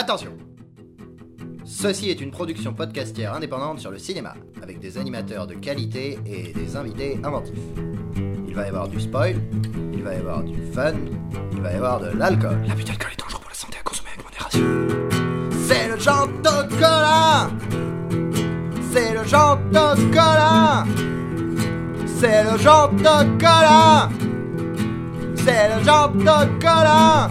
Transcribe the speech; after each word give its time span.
Attention 0.00 0.32
Ceci 1.66 2.08
est 2.08 2.22
une 2.22 2.30
production 2.30 2.72
podcastière 2.72 3.34
indépendante 3.34 3.80
sur 3.80 3.90
le 3.90 3.98
cinéma, 3.98 4.32
avec 4.62 4.80
des 4.80 4.96
animateurs 4.96 5.46
de 5.46 5.52
qualité 5.52 6.18
et 6.24 6.54
des 6.54 6.76
invités 6.76 7.20
inventifs. 7.22 7.58
Il 8.48 8.54
va 8.54 8.64
y 8.64 8.68
avoir 8.68 8.88
du 8.88 8.98
spoil, 8.98 9.36
il 9.92 10.02
va 10.02 10.14
y 10.14 10.16
avoir 10.16 10.42
du 10.42 10.56
fun, 10.72 10.94
il 11.52 11.60
va 11.60 11.72
y 11.72 11.74
avoir 11.74 12.00
de 12.00 12.16
l'alcool. 12.16 12.56
L'abus 12.66 12.84
d'alcool 12.84 13.10
est 13.12 13.20
dangereux 13.20 13.40
pour 13.42 13.50
la 13.50 13.54
santé 13.54 13.76
à 13.78 13.82
consommer 13.82 14.08
avec 14.14 14.24
modération. 14.24 14.64
C'est 15.68 15.88
le 15.88 15.98
Jantocola 15.98 17.50
C'est 18.90 19.12
le 19.12 19.24
Jantocola 19.26 20.86
C'est 22.06 22.44
le 22.44 22.58
Jantocola 22.58 24.08
C'est 25.34 25.76
le 25.76 25.84
Jantocola 25.84 27.28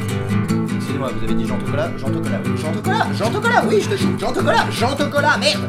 Excusez-moi, 0.99 1.11
vous 1.17 1.23
avez 1.23 1.33
dit 1.35 1.47
Jantocola 1.47 1.97
Jantocola, 1.97 2.41
oui, 2.43 2.57
Jantocola 2.57 3.13
Jantocola, 3.13 3.65
oui, 3.69 3.81
je 3.81 3.89
te 3.89 3.95
joue 3.95 4.19
Jantocola 4.19 4.69
Jantocola, 4.69 5.37
merde 5.37 5.61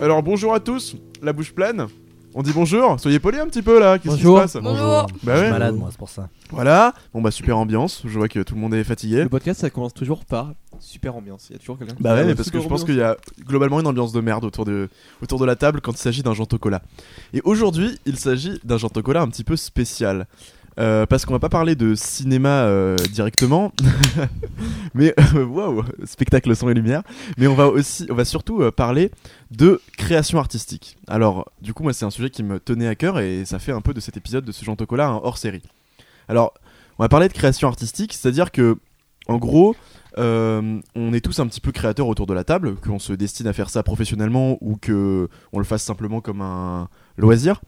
Alors 0.00 0.22
bonjour 0.22 0.54
à 0.54 0.60
tous, 0.60 0.96
la 1.20 1.34
bouche 1.34 1.52
pleine. 1.52 1.86
On 2.34 2.42
dit 2.42 2.52
bonjour, 2.54 2.98
soyez 2.98 3.18
polis 3.18 3.40
un 3.40 3.46
petit 3.46 3.60
peu 3.60 3.78
là, 3.78 3.98
qu'est-ce 3.98 4.14
qui 4.14 4.22
se 4.22 4.26
Bonjour. 4.26 4.40
passe 4.40 4.56
Bonjour. 4.56 5.06
Bah 5.22 5.36
Je 5.36 5.42
suis 5.42 5.50
malade 5.50 5.74
moi, 5.76 5.88
c'est 5.90 5.98
pour 5.98 6.08
ça. 6.08 6.30
Voilà, 6.48 6.94
bon 7.12 7.20
bah 7.20 7.30
super 7.30 7.58
ambiance, 7.58 8.00
je 8.06 8.18
vois 8.18 8.28
que 8.28 8.40
tout 8.40 8.54
le 8.54 8.60
monde 8.62 8.72
est 8.72 8.84
fatigué. 8.84 9.22
Le 9.22 9.28
podcast, 9.28 9.60
ça 9.60 9.68
commence 9.68 9.92
toujours 9.92 10.24
par 10.24 10.52
super 10.80 11.14
ambiance. 11.14 11.48
Il 11.50 11.52
y 11.52 11.56
a 11.56 11.58
toujours 11.58 11.78
quelqu'un. 11.78 11.94
qui 11.94 12.02
Bah 12.02 12.14
dit, 12.14 12.20
ouais, 12.22 12.26
mais 12.28 12.34
parce 12.34 12.50
que 12.50 12.58
je 12.58 12.68
pense 12.68 12.84
qu'il 12.84 12.96
y 12.96 13.02
a 13.02 13.18
globalement 13.46 13.80
une 13.80 13.86
ambiance 13.86 14.12
de 14.12 14.20
merde 14.22 14.46
autour 14.46 14.64
de, 14.64 14.88
autour 15.20 15.38
de 15.38 15.44
la 15.44 15.56
table 15.56 15.82
quand 15.82 15.92
il 15.92 15.98
s'agit 15.98 16.22
d'un 16.22 16.32
Jantocola. 16.32 16.80
Et 17.34 17.42
aujourd'hui, 17.44 17.98
il 18.06 18.16
s'agit 18.16 18.58
d'un 18.64 18.78
Jantocola 18.78 19.20
un 19.20 19.28
petit 19.28 19.44
peu 19.44 19.56
spécial. 19.56 20.26
Euh, 20.78 21.04
parce 21.04 21.26
qu'on 21.26 21.34
va 21.34 21.38
pas 21.38 21.50
parler 21.50 21.74
de 21.74 21.94
cinéma 21.94 22.64
euh, 22.64 22.96
directement, 23.12 23.72
mais 24.94 25.14
euh, 25.34 25.44
waouh, 25.44 25.84
spectacle 26.04 26.54
son 26.56 26.68
et 26.70 26.74
lumière. 26.74 27.02
Mais 27.36 27.46
on 27.46 27.54
va 27.54 27.66
aussi, 27.66 28.06
on 28.10 28.14
va 28.14 28.24
surtout 28.24 28.70
parler 28.72 29.10
de 29.50 29.80
création 29.98 30.38
artistique. 30.38 30.96
Alors, 31.08 31.50
du 31.60 31.74
coup, 31.74 31.82
moi, 31.82 31.92
c'est 31.92 32.04
un 32.04 32.10
sujet 32.10 32.30
qui 32.30 32.42
me 32.42 32.58
tenait 32.58 32.88
à 32.88 32.94
cœur 32.94 33.20
et 33.20 33.44
ça 33.44 33.58
fait 33.58 33.72
un 33.72 33.82
peu 33.82 33.92
de 33.92 34.00
cet 34.00 34.16
épisode 34.16 34.44
de 34.44 34.52
ce 34.52 34.64
Jantocola 34.64 35.08
un 35.08 35.16
hors 35.16 35.38
série. 35.38 35.62
Alors, 36.28 36.54
on 36.98 37.04
va 37.04 37.08
parler 37.08 37.28
de 37.28 37.34
création 37.34 37.68
artistique, 37.68 38.14
c'est-à-dire 38.14 38.50
que, 38.50 38.78
en 39.28 39.36
gros, 39.36 39.76
on 40.16 41.12
est 41.12 41.20
tous 41.20 41.38
un 41.40 41.46
petit 41.46 41.60
peu 41.60 41.72
créateurs 41.72 42.08
autour 42.08 42.26
de 42.26 42.34
la 42.34 42.44
table, 42.44 42.76
qu'on 42.76 42.98
se 42.98 43.12
destine 43.12 43.46
à 43.46 43.52
faire 43.52 43.68
ça 43.68 43.82
professionnellement 43.82 44.56
ou 44.62 44.76
que 44.76 45.28
on 45.52 45.58
le 45.58 45.64
fasse 45.64 45.82
simplement 45.82 46.22
comme 46.22 46.40
un 46.40 46.88
loisir. 47.18 47.60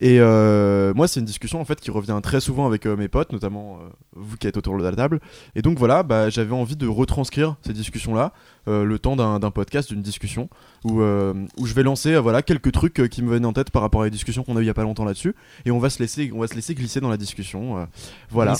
Et 0.00 0.18
euh, 0.20 0.92
moi, 0.94 1.06
c'est 1.08 1.20
une 1.20 1.26
discussion 1.26 1.60
en 1.60 1.64
fait 1.64 1.80
qui 1.80 1.90
revient 1.90 2.18
très 2.22 2.40
souvent 2.40 2.66
avec 2.66 2.84
euh, 2.84 2.96
mes 2.96 3.08
potes, 3.08 3.32
notamment 3.32 3.78
euh, 3.80 3.88
vous 4.16 4.36
qui 4.36 4.46
êtes 4.46 4.56
autour 4.56 4.76
de 4.76 4.82
la 4.82 4.92
table. 4.92 5.20
Et 5.54 5.62
donc 5.62 5.78
voilà, 5.78 6.02
bah, 6.02 6.30
j'avais 6.30 6.52
envie 6.52 6.76
de 6.76 6.86
retranscrire 6.88 7.56
ces 7.64 7.72
discussions-là, 7.72 8.32
le 8.66 8.96
temps 8.98 9.14
d'un 9.14 9.50
podcast, 9.50 9.90
d'une 9.90 10.02
discussion, 10.02 10.48
où, 10.84 11.00
où 11.02 11.66
je 11.66 11.74
vais 11.74 11.82
lancer 11.82 12.16
voilà 12.18 12.42
quelques 12.42 12.72
trucs 12.72 13.08
qui 13.10 13.22
me 13.22 13.30
viennent 13.30 13.44
en 13.46 13.52
tête 13.52 13.70
par 13.70 13.82
rapport 13.82 14.02
à 14.02 14.04
les 14.06 14.10
discussions 14.10 14.42
qu'on 14.42 14.56
a 14.56 14.60
eu 14.60 14.64
il 14.64 14.66
y 14.66 14.70
a 14.70 14.74
pas 14.74 14.82
longtemps 14.82 15.04
là-dessus, 15.04 15.34
et 15.66 15.70
on 15.70 15.78
va 15.78 15.90
se 15.90 15.98
laisser, 16.00 16.30
on 16.34 16.40
va 16.40 16.46
se 16.46 16.54
laisser 16.54 16.74
glisser 16.74 17.00
dans 17.00 17.10
la 17.10 17.16
discussion. 17.18 17.86
voilà. 18.30 18.52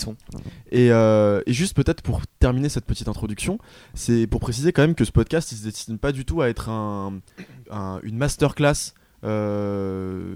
Et, 0.71 0.87
et 0.87 1.53
juste 1.53 1.75
peut-être 1.75 2.01
pour 2.01 2.21
terminer 2.39 2.69
cette 2.69 2.85
petite 2.85 3.07
introduction, 3.07 3.57
c'est 3.93 4.27
pour 4.27 4.39
préciser 4.39 4.71
quand 4.71 4.83
même 4.83 4.95
que 4.95 5.05
ce 5.05 5.11
podcast 5.11 5.51
il 5.51 5.57
se 5.57 5.63
destine 5.63 5.97
pas 5.97 6.11
du 6.11 6.23
tout 6.23 6.41
à 6.41 6.49
être 6.49 6.69
un, 6.69 7.13
un- 7.71 7.99
une 8.03 8.17
masterclass 8.17 8.93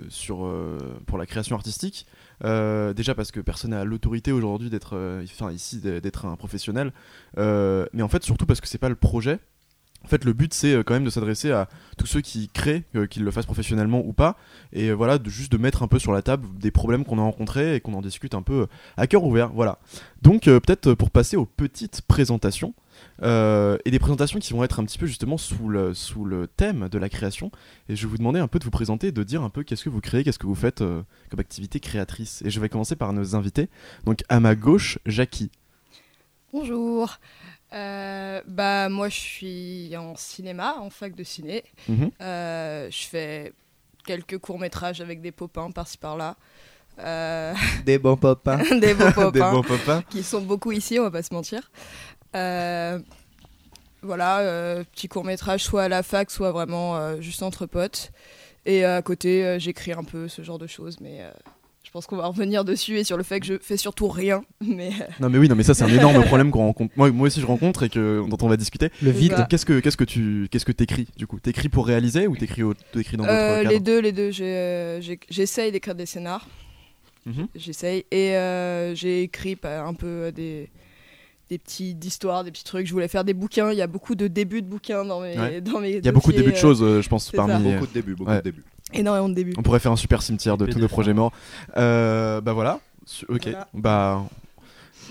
sur 0.09 0.45
euh, 0.45 0.77
pour 1.05 1.17
la 1.17 1.25
création 1.25 1.55
artistique. 1.55 2.05
Euh, 2.43 2.93
déjà 2.93 3.15
parce 3.15 3.31
que 3.31 3.41
personne 3.41 3.71
n'a 3.71 3.83
l'autorité 3.83 4.31
aujourd'hui 4.31 4.69
d'être, 4.69 4.95
euh, 4.95 5.25
ici 5.53 5.79
d'être 5.79 6.25
un 6.25 6.35
professionnel, 6.35 6.91
Euh, 7.37 7.85
mais 7.93 8.03
en 8.03 8.07
fait 8.07 8.23
surtout 8.23 8.45
parce 8.45 8.61
que 8.61 8.67
c'est 8.67 8.77
pas 8.77 8.89
le 8.89 8.95
projet. 8.95 9.39
En 10.05 10.07
fait, 10.07 10.23
le 10.23 10.31
but 10.31 10.53
c'est 10.53 10.73
euh, 10.73 10.83
quand 10.83 10.93
même 10.93 11.03
de 11.03 11.09
s'adresser 11.09 11.51
à 11.51 11.67
tous 11.97 12.05
ceux 12.07 12.21
qui 12.21 12.47
créent, 12.47 12.85
euh, 12.95 13.05
qu'ils 13.05 13.25
le 13.25 13.31
fassent 13.31 13.45
professionnellement 13.45 14.01
ou 14.05 14.13
pas, 14.13 14.37
et 14.71 14.89
euh, 14.89 14.93
voilà, 14.93 15.19
juste 15.25 15.51
de 15.51 15.57
mettre 15.57 15.83
un 15.83 15.89
peu 15.89 15.99
sur 15.99 16.13
la 16.13 16.21
table 16.21 16.47
des 16.57 16.71
problèmes 16.71 17.03
qu'on 17.03 17.19
a 17.19 17.21
rencontrés 17.21 17.75
et 17.75 17.81
qu'on 17.81 17.93
en 17.93 18.01
discute 18.01 18.33
un 18.33 18.41
peu 18.41 18.61
euh, 18.61 18.67
à 18.95 19.07
cœur 19.07 19.25
ouvert. 19.25 19.49
Voilà. 19.49 19.79
Donc 20.21 20.47
euh, 20.47 20.61
peut-être 20.61 20.87
euh, 20.87 20.95
pour 20.95 21.11
passer 21.11 21.35
aux 21.35 21.45
petites 21.45 22.01
présentations, 22.03 22.73
euh, 23.21 23.77
et 23.85 23.91
des 23.91 23.99
présentations 23.99 24.39
qui 24.39 24.53
vont 24.53 24.63
être 24.63 24.79
un 24.79 24.85
petit 24.85 24.97
peu 24.97 25.05
justement 25.05 25.37
sous 25.37 25.67
le, 25.69 25.93
sous 25.93 26.25
le 26.25 26.47
thème 26.47 26.89
de 26.89 26.97
la 26.97 27.09
création, 27.09 27.51
et 27.87 27.95
je 27.95 28.05
vais 28.05 28.11
vous 28.11 28.17
demander 28.17 28.39
un 28.39 28.47
peu 28.47 28.59
de 28.59 28.63
vous 28.63 28.71
présenter 28.71 29.07
et 29.07 29.11
de 29.11 29.23
dire 29.23 29.41
un 29.43 29.49
peu 29.49 29.63
qu'est-ce 29.63 29.83
que 29.83 29.89
vous 29.89 30.01
créez, 30.01 30.23
qu'est-ce 30.23 30.39
que 30.39 30.47
vous 30.47 30.55
faites 30.55 30.81
euh, 30.81 31.01
comme 31.29 31.39
activité 31.39 31.79
créatrice. 31.79 32.41
Et 32.45 32.49
je 32.49 32.59
vais 32.59 32.69
commencer 32.69 32.95
par 32.95 33.13
nos 33.13 33.35
invités. 33.35 33.69
Donc 34.05 34.23
à 34.29 34.39
ma 34.39 34.55
gauche, 34.55 34.99
Jackie. 35.05 35.51
Bonjour. 36.53 37.17
Euh, 37.71 38.41
bah 38.47 38.89
moi 38.89 39.09
je 39.09 39.15
suis 39.19 39.95
en 39.95 40.15
cinéma, 40.15 40.77
en 40.79 40.89
fac 40.89 41.13
de 41.15 41.23
ciné. 41.23 41.63
Euh, 42.21 42.89
je 42.89 43.05
fais 43.05 43.53
quelques 44.05 44.39
courts 44.39 44.57
métrages 44.57 45.01
avec 45.01 45.21
des 45.21 45.31
popins 45.31 45.69
par-ci 45.69 45.97
par-là. 45.99 46.35
Euh, 46.97 47.53
Des 47.85 47.99
bons 47.99 48.15
copains. 48.15 48.57
des 48.71 48.79
Des 48.79 48.95
popins 48.95 49.51
bons 49.53 49.61
papas. 49.61 50.01
qui 50.09 50.23
sont 50.23 50.41
beaucoup 50.41 50.71
ici, 50.71 50.99
on 50.99 51.03
va 51.03 51.11
pas 51.11 51.21
se 51.23 51.33
mentir. 51.33 51.71
Euh, 52.35 52.99
voilà, 54.01 54.39
euh, 54.39 54.83
petit 54.93 55.07
court 55.07 55.25
métrage 55.25 55.63
soit 55.63 55.83
à 55.83 55.89
la 55.89 56.03
fac, 56.03 56.31
soit 56.31 56.51
vraiment 56.51 56.97
euh, 56.97 57.19
juste 57.21 57.43
entre 57.43 57.65
potes. 57.65 58.11
Et 58.65 58.85
à 58.85 59.01
côté, 59.01 59.43
euh, 59.45 59.59
j'écris 59.59 59.91
un 59.93 60.03
peu 60.03 60.27
ce 60.27 60.41
genre 60.41 60.59
de 60.59 60.67
choses, 60.67 60.97
mais 61.01 61.17
euh, 61.21 61.31
je 61.83 61.91
pense 61.91 62.05
qu'on 62.05 62.17
va 62.17 62.27
revenir 62.27 62.63
dessus 62.63 62.97
et 62.97 63.03
sur 63.03 63.17
le 63.17 63.23
fait 63.23 63.39
que 63.39 63.45
je 63.47 63.53
fais 63.59 63.77
surtout 63.77 64.07
rien. 64.07 64.43
Mais 64.61 64.89
euh, 65.01 65.05
Non 65.19 65.29
mais 65.29 65.37
oui, 65.39 65.49
non 65.49 65.55
mais 65.55 65.63
ça 65.63 65.73
c'est 65.73 65.83
un 65.83 65.87
énorme 65.89 66.23
problème 66.25 66.51
qu'on 66.51 66.59
rencontre. 66.65 66.93
Moi, 66.95 67.09
moi 67.11 67.27
aussi 67.27 67.41
je 67.41 67.45
rencontre 67.45 67.83
et 67.83 67.89
que 67.89 68.23
dont 68.29 68.37
on 68.41 68.47
va 68.47 68.57
discuter. 68.57 68.89
Le 69.01 69.11
vide. 69.11 69.31
Bah. 69.31 69.47
Qu'est-ce 69.49 69.65
que 69.65 69.79
qu'est-ce 69.79 69.97
que 69.97 70.03
tu 70.03 70.47
qu'est-ce 70.51 70.65
que 70.65 70.71
t'écris 70.71 71.07
du 71.17 71.25
coup? 71.25 71.39
T'écris 71.39 71.67
pour 71.69 71.87
réaliser 71.87 72.27
ou 72.27 72.37
t'écris 72.37 72.63
au- 72.63 72.73
t'écris 72.93 73.17
dans 73.17 73.25
Euh, 73.25 73.63
les 73.63 73.79
deux, 73.79 73.99
les 73.99 74.11
deux. 74.11 74.29
J'ai, 74.31 74.99
j'ai- 75.01 75.19
J'essaye 75.29 75.71
d'écrire 75.71 75.95
des 75.95 76.05
scénars. 76.05 76.47
Mhm. 77.25 77.47
J'essaye. 77.55 78.05
Et 78.11 78.35
euh, 78.37 78.93
j'ai 78.95 79.23
écrit 79.23 79.55
pas- 79.55 79.81
un 79.81 79.93
peu 79.93 80.31
des, 80.31 80.69
des 81.49 81.57
petits 81.57 81.97
histoires, 82.03 82.43
des 82.43 82.51
petits 82.51 82.63
trucs. 82.63 82.85
Je 82.87 82.93
voulais 82.93 83.07
faire 83.07 83.23
des 83.23 83.33
bouquins. 83.33 83.71
Il 83.71 83.77
y 83.77 83.81
a 83.81 83.87
beaucoup 83.87 84.15
de 84.15 84.27
débuts 84.27 84.61
de 84.61 84.67
bouquins 84.67 85.03
dans 85.05 85.21
mes. 85.21 85.37
Ouais. 85.37 85.61
Dans 85.61 85.79
mes 85.79 85.97
Il 85.97 86.05
y 86.05 86.07
a 86.07 86.11
beaucoup 86.11 86.31
de 86.31 86.37
débuts 86.37 86.51
de 86.51 86.57
choses, 86.57 86.81
euh, 86.83 87.01
je 87.01 87.09
pense, 87.09 87.25
c'est 87.29 87.37
ça. 87.37 87.45
parmi. 87.45 87.73
Beaucoup 87.73 87.87
de 87.87 87.93
débuts, 87.93 88.15
beaucoup 88.15 88.29
Ouais. 88.31 88.37
de 88.37 88.43
débuts. 88.43 88.63
Énormément 88.93 89.29
de 89.29 89.33
débuts. 89.35 89.53
On 89.57 89.61
pourrait 89.63 89.79
faire 89.79 89.91
un 89.91 89.95
super 89.97 90.21
cimetière 90.21 90.57
de 90.57 90.65
tous 90.65 90.79
nos 90.79 90.87
projets 90.87 91.13
morts. 91.13 91.31
Euh, 91.77 92.41
bah 92.41 92.53
voilà. 92.53 92.79
Ok. 93.27 93.43
Voilà. 93.43 93.67
Bah. 93.73 94.23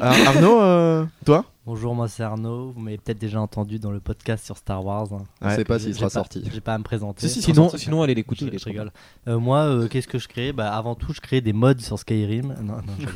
Ar- 0.01 0.29
Arnaud, 0.29 0.61
euh, 0.61 1.05
toi 1.25 1.45
Bonjour, 1.67 1.95
moi 1.95 2.09
c'est 2.09 2.23
Arnaud. 2.23 2.71
Vous 2.71 2.81
m'avez 2.81 2.97
peut-être 2.97 3.19
déjà 3.19 3.41
entendu 3.41 3.79
dans 3.79 3.91
le 3.91 4.01
podcast 4.01 4.45
sur 4.47 4.57
Star 4.57 4.83
Wars. 4.85 5.13
hein. 5.13 5.25
On 5.43 5.49
Ouais. 5.49 5.57
sait 5.57 5.65
pas 5.65 5.79
s'il 5.79 5.95
sera 5.95 6.07
pas- 6.07 6.11
sorti. 6.11 6.43
J'ai 6.51 6.61
pas 6.63 6.73
à 6.75 6.79
me 6.79 6.83
présenter. 6.85 7.29
Si, 7.29 7.35
si, 7.35 7.43
Sinon, 7.43 7.69
sorti. 7.69 7.85
sinon 7.85 8.01
allez 8.03 8.15
l'écouter. 8.15 8.49
je, 8.51 8.57
je 8.59 8.65
rigole. 8.65 8.91
Euh, 9.27 9.39
moi, 9.39 9.65
euh, 9.65 9.87
qu'est-ce 9.89 10.09
que 10.09 10.19
je 10.19 10.29
crée? 10.29 10.53
Bah, 10.53 10.75
Avant 10.75 10.95
tout, 10.95 11.13
je 11.13 11.21
crée 11.21 11.43
des 11.43 11.53
mods 11.53 11.79
sur 11.81 11.99
Skyrim. 11.99 12.55
Non, 12.63 12.77
non, 12.77 12.83
je. 12.99 13.07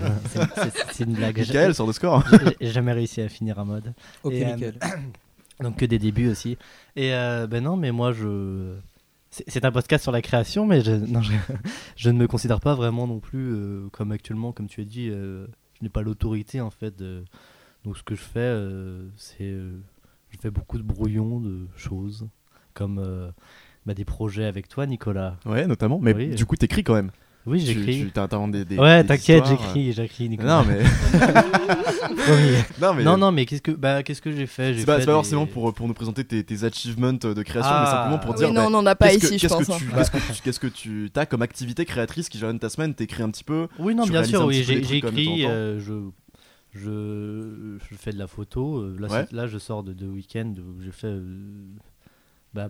C'est- 0.93 1.05
une 1.05 1.15
blague. 1.15 1.37
J'ai- 1.37 1.45
Michael 1.55 1.75
sort 1.75 1.87
de 1.87 1.93
score. 1.93 2.23
j'ai- 2.61 2.71
jamais 2.71 2.93
réussi 2.93 3.23
à 3.23 3.29
finir 3.31 3.59
un 3.59 3.65
mod. 3.65 3.95
Ok, 4.23 4.33
Et, 4.35 4.45
euh, 4.45 4.55
nickel. 4.55 4.75
Donc 5.63 5.77
que 5.77 5.87
des 5.87 5.99
débuts 5.99 6.29
aussi. 6.29 6.59
Et 6.97 7.15
euh, 7.15 7.47
ben 7.47 7.63
non, 7.65 7.77
mais 7.77 7.91
moi 7.93 8.13
je. 8.13 8.75
C'est 9.31 9.45
c'est 9.49 9.65
un 9.65 9.73
podcast 9.73 10.03
sur 10.03 10.13
la 10.13 10.21
création, 10.21 10.67
mais 10.67 10.83
je, 10.83 10.91
non, 10.93 11.23
je, 11.23 11.33
je 11.97 12.11
ne 12.11 12.19
me 12.19 12.27
considère 12.27 12.61
pas 12.61 12.75
vraiment 12.75 13.07
non 13.07 13.19
plus 13.19 13.55
euh, 13.55 13.89
comme 13.93 14.13
actuellement, 14.13 14.53
comme 14.53 14.67
tu 14.67 14.83
as 14.83 14.85
dit, 14.85 15.09
euh, 15.11 15.47
je 15.83 15.87
n'ai 15.87 15.91
pas 15.91 16.03
l'autorité 16.03 16.61
en 16.61 16.71
fait. 16.71 16.97
de- 16.97 17.25
Donc 17.85 17.97
ce 17.99 18.05
que 18.05 18.15
je 18.15 18.23
fais, 18.23 18.39
euh, 18.39 19.09
c'est. 19.17 19.51
euh, 19.51 19.73
je 20.31 20.39
fais 20.39 20.51
beaucoup 20.53 20.79
de 20.79 20.83
brouillons 20.85 21.41
de 21.41 21.67
choses, 21.77 22.29
comme 22.73 22.99
euh, 23.01 23.31
bah, 23.85 23.93
des 23.95 24.05
projets 24.05 24.45
avec 24.45 24.69
toi, 24.69 24.87
Nicolas. 24.87 25.37
Ouais, 25.45 25.67
notamment. 25.67 25.99
Mais 26.01 26.15
Oui. 26.15 26.35
du 26.35 26.47
coup, 26.47 26.55
t'écris 26.57 26.85
quand 26.85 26.95
même. 26.95 27.11
Oui, 27.45 27.59
j'écris. 27.61 28.05
Tu 28.05 28.11
t'as 28.13 28.29
t'as 28.29 28.47
des, 28.49 28.65
des. 28.65 28.79
Ouais, 28.79 29.03
des 29.03 29.09
t'inquiète, 29.09 29.45
j'écris, 29.47 29.93
j'écris, 29.93 30.29
Nicolas. 30.29 30.63
Non 30.63 30.69
mais. 30.69 30.83
Non 32.81 32.95
mais. 32.95 33.03
non, 33.05 33.17
non, 33.17 33.33
mais 33.33 33.47
qu'est-ce 33.47 33.63
que, 33.63 33.71
bah, 33.73 34.03
qu'est-ce 34.03 34.23
que 34.23 34.31
j'ai 34.33 34.47
fait? 34.47 34.75
J'ai 34.75 34.81
C'est 34.81 34.87
pas, 34.87 35.01
forcément 35.01 35.47
pour, 35.47 35.73
pour 35.75 35.89
nous 35.89 35.95
présenter 35.95 36.25
tes, 36.25 36.45
tes 36.45 36.65
achievements 36.65 37.13
de 37.13 37.43
création, 37.43 37.71
Ah. 37.73 37.83
mais 37.85 37.91
simplement 37.91 38.19
pour 38.19 38.35
dire. 38.35 38.49
oui, 38.49 38.55
bah, 38.55 38.61
non, 38.63 38.67
on 38.69 38.71
n'en 38.83 38.87
a 38.87 38.95
pas 38.95 39.13
ici, 39.13 39.39
je 39.39 39.43
qu'est-ce 39.43 39.55
pense. 39.55 39.67
que 39.67 39.73
hein. 39.73 39.77
tu- 39.79 39.87
Qu'est-ce 39.91 40.11
que 40.11 40.19
tu 40.19 40.43
qu'est-ce 40.43 40.61
que 40.61 40.67
tu 40.69 41.11
as 41.17 41.27
comme 41.27 41.43
activité 41.43 41.85
créatrice 41.85 42.29
qui 42.29 42.39
jalonne 42.39 42.59
ta 42.59 42.69
semaine 42.69 42.95
T'écris 42.95 43.23
un 43.23 43.31
petit 43.31 43.45
peu? 43.45 43.69
Oui, 43.79 43.95
non, 43.95 44.05
bien 44.07 44.25
sûr, 44.25 44.45
oui, 44.45 44.65
euh, 44.69 45.81
je, 45.81 45.93
je, 46.75 47.79
je 47.91 47.97
fais 47.97 48.13
de 48.13 48.19
la 48.19 48.27
photo. 48.27 48.79
euh, 48.79 48.97
Là, 48.99 49.09
Ouais. 49.09 49.27
là 49.33 49.47
je 49.47 49.59
sors 49.59 49.83
de 49.83 49.93
deux 49.93 50.07
week-ends 50.09 50.55
où 50.59 50.81
j'ai 50.83 50.93
fait, 50.93 51.07
euh, 51.09 51.23
bah, 52.55 52.69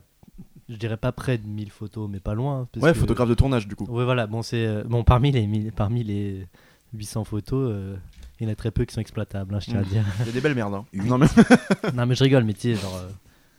je 0.72 0.76
dirais 0.78 0.96
pas 0.96 1.12
près 1.12 1.38
de 1.38 1.46
1000 1.46 1.70
photos, 1.70 2.08
mais 2.10 2.20
pas 2.20 2.34
loin. 2.34 2.68
parce 2.72 2.82
Ouais, 2.84 2.92
que- 2.92 2.98
photographe 2.98 3.28
de 3.28 3.34
tournage 3.34 3.68
du 3.68 3.76
coup. 3.76 3.84
Ouais, 3.86 4.04
voilà, 4.04 4.26
bon, 4.26 4.42
c'est, 4.42 4.66
euh, 4.66 4.82
bon 4.84 5.04
parmi, 5.04 5.30
les, 5.30 5.46
1000 5.46 5.72
parmi 5.72 6.02
les 6.04 6.46
800 6.94 7.24
photos, 7.24 7.70
euh, 7.72 7.96
il 8.40 8.46
y 8.46 8.50
en 8.50 8.52
a 8.52 8.56
très 8.56 8.70
peu 8.70 8.84
qui 8.84 8.94
sont 8.94 9.00
exploitables, 9.00 9.54
hein, 9.54 9.60
je 9.60 9.66
tiens 9.70 9.78
à 9.80 9.82
Mm. 9.82 9.86
dire. 9.86 10.04
Il 10.20 10.26
y 10.26 10.28
a 10.30 10.32
des 10.32 10.40
belles 10.40 10.54
merdes. 10.54 10.74
Hein. 10.74 10.84
Non 10.92 11.18
mais. 11.18 11.26
non, 11.94 12.06
mais 12.06 12.14
je 12.14 12.24
rigole, 12.24 12.44
mais 12.44 12.54
tu 12.54 12.60
sais, 12.60 12.74
genre, 12.74 12.96
euh, 12.96 13.08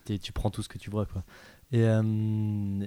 t'es- 0.06 0.18
tu 0.18 0.32
prends 0.34 0.50
tout 0.50 0.62
ce 0.62 0.70
que 0.70 0.78
tu 0.78 0.90
vois, 0.90 1.06
quoi. 1.06 1.24
Et, 1.72 1.82
euh, 1.84 2.04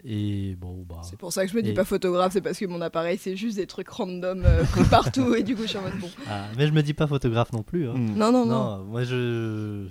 et 0.04 0.54
bon, 0.60 0.84
bah. 0.88 1.00
C'est 1.02 1.18
pour 1.18 1.32
ça 1.32 1.44
que 1.44 1.50
je 1.50 1.56
me 1.56 1.62
dis 1.62 1.70
Et- 1.70 1.74
pas 1.74 1.84
photographe, 1.84 2.32
c'est 2.32 2.40
parce 2.40 2.56
que 2.58 2.66
mon 2.66 2.80
appareil 2.80 3.18
c'est 3.18 3.34
juste 3.34 3.56
des 3.56 3.66
trucs 3.66 3.88
random 3.88 4.42
euh, 4.44 4.62
pris 4.64 4.84
partout 5.24 5.34
et 5.34 5.42
du 5.42 5.56
coup 5.56 5.62
je 5.62 5.66
suis 5.68 5.78
en 5.78 5.82
mode 5.82 5.98
bon. 6.00 6.08
ah, 6.28 6.44
mais 6.56 6.68
je 6.68 6.72
me 6.72 6.82
dis 6.82 6.94
pas 6.94 7.08
photographe 7.08 7.52
non 7.52 7.64
plus. 7.64 7.88
hein. 7.88 7.94
Non, 7.96 8.30
non, 8.30 8.46
non. 8.46 8.76
Non, 8.78 8.84
moi 8.84 9.02
je. 9.02 9.86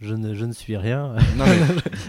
Je 0.00 0.12
ne, 0.14 0.34
je 0.34 0.44
ne 0.44 0.52
suis 0.52 0.76
rien. 0.76 1.14
Non, 1.36 1.44
mais, 1.46 1.56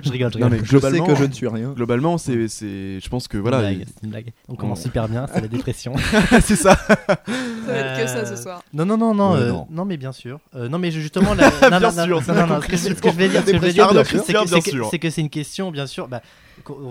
je 0.04 0.12
rigole, 0.12 0.32
je 0.34 0.40
non, 0.40 0.48
rigole. 0.48 0.60
Je 0.66 0.66
sais 0.66 0.70
globalement, 0.80 1.06
que 1.06 1.16
je 1.16 1.24
ne 1.24 1.32
suis 1.32 1.48
rien. 1.48 1.72
globalement, 1.72 2.18
c'est, 2.18 2.48
c'est, 2.48 3.00
je 3.00 3.10
pense 3.10 3.28
que 3.28 3.38
C'est 3.38 3.42
voilà, 3.42 3.72
une 3.72 3.78
blague, 3.78 3.88
c'est 3.88 4.04
une 4.04 4.10
blague. 4.10 4.34
On 4.50 4.56
commence 4.56 4.82
super 4.82 5.08
bien, 5.08 5.28
c'est 5.34 5.40
la 5.42 5.48
dépression. 5.48 5.94
c'est 6.42 6.56
ça. 6.56 6.76
Ça 6.76 6.96
va 7.68 7.74
être 7.74 8.02
que 8.02 8.08
ça 8.08 8.18
Euh, 8.18 8.26
ce 8.36 8.42
soir. 8.42 8.62
Non, 8.74 8.86
non, 8.86 8.98
non, 8.98 9.14
non, 9.14 9.36
euh, 9.36 9.50
non. 9.50 9.68
non. 9.70 9.86
mais 9.86 9.98
bien 9.98 10.12
sûr. 10.12 10.40
Euh, 10.56 10.68
non, 10.68 10.80
mais 10.80 10.92
justement, 10.92 11.34
la... 11.36 11.46
non, 11.62 11.70
Bien 11.70 11.80
non, 11.80 11.92
sûr, 11.92 12.08
non, 12.08 12.22
c'est 12.26 12.28
non, 12.30 12.34
la 12.40 12.46
non, 12.48 12.56
non, 12.56 12.62
ce 12.62 12.68
que, 12.68 12.76
je- 12.78 13.16
vais 13.16 13.30
dire, 13.30 13.44
c'est 13.46 13.54
que- 15.00 15.22
une 15.22 15.30
question, 15.30 15.72
bien 15.72 15.88
sûr, 15.88 16.08
bah, 16.08 16.22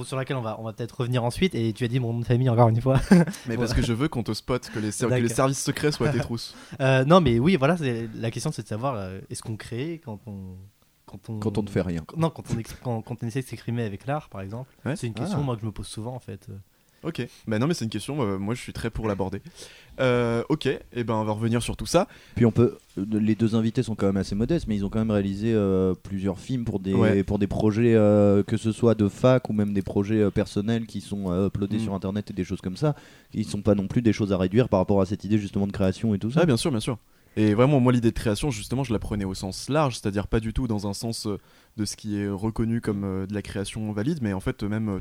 sur 0.04 0.16
laquelle 0.16 0.36
on 0.36 0.42
va, 0.42 0.58
on 0.60 0.64
va 0.64 0.72
peut-être 0.72 1.00
revenir 1.00 1.24
ensuite. 1.24 1.54
Et 1.54 1.72
tu 1.72 1.84
as 1.84 1.88
dit 1.88 2.00
mon 2.00 2.12
nom 2.12 2.20
de 2.20 2.24
famille 2.24 2.48
encore 2.48 2.68
une 2.68 2.80
fois. 2.80 3.00
Mais 3.46 3.56
parce 3.56 3.74
que 3.74 3.82
je 3.82 3.92
veux 3.92 4.08
qu'on 4.08 4.22
te 4.22 4.32
spot, 4.32 4.70
que 4.72 4.78
les, 4.78 4.88
que 4.88 5.28
services 5.28 5.62
secrets 5.62 5.92
soient 5.92 6.08
à 6.08 6.12
tes 6.12 6.18
trousses. 6.20 6.54
Euh, 6.80 7.04
non, 7.04 7.20
mais 7.20 7.38
oui, 7.38 7.56
voilà, 7.56 7.76
la 8.14 8.30
question, 8.30 8.52
c'est 8.52 8.62
de 8.62 8.68
savoir 8.68 8.94
euh, 8.96 9.20
est-ce 9.30 9.42
qu'on 9.42 9.56
crée 9.56 10.00
quand 10.04 10.20
on. 10.26 10.56
Quand 11.06 11.28
on, 11.28 11.38
Quand 11.38 11.58
on 11.58 11.62
ne 11.62 11.68
fait 11.68 11.82
rien. 11.82 12.02
Non, 12.16 12.30
quand 12.30 12.42
on, 12.50 12.56
quand, 12.82 13.02
quand 13.02 13.22
on 13.22 13.26
essaie 13.26 13.42
de 13.42 13.46
s'exprimer 13.46 13.84
avec 13.84 14.06
l'art, 14.06 14.28
par 14.30 14.40
exemple. 14.40 14.74
Ouais. 14.84 14.96
C'est 14.96 15.06
une 15.06 15.14
question, 15.14 15.38
Ah. 15.40 15.42
moi, 15.42 15.54
que 15.54 15.60
je 15.60 15.66
me 15.66 15.72
pose 15.72 15.86
souvent, 15.86 16.14
en 16.14 16.18
fait. 16.18 16.48
Ok. 17.06 17.26
Bah 17.46 17.58
non, 17.58 17.66
mais 17.66 17.74
c'est 17.74 17.84
une 17.84 17.90
question. 17.90 18.22
euh, 18.22 18.38
moi, 18.38 18.54
je 18.54 18.60
suis 18.60 18.72
très 18.72 18.90
pour 18.90 19.06
l'aborder. 19.08 19.40
Euh, 20.00 20.42
ok. 20.48 20.66
Et 20.66 21.04
ben, 21.04 21.14
on 21.14 21.24
va 21.24 21.32
revenir 21.32 21.62
sur 21.62 21.76
tout 21.76 21.86
ça. 21.86 22.08
Puis 22.34 22.46
on 22.46 22.50
peut. 22.50 22.78
euh, 22.98 23.04
Les 23.20 23.34
deux 23.34 23.54
invités 23.54 23.82
sont 23.82 23.94
quand 23.94 24.06
même 24.06 24.16
assez 24.16 24.34
modestes, 24.34 24.66
mais 24.66 24.74
ils 24.76 24.84
ont 24.84 24.88
quand 24.88 24.98
même 24.98 25.10
réalisé 25.10 25.52
euh, 25.54 25.94
plusieurs 25.94 26.38
films 26.38 26.64
pour 26.64 26.80
des 26.80 26.94
Ouais. 26.94 27.22
pour 27.22 27.38
des 27.38 27.46
projets 27.46 27.92
que 28.46 28.56
ce 28.56 28.72
soit 28.72 28.94
de 28.94 29.08
fac 29.08 29.48
ou 29.50 29.52
même 29.52 29.72
des 29.72 29.82
projets 29.82 30.30
personnels 30.30 30.86
qui 30.86 31.00
sont 31.00 31.46
uploadés 31.46 31.76
Mm. 31.76 31.80
sur 31.80 31.94
internet 31.94 32.30
et 32.30 32.34
des 32.34 32.44
choses 32.44 32.60
comme 32.60 32.76
ça. 32.76 32.94
Ils 33.34 33.44
sont 33.46 33.62
pas 33.62 33.74
non 33.74 33.86
plus 33.86 34.02
des 34.02 34.12
choses 34.12 34.32
à 34.32 34.38
réduire 34.38 34.68
par 34.68 34.80
rapport 34.80 35.00
à 35.00 35.06
cette 35.06 35.24
idée 35.24 35.38
justement 35.38 35.66
de 35.66 35.72
création 35.72 36.14
et 36.14 36.18
tout 36.18 36.30
ça. 36.30 36.40
Ah, 36.42 36.46
bien 36.46 36.56
sûr, 36.56 36.70
bien 36.70 36.80
sûr. 36.80 36.98
Et 37.36 37.52
vraiment, 37.52 37.80
moi, 37.80 37.92
l'idée 37.92 38.10
de 38.12 38.16
création, 38.16 38.52
justement, 38.52 38.84
je 38.84 38.92
la 38.92 39.00
prenais 39.00 39.24
au 39.24 39.34
sens 39.34 39.68
large, 39.68 39.94
c'est-à-dire 39.98 40.28
pas 40.28 40.38
du 40.38 40.52
tout 40.52 40.68
dans 40.68 40.86
un 40.86 40.94
sens 40.94 41.26
de 41.76 41.84
ce 41.84 41.96
qui 41.96 42.16
est 42.16 42.28
reconnu 42.28 42.80
comme 42.80 43.26
de 43.28 43.34
la 43.34 43.42
création 43.42 43.90
valide, 43.92 44.18
mais 44.22 44.32
en 44.32 44.38
fait, 44.38 44.62
même 44.62 44.88
euh, 44.88 45.00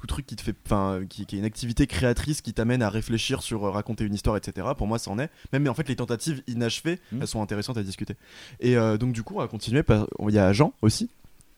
tout, 0.00 0.06
truc 0.06 0.26
qui 0.26 0.36
te 0.36 0.42
fait, 0.42 0.54
enfin, 0.66 1.00
qui, 1.08 1.26
qui 1.26 1.36
est 1.36 1.38
une 1.40 1.44
activité 1.44 1.86
créatrice 1.86 2.40
qui 2.40 2.52
t'amène 2.52 2.82
à 2.82 2.88
réfléchir 2.90 3.42
sur 3.42 3.64
euh, 3.66 3.70
raconter 3.70 4.04
une 4.04 4.14
histoire, 4.14 4.36
etc. 4.36 4.66
Pour 4.76 4.86
moi, 4.86 4.98
ça 4.98 5.10
en 5.10 5.18
est. 5.18 5.28
Même, 5.52 5.62
mais 5.64 5.68
en 5.68 5.74
fait, 5.74 5.88
les 5.88 5.96
tentatives 5.96 6.42
inachevées, 6.46 6.98
Mm. 7.12 7.18
elles 7.22 7.26
sont 7.26 7.42
intéressantes 7.42 7.76
à 7.78 7.82
discuter. 7.82 8.14
Et 8.60 8.76
euh, 8.76 8.96
donc, 8.96 9.12
du 9.12 9.22
coup, 9.22 9.34
on 9.36 9.40
va 9.40 9.48
continuer. 9.48 9.82
Il 10.28 10.34
y 10.34 10.38
a 10.38 10.52
Jean 10.52 10.72
aussi, 10.82 11.08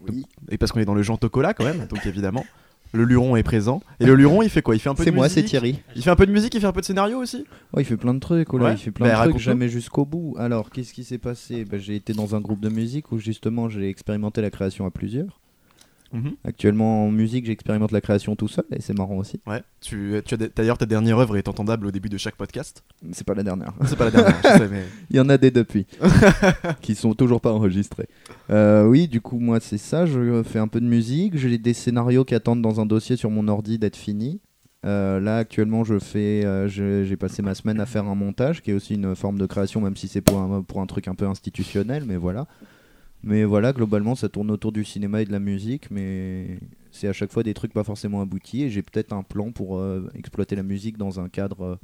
Oui. 0.09 0.25
et 0.49 0.57
parce 0.59 0.73
qu'on 0.73 0.81
est 0.81 0.85
dans 0.85 0.95
le 0.95 1.03
Jean 1.03 1.17
Tocola 1.19 1.53
quand 1.55 1.65
même, 1.65 1.87
donc 1.87 2.07
évidemment. 2.07 2.45
Le 2.93 3.05
Luron 3.05 3.37
est 3.37 3.45
présent. 3.45 3.83
Et 4.01 4.07
le 4.07 4.17
Luron, 4.17 4.43
il 4.43 4.51
fait 4.51 4.63
quoi? 4.63 4.75
Il 4.75 4.81
fait 4.81 4.89
un 4.89 4.97
peu 4.97 5.05
C'est 5.05 5.11
de 5.13 5.15
moi, 5.15 5.27
musique 5.27 5.39
c'est 5.45 5.45
Thierry. 5.45 5.79
Il 5.95 6.03
fait 6.03 6.11
un 6.11 6.17
peu 6.17 6.27
de 6.27 6.33
musique, 6.33 6.53
il 6.57 6.61
fait 6.61 6.67
un 6.67 6.73
peu 6.73 6.81
de 6.81 6.87
scénario 6.87 7.19
aussi? 7.19 7.45
Ouais, 7.73 7.83
il 7.83 7.85
fait 7.85 7.97
plein 7.97 8.15
de 8.15 8.19
trucs, 8.19 8.53
oh 8.53 8.59
là, 8.59 8.65
Ouais. 8.65 8.73
il 8.73 8.79
fait 8.79 8.91
plein 8.91 9.07
Bah, 9.07 9.27
de 9.27 9.31
trucs, 9.31 9.41
jamais 9.43 9.69
jusqu'au 9.69 10.05
bout. 10.05 10.35
Alors, 10.41 10.71
qu'est-ce 10.71 10.93
qui 10.93 11.05
s'est 11.05 11.19
passé? 11.19 11.65
Bah, 11.65 11.79
J'ai 11.79 11.95
été 11.95 12.15
dans 12.15 12.35
un 12.35 12.41
groupe 12.41 12.59
de 12.59 12.69
musique 12.69 13.13
où 13.13 13.19
justement 13.19 13.69
j'ai 13.69 13.89
expérimenté 13.89 14.41
la 14.43 14.51
création 14.51 14.87
à 14.87 14.91
plusieurs. 14.91 15.39
Mhm. 16.13 16.33
Actuellement 16.45 17.07
en 17.07 17.11
musique, 17.11 17.47
j'expérimente 17.47 17.93
la 17.93 18.01
création 18.01 18.35
tout 18.35 18.49
seul 18.49 18.65
et 18.73 18.81
c'est 18.81 18.97
marrant 18.97 19.17
aussi. 19.17 19.41
Ouais. 19.47 19.63
Tu, 19.81 20.21
tu 20.25 20.35
as 20.35 20.37
d'ailleurs 20.37 20.79
ta 20.79 20.87
dernière 20.87 21.19
œuvre 21.19 21.37
est 21.37 21.49
entendable 21.49 21.87
au 21.87 21.91
début 21.91 22.09
de 22.09 22.19
chaque 22.19 22.37
podcast. 22.37 22.83
C'est 23.13 23.27
pas 23.27 23.35
la 23.35 23.43
dernière. 23.43 23.73
C'est 23.87 23.97
pas 23.97 24.07
la 24.07 24.11
dernière, 24.11 24.37
je 24.43 24.49
sais, 24.49 24.69
mais. 24.69 24.85
Il 25.11 25.17
y 25.17 25.21
en 25.21 25.29
a 25.29 25.39
des 25.39 25.51
depuis 25.51 25.87
qui 26.81 26.95
sont 26.95 27.15
toujours 27.15 27.41
pas 27.41 27.53
enregistrés. 27.53 28.09
Euh, 28.51 28.87
oui, 28.87 29.09
du 29.09 29.21
coup, 29.21 29.39
moi, 29.39 29.61
c'est 29.61 29.79
ça. 29.79 30.07
Je 30.07 30.43
fais 30.43 30.59
un 30.59 30.69
peu 30.69 30.81
de 30.81 30.87
musique. 30.87 31.37
J'ai 31.37 31.59
des 31.59 31.75
scénarios 31.75 32.25
qui 32.25 32.35
attendent 32.35 32.63
dans 32.63 32.81
un 32.81 32.87
dossier 32.87 33.17
sur 33.17 33.31
mon 33.31 33.47
ordi 33.49 33.79
d'être 33.79 33.97
finis. 33.97 34.41
Euh, 34.87 35.21
là, 35.21 35.39
actuellement, 35.39 35.85
je 35.85 35.99
fais, 35.99 36.45
euh, 36.45 36.67
j'ai 36.69 37.17
passé 37.17 37.43
ma 37.43 37.55
semaine 37.55 37.81
à 37.81 37.87
faire 37.87 38.07
un 38.07 38.15
montage, 38.15 38.63
qui 38.63 38.71
est 38.71 38.75
aussi 38.75 38.95
une 38.95 39.15
forme 39.15 39.39
de 39.39 39.47
création, 39.47 39.81
même 39.81 39.97
si 39.97 40.09
c'est 40.09 40.23
pour 40.23 40.39
un, 40.39 40.63
pour 40.63 40.81
un 40.81 40.87
truc 40.87 41.07
un 41.09 41.15
peu 41.15 41.27
institutionnel, 41.27 42.05
mais 42.07 42.17
voilà. 42.17 42.47
Mais 43.23 43.45
voilà, 43.45 43.73
globalement, 43.73 44.15
ça 44.15 44.29
tourne 44.29 44.51
autour 44.51 44.73
du 44.73 44.85
cinéma 44.85 45.21
et 45.21 45.25
de 45.27 45.33
la 45.33 45.41
musique, 45.41 45.91
mais 45.91 46.59
c'est 46.91 47.07
à 47.09 47.13
chaque 47.13 47.31
fois 47.33 47.43
des 47.43 47.53
trucs 47.55 47.73
pas 47.73 47.85
forcément 47.85 48.21
aboutis. 48.23 48.63
Et 48.63 48.71
j'ai 48.71 48.83
peut-être 48.83 49.13
un 49.13 49.23
plan 49.23 49.53
pour 49.53 49.77
euh, 49.79 50.11
exploiter 50.15 50.57
la 50.57 50.63
musique 50.63 50.97
dans 50.97 51.21
un 51.21 51.29
cadre 51.29 51.63
euh, 51.65 51.77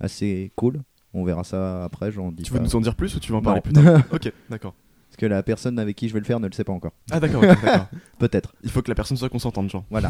assez 0.00 0.52
cool. 0.56 0.80
On 1.12 1.24
verra 1.24 1.44
ça 1.44 1.84
après, 1.84 2.10
j'en 2.12 2.32
dis 2.32 2.44
Tu 2.44 2.52
veux 2.52 2.58
pas. 2.58 2.64
nous 2.64 2.76
en 2.76 2.80
dire 2.80 2.94
plus 2.94 3.14
ou 3.14 3.20
tu 3.20 3.30
veux 3.32 3.38
en 3.38 3.42
parler 3.42 3.60
Non. 3.66 3.72
plus 3.72 3.84
tard 3.84 4.02
Ok, 4.12 4.32
d'accord. 4.48 4.74
Parce 5.08 5.16
que 5.18 5.26
la 5.26 5.42
personne 5.42 5.78
avec 5.80 5.96
qui 5.96 6.08
je 6.08 6.14
vais 6.14 6.20
le 6.20 6.24
faire 6.24 6.38
ne 6.40 6.46
le 6.46 6.52
sait 6.52 6.62
pas 6.64 6.72
encore. 6.72 6.92
Ah 7.10 7.18
d'accord, 7.20 7.42
d'accord. 7.42 7.88
Peut-être. 8.18 8.54
Il 8.62 8.70
faut 8.70 8.80
que 8.80 8.88
la 8.90 8.94
personne 8.94 9.16
soit 9.16 9.28
consentante, 9.28 9.68
Jean. 9.68 9.84
Voilà. 9.90 10.08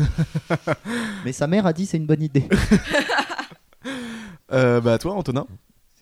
Mais 1.25 1.33
sa 1.33 1.47
mère 1.47 1.65
a 1.67 1.73
dit 1.73 1.87
c'est 1.87 1.97
une 1.97 2.07
bonne 2.07 2.23
idée. 2.23 2.45
Euh, 4.53 4.81
bah 4.81 4.99
toi, 4.99 5.15
Antonin? 5.15 5.47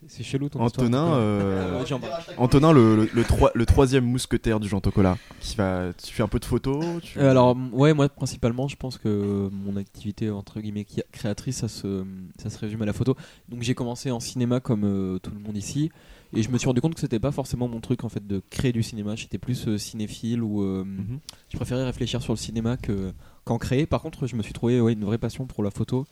C'est 0.07 0.23
chelou 0.23 0.49
ton 0.49 0.61
Antonin, 0.61 0.87
histoire. 0.89 1.15
euh, 1.19 1.81
Euh, 1.81 1.87
Jean- 1.87 2.01
Antonin, 2.37 2.73
le, 2.73 2.95
le, 2.97 3.11
le 3.13 3.25
troi- 3.25 3.51
le 3.55 3.67
troisième 3.67 4.05
mousquetaire 4.05 4.61
du 4.61 4.69
Jean 4.69 4.81
Tocola. 4.81 5.19
Qui 5.41 5.57
va, 5.57 5.93
tu 5.93 6.13
fais 6.15 6.23
un 6.23 6.29
peu 6.29 6.39
de 6.39 6.45
photos. 6.45 6.85
Tu... 7.03 7.19
Euh, 7.19 7.31
alors 7.31 7.57
ouais 7.73 7.93
moi 7.95 8.09
principalement 8.09 8.69
je 8.69 8.77
pense 8.77 8.97
que 8.99 9.49
mon 9.53 9.77
activité 9.77 10.31
entre 10.31 10.61
guillemets 10.61 10.87
créatrice 11.13 11.57
ça 11.59 11.69
se, 11.69 12.05
ça 12.41 12.49
se 12.51 12.59
résume 12.59 12.83
à 12.83 12.87
la 12.87 12.93
photo 12.93 13.17
donc 13.49 13.63
j'ai 13.63 13.75
commencé 13.75 14.11
en 14.11 14.21
cinéma 14.21 14.61
comme 14.61 14.85
euh, 14.85 15.19
tout 15.19 15.31
le 15.33 15.39
monde 15.41 15.57
ici 15.57 15.91
et 16.35 16.43
je 16.43 16.51
me 16.51 16.59
suis 16.59 16.67
rendu 16.69 16.81
compte 16.81 16.95
que 16.95 17.01
c'était 17.01 17.19
pas 17.19 17.33
forcément 17.33 17.69
mon 17.69 17.81
truc 17.81 18.05
en 18.05 18.09
fait 18.09 18.27
de 18.27 18.41
créer 18.51 18.73
du 18.73 18.83
cinéma 18.83 19.15
j'étais 19.17 19.39
plus 19.39 19.67
euh, 19.69 19.79
cinéphile 19.79 20.43
ou 20.43 20.63
euh, 20.63 20.85
Mhm. 20.85 21.19
je 21.51 21.57
préférais 21.57 21.85
réfléchir 21.85 22.23
sur 22.23 22.33
le 22.33 22.39
cinéma 22.39 22.77
que 22.77 23.13
qu'en 23.45 23.59
créer 23.59 23.87
par 23.87 24.03
contre 24.03 24.27
je 24.27 24.37
me 24.37 24.43
suis 24.43 24.53
trouvé 24.53 24.81
ouais, 24.81 24.93
une 24.93 25.05
vraie 25.05 25.19
passion 25.19 25.47
pour 25.47 25.63
la 25.65 25.71
photo 25.71 26.07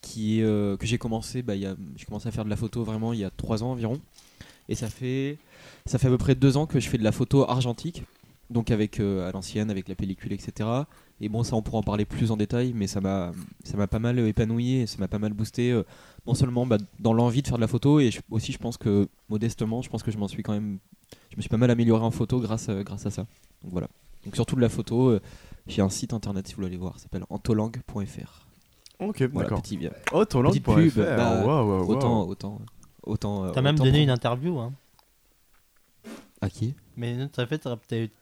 qui 0.00 0.40
est, 0.40 0.44
euh, 0.44 0.76
que 0.76 0.86
j'ai 0.86 0.98
commencé 0.98 1.42
bah, 1.42 1.54
j'ai 1.56 1.68
à 1.68 2.30
faire 2.30 2.44
de 2.44 2.50
la 2.50 2.56
photo 2.56 2.84
vraiment 2.84 3.12
il 3.12 3.20
y 3.20 3.24
a 3.24 3.30
trois 3.30 3.62
ans 3.62 3.72
environ. 3.72 4.00
Et 4.68 4.74
ça 4.74 4.88
fait 4.88 5.38
ça 5.86 5.98
fait 5.98 6.08
à 6.08 6.10
peu 6.10 6.18
près 6.18 6.34
deux 6.34 6.56
ans 6.56 6.66
que 6.66 6.80
je 6.80 6.88
fais 6.88 6.98
de 6.98 7.04
la 7.04 7.12
photo 7.12 7.48
argentique 7.48 8.04
donc 8.50 8.70
avec 8.70 9.00
euh, 9.00 9.28
à 9.28 9.32
l'ancienne 9.32 9.70
avec 9.70 9.88
la 9.88 9.94
pellicule 9.94 10.32
etc 10.32 10.68
et 11.20 11.28
bon 11.28 11.42
ça 11.42 11.56
on 11.56 11.62
pourra 11.62 11.78
en 11.78 11.82
parler 11.82 12.04
plus 12.04 12.30
en 12.30 12.36
détail 12.36 12.72
mais 12.74 12.86
ça 12.86 13.00
m'a 13.00 13.32
pas 13.86 13.98
mal 13.98 14.18
épanoui 14.20 14.86
ça 14.86 14.96
m'a 14.98 15.08
pas 15.08 15.18
mal 15.18 15.32
boosté 15.32 15.70
euh, 15.70 15.82
non 16.26 16.34
seulement 16.34 16.66
bah, 16.66 16.78
dans 17.00 17.12
l'envie 17.12 17.42
de 17.42 17.46
faire 17.46 17.56
de 17.56 17.62
la 17.62 17.68
photo 17.68 18.00
et 18.00 18.10
aussi 18.30 18.52
je 18.52 18.58
pense 18.58 18.76
que 18.76 19.08
modestement 19.28 19.82
je 19.82 19.90
pense 19.90 20.02
que 20.02 20.10
je 20.10 20.18
m'en 20.18 20.28
suis 20.28 20.42
quand 20.42 20.52
même 20.52 20.78
je 21.30 21.36
me 21.36 21.42
suis 21.42 21.50
pas 21.50 21.56
mal 21.56 21.70
amélioré 21.70 22.04
en 22.04 22.10
photo 22.10 22.40
grâce 22.40 22.68
grâce 22.68 23.06
à 23.06 23.10
ça. 23.10 23.26
Donc 23.62 23.72
voilà. 23.72 23.88
Donc 24.24 24.34
surtout 24.34 24.56
de 24.56 24.60
la 24.60 24.68
photo 24.68 25.18
j'ai 25.66 25.82
un 25.82 25.90
site 25.90 26.12
internet 26.12 26.46
si 26.46 26.54
vous 26.54 26.56
voulez 26.56 26.68
aller 26.68 26.76
voir 26.76 26.98
s'appelle 26.98 27.24
antolang.fr 27.30 28.47
Ok, 29.00 29.22
voilà 29.22 29.48
d'accord. 29.48 29.62
petit 29.62 29.78
Oh, 30.12 30.24
ton 30.24 30.42
langue 30.42 30.52
Petite 30.52 30.64
pour 30.64 30.74
pub, 30.74 30.90
faire. 30.90 31.16
bah, 31.16 31.44
Waouh, 31.44 31.46
waouh, 31.68 31.78
waouh. 31.84 31.90
autant 31.92 32.26
autant 32.26 32.58
autant 33.04 33.44
euh, 33.44 33.50
T'as 33.52 33.62
même 33.62 33.76
autant 33.76 33.84
donné 33.84 34.00
une 34.02 34.06
prendre- 34.06 34.18
interview, 34.18 34.58
hein. 34.58 34.72
À 36.40 36.48
qui? 36.50 36.74
Mais 36.96 37.16
t'as 37.32 37.46
fait, 37.46 37.58
t'as- 37.58 37.76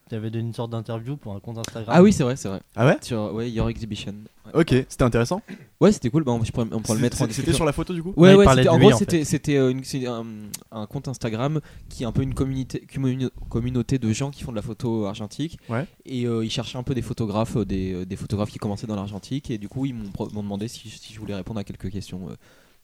t'avais 0.08 0.30
donné 0.30 0.44
une 0.46 0.52
sorte 0.54 0.70
d'interview 0.70 1.16
pour 1.16 1.34
un 1.34 1.40
compte 1.40 1.58
Instagram. 1.58 1.94
ah 1.96 2.02
oui 2.02 2.12
c'est 2.12 2.22
vrai 2.24 2.36
c'est 2.36 2.48
vrai 2.48 2.60
Ah 2.74 2.86
ouais? 2.86 2.96
Sur 3.00 3.32
ouais 3.34 3.50
Your 3.50 3.68
Exhibition 3.70 4.12
ouais, 4.46 4.52
Ok, 4.60 4.68
c'était 4.88 5.02
intéressant. 5.02 5.40
Ouais, 5.80 5.92
c'était 5.92 6.10
cool 6.10 6.24
bah, 6.24 6.32
on, 6.32 6.44
je 6.44 6.52
pourrais- 6.52 6.66
on 6.72 6.80
pourra 6.80 6.94
le 6.94 7.00
mettre 7.00 7.20
en 7.22 7.28
C'était 7.30 7.52
sur 7.54 7.64
la 7.64 7.72
photo 7.72 7.92
du 7.94 8.02
coup? 8.02 8.12
Ouais, 8.16 8.34
Ouais, 8.34 8.44
il 8.44 8.48
ouais, 8.60 8.68
en 8.68 8.76
lui, 8.78 8.88
gros, 8.88 8.98
c'était 8.98 9.24
c'était, 9.24 9.56
euh, 9.56 9.72
un, 10.06 10.24
un 10.72 10.86
compte 10.86 11.08
Instagram 11.08 11.60
qui 11.88 12.02
est 12.02 12.06
un 12.06 12.12
peu 12.12 12.22
une 12.22 12.34
communauté, 12.34 12.86
communauté 13.48 13.98
de 13.98 14.12
gens 14.12 14.30
qui 14.30 14.42
font 14.44 14.50
de 14.52 14.56
la 14.56 14.62
photo 14.62 15.06
argentique. 15.06 15.58
Ouais. 15.68 15.86
Et 16.04 16.26
euh, 16.26 16.44
ils 16.44 16.50
cherchaient 16.50 16.78
un 16.78 16.82
peu 16.82 16.94
des 16.94 17.02
photographes, 17.02 17.56
euh, 17.56 17.64
des, 17.64 18.04
des 18.06 18.16
photographes 18.16 18.50
qui 18.50 18.58
commençaient 18.58 18.86
dans 18.86 18.96
l'argentique. 18.96 19.50
Et 19.50 19.58
du 19.58 19.68
coup, 19.68 19.86
ils 19.86 19.94
m'ont 19.94 20.42
demandé 20.42 20.68
si, 20.68 20.88
si 20.90 21.12
je 21.14 21.18
voulais 21.20 21.34
répondre 21.34 21.60
à 21.60 21.64
quelques 21.64 21.90
questions 21.90 22.28
euh, 22.28 22.34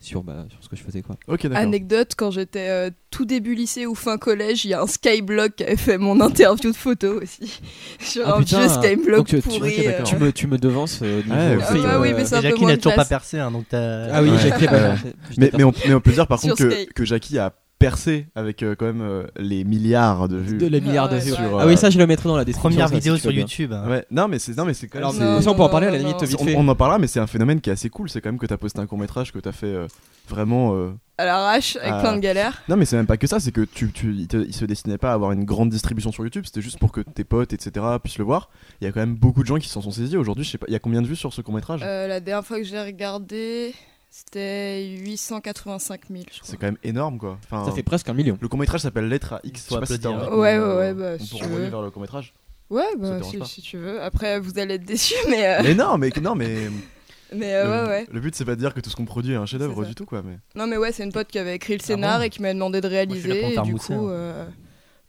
sur, 0.04 0.22
bah, 0.22 0.44
sur 0.50 0.62
ce 0.62 0.68
que 0.68 0.76
je 0.76 0.82
faisais. 0.82 1.02
Quoi. 1.02 1.16
Anecdote, 1.56 2.12
quand 2.16 2.30
j'étais 2.30 2.68
euh, 2.68 2.90
tout 3.10 3.24
début 3.24 3.54
lycée 3.54 3.86
ou 3.86 3.94
fin 3.94 4.18
collège, 4.18 4.64
il 4.64 4.70
y 4.70 4.74
a 4.74 4.82
un 4.82 4.86
Skyblog 4.86 5.54
qui 5.54 5.64
avait 5.64 5.76
fait 5.76 5.98
mon 5.98 6.20
interview 6.20 6.70
de 6.72 6.76
photo 6.76 7.20
aussi. 7.22 7.60
Sur 8.00 8.22
Ah, 8.26 8.36
un 8.36 8.38
putain, 8.40 8.60
vieux 8.60 8.68
Skyblog 8.68 9.16
donc, 9.18 9.26
tu- 9.28 9.40
pourri. 9.40 9.86
euh. 9.86 10.02
Tu, 10.02 10.16
me, 10.16 10.32
tu 10.32 10.46
me 10.46 10.58
devances 10.58 11.00
euh, 11.02 11.22
niveau 11.22 11.34
Ouais, 11.34 11.58
Ah 11.68 11.72
bah 11.74 12.00
oui, 12.00 12.10
euh, 12.10 12.14
mais 12.16 12.24
c'est 12.24 12.34
un 12.36 12.40
Jackie 12.40 12.64
n'a 12.64 12.76
toujours 12.76 12.94
pas 12.94 13.04
percé, 13.04 13.38
hein, 13.38 13.50
donc 13.50 13.66
t'as. 13.68 14.08
Ah 14.12 14.22
oui, 14.22 14.30
Ouais. 14.30 14.38
Ouais. 14.68 14.94
Mais, 15.38 15.50
mais, 15.56 15.64
on, 15.64 15.72
mais 15.86 15.94
on 15.94 16.00
peut 16.00 16.12
dire 16.12 16.26
par 16.26 16.40
contre 16.40 16.56
que, 16.56 16.92
que 16.92 17.04
Jackie 17.04 17.38
a 17.38 17.52
percé 17.82 18.26
avec 18.34 18.62
euh, 18.62 18.74
quand 18.74 18.86
même 18.86 19.02
euh, 19.02 19.24
les 19.38 19.64
milliards 19.64 20.28
de 20.28 20.36
vues. 20.38 20.58
de 20.58 20.66
la 20.66 20.80
milliard 20.80 21.08
de 21.08 21.16
Ah 21.16 21.20
vues. 21.20 21.32
Ah 21.60 21.66
oui, 21.66 21.76
ça, 21.76 21.90
je 21.90 21.98
le 21.98 22.06
mettrai 22.06 22.28
dans 22.28 22.36
la 22.36 22.44
description. 22.44 22.70
Première 22.70 22.88
ça, 22.88 22.94
vidéo 22.94 23.14
si 23.16 23.20
tu 23.20 23.22
sur 23.22 23.30
veux 23.30 23.34
bien. 23.34 23.42
YouTube. 23.42 23.72
hein. 23.72 23.88
Ouais, 23.88 24.06
non 24.10 24.28
mais 24.28 24.38
c'est 24.38 24.56
non 24.56 24.64
mais 24.64 24.74
c'est 24.74 24.88
quand 24.88 24.98
même 24.98 25.04
Alors, 25.08 25.14
c'est- 25.14 25.24
Non, 25.24 25.40
ça, 25.42 25.50
on 25.50 25.54
peut 25.54 25.62
en 25.62 25.68
parler 25.68 25.88
à 25.88 25.90
la 25.90 25.98
limite 25.98 26.20
non. 26.20 26.26
vite 26.26 26.36
on, 26.40 26.44
fait. 26.44 26.54
on 26.56 26.66
en 26.68 26.74
parlera 26.74 26.98
mais 26.98 27.06
c'est 27.06 27.20
un 27.20 27.26
phénomène 27.26 27.60
qui 27.60 27.70
est 27.70 27.72
assez 27.74 27.90
cool, 27.90 28.08
c'est 28.08 28.20
quand 28.20 28.30
même 28.30 28.38
que 28.38 28.46
t'as 28.46 28.56
posté 28.56 28.80
un 28.80 28.86
court-métrage 28.86 29.32
que 29.32 29.38
t'as 29.38 29.52
fait 29.52 29.66
euh, 29.66 29.86
vraiment 30.28 30.74
euh, 30.74 30.92
À 31.18 31.24
l'arrache, 31.24 31.76
avec 31.76 31.92
Ah. 31.92 32.00
plein 32.00 32.14
de 32.14 32.20
galères. 32.20 32.62
Non 32.68 32.76
mais 32.76 32.84
c'est 32.84 32.96
même 32.96 33.06
pas 33.06 33.16
que 33.16 33.26
ça, 33.26 33.40
c'est 33.40 33.52
que 33.52 33.62
tu, 33.62 33.90
tu, 33.92 34.14
il, 34.14 34.28
te- 34.28 34.36
il 34.36 34.54
se 34.54 34.64
destinait 34.64 34.98
pas 34.98 35.10
à 35.10 35.14
avoir 35.14 35.32
une 35.32 35.44
grande 35.44 35.70
distribution 35.70 36.12
sur 36.12 36.22
YouTube, 36.24 36.44
c'était 36.46 36.62
juste 36.62 36.78
pour 36.78 36.92
que 36.92 37.00
tes 37.00 37.24
potes, 37.24 37.52
etc. 37.52 37.84
puissent 38.02 38.18
le 38.18 38.24
voir. 38.24 38.48
Il 38.80 38.84
y 38.84 38.88
a 38.88 38.92
quand 38.92 39.00
même 39.00 39.14
beaucoup 39.16 39.42
de 39.42 39.46
gens 39.48 39.58
qui 39.58 39.68
s'en 39.68 39.82
sont 39.82 39.90
saisis 39.90 40.16
aujourd'hui, 40.16 40.44
je 40.44 40.50
sais 40.50 40.58
pas, 40.58 40.66
il 40.68 40.72
y 40.72 40.76
a 40.76 40.78
combien 40.80 41.02
de 41.02 41.06
vues 41.06 41.16
sur 41.16 41.32
ce 41.32 41.40
court 41.42 41.54
métrage 41.54 41.80
Euh, 41.84 42.06
la 42.06 42.20
dernière 42.20 42.44
fois 42.46 42.58
que 42.58 42.64
j'ai 42.64 42.80
regardé, 42.80 43.74
c'était 44.14 44.84
885 45.06 46.00
000, 46.10 46.22
je 46.30 46.38
crois. 46.38 46.40
C'est 46.50 46.56
quand 46.58 46.66
même 46.66 46.76
énorme 46.84 47.16
quoi. 47.16 47.38
Enfin, 47.44 47.64
Ça 47.64 47.72
fait 47.72 47.82
presque 47.82 48.10
un 48.10 48.12
million. 48.12 48.36
Le 48.42 48.46
court 48.48 48.58
métrage 48.58 48.82
s'appère 48.82 49.02
Lettre 49.02 49.32
à 49.32 49.40
X, 49.42 49.64
je 49.64 49.74
sais 49.74 49.80
pas 49.80 49.86
si 49.86 50.06
envie 50.06 50.24
Ouais, 50.26 50.28
qu'on, 50.28 50.38
ouais, 50.38 50.52
euh, 50.52 50.78
ouais, 50.78 50.94
bah, 50.94 51.16
on 51.18 51.24
si 51.24 51.38
peut 51.40 51.46
veux. 51.46 51.68
vers 51.68 51.80
le 51.80 51.90
court 51.90 52.02
métrage. 52.02 52.34
Ouais, 52.68 52.84
bah, 52.98 53.20
si, 53.46 53.62
tu 53.62 53.78
veux. 53.78 54.02
Après, 54.02 54.38
vous 54.38 54.58
allez 54.58 54.74
être 54.74 54.84
déçus, 54.84 55.14
mais, 55.30 55.46
euh, 55.46 55.60
Mais 55.62 55.74
non, 55.74 55.96
mais 55.96 56.10
non, 56.20 56.34
mais 56.34 56.68
mais 57.34 57.54
euh, 57.54 57.64
le, 57.64 57.70
ouais, 57.70 57.88
ouais. 57.88 58.06
le 58.12 58.20
but 58.20 58.34
c'est 58.34 58.44
pas 58.44 58.54
de 58.54 58.60
dire 58.60 58.74
que 58.74 58.80
tout 58.80 58.90
ce 58.90 58.96
qu'on 58.96 59.06
produit 59.06 59.32
est 59.32 59.36
un 59.36 59.46
chef-d'œuvre 59.46 59.86
du 59.86 59.94
tout 59.94 60.04
quoi. 60.04 60.20
Mais 60.22 60.36
Non, 60.54 60.66
mais 60.66 60.76
ouais, 60.76 60.92
c'est 60.92 61.04
une 61.04 61.12
pote 61.12 61.28
qui 61.28 61.38
avait 61.38 61.54
écrit 61.56 61.72
le 61.72 61.80
Ah 61.82 61.86
scénar 61.86 62.18
bon 62.18 62.24
et 62.26 62.28
qui 62.30 62.42
m'a 62.42 62.52
demandé 62.52 62.82
de 62.82 62.88
réaliser. 62.88 63.28
me 63.28 63.58
et 63.58 63.62
du 63.62 63.72
mousser, 63.72 63.94
coup, 63.94 64.08
hein. 64.08 64.10
euh, 64.10 64.46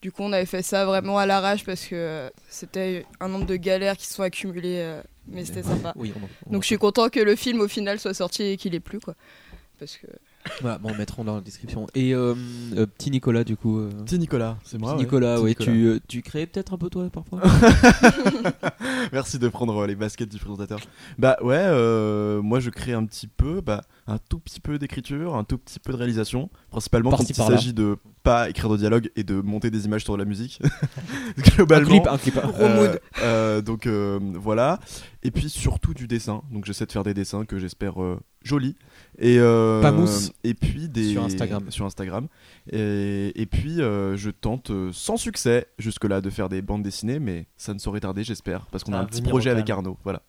du 0.02 0.14
coup, 0.14 0.24
on 0.24 0.32
avait 0.32 0.46
fait 0.46 0.62
ça 0.62 0.86
vraiment 0.86 1.18
à 1.18 1.26
l'arrache 1.26 1.66
parce 1.66 1.86
que 1.86 2.32
c'était 2.50 3.06
un 3.20 3.28
nombre 3.28 3.46
de 3.46 3.58
galères 3.58 3.98
qui 3.98 4.08
se 4.08 4.14
sont 4.14 4.24
accumulées, 4.24 4.80
euh, 4.82 5.02
mais 5.28 5.46
c'était 5.46 5.64
sympa. 5.64 5.94
Oui, 5.96 6.12
on 6.16 6.20
en- 6.24 6.30
on 6.46 6.50
en- 6.50 6.54
Donc 6.54 6.64
je 6.64 6.68
suis 6.68 6.78
content 6.78 7.10
que 7.10 7.20
le 7.20 7.36
film 7.36 7.60
au 7.62 7.68
final 7.68 8.00
soit 8.00 8.14
sorti 8.14 8.44
et 8.44 8.58
qu'il 8.58 8.76
ait 8.76 8.80
plu, 8.80 9.00
quoi. 9.00 9.16
Parce 9.80 9.98
que 9.98 10.08
Voilà, 10.62 10.78
bon, 10.78 10.92
on 10.92 10.96
mettra 10.96 11.24
dans 11.24 11.36
la 11.36 11.42
description. 11.42 11.88
Et 11.96 12.14
euh, 12.14 12.36
euh, 12.76 12.86
petit 12.86 13.10
Nicolas, 13.12 13.44
du 13.44 13.58
coup. 13.58 13.80
euh, 13.80 13.90
petit 14.06 14.20
Nicolas, 14.20 14.58
c'est 14.64 14.78
moi. 14.78 14.92
petit 14.92 14.98
ouais. 15.00 15.04
Nicolas, 15.06 15.36
Petit 15.36 15.44
ouais, 15.44 15.50
Nicolas. 15.50 15.72
tu, 15.72 15.86
euh, 15.88 16.00
tu 16.08 16.22
crées 16.22 16.46
peut-être 16.46 16.74
un 16.74 16.78
peu 16.78 16.90
toi 16.90 17.10
parfois 17.12 17.42
Merci 19.12 19.40
de 19.40 19.48
prendre 19.50 19.78
euh, 19.84 19.88
les 19.88 19.96
baskets 19.96 20.30
du 20.30 20.38
présentateur. 20.40 20.80
Bah 21.18 21.38
ouais, 21.42 21.56
euh, 21.58 22.42
moi 22.42 22.60
je 22.60 22.70
crée 22.70 22.94
un 22.94 23.06
petit 23.06 23.28
peu, 23.28 23.62
bah, 23.62 23.84
un 24.08 24.18
tout 24.18 24.40
petit 24.40 24.60
peu 24.60 24.78
d'écriture, 24.78 25.36
un 25.36 25.44
tout 25.44 25.58
petit 25.58 25.80
peu 25.80 25.92
de 25.94 25.98
réalisation, 25.98 26.50
principalement 26.70 27.12
quand 27.12 27.28
il 27.30 27.36
par-là. 27.36 27.58
s'agit 27.58 27.74
de 27.74 27.98
pas 28.24 28.50
écrire 28.50 28.70
de 28.70 28.78
dialogue 28.78 29.12
et 29.16 29.24
de 29.24 29.36
monter 29.42 29.70
des 29.70 29.86
images 29.86 30.04
sur 30.04 30.14
de 30.14 30.20
la 30.20 30.26
musique. 30.26 30.60
Un 31.38 31.42
Globalement. 31.56 31.90
clip, 31.90 32.08
un 32.08 32.18
clip. 32.18 32.36
Gros 32.36 32.52
Euh, 32.60 32.88
mood. 32.92 33.02
euh, 33.22 33.62
donc 33.62 33.86
euh, 33.88 34.20
voilà. 34.36 34.80
Et 35.24 35.32
puis 35.32 35.50
surtout 35.50 35.94
du 35.94 36.08
dessin. 36.08 36.42
Donc 36.52 36.66
j'essaie 36.66 36.86
de 36.86 36.92
faire 36.92 37.04
des 37.04 37.14
dessins 37.14 37.46
que 37.46 37.60
j'espère 37.60 38.02
euh, 38.02 38.20
jolis. 38.44 38.76
Et, 39.20 39.38
euh, 39.40 39.82
Pas 39.82 39.92
mousse. 39.92 40.32
Et 40.44 40.54
puis 40.54 40.90
des 40.90 41.12
Sur 41.12 41.24
Instagram. 41.24 41.64
Sur 41.70 41.86
Instagram. 41.86 42.28
Et, 42.72 43.32
et 43.42 43.46
puis 43.46 43.82
euh, 43.82 44.16
je 44.18 44.30
tente 44.30 44.72
sans 44.92 45.18
succès 45.18 45.68
jusque 45.78 46.06
là 46.06 46.22
de 46.22 46.30
faire 46.30 46.50
des 46.50 46.62
bandes 46.62 46.84
dessinées, 46.84 47.20
mais 47.20 47.48
ça 47.58 47.74
ne 47.74 47.80
saurait 47.80 48.00
tarder, 48.02 48.24
j'espère, 48.24 48.66
parce 48.72 48.84
qu'on 48.84 48.94
a 48.94 48.98
un 49.00 49.06
petit 49.06 49.22
projet 49.22 49.50
avec. 49.50 49.70
Arnaud. 49.70 49.98
Voilà. 50.04 50.22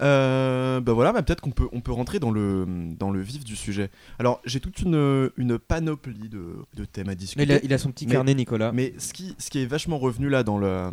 Euh, 0.00 0.80
bah 0.80 0.92
voilà, 0.92 1.12
bah 1.12 1.22
peut-être 1.22 1.40
qu'on 1.40 1.50
peut, 1.50 1.68
on 1.72 1.80
peut 1.80 1.92
rentrer 1.92 2.18
dans 2.18 2.30
le, 2.30 2.66
dans 2.98 3.10
le 3.10 3.20
vif 3.20 3.44
du 3.44 3.56
sujet. 3.56 3.90
Alors, 4.18 4.40
j'ai 4.44 4.60
toute 4.60 4.80
une, 4.80 5.30
une 5.36 5.58
panoplie 5.58 6.28
de, 6.28 6.56
de 6.74 6.84
thèmes 6.84 7.08
à 7.08 7.14
discuter. 7.14 7.44
Il 7.44 7.52
a, 7.52 7.58
il 7.62 7.72
a 7.72 7.78
son 7.78 7.90
petit 7.90 8.06
Mais- 8.06 8.12
carnet, 8.12 8.34
Nicolas. 8.34 8.72
Mais 8.72 8.94
ce 8.98 9.12
qui, 9.12 9.34
ce 9.38 9.50
qui 9.50 9.60
est 9.60 9.66
vachement 9.66 9.98
revenu 9.98 10.28
là 10.28 10.42
dans, 10.42 10.58
le, 10.58 10.90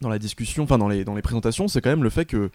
dans 0.00 0.08
la 0.08 0.18
discussion, 0.18 0.64
enfin 0.64 0.78
dans 0.78 0.88
les, 0.88 1.04
dans 1.04 1.14
les 1.14 1.22
présentations, 1.22 1.68
c'est 1.68 1.80
quand 1.80 1.90
même 1.90 2.02
le 2.04 2.10
fait 2.10 2.24
que 2.24 2.50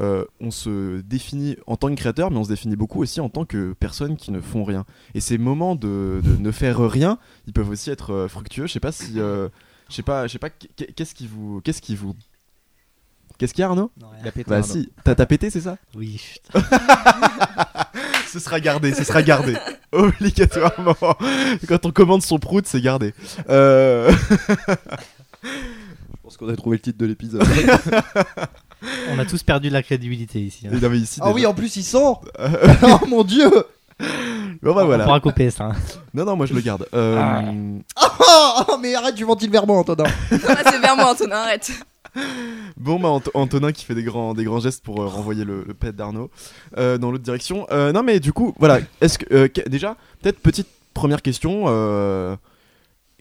euh, 0.00 0.24
on 0.40 0.50
se 0.50 1.00
définit 1.02 1.56
en 1.66 1.76
tant 1.76 1.88
que 1.88 1.94
créateur, 1.94 2.30
mais 2.30 2.36
on 2.38 2.44
se 2.44 2.48
définit 2.48 2.74
beaucoup 2.76 3.00
aussi 3.00 3.20
en 3.20 3.28
tant 3.28 3.44
que 3.44 3.74
personne 3.78 4.16
qui 4.16 4.30
ne 4.32 4.40
font 4.40 4.64
rien. 4.64 4.84
Et 5.14 5.20
ces 5.20 5.38
moments 5.38 5.76
de, 5.76 6.20
de 6.24 6.36
ne 6.36 6.50
faire 6.50 6.78
rien, 6.90 7.18
ils 7.46 7.52
peuvent 7.52 7.70
aussi 7.70 7.90
être 7.90 8.12
euh, 8.12 8.28
fructueux. 8.28 8.66
Je 8.66 8.72
sais 8.72 8.80
pas 8.80 8.90
si, 8.92 9.20
euh, 9.20 9.48
je 9.88 9.94
sais 9.94 10.02
pas, 10.02 10.26
je 10.26 10.32
sais 10.32 10.38
pas, 10.40 10.50
qu'est- 10.50 10.92
qu'est-ce 10.94 11.14
qui 11.14 11.26
vous, 11.28 11.60
qu'est-ce 11.60 11.80
qui 11.80 11.94
vous, 11.94 12.14
qu'est-ce 13.38 13.52
qu'il 13.54 13.62
y 13.62 13.64
a 13.64 13.68
Arnaud 13.68 13.90
Non, 14.00 14.08
rien. 14.08 14.18
Il 14.22 14.28
a 14.28 14.32
pété 14.32 14.50
Bah 14.50 14.62
si, 14.62 14.90
t'as 15.04 15.14
t'as 15.14 15.26
pété, 15.26 15.50
c'est 15.50 15.60
ça 15.60 15.76
Oui, 15.94 16.18
chut. 16.18 16.42
Ce 18.28 18.40
sera 18.40 18.58
gardé, 18.58 18.92
ce 18.94 19.04
sera 19.04 19.22
gardé. 19.22 19.54
Obligatoirement. 19.92 20.96
Quand 21.68 21.86
on 21.86 21.92
commande 21.92 22.22
son 22.22 22.38
prout, 22.40 22.66
c'est 22.66 22.80
gardé. 22.80 23.14
Euh... 23.48 24.12
Je 25.44 26.16
pense 26.22 26.36
qu'on 26.36 26.48
a 26.48 26.56
trouvé 26.56 26.78
le 26.78 26.80
titre 26.82 26.98
de 26.98 27.06
l'épisode. 27.06 27.44
on 29.10 29.18
a 29.20 29.24
tous 29.24 29.42
perdu 29.44 29.68
de 29.68 29.72
la 29.72 29.84
crédibilité 29.84 30.40
ici. 30.40 30.66
hein. 30.66 30.76
non, 30.82 30.88
mais 30.90 30.98
ici, 30.98 31.20
Ah 31.22 31.30
oui, 31.32 31.46
en 31.46 31.54
plus 31.54 31.76
il 31.76 31.84
sort 31.84 32.24
Oh 32.82 33.06
mon 33.06 33.22
dieu 33.22 33.48
Bon, 34.62 34.74
bah, 34.74 34.82
On 34.82 34.86
voilà. 34.86 35.04
pourra 35.04 35.20
couper 35.20 35.50
ça. 35.50 35.66
hein. 35.66 35.74
Non, 36.12 36.24
non, 36.24 36.34
moi 36.34 36.46
je 36.46 36.54
le 36.54 36.60
garde. 36.60 36.88
Euh, 36.94 37.16
Ah, 37.94 38.16
ah, 38.66 38.76
Mais 38.80 38.96
arrête, 38.96 39.14
tu 39.14 39.22
ventiles 39.24 39.50
vers 39.50 39.64
moi, 39.66 39.78
Antonin 39.78 40.04
Ah, 40.32 40.36
c'est 40.64 40.80
vers 40.80 40.96
moi, 40.96 41.12
Antonin, 41.12 41.36
arrête. 41.36 41.70
Bon, 42.76 42.98
bah, 43.00 43.08
Ant- 43.08 43.22
Antonin 43.34 43.72
qui 43.72 43.84
fait 43.84 43.94
des 43.94 44.02
grands, 44.02 44.34
des 44.34 44.44
grands 44.44 44.60
gestes 44.60 44.84
pour 44.84 45.00
euh, 45.02 45.06
renvoyer 45.06 45.44
le, 45.44 45.64
le 45.66 45.74
pet 45.74 45.94
d'Arnaud 45.94 46.30
euh, 46.76 46.98
dans 46.98 47.10
l'autre 47.10 47.24
direction. 47.24 47.66
Euh, 47.70 47.92
non, 47.92 48.02
mais 48.02 48.20
du 48.20 48.32
coup, 48.32 48.54
voilà. 48.58 48.80
Est-ce 49.00 49.18
que 49.18 49.68
déjà, 49.68 49.96
peut-être 50.22 50.38
petite 50.40 50.68
première 50.92 51.22
question. 51.22 51.66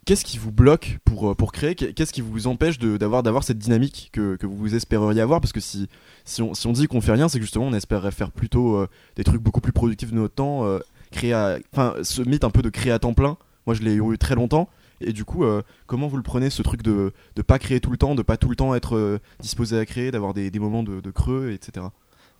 Qu'est-ce 0.06 0.26
qui 0.26 0.38
vous 0.38 0.52
bloque 0.52 1.00
pour, 1.06 1.34
pour 1.36 1.54
créer? 1.54 1.76
Qu'est- 1.76 1.94
Qu'est-ce 1.94 2.12
qui 2.12 2.20
vous 2.20 2.48
empêche 2.48 2.78
d'avoir 2.78 3.24
d'avoir 3.24 3.44
cette 3.46 3.58
dynamique 3.58 4.10
que, 4.12 4.36
que 4.36 4.46
vous 4.46 4.76
espéreriez 4.76 5.22
avoir? 5.22 5.40
Parce 5.40 5.54
que 5.54 5.62
si, 5.62 5.88
si, 6.26 6.42
on, 6.42 6.54
si 6.54 6.68
on 6.68 6.74
dit 6.74 6.88
qu'on 6.88 7.00
fait 7.00 7.14
rien, 7.14 7.30
c'est 7.30 7.38
que 7.40 7.46
justement 7.46 7.68
on 7.68 7.74
espérerait 7.74 8.12
faire 8.12 8.32
plutôt 8.32 8.86
des 9.16 9.24
trucs 9.24 9.42
beaucoup 9.42 9.62
plus 9.62 9.72
productifs 9.72 10.12
de 10.12 10.18
notre 10.18 10.36
temps, 10.36 10.68
créer 11.12 11.32
à- 11.32 11.58
ce 12.04 12.22
mythe 12.22 12.44
un 12.44 12.50
peu 12.50 12.62
de 12.62 12.70
créer 12.70 12.92
à 12.92 13.00
temps 13.00 13.14
plein. 13.14 13.38
Moi 13.66 13.76
je 13.76 13.82
l'ai 13.82 13.94
eu 13.96 14.18
très 14.18 14.36
longtemps. 14.36 14.68
Et 15.02 15.14
du 15.14 15.26
coup, 15.26 15.44
euh, 15.44 15.62
comment 15.88 16.08
vous 16.08 16.18
le 16.18 16.24
prenez 16.24 16.50
ce 16.50 16.62
truc 16.62 16.82
de 16.82 17.14
de 17.36 17.42
pas 17.42 17.60
créer 17.60 17.80
tout 17.80 17.92
le 17.92 17.98
temps, 17.98 18.16
de 18.16 18.22
pas 18.22 18.38
tout 18.38 18.50
le 18.50 18.56
temps 18.56 18.76
être 18.76 18.96
euh, 18.96 19.20
disposé 19.40 19.78
à 19.78 19.86
créer, 19.86 20.12
d'avoir 20.12 20.34
des, 20.34 20.52
des 20.52 20.60
moments 20.60 20.84
de, 20.84 21.12
creux, 21.12 21.52
etc. 21.52 21.88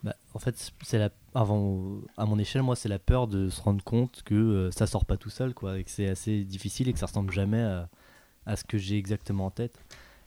Bah, 0.02 0.14
en 0.34 0.38
fait, 0.38 0.72
c'est 0.82 0.98
la 0.98 1.10
avant 1.34 2.00
à 2.16 2.26
mon 2.26 2.38
échelle, 2.38 2.62
moi, 2.62 2.76
c'est 2.76 2.88
la 2.88 2.98
peur 2.98 3.26
de 3.26 3.48
se 3.48 3.60
rendre 3.60 3.82
compte 3.82 4.22
que 4.24 4.34
euh, 4.34 4.70
ça 4.70 4.86
sort 4.86 5.04
pas 5.04 5.16
tout 5.16 5.30
seul, 5.30 5.54
quoi, 5.54 5.78
et 5.78 5.84
que 5.84 5.90
c'est 5.90 6.08
assez 6.08 6.44
difficile 6.44 6.88
et 6.88 6.92
que 6.92 6.98
ça 6.98 7.06
ressemble 7.06 7.32
jamais 7.32 7.62
à, 7.62 7.88
à 8.46 8.56
ce 8.56 8.64
que 8.64 8.78
j'ai 8.78 8.96
exactement 8.96 9.46
en 9.46 9.50
tête. 9.50 9.78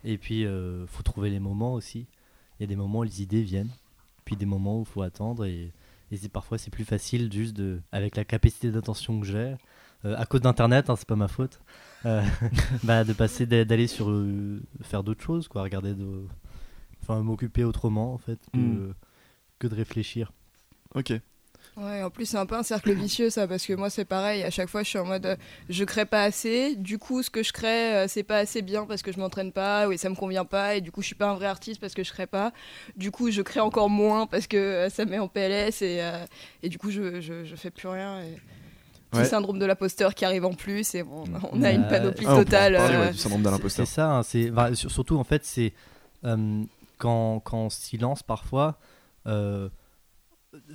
Et 0.03 0.17
puis, 0.17 0.45
euh, 0.45 0.85
faut 0.87 1.03
trouver 1.03 1.29
les 1.29 1.39
moments 1.39 1.73
aussi. 1.73 2.07
Il 2.59 2.63
y 2.63 2.65
a 2.65 2.67
des 2.67 2.75
moments 2.75 2.99
où 2.99 3.03
les 3.03 3.21
idées 3.21 3.43
viennent, 3.43 3.71
puis 4.25 4.35
des 4.35 4.45
moments 4.45 4.79
où 4.79 4.81
il 4.81 4.87
faut 4.87 5.01
attendre, 5.01 5.45
et, 5.45 5.71
et 6.11 6.29
parfois 6.29 6.57
c'est 6.57 6.71
plus 6.71 6.85
facile 6.85 7.31
juste 7.31 7.55
de, 7.55 7.79
avec 7.91 8.15
la 8.15 8.25
capacité 8.25 8.71
d'attention 8.71 9.19
que 9.19 9.27
j'ai, 9.27 9.55
à 10.03 10.25
cause 10.25 10.41
d'internet, 10.41 10.89
hein, 10.89 10.95
c'est 10.95 11.07
pas 11.07 11.15
ma 11.15 11.27
faute, 11.27 11.59
euh, 12.05 12.21
bah, 12.83 13.03
de 13.03 13.13
passer 13.13 13.45
d'a- 13.45 13.65
d'aller 13.65 13.87
sur 13.87 14.09
euh, 14.09 14.61
faire 14.81 15.03
d'autres 15.03 15.23
choses, 15.23 15.47
quoi, 15.47 15.63
regarder, 15.63 15.93
de, 15.93 16.25
enfin 17.01 17.21
m'occuper 17.21 17.63
autrement 17.63 18.13
en 18.13 18.17
fait 18.17 18.39
que, 18.53 18.59
Mm. 18.59 18.93
que 19.59 19.67
de 19.67 19.75
réfléchir. 19.75 20.31
Ok. 20.95 21.13
Ouais, 21.75 22.01
en 22.01 22.09
plus 22.09 22.25
c'est 22.25 22.37
un 22.37 22.47
peu 22.47 22.55
un 22.55 22.63
cercle 22.63 22.91
vicieux 22.93 23.29
ça 23.29 23.47
parce 23.47 23.63
que 23.67 23.73
moi 23.73 23.91
c'est 23.91 24.03
pareil, 24.05 24.41
à 24.43 24.49
chaque 24.49 24.67
fois 24.67 24.81
je 24.81 24.89
suis 24.89 24.97
en 24.97 25.05
mode 25.05 25.27
euh, 25.27 25.35
je 25.69 25.83
crée 25.83 26.07
pas 26.07 26.23
assez, 26.23 26.75
du 26.75 26.97
coup 26.97 27.21
ce 27.21 27.29
que 27.29 27.43
je 27.43 27.53
crée 27.53 27.93
euh, 27.95 28.07
c'est 28.07 28.23
pas 28.23 28.37
assez 28.39 28.63
bien 28.63 28.87
parce 28.87 29.03
que 29.03 29.11
je 29.11 29.19
m'entraîne 29.19 29.51
pas, 29.51 29.87
oui 29.87 29.95
ça 29.99 30.09
me 30.09 30.15
convient 30.15 30.45
pas 30.45 30.73
et 30.75 30.81
du 30.81 30.91
coup 30.91 31.03
je 31.03 31.05
suis 31.07 31.15
pas 31.15 31.29
un 31.29 31.35
vrai 31.35 31.45
artiste 31.45 31.79
parce 31.79 31.93
que 31.93 32.03
je 32.03 32.11
crée 32.11 32.25
pas, 32.25 32.51
du 32.95 33.11
coup 33.11 33.29
je 33.29 33.43
crée 33.43 33.59
encore 33.59 33.91
moins 33.91 34.25
parce 34.25 34.47
que 34.47 34.57
euh, 34.57 34.89
ça 34.89 35.05
me 35.05 35.11
met 35.11 35.19
en 35.19 35.27
PLS 35.27 35.83
et, 35.83 36.01
euh, 36.01 36.25
et 36.63 36.69
du 36.69 36.79
coup 36.79 36.89
je, 36.89 37.21
je, 37.21 37.43
je 37.45 37.55
fais 37.55 37.69
plus 37.69 37.87
rien 37.89 38.21
et 38.23 38.37
Ouais. 39.13 39.21
petit 39.21 39.29
syndrome 39.29 39.57
de 39.59 39.65
l'imposteur 39.65 40.13
qui 40.13 40.25
arrive 40.25 40.43
en 40.45 40.53
plus 40.53 40.93
et 40.95 41.03
bon, 41.03 41.23
on 41.53 41.61
a 41.63 41.71
une 41.71 41.87
panoplie 41.87 42.25
Ah, 42.27 42.35
on 42.35 42.43
totale. 42.43 42.75
parler, 42.75 42.95
euh, 42.95 43.01
ouais, 43.05 43.11
du 43.11 43.17
syndrome 43.17 43.41
de 43.43 43.69
C'est 43.69 43.85
ça, 43.85 44.17
hein, 44.17 44.23
c'est 44.23 44.51
bah, 44.51 44.75
sur- 44.75 44.91
surtout 44.91 45.17
en 45.17 45.23
fait 45.23 45.45
c'est 45.45 45.73
euh, 46.25 46.63
quand, 46.97 47.39
quand 47.39 47.57
on 47.57 47.69
s'y 47.69 47.97
lance 47.97 48.21
parfois 48.23 48.77
euh, 49.27 49.69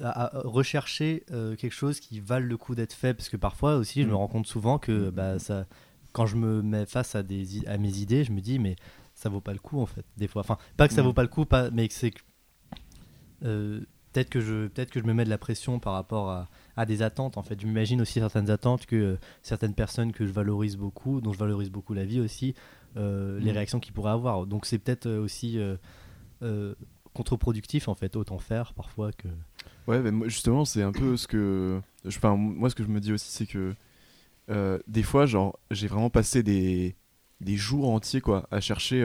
à, 0.02 0.30
rechercher 0.44 1.24
euh, 1.30 1.56
quelque 1.56 1.72
chose 1.74 2.00
qui 2.00 2.20
vale 2.20 2.44
le 2.44 2.56
coup 2.56 2.74
d'être 2.74 2.92
fait 2.94 3.12
parce 3.14 3.28
que 3.28 3.36
parfois 3.36 3.76
aussi 3.76 4.02
je 4.02 4.06
me 4.06 4.12
Mm. 4.12 4.16
rends 4.16 4.28
compte 4.28 4.46
souvent 4.46 4.78
que 4.78 5.10
bah, 5.10 5.38
ça, 5.38 5.66
quand 6.12 6.24
je 6.26 6.36
me 6.36 6.62
mets 6.62 6.86
face 6.86 7.14
à, 7.14 7.22
des, 7.22 7.58
i- 7.58 7.66
à 7.66 7.76
mes 7.78 7.98
idées 7.98 8.24
je 8.24 8.32
me 8.32 8.40
dis 8.40 8.58
mais 8.58 8.76
ça 9.14 9.28
vaut 9.28 9.40
pas 9.40 9.52
le 9.52 9.58
coup 9.58 9.80
en 9.80 9.86
fait 9.86 10.04
des 10.16 10.26
fois 10.28 10.40
enfin 10.40 10.56
pas 10.76 10.88
que 10.88 10.94
ça 10.94 11.02
Mm. 11.02 11.06
vaut 11.06 11.12
pas 11.12 11.22
le 11.22 11.28
coup 11.28 11.44
pas, 11.44 11.70
mais 11.70 11.86
que 11.88 11.94
c'est 11.94 12.12
que, 12.12 12.20
euh, 13.44 13.80
peut-être 14.12 14.30
que 14.30 14.40
je 14.40 14.68
peut-être 14.68 14.90
que 14.90 15.00
je 15.00 15.04
me 15.04 15.12
mets 15.14 15.24
de 15.24 15.30
la 15.30 15.38
pression 15.38 15.78
par 15.78 15.94
rapport 15.94 16.30
à, 16.30 16.48
à 16.76 16.86
des 16.86 17.02
attentes 17.02 17.36
en 17.38 17.42
fait 17.42 17.60
je 17.60 17.66
m'imagine 17.66 18.00
aussi 18.00 18.14
certaines 18.20 18.50
attentes 18.50 18.86
que 18.86 18.96
euh, 18.96 19.16
certaines 19.42 19.74
personnes 19.74 20.12
que 20.12 20.26
je 20.26 20.32
valorise 20.32 20.76
beaucoup 20.76 21.20
dont 21.20 21.32
je 21.32 21.38
valorise 21.38 21.70
beaucoup 21.70 21.94
la 21.94 22.04
vie 22.04 22.20
aussi 22.20 22.54
euh, 22.96 23.38
les 23.40 23.50
Mm. 23.52 23.54
réactions 23.54 23.80
qu'ils 23.80 23.92
pourraient 23.94 24.10
avoir 24.12 24.46
donc 24.46 24.66
c'est 24.66 24.78
peut-être 24.78 25.06
euh, 25.06 25.22
aussi 25.22 25.58
euh, 26.42 26.74
contre-productif 27.14 27.88
en 27.88 27.94
fait 27.94 28.16
autant 28.16 28.38
faire 28.38 28.74
parfois 28.74 29.12
que 29.12 29.28
Ouais, 29.88 30.00
mais 30.00 30.28
justement, 30.30 30.64
c'est 30.64 30.82
un 30.82 30.92
peu 30.92 31.16
ce 31.16 31.26
que. 31.26 31.80
je- 32.04 32.16
Enfin, 32.16 32.36
moi, 32.36 32.70
ce 32.70 32.74
que 32.76 32.84
je 32.84 32.88
me 32.88 33.00
dis 33.00 33.12
aussi, 33.12 33.30
c'est 33.32 33.46
que. 33.46 33.74
des 34.86 35.02
fois, 35.02 35.26
genre, 35.26 35.58
j'ai 35.72 35.88
vraiment 35.88 36.08
passé 36.10 36.42
des, 36.44 36.94
des 37.40 37.56
jours 37.56 37.90
entiers, 37.90 38.20
quoi, 38.20 38.46
à 38.52 38.60
chercher 38.60 39.02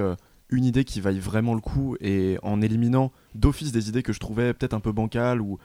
une 0.49 0.65
idée 0.65 0.83
qui 0.83 1.01
vaille 1.01 1.19
vraiment 1.19 1.53
le 1.53 1.61
coup 1.61 1.97
et 1.99 2.37
en 2.41 2.61
éliminant 2.61 3.11
d'office 3.35 3.71
des 3.71 3.89
idées 3.89 4.03
que 4.03 4.13
je 4.13 4.19
trouvais 4.19 4.53
peut-être 4.53 4.73
un 4.73 4.79
peu 4.79 4.91
bancales 4.91 5.41
ou, 5.41 5.59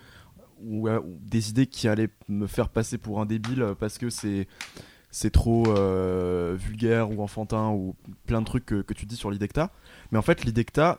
euh, 0.65 1.01
des 1.05 1.51
idées 1.51 1.67
qui 1.67 1.89
allaient 1.89 2.11
me 2.29 2.47
faire 2.47 2.69
passer 2.69 2.99
pour 2.99 3.21
un 3.21 3.27
débile 3.27 3.75
parce 3.79 3.99
que 3.99 4.11
c'est. 4.11 4.47
C'est 5.15 5.29
trop 5.29 5.65
euh, 5.69 6.57
vulgaire 6.59 7.11
ou 7.11 7.23
enfantin 7.23 7.69
ou 7.69 7.95
plein 8.25 8.41
de 8.41 8.47
trucs 8.47 8.65
que, 8.65 8.95
tu 8.95 9.05
dis 9.05 9.17
sur 9.17 9.31
t'as. 9.53 9.69
Mais 10.11 10.17
en 10.17 10.23
fait, 10.23 10.43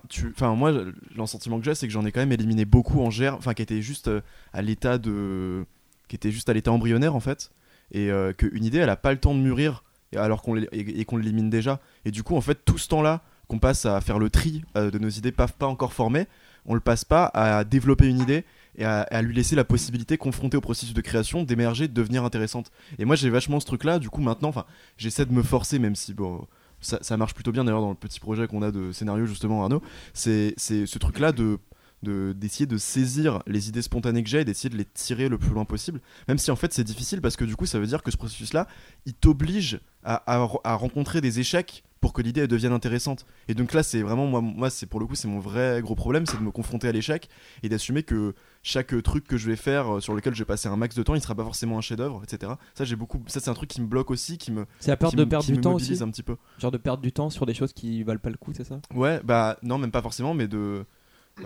tu... 0.08 0.32
enfin, 0.36 0.54
moi, 0.54 0.72
le 0.72 1.26
sentiment 1.26 1.58
que 1.58 1.66
j'ai, 1.66 1.74
c'est 1.74 1.88
que 1.88 1.94
j'en 1.94 2.06
ai 2.06 2.12
quand 2.12 2.20
même 2.20 2.32
éliminé 2.32 2.64
beaucoup 2.64 3.02
en 3.02 3.10
germe, 3.10 3.38
enfin, 3.40 3.56
qui 3.56 3.64
étaient 3.64 3.82
juste 3.82 4.10
euh, 4.10 4.22
à 4.54 4.62
l'état 4.62 5.00
de. 5.00 5.66
qui 6.08 6.16
était 6.16 6.30
juste 6.30 6.48
à 6.48 6.54
l'état 6.54 6.72
embryonnaire, 6.72 7.16
en 7.16 7.20
fait. 7.20 7.50
Et 7.92 8.12
qu'une 8.38 8.64
idée, 8.64 8.78
elle 8.78 8.90
a 8.92 8.96
pas 8.96 9.12
le 9.14 9.20
temps 9.20 9.34
de 9.34 9.40
mûrir, 9.40 9.84
alors 10.16 10.44
et 10.72 11.06
qu'on 11.06 11.18
l'élimine 11.18 11.50
déjà. 11.50 11.80
Et 12.06 12.12
du 12.12 12.22
coup, 12.22 12.36
en 12.36 12.42
fait, 12.42 12.64
tout 12.66 12.78
ce 12.78 12.88
temps-là, 12.90 13.24
qu'on 13.48 13.60
passe 13.60 13.86
à 13.86 14.00
faire 14.02 14.20
le 14.20 14.30
tri 14.30 14.64
euh, 14.78 14.92
de 14.92 15.00
nos 15.00 15.10
idées 15.10 15.32
pas, 15.32 15.48
encore 15.62 15.94
formées, 15.94 16.28
on 16.66 16.74
le 16.74 16.80
passe 16.80 17.06
pas 17.06 17.26
à 17.34 17.64
développer 17.64 18.08
une 18.08 18.20
idée 18.20 18.46
et 18.76 18.86
à, 18.86 19.22
lui 19.22 19.36
laisser 19.36 19.56
la 19.56 19.64
possibilité, 19.64 20.18
confrontée 20.18 20.58
au 20.58 20.62
processus 20.62 20.96
de 20.96 21.02
création, 21.02 21.44
d'émerger, 21.44 21.88
de 21.88 21.94
devenir 21.94 22.24
intéressante. 22.24 22.72
Et 22.98 23.06
moi, 23.06 23.16
j'ai 23.16 23.30
vachement 23.30 23.60
ce 23.60 23.68
truc-là, 23.68 24.00
du 24.00 24.10
coup, 24.10 24.22
maintenant, 24.22 24.52
j'essaie 24.98 25.26
de 25.26 25.32
me 25.32 25.44
forcer, 25.44 25.78
même 25.78 25.96
si, 25.96 26.14
bon 26.14 26.48
ça, 26.82 27.00
ça 27.02 27.18
marche 27.18 27.34
plutôt 27.34 27.52
bien 27.52 27.64
d'ailleurs 27.64 27.82
dans 27.82 27.90
le 27.90 27.96
petit 27.96 28.20
projet 28.20 28.48
qu'on 28.48 28.62
a 28.62 28.72
de 28.72 28.92
scénario 28.92 29.26
justement 29.26 29.64
Arnaud, 29.64 29.82
c'est 30.14 30.54
ce 30.58 30.98
truc 30.98 31.20
là 31.20 31.32
de 31.32 31.44
de- 31.44 31.60
d'essayer 32.04 32.66
de, 32.66 32.78
saisir 32.78 33.42
les 33.48 33.70
idées 33.70 33.82
spontanées 33.82 34.24
que 34.24 34.30
j'ai 34.30 34.42
et 34.42 34.46
d'essayer 34.46 34.70
de 34.70 34.78
les 34.78 34.86
tirer 34.86 35.30
le 35.30 35.38
plus 35.38 35.52
loin 35.52 35.66
possible 35.66 36.02
même 36.28 36.38
si 36.38 36.52
en 36.52 36.56
fait 36.56 36.74
c'est 36.74 36.84
difficile 36.84 37.22
parce 37.22 37.36
que 37.36 37.46
du 37.46 37.56
coup 37.56 37.66
ça 37.66 37.80
veut 37.80 37.88
dire 37.88 38.04
que 38.04 38.12
ce 38.12 38.18
processus 38.18 38.54
là 38.54 38.68
il 39.06 39.14
t'oblige 39.14 39.80
à, 40.04 40.16
à- 40.32 40.48
à 40.64 40.76
rencontrer 40.76 41.22
des 41.22 41.40
échecs 41.40 41.84
pour 42.02 42.12
que 42.12 42.22
l'idée 42.22 42.46
devienne 42.50 42.74
intéressante 42.74 43.26
et 43.48 43.54
donc 43.54 43.72
là 43.74 43.82
c'est 43.82 44.02
vraiment 44.02 44.28
moi, 44.28 44.42
moi 44.42 44.70
c'est 44.70 44.86
pour 44.88 45.00
le 45.00 45.06
coup 45.06 45.16
c'est 45.16 45.30
mon 45.30 45.40
vrai 45.40 45.80
gros 45.82 45.96
problème 45.96 46.26
c'est 46.26 46.38
de 46.38 46.44
me 46.44 46.52
confronter 46.52 46.90
à 46.90 46.92
l'échec 46.92 47.30
et 47.64 47.70
d'assumer 47.70 48.04
que 48.04 48.36
chaque 48.62 49.02
truc 49.04 49.26
que 49.26 49.38
je 49.38 49.50
vais 49.50 49.56
faire 49.56 49.96
euh, 49.96 50.00
sur 50.02 50.14
lequel 50.14 50.34
je 50.36 50.40
vais 50.40 50.46
passer 50.46 50.68
un 50.68 50.76
max 50.76 50.96
de 50.96 51.04
temps 51.04 51.16
il 51.16 51.22
sera 51.22 51.36
pas 51.36 51.44
forcément 51.46 51.78
un 51.78 51.82
chef 51.82 51.98
d'œuvre 51.98 52.22
etc 52.26 52.52
ça 52.74 52.84
j'ai 52.84 52.98
beaucoup 52.98 53.22
ça 53.28 53.40
c'est 53.40 53.50
un 53.50 53.54
truc 53.54 53.70
qui 53.70 53.80
me 53.82 53.88
bloque 53.88 54.12
aussi 54.12 54.38
qui 54.38 54.52
me 54.52 54.66
C'est 54.82 54.92
la 54.92 54.98
peur 54.98 55.14
de 55.14 55.24
perdre 55.24 55.46
du 55.46 55.58
temps 55.62 55.76
aussi. 55.76 55.98
un 56.04 56.10
petit 56.10 56.24
peu 56.24 56.36
Genre 56.60 56.72
de 56.72 56.78
perdre 56.78 57.02
du 57.02 57.14
temps 57.14 57.30
sur 57.30 57.46
des 57.46 57.54
choses 57.54 57.72
qui 57.72 58.04
valent 58.04 58.20
pas 58.20 58.30
le 58.30 58.38
coup, 58.38 58.52
c'est 58.54 58.66
ça? 58.66 58.82
Ouais, 58.94 59.22
bah 59.24 59.58
non, 59.64 59.78
même 59.78 59.92
pas 59.92 60.02
forcément, 60.02 60.34
mais 60.34 60.48
de. 60.48 60.86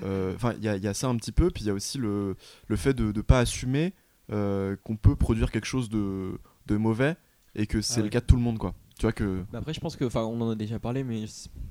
Euh, 0.04 0.34
Enfin, 0.36 0.54
il 0.58 0.64
y, 0.64 0.68
a- 0.68 0.76
il 0.78 0.84
y 0.84 0.88
a 0.88 0.94
ça 0.94 1.08
un 1.08 1.16
petit 1.16 1.32
peu, 1.32 1.50
puis 1.50 1.64
il 1.64 1.68
y 1.68 1.70
a 1.70 1.74
aussi 1.74 1.98
le, 1.98 2.36
le 2.68 2.76
fait 2.76 2.94
de 2.94 3.12
ne 3.12 3.22
pas 3.22 3.40
assumer 3.40 3.94
euh, 4.32 4.76
qu'on 4.84 4.96
peut 4.98 5.16
produire 5.16 5.52
quelque 5.52 5.66
chose 5.68 5.90
de, 5.90 6.40
de 6.66 6.76
mauvais 6.78 7.16
et 7.56 7.66
que 7.68 7.82
c'est 7.82 8.02
Ah 8.02 8.04
le 8.04 8.10
cas 8.10 8.20
de 8.20 8.26
tout 8.26 8.36
le 8.36 8.42
monde, 8.42 8.58
quoi. 8.60 8.74
Tu 9.00 9.04
vois 9.04 9.14
que. 9.14 9.44
Mais 9.54 9.60
après, 9.60 9.74
je 9.76 9.80
pense 9.80 9.96
que, 9.96 10.04
enfin, 10.06 10.24
on 10.24 10.42
en 10.42 10.50
a 10.50 10.56
déjà 10.56 10.80
parlé, 10.80 11.04
mais 11.04 11.26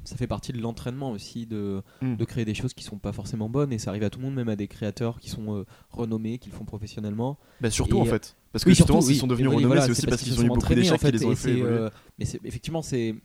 ça 0.05 0.17
fait 0.17 0.29
partie 0.29 0.53
de 0.53 0.61
l'entraînement 0.61 1.11
aussi 1.11 1.45
de, 1.45 1.83
Mm. 2.01 2.15
de 2.17 2.25
créer 2.25 2.45
des 2.45 2.55
choses 2.55 2.73
qui 2.73 2.85
sont 2.85 2.99
pas 2.99 3.13
forcément 3.13 3.49
bonnes 3.49 3.73
et 3.73 3.79
ça 3.79 3.91
arrive 3.91 4.05
à 4.05 4.11
tout 4.11 4.21
le 4.21 4.27
monde, 4.27 4.35
même 4.37 4.49
à 4.49 4.55
des 4.55 4.69
créateurs 4.69 5.19
qui 5.19 5.29
sont 5.29 5.57
euh, 5.57 5.65
renommés, 5.91 6.39
qui 6.39 6.51
le 6.51 6.55
font 6.55 6.65
professionnellement. 6.65 7.37
Bah, 7.61 7.71
surtout 7.71 7.99
Et, 7.99 8.01
en 8.01 8.05
fait. 8.05 8.37
Parce 8.53 8.65
que 8.65 8.71
Oui, 8.71 8.77
justement, 8.77 9.01
surtout, 9.01 9.19
sont 9.19 9.27
devenus 9.27 9.47
Et 9.51 9.57
renommés, 9.57 9.67
voilà, 9.67 9.83
c'est 9.83 9.91
aussi 9.91 10.07
parce 10.07 10.23
qu'ils 10.23 10.39
ont 10.41 10.45
eu 10.45 10.49
beaucoup 10.49 10.73
d'échecs 10.75 10.93
en 10.95 10.99
fait, 10.99 11.13
qui 11.13 11.19
les 11.19 11.25
ont 11.27 11.35
fait 11.37 11.61
euh, 11.63 11.91
mais 12.19 12.27
effectivement, 12.45 12.81
c'est 12.81 13.17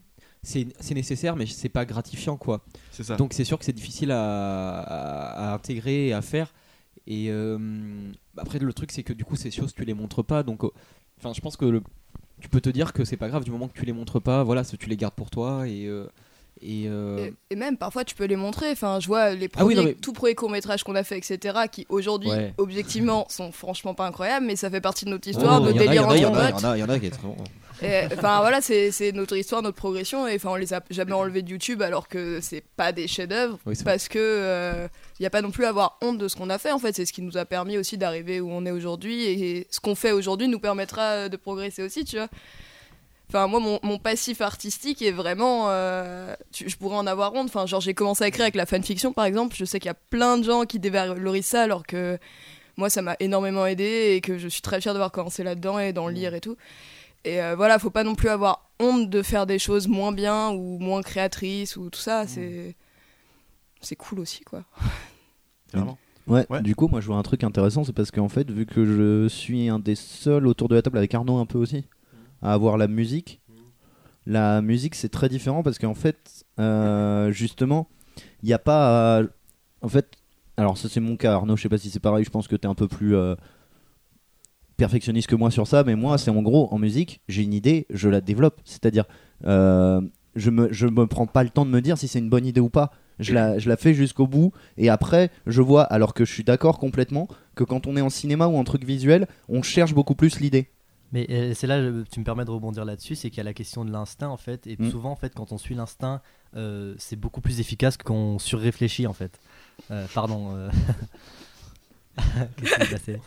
c'est 0.44 0.68
c'est 0.80 0.94
nécessaire, 0.96 1.36
mais 1.36 1.46
c'est 1.46 1.70
pas 1.70 1.86
gratifiant, 1.86 2.38
quoi. 2.38 2.62
C'est 2.92 3.04
ça. 3.04 3.16
Donc 3.16 3.34
c'est 3.34 3.44
sûr 3.44 3.60
que 3.60 3.66
c'est 3.66 3.74
difficile 3.74 4.12
à, 4.12 4.80
à- 4.80 5.50
à 5.52 5.54
intégrer 5.54 6.08
et 6.08 6.14
à 6.14 6.22
faire. 6.22 6.54
Et 7.08 7.28
euh, 7.30 7.58
après 8.38 8.60
le 8.60 8.74
truc 8.74 8.92
c'est 8.92 9.04
que 9.04 9.14
du 9.14 9.24
coup 9.26 9.36
ces 9.36 9.52
choses 9.52 9.74
tu 9.74 9.84
les 9.86 9.94
montres 9.94 10.24
pas. 10.24 10.44
Donc 10.44 10.64
euh, 10.64 10.70
enfin 11.20 11.34
je 11.34 11.42
pense 11.42 11.58
que 11.58 11.66
le- 11.66 11.82
tu 12.40 12.50
peux 12.50 12.62
te 12.62 12.70
dire 12.70 12.94
que 12.94 13.06
c'est 13.06 13.18
pas 13.18 13.28
grave 13.30 13.44
du 13.44 13.52
moment 13.52 13.68
que 13.68 13.78
tu 13.78 13.86
les 13.86 13.94
montres 13.94 14.22
pas. 14.22 14.44
Voilà, 14.44 14.64
tu 14.64 14.88
les 14.90 14.98
gardes 14.98 15.14
pour 15.16 15.30
toi 15.30 15.68
et 15.68 15.86
euh, 15.88 16.06
et, 16.64 16.84
euh, 16.88 17.18
Et, 17.28 17.34
et 17.52 17.56
même 17.56 17.76
parfois 17.78 18.04
tu 18.04 18.14
peux 18.14 18.26
les 18.26 18.36
montrer. 18.36 18.70
Enfin, 18.72 19.00
je 19.00 19.08
vois 19.08 19.32
les 19.34 19.50
Ah 19.56 19.66
oui, 19.66 19.74
premiers, 19.74 19.76
non, 19.76 19.84
mais- 19.84 19.94
tout 19.96 20.14
premiers 20.14 20.36
courts 20.36 20.50
métrages 20.52 20.84
qu'on 20.84 20.94
a 20.96 21.04
fait, 21.04 21.18
etc., 21.18 21.58
qui 21.72 21.88
aujourd'hui, 21.90 22.30
Ouais. 22.30 22.54
objectivement, 22.58 23.26
sont 23.30 23.52
franchement 23.52 23.96
pas 23.96 24.06
incroyables, 24.06 24.46
mais 24.46 24.56
ça 24.56 24.70
fait 24.70 24.82
partie 24.82 25.06
de 25.06 25.10
notre 25.10 25.28
histoire, 25.28 25.60
Oh, 25.62 25.66
de 25.66 25.72
il 25.72 25.76
y 25.78 25.80
en 25.80 25.82
a, 25.82 25.86
délire 25.88 26.04
entre 26.04 26.14
a, 26.14 26.18
il 26.18 26.22
y 26.22 26.26
en 26.26 26.32
potes. 26.32 26.64
a, 26.66 26.78
il 26.78 26.80
y 26.82 26.84
en 26.84 26.90
a 26.90 27.00
qui 27.00 27.06
est 27.08 27.10
très 27.12 27.24
bon. 27.28 27.36
Enfin 28.14 28.40
voilà, 28.42 28.62
c'est 28.62 29.12
notre 29.14 29.36
histoire, 29.38 29.62
notre 29.62 29.78
progression. 29.78 30.28
Et 30.28 30.36
enfin, 30.36 30.50
on 30.52 30.56
les 30.56 30.74
a 30.74 30.82
jamais 30.90 31.14
enlevés 31.14 31.42
de 31.42 31.50
YouTube 31.50 31.82
alors 31.82 32.08
que 32.08 32.40
c'est 32.42 32.64
pas 32.78 32.92
des 32.92 33.08
chefs-d'œuvre 33.08 33.58
Oui, 33.66 33.76
parce 33.84 34.08
que 34.08 34.88
il 35.20 35.24
y 35.24 35.26
a 35.26 35.30
pas 35.30 35.42
non 35.42 35.52
plus 35.52 35.66
à 35.66 35.70
avoir 35.70 35.98
honte 36.02 36.18
de 36.18 36.28
ce 36.28 36.36
qu'on 36.36 36.50
a 36.50 36.58
fait. 36.58 36.72
En 36.72 36.80
fait, 36.80 36.96
c'est 36.96 37.06
ce 37.06 37.14
qui 37.14 37.22
nous 37.22 37.38
a 37.38 37.46
permis 37.46 37.78
aussi 37.78 37.98
d'arriver 37.98 38.40
où 38.42 38.50
on 38.52 38.66
est 38.66 38.72
aujourd'hui 38.72 39.24
et 39.26 39.68
ce 39.70 39.80
qu'on 39.80 39.96
fait 39.96 40.12
aujourd'hui 40.12 40.48
nous 40.48 40.60
permettra 40.60 41.30
de 41.30 41.38
progresser 41.38 41.84
aussi, 41.84 42.06
tu 42.06 42.18
vois. 42.18 42.28
Enfin, 43.30 43.48
moi, 43.48 43.62
mon, 43.62 43.80
mon 43.82 43.98
passif 43.98 44.42
artistique 44.42 45.02
est 45.02 45.12
vraiment. 45.12 45.68
euh, 45.70 46.36
tu- 46.52 46.68
je 46.70 46.76
pourrais 46.76 46.98
en 46.98 47.08
avoir 47.08 47.34
honte. 47.34 47.48
Enfin, 47.48 47.66
genre, 47.66 47.80
j'ai 47.80 47.94
commencé 47.94 48.26
à 48.26 48.28
écrire 48.28 48.44
avec 48.44 48.56
la 48.56 48.66
fanfiction, 48.66 49.14
par 49.14 49.24
exemple. 49.24 49.56
Je 49.58 49.64
sais 49.64 49.80
qu'il 49.80 49.88
y 49.88 49.92
a 49.92 49.98
plein 50.10 50.38
de 50.38 50.44
gens 50.44 50.66
qui 50.66 50.80
dévalorisent 50.80 51.46
ça, 51.46 51.62
alors 51.64 51.86
que 51.88 52.18
moi, 52.76 52.90
ça 52.90 53.02
m'a 53.02 53.16
énormément 53.22 53.66
aidé 53.66 54.16
et 54.16 54.22
que 54.22 54.38
je 54.38 54.50
suis 54.50 54.62
très 54.62 54.82
fière 54.82 54.94
d'avoir 54.94 55.14
commencé 55.14 55.44
là-dedans 55.44 55.80
et 55.80 55.94
d'en 55.94 56.10
lire 56.10 56.34
et 56.34 56.42
tout. 56.42 56.58
Et 57.24 57.42
euh, 57.42 57.56
voilà, 57.56 57.78
faut 57.80 57.90
pas 57.92 58.04
non 58.04 58.16
plus 58.16 58.30
avoir 58.30 58.70
honte 58.80 59.10
de 59.10 59.22
faire 59.22 59.46
des 59.46 59.60
choses 59.60 59.88
moins 59.88 60.12
bien 60.12 60.50
ou 60.50 60.80
moins 60.80 61.02
créatrices 61.02 61.78
ou 61.78 61.90
tout 61.90 62.00
ça. 62.00 62.26
C'est. 62.28 62.76
C'est 63.82 63.96
cool 63.96 64.20
aussi, 64.20 64.44
quoi. 64.44 64.64
Vraiment. 65.74 65.98
Ouais, 66.28 66.46
Ouais. 66.50 66.62
du 66.62 66.76
coup, 66.76 66.88
moi 66.88 67.02
je 67.02 67.08
vois 67.08 67.18
un 67.18 67.24
truc 67.24 67.44
intéressant, 67.44 67.84
c'est 67.84 67.94
parce 67.94 68.12
qu'en 68.12 68.30
fait, 68.30 68.50
vu 68.52 68.66
que 68.68 68.86
je 68.86 69.28
suis 69.28 69.70
un 69.70 69.80
des 69.80 69.96
seuls 69.96 70.46
autour 70.46 70.70
de 70.70 70.76
la 70.76 70.82
table 70.84 70.98
avec 71.00 71.14
Arnaud 71.16 71.40
un 71.40 71.48
peu 71.48 71.58
aussi, 71.58 71.86
à 72.44 72.54
avoir 72.54 72.78
la 72.78 72.88
musique, 72.88 73.42
la 74.28 74.62
musique 74.62 74.94
c'est 74.94 75.10
très 75.10 75.30
différent 75.30 75.64
parce 75.64 75.80
qu'en 75.80 75.96
fait, 75.96 76.46
euh, 76.60 77.32
justement, 77.32 77.90
il 78.44 78.48
n'y 78.48 78.54
a 78.54 78.60
pas. 78.60 79.24
En 79.82 79.90
fait, 79.90 80.12
alors 80.58 80.78
ça 80.78 80.90
c'est 80.90 81.00
mon 81.00 81.18
cas, 81.18 81.34
Arnaud, 81.34 81.58
je 81.58 81.64
sais 81.64 81.70
pas 81.70 81.80
si 81.80 81.90
c'est 81.90 82.00
pareil, 82.00 82.24
je 82.24 82.30
pense 82.30 82.48
que 82.48 82.56
tu 82.56 82.68
es 82.68 82.70
un 82.70 82.76
peu 82.76 82.88
plus. 82.88 83.16
Perfectionniste 84.86 85.28
que 85.28 85.36
moi 85.36 85.52
sur 85.52 85.68
ça, 85.68 85.84
mais 85.84 85.96
moi 85.96 86.18
c'est 86.18 86.32
en 86.32 86.42
gros 86.42 86.68
en 86.74 86.80
musique, 86.80 87.22
j'ai 87.28 87.44
une 87.44 87.54
idée, 87.54 87.86
je 87.92 88.10
la 88.10 88.20
développe, 88.22 88.60
c'est-à-dire 88.66 89.06
euh, 89.46 90.02
je 90.36 90.50
me 90.50 90.72
je 90.74 90.88
me 90.88 91.06
prends 91.08 91.28
pas 91.28 91.44
le 91.44 91.50
temps 91.52 91.66
de 91.66 91.72
me 91.72 91.82
dire 91.82 91.98
si 91.98 92.08
c'est 92.08 92.20
une 92.20 92.30
bonne 92.30 92.46
idée 92.46 92.62
ou 92.62 92.70
pas. 92.70 92.92
Je 93.20 93.34
la, 93.36 93.60
je 93.60 93.70
la 93.70 93.78
fais 93.78 93.94
jusqu'au 93.94 94.26
bout 94.26 94.52
et 94.78 94.90
après 94.90 95.30
je 95.46 95.62
vois, 95.62 95.84
alors 95.84 96.16
que 96.16 96.26
je 96.26 96.34
suis 96.34 96.44
d'accord 96.44 96.80
complètement, 96.80 97.28
que 97.54 97.64
quand 97.64 97.86
on 97.86 97.96
est 97.96 98.02
en 98.02 98.10
cinéma 98.10 98.48
ou 98.48 98.58
en 98.58 98.64
truc 98.64 98.84
visuel, 98.84 99.28
on 99.48 99.62
cherche 99.62 99.94
beaucoup 99.94 100.16
plus 100.16 100.40
l'idée. 100.40 100.66
Mais 101.14 101.28
euh, 101.30 101.54
c'est 101.54 101.68
là, 101.68 101.76
euh, 101.78 102.04
tu 102.12 102.20
me 102.20 102.26
permets 102.26 102.46
de 102.46 102.50
rebondir 102.52 102.84
là-dessus, 102.86 103.16
c'est 103.16 103.30
qu'il 103.30 103.38
y 103.38 103.42
a 103.42 103.44
la 103.44 103.54
question 103.54 103.86
de 103.86 103.92
l'instinct 103.92 104.30
en 104.30 104.38
fait, 104.38 104.66
et 104.66 104.76
Mm. 104.80 104.90
souvent 104.90 105.12
en 105.12 105.16
fait, 105.16 105.34
quand 105.36 105.52
on 105.52 105.60
suit 105.60 105.76
l'instinct, 105.76 106.22
euh, 106.56 106.96
c'est 106.98 107.18
beaucoup 107.18 107.42
plus 107.42 107.60
efficace 107.60 107.96
que 107.98 108.04
quand 108.06 108.16
on 108.16 108.40
surréfléchit 108.40 109.06
en 109.06 109.14
fait. 109.14 109.34
Euh, 109.92 110.08
pardon. 110.16 110.56
euh. 110.56 110.70
Qu'est-ce 112.58 112.76
qui 112.76 112.86
s'est 112.88 112.92
passé 112.96 113.20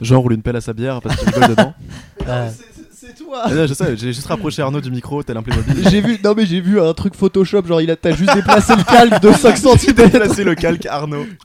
Jean 0.00 0.20
roule 0.20 0.32
une 0.34 0.42
pelle 0.42 0.56
à 0.56 0.60
sa 0.60 0.72
bière 0.72 1.00
parce 1.00 1.16
qu'il 1.16 1.28
rigole 1.28 1.48
dedans. 1.50 1.74
Euh, 2.28 2.48
C'est 2.92 3.14
toi 3.16 3.42
Ah 3.44 3.52
non, 3.52 3.66
je 3.66 3.74
sais, 3.74 3.96
j'ai 3.96 4.12
juste 4.12 4.26
rapproché 4.28 4.62
Arnaud 4.62 4.80
du 4.80 4.90
micro, 4.92 5.24
tel 5.24 5.36
un 5.36 5.42
Playmobil. 5.42 5.88
J'ai 5.90 6.00
vu, 6.00 6.18
non 6.22 6.34
mais 6.36 6.46
j'ai 6.46 6.60
vu 6.60 6.80
un 6.80 6.92
truc 6.94 7.16
Photoshop, 7.16 7.64
genre 7.66 7.80
il 7.80 7.90
a 7.90 7.96
t'as 7.96 8.12
juste 8.12 8.32
déplacé 8.32 8.76
le 8.76 8.84
calque 8.84 9.20
de 9.20 9.32
5 9.32 9.54
Tu 9.56 9.60
cm. 9.92 10.10
placé 10.10 10.44
le 10.44 10.54
calque 10.54 10.86
Arnaud. 10.86 11.24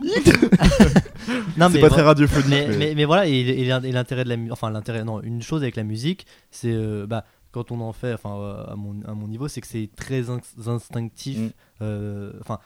Non, 1.57 1.67
C'est 1.69 1.75
mais 1.75 1.81
pas 1.81 1.89
très 1.89 2.03
radiophonique. 2.03 2.47
mais, 2.49 2.67
mais- 2.67 2.77
mais, 2.77 2.93
mais 2.95 3.05
voilà, 3.05 3.27
et, 3.27 3.31
et 3.39 3.65
l'in- 3.65 3.81
et 3.81 3.91
l'intérêt 3.91 4.23
de 4.23 4.29
la 4.29 4.37
musique, 4.37 4.53
enfin 4.53 4.69
l'intérêt, 4.69 5.03
non, 5.03 5.21
une 5.21 5.41
chose 5.41 5.61
avec 5.63 5.75
la 5.75 5.83
musique, 5.83 6.25
c'est 6.51 6.71
euh, 6.71 7.05
bah, 7.07 7.25
quand 7.51 7.71
on 7.71 7.81
en 7.81 7.91
fait, 7.93 8.13
enfin 8.13 8.35
euh, 8.37 8.71
à, 8.71 8.75
mon, 8.75 8.95
à 9.07 9.13
mon 9.13 9.27
niveau, 9.27 9.47
c'est 9.47 9.59
que 9.61 9.67
c'est 9.67 9.89
très 9.95 10.29
ins- 10.29 10.39
instinctif. 10.67 11.37
Mm. 11.39 11.49
euh, 11.81 12.31
Enfin, 12.41 12.55
euh, 12.55 12.57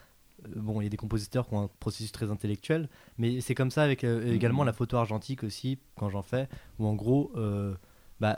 bon, 0.56 0.82
il 0.82 0.86
y 0.86 0.88
a 0.88 0.90
des 0.90 0.98
compositeurs 0.98 1.48
qui 1.48 1.54
ont 1.54 1.64
un 1.64 1.70
processus 1.80 2.12
très 2.12 2.32
intellectuel, 2.32 2.90
mais 3.18 3.42
c'est 3.42 3.56
comme 3.56 3.72
ça 3.72 3.84
avec 3.84 4.04
euh, 4.04 4.34
également 4.34 4.64
la 4.64 4.74
photo 4.74 4.98
argentique 4.98 5.44
aussi, 5.44 5.78
quand 5.96 6.10
j'en 6.10 6.22
fais, 6.24 6.48
où 6.80 6.86
en 6.88 6.94
gros, 6.96 7.32
euh, 7.36 7.74
bah, 8.20 8.38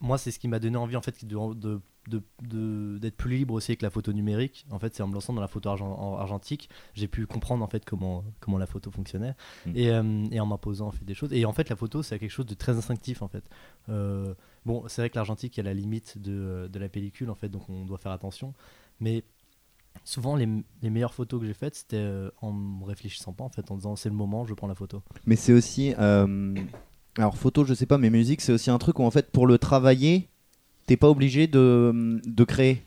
moi, 0.00 0.18
c'est 0.18 0.30
ce 0.30 0.38
qui 0.38 0.48
m'a 0.48 0.58
donné 0.58 0.76
envie 0.76 0.96
en 0.96 1.02
fait 1.02 1.24
de, 1.24 1.80
de- 2.06 2.98
d'être 2.98 3.16
plus 3.16 3.30
libre 3.30 3.54
aussi 3.54 3.70
avec 3.72 3.80
la 3.80 3.88
photo 3.88 4.12
numérique. 4.12 4.66
En 4.70 4.78
fait, 4.78 4.94
c'est 4.94 5.02
en 5.02 5.06
me 5.08 5.14
lançant 5.14 5.32
dans 5.32 5.40
la 5.40 5.48
photo 5.48 5.70
argen- 5.70 5.86
en- 5.86 6.16
argentique, 6.18 6.68
j'ai 6.92 7.08
pu 7.08 7.26
comprendre 7.26 7.64
en 7.64 7.66
fait 7.68 7.84
comment, 7.86 8.22
comment 8.40 8.58
la 8.58 8.66
photo 8.66 8.90
fonctionnait 8.90 9.34
Mm. 9.64 9.72
et, 9.74 9.90
euh, 9.90 10.24
et 10.30 10.40
en 10.40 10.44
m'imposant 10.46 10.88
en 10.88 10.90
fait 10.90 11.04
des 11.04 11.14
choses. 11.14 11.32
Et 11.32 11.46
en 11.46 11.52
fait, 11.54 11.70
la 11.70 11.76
photo, 11.76 12.02
c'est 12.02 12.18
quelque 12.18 12.30
chose 12.30 12.44
de 12.46 12.54
très 12.54 12.76
instinctif 12.76 13.22
en 13.22 13.28
fait. 13.28 13.44
Euh, 13.88 14.34
bon, 14.66 14.84
c'est 14.88 15.00
vrai 15.00 15.08
que 15.10 15.16
l'argentique, 15.16 15.56
il 15.56 15.60
y 15.60 15.62
a 15.62 15.64
la 15.64 15.72
limite 15.74 16.18
de, 16.18 16.68
de 16.70 16.78
la 16.78 16.88
pellicule 16.90 17.30
en 17.30 17.34
fait, 17.34 17.48
donc 17.48 17.68
on 17.70 17.84
doit 17.86 17.98
faire 17.98 18.12
attention. 18.12 18.52
Mais 19.00 19.24
souvent, 20.02 20.36
les, 20.36 20.48
les 20.82 20.90
meilleures 20.90 21.14
photos 21.14 21.40
que 21.40 21.46
j'ai 21.46 21.54
faites, 21.54 21.74
c'était 21.76 21.96
euh, 21.98 22.30
en 22.42 22.52
me 22.52 22.84
réfléchissant 22.84 23.32
pas 23.32 23.44
en 23.44 23.48
fait, 23.48 23.70
en 23.70 23.76
disant 23.76 23.96
c'est 23.96 24.08
le 24.08 24.14
moment, 24.14 24.44
je 24.46 24.54
prends 24.54 24.66
la 24.66 24.74
photo. 24.74 25.02
Mais 25.26 25.36
c'est 25.36 25.52
aussi. 25.52 25.94
euh, 25.98 26.54
alors, 27.16 27.36
photo, 27.36 27.64
je 27.64 27.74
sais 27.74 27.86
pas, 27.86 27.96
mais 27.98 28.10
musique, 28.10 28.40
c'est 28.40 28.52
aussi 28.52 28.70
un 28.70 28.78
truc 28.78 28.98
où 28.98 29.04
en 29.04 29.10
fait, 29.10 29.30
pour 29.30 29.46
le 29.46 29.56
travailler, 29.58 30.28
t'es 30.86 30.96
pas 30.96 31.08
obligé 31.08 31.46
de, 31.46 32.20
de 32.26 32.44
créer. 32.44 32.82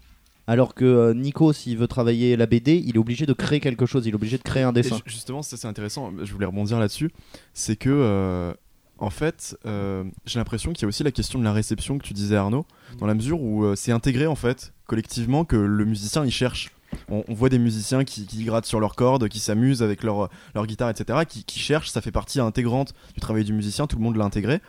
Alors 0.49 0.75
que 0.75 0.85
euh, 0.85 1.13
Nico, 1.13 1.51
s'il 1.53 1.77
veut 1.77 1.87
travailler 1.87 2.35
la 2.37 2.45
BD, 2.45 2.77
il 2.85 2.95
est 2.95 2.99
obligé 2.99 3.25
de 3.25 3.33
créer 3.33 3.59
quelque 3.59 3.85
chose, 3.85 4.05
il 4.05 4.11
est 4.11 4.15
obligé 4.15 4.37
de 4.37 4.43
créer 4.43 4.63
un 4.63 4.71
dessin. 4.71 4.95
ju- 4.97 5.01
justement, 5.05 5.41
ça 5.41 5.57
c'est 5.57 5.67
intéressant, 5.67 6.11
je 6.23 6.31
voulais 6.33 6.45
rebondir 6.45 6.79
là-dessus, 6.79 7.11
c'est 7.53 7.75
que 7.75 7.89
euh, 7.89 8.53
en 8.97 9.09
fait, 9.09 9.57
euh, 9.65 10.05
j'ai 10.25 10.39
l'impression 10.39 10.71
qu'il 10.71 10.83
y 10.83 10.85
a 10.85 10.87
aussi 10.87 11.03
la 11.03 11.11
question 11.11 11.37
de 11.37 11.43
la 11.43 11.51
réception 11.51 11.97
que 11.97 12.03
tu 12.05 12.13
disais 12.13 12.37
Arnaud, 12.37 12.65
dans 12.97 13.07
la 13.07 13.13
mesure 13.13 13.41
où 13.41 13.65
euh, 13.65 13.75
c'est 13.75 13.91
intégré 13.91 14.25
en 14.25 14.35
fait 14.35 14.73
collectivement 14.85 15.43
que 15.43 15.57
le 15.57 15.83
musicien 15.85 16.23
il 16.23 16.31
cherche. 16.31 16.69
On, 17.09 17.23
voit 17.29 17.49
des 17.49 17.59
musiciens 17.59 18.03
qui, 18.03 18.25
grattent 18.45 18.65
sur 18.65 18.79
leurs 18.79 18.95
cordes, 18.95 19.27
qui 19.29 19.39
s'amusent 19.39 19.83
avec 19.83 20.03
leur, 20.03 20.29
guitare, 20.65 20.89
etc., 20.89 21.19
qui, 21.27 21.59
cherchent, 21.59 21.89
ça 21.89 22.01
fait 22.01 22.11
partie 22.11 22.39
intégrante 22.39 22.93
du 23.13 23.19
travail 23.19 23.43
du 23.43 23.53
musicien, 23.53 23.87
tout 23.87 23.97
le 23.97 24.03
monde 24.03 24.17
l'a 24.17 24.25
intégré. 24.25 24.61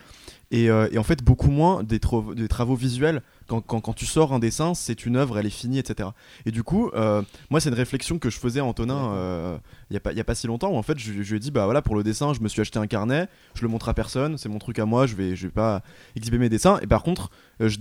Et, 0.50 0.70
euh, 0.70 0.88
en 0.96 1.02
fait, 1.02 1.22
beaucoup 1.22 1.50
moins 1.50 1.82
des 1.82 1.98
travaux 2.00 2.74
visuels. 2.74 3.22
Quand, 3.48 3.60
quand, 3.62 3.80
quand 3.80 3.94
tu 3.94 4.06
sors 4.06 4.32
un 4.34 4.38
dessin, 4.38 4.74
c'est 4.74 5.06
une 5.06 5.16
œuvre, 5.16 5.38
elle 5.38 5.46
est 5.46 5.50
finie, 5.50 5.78
etc. 5.78 6.10
Et 6.44 6.50
du 6.50 6.62
coup, 6.62 6.90
euh, 6.94 7.22
moi, 7.48 7.60
c'est 7.60 7.70
une 7.70 7.74
réflexion 7.74 8.18
que 8.18 8.28
je 8.28 8.38
faisais 8.38 8.60
à 8.60 8.64
Antonin 8.64 9.12
euh, 9.12 9.56
il 9.90 9.94
n'y 9.94 10.18
a, 10.18 10.20
a 10.20 10.24
pas 10.24 10.34
si 10.34 10.46
longtemps, 10.46 10.70
où 10.70 10.76
en 10.76 10.82
fait, 10.82 10.98
je, 10.98 11.22
je 11.22 11.30
lui 11.30 11.36
ai 11.36 11.40
dit, 11.40 11.50
bah 11.50 11.64
voilà, 11.64 11.80
pour 11.80 11.96
le 11.96 12.02
dessin, 12.02 12.34
je 12.34 12.40
me 12.40 12.48
suis 12.48 12.60
acheté 12.60 12.78
un 12.78 12.86
carnet, 12.86 13.26
je 13.54 13.62
le 13.62 13.68
montre 13.68 13.88
à 13.88 13.94
personne, 13.94 14.36
c'est 14.36 14.50
mon 14.50 14.58
truc 14.58 14.78
à 14.78 14.84
moi, 14.84 15.06
je 15.06 15.14
vais, 15.14 15.34
je 15.34 15.46
vais 15.46 15.52
pas 15.52 15.82
exhiber 16.14 16.36
mes 16.36 16.50
dessins. 16.50 16.78
Et 16.82 16.86
par 16.86 17.02
contre, 17.02 17.30
euh, 17.62 17.68
je 17.70 17.78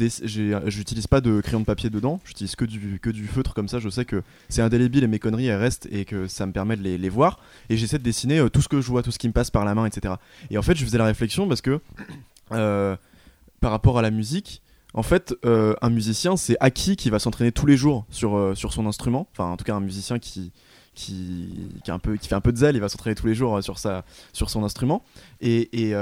j'utilise 0.68 1.08
pas 1.08 1.20
de 1.20 1.42
crayon 1.42 1.60
de 1.60 1.66
papier 1.66 1.90
dedans, 1.90 2.22
j'utilise 2.24 2.56
que 2.56 2.64
du, 2.64 3.00
que 3.02 3.10
du 3.10 3.28
feutre, 3.28 3.54
comme 3.54 3.68
ça, 3.68 3.80
je 3.80 3.90
sais 3.90 4.06
que 4.06 4.24
c'est 4.48 4.62
indélébile 4.62 5.04
et 5.04 5.08
mes 5.08 5.20
conneries, 5.20 5.48
elles 5.48 5.60
restent 5.60 5.88
et 5.92 6.06
que 6.06 6.28
ça 6.28 6.46
me 6.46 6.54
permet 6.54 6.78
de 6.78 6.82
les, 6.82 6.98
les 6.98 7.10
voir. 7.10 7.40
Et 7.70 7.76
j'essaie 7.76 7.98
de 7.98 8.04
dessiner 8.04 8.50
tout 8.50 8.62
ce 8.62 8.70
que 8.70 8.80
je 8.80 8.88
vois, 8.88 9.04
tout 9.04 9.12
ce 9.12 9.20
qui 9.20 9.28
me 9.28 9.34
passe 9.34 9.52
par 9.52 9.66
la 9.66 9.76
main, 9.76 9.86
etc. 9.86 10.14
Et 10.50 10.58
en 10.58 10.62
fait, 10.62 10.76
je 10.76 10.86
faisais 10.86 10.98
la 10.98 11.06
réflexion 11.06 11.46
parce 11.48 11.62
que, 11.62 11.82
par 12.48 13.72
rapport 13.72 14.00
à 14.00 14.02
la 14.02 14.12
musique, 14.12 14.62
en 14.94 15.04
fait, 15.04 15.36
euh, 15.46 15.76
un 15.82 15.90
musicien, 15.90 16.38
c'est 16.38 16.58
acquis 16.60 16.96
qui 16.96 17.10
va 17.10 17.20
s'entraîner 17.20 17.52
tous 17.52 17.66
les 17.66 17.78
jours 17.78 18.06
sur, 18.10 18.36
euh, 18.36 18.56
sur 18.56 18.74
son 18.74 18.86
instrument. 18.88 19.28
Enfin, 19.32 19.46
en 19.46 19.58
tout 19.58 19.66
cas, 19.66 19.76
un 19.76 19.82
musicien 19.82 20.18
qui, 20.18 20.52
qui, 20.96 21.70
qui, 21.84 22.28
fait 22.28 22.36
un 22.36 22.42
peu 22.42 22.52
de 22.52 22.58
zèle, 22.58 22.76
il 22.76 22.80
va 22.80 22.90
s'entraîner 22.90 23.14
tous 23.14 23.28
les 23.28 23.36
jours 23.36 23.58
euh, 23.58 23.62
sur, 23.62 23.80
sa, 23.80 24.06
sur 24.34 24.50
son 24.50 24.64
instrument. 24.64 25.04
Et, 25.42 25.70
et, 25.84 25.94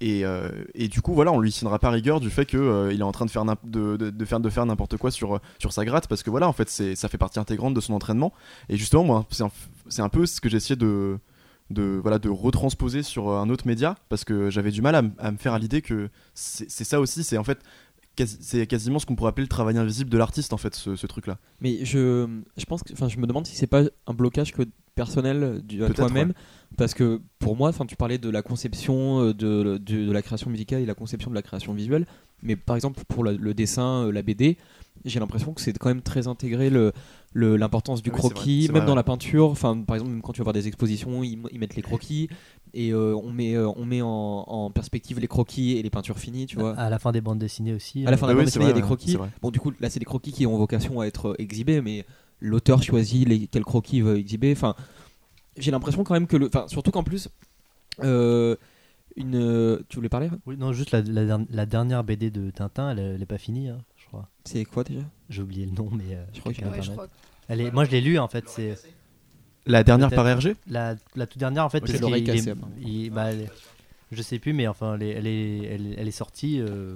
et, 0.00 0.88
du 0.88 1.00
coup, 1.02 1.14
voilà, 1.14 1.32
on 1.32 1.38
lui 1.38 1.52
signera 1.52 1.78
pas 1.78 1.90
rigueur 1.90 2.20
du 2.20 2.30
fait 2.30 2.46
qu'il 2.46 2.60
il 2.92 3.00
est 3.00 3.04
en 3.04 3.12
train 3.12 3.26
de 3.26 3.30
faire, 3.30 3.44
de, 3.64 4.24
faire, 4.24 4.40
de 4.40 4.50
faire 4.50 4.66
n'importe 4.66 4.96
quoi 4.96 5.10
sur, 5.10 5.40
sur 5.58 5.72
sa 5.72 5.84
gratte, 5.84 6.08
parce 6.08 6.22
que 6.22 6.30
voilà, 6.30 6.48
en 6.48 6.52
fait, 6.52 6.68
ça 6.68 7.08
fait 7.08 7.18
partie 7.18 7.38
intégrante 7.38 7.74
de 7.74 7.80
son 7.80 7.94
entraînement. 7.94 8.32
Et 8.68 8.76
justement, 8.76 9.04
moi, 9.04 9.26
c'est 9.30 9.44
un, 9.44 10.04
un 10.04 10.08
peu 10.08 10.26
ce 10.26 10.40
que 10.40 10.48
j'ai 10.48 10.56
essayé 10.56 10.76
de, 10.76 11.18
de, 11.70 11.98
voilà, 12.02 12.18
de 12.18 12.28
retransposer 12.28 13.02
sur 13.02 13.30
un 13.30 13.48
autre 13.48 13.66
média, 13.66 13.96
parce 14.08 14.24
que 14.24 14.50
j'avais 14.50 14.72
du 14.72 14.82
mal 14.82 14.94
à, 14.94 15.02
à 15.18 15.30
me 15.30 15.38
faire 15.38 15.54
à 15.54 15.58
l'idée 15.58 15.80
que 15.80 16.10
c'est 16.34 16.84
ça 16.84 17.00
aussi, 17.00 17.24
c'est 17.24 17.38
en 17.38 17.44
fait. 17.44 17.60
C'est 18.24 18.66
quasiment 18.66 18.98
ce 18.98 19.06
qu'on 19.06 19.14
pourrait 19.16 19.28
appeler 19.30 19.44
le 19.44 19.48
travail 19.48 19.76
invisible 19.76 20.08
de 20.10 20.16
l'artiste 20.18 20.52
en 20.52 20.56
fait 20.56 20.74
ce, 20.74 20.96
ce 20.96 21.06
truc 21.06 21.26
là. 21.26 21.38
Mais 21.60 21.84
je, 21.84 22.26
je 22.56 22.64
pense 22.64 22.82
que, 22.82 22.92
enfin, 22.92 23.08
je 23.08 23.18
me 23.18 23.26
demande 23.26 23.46
si 23.46 23.54
c'est 23.56 23.66
pas 23.66 23.82
un 24.06 24.14
blocage 24.14 24.52
que 24.52 24.62
personnel 24.94 25.62
Peut-être, 25.88 25.96
toi-même, 25.96 26.32
parce 26.78 26.94
que 26.94 27.20
pour 27.38 27.54
moi, 27.56 27.68
enfin, 27.68 27.84
tu 27.84 27.96
parlais 27.96 28.16
de 28.16 28.30
la 28.30 28.40
conception 28.42 29.20
euh, 29.20 29.34
de, 29.34 29.76
de, 29.78 30.06
de 30.06 30.10
la 30.12 30.22
création 30.22 30.48
musicale 30.50 30.80
et 30.80 30.86
la 30.86 30.94
conception 30.94 31.28
de 31.30 31.34
la 31.34 31.42
création 31.42 31.74
visuelle, 31.74 32.06
mais 32.42 32.56
par 32.56 32.76
exemple 32.76 33.02
pour 33.06 33.22
la- 33.22 33.32
le 33.32 33.52
dessin, 33.52 34.06
euh, 34.06 34.12
la 34.12 34.22
BD, 34.22 34.56
j'ai 35.04 35.20
l'impression 35.20 35.52
que 35.52 35.60
c'est 35.60 35.76
quand 35.76 35.88
même 35.90 36.00
très 36.02 36.26
intégré 36.28 36.70
le- 36.70 36.92
l'importance 37.40 38.02
du 38.02 38.10
Oui, 38.10 38.20
c'est 38.22 38.34
croquis, 38.34 38.62
vrai, 38.62 38.66
c'est 38.66 38.72
même 38.72 38.82
vrai, 38.82 38.86
dans 38.86 38.94
ouais. 38.94 38.96
la 38.96 39.02
peinture. 39.02 39.46
Enfin, 39.50 39.80
par 39.82 39.96
exemple, 39.96 40.12
même 40.12 40.22
quand 40.22 40.32
tu 40.32 40.38
vas 40.40 40.44
voir 40.44 40.52
des 40.54 40.68
expositions, 40.68 41.22
ils, 41.22 41.38
ils 41.52 41.58
mettent 41.58 41.76
les 41.76 41.82
croquis 41.82 42.28
et 42.74 42.92
euh, 42.92 43.14
on 43.16 43.30
met 43.32 43.54
euh, 43.54 43.68
on 43.76 43.84
met 43.84 44.02
en, 44.02 44.08
en 44.08 44.70
perspective 44.70 45.20
les 45.20 45.28
croquis 45.28 45.72
et 45.72 45.82
les 45.82 45.90
peintures 45.90 46.18
finies, 46.18 46.46
tu 46.46 46.56
vois. 46.56 46.74
À 46.76 46.90
la 46.90 46.98
fin 46.98 47.12
des 47.12 47.20
bandes 47.20 47.38
dessinées 47.38 47.74
aussi. 47.74 48.06
À 48.06 48.10
la 48.10 48.12
euh, 48.12 48.16
fin 48.16 48.26
Ah 48.26 48.30
de 48.30 48.32
la 48.32 48.38
oui, 48.38 48.44
bande 48.44 48.52
c'est 48.52 48.58
dessinée, 48.58 48.64
il 48.64 48.68
y 48.68 48.70
a 48.70 48.74
des 48.74 48.80
croquis. 48.82 49.16
Bon, 49.42 49.50
du 49.50 49.60
coup, 49.60 49.72
là, 49.80 49.90
c'est 49.90 49.98
des 49.98 50.04
croquis 50.04 50.32
qui 50.32 50.46
ont 50.46 50.56
vocation 50.56 51.00
à 51.00 51.06
être 51.06 51.34
exhibés, 51.38 51.80
mais 51.80 52.04
l'auteur 52.40 52.82
choisit 52.82 53.28
les, 53.28 53.46
quels 53.46 53.64
croquis 53.64 53.98
il 53.98 54.04
veut 54.04 54.16
exhiber. 54.18 54.52
Enfin, 54.52 54.74
j'ai 55.56 55.70
l'impression 55.70 56.04
quand 56.04 56.14
même 56.14 56.26
que 56.26 56.36
le. 56.36 56.46
Enfin, 56.48 56.66
surtout 56.68 56.90
qu'en 56.90 57.02
plus, 57.04 57.28
euh, 58.02 58.56
une. 59.16 59.82
Tu 59.88 59.96
voulais 59.96 60.08
parler 60.08 60.30
Oui, 60.46 60.56
non, 60.58 60.72
juste 60.72 60.90
la, 60.92 61.00
la 61.02 61.24
derni- 61.24 61.46
la 61.50 61.66
dernière 61.66 62.04
BD 62.04 62.30
de 62.30 62.50
Tintin, 62.50 62.90
elle, 62.90 62.98
elle 62.98 63.22
est 63.22 63.26
pas 63.26 63.38
finie, 63.38 63.68
hein, 63.68 63.78
je 63.96 64.06
crois. 64.06 64.28
C'est 64.44 64.64
quoi 64.64 64.84
déjà? 64.84 65.00
J'ai 65.28 65.42
oublié 65.42 65.66
le 65.66 65.72
nom, 65.72 65.88
mais 65.92 66.14
euh, 66.14 66.24
Je 66.34 66.40
crois 66.40 66.52
quelqu'un 66.52 66.70
Ouais, 66.70 66.82
je 66.82 66.90
crois. 66.92 67.08
Elle 67.48 67.60
est, 67.60 67.70
moi, 67.70 67.84
je 67.84 67.90
l'ai 67.90 68.00
lu 68.00 68.18
en 68.18 68.28
fait. 68.28 68.48
C'est 68.48 68.76
La 69.66 69.82
dernière 69.82 70.10
par 70.10 70.24
RG 70.38 70.54
la, 70.68 70.94
la 71.16 71.26
toute 71.26 71.38
dernière 71.38 71.64
en 71.64 71.68
fait. 71.68 71.80
Moi, 71.80 71.88
parce 71.88 72.00
l'oreille 72.00 72.24
qu'il 72.24 72.36
est- 72.48 72.54
il- 72.80 73.10
bah, 73.10 73.32
elle 73.32 73.50
je 74.12 74.22
sais 74.22 74.38
plus, 74.38 74.52
mais 74.52 74.68
enfin, 74.68 74.94
elle 74.94 75.02
est, 75.02 75.10
elle 75.10 75.26
est, 75.26 75.58
elle, 75.64 75.94
elle 75.98 76.08
est 76.08 76.12
sortie. 76.12 76.60
euh, 76.60 76.94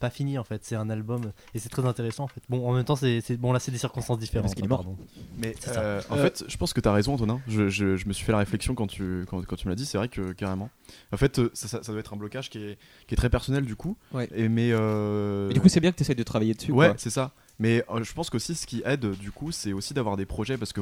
pas 0.00 0.10
finie 0.10 0.36
en 0.36 0.42
fait, 0.42 0.64
c'est 0.64 0.74
un 0.74 0.90
album 0.90 1.30
et 1.54 1.60
c'est 1.60 1.68
très 1.68 1.84
intéressant 1.86 2.24
en 2.24 2.26
fait. 2.26 2.40
Bon, 2.48 2.66
en 2.68 2.72
même 2.72 2.84
temps, 2.84 2.96
c'est 2.96 3.22
bon 3.36 3.52
là, 3.52 3.60
c'est 3.60 3.70
des 3.70 3.78
circonstances 3.78 4.18
différentes. 4.18 4.46
Parce 4.46 4.54
qu'il 4.56 4.64
est 4.64 4.66
hein, 4.66 4.70
mort. 4.70 4.78
pardon. 4.82 4.96
Mais 5.38 5.54
euh, 5.68 6.02
en 6.10 6.16
Euh, 6.16 6.22
fait, 6.24 6.42
je 6.48 6.56
pense 6.56 6.72
que 6.72 6.80
tu 6.80 6.88
as 6.88 6.92
raison, 6.92 7.14
Antonin. 7.14 7.40
Je, 7.46 7.68
je- 7.68 7.96
je 7.96 8.08
me 8.08 8.12
suis 8.12 8.24
fait 8.24 8.32
la 8.32 8.38
réflexion 8.38 8.74
quand 8.74 8.88
tu, 8.88 9.24
quand, 9.28 9.46
quand 9.46 9.54
tu 9.54 9.66
me 9.68 9.70
l'as 9.70 9.76
dit. 9.76 9.86
C'est 9.86 9.98
vrai 9.98 10.08
que 10.08 10.32
carrément. 10.32 10.70
En 11.12 11.16
fait, 11.16 11.36
ça, 11.54 11.68
ça- 11.68 11.82
ça 11.84 11.92
doit 11.92 12.00
être 12.00 12.14
un 12.14 12.16
blocage 12.16 12.50
qui 12.50 12.58
est, 12.58 12.78
qui 13.06 13.14
est 13.14 13.16
très 13.16 13.30
personnel 13.30 13.64
du 13.64 13.76
coup. 13.76 13.96
Ouais. 14.12 14.28
Et, 14.34 14.48
mais 14.48 14.70
euh, 14.72 15.52
du 15.52 15.60
coup, 15.60 15.68
c'est 15.68 15.78
bien 15.78 15.92
que 15.92 15.96
tu 15.98 16.02
essayes 16.02 16.16
de 16.16 16.22
travailler 16.24 16.54
dessus. 16.54 16.72
ouais, 16.72 16.94
c'est 16.96 17.10
ça. 17.10 17.30
Mais 17.58 17.84
euh, 17.90 18.02
je 18.02 18.12
pense 18.12 18.30
qu'aussi, 18.30 18.54
ce 18.54 18.66
qui 18.66 18.82
aide 18.84 19.10
du 19.18 19.30
coup, 19.30 19.52
c'est 19.52 19.72
aussi 19.72 19.94
d'avoir 19.94 20.16
des 20.16 20.26
projets 20.26 20.56
parce 20.58 20.72
que 20.72 20.80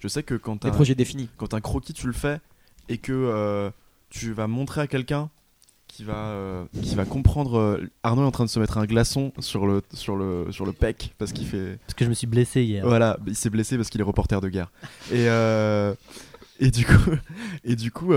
je 0.00 0.08
sais 0.08 0.22
que 0.22 0.34
quand 0.34 0.64
Des 0.64 0.70
projets 0.70 0.94
définis. 0.94 1.28
quand 1.36 1.54
un 1.54 1.60
croquis 1.60 1.92
tu 1.92 2.06
le 2.06 2.12
fais 2.12 2.40
et 2.88 2.98
que 2.98 3.12
euh, 3.12 3.70
tu 4.10 4.32
vas 4.32 4.46
montrer 4.46 4.80
à 4.82 4.86
quelqu'un 4.86 5.30
qui 5.88 6.04
va 6.04 6.14
euh, 6.14 6.64
qui 6.82 6.94
va 6.94 7.04
comprendre 7.04 7.80
Arnaud 8.04 8.22
est 8.22 8.26
en 8.26 8.30
train 8.30 8.44
de 8.44 8.50
se 8.50 8.60
mettre 8.60 8.78
un 8.78 8.84
glaçon 8.86 9.32
sur 9.40 9.66
le 9.66 9.82
sur 9.92 10.14
le 10.16 10.46
sur 10.52 10.64
le 10.64 10.72
pec 10.72 11.14
parce 11.18 11.32
qu'il 11.32 11.46
fait 11.46 11.78
Parce 11.80 11.94
que 11.94 12.04
je 12.04 12.10
me 12.10 12.14
suis 12.14 12.28
blessé 12.28 12.62
hier. 12.62 12.86
voilà, 12.86 13.18
il 13.26 13.34
s'est 13.34 13.50
blessé 13.50 13.76
parce 13.76 13.90
qu'il 13.90 14.00
est 14.00 14.04
reporter 14.04 14.40
de 14.40 14.48
guerre. 14.48 14.70
Et, 15.12 15.26
et 16.64 16.70
du 16.70 16.84
coup, 16.86 17.10
et 17.64 17.74
du 17.74 17.90
coup 17.90 18.12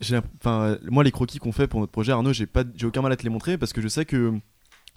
j'ai 0.00 0.20
moi, 0.44 1.04
les 1.04 1.10
croquis 1.10 1.38
qu'on 1.38 1.52
fait 1.52 1.66
pour 1.66 1.80
notre 1.80 1.92
projet, 1.92 2.12
Arnaud, 2.12 2.32
j'ai 2.34 2.46
pas, 2.46 2.64
j'ai 2.76 2.86
aucun 2.86 3.00
mal 3.00 3.12
à 3.12 3.16
te 3.16 3.22
les 3.22 3.30
montrer 3.30 3.56
parce 3.56 3.72
que 3.72 3.80
je 3.80 3.88
sais 3.88 4.04
que 4.04 4.34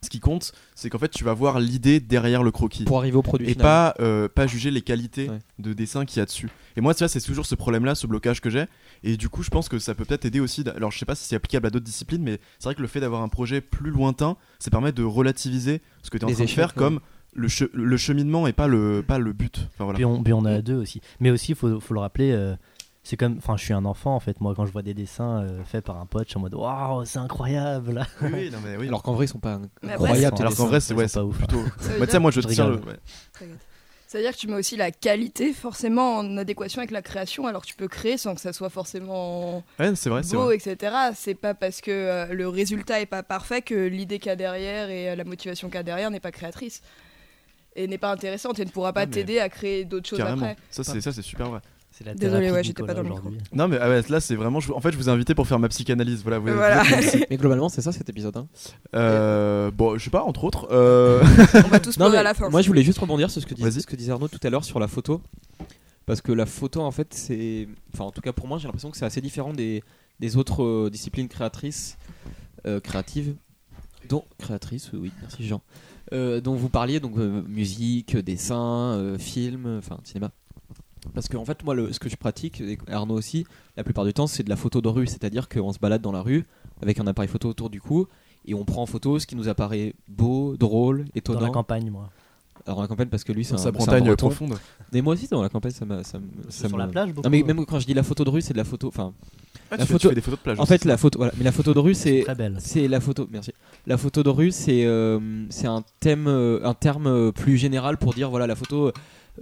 ce 0.02 0.10
qui 0.10 0.20
compte, 0.20 0.52
c'est 0.76 0.90
qu'en 0.90 0.98
fait, 1.00 1.10
tu 1.10 1.24
vas 1.24 1.34
voir 1.34 1.60
l'idée 1.60 2.00
derrière 2.00 2.44
le 2.44 2.52
croquis. 2.52 2.86
Pour 2.86 2.98
arriver 3.00 3.18
au 3.18 3.22
produit 3.22 3.48
Et 3.48 3.52
final. 3.52 3.64
pas, 3.64 3.96
euh, 4.00 4.28
pas 4.28 4.48
juger 4.48 4.72
les 4.72 4.82
qualités 4.82 5.30
Ouais. 5.30 5.40
de 5.60 5.74
dessin 5.74 6.06
qu'il 6.06 6.20
y 6.20 6.22
a 6.22 6.26
dessus. 6.26 6.50
Et 6.78 6.82
moi, 6.82 6.94
tu 6.94 7.00
vois, 7.00 7.08
c'est 7.10 7.20
toujours 7.22 7.46
ce 7.46 7.56
problème-là, 7.56 7.96
ce 7.96 8.08
blocage 8.08 8.42
que 8.42 8.50
j'ai. 8.50 8.66
Et 9.04 9.18
du 9.18 9.30
coup, 9.30 9.44
je 9.44 9.50
pense 9.50 9.70
que 9.70 9.80
ça 9.80 9.96
peut 9.96 10.06
peut-être 10.06 10.26
aider 10.26 10.40
aussi. 10.40 10.64
Alors, 10.76 10.92
je 10.92 11.00
sais 11.00 11.06
pas 11.06 11.16
si 11.16 11.26
c'est 11.26 11.36
applicable 11.36 11.68
à 11.68 11.70
d'autres 11.70 11.86
disciplines, 11.86 12.22
mais 12.24 12.40
c'est 12.60 12.66
vrai 12.66 12.76
que 12.76 12.82
le 12.82 12.88
fait 12.88 13.00
d'avoir 13.00 13.22
un 13.22 13.30
projet 13.30 13.62
plus 13.62 13.92
lointain, 13.92 14.38
ça 14.60 14.70
permet 14.72 14.92
de 14.92 15.04
relativiser 15.04 15.82
ce 16.04 16.10
que 16.10 16.18
tu 16.18 16.22
es 16.22 16.26
en 16.26 16.30
Les 16.30 16.36
train 16.36 16.46
de 16.46 16.50
faire 16.50 16.68
ouais. 16.70 16.74
comme 16.76 17.00
le, 17.34 17.48
che- 17.48 17.70
le 17.74 17.98
cheminement 17.98 18.48
et 18.48 18.54
pas 18.54 18.68
le, 18.68 19.04
pas 19.06 19.20
le 19.20 19.34
but. 19.34 19.68
Enfin, 19.74 19.84
voilà. 19.84 19.98
Puis 19.98 20.06
on, 20.06 20.24
puis 20.24 20.34
on 20.34 20.46
a 20.46 20.62
deux 20.62 20.76
aussi. 20.76 21.02
Mais 21.20 21.30
aussi, 21.32 21.52
il 21.52 21.56
faut, 21.56 21.80
faut 21.80 21.94
le 21.94 22.00
rappeler, 22.00 22.32
euh, 22.32 22.56
c'est 23.04 23.18
comme. 23.18 23.38
Enfin, 23.38 23.58
je 23.58 23.64
suis 23.64 23.74
un 23.74 23.86
enfant 23.86 24.16
en 24.16 24.20
fait. 24.20 24.40
Moi, 24.42 24.54
quand 24.56 24.66
je 24.66 24.72
vois 24.72 24.82
des 24.82 24.94
dessins 24.94 25.44
euh, 25.44 25.64
faits 25.64 25.84
par 25.86 25.98
un 26.00 26.06
pote, 26.06 26.26
je 26.26 26.30
suis 26.32 26.38
en 26.38 26.42
mode 26.42 26.54
Waouh, 26.54 27.06
c'est 27.06 27.20
incroyable 27.20 28.06
Oui, 28.22 28.30
oui, 28.34 28.50
non, 28.52 28.60
mais 28.64 28.78
oui. 28.78 28.88
Alors 28.88 29.04
qu'en 29.04 29.14
vrai, 29.14 29.26
ils 29.26 29.30
sont 29.30 29.40
pas 29.40 29.60
Mais 29.82 29.94
incroyables. 29.94 30.36
Alors 30.40 30.56
qu'en 30.56 30.68
vrai, 30.68 30.80
c'est 30.80 30.94
ouais, 30.94 31.08
pas 31.08 31.24
ouf. 31.24 31.38
plutôt. 31.38 31.64
Ça 31.80 31.94
veut 31.94 32.00
Bah, 32.00 32.06
tu 32.06 32.12
sais, 32.12 32.12
dire- 32.12 32.22
moi, 32.22 32.32
je 32.32 32.42
Je 32.42 32.48
tiens 32.48 32.68
le. 32.68 32.76
ouais. 32.76 33.00
C'est-à-dire 34.08 34.32
que 34.32 34.38
tu 34.38 34.48
mets 34.48 34.56
aussi 34.56 34.76
la 34.76 34.90
qualité 34.90 35.54
forcément 35.54 36.18
en 36.18 36.38
adéquation 36.38 36.80
avec 36.80 36.90
la 36.90 37.04
création, 37.04 37.46
alors 37.46 37.64
tu 37.64 37.76
peux 37.76 37.88
créer 37.88 38.18
sans 38.18 38.34
que 38.34 38.42
ça 38.42 38.54
soit 38.54 38.72
forcément 38.72 39.64
Ouais, 39.80 39.92
vrai, 39.92 40.22
beau, 40.32 40.46
vrai. 40.46 40.56
etc. 40.56 40.96
C'est 41.14 41.36
pas 41.36 41.54
parce 41.54 41.80
que 41.80 41.92
euh, 41.92 42.26
le 42.34 42.48
résultat 42.50 43.00
est 43.02 43.06
pas 43.06 43.22
parfait 43.22 43.62
que 43.62 43.76
l'idée 43.76 44.18
qu'il 44.18 44.30
y 44.30 44.32
a 44.32 44.36
derrière 44.36 44.90
et 44.90 45.12
euh, 45.12 45.16
la 45.16 45.26
motivation 45.26 45.68
qu'il 45.68 45.76
y 45.76 45.80
a 45.80 45.84
derrière 45.84 46.10
n'est 46.10 46.20
pas 46.20 46.32
créatrice. 46.32 46.82
Et 47.76 47.86
n'est 47.88 48.00
pas 48.00 48.12
intéressante 48.12 48.58
et 48.58 48.66
ne 48.66 48.72
pourra 48.72 48.94
pas 48.94 49.06
t'aider 49.06 49.40
à 49.40 49.48
créer 49.48 49.86
d'autres 49.86 50.10
choses 50.10 50.20
après. 50.22 50.56
Ça, 50.72 50.84
c'est 50.84 51.02
ça, 51.02 51.12
c'est 51.14 51.22
super 51.22 51.52
vrai. 51.52 51.60
C'est 51.92 52.06
la 52.06 52.14
Désolé, 52.14 52.52
ouais, 52.52 52.64
j'étais 52.64 52.84
pas 52.84 52.94
dans 52.94 53.02
le 53.04 53.10
micro. 53.10 53.30
Non, 53.52 53.68
mais 53.68 53.78
ah 53.82 53.90
ouais, 53.90 54.02
là, 54.10 54.20
c'est 54.20 54.36
vraiment. 54.36 54.60
je- 54.60 54.72
En 54.72 54.80
fait, 54.80 54.92
je 54.92 54.98
vous 54.98 55.10
ai 55.10 55.12
invité 55.12 55.36
pour 55.36 55.48
faire 55.48 55.60
ma 55.60 55.68
psychanalyse. 55.70 56.22
Voilà, 56.24 56.40
vous. 56.40 56.48
Mais 57.30 57.36
globalement, 57.38 57.68
c'est 57.68 57.82
ça 57.82 57.92
cet 57.92 58.08
épisode. 58.10 58.38
hein. 58.38 58.48
Euh, 58.96 59.70
bon, 59.72 59.98
je 59.98 60.04
sais 60.06 60.10
pas, 60.10 60.24
entre 60.24 60.44
autres. 60.46 60.68
euh, 60.72 61.22
On 61.66 61.68
va 61.68 61.80
tous 61.80 61.98
Non, 62.00 62.06
à 62.14 62.24
la 62.24 62.34
fin. 62.34 62.50
Moi, 62.50 62.62
je 62.62 62.68
voulais 62.68 62.84
juste 62.84 63.00
rebondir 63.00 63.30
sur 63.32 63.42
ce 63.42 63.46
que, 63.48 63.54
disait, 63.54 63.70
Vas-y. 63.70 63.82
ce 63.82 63.88
que 63.88 63.96
disait 63.96 64.12
Arnaud 64.12 64.28
tout 64.28 64.40
à 64.44 64.50
l'heure 64.50 64.64
sur 64.64 64.80
la 64.80 64.88
photo. 64.88 65.22
Parce 66.06 66.22
que 66.22 66.32
la 66.32 66.46
photo, 66.46 66.82
en 66.82 66.92
fait, 66.92 67.14
c'est. 67.14 67.68
Enfin, 67.94 68.06
en 68.06 68.12
tout 68.12 68.22
cas, 68.22 68.32
pour 68.34 68.48
moi, 68.48 68.58
j'ai 68.60 68.66
l'impression 68.68 68.92
que 68.92 68.98
c'est 68.98 69.06
assez 69.06 69.22
différent 69.22 69.52
des, 69.54 69.84
des 70.20 70.38
autres 70.38 70.64
euh, 70.64 70.90
disciplines 70.90 71.28
créatrices, 71.28 71.98
euh, 72.66 72.80
créatives. 72.80 73.36
Dont. 74.08 74.24
Créatrices, 74.38 74.92
oui, 74.94 75.12
merci 75.22 75.46
Jean. 75.46 75.62
Euh, 76.14 76.40
dont 76.42 76.56
vous 76.56 76.70
parliez, 76.70 77.00
donc 77.00 77.18
euh, 77.18 77.44
musique, 77.48 78.16
dessin, 78.18 78.94
euh, 78.98 79.18
film, 79.20 79.78
enfin, 79.78 79.98
cinéma. 80.04 80.32
Parce 81.14 81.28
que, 81.28 81.38
en 81.38 81.46
fait, 81.46 81.64
moi, 81.64 81.76
le, 81.76 81.94
ce 81.94 82.00
que 82.00 82.10
je 82.10 82.16
pratique, 82.18 82.62
et 82.62 82.78
Arnaud 82.92 83.16
aussi, 83.16 83.46
la 83.78 83.84
plupart 83.84 84.06
du 84.06 84.14
temps, 84.14 84.28
c'est 84.28 84.44
de 84.44 84.50
la 84.50 84.56
photo 84.56 84.82
de 84.82 84.88
rue. 84.90 85.08
C'est-à-dire 85.08 85.48
qu'on 85.50 85.72
se 85.74 85.80
balade 85.80 86.02
dans 86.02 86.12
la 86.12 86.22
rue 86.22 86.46
avec 86.82 87.00
un 87.00 87.08
appareil 87.08 87.30
photo 87.30 87.50
autour 87.50 87.70
du 87.70 87.80
cou 87.82 88.08
et 88.46 88.54
on 88.54 88.66
prend 88.66 88.82
en 88.84 88.86
photo 88.86 89.20
ce 89.20 89.26
qui 89.28 89.36
nous 89.36 89.48
apparaît 89.50 89.94
beau, 90.08 90.56
drôle, 90.58 91.06
Dans 91.06 91.12
étonnant. 91.16 91.40
la 91.42 91.50
campagne, 91.50 91.90
moi. 91.90 92.10
Alors, 92.68 92.82
la 92.82 92.88
campagne, 92.88 93.08
parce 93.08 93.24
que 93.24 93.32
lui, 93.32 93.46
c'est 93.46 93.54
Dans 93.56 93.68
un, 93.68 93.72
breton. 93.72 94.16
profonde. 94.28 94.58
Mais 94.92 95.02
moi 95.02 95.14
aussi, 95.14 95.28
dans 95.28 95.42
la 95.42 95.50
campagne, 95.50 95.72
ça 95.72 95.86
m'a. 95.86 96.04
Ça, 96.04 96.20
me- 96.20 96.26
ça 96.50 96.68
Sur 96.68 96.78
me- 96.78 96.84
la 96.84 96.88
plage, 96.88 97.14
beaucoup. 97.14 97.26
Non, 97.28 97.30
mais 97.32 97.42
même 97.44 97.66
quand 97.66 97.80
je 97.80 97.86
dis 97.86 97.94
la 97.94 98.04
photo 98.04 98.24
de 98.26 98.30
rue, 98.30 98.42
c'est 98.42 98.54
de 98.54 98.58
la 98.58 98.66
photo. 98.66 98.90
Enfin, 98.90 99.14
Ah, 99.72 99.78
La 99.78 99.86
tu, 99.86 99.88
fais, 99.88 99.94
photo- 99.94 100.00
tu 100.02 100.08
fais 100.10 100.16
des 100.16 100.22
photos 100.22 100.40
de 100.40 100.44
plage. 100.44 100.60
en 100.60 100.64
aussi, 100.64 100.70
fait, 100.74 100.86
la 100.86 100.98
photo. 100.98 101.20
Voilà. 101.20 101.32
Mais 101.38 101.44
la 101.44 101.52
photo 101.52 101.74
de 101.76 101.80
rue, 101.80 101.94
c'est. 101.94 102.22
Très 102.24 102.36
belle. 102.36 102.58
C'est 102.60 102.88
la 102.88 103.00
photo. 103.00 103.28
Merci. 103.32 103.54
La 103.88 103.98
photo 103.98 104.24
de 104.24 104.30
rue, 104.30 104.52
c'est 104.52 104.84
euh, 104.86 105.20
c'est 105.50 105.68
un 105.68 105.84
thème, 106.00 106.26
euh, 106.28 106.60
un 106.64 106.74
terme 106.74 107.08
euh, 107.08 107.32
plus 107.32 107.56
général 107.58 107.98
pour 107.98 108.14
dire 108.14 108.30
voilà 108.32 108.46
la 108.48 108.56
photo 108.56 108.92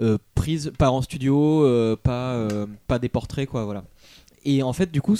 euh, 0.02 0.18
prise 0.36 0.72
pas 0.78 0.92
en 0.92 1.02
studio, 1.02 1.64
euh, 1.64 1.96
pas 1.96 2.34
euh, 2.36 2.68
pas 2.88 3.00
des 3.00 3.10
portraits 3.10 3.48
quoi 3.50 3.66
voilà. 3.66 3.84
Et 4.46 4.64
en 4.64 4.74
fait, 4.74 4.92
du 4.92 5.02
coup, 5.02 5.16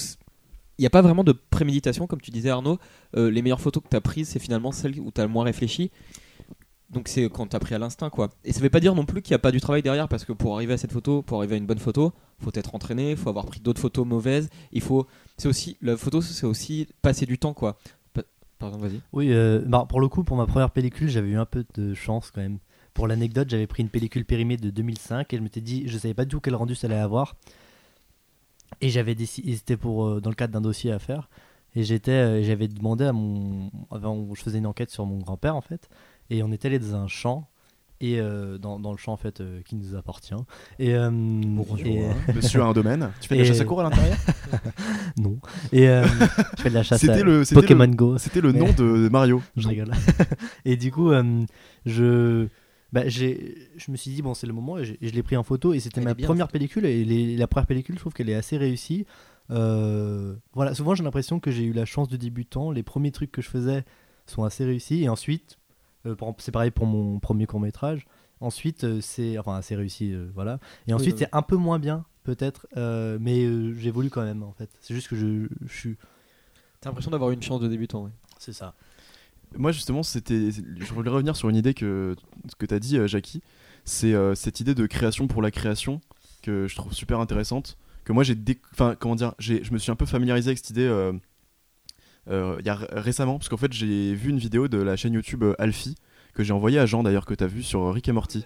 il 0.78 0.82
n'y 0.82 0.86
a 0.86 0.90
pas 0.90 1.02
vraiment 1.02 1.24
de 1.24 1.34
préméditation 1.34 2.08
comme 2.08 2.22
tu 2.22 2.32
disais 2.32 2.50
Arnaud. 2.50 2.78
Les 3.14 3.42
meilleures 3.42 3.60
photos 3.62 3.84
que 3.84 3.90
tu 3.90 3.96
as 3.96 4.02
prises, 4.02 4.30
c'est 4.30 4.40
finalement 4.40 4.72
celles 4.72 5.00
où 5.00 5.12
tu 5.12 5.20
as 5.20 5.26
le 5.26 5.30
moins 5.30 5.44
réfléchi. 5.44 5.92
Donc 6.90 7.10
c'est 7.10 7.30
quand 7.30 7.48
tu 7.48 7.56
as 7.56 7.60
pris 7.60 7.76
à 7.76 7.80
l'instinct 7.80 8.10
quoi. 8.10 8.30
Et 8.46 8.54
ça 8.54 8.62
veut 8.62 8.70
pas 8.70 8.80
dire 8.80 8.96
non 8.96 9.04
plus 9.06 9.22
qu'il 9.22 9.32
n'y 9.34 9.36
a 9.36 9.40
pas 9.40 9.52
du 9.52 9.60
travail 9.60 9.82
derrière 9.82 10.08
parce 10.08 10.24
que 10.24 10.32
pour 10.32 10.56
arriver 10.56 10.74
à 10.74 10.78
cette 10.78 10.94
photo, 10.94 11.22
pour 11.22 11.40
arriver 11.40 11.56
à 11.56 11.58
une 11.58 11.66
bonne 11.66 11.80
photo, 11.80 12.14
faut 12.40 12.52
être 12.54 12.74
entraîné, 12.76 13.18
faut 13.18 13.28
avoir 13.28 13.46
pris 13.46 13.60
d'autres 13.60 13.82
photos 13.82 14.06
mauvaises, 14.08 14.50
il 14.72 14.82
faut 14.82 15.06
c'est 15.38 15.50
aussi 15.50 15.76
la 15.82 15.98
photo 15.98 16.22
c'est 16.22 16.46
aussi 16.46 16.88
passer 17.02 17.26
du 17.26 17.38
temps 17.38 17.54
quoi. 17.54 17.78
Pa- 18.14 18.22
Pardon, 18.58 18.78
vas-y. 18.78 19.02
Oui, 19.12 19.34
bah, 19.66 19.86
pour 19.90 20.00
le 20.00 20.08
coup, 20.08 20.24
pour 20.24 20.38
ma 20.38 20.46
première 20.46 20.72
pellicule, 20.72 21.10
j'avais 21.10 21.30
eu 21.30 21.38
un 21.38 21.46
peu 21.46 21.66
de 21.76 21.94
chance 21.94 22.32
quand 22.34 22.40
même. 22.42 22.60
Pour 22.98 23.08
l'anecdote, 23.08 23.48
j'avais 23.48 23.68
pris 23.68 23.84
une 23.84 23.90
pellicule 23.90 24.26
périmée 24.26 24.58
de 24.58 24.72
2005 24.72 25.32
et 25.32 25.38
je 25.38 25.42
m'étais 25.44 25.62
dit, 25.62 25.84
je 25.88 26.00
savais 26.00 26.16
pas 26.16 26.26
du 26.26 26.30
tout 26.32 26.40
quel 26.40 26.56
rendu 26.56 26.74
ça 26.74 26.88
allait 26.88 26.96
avoir. 26.98 27.36
Et 28.82 28.90
j'avais 28.90 29.14
décidé, 29.14 29.56
c'était 29.56 29.78
pour 29.78 30.08
euh, 30.08 30.20
dans 30.20 30.32
le 30.32 30.36
cadre 30.36 30.52
d'un 30.52 30.62
dossier 30.62 30.92
à 30.92 30.98
faire. 30.98 31.30
Et 31.76 31.84
j'étais, 31.84 32.10
euh, 32.10 32.42
j'avais 32.44 32.68
demandé 32.68 33.06
à 33.06 33.14
mon, 33.14 33.70
avant, 33.92 34.28
je 34.34 34.42
faisais 34.42 34.58
une 34.58 34.66
enquête 34.66 34.90
sur 34.90 35.06
mon 35.06 35.20
grand-père 35.20 35.56
en 35.56 35.62
fait, 35.62 35.90
et 36.32 36.42
on 36.42 36.52
était 36.52 36.70
allé 36.70 36.80
dans 36.80 36.96
un 36.96 37.08
champ. 37.08 37.48
et 38.02 38.20
euh, 38.20 38.58
dans, 38.58 38.80
dans 38.80 38.92
le 38.92 38.98
champ 38.98 39.14
en 39.14 39.18
fait 39.18 39.42
euh, 39.42 39.62
qui 39.64 39.76
nous 39.76 39.96
appartient. 39.96 40.34
Et, 40.80 40.96
euh, 40.96 41.12
et- 41.86 42.34
Monsieur 42.34 42.62
a 42.64 42.66
un 42.66 42.74
domaine. 42.74 43.12
Tu 43.22 43.28
fais 43.28 43.36
de 43.36 43.42
la 43.42 43.46
chasse 43.48 43.60
à 43.62 43.66
cours 43.66 43.82
à 43.82 43.84
l'intérieur? 43.84 44.18
Non. 45.18 45.38
Et 45.72 45.88
euh, 45.88 46.04
je 46.58 46.62
fais 46.64 46.70
de 46.70 46.74
la 46.76 46.82
chasse 46.84 47.04
à 47.04 47.08
C'était 47.08 47.24
le, 47.24 47.44
Pokémon 47.54 47.86
le, 47.86 47.96
Go. 47.96 48.18
c'était 48.18 48.42
le 48.42 48.52
nom 48.54 48.72
de 48.72 49.08
Mario. 49.10 49.42
Je 49.56 49.68
rigole. 49.68 49.92
et 50.66 50.78
du 50.78 50.92
coup, 50.92 51.12
euh, 51.12 51.44
je, 51.86 52.48
bah, 52.98 53.08
j'ai, 53.08 53.70
je 53.78 53.92
me 53.92 53.96
suis 53.96 54.10
dit, 54.10 54.24
bon, 54.24 54.34
c'est 54.34 54.48
le 54.48 54.54
moment, 54.54 54.80
et, 54.80 54.86
je 55.00 55.14
l'ai 55.14 55.22
pris 55.22 55.38
en 55.38 55.44
photo, 55.44 55.72
et 55.74 55.80
c'était 55.80 56.02
ma 56.02 56.16
bien, 56.16 56.26
première 56.26 56.48
pellicule, 56.48 56.84
et 56.86 57.06
les- 57.06 57.38
la 57.38 57.46
première 57.46 57.68
pellicule, 57.68 57.94
je 57.94 58.00
trouve 58.00 58.14
qu'elle 58.14 58.30
est 58.30 58.34
assez 58.34 58.58
réussie. 58.58 59.06
Euh, 59.52 60.36
voilà, 60.54 60.74
souvent 60.74 60.96
j'ai 60.96 61.04
l'impression 61.04 61.40
que 61.40 61.52
j'ai 61.52 61.64
eu 61.64 61.74
la 61.74 61.86
chance 61.86 62.08
de 62.08 62.18
débutant, 62.18 62.72
les 62.72 62.82
premiers 62.82 63.12
trucs 63.12 63.32
que 63.32 63.44
je 63.44 63.50
faisais 63.50 63.86
sont 64.26 64.44
assez 64.44 64.66
réussis, 64.66 65.04
et 65.04 65.10
ensuite, 65.10 65.60
euh, 66.08 66.16
c'est 66.40 66.52
pareil 66.52 66.72
pour 66.72 66.88
mon 66.88 67.20
premier 67.20 67.46
court 67.46 67.60
métrage, 67.60 68.08
ensuite, 68.40 68.84
euh, 68.84 69.00
c'est, 69.00 69.38
enfin, 69.38 69.56
assez 69.56 69.76
réussi, 69.76 70.16
voilà, 70.34 70.60
et 70.88 70.94
ensuite, 70.94 71.18
oui. 71.18 71.20
c'est 71.20 71.36
un 71.36 71.44
peu 71.44 71.56
moins 71.56 71.78
bien, 71.78 72.04
peut-être, 72.24 72.66
mais 73.20 73.48
j'évolue 73.76 74.10
quand 74.10 74.24
même, 74.24 74.42
en 74.42 74.54
fait. 74.54 74.72
C'est 74.82 74.96
juste 74.96 75.08
que 75.08 75.16
je, 75.16 75.48
je 75.68 75.74
suis. 75.78 75.98
T'as 76.82 76.90
l'impression 76.90 77.12
d'avoir 77.12 77.30
une 77.30 77.44
chance 77.44 77.62
de 77.62 77.68
débutant. 77.68 78.06
ouais. 78.06 78.12
C'est 78.40 78.54
ça. 78.54 78.74
Moi, 79.56 79.72
justement, 79.72 80.04
c'était. 80.04 80.50
Je 80.52 80.94
voulais 80.94 81.10
revenir 81.10 81.36
sur 81.36 81.50
une 81.50 81.56
idée 81.56 81.74
que, 81.74 82.16
que 82.58 82.66
tu 82.66 82.74
as 82.74 82.80
dit, 82.80 82.98
euh, 82.98 83.08
Jackie. 83.08 83.42
C'est 83.86 84.14
euh, 84.14 84.36
cette 84.36 84.60
idée 84.60 84.76
de 84.76 84.86
création 84.86 85.28
pour 85.28 85.42
la 85.42 85.52
création 85.52 86.02
que 86.44 86.68
je 86.68 86.76
trouve 86.76 86.94
super 86.94 87.20
intéressante. 87.20 87.78
Que 88.04 88.12
moi, 88.14 88.24
j'ai. 88.24 88.36
Enfin, 88.74 88.96
comment 89.00 89.16
dire 89.16 89.34
j'ai- 89.40 89.64
Je 89.64 89.72
me 89.74 89.78
suis 89.78 89.92
un 89.92 89.96
peu 89.96 90.06
familiarisé 90.06 90.50
avec 90.50 90.58
cette 90.58 90.70
idée 90.72 90.86
euh, 90.88 91.14
euh, 92.30 92.58
il 92.60 92.66
y 92.66 92.70
a 92.70 92.76
récemment. 92.92 93.38
Parce 93.38 93.50
qu'en 93.50 93.58
fait, 93.58 93.72
j'ai 93.74 94.14
vu 94.14 94.30
une 94.30 94.38
vidéo 94.40 94.68
de 94.68 94.78
la 94.78 94.96
chaîne 94.96 95.14
YouTube 95.14 95.44
Alfie, 95.60 95.96
que 96.34 96.44
j'ai 96.44 96.54
envoyée 96.54 96.80
à 96.80 96.86
Jean 96.86 97.04
d'ailleurs, 97.04 97.26
que 97.26 97.34
tu 97.34 97.44
as 97.44 97.48
vu 97.48 97.64
sur 97.64 97.94
Rick 97.94 98.08
et 98.10 98.12
Morty. 98.12 98.46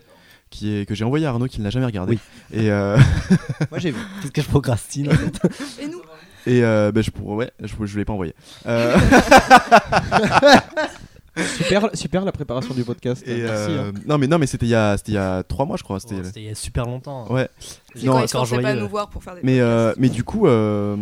Qui 0.52 0.70
est, 0.74 0.86
que 0.86 0.94
j'ai 0.96 1.06
envoyé 1.06 1.26
à 1.26 1.30
Arnaud 1.30 1.48
qui 1.48 1.60
ne 1.60 1.64
l'a 1.64 1.70
jamais 1.70 1.86
regardé. 1.86 2.20
Oui. 2.52 2.60
Et, 2.60 2.70
euh, 2.70 2.98
Moi 3.72 3.80
j'ai 3.80 3.92
vu. 3.92 4.00
Qu'est-ce 4.22 4.32
que 4.34 4.42
je 4.42 4.48
procrastine 4.48 5.08
en 5.10 5.12
fait? 5.14 5.82
Et 5.82 5.88
nous 5.88 6.02
et 6.48 6.64
euh, 6.64 6.92
bah, 6.92 7.02
je 7.02 7.12
pourrais. 7.12 7.36
Ouais, 7.36 7.52
je, 7.62 7.74
je 7.86 7.98
l'ai 8.00 8.06
pas 8.06 8.14
envoyé. 8.14 8.34
Euh, 8.66 8.96
Super, 11.58 11.90
super 11.94 12.26
la 12.26 12.34
préparation 12.34 12.74
du 12.74 12.84
podcast. 12.84 13.24
et, 13.26 13.44
Merci. 13.44 13.72
euh, 13.72 13.90
hein. 13.90 14.00
Non, 14.06 14.18
mais, 14.18 14.28
non, 14.28 14.38
mais 14.38 14.48
c'était 14.48 14.66
il 14.66 14.70
y 14.70 14.76
a, 14.76 14.98
c'était 14.98 15.14
il 15.14 15.16
y 15.16 15.18
a 15.18 15.44
trois 15.44 15.66
mois, 15.66 15.78
je 15.78 15.84
crois. 15.84 16.00
C'était, 16.02 16.16
Oh, 16.20 16.24
C'était 16.26 16.42
il 16.42 16.48
y 16.48 16.52
a 16.52 16.56
super 16.56 16.86
longtemps. 16.86 17.32
Ouais. 17.32 17.48
C'est 17.96 18.04
Non, 18.06 18.14
quand 18.14 18.20
ils 18.20 18.24
encore 18.26 18.50
pas 18.50 18.58
à 18.58 18.62
joyeux. 18.62 18.80
nous 18.82 18.90
voir 18.90 19.10
pour 19.10 19.24
faire 19.24 19.36
des 19.36 19.40
Mais, 19.44 19.62
euh, 19.62 19.92
podcasts. 19.92 20.00
mais 20.02 20.10
du 20.10 20.24
coup, 20.26 20.48
euh, 20.48 20.98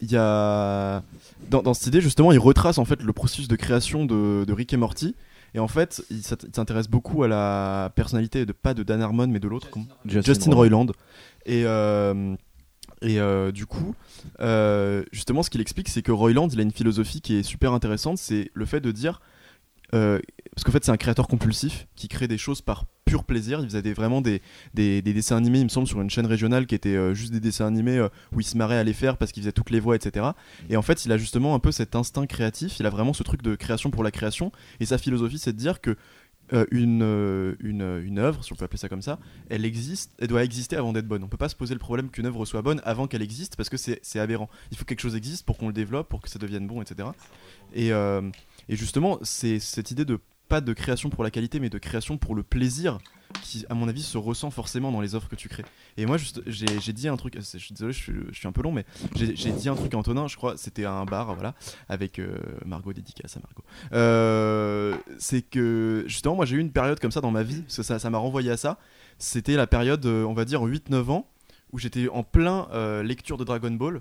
il 0.00 0.10
y 0.10 0.16
a. 0.16 1.02
Dans, 1.50 1.60
dans 1.62 1.74
cette 1.74 1.88
idée, 1.88 2.00
justement, 2.00 2.32
il 2.32 2.38
retrace 2.38 2.78
en 2.78 2.86
fait 2.86 3.02
le 3.02 3.12
processus 3.12 3.46
de 3.46 3.56
création 3.56 4.06
de, 4.06 4.44
de 4.46 4.52
Rick 4.54 4.72
et 4.72 4.78
Morty. 4.78 5.14
Et 5.54 5.58
en 5.58 5.68
fait, 5.68 6.02
il 6.10 6.22
s'int- 6.22 6.36
il 6.48 6.54
s'intéresse 6.56 6.88
beaucoup 6.88 7.22
à 7.22 7.28
la 7.28 7.92
personnalité 7.94 8.46
de 8.46 8.52
pas 8.52 8.72
de 8.72 8.82
Dan 8.82 9.02
Harmon, 9.02 9.26
mais 9.26 9.38
de 9.38 9.48
l'autre, 9.48 9.68
comment 9.70 9.84
Justin, 10.06 10.52
Roiland. 10.54 10.86
Et, 11.44 11.64
euh, 11.66 12.34
et 13.04 13.20
euh, 13.20 13.52
du 13.52 13.66
coup, 13.66 13.94
euh, 14.40 15.04
justement, 15.12 15.42
ce 15.42 15.50
qu'il 15.50 15.60
explique, 15.60 15.88
c'est 15.88 16.02
que 16.02 16.10
Roiland, 16.12 16.48
il 16.48 16.58
a 16.58 16.62
une 16.62 16.72
philosophie 16.72 17.20
qui 17.20 17.36
est 17.36 17.42
super 17.42 17.72
intéressante. 17.72 18.18
C'est 18.18 18.50
le 18.54 18.64
fait 18.64 18.80
de 18.80 18.90
dire. 18.90 19.20
euh, 19.94 20.18
parce 20.54 20.64
qu'en 20.64 20.72
fait, 20.72 20.84
c'est 20.84 20.90
un 20.92 20.96
créateur 20.96 21.28
compulsif 21.28 21.86
qui 21.96 22.08
crée 22.08 22.28
des 22.28 22.38
choses 22.38 22.62
par 22.62 22.84
pur 23.04 23.24
plaisir. 23.24 23.60
Il 23.60 23.66
faisait 23.66 23.92
vraiment 23.92 24.20
des, 24.22 24.40
des, 24.72 25.02
des 25.02 25.12
dessins 25.12 25.36
animés, 25.36 25.58
il 25.60 25.64
me 25.64 25.68
semble, 25.68 25.86
sur 25.86 26.00
une 26.00 26.10
chaîne 26.10 26.26
régionale 26.26 26.66
qui 26.66 26.74
était 26.74 27.14
juste 27.14 27.32
des 27.32 27.40
dessins 27.40 27.66
animés 27.66 28.00
où 28.32 28.40
il 28.40 28.44
se 28.44 28.56
marrait 28.56 28.78
à 28.78 28.84
les 28.84 28.94
faire 28.94 29.16
parce 29.18 29.30
qu'il 29.32 29.42
faisait 29.42 29.52
toutes 29.52 29.70
les 29.70 29.80
voix, 29.80 29.94
etc. 29.96 30.26
Et 30.70 30.76
en 30.76 30.82
fait, 30.82 31.04
il 31.04 31.12
a 31.12 31.18
justement 31.18 31.54
un 31.54 31.58
peu 31.58 31.72
cet 31.72 31.94
instinct 31.96 32.26
créatif. 32.26 32.80
Il 32.80 32.86
a 32.86 32.90
vraiment 32.90 33.12
ce 33.12 33.22
truc 33.22 33.42
de 33.42 33.54
création 33.56 33.90
pour 33.90 34.02
la 34.04 34.10
création. 34.10 34.52
Et 34.80 34.86
sa 34.86 34.96
philosophie, 34.98 35.38
c'est 35.38 35.52
de 35.52 35.58
dire 35.58 35.80
que 35.80 35.96
euh, 36.52 36.66
une, 36.70 37.02
euh, 37.02 37.54
une, 37.60 38.02
une 38.04 38.18
œuvre, 38.18 38.44
si 38.44 38.52
on 38.52 38.56
peut 38.56 38.66
appeler 38.66 38.78
ça 38.78 38.88
comme 38.88 39.00
ça, 39.00 39.18
elle 39.48 39.64
existe, 39.64 40.12
elle 40.18 40.28
doit 40.28 40.44
exister 40.44 40.76
avant 40.76 40.92
d'être 40.92 41.08
bonne. 41.08 41.24
On 41.24 41.28
peut 41.28 41.38
pas 41.38 41.48
se 41.48 41.56
poser 41.56 41.74
le 41.74 41.80
problème 41.80 42.10
qu'une 42.10 42.26
œuvre 42.26 42.44
soit 42.44 42.60
bonne 42.60 42.82
avant 42.84 43.06
qu'elle 43.06 43.22
existe 43.22 43.56
parce 43.56 43.70
que 43.70 43.76
c'est 43.76 44.18
aberrant. 44.18 44.50
Il 44.70 44.76
faut 44.76 44.84
que 44.84 44.88
quelque 44.88 45.00
chose 45.00 45.16
existe 45.16 45.46
pour 45.46 45.56
qu'on 45.56 45.68
le 45.68 45.72
développe, 45.72 46.08
pour 46.08 46.20
que 46.20 46.28
ça 46.28 46.38
devienne 46.38 46.66
bon, 46.66 46.82
etc. 46.82 47.08
Et, 47.72 47.92
euh, 47.92 48.20
et 48.68 48.76
justement, 48.76 49.18
c'est 49.22 49.58
cette 49.58 49.90
idée 49.90 50.04
de 50.04 50.18
pas 50.48 50.60
de 50.60 50.72
création 50.72 51.10
pour 51.10 51.24
la 51.24 51.30
qualité, 51.30 51.60
mais 51.60 51.70
de 51.70 51.78
création 51.78 52.18
pour 52.18 52.34
le 52.34 52.42
plaisir 52.42 52.98
qui, 53.42 53.64
à 53.68 53.74
mon 53.74 53.88
avis, 53.88 54.02
se 54.02 54.18
ressent 54.18 54.50
forcément 54.50 54.92
dans 54.92 55.00
les 55.00 55.14
offres 55.14 55.28
que 55.28 55.36
tu 55.36 55.48
crées. 55.48 55.64
Et 55.96 56.06
moi, 56.06 56.16
j'ai 56.46 56.92
dit 56.92 57.08
un 57.08 57.16
truc, 57.16 57.36
je 57.36 57.58
suis 57.58 57.74
désolé, 57.74 57.92
je 57.92 58.48
un 58.48 58.52
peu 58.52 58.62
long, 58.62 58.72
mais 58.72 58.84
j'ai 59.14 59.52
dit 59.52 59.68
un 59.68 59.74
truc 59.74 59.94
à 59.94 59.98
Antonin, 59.98 60.26
je 60.28 60.36
crois, 60.36 60.56
c'était 60.56 60.84
à 60.84 60.92
un 60.92 61.04
bar, 61.04 61.34
voilà, 61.34 61.54
avec 61.88 62.18
euh, 62.18 62.38
Margot, 62.64 62.92
dédicace 62.92 63.36
à 63.36 63.40
Margot. 63.40 63.64
Euh, 63.92 64.96
c'est 65.18 65.42
que, 65.42 66.04
justement, 66.06 66.36
moi, 66.36 66.44
j'ai 66.44 66.56
eu 66.56 66.60
une 66.60 66.72
période 66.72 67.00
comme 67.00 67.12
ça 67.12 67.20
dans 67.20 67.30
ma 67.30 67.42
vie, 67.42 67.62
parce 67.62 67.82
ça 67.82 68.10
m'a 68.10 68.18
renvoyé 68.18 68.50
à 68.50 68.56
ça. 68.56 68.78
C'était 69.18 69.56
la 69.56 69.66
période, 69.66 70.04
euh, 70.06 70.24
on 70.24 70.34
va 70.34 70.44
dire, 70.44 70.62
8-9 70.62 71.10
ans, 71.10 71.28
où 71.72 71.78
j'étais 71.78 72.08
en 72.08 72.22
plein 72.22 72.68
lecture 73.02 73.36
de 73.36 73.44
Dragon 73.44 73.72
Ball, 73.72 74.00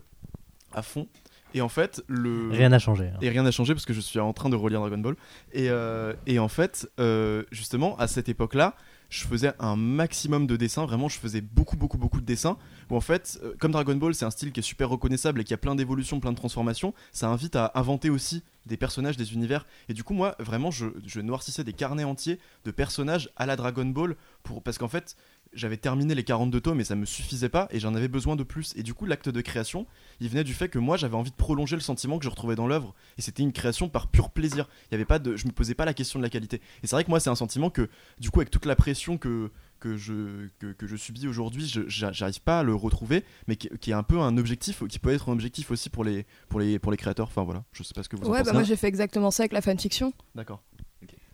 à 0.74 0.84
fond. 0.84 1.08
Et 1.54 1.62
en 1.62 1.70
fait, 1.70 2.04
le. 2.08 2.50
Rien 2.52 2.70
n'a 2.70 2.80
changé. 2.80 3.06
hein. 3.06 3.18
Et 3.22 3.30
rien 3.30 3.44
n'a 3.44 3.52
changé 3.52 3.74
parce 3.74 3.86
que 3.86 3.94
je 3.94 4.02
suis 4.02 4.20
en 4.20 4.34
train 4.34 4.50
de 4.50 4.56
relire 4.56 4.80
Dragon 4.80 4.98
Ball. 4.98 5.16
Et, 5.54 5.70
euh, 5.70 6.14
et 6.26 6.40
en 6.40 6.48
fait, 6.48 6.90
euh, 7.00 7.44
justement, 7.52 7.96
à 7.98 8.08
cette 8.08 8.30
époque-là, 8.30 8.76
je 9.10 9.26
faisais 9.26 9.54
un 9.60 9.76
maximum 9.76 10.48
de 10.48 10.56
dessins. 10.56 10.86
Vraiment, 10.86 11.08
je 11.10 11.20
faisais 11.20 11.42
beaucoup, 11.42 11.78
beaucoup, 11.78 12.00
beaucoup 12.00 12.20
de 12.22 12.26
dessins. 12.26 12.58
Où 12.90 12.96
en 12.96 13.02
fait, 13.02 13.40
euh, 13.44 13.54
comme 13.60 13.72
Dragon 13.72 13.96
Ball, 13.96 14.16
c'est 14.16 14.26
un 14.26 14.32
style 14.32 14.52
qui 14.52 14.60
est 14.62 14.64
super 14.64 14.90
reconnaissable 14.90 15.42
et 15.42 15.44
qui 15.44 15.54
a 15.54 15.58
plein 15.58 15.76
d'évolutions, 15.76 16.20
plein 16.20 16.32
de 16.32 16.38
transformations, 16.38 16.94
ça 17.12 17.28
invite 17.28 17.56
à 17.56 17.72
inventer 17.76 18.10
aussi 18.10 18.44
des 18.66 18.78
personnages, 18.78 19.18
des 19.18 19.34
univers. 19.34 19.68
Et 19.90 19.94
du 19.94 20.04
coup, 20.04 20.14
moi, 20.14 20.36
vraiment, 20.40 20.72
je, 20.72 20.88
je 21.06 21.20
noircissais 21.22 21.64
des 21.64 21.74
carnets 21.74 22.06
entiers 22.06 22.40
de 22.66 22.72
personnages 22.72 23.30
à 23.36 23.46
la 23.46 23.56
Dragon 23.56 23.86
Ball. 23.86 24.16
Pour, 24.42 24.64
parce 24.64 24.78
qu'en 24.80 24.88
fait, 24.88 25.16
j'avais 25.56 25.78
terminé 25.78 26.16
les 26.16 26.24
42 26.24 26.62
tomes 26.62 26.80
et 26.80 26.84
ça 26.84 26.96
me 26.96 27.06
suffisait 27.06 27.50
pas 27.50 27.68
et 27.72 27.80
j'en 27.80 27.94
avais 27.96 28.08
besoin 28.08 28.36
de 28.36 28.44
plus. 28.44 28.74
Et 28.76 28.84
du 28.84 28.94
coup, 28.94 29.06
l'acte 29.06 29.30
de 29.30 29.42
création, 29.42 29.86
il 30.20 30.30
venait 30.30 30.44
du 30.44 30.54
fait 30.54 30.70
que 30.70 30.80
moi, 30.80 30.98
j'avais 30.98 31.16
envie 31.16 31.32
de 31.32 31.36
prolonger 31.36 31.76
le 31.76 31.82
sentiment 31.82 32.18
que 32.18 32.26
je 32.26 32.30
retrouvais 32.30 32.56
dans 32.56 32.68
l'œuvre. 32.68 32.94
Et 33.18 33.22
c'était 33.22 33.44
une 33.44 33.54
création 33.54 33.90
par 33.90 34.08
pur 34.08 34.30
plaisir. 34.30 34.68
Il 34.90 34.94
y 34.94 34.96
avait 34.96 35.06
pas 35.06 35.20
de, 35.20 35.36
je 35.36 35.46
me 35.46 35.52
posais 35.52 35.76
pas 35.76 35.86
la 35.86 35.94
question 35.94 36.20
de 36.20 36.24
la 36.24 36.30
qualité. 36.30 36.62
Et 36.84 36.88
c'est 36.88 36.96
vrai 36.96 37.04
que 37.04 37.10
moi, 37.10 37.20
c'est 37.20 37.30
un 37.30 37.36
sentiment 37.36 37.70
que, 37.70 37.90
du 38.20 38.30
coup, 38.32 38.40
avec 38.40 38.50
toute 38.52 38.66
la 38.66 38.76
pression 38.76 39.18
que 39.18 39.52
que 39.80 39.98
je, 39.98 40.48
que, 40.60 40.68
que 40.72 40.88
je 40.88 40.96
subis 40.96 41.28
aujourd'hui, 41.28 41.70
j'arrive 41.88 42.40
pas 42.40 42.60
à 42.60 42.64
le 42.64 42.74
retrouver, 42.74 43.26
mais 43.50 43.58
qui, 43.58 43.68
qui 43.82 43.92
est 43.92 43.94
un 43.94 44.02
peu 44.04 44.18
un 44.22 44.38
objectif, 44.38 44.82
qui 44.88 44.98
peut 44.98 45.10
être 45.10 45.28
un 45.28 45.34
objectif 45.34 45.72
aussi 45.72 45.90
pour 45.90 46.06
les, 46.06 46.26
pour 46.48 46.62
les, 46.62 46.80
pour 46.80 46.90
les 46.90 46.98
créateurs. 46.98 47.28
Enfin 47.28 47.44
voilà, 47.44 47.66
je 47.74 47.84
sais 47.84 47.94
pas 47.94 48.02
ce 48.02 48.08
que 48.08 48.16
vous 48.16 48.24
en 48.24 48.32
Ouais, 48.32 48.38
pensez. 48.40 48.46
bah 48.52 48.54
moi 48.54 48.64
j'ai 48.64 48.78
fait 48.78 48.88
exactement 48.88 49.30
ça 49.30 49.44
avec 49.44 49.52
la 49.52 49.60
fanfiction. 49.62 50.14
D'accord. 50.36 50.64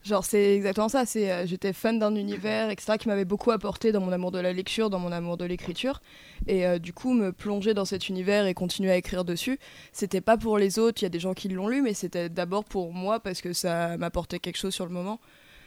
Genre 0.02 0.24
c'est 0.24 0.56
exactement 0.56 0.88
ça, 0.88 1.06
c'est 1.06 1.30
euh, 1.30 1.46
j'étais 1.46 1.74
fan 1.74 2.00
d'un 2.00 2.16
univers 2.16 2.70
etc 2.70 2.94
qui 2.98 3.10
m'avait 3.10 3.26
beaucoup 3.26 3.52
apporté 3.52 3.92
dans 3.92 4.00
mon 4.00 4.14
amour 4.14 4.32
de 4.32 4.40
la 4.40 4.54
lecture, 4.54 4.90
dans 4.90 5.00
mon 5.00 5.12
amour 5.12 5.36
de 5.36 5.44
l'écriture 5.44 6.02
et 6.48 6.66
euh, 6.66 6.80
du 6.80 6.94
coup 6.94 7.14
me 7.14 7.34
plonger 7.34 7.74
dans 7.74 7.84
cet 7.84 8.08
univers 8.08 8.46
et 8.46 8.54
continuer 8.54 8.92
à 8.92 8.96
écrire 8.96 9.26
dessus, 9.26 9.60
c'était 9.92 10.22
pas 10.22 10.38
pour 10.38 10.58
les 10.58 10.80
autres, 10.80 11.02
il 11.02 11.06
y 11.06 11.08
a 11.08 11.10
des 11.10 11.20
gens 11.20 11.34
qui 11.34 11.50
l'ont 11.50 11.68
lu 11.68 11.82
mais 11.82 11.94
c'était 11.94 12.30
d'abord 12.30 12.64
pour 12.64 12.94
moi 12.94 13.20
parce 13.20 13.42
que 13.42 13.52
ça 13.52 13.98
m'apportait 13.98 14.40
quelque 14.40 14.58
chose 14.58 14.74
sur 14.74 14.86
le 14.86 14.94
moment. 14.94 15.20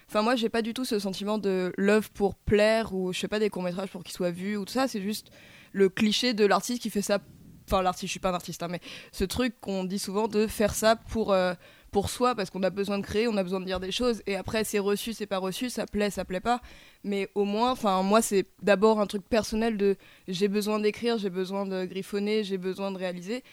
Enfin 0.09 0.23
moi 0.23 0.35
j'ai 0.35 0.49
pas 0.49 0.63
du 0.63 0.73
tout 0.73 0.87
ce 0.87 0.99
sentiment 0.99 1.37
de 1.37 1.75
l'œuvre 1.77 2.09
pour 2.09 2.35
plaire 2.35 2.95
ou 2.95 3.13
je 3.13 3.21
sais 3.21 3.29
pas 3.29 3.39
des 3.39 3.51
courts-métrages 3.51 3.91
pour 3.91 4.03
qu'ils 4.03 4.15
soient 4.15 4.31
vus 4.31 4.57
ou 4.57 4.65
tout 4.65 4.73
ça, 4.73 4.89
c'est 4.89 5.03
juste 5.03 5.31
le 5.73 5.91
cliché 5.91 6.33
de 6.33 6.47
l'artiste 6.47 6.81
qui 6.81 6.89
fait 6.89 7.03
ça 7.03 7.19
enfin 7.69 7.83
l'artiste, 7.83 8.07
je 8.07 8.13
suis 8.13 8.21
pas 8.21 8.31
un 8.31 8.35
artiste 8.35 8.63
hein, 8.63 8.69
mais 8.71 8.81
ce 9.13 9.25
truc 9.25 9.61
qu'on 9.61 9.85
dit 9.85 9.99
souvent 9.99 10.27
de 10.27 10.47
faire 10.47 10.75
ça 10.75 10.97
pour 10.97 11.33
euh, 11.33 11.53
pour 11.93 12.11
soi 12.11 12.35
parce 12.35 12.51
qu'on 12.51 12.63
a 12.65 12.71
besoin 12.71 12.99
de 12.99 13.05
créer, 13.05 13.29
on 13.29 13.37
a 13.37 13.43
besoin 13.45 13.61
de 13.61 13.65
dire 13.67 13.79
des 13.79 13.93
choses 13.93 14.23
et 14.27 14.35
après 14.35 14.65
c'est 14.65 14.81
reçu, 14.81 15.13
c'est 15.13 15.27
pas 15.27 15.39
reçu, 15.39 15.71
ça 15.71 15.87
plaît, 15.87 16.11
ça 16.11 16.25
plaît 16.25 16.41
pas. 16.41 16.61
Mais 17.05 17.29
au 17.37 17.45
moins, 17.45 17.71
enfin 17.71 18.03
moi 18.03 18.21
c'est 18.23 18.47
d'abord 18.63 18.99
un 19.01 19.07
truc 19.07 19.23
personnel 19.29 19.77
de 19.77 19.97
j'ai 20.27 20.49
besoin 20.49 20.81
d'écrire, 20.81 21.19
j'ai 21.19 21.31
besoin 21.31 21.67
de 21.67 21.85
griffonner, 21.85 22.43
j'ai 22.43 22.59
besoin 22.59 22.91
de 22.91 22.99
réaliser. 22.99 23.45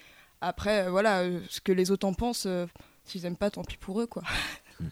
Après 0.41 0.87
euh, 0.87 0.89
voilà, 0.89 1.19
euh, 1.19 1.39
ce 1.49 1.61
que 1.61 1.71
les 1.71 1.91
autres 1.91 2.07
en 2.07 2.13
pensent, 2.13 2.45
euh, 2.47 2.65
s'ils 3.03 3.25
aiment 3.25 3.35
pas, 3.37 3.51
tant 3.51 3.63
pis 3.63 3.77
pour 3.77 4.01
eux 4.01 4.07
quoi. 4.07 4.23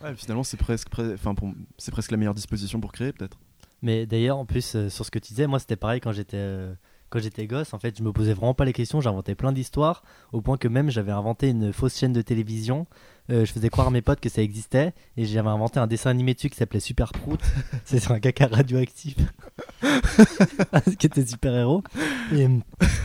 Ouais, 0.04 0.14
finalement, 0.18 0.44
c'est 0.44 0.58
presque, 0.58 0.90
pre- 0.90 1.14
enfin, 1.14 1.34
pour- 1.34 1.54
c'est 1.78 1.92
presque 1.92 2.12
la 2.12 2.18
meilleure 2.18 2.34
disposition 2.34 2.82
pour 2.82 2.92
créer, 2.92 3.14
peut-être. 3.14 3.38
Mais 3.82 4.06
d'ailleurs, 4.06 4.38
en 4.38 4.46
plus, 4.46 4.76
euh, 4.76 4.90
sur 4.90 5.06
ce 5.06 5.12
que 5.12 5.18
tu 5.18 5.30
disais, 5.30 5.48
moi 5.48 5.60
c'était 5.60 5.78
pareil 5.78 6.02
quand 6.02 6.12
j'étais 6.12 6.36
euh, 6.36 6.74
quand 7.10 7.20
j'étais 7.20 7.48
gosse. 7.48 7.74
En 7.74 7.80
fait, 7.80 7.98
je 7.98 8.04
me 8.04 8.12
posais 8.12 8.34
vraiment 8.34 8.54
pas 8.54 8.66
les 8.66 8.74
questions, 8.74 9.02
j'inventais 9.02 9.36
plein 9.36 9.52
d'histoires, 9.52 10.04
au 10.34 10.42
point 10.42 10.58
que 10.58 10.68
même 10.68 10.90
j'avais 10.90 11.12
inventé 11.12 11.50
une 11.50 11.72
fausse 11.74 11.98
chaîne 11.98 12.14
de 12.14 12.22
télévision. 12.22 12.86
Euh, 13.30 13.44
je 13.46 13.52
faisais 13.52 13.68
croire 13.70 13.88
à 13.88 13.92
mes 13.92 14.02
potes 14.02 14.22
que 14.22 14.30
ça 14.30 14.42
existait, 14.42 14.94
et 15.18 15.26
j'avais 15.26 15.50
inventé 15.50 15.80
un 15.82 15.88
dessin 15.88 16.10
animé 16.10 16.34
dessus 16.34 16.50
qui 16.50 16.56
s'appelait 16.56 16.80
Super 16.80 17.12
Prout. 17.12 17.40
C'est 17.86 18.00
sur 18.00 18.12
un 18.14 18.20
caca 18.20 18.48
radioactif, 18.48 19.16
qui 21.00 21.08
était 21.08 21.26
super 21.26 21.54
héros. 21.54 21.84
Et, 22.34 22.48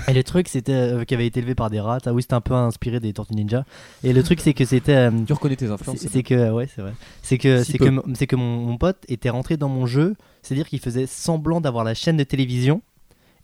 et 0.09 0.13
le 0.15 0.23
truc, 0.23 0.49
c'était 0.49 0.73
euh, 0.73 1.05
qui 1.05 1.15
avait 1.15 1.27
été 1.27 1.41
élevé 1.41 1.55
par 1.55 1.71
des 1.71 1.81
rats. 1.81 1.99
Ah 2.07 2.13
oui, 2.13 2.23
c'était 2.23 2.35
un 2.35 2.41
peu 2.41 2.55
inspiré 2.55 3.01
des 3.01 3.13
Tortues 3.13 3.35
Ninja. 3.35 3.65
Et 4.05 4.13
le 4.13 4.23
truc, 4.23 4.41
c'est 4.41 4.55
que 4.55 4.65
c'était 4.65 4.95
euh, 4.95 5.11
Tu 5.27 5.33
reconnais 5.33 5.57
tes 5.57 5.71
influences. 5.71 5.99
c'est 6.07 6.23
que 6.23 6.51
ouais, 6.53 6.69
c'est 6.73 6.83
vrai. 6.83 6.95
C'est 7.23 7.39
que 7.39 7.65
Si 7.65 7.73
c'est 7.73 7.79
peu. 7.79 7.91
que 7.91 8.03
c'est 8.15 8.27
que 8.29 8.37
mon, 8.37 8.59
mon 8.59 8.79
pote 8.79 9.05
était 9.09 9.31
rentré 9.31 9.57
dans 9.57 9.69
mon 9.69 9.87
jeu, 9.87 10.15
c'est-à-dire 10.43 10.69
qu'il 10.69 10.79
faisait 10.81 11.07
semblant 11.07 11.61
d'avoir 11.61 11.83
la 11.85 11.95
chaîne 11.95 12.17
de 12.17 12.25
télévision 12.25 12.83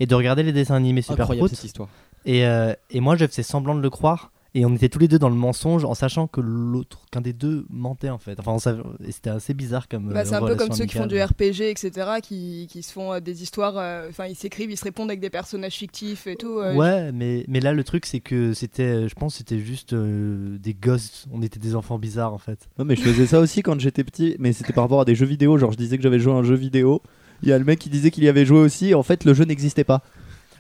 et 0.01 0.07
de 0.07 0.15
regarder 0.15 0.43
les 0.43 0.53
dessins 0.53 0.75
animés 0.77 1.03
super 1.03 1.21
incroyable 1.23 1.49
prout. 1.49 1.57
cette 1.57 1.65
histoire. 1.65 1.89
Et, 2.25 2.47
euh, 2.47 2.73
et 2.91 3.01
moi, 3.01 3.17
je 3.17 3.27
faisais 3.27 3.43
semblant 3.43 3.75
de 3.75 3.81
le 3.81 3.91
croire. 3.91 4.33
et 4.55 4.65
on 4.65 4.75
était 4.75 4.89
tous 4.89 4.99
les 4.99 5.09
deux 5.09 5.19
dans 5.19 5.29
le 5.29 5.35
mensonge 5.37 5.85
en 5.85 5.95
sachant 5.95 6.27
que 6.27 6.41
l'autre, 6.41 7.01
qu'un 7.13 7.21
des 7.21 7.35
deux 7.35 7.67
mentait 7.69 8.09
en 8.09 8.17
fait. 8.19 8.41
Enfin, 8.41 8.53
on 8.53 8.59
savait- 8.59 8.83
et 9.07 9.13
c'était 9.13 9.29
assez 9.31 9.53
bizarre 9.55 9.89
comme. 9.89 10.09
Bah, 10.09 10.21
euh, 10.21 10.25
c'est 10.25 10.35
un 10.35 10.39
peu 10.39 10.45
relation 10.47 10.67
comme 10.69 10.77
ceux 10.77 10.87
qui 10.87 10.95
font 10.97 11.03
amicale. 11.05 11.29
du 11.29 11.35
RPG, 11.35 11.69
etc., 11.71 11.91
qui, 12.23 12.67
qui 12.69 12.83
se 12.83 12.91
font 12.93 13.13
euh, 13.13 13.21
des 13.21 13.43
histoires. 13.43 13.75
euh, 13.77 14.09
Enfin, 14.09 14.25
ils 14.27 14.35
s'écrivent, 14.35 14.71
ils 14.71 14.77
se 14.79 14.85
répondent 14.85 15.11
avec 15.11 15.21
des 15.21 15.29
personnages 15.31 15.75
fictifs 15.75 16.27
et 16.27 16.35
tout. 16.37 16.59
euh, 16.59 16.75
Ouais, 16.75 17.13
mais, 17.13 17.45
mais 17.47 17.61
là 17.61 17.73
le 17.75 17.85
truc 17.85 18.07
c'est 18.07 18.21
que 18.21 18.55
c'était, 18.55 19.07
je 19.07 19.15
pense, 19.15 19.35
que 19.35 19.39
c'était 19.39 19.59
juste 19.61 19.93
euh, 19.93 20.57
des 20.59 20.73
gosses. 20.75 21.27
On 21.31 21.43
était 21.43 21.61
des 21.61 21.75
enfants 21.77 21.99
bizarres 21.99 22.33
en 22.33 22.39
fait. 22.39 22.69
Non 22.79 22.85
mais 22.87 22.97
je 22.97 23.03
faisais 23.03 23.27
ça 23.27 23.39
aussi 23.41 23.63
quand 23.63 23.79
j'étais 23.79 24.03
petit, 24.03 24.35
mais 24.39 24.55
c'était 24.55 24.73
par 24.73 24.85
rapport 24.85 25.03
à 25.03 25.05
des 25.05 25.15
jeux 25.15 25.27
vidéo. 25.27 25.59
Genre 25.59 25.71
je 25.73 25.77
disais 25.77 25.99
que 25.99 26.03
j'avais 26.03 26.19
joué 26.19 26.33
à 26.33 26.37
un 26.37 26.43
jeu 26.43 26.57
vidéo. 26.57 27.03
Il 27.43 27.49
y 27.49 27.53
a 27.53 27.59
le 27.59 27.65
mec 27.65 27.79
qui 27.79 27.89
disait 27.89 28.11
qu'il 28.11 28.25
y 28.25 28.29
avait 28.29 28.45
joué 28.45 28.59
aussi. 28.59 28.95
En 28.95 29.03
fait, 29.03 29.25
le 29.25 29.35
jeu 29.35 29.45
n'existait 29.45 29.85
pas. 29.85 30.03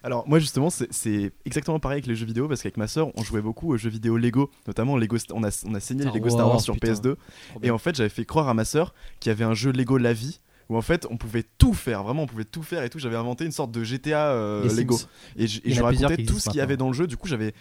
Alors 0.05 0.29
moi 0.29 0.39
justement 0.39 0.71
c'est- 0.71 1.33
exactement 1.45 1.81
pareil 1.81 1.97
avec 1.97 2.07
les 2.07 2.15
jeux 2.15 2.25
vidéo 2.25 2.47
parce 2.47 2.63
qu'avec 2.63 2.77
ma 2.77 2.87
soeur 2.87 3.09
on 3.17 3.25
jouait 3.25 3.41
beaucoup 3.43 3.73
aux 3.73 3.77
jeux 3.77 3.91
vidéo 3.91 4.17
Lego, 4.17 4.49
notamment 4.69 4.97
Lego, 4.97 5.17
on 5.33 5.43
a, 5.43 5.65
on 5.67 5.75
a 5.75 5.81
saigné 5.81 6.05
les 6.05 6.11
Star 6.11 6.15
Lego 6.15 6.29
Star 6.31 6.47
Wars 6.47 6.55
Wars, 6.55 6.61
sur 6.63 6.75
putain. 6.75 6.93
PS2 6.93 7.01
Trop 7.03 7.61
et 7.65 7.71
en 7.73 7.79
fait 7.79 7.97
j'avais 7.97 8.09
fait 8.09 8.25
croire 8.25 8.49
à 8.49 8.55
ma 8.55 8.65
soeur 8.65 8.95
qu'il 9.19 9.31
y 9.31 9.33
avait 9.33 9.43
un 9.45 9.55
jeu 9.55 9.73
Lego 9.73 9.99
La 9.99 10.13
Vie 10.13 10.39
où 10.69 10.77
en 10.77 10.83
fait 10.83 11.07
on 11.11 11.17
pouvait 11.17 11.45
tout 11.59 11.73
faire, 11.75 12.03
vraiment 12.03 12.25
on 12.25 12.27
pouvait 12.27 12.45
tout 12.45 12.63
faire 12.63 12.83
et 12.83 12.91
tout. 12.91 12.99
J'avais 12.99 13.17
inventé 13.17 13.45
une 13.45 13.53
sorte 13.53 13.71
de 13.71 13.83
GTA 13.85 14.29
euh, 14.33 14.69
Lego 14.75 14.99
et 15.37 15.47
je, 15.47 15.61
et 15.65 15.73
je 15.73 15.83
racontais 15.83 16.25
tout 16.25 16.39
ce 16.39 16.49
qu'il 16.51 16.59
y 16.59 16.61
avait 16.61 16.77
dans 16.77 16.89
le 16.89 16.93
jeu. 16.95 17.07
Du 17.07 17.17
coup 17.17 17.27
j'avais 17.29 17.55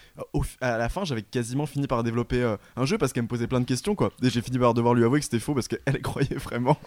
à 0.62 0.78
la 0.78 0.90
fin 0.90 1.06
j'avais 1.06 1.22
quasiment 1.22 1.66
fini 1.66 1.88
par 1.88 2.04
développer 2.04 2.42
euh, 2.42 2.58
un 2.76 2.86
jeu 2.86 2.98
parce 2.98 3.14
qu'elle 3.14 3.24
me 3.24 3.28
posait 3.28 3.48
plein 3.48 3.60
de 3.62 3.66
questions 3.66 3.96
quoi. 3.96 4.12
Et 4.24 4.30
j'ai 4.30 4.42
fini 4.42 4.60
par 4.60 4.74
devoir 4.74 4.94
lui 4.94 5.04
avouer 5.04 5.20
que 5.20 5.26
c'était 5.26 5.40
faux 5.40 5.54
parce 5.54 5.68
qu'elle 5.68 5.80
elle 5.86 6.02
croyait 6.02 6.36
vraiment. 6.36 6.78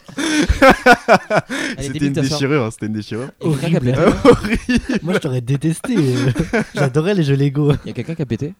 C'était 1.79 2.07
une 2.07 2.13
déchirure, 2.13 2.65
hein, 2.65 2.71
c'était 2.71 2.87
une 2.87 2.93
déchirure. 2.93 3.31
Horrible. 3.41 3.95
Moi 5.03 5.15
je 5.15 5.19
t'aurais 5.19 5.41
détesté. 5.41 5.97
J'adorais 6.75 7.15
les 7.15 7.23
jeux 7.23 7.37
Lego. 7.37 7.73
Il 7.85 7.89
y 7.89 7.91
a 7.91 7.95
quelqu'un 7.95 8.15
qui 8.15 8.23
a 8.23 8.27
pété? 8.27 8.55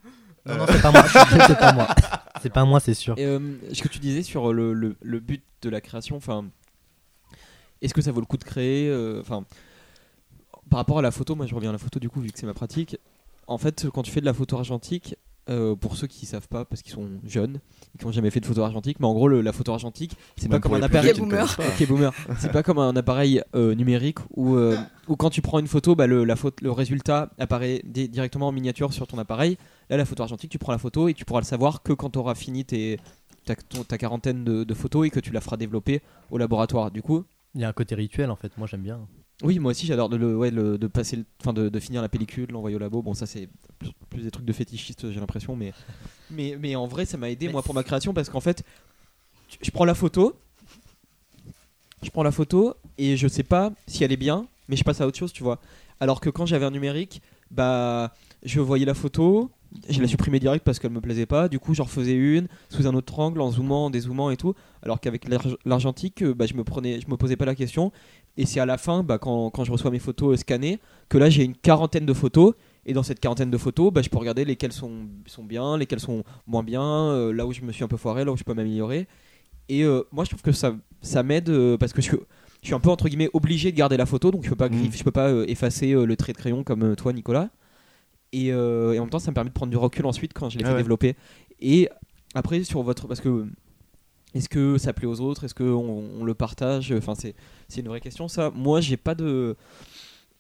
Non, 0.47 0.57
non, 0.57 0.65
c'est 0.67 0.81
pas 0.81 0.91
moi. 0.91 1.05
c'est 1.47 1.59
pas 1.59 1.73
moi. 1.75 1.89
C'est 2.43 2.53
pas 2.53 2.65
moi, 2.65 2.81
c'est 2.81 2.95
sûr. 2.95 3.15
Et, 3.19 3.27
euh, 3.27 3.39
ce 3.75 3.83
que 3.83 3.89
tu 3.89 3.99
disais 3.99 4.23
sur 4.23 4.55
le, 4.55 4.73
le- 4.73 4.97
le 5.03 5.21
but 5.21 5.43
de 5.61 5.69
la 5.69 5.83
création, 5.83 6.17
enfin, 6.17 6.47
est-ce 7.83 7.95
que 7.95 8.03
ça 8.03 8.13
vaut 8.13 8.21
le 8.21 8.27
coup 8.27 8.37
de 8.37 8.45
créer 8.45 8.89
euh, 8.89 9.21
Enfin, 9.21 9.45
par 10.69 10.79
rapport 10.79 10.99
à 10.99 11.03
la 11.03 11.11
photo, 11.11 11.35
moi 11.35 11.47
je 11.47 11.55
reviens 11.55 11.71
à 11.71 11.73
la 11.73 11.79
photo 11.79 11.99
du 11.99 12.09
coup 12.09 12.21
vu 12.21 12.31
que 12.31 12.39
c'est 12.39 12.47
ma 12.47 12.55
pratique. 12.55 12.97
En 13.47 13.59
fait, 13.59 13.87
quand 13.93 14.03
tu 14.03 14.11
fais 14.11 14.21
de 14.21 14.27
la 14.27 14.35
photo 14.35 14.57
argentique, 14.57 15.17
euh, 15.49 15.75
pour 15.75 15.97
ceux 15.97 16.07
qui 16.07 16.27
savent 16.27 16.47
pas 16.47 16.65
parce 16.65 16.83
qu'ils 16.83 16.93
sont 16.93 17.09
jeunes 17.27 17.59
et 17.95 17.99
qui 17.99 18.05
n'ont 18.05 18.13
jamais 18.13 18.31
fait 18.31 18.39
de 18.39 18.47
photo 18.47 18.63
argentique, 18.63 19.01
mais 19.01 19.07
en 19.07 19.15
gros 19.15 19.27
le- 19.27 19.41
la 19.41 19.53
photo 19.53 19.73
argentique, 19.73 20.13
c'est 20.37 20.49
pas 20.49 20.61
comme 20.61 20.75
un 20.75 20.83
appareil. 20.87 21.13
boomer. 21.19 21.57
boomer, 21.89 22.13
c'est 22.39 22.53
pas 22.53 22.63
comme 22.63 22.79
un 22.79 22.95
appareil 22.95 23.43
euh, 23.57 23.75
numérique 23.75 24.19
où, 24.37 24.55
euh, 24.55 24.77
où 25.09 25.17
quand 25.17 25.31
tu 25.31 25.43
prends 25.43 25.59
une 25.59 25.67
photo, 25.67 25.97
bah, 25.97 26.07
le, 26.07 26.25
la 26.25 26.37
photo, 26.37 26.57
le 26.63 26.71
résultat 26.71 27.31
apparaît 27.39 27.81
di- 27.85 28.09
directement 28.09 28.49
en 28.49 28.53
miniature 28.53 28.93
sur 28.93 29.09
ton 29.09 29.19
appareil. 29.19 29.57
Là, 29.89 29.97
la 29.97 30.05
photo 30.05 30.23
argentique, 30.23 30.51
tu 30.53 30.59
prends 30.59 30.73
la 30.73 30.79
photo 30.79 31.09
et 31.09 31.15
tu 31.15 31.25
pourras 31.25 31.41
le 31.41 31.47
savoir 31.47 31.83
que 31.83 31.93
quand 31.95 32.11
tu 32.11 32.19
auras 32.21 32.37
fini 32.37 32.65
tes, 32.65 33.01
ta, 33.45 33.57
ton- 33.57 33.83
ta 33.83 33.99
quarantaine 33.99 34.45
de, 34.45 34.63
de 34.63 34.75
photos 34.75 35.07
et 35.09 35.11
que 35.11 35.19
tu 35.19 35.33
la 35.33 35.41
feras 35.41 35.57
développer 35.57 36.01
au 36.31 36.39
laboratoire. 36.39 36.93
Du 36.93 37.03
coup, 37.03 37.25
Il 37.55 37.61
y 37.61 37.65
a 37.65 37.69
un 37.69 37.73
côté 37.73 37.95
rituel 37.95 38.31
en 38.31 38.37
fait. 38.37 38.57
Moi 38.59 38.67
j'aime 38.67 38.83
bien. 38.83 39.01
oui, 39.43 39.59
moi 39.59 39.71
aussi 39.73 39.87
j'adore 39.87 40.09
de, 40.09 40.17
le, 40.17 40.37
ouais, 40.37 40.51
le- 40.51 40.79
de 40.79 40.87
passer, 40.87 41.17
le- 41.17 41.25
enfin 41.41 41.53
de, 41.53 41.69
de 41.69 41.81
finir 41.81 42.01
la 42.03 42.09
pellicule, 42.09 42.51
l'envoyer 42.51 42.77
au 42.77 42.79
labo. 42.79 43.03
Bon, 43.03 43.15
ça 43.15 43.27
c'est 43.27 43.49
plus, 43.79 43.91
plus 44.09 44.23
des 44.23 44.31
trucs 44.31 44.45
de 44.47 44.53
fétichistes, 44.53 45.11
j'ai 45.11 45.21
l'impression, 45.21 45.57
mais, 45.57 45.73
mais, 46.31 46.57
mais 46.61 46.77
en 46.77 46.87
vrai, 46.87 47.05
ça 47.07 47.17
m'a 47.17 47.31
aidé 47.31 47.49
moi 47.49 47.63
pour 47.63 47.75
ma 47.75 47.83
création 47.83 48.13
parce 48.15 48.29
qu'en 48.31 48.41
fait, 48.41 48.63
je 49.63 49.71
prends 49.71 49.85
la 49.85 49.95
photo, 49.95 50.37
je 52.03 52.11
prends 52.11 52.23
la 52.23 52.33
photo 52.33 52.75
et 52.99 53.17
je 53.17 53.29
sais 53.29 53.43
pas 53.43 53.73
si 53.87 54.05
elle 54.05 54.13
est 54.13 54.17
bien, 54.17 54.47
mais 54.69 54.77
je 54.77 54.85
passe 54.85 55.01
à 55.01 55.07
autre 55.07 55.19
chose, 55.19 55.33
tu 55.33 55.43
vois. 55.43 55.61
Alors 56.01 56.21
que 56.21 56.31
quand 56.31 56.47
j'avais 56.47 56.65
un 56.65 56.71
numérique, 56.71 57.21
bah, 57.51 58.15
je 58.43 58.61
voyais 58.61 58.87
la 58.87 58.95
photo, 58.95 59.51
je 59.89 60.01
la 60.01 60.09
supprimais 60.09 60.41
direct 60.41 60.65
parce 60.65 60.79
qu'elle 60.79 60.91
me 60.91 61.01
plaisait 61.01 61.27
pas. 61.27 61.49
Du 61.49 61.59
coup, 61.59 61.75
j'en 61.75 61.85
refaisais 61.85 62.15
une 62.15 62.49
sous 62.71 62.87
un 62.87 62.95
autre 62.95 63.19
angle, 63.19 63.41
en 63.41 63.51
zoomant, 63.51 63.87
en 63.87 63.91
dézoomant 63.91 64.31
et 64.31 64.37
tout. 64.37 64.55
Alors 64.83 65.01
qu'avec 65.01 65.29
l'arg- 65.29 65.57
l'argentique, 65.65 66.23
euh, 66.23 66.35
bah, 66.35 66.47
je 66.47 66.55
me 66.55 66.65
prenais, 66.65 67.01
je 67.01 67.09
me 67.09 67.17
posais 67.17 67.37
pas 67.37 67.45
la 67.45 67.55
question. 67.55 67.93
Et 68.37 68.47
c'est 68.47 68.61
à 68.61 68.67
la 68.67 68.79
fin, 68.79 69.03
bah, 69.03 69.19
quand, 69.19 69.51
quand 69.51 69.65
je 69.65 69.71
reçois 69.73 69.91
mes 69.91 69.99
photos 69.99 70.35
euh, 70.35 70.37
scannées, 70.37 70.79
que 71.09 71.19
là 71.19 71.31
j'ai 71.31 71.45
une 71.45 71.55
quarantaine 71.55 72.07
de 72.07 72.13
photos. 72.13 72.55
Et 72.87 72.93
dans 72.95 73.03
cette 73.03 73.21
quarantaine 73.21 73.51
de 73.51 73.59
photos, 73.59 73.93
bah, 73.93 74.01
je 74.03 74.09
peux 74.09 74.19
regarder 74.19 74.45
lesquelles 74.45 74.73
sont, 74.73 74.93
sont 75.27 75.45
bien, 75.45 75.77
lesquelles 75.77 76.01
sont 76.01 76.25
moins 76.47 76.63
bien, 76.63 76.83
euh, 76.83 77.33
là 77.33 77.47
où 77.47 77.53
je 77.53 77.61
me 77.61 77.73
suis 77.73 77.85
un 77.85 77.89
peu 77.89 77.97
foiré, 77.99 78.25
là 78.25 78.33
où 78.33 78.37
je 78.37 78.43
peux 78.45 78.55
m'améliorer. 78.55 79.07
Et 79.69 79.85
euh, 79.85 80.03
moi, 80.11 80.25
je 80.25 80.31
trouve 80.31 80.43
que 80.43 80.53
ça, 80.53 80.75
ça 81.03 81.23
m'aide 81.23 81.49
euh, 81.51 81.77
parce 81.77 81.93
que 81.93 82.01
je, 82.03 82.11
je 82.11 82.67
suis 82.67 82.75
un 82.75 82.81
peu 82.81 82.89
entre 82.91 83.09
guillemets 83.09 83.29
obligé 83.35 83.71
de 83.71 83.77
garder 83.77 83.97
la 83.97 84.07
photo, 84.07 84.31
donc 84.33 84.45
je 84.45 84.49
peux 84.51 84.57
pas, 84.57 84.69
griffe- 84.69 84.97
je 84.99 85.05
peux 85.05 85.11
pas 85.13 85.31
effacer 85.47 85.93
le 85.93 86.17
trait 86.17 86.33
de 86.33 86.39
crayon 86.39 86.65
comme 86.65 86.97
toi, 86.97 87.13
Nicolas. 87.13 87.51
Et, 88.33 88.53
euh, 88.53 88.93
et 88.93 88.99
en 88.99 89.03
même 89.03 89.11
temps, 89.11 89.19
ça 89.19 89.31
me 89.31 89.35
permet 89.35 89.51
de 89.51 89.55
prendre 89.55 89.71
du 89.71 89.77
recul 89.77 90.07
ensuite 90.07 90.33
quand 90.33 90.49
je 90.51 90.59
l'ai 90.59 90.65
Ah 90.65 90.69
fait 90.69 90.73
ouais. 90.75 90.79
développer. 90.81 91.17
Et 91.61 91.89
après, 92.35 92.63
sur 92.65 92.83
votre. 92.83 93.07
Parce 93.09 93.21
que. 93.21 93.47
Est-ce 94.33 94.49
que 94.49 94.79
ça 94.79 94.93
plaît 94.93 95.09
aux 95.09 95.21
autres? 95.21 95.43
Est-ce 95.45 95.55
qu'on 95.57 96.05
on 96.21 96.23
le 96.25 96.35
partage? 96.35 96.93
Enfin, 96.97 97.15
c'est 97.17 97.35
c'est 97.67 97.81
une 97.81 97.89
vraie 97.89 98.01
question, 98.01 98.29
ça. 98.29 98.53
Moi, 98.55 98.81
j'ai 98.81 98.97
pas 98.97 99.17
de. 99.17 99.57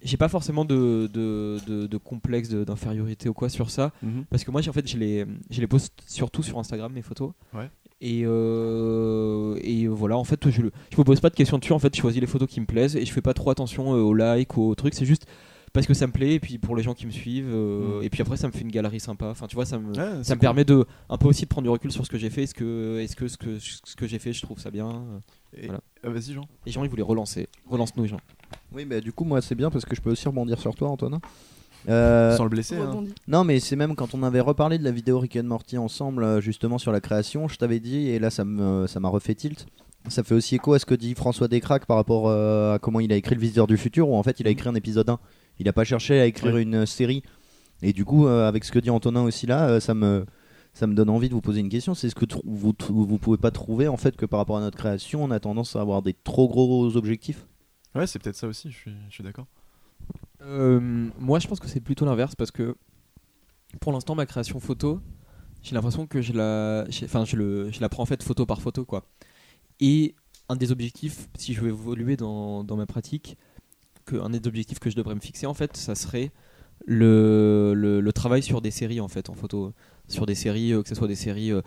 J'ai 0.02 0.16
pas 0.16 0.28
forcément 0.28 0.64
de, 0.64 1.10
de, 1.12 1.58
de- 1.66 1.86
de 1.86 1.96
complexe 1.98 2.48
d'infériorité 2.50 3.28
ou 3.28 3.34
quoi 3.34 3.48
sur 3.50 3.68
ça. 3.68 3.92
Mhm. 4.02 4.24
Parce 4.30 4.44
que 4.44 4.50
moi, 4.52 4.60
j'ai- 4.62 4.70
en 4.70 4.72
fait, 4.72 4.88
je 4.88 4.96
les, 4.96 5.26
je 5.50 5.60
les 5.60 5.66
poste 5.66 5.92
surtout 6.06 6.42
sur 6.42 6.58
Instagram, 6.58 6.90
mes 6.92 7.02
photos. 7.02 7.32
Ouais. 7.52 7.68
Et, 8.00 8.22
euh, 8.24 9.58
et 9.62 9.86
voilà, 9.88 10.16
en 10.16 10.24
fait, 10.24 10.48
je, 10.48 10.62
je 10.62 10.96
me 10.96 11.02
pose 11.04 11.20
pas 11.20 11.28
de 11.30 11.34
questions 11.34 11.58
dessus. 11.58 11.72
En 11.72 11.78
fait, 11.78 11.94
je 11.94 12.00
choisis 12.00 12.20
les 12.20 12.26
photos 12.26 12.48
qui 12.48 12.60
me 12.60 12.66
plaisent 12.66 12.96
et 12.96 13.04
je 13.04 13.12
fais 13.12 13.20
pas 13.20 13.34
trop 13.34 13.50
attention 13.50 13.94
euh, 13.94 13.98
aux 14.00 14.14
likes 14.14 14.56
ou 14.56 14.62
aux 14.70 14.74
trucs. 14.74 14.94
C'est 14.94 15.04
juste 15.04 15.26
parce 15.72 15.86
que 15.86 15.94
ça 15.94 16.06
me 16.06 16.12
plaît 16.12 16.34
et 16.34 16.40
puis 16.40 16.58
pour 16.58 16.74
les 16.76 16.82
gens 16.82 16.94
qui 16.94 17.06
me 17.06 17.10
suivent. 17.10 17.50
euh, 17.52 18.00
Mm. 18.00 18.02
Et 18.04 18.10
puis 18.10 18.22
après, 18.22 18.36
ça 18.36 18.46
me 18.48 18.52
fait 18.52 18.60
une 18.62 18.70
galerie 18.70 19.00
sympa. 19.00 19.26
Enfin, 19.26 19.46
tu 19.46 19.54
vois, 19.54 19.64
ça 19.66 19.78
me, 19.78 19.92
Ouais, 19.96 20.24
ça 20.24 20.34
me 20.34 20.40
permet 20.40 20.64
de 20.64 20.84
un 21.08 21.16
peu 21.18 21.28
aussi 21.28 21.42
de 21.42 21.48
prendre 21.48 21.64
du 21.64 21.70
recul 21.70 21.92
sur 21.92 22.04
ce 22.04 22.10
que 22.10 22.18
j'ai 22.18 22.30
fait. 22.30 22.42
Est-ce 22.44 22.54
que, 22.54 22.98
est-ce 23.00 23.14
que 23.16 23.28
ce 23.28 23.36
que, 23.36 23.58
ce 23.58 23.96
que 23.96 24.06
j'ai 24.06 24.18
fait, 24.18 24.32
je 24.32 24.42
trouve 24.42 24.58
ça 24.58 24.70
bien 24.70 25.04
Et- 25.56 25.66
Voilà. 25.66 25.80
Ah, 26.04 26.08
Vas-y 26.10 26.32
Jean. 26.34 26.46
Les 26.66 26.72
gens, 26.72 26.82
ils 26.84 26.90
voulaient 26.90 27.02
relancer. 27.02 27.48
Relance-nous, 27.68 28.06
Jean. 28.06 28.18
Oui, 28.72 28.84
bah 28.84 29.00
du 29.00 29.12
coup, 29.12 29.24
moi 29.24 29.40
c'est 29.42 29.54
bien 29.54 29.70
parce 29.70 29.84
que 29.84 29.94
je 29.94 30.00
peux 30.00 30.10
aussi 30.10 30.26
rebondir 30.28 30.58
sur 30.60 30.74
toi, 30.74 30.88
Antonin. 30.88 31.20
Euh, 31.88 32.36
Sans 32.36 32.44
le 32.44 32.50
blesser. 32.50 32.76
hein. 32.76 33.04
Non, 33.26 33.42
mais 33.44 33.58
c'est 33.58 33.74
même 33.76 33.94
quand 33.94 34.14
on 34.14 34.22
avait 34.22 34.40
reparlé 34.40 34.76
de 34.78 34.84
la 34.84 34.90
vidéo 34.90 35.18
Rick 35.18 35.36
and 35.36 35.44
Morty 35.44 35.78
ensemble, 35.78 36.24
euh, 36.24 36.40
justement 36.40 36.76
sur 36.78 36.92
la 36.92 37.00
création, 37.00 37.48
je 37.48 37.56
t'avais 37.56 37.80
dit, 37.80 38.08
et 38.08 38.18
là 38.18 38.28
ça 38.30 38.44
me- 38.44 38.86
ça 38.86 39.00
m'a 39.00 39.08
refait 39.08 39.34
tilt. 39.34 39.66
Ça 40.08 40.22
fait 40.22 40.34
aussi 40.34 40.54
écho 40.56 40.72
à 40.74 40.78
ce 40.78 40.86
que 40.86 40.94
dit 40.94 41.14
François 41.14 41.48
Descraques 41.48 41.86
par 41.86 41.96
rapport 41.96 42.28
euh, 42.28 42.74
à 42.74 42.78
comment 42.78 43.00
il 43.00 43.12
a 43.12 43.16
écrit 43.16 43.34
Le 43.34 43.40
Visiteur 43.40 43.66
du 43.66 43.76
Futur, 43.76 44.08
où 44.10 44.14
en 44.16 44.22
fait 44.22 44.40
il 44.40 44.46
a 44.46 44.50
écrit 44.50 44.68
un 44.68 44.74
épisode 44.74 45.08
1. 45.08 45.18
Il 45.60 45.68
a 45.68 45.72
pas 45.72 45.84
cherché 45.84 46.18
à 46.20 46.26
écrire 46.26 46.54
Ouais. 46.54 46.62
une 46.62 46.84
série. 46.86 47.22
Et 47.82 47.92
du 47.92 48.04
coup, 48.04 48.26
euh, 48.26 48.48
avec 48.48 48.64
ce 48.64 48.72
que 48.72 48.78
dit 48.80 48.90
Antonin 48.90 49.22
aussi 49.22 49.46
là, 49.46 49.68
euh, 49.68 49.80
ça 49.80 49.94
me. 49.94 50.26
Ça 50.72 50.86
me 50.86 50.94
donne 50.94 51.10
envie 51.10 51.28
de 51.28 51.34
vous 51.34 51.40
poser 51.40 51.58
une 51.58 51.68
question, 51.68 51.94
c'est 51.94 52.08
ce 52.08 52.14
que 52.14 52.24
vous, 52.44 52.72
vous 52.88 53.18
pouvez 53.18 53.36
pas 53.38 53.50
trouver 53.50 53.88
en 53.88 53.96
fait 53.96 54.16
que 54.16 54.24
par 54.24 54.38
rapport 54.38 54.56
à 54.56 54.60
notre 54.60 54.78
création, 54.78 55.24
on 55.24 55.32
a 55.32 55.40
tendance 55.40 55.74
à 55.74 55.80
avoir 55.80 56.00
des 56.00 56.14
trop 56.14 56.48
gros 56.48 56.96
objectifs 56.96 57.44
Ouais, 57.96 58.06
c'est 58.06 58.20
peut-être 58.20 58.36
ça 58.36 58.46
aussi, 58.46 58.70
je 58.70 58.76
suis, 58.76 58.92
je 59.08 59.14
suis 59.14 59.24
d'accord. 59.24 59.46
Euh, 60.42 61.08
moi, 61.18 61.40
je 61.40 61.48
pense 61.48 61.58
que 61.58 61.66
c'est 61.66 61.80
plutôt 61.80 62.04
l'inverse 62.04 62.36
parce 62.36 62.52
que 62.52 62.76
pour 63.80 63.92
l'instant, 63.92 64.14
ma 64.14 64.26
création 64.26 64.60
photo, 64.60 65.00
j'ai 65.62 65.74
l'impression 65.74 66.06
que 66.06 66.22
je 66.22 66.32
la, 66.32 66.84
enfin, 67.04 67.24
je, 67.24 67.34
le, 67.34 67.72
je 67.72 67.80
la 67.80 67.88
prends 67.88 68.04
en 68.04 68.06
fait 68.06 68.22
photo 68.22 68.46
par 68.46 68.60
photo, 68.62 68.84
quoi. 68.84 69.04
Et 69.80 70.14
un 70.48 70.54
des 70.54 70.70
objectifs, 70.70 71.28
si 71.36 71.52
je 71.52 71.60
veux 71.62 71.68
évoluer 71.70 72.16
dans, 72.16 72.62
dans 72.62 72.76
ma 72.76 72.86
pratique, 72.86 73.36
que 74.10 74.16
un 74.16 74.30
des 74.30 74.46
objectifs 74.46 74.78
que 74.78 74.90
je 74.90 74.96
devrais 74.96 75.14
me 75.14 75.20
fixer, 75.20 75.46
en 75.46 75.54
fait, 75.54 75.76
ça 75.76 75.94
serait 75.94 76.30
le, 76.86 77.72
le, 77.74 78.00
le 78.00 78.12
travail 78.12 78.42
sur 78.42 78.60
des 78.60 78.70
séries, 78.70 79.00
en 79.00 79.08
fait, 79.08 79.28
en 79.30 79.34
photo, 79.34 79.72
sur 80.08 80.24
des 80.26 80.34
séries, 80.34 80.72
euh, 80.72 80.82
que 80.82 80.88
ce 80.88 80.94
soit 80.94 81.08
des 81.08 81.14
séries 81.26 81.52
euh, 81.52 81.62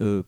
euh, 0.00 0.22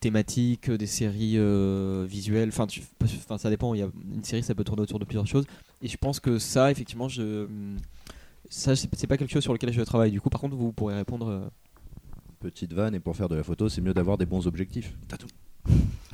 thématiques, 0.00 0.70
des 0.70 0.86
séries 0.86 1.36
euh, 1.38 2.04
visuelles, 2.08 2.48
enfin, 2.48 2.66
tu- 2.66 2.82
enfin, 3.02 3.38
ça 3.38 3.50
dépend. 3.50 3.74
Il 3.74 3.80
y 3.80 3.82
a 3.82 3.90
une 4.14 4.24
série, 4.24 4.42
ça 4.42 4.54
peut 4.54 4.64
tourner 4.64 4.82
autour 4.82 4.98
de 4.98 5.04
plusieurs 5.04 5.26
choses. 5.26 5.46
Et 5.82 5.88
je 5.88 5.96
pense 5.96 6.18
que 6.20 6.38
ça, 6.38 6.70
effectivement, 6.70 7.08
je 7.08 7.46
ça 8.50 8.76
c'est 8.76 9.06
pas 9.06 9.16
quelque 9.16 9.32
chose 9.32 9.42
sur 9.42 9.52
lequel 9.54 9.72
je 9.72 9.82
travaille. 9.82 10.10
Du 10.10 10.20
coup, 10.20 10.30
par 10.30 10.40
contre, 10.40 10.56
vous 10.56 10.72
pourrez 10.72 10.96
répondre. 10.96 11.28
euh, 11.28 11.48
Petite 12.40 12.74
vanne, 12.74 12.94
et 12.94 13.00
pour 13.00 13.16
faire 13.16 13.30
de 13.30 13.36
la 13.36 13.42
photo, 13.42 13.70
c'est 13.70 13.80
mieux 13.80 13.94
d'avoir 13.94 14.18
des 14.18 14.26
bons 14.26 14.46
objectifs. 14.46 14.92
Et, 15.08 15.43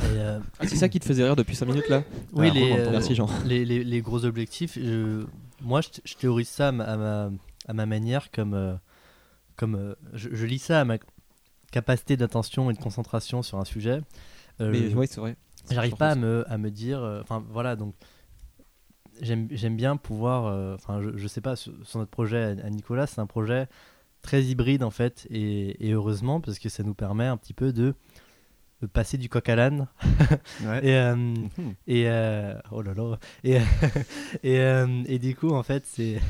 euh, 0.03 0.41
Ah, 0.59 0.67
c'est 0.67 0.77
ça 0.77 0.89
qui 0.89 1.01
te 1.01 1.05
faisait 1.05 1.25
rire 1.25 1.37
depuis 1.37 1.55
5 1.57 1.67
minutes 1.67 1.89
là 1.89 2.03
oui, 2.33 2.49
Ah, 2.51 2.55
les, 2.55 2.73
euh, 2.73 2.91
Merci 2.91 3.15
Jean. 3.15 3.29
les, 3.45 3.65
les- 3.65 3.85
les 3.85 4.01
gros 4.03 4.25
objectifs, 4.25 4.79
je- 4.79 5.25
moi 5.61 5.81
je, 5.81 5.89
je 6.05 6.15
théorise 6.15 6.49
ça 6.49 6.69
à 6.69 6.73
ma, 6.73 7.31
à 7.69 7.73
ma, 7.73 7.87
manière, 7.87 8.31
comme, 8.31 8.55
euh, 8.55 8.75
comme 9.57 9.75
euh, 9.75 9.95
je, 10.15 10.29
je 10.33 10.47
lis 10.47 10.59
ça 10.59 10.81
à 10.81 10.85
ma 10.85 10.97
capacité 11.73 12.17
d'attention 12.17 12.71
et 12.71 12.75
de 12.75 12.79
concentration 12.79 13.43
sur 13.43 13.59
un 13.59 13.65
sujet. 13.65 14.01
Euh, 14.61 14.71
Mais 14.71 14.95
ouais, 14.95 15.07
c'est 15.07 15.21
vrai. 15.21 15.37
J'arrive 15.71 15.95
pas 15.97 16.11
à 16.13 16.15
me, 16.15 16.45
à 16.51 16.57
me 16.59 16.71
dire. 16.71 17.01
euh, 17.03 17.21
Enfin 17.23 17.45
voilà, 17.51 17.77
donc 17.77 17.95
j'aime 19.21 19.49
j'aime 19.51 19.77
bien 19.77 19.97
pouvoir. 19.97 20.47
euh, 20.47 20.75
Enfin, 20.75 21.01
je, 21.03 21.17
je 21.17 21.29
sais 21.29 21.41
pas, 21.41 21.57
sur, 21.57 21.73
sur 21.85 21.99
notre 21.99 22.11
projet 22.11 22.43
à, 22.43 22.67
à 22.67 22.71
Nicolas, 22.71 23.07
c'est 23.07 23.21
un 23.21 23.27
projet 23.27 23.69
très 24.23 24.43
hybride 24.43 24.83
en 24.83 24.91
fait, 24.91 25.27
et, 25.31 25.87
et 25.89 25.93
heureusement, 25.93 26.41
parce 26.41 26.59
que 26.59 26.69
ça 26.69 26.83
nous 26.83 26.95
permet 26.95 27.25
un 27.27 27.37
petit 27.37 27.55
peu 27.55 27.73
de, 27.73 27.83
de 27.83 27.95
passer 28.87 29.19
du 29.19 29.29
coq 29.29 29.49
à 29.49 29.57
l'âne. 29.57 29.89
Ouais. 30.65 30.87
Et, 30.87 30.95
euh, 30.97 31.15
Mhm. 31.17 31.75
et 31.87 32.09
euh, 32.09 32.55
oh 32.71 32.83
là 32.83 32.95
là. 32.95 33.19
Et, 33.45 33.57
et, 34.43 34.59
euh, 34.61 35.03
et 35.07 35.19
du 35.19 35.35
coup, 35.35 35.51
en 35.51 35.63
fait, 35.63 35.85
c'est. 35.87 36.21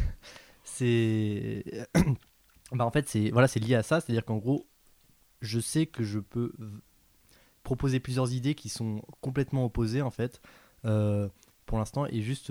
C'est. 0.64 1.64
bah, 2.72 2.84
en 2.86 2.90
fait, 2.90 3.08
c'est 3.08 3.30
voilà, 3.30 3.48
c'est 3.48 3.60
lié 3.60 3.74
à 3.74 3.82
ça. 3.82 4.00
C'est-à-dire 4.00 4.24
qu'en 4.24 4.36
gros, 4.38 4.66
je 5.40 5.58
sais 5.60 5.86
que 5.86 6.04
je 6.04 6.18
peux 6.18 6.52
proposer 7.62 8.00
plusieurs 8.00 8.32
idées 8.32 8.54
qui 8.54 8.68
sont 8.68 9.02
complètement 9.20 9.64
opposées 9.64 10.02
en 10.02 10.10
fait 10.10 10.40
pour 10.82 11.78
l'instant 11.78 12.06
et 12.06 12.22
juste 12.22 12.50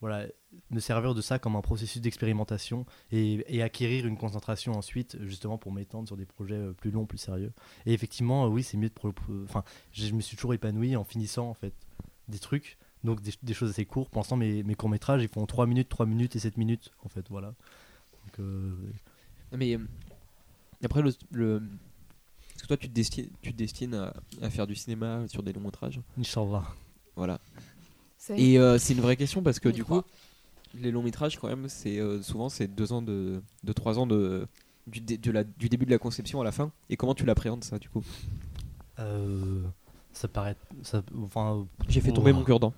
voilà 0.00 0.26
me 0.70 0.80
servir 0.80 1.14
de 1.14 1.20
ça 1.22 1.38
comme 1.38 1.56
un 1.56 1.60
processus 1.62 2.00
d'expérimentation 2.02 2.84
et, 3.10 3.44
et 3.48 3.62
acquérir 3.62 4.06
une 4.06 4.16
concentration 4.16 4.72
ensuite 4.72 5.16
justement 5.22 5.56
pour 5.58 5.72
m'étendre 5.72 6.06
sur 6.08 6.16
des 6.16 6.26
projets 6.26 6.54
euh, 6.56 6.72
plus 6.72 6.90
longs 6.90 7.06
plus 7.06 7.18
sérieux. 7.18 7.52
Et 7.86 7.92
effectivement 7.92 8.44
euh, 8.44 8.48
oui 8.48 8.62
c'est 8.62 8.76
mieux 8.76 8.90
de 8.90 8.94
enfin 9.44 9.64
je 9.92 10.12
me 10.12 10.20
suis 10.20 10.36
toujours 10.36 10.54
épanoui 10.54 10.94
en 10.96 11.04
finissant 11.04 11.48
en 11.48 11.54
fait 11.54 11.72
des 12.28 12.38
trucs 12.38 12.76
donc 13.02 13.20
des, 13.22 13.32
des 13.42 13.54
choses 13.54 13.70
assez 13.70 13.84
courtes 13.86 14.10
pour 14.10 14.20
l'instant 14.20 14.36
mes, 14.36 14.62
mes 14.62 14.74
courts 14.74 14.88
métrages 14.90 15.22
ils 15.22 15.28
font 15.28 15.46
3 15.46 15.66
minutes 15.66 15.88
3 15.88 16.06
minutes 16.06 16.36
et 16.36 16.38
7 16.38 16.56
minutes 16.56 16.90
en 17.04 17.08
fait 17.08 17.26
voilà. 17.30 17.48
Donc 18.24 18.40
euh, 18.40 18.74
Mais 20.80 20.86
après, 20.86 21.02
le, 21.02 21.12
le- 21.30 21.62
est-ce 22.54 22.62
que 22.62 22.68
toi 22.68 22.76
tu 22.76 22.88
te 22.88 22.94
destines, 22.94 23.30
tu 23.42 23.52
te 23.52 23.56
destines 23.56 23.94
à, 23.94 24.14
à 24.42 24.50
faire 24.50 24.66
du 24.66 24.74
cinéma 24.74 25.26
sur 25.28 25.42
des 25.42 25.52
longs 25.52 25.60
métrages 25.60 26.00
Inch'Allah. 26.18 26.64
Voilà. 27.16 27.40
Et 28.36 28.58
euh, 28.58 28.78
c'est 28.78 28.94
une 28.94 29.00
vraie 29.00 29.16
question 29.16 29.42
parce 29.42 29.60
que 29.60 29.68
On 29.68 29.72
du 29.72 29.84
croit. 29.84 30.02
coup, 30.02 30.08
les 30.74 30.90
longs 30.90 31.02
métrages, 31.02 31.38
quand 31.38 31.48
même, 31.48 31.68
c'est 31.68 31.98
euh, 31.98 32.22
souvent 32.22 32.48
c'est 32.48 32.68
deux 32.68 32.92
ans 32.92 33.02
de, 33.02 33.42
de 33.62 33.72
trois 33.72 33.98
ans 33.98 34.06
de, 34.06 34.46
du, 34.86 35.00
dé- 35.00 35.18
de 35.18 35.30
la, 35.30 35.44
du 35.44 35.68
début 35.68 35.86
de 35.86 35.90
la 35.90 35.98
conception 35.98 36.40
à 36.40 36.44
la 36.44 36.52
fin. 36.52 36.72
Et 36.90 36.96
comment 36.96 37.14
tu 37.14 37.24
l'appréhendes 37.26 37.64
ça 37.64 37.78
du 37.78 37.88
coup? 37.88 38.02
Euh, 38.98 39.62
ça 40.12 40.28
paraît. 40.28 40.56
Ça, 40.82 41.02
enfin, 41.22 41.66
J'ai 41.88 42.00
fait 42.00 42.12
tomber 42.12 42.32
mon 42.32 42.44
cure-dent. 42.44 42.72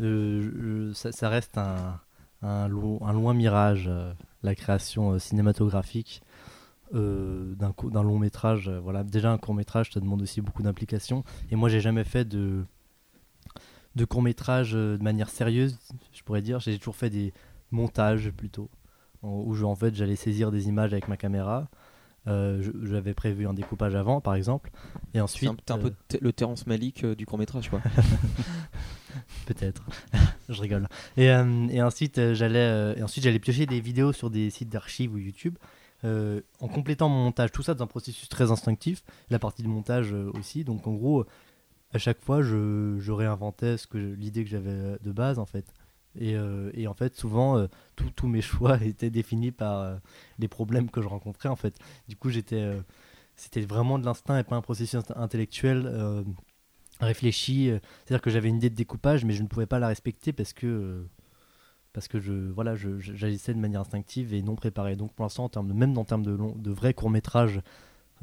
euh, 0.00 0.92
ça, 0.94 1.12
ça 1.12 1.28
reste 1.28 1.58
un, 1.58 1.98
un, 2.42 2.68
lo- 2.68 2.98
un 3.02 3.12
loin 3.12 3.34
mirage, 3.34 3.86
euh, 3.88 4.12
la 4.42 4.54
création 4.54 5.12
euh, 5.12 5.18
cinématographique 5.18 6.22
euh, 6.94 7.54
d'un 7.56 8.02
long 8.02 8.18
métrage. 8.18 8.68
euh, 8.68 8.80
voilà. 8.80 9.04
Déjà, 9.04 9.32
un 9.32 9.38
court 9.38 9.54
métrage, 9.54 9.90
ça 9.92 10.00
demande 10.00 10.22
aussi 10.22 10.40
beaucoup 10.40 10.62
d'implication. 10.62 11.24
Et 11.50 11.56
moi, 11.56 11.68
j'ai 11.68 11.80
jamais 11.80 12.04
fait 12.04 12.24
de, 12.24 12.64
de 13.96 14.04
court 14.04 14.22
métrage 14.22 14.72
de 14.72 14.98
manière 15.02 15.28
sérieuse, 15.30 15.78
je 16.12 16.22
pourrais 16.22 16.42
dire. 16.42 16.60
J'ai 16.60 16.78
toujours 16.78 16.96
fait 16.96 17.10
des 17.10 17.32
montages 17.72 18.30
plutôt, 18.30 18.68
où 19.22 19.54
je- 19.54 19.64
en 19.64 19.74
fait, 19.74 19.94
j'allais 19.94 20.16
saisir 20.16 20.50
des 20.52 20.68
images 20.68 20.92
avec 20.92 21.08
ma 21.08 21.16
caméra. 21.16 21.68
Euh, 22.28 22.60
J'avais 22.82 23.14
prévu 23.14 23.46
un 23.46 23.54
découpage 23.54 23.94
avant, 23.94 24.20
par 24.20 24.34
exemple, 24.34 24.70
et 25.14 25.20
ensuite. 25.20 25.48
t'es 25.64 25.70
un 25.72 25.78
peu 25.78 25.92
euh, 26.14 26.18
le 26.20 26.32
Terrence 26.32 26.66
Malick 26.66 27.04
euh, 27.04 27.14
du 27.14 27.24
court 27.24 27.38
métrage 27.38 27.70
quoi. 27.70 27.80
Peut-être. 29.46 29.84
je 30.48 30.60
rigole. 30.60 30.88
Et, 31.16 31.30
euh, 31.30 31.68
et 31.70 31.80
ensuite, 31.82 32.18
euh, 32.18 32.34
j'allais 32.34 32.58
euh, 32.58 32.94
ensuite 33.04 33.24
j'allais 33.24 33.38
piocher 33.38 33.66
des 33.66 33.80
vidéos 33.80 34.12
sur 34.12 34.30
des 34.30 34.50
sites 34.50 34.68
d'archives 34.68 35.12
ou 35.14 35.18
YouTube 35.18 35.56
euh, 36.04 36.40
en 36.60 36.68
complétant 36.68 37.08
mon 37.08 37.24
montage. 37.24 37.52
Tout 37.52 37.62
ça 37.62 37.74
dans 37.74 37.84
un 37.84 37.86
processus 37.86 38.28
très 38.28 38.50
instinctif. 38.50 39.02
La 39.30 39.38
partie 39.38 39.62
de 39.62 39.68
montage 39.68 40.12
euh, 40.12 40.30
aussi. 40.34 40.64
Donc 40.64 40.86
en 40.86 40.92
gros, 40.94 41.20
euh, 41.20 41.26
à 41.92 41.98
chaque 41.98 42.20
fois, 42.22 42.42
je, 42.42 43.10
réinventais 43.12 43.76
l'idée 43.94 44.44
que 44.44 44.50
j'avais 44.50 44.70
euh, 44.70 44.98
de 45.02 45.12
base 45.12 45.38
en 45.38 45.46
fait. 45.46 45.66
Et, 46.18 46.34
euh, 46.36 46.70
en 46.88 46.94
fait, 46.94 47.14
souvent, 47.16 47.58
euh, 47.58 47.66
tous- 47.96 48.26
mes 48.28 48.40
choix 48.42 48.78
étaient 48.82 49.10
définis 49.10 49.52
par 49.52 49.98
les 50.38 50.48
problèmes 50.48 50.90
que 50.90 51.02
je 51.02 51.08
rencontrais 51.08 51.48
en 51.48 51.56
fait. 51.56 51.78
Du 52.08 52.16
coup, 52.16 52.30
j'étais, 52.30 52.70
c'était 53.36 53.60
vraiment 53.62 53.98
de 53.98 54.04
l'instinct 54.04 54.38
et 54.38 54.44
pas 54.44 54.56
un 54.56 54.62
processus 54.62 55.00
int- 55.00 55.18
intellectuel 55.18 56.24
réfléchi. 57.00 57.70
c'est-à-dire 58.04 58.22
que 58.22 58.30
j'avais 58.30 58.48
une 58.48 58.56
idée 58.56 58.70
de 58.70 58.74
découpage, 58.74 59.24
mais 59.24 59.34
je 59.34 59.42
ne 59.42 59.48
pouvais 59.48 59.66
pas 59.66 59.78
la 59.78 59.88
respecter 59.88 60.32
parce 60.32 60.52
que, 60.52 61.04
parce 61.92 62.08
que 62.08 62.20
je, 62.20 62.32
voilà, 62.32 62.74
j'agissais 62.76 63.54
de 63.54 63.58
manière 63.58 63.80
instinctive 63.82 64.34
et 64.34 64.42
non 64.42 64.54
préparée. 64.56 64.96
Donc 64.96 65.14
pour 65.14 65.24
l'instant, 65.24 65.50
même 65.62 65.96
en 65.98 66.04
termes 66.04 66.24
de, 66.24 66.32
long, 66.32 66.54
de 66.56 66.70
vrais 66.70 66.94
courts 66.94 67.10
métrages, 67.10 67.60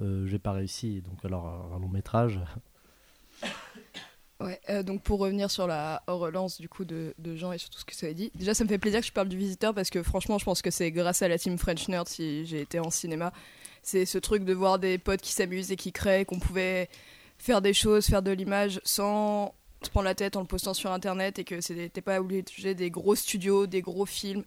euh, 0.02 0.28
j'ai 0.28 0.40
pas 0.40 0.54
réussi. 0.54 1.02
Donc 1.02 1.26
alors 1.26 1.48
un 1.76 1.80
long 1.80 1.90
métrage, 1.90 2.40
Ouais, 4.44 4.60
euh, 4.70 4.84
donc 4.84 5.02
pour 5.02 5.20
revenir 5.20 5.50
sur 5.50 5.68
la 5.68 6.04
relance 6.08 6.60
du 6.60 6.68
coup 6.68 6.84
de, 6.84 7.14
Jean 7.36 7.54
et 7.54 7.58
sur 7.58 7.70
tout 7.70 7.80
ce 7.80 7.86
que 7.86 7.96
ça 7.96 8.08
a 8.08 8.14
dit, 8.14 8.32
déjà 8.36 8.54
ça 8.54 8.64
me 8.64 8.70
fait 8.70 8.78
plaisir 8.78 9.00
que 9.00 9.08
je 9.08 9.12
parle 9.14 9.30
du 9.30 9.38
visiteur 9.38 9.74
parce 9.74 9.90
que 9.90 10.04
franchement 10.04 10.38
je 10.38 10.44
pense 10.44 10.62
que 10.62 10.70
c'est 10.70 10.92
grâce 10.92 11.22
à 11.22 11.28
la 11.28 11.38
team 11.38 11.58
French 11.58 11.88
Nerd 11.88 12.08
si 12.10 12.46
j'ai 12.46 12.62
été 12.62 12.80
en 12.80 12.90
cinéma. 12.90 13.32
C'est 13.84 14.06
ce 14.06 14.18
truc 14.18 14.44
de 14.44 14.54
voir 14.54 14.80
des 14.80 14.98
potes 14.98 15.22
qui 15.22 15.32
s'amusent 15.32 15.72
et 15.72 15.76
qui 15.76 15.92
créent, 15.92 16.26
qu'on 16.26 16.40
pouvait 16.40 16.90
faire 17.38 17.62
des 17.62 17.74
choses, 17.74 18.06
faire 18.06 18.22
de 18.22 18.32
l'image 18.32 18.82
sans 18.84 19.54
se 19.82 19.90
prendre 19.90 20.06
la 20.06 20.16
tête 20.16 20.36
en 20.36 20.42
le 20.42 20.48
postant 20.48 20.74
sur 20.74 20.92
internet 20.92 21.40
et 21.40 21.44
que 21.44 21.62
c'était 21.62 22.02
pas 22.02 22.20
obligé 22.20 22.74
des 22.74 22.90
gros 22.90 23.16
studios, 23.16 23.68
des 23.68 23.82
gros 23.82 24.06
films 24.06 24.44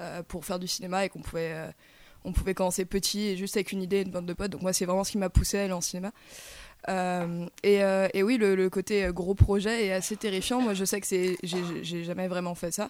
euh, 0.00 0.22
pour 0.22 0.44
faire 0.44 0.58
du 0.58 0.68
cinéma 0.68 1.04
et 1.04 1.08
qu'on 1.08 1.20
pouvait, 1.20 1.52
euh, 1.52 2.32
pouvait 2.32 2.54
commencer 2.54 2.84
petit 2.84 3.28
et 3.28 3.36
juste 3.36 3.56
avec 3.56 3.72
une 3.72 3.82
idée 3.82 4.02
une 4.02 4.10
bande 4.10 4.26
de 4.26 4.32
potes. 4.32 4.50
Donc 4.50 4.62
moi 4.62 4.72
c'est 4.72 4.86
vraiment 4.86 5.04
ce 5.04 5.12
qui 5.12 5.18
m'a 5.18 5.30
poussé 5.30 5.58
à 5.58 5.64
aller 5.64 5.72
en 5.72 5.80
cinéma. 5.80 6.12
Euh, 6.88 7.46
et, 7.62 7.82
euh, 7.82 8.08
et 8.14 8.22
oui, 8.22 8.38
le, 8.38 8.68
côté 8.70 9.08
gros 9.12 9.34
projet 9.34 9.86
est 9.86 9.92
assez 9.92 10.16
terrifiant. 10.16 10.60
Moi, 10.60 10.74
je 10.74 10.84
sais 10.84 11.00
que 11.00 11.06
c'est, 11.06 11.36
j'ai, 11.42 12.04
jamais 12.04 12.28
vraiment 12.28 12.54
fait 12.54 12.70
ça, 12.70 12.88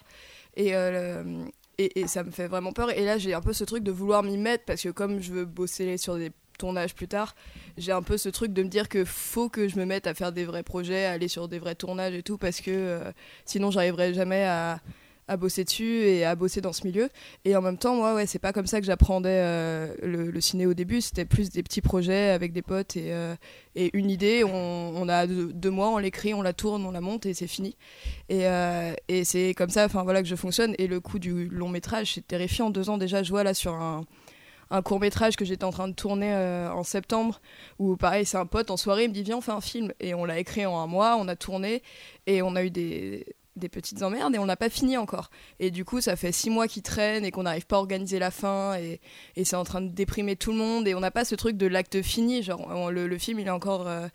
et, 0.55 0.75
euh, 0.75 1.43
et, 1.77 2.07
ça 2.07 2.23
me 2.23 2.31
fait 2.31 2.47
vraiment 2.47 2.71
peur. 2.71 2.91
Et 2.97 3.03
là, 3.03 3.17
j'ai 3.17 3.33
un 3.33 3.41
peu 3.41 3.53
ce 3.53 3.63
truc 3.63 3.83
de 3.83 3.91
vouloir 3.91 4.23
m'y 4.23 4.37
mettre 4.37 4.65
parce 4.65 4.83
que 4.83 4.89
comme 4.89 5.21
je 5.21 5.31
veux 5.31 5.45
bosser 5.45 5.97
sur 5.97 6.17
des 6.17 6.31
tournages 6.57 6.93
plus 6.93 7.07
tard, 7.07 7.35
j'ai 7.77 7.93
un 7.93 8.01
peu 8.01 8.17
ce 8.17 8.29
truc 8.29 8.51
de 8.53 8.63
me 8.63 8.67
dire 8.67 8.89
que 8.89 9.05
faut 9.05 9.49
que 9.49 9.67
je 9.67 9.79
me 9.79 9.85
mette 9.85 10.07
à 10.07 10.13
faire 10.13 10.31
des 10.31 10.43
vrais 10.43 10.63
projets, 10.63 11.05
à 11.05 11.11
aller 11.13 11.29
sur 11.29 11.47
des 11.47 11.59
vrais 11.59 11.75
tournages 11.75 12.13
et 12.13 12.23
tout, 12.23 12.37
parce 12.37 12.61
que 12.61 13.01
sinon, 13.45 13.71
j'arriverai 13.71 14.13
jamais 14.13 14.43
à 14.43 14.81
à 15.29 15.37
bosser 15.37 15.63
dessus 15.63 16.01
et 16.01 16.25
à 16.25 16.35
bosser 16.35 16.59
dans 16.59 16.73
ce 16.73 16.85
milieu. 16.85 17.07
Et 17.45 17.55
en 17.55 17.61
même 17.61 17.77
temps, 17.77 17.95
moi, 17.95 18.15
ouais, 18.15 18.25
c'est 18.25 18.39
pas 18.39 18.51
comme 18.51 18.65
ça 18.65 18.79
que 18.79 18.85
j'apprenais 18.85 19.29
euh, 19.29 19.93
le, 20.01 20.41
ciné 20.41 20.65
au 20.65 20.73
début. 20.73 21.01
C'était 21.01 21.23
plus 21.23 21.51
des 21.51 21.61
petits 21.61 21.81
projets 21.81 22.31
avec 22.31 22.51
des 22.51 22.63
potes 22.63 22.97
et, 22.97 23.13
euh, 23.13 23.35
une 23.75 24.09
idée. 24.09 24.43
On, 24.43 25.07
a 25.07 25.27
deux, 25.27 25.69
mois, 25.69 25.89
on 25.89 25.99
l'écrit, 25.99 26.33
on 26.33 26.41
la 26.41 26.53
tourne, 26.53 26.83
on 26.83 26.91
la 26.91 26.99
monte 26.99 27.27
et 27.27 27.35
c'est 27.35 27.47
fini. 27.47 27.77
Et, 28.27 28.47
euh, 28.47 28.93
c'est 29.23 29.53
comme 29.55 29.69
ça, 29.69 29.85
voilà, 29.87 30.23
que 30.23 30.27
je 30.27 30.35
fonctionne. 30.35 30.73
Et 30.79 30.87
le 30.87 30.99
coup 30.99 31.19
du 31.19 31.47
long 31.47 31.69
métrage, 31.69 32.15
c'est 32.15 32.27
terrifiant. 32.27 32.71
Deux 32.71 32.89
ans 32.89 32.97
déjà, 32.97 33.21
je 33.21 33.29
vois 33.29 33.43
là 33.43 33.53
sur 33.53 33.73
un 33.73 34.81
court 34.81 34.99
métrage 34.99 35.35
que 35.35 35.45
j'étais 35.45 35.63
en 35.63 35.71
train 35.71 35.87
de 35.87 35.93
tourner 35.93 36.33
en 36.71 36.83
septembre 36.83 37.41
où 37.79 37.97
pareil 37.97 38.23
c'est 38.23 38.37
un 38.37 38.45
pote 38.45 38.69
en 38.69 38.77
soirée 38.77 39.05
il 39.05 39.09
me 39.09 39.13
dit 39.15 39.23
viens 39.23 39.37
on 39.37 39.41
fait 39.41 39.51
un 39.51 39.61
film 39.61 39.91
et 39.99 40.13
on 40.13 40.25
l'a 40.25 40.37
écrit 40.37 40.63
en 40.67 40.79
un 40.79 40.85
mois 40.85 41.17
on 41.17 41.27
a 41.27 41.35
tourné 41.35 41.81
et 42.27 42.43
on 42.43 42.55
a 42.55 42.63
eu 42.63 42.69
des 42.69 43.25
des 43.55 43.69
petites 43.69 44.01
emmerdes 44.03 44.35
et 44.35 44.39
on 44.39 44.45
n'a 44.45 44.55
pas 44.55 44.69
fini 44.69 44.97
encore. 44.97 45.29
Et 45.59 45.71
du 45.71 45.85
coup, 45.85 46.01
ça 46.01 46.15
fait 46.15 46.31
six 46.31 46.49
mois 46.49 46.67
qu'il 46.67 46.83
traîne 46.83 47.25
et 47.25 47.31
qu'on 47.31 47.43
n'arrive 47.43 47.65
pas 47.65 47.77
à 47.77 47.79
organiser 47.79 48.19
la 48.19 48.31
fin 48.31 48.75
et, 48.75 49.01
et 49.35 49.43
c'est 49.43 49.55
en 49.55 49.63
train 49.63 49.81
de 49.81 49.89
déprimer 49.89 50.35
tout 50.35 50.51
le 50.51 50.57
monde 50.57 50.87
et 50.87 50.95
on 50.95 50.99
n'a 50.99 51.11
pas 51.11 51.25
ce 51.25 51.35
truc 51.35 51.57
de 51.57 51.67
l'acte 51.67 52.01
fini. 52.01 52.41
Genre, 52.43 52.91
le, 52.91 53.17
film, 53.17 53.39
il 53.39 53.47
est 53.47 53.51
encore 53.51 53.87
euh, 53.87 54.07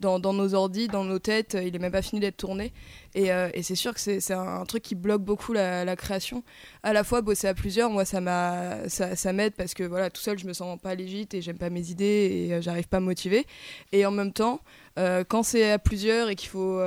dans, 0.00 0.18
dans 0.18 0.32
nos 0.32 0.54
ordis, 0.54 0.88
dans 0.88 1.04
nos 1.04 1.18
têtes, 1.18 1.56
il 1.60 1.74
est 1.74 1.78
même 1.78 1.92
pas 1.92 2.02
fini 2.02 2.20
d'être 2.20 2.36
tourné. 2.36 2.72
Et, 3.14 3.32
euh, 3.32 3.50
et 3.54 3.62
c'est 3.62 3.74
sûr 3.74 3.94
que 3.94 4.00
c'est 4.00 4.32
un 4.32 4.64
truc 4.64 4.82
qui 4.82 4.94
bloque 4.94 5.22
beaucoup 5.22 5.52
la, 5.52 5.96
création. 5.96 6.42
À 6.82 6.92
la 6.92 7.04
fois, 7.04 7.20
bosser 7.20 7.48
à 7.48 7.54
plusieurs, 7.54 7.90
moi, 7.90 8.04
ça 8.04 8.20
m'a 8.20 8.88
ça, 8.88 9.32
m'aide 9.32 9.54
parce 9.54 9.74
que 9.74 9.82
voilà, 9.84 10.10
tout 10.10 10.20
seul, 10.20 10.38
je 10.38 10.46
me 10.46 10.52
sens 10.52 10.78
pas 10.80 10.94
légite 10.94 11.34
et 11.34 11.42
j'aime 11.42 11.58
pas 11.58 11.70
mes 11.70 11.90
idées 11.90 12.46
et 12.48 12.54
euh, 12.54 12.60
j'arrive 12.60 12.88
pas 12.88 12.98
à 12.98 13.00
me 13.00 13.06
motiver. 13.06 13.46
Et 13.92 14.06
en 14.06 14.10
même 14.10 14.32
temps, 14.32 14.60
quand 14.96 15.42
c'est 15.42 15.70
à 15.70 15.78
plusieurs 15.78 16.28
et 16.28 16.36
qu'il 16.36 16.48
faut. 16.50 16.80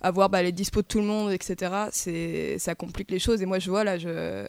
Avoir 0.00 0.28
bah, 0.28 0.42
les 0.42 0.52
dispos 0.52 0.82
de 0.82 0.86
tout 0.86 1.00
le 1.00 1.06
monde, 1.06 1.32
etc., 1.32 2.56
ça 2.58 2.74
complique 2.74 3.10
les 3.10 3.18
choses. 3.18 3.42
Et 3.42 3.46
moi, 3.46 3.58
je 3.58 3.70
vois 3.70 3.84
là, 3.84 3.98
je, 3.98 4.46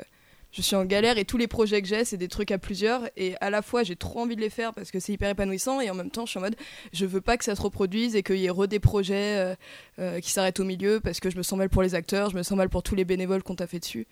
je 0.51 0.61
suis 0.61 0.75
en 0.75 0.85
galère 0.85 1.17
et 1.17 1.25
tous 1.25 1.37
les 1.37 1.47
projets 1.47 1.81
que 1.81 1.87
j'ai, 1.87 2.05
c'est 2.05 2.17
des 2.17 2.27
trucs 2.27 2.51
à 2.51 2.57
plusieurs. 2.57 3.07
Et 3.15 3.35
à 3.41 3.49
la 3.49 3.61
fois, 3.61 3.83
j'ai 3.83 3.95
trop 3.95 4.21
envie 4.21 4.35
de 4.35 4.41
les 4.41 4.49
faire 4.49 4.73
parce 4.73 4.91
que 4.91 4.99
c'est 4.99 5.13
hyper 5.13 5.29
épanouissant. 5.29 5.81
Et 5.81 5.89
en 5.89 5.93
même 5.93 6.09
temps, 6.09 6.25
je 6.25 6.31
suis 6.31 6.39
en 6.39 6.41
mode, 6.41 6.55
je 6.93 7.05
veux 7.05 7.21
pas 7.21 7.37
que 7.37 7.43
ça 7.43 7.55
se 7.55 7.61
reproduise 7.61 8.15
et 8.15 8.23
qu'il 8.23 8.37
y 8.37 8.45
ait 8.45 8.49
re 8.49 8.67
des 8.67 8.79
projets 8.79 9.37
euh, 9.37 9.55
euh, 9.99 10.19
qui 10.19 10.31
s'arrêtent 10.31 10.59
au 10.59 10.63
milieu 10.63 10.99
parce 10.99 11.19
que 11.19 11.29
je 11.29 11.37
me 11.37 11.43
sens 11.43 11.59
mal 11.59 11.69
pour 11.69 11.83
les 11.83 11.95
acteurs, 11.95 12.29
je 12.29 12.35
me 12.35 12.43
sens 12.43 12.57
mal 12.57 12.69
pour 12.69 12.81
tous 12.81 12.95
les 12.95 13.05
bénévoles 13.05 13.43
qu'on 13.43 13.55
t'a 13.55 13.67
fait 13.67 13.79
dessus. 13.79 14.07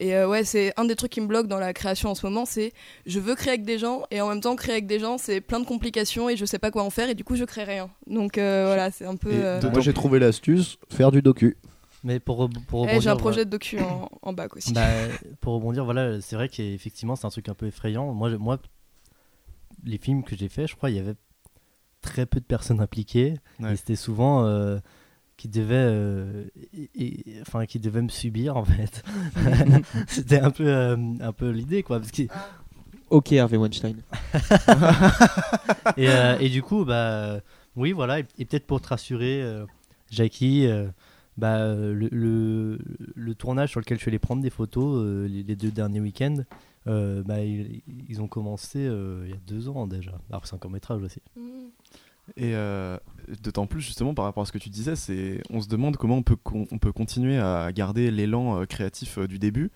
Et 0.00 0.16
euh, 0.16 0.26
ouais, 0.28 0.42
c'est 0.44 0.72
un 0.78 0.84
des 0.86 0.96
trucs 0.96 1.12
qui 1.12 1.20
me 1.20 1.26
bloque 1.26 1.46
dans 1.46 1.58
la 1.58 1.72
création 1.72 2.08
en 2.10 2.14
ce 2.14 2.26
moment, 2.26 2.44
c'est 2.46 2.72
je 3.06 3.20
veux 3.20 3.34
créer 3.34 3.50
avec 3.52 3.64
des 3.64 3.78
gens 3.78 4.02
et 4.10 4.20
en 4.20 4.28
même 4.28 4.40
temps 4.40 4.56
créer 4.56 4.72
avec 4.72 4.86
des 4.86 4.98
gens, 4.98 5.18
c'est 5.18 5.40
plein 5.40 5.60
de 5.60 5.66
complications 5.66 6.28
et 6.28 6.36
je 6.36 6.44
sais 6.46 6.58
pas 6.58 6.70
quoi 6.70 6.82
en 6.82 6.90
faire 6.90 7.08
et 7.10 7.14
du 7.14 7.22
coup 7.22 7.36
je 7.36 7.44
crée 7.44 7.64
rien. 7.64 7.90
Donc 8.06 8.38
euh, 8.38 8.64
voilà, 8.66 8.90
c'est 8.90 9.04
un 9.04 9.16
peu. 9.16 9.30
Euh, 9.30 9.60
Moi 9.70 9.80
j'ai 9.80 9.92
trouvé 9.92 10.18
l'astuce, 10.18 10.78
faire 10.88 11.10
du 11.12 11.20
docu. 11.22 11.56
mais 12.02 12.18
pour, 12.18 12.48
pour 12.66 12.84
eh, 12.86 12.92
rebondir, 12.92 13.00
j'ai 13.02 13.08
un 13.10 13.12
voilà. 13.12 13.16
projet 13.20 13.44
de 13.44 13.50
docu 13.50 13.78
en, 13.78 14.08
en 14.22 14.32
bac 14.32 14.56
aussi. 14.56 14.72
Bah, 14.72 14.86
pour 15.42 15.52
rebondir, 15.54 15.84
voilà, 15.84 16.18
c'est 16.22 16.34
vrai 16.34 16.48
qu'effectivement, 16.48 17.14
c'est 17.14 17.26
un 17.26 17.30
truc 17.30 17.50
un 17.50 17.54
peu 17.54 17.66
effrayant. 17.66 18.12
Moi, 18.14 18.30
je- 18.30 18.36
moi 18.36 18.58
les 19.84 19.98
films 19.98 20.24
que 20.24 20.34
j'ai 20.36 20.48
faits, 20.48 20.68
je 20.68 20.76
crois, 20.76 20.90
il 20.90 20.96
y 20.96 20.98
avait 20.98 21.14
très 22.02 22.24
peu 22.26 22.40
de 22.40 22.44
personnes 22.46 22.80
impliquées. 22.80 23.34
Ouais. 23.60 23.74
Et 23.74 23.76
c'était 23.76 23.96
souvent 23.96 24.46
euh, 24.46 24.78
qui 25.40 25.48
devaient, 25.48 25.74
euh, 25.74 26.44
et- 26.74 26.90
et- 26.94 27.24
enfin, 27.40 27.64
qui 27.64 27.78
devaient 27.80 28.02
me 28.02 28.10
subir, 28.10 28.56
en 28.58 28.64
fait. 28.64 29.02
c'était 30.08 30.38
un 30.40 30.50
peu, 30.50 30.66
euh, 30.68 30.96
un 31.20 31.32
peu 31.32 31.48
l'idée, 31.50 31.82
quoi. 31.82 31.98
Parce 31.98 32.10
que, 32.12 32.22
Ok, 33.08 33.32
Harvey 33.32 33.56
Weinstein. 33.56 33.96
et, 35.96 36.08
euh, 36.08 36.38
et 36.38 36.48
du 36.48 36.62
coup, 36.62 36.84
bah, 36.84 37.40
oui, 37.74 37.92
voilà. 37.92 38.20
Et, 38.20 38.26
et 38.38 38.44
peut-être 38.44 38.66
pour 38.66 38.80
te 38.80 38.88
rassurer, 38.88 39.42
euh, 39.42 39.64
Jackie, 40.10 40.66
euh, 40.66 40.86
bah, 41.36 41.74
le, 41.74 42.08
le, 42.12 42.78
le 43.16 43.34
tournage 43.34 43.70
sur 43.70 43.80
lequel 43.80 43.96
je 43.98 44.02
suis 44.02 44.10
allé 44.10 44.18
prendre 44.20 44.42
des 44.42 44.50
photos 44.50 45.02
euh, 45.02 45.26
les, 45.26 45.42
les 45.42 45.56
deux 45.56 45.70
derniers 45.72 46.00
week-ends, 46.00 46.36
euh, 46.86 47.22
bah, 47.24 47.40
ils, 47.42 47.82
ils 48.08 48.20
ont 48.22 48.28
commencé 48.28 48.78
euh, 48.86 49.22
il 49.24 49.30
y 49.30 49.34
a 49.34 49.40
deux 49.46 49.68
ans 49.68 49.86
déjà. 49.88 50.12
Alors 50.30 50.46
c'est 50.46 50.54
un 50.54 50.58
court 50.58 50.70
métrage 50.70 51.02
aussi. 51.02 51.20
Mm. 51.36 51.40
Et 52.36 52.54
euh, 52.54 52.96
d'autant 53.42 53.66
plus 53.66 53.80
justement 53.80 54.14
par 54.14 54.24
rapport 54.24 54.42
à 54.42 54.46
ce 54.46 54.52
que 54.52 54.58
tu 54.58 54.70
disais, 54.70 54.96
c'est 54.96 55.42
on 55.50 55.60
se 55.60 55.68
demande 55.68 55.96
comment 55.96 56.16
on 56.16 56.22
peut 56.22 56.36
on 56.44 56.78
peut 56.78 56.92
continuer 56.92 57.38
à 57.38 57.70
garder 57.72 58.10
l'élan 58.10 58.60
euh, 58.60 58.66
créatif 58.66 59.18
euh, 59.18 59.26
du 59.26 59.38
début 59.38 59.70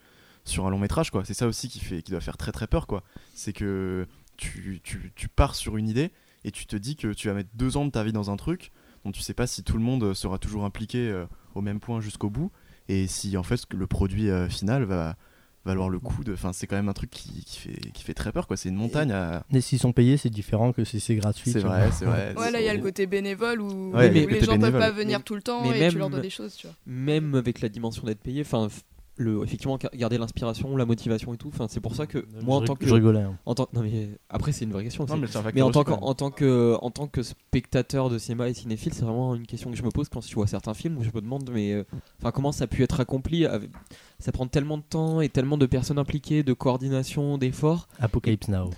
sur 0.44 0.66
un 0.66 0.70
long 0.70 0.78
métrage. 0.78 1.10
C'est 1.24 1.34
ça 1.34 1.46
aussi 1.46 1.68
qui 1.68 1.80
fait 1.80 2.02
qui 2.02 2.10
doit 2.10 2.20
faire 2.20 2.36
très 2.36 2.52
très 2.52 2.66
peur. 2.66 2.86
C'est 3.34 3.52
que 3.52 4.06
tu, 4.36 4.80
tu, 4.82 5.12
tu 5.14 5.28
pars 5.28 5.54
sur 5.54 5.76
une 5.76 5.88
idée 5.88 6.10
et 6.44 6.50
tu 6.50 6.66
te 6.66 6.76
dis 6.76 6.96
que 6.96 7.12
tu 7.12 7.28
vas 7.28 7.34
mettre 7.34 7.50
deux 7.54 7.76
ans 7.76 7.84
de 7.84 7.90
ta 7.90 8.02
vie 8.02 8.12
dans 8.12 8.30
un 8.30 8.36
truc 8.36 8.72
dont 9.04 9.12
tu 9.12 9.20
sais 9.20 9.34
pas 9.34 9.46
si 9.46 9.62
tout 9.62 9.76
le 9.76 9.82
monde 9.82 10.14
sera 10.14 10.38
toujours 10.38 10.64
impliqué 10.64 11.08
euh, 11.08 11.26
au 11.54 11.60
même 11.60 11.80
point 11.80 12.00
jusqu'au 12.00 12.30
bout 12.30 12.50
et 12.88 13.06
si 13.06 13.36
en 13.36 13.42
fait 13.42 13.60
le 13.72 13.86
produit 13.86 14.28
final 14.50 14.84
va 14.84 15.16
valoir 15.64 15.88
le 15.88 15.98
coup 15.98 16.24
de 16.24 16.32
enfin 16.34 16.52
c'est 16.52 16.66
quand 16.66 16.76
même 16.76 16.88
un 16.88 16.92
truc 16.92 17.10
qui, 17.10 17.42
qui 17.44 17.58
fait 17.58 17.90
qui 17.92 18.02
fait 18.04 18.12
très 18.14 18.32
peur 18.32 18.46
quoi 18.46 18.56
c'est 18.56 18.68
une 18.68 18.74
montagne 18.76 19.12
à 19.12 19.44
Mais 19.50 19.60
s'ils 19.62 19.78
sont 19.78 19.92
payés, 19.92 20.16
c'est 20.18 20.28
différent 20.30 20.72
que 20.72 20.84
si 20.84 21.00
c'est 21.00 21.14
gratuit. 21.16 21.50
c'est 21.52 21.60
vrai 21.60 21.88
c'est 21.92 22.04
vrai 22.04 22.34
Ouais, 22.36 22.50
là, 22.50 22.60
il 22.60 22.66
y 22.66 22.68
a 22.68 22.74
le 22.74 22.82
côté 22.82 23.06
bénévole 23.06 23.60
où, 23.60 23.92
Ouais, 23.92 24.10
où 24.10 24.12
mais 24.12 24.26
les 24.26 24.40
gens 24.44 24.58
peuvent 24.58 24.72
pas 24.78 24.90
venir 24.90 25.18
Mais- 25.18 25.24
tout 25.24 25.34
le 25.34 25.42
temps 25.42 25.64
et 25.72 25.78
même- 25.78 25.92
tu 25.92 25.98
leur 25.98 26.10
donnes 26.10 26.20
des 26.20 26.30
choses, 26.30 26.54
tu 26.56 26.66
vois. 26.66 26.76
Même 26.86 27.34
avec 27.34 27.60
la 27.60 27.68
dimension 27.68 28.02
d'être 28.04 28.20
payé, 28.20 28.42
enfin, 28.42 28.68
le, 29.16 29.42
effectivement, 29.44 29.76
ga- 29.76 29.90
garder 29.94 30.18
l'inspiration, 30.18 30.76
la 30.76 30.86
motivation 30.86 31.32
et 31.34 31.36
tout. 31.36 31.48
Enfin, 31.48 31.66
c'est 31.68 31.80
pour 31.80 31.94
ça 31.94 32.06
que 32.06 32.26
moi, 32.42 32.56
en 32.56 32.60
tant 32.62 32.74
que, 32.74 32.86
je 32.86 32.94
rigolais. 32.94 33.20
hein. 33.20 33.38
en 33.46 33.54
tant, 33.54 33.68
non 33.72 33.82
mais 33.82 34.08
après, 34.28 34.50
c'est 34.52 34.64
une 34.64 34.72
vraie 34.72 34.82
question. 34.82 35.06
Non, 35.06 35.16
mais 35.54 35.62
en 35.62 35.70
tant, 35.70 35.84
que, 35.84 35.92
en, 35.92 36.14
tant 36.14 36.30
que, 36.30 36.76
en 36.82 36.90
tant 36.90 37.06
que 37.06 37.22
spectateur 37.22 38.10
de 38.10 38.18
cinéma 38.18 38.48
et 38.48 38.54
cinéphile, 38.54 38.92
c'est 38.92 39.04
vraiment 39.04 39.34
une 39.36 39.46
question 39.46 39.70
que 39.70 39.76
je 39.76 39.82
me 39.84 39.90
pose 39.90 40.08
quand 40.08 40.20
je 40.26 40.34
vois 40.34 40.46
certains 40.48 40.74
films 40.74 40.98
où 40.98 41.04
je 41.04 41.10
me 41.14 41.20
demande 41.20 41.48
mais 41.52 41.72
euh, 41.72 41.84
enfin 42.20 42.32
comment 42.32 42.50
ça 42.52 42.64
a 42.64 42.66
pu 42.66 42.82
être 42.82 42.98
accompli 43.00 43.46
avec- 43.46 43.70
Ça 44.18 44.32
prend 44.32 44.46
tellement 44.46 44.78
de 44.78 44.82
temps 44.82 45.20
et 45.20 45.28
tellement 45.28 45.58
de 45.58 45.66
personnes 45.66 45.98
impliquées, 45.98 46.42
de 46.42 46.52
coordination, 46.52 47.38
d'efforts. 47.38 47.88
Apocalypse 48.00 48.48
Now. 48.48 48.70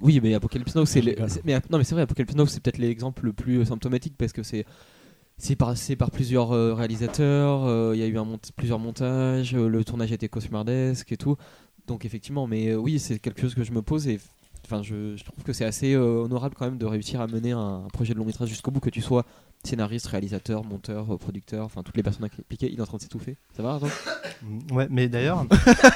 Oui, 0.00 0.20
mais 0.22 0.32
Apocalypse 0.34 0.74
Now, 0.74 0.84
c'est 0.86 1.02
Je 1.02 1.10
le- 1.10 1.16
mais 1.44 1.54
non 1.70 1.78
mais 1.78 1.84
c'est 1.84 1.94
vrai, 1.94 2.02
Apocalypse 2.02 2.34
Now, 2.34 2.46
c'est 2.46 2.60
peut-être 2.60 2.78
l'exemple 2.78 3.26
le 3.26 3.32
plus 3.32 3.58
euh, 3.58 3.64
symptomatique 3.66 4.14
parce 4.16 4.32
que 4.32 4.42
c'est 4.42 4.64
c'est 5.38 5.56
par, 5.56 5.76
c'est 5.76 5.96
par 5.96 6.10
plusieurs 6.10 6.52
euh, 6.52 6.74
réalisateurs, 6.74 7.64
euh, 7.64 7.92
il 7.94 8.00
y 8.00 8.04
a 8.04 8.06
eu 8.06 8.16
un 8.18 8.24
mont- 8.24 8.38
plusieurs 8.56 8.78
montages, 8.78 9.54
euh, 9.54 9.68
le 9.68 9.84
tournage 9.84 10.12
a 10.12 10.14
été 10.14 10.28
cauchemardesque 10.28 11.10
et 11.12 11.16
tout. 11.16 11.36
Donc 11.86 12.04
effectivement, 12.04 12.46
mais 12.46 12.68
euh, 12.68 12.76
oui, 12.76 12.98
c'est 12.98 13.18
quelque 13.18 13.40
chose 13.40 13.54
que 13.54 13.64
je 13.64 13.72
me 13.72 13.82
pose 13.82 14.06
et 14.08 14.20
enfin 14.64 14.82
je, 14.84 15.16
je 15.16 15.24
trouve 15.24 15.42
que 15.42 15.52
c'est 15.52 15.64
assez 15.64 15.94
euh, 15.94 16.22
honorable 16.22 16.54
quand 16.56 16.64
même 16.66 16.78
de 16.78 16.86
réussir 16.86 17.20
à 17.20 17.26
mener 17.26 17.50
un, 17.52 17.82
un 17.84 17.88
projet 17.92 18.14
de 18.14 18.18
long 18.18 18.24
métrage 18.24 18.48
jusqu'au 18.48 18.70
bout, 18.70 18.78
que 18.78 18.90
tu 18.90 19.00
sois 19.02 19.24
scénariste, 19.64 20.06
réalisateur, 20.06 20.64
monteur, 20.64 21.12
euh, 21.14 21.16
producteur, 21.18 21.64
enfin 21.64 21.82
toutes 21.82 21.96
les 21.96 22.02
personnes 22.04 22.24
impliquées. 22.24 22.70
Il 22.72 22.78
est 22.78 22.82
en 22.82 22.86
train 22.86 22.98
de 22.98 23.02
s'étouffer. 23.02 23.36
Ça 23.56 23.62
va 23.62 23.70
Arnaud 23.74 23.88
Mm, 24.44 24.74
Ouais, 24.74 24.86
mais 24.90 25.08
d'ailleurs. 25.08 25.44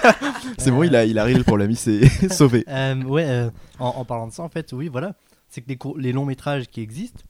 C'est 0.58 0.70
bon, 0.70 0.82
il 0.84 0.94
a, 0.94 1.04
il 1.04 1.18
a 1.18 1.24
réglé 1.24 1.38
le 1.38 1.44
problème, 1.44 1.70
il 1.72 1.76
s'est 1.76 2.06
sauvé. 2.30 2.64
Euh, 2.68 3.02
ouais, 3.02 3.24
euh, 3.28 3.50
en, 3.80 3.88
en 3.88 4.04
parlant 4.04 4.28
de 4.28 4.32
ça, 4.32 4.42
en 4.44 4.48
fait, 4.48 4.72
oui, 4.72 4.88
voilà. 4.88 5.14
C'est 5.48 5.62
que 5.62 5.68
les, 5.68 5.78
les 5.98 6.12
longs 6.12 6.24
métrages 6.24 6.68
qui 6.68 6.80
existent, 6.80 7.22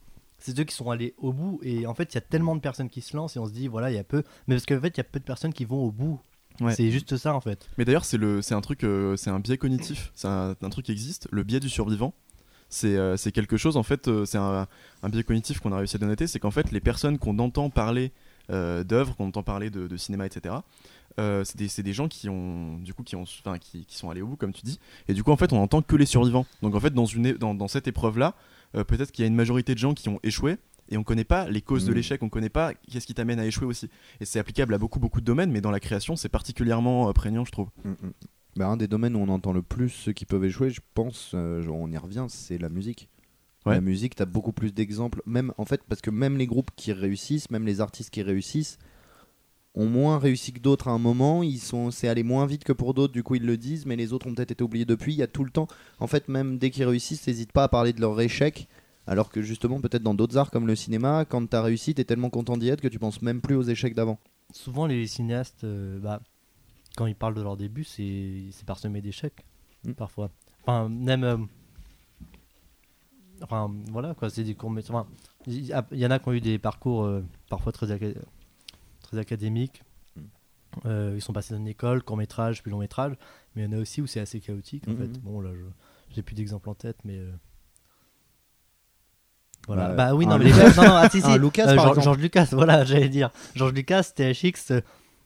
c'est 0.47 0.57
ceux 0.57 0.65
qui 0.65 0.75
sont 0.75 0.91
allés 0.91 1.15
au 1.19 1.33
bout. 1.33 1.59
Et 1.63 1.87
en 1.87 1.95
fait, 1.95 2.13
il 2.13 2.15
y 2.15 2.19
a 2.19 2.23
tellement 2.23 2.55
de 2.55 2.61
personnes 2.61 2.89
qui 2.89 3.01
se 3.01 3.17
lancent 3.17 3.35
et 3.37 3.41
on 3.41 3.47
se 3.47 3.53
dit, 3.53 3.67
voilà, 3.67 3.91
il 3.91 3.95
y 3.95 3.99
a 3.99 4.05
peu. 4.05 4.23
Mais 4.47 4.55
parce 4.55 4.65
qu'en 4.65 4.81
fait, 4.81 4.97
il 4.97 4.99
y 4.99 5.01
a 5.01 5.05
peu 5.05 5.19
de 5.19 5.25
personnes 5.25 5.53
qui 5.53 5.65
vont 5.65 5.83
au 5.83 5.91
bout. 5.91 6.21
Ouais. 6.61 6.73
C'est 6.73 6.91
juste 6.91 7.17
ça, 7.17 7.35
en 7.35 7.41
fait. 7.41 7.69
Mais 7.79 7.85
d'ailleurs, 7.85 8.05
c'est 8.05 8.17
le, 8.17 8.43
c'est 8.43 8.55
un 8.55 8.61
truc, 8.61 8.85
euh, 8.85 9.17
c'est 9.17 9.29
un 9.29 9.41
biais 9.41 9.59
cognitif, 9.59 10.13
c'est 10.15 10.29
un, 10.29 10.55
un 10.63 10.71
truc 10.71 10.87
qui 10.87 10.93
existe, 10.93 11.29
le 11.31 11.43
biais 11.43 11.61
du 11.61 11.69
survivant. 11.69 12.15
C'est, 12.69 12.97
euh, 12.97 13.17
c'est 13.17 13.33
quelque 13.33 13.57
chose, 13.57 13.77
en 13.77 13.83
fait, 13.83 14.09
euh, 14.09 14.25
c'est 14.25 14.39
un, 14.39 14.67
un 15.03 15.09
biais 15.09 15.23
cognitif 15.25 15.61
qu'on 15.61 15.73
a 15.73 15.79
réussi 15.79 15.97
à 15.97 15.99
dénoter, 15.99 16.27
c'est 16.27 16.39
qu'en 16.39 16.51
fait, 16.51 16.71
les 16.73 16.81
personnes 16.81 17.19
qu'on 17.19 17.39
entend 17.41 17.69
parler 17.69 18.13
euh, 18.51 18.85
d'œuvres, 18.85 19.17
qu'on 19.17 19.27
entend 19.27 19.43
parler 19.43 19.69
de, 19.71 19.87
de 19.87 19.97
cinéma, 19.97 20.27
etc., 20.27 20.55
euh, 21.19 21.45
c'est 21.45 21.57
des, 21.57 21.69
c'est 21.69 21.83
des 21.83 21.93
gens 21.93 22.09
qui 22.09 22.29
ont, 22.29 22.79
du 22.79 22.95
coup, 22.95 23.03
qui, 23.03 23.17
ont, 23.17 23.23
enfin, 23.23 23.59
qui, 23.59 23.85
qui 23.85 23.97
sont 23.97 24.11
allés 24.11 24.23
au 24.23 24.27
bout, 24.27 24.37
comme 24.37 24.53
tu 24.53 24.63
dis, 24.65 24.79
et 25.09 25.15
du 25.15 25.23
coup, 25.23 25.31
en 25.31 25.37
fait, 25.37 25.53
on 25.53 25.63
entend 25.63 25.83
que 25.83 25.97
les 25.97 26.07
survivants. 26.07 26.47
Donc, 26.63 26.75
en 26.75 26.81
fait, 26.81 26.93
dans, 26.95 27.07
une, 27.07 27.33
dans, 27.33 27.55
dans 27.55 27.69
cette 27.69 27.87
épreuve-là, 27.87 28.35
euh, 28.77 28.85
peut-être 28.85 29.13
qu'il 29.13 29.23
y 29.23 29.25
a 29.25 29.29
une 29.29 29.35
majorité 29.35 29.75
de 29.75 29.79
gens 29.79 29.95
qui 29.95 30.09
ont 30.09 30.21
échoué, 30.23 30.57
et 30.89 30.97
on 30.97 31.03
connaît 31.03 31.25
pas 31.25 31.49
les 31.49 31.63
causes 31.63 31.85
de 31.85 31.91
Mhm. 31.91 31.97
l'échec, 31.97 32.23
on 32.23 32.29
connaît 32.29 32.49
pas 32.49 32.73
qu'est-ce 32.75 33.07
qui 33.07 33.15
t'amène 33.15 33.41
à 33.41 33.47
échouer 33.47 33.67
aussi. 33.67 33.89
Et 34.21 34.25
c'est 34.25 34.39
applicable 34.39 34.73
à 34.75 34.79
beaucoup, 34.79 35.01
beaucoup 35.01 35.21
de 35.21 35.27
domaines, 35.27 35.51
mais 35.51 35.61
dans 35.61 35.73
la 35.73 35.81
création, 35.81 36.15
c'est 36.17 36.29
particulièrement 36.29 37.09
euh, 37.09 37.13
prégnant, 37.13 37.45
je 37.45 37.51
trouve. 37.53 37.69
Mm, 37.85 37.91
mm. 37.91 38.13
Bah, 38.57 38.69
un 38.69 38.77
des 38.77 38.87
domaines 38.89 39.17
où 39.17 39.19
on 39.19 39.29
entend 39.29 39.53
le 39.53 39.63
plus 39.63 39.89
ceux 39.91 40.13
qui 40.13 40.25
peuvent 40.25 40.45
échouer, 40.45 40.71
je 40.71 40.81
pense, 40.95 41.33
euh, 41.35 41.67
on 41.69 41.91
y 41.91 41.99
revient, 41.99 42.27
c'est 42.29 42.57
la 42.59 42.69
musique. 42.69 43.09
Ouais. 43.67 43.75
La 43.75 43.81
musique, 43.81 44.15
t'as 44.15 44.27
beaucoup 44.27 44.53
plus 44.53 44.73
d'exemples, 44.73 45.21
même 45.27 45.53
en 45.59 45.65
fait, 45.65 45.83
parce 45.89 46.01
que 46.01 46.11
même 46.11 46.37
les 46.39 46.47
groupes 46.47 46.71
qui 46.77 46.93
réussissent, 46.93 47.51
même 47.51 47.67
les 47.67 47.81
artistes 47.81 48.11
qui 48.11 48.23
réussissent, 48.23 48.79
ont 49.77 49.87
moins 49.87 50.19
réussi 50.19 50.53
que 50.53 50.59
d'autres 50.61 50.89
à 50.89 50.91
un 50.93 50.99
moment. 50.99 51.43
Ils 51.43 51.59
sont, 51.61 51.91
c'est 51.91 52.09
allé 52.09 52.23
moins 52.23 52.47
vite 52.47 52.65
que 52.65 52.73
pour 52.73 52.95
d'autres, 52.95 53.13
du 53.13 53.23
coup 53.23 53.35
ils 53.37 53.45
le 53.47 53.57
disent, 53.57 53.87
mais 53.87 53.95
les 53.97 54.13
autres 54.13 54.27
ont 54.27 54.35
peut-être 54.35 54.51
été 54.53 54.65
oubliés 54.65 54.85
depuis. 54.87 55.13
Il 55.13 55.19
y 55.19 55.23
a 55.23 55.27
tout 55.27 55.45
le 55.45 55.51
temps, 55.51 55.69
en 56.01 56.07
fait, 56.07 56.29
même 56.29 56.59
dès 56.59 56.71
qu'ils 56.71 56.85
réussissent, 56.85 57.27
n'hésite 57.27 57.53
pas 57.53 57.65
à 57.65 57.69
parler 57.69 57.93
de 57.93 58.01
leur 58.01 58.21
échec. 58.21 58.69
Alors 59.07 59.31
que 59.31 59.41
justement, 59.43 59.81
peut-être 59.81 60.03
dans 60.03 60.15
d'autres 60.15 60.37
arts 60.37 60.51
comme 60.51 60.67
le 60.67 60.75
cinéma, 60.75 61.25
quand 61.25 61.47
t'as 61.49 61.63
réussi, 61.63 61.95
t'es 61.95 62.05
tellement 62.05 62.31
content 62.31 62.57
d'y 62.57 62.69
être 62.71 62.81
que 62.81 62.89
tu 62.89 62.99
penses 62.99 63.23
même 63.23 63.41
plus 63.41 63.55
aux 63.55 63.63
échecs 63.63 63.95
d'avant. 63.95 64.19
Souvent, 64.53 64.87
les 64.87 65.07
cinéastes, 65.07 65.63
euh, 65.63 66.01
bah, 66.01 66.21
quand 66.97 67.07
ils 67.07 67.15
parlent 67.15 67.35
de 67.35 67.43
leur 67.43 67.57
début, 67.57 67.85
c'est 67.85 68.45
c'est 68.51 68.65
parsemé 68.67 69.01
d'échecs, 69.01 69.45
Mm. 69.85 69.93
parfois. 69.93 70.31
Enfin, 70.63 70.89
même. 70.89 71.23
euh, 71.23 71.37
Enfin, 73.43 73.71
voilà, 73.93 74.15
quoi, 74.15 74.31
c'est 74.31 74.45
des 74.45 74.55
courts 74.55 74.71
métrages. 74.71 74.95
Enfin, 74.97 75.07
il 75.47 75.67
y, 75.67 76.07
en 76.07 76.11
a 76.11 76.19
qui 76.19 76.29
ont 76.29 76.33
eu 76.33 76.41
des 76.41 76.59
parcours 76.59 77.05
euh, 77.05 77.23
parfois 77.51 77.71
très, 77.71 77.87
très 79.17 79.21
académiques. 79.21 79.83
Mm. 80.17 80.21
Euh, 80.87 81.13
ils 81.17 81.21
sont 81.23 81.33
passés 81.33 81.55
dans 81.55 81.61
une 81.61 81.69
école, 81.69 82.03
court 82.03 82.17
métrage, 82.17 82.63
puis 82.63 82.71
long 82.71 82.79
métrage. 82.79 83.15
Mais 83.55 83.63
il 83.63 83.71
y 83.71 83.75
en 83.75 83.79
a 83.79 83.81
aussi 83.81 84.03
où 84.03 84.07
c'est 84.07 84.21
assez 84.21 84.41
chaotique, 84.41 84.87
en 84.89 84.93
Mhm. 84.93 84.99
fait. 84.99 85.21
Bon, 85.23 85.41
là, 85.41 85.51
je- 85.55 86.15
j'ai 86.15 86.23
plus 86.23 86.35
d'exemples 86.35 86.69
en 86.69 86.75
tête, 86.75 86.99
mais. 87.05 87.19
euh, 87.19 87.33
Voilà. 89.67 89.89
Bah, 89.89 89.95
Bah, 90.11 90.15
oui, 90.15 90.27
un 90.27 90.29
non, 90.31 90.39
mais 90.39 90.45
les 90.45 90.51
non, 90.53 90.59
non, 90.59 90.95
ah, 90.95 91.09
si, 91.11 91.21
si. 91.23 91.27
un 91.27 91.39
Lucas, 91.39 91.67
Euh, 91.69 91.75
par 91.77 92.01
George, 92.01 92.19
Lucas, 92.19 92.49
voilà, 92.53 92.85
j'allais 92.85 93.09
dire. 93.09 93.31
George 93.57 93.73
Lucas, 93.73 94.13
THX, 94.15 94.71
euh, 94.71 94.81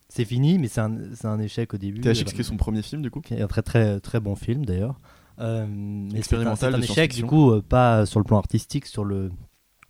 c'est 0.09 0.25
fini, 0.25 0.59
mais 0.59 0.69
c'est 0.69 0.81
un, 0.81 0.97
c'est 1.15 1.27
un 1.27 1.39
échec 1.41 1.75
au 1.75 1.77
début. 1.77 2.01
THX 2.01 2.21
Euh, 2.23 2.25
qui 2.25 2.41
est 2.41 2.45
son 2.45 2.57
premier 2.57 2.81
film 2.83 3.03
du 3.03 3.11
coup. 3.11 3.21
qui 3.21 3.35
est 3.35 3.43
un 3.43 3.47
très 3.49 3.63
très 3.63 4.01
très 4.01 4.19
bon 4.21 4.35
film 4.37 4.65
d'ailleurs. 4.65 4.99
Euh, 5.41 5.67
mais 5.69 6.09
c'est 6.11 6.15
un, 6.15 6.19
Expérimental 6.19 6.57
c'est 6.73 6.77
un 6.77 6.79
de 6.79 6.85
échec 6.85 7.15
du 7.15 7.25
coup 7.25 7.51
euh, 7.51 7.61
pas 7.63 8.07
sur 8.07 8.19
le 8.21 8.25
plan 8.25 8.39
artistique, 8.39 8.87
sur 8.87 9.05
le 9.05 9.31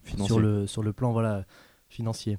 Financier. 0.03 0.27
sur 0.27 0.41
le 0.41 0.67
sur 0.67 0.83
le 0.83 0.93
plan 0.93 1.13
voilà 1.13 1.45
financier. 1.89 2.39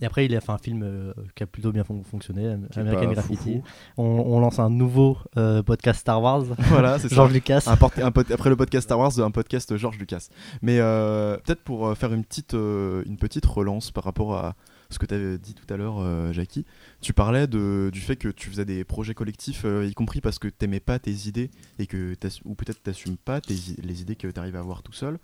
Et 0.00 0.06
après 0.06 0.26
il 0.26 0.34
a 0.36 0.40
fait 0.40 0.52
un 0.52 0.58
film 0.58 0.82
euh, 0.82 1.12
qui 1.34 1.42
a 1.42 1.46
plutôt 1.46 1.72
bien 1.72 1.84
fon- 1.84 2.02
fonctionné, 2.02 2.54
American 2.76 3.12
Graffiti. 3.12 3.62
On, 3.96 4.04
on 4.04 4.40
lance 4.40 4.58
un 4.58 4.68
nouveau 4.70 5.16
euh, 5.36 5.62
podcast 5.62 6.00
Star 6.00 6.20
Wars. 6.22 6.44
voilà, 6.58 6.98
c'est. 6.98 7.08
George 7.14 7.32
Lucas. 7.32 7.64
Un 7.66 8.02
un 8.02 8.06
après 8.08 8.50
le 8.50 8.56
podcast 8.56 8.84
Star 8.84 8.98
Wars, 8.98 9.18
un 9.18 9.30
podcast 9.30 9.76
George 9.76 9.98
Lucas. 9.98 10.28
Mais 10.60 10.78
euh, 10.80 11.36
peut-être 11.38 11.62
pour 11.62 11.96
faire 11.96 12.12
une 12.12 12.24
petite, 12.24 12.52
une 12.52 13.16
petite 13.18 13.46
relance 13.46 13.90
par 13.90 14.04
rapport 14.04 14.34
à 14.36 14.54
ce 14.90 14.98
que 14.98 15.06
tu 15.06 15.14
avais 15.14 15.38
dit 15.38 15.54
tout 15.54 15.72
à 15.72 15.76
l'heure, 15.76 16.32
Jackie, 16.32 16.64
tu 17.00 17.12
parlais 17.12 17.46
de, 17.46 17.90
du 17.92 18.00
fait 18.00 18.16
que 18.16 18.28
tu 18.28 18.50
faisais 18.50 18.64
des 18.64 18.84
projets 18.84 19.14
collectifs, 19.14 19.64
y 19.64 19.94
compris 19.94 20.20
parce 20.20 20.38
que 20.38 20.48
t'aimais 20.48 20.80
pas 20.80 20.98
tes 20.98 21.26
idées 21.26 21.50
et 21.78 21.86
que 21.86 22.14
ou 22.44 22.54
peut-être 22.54 22.82
t'assumes 22.82 23.16
pas 23.16 23.40
tes 23.40 23.54
les 23.82 24.02
idées 24.02 24.14
que 24.16 24.28
tu 24.28 24.38
arrives 24.38 24.56
à 24.56 24.60
avoir 24.60 24.82
tout 24.82 24.92
seul. 24.92 25.18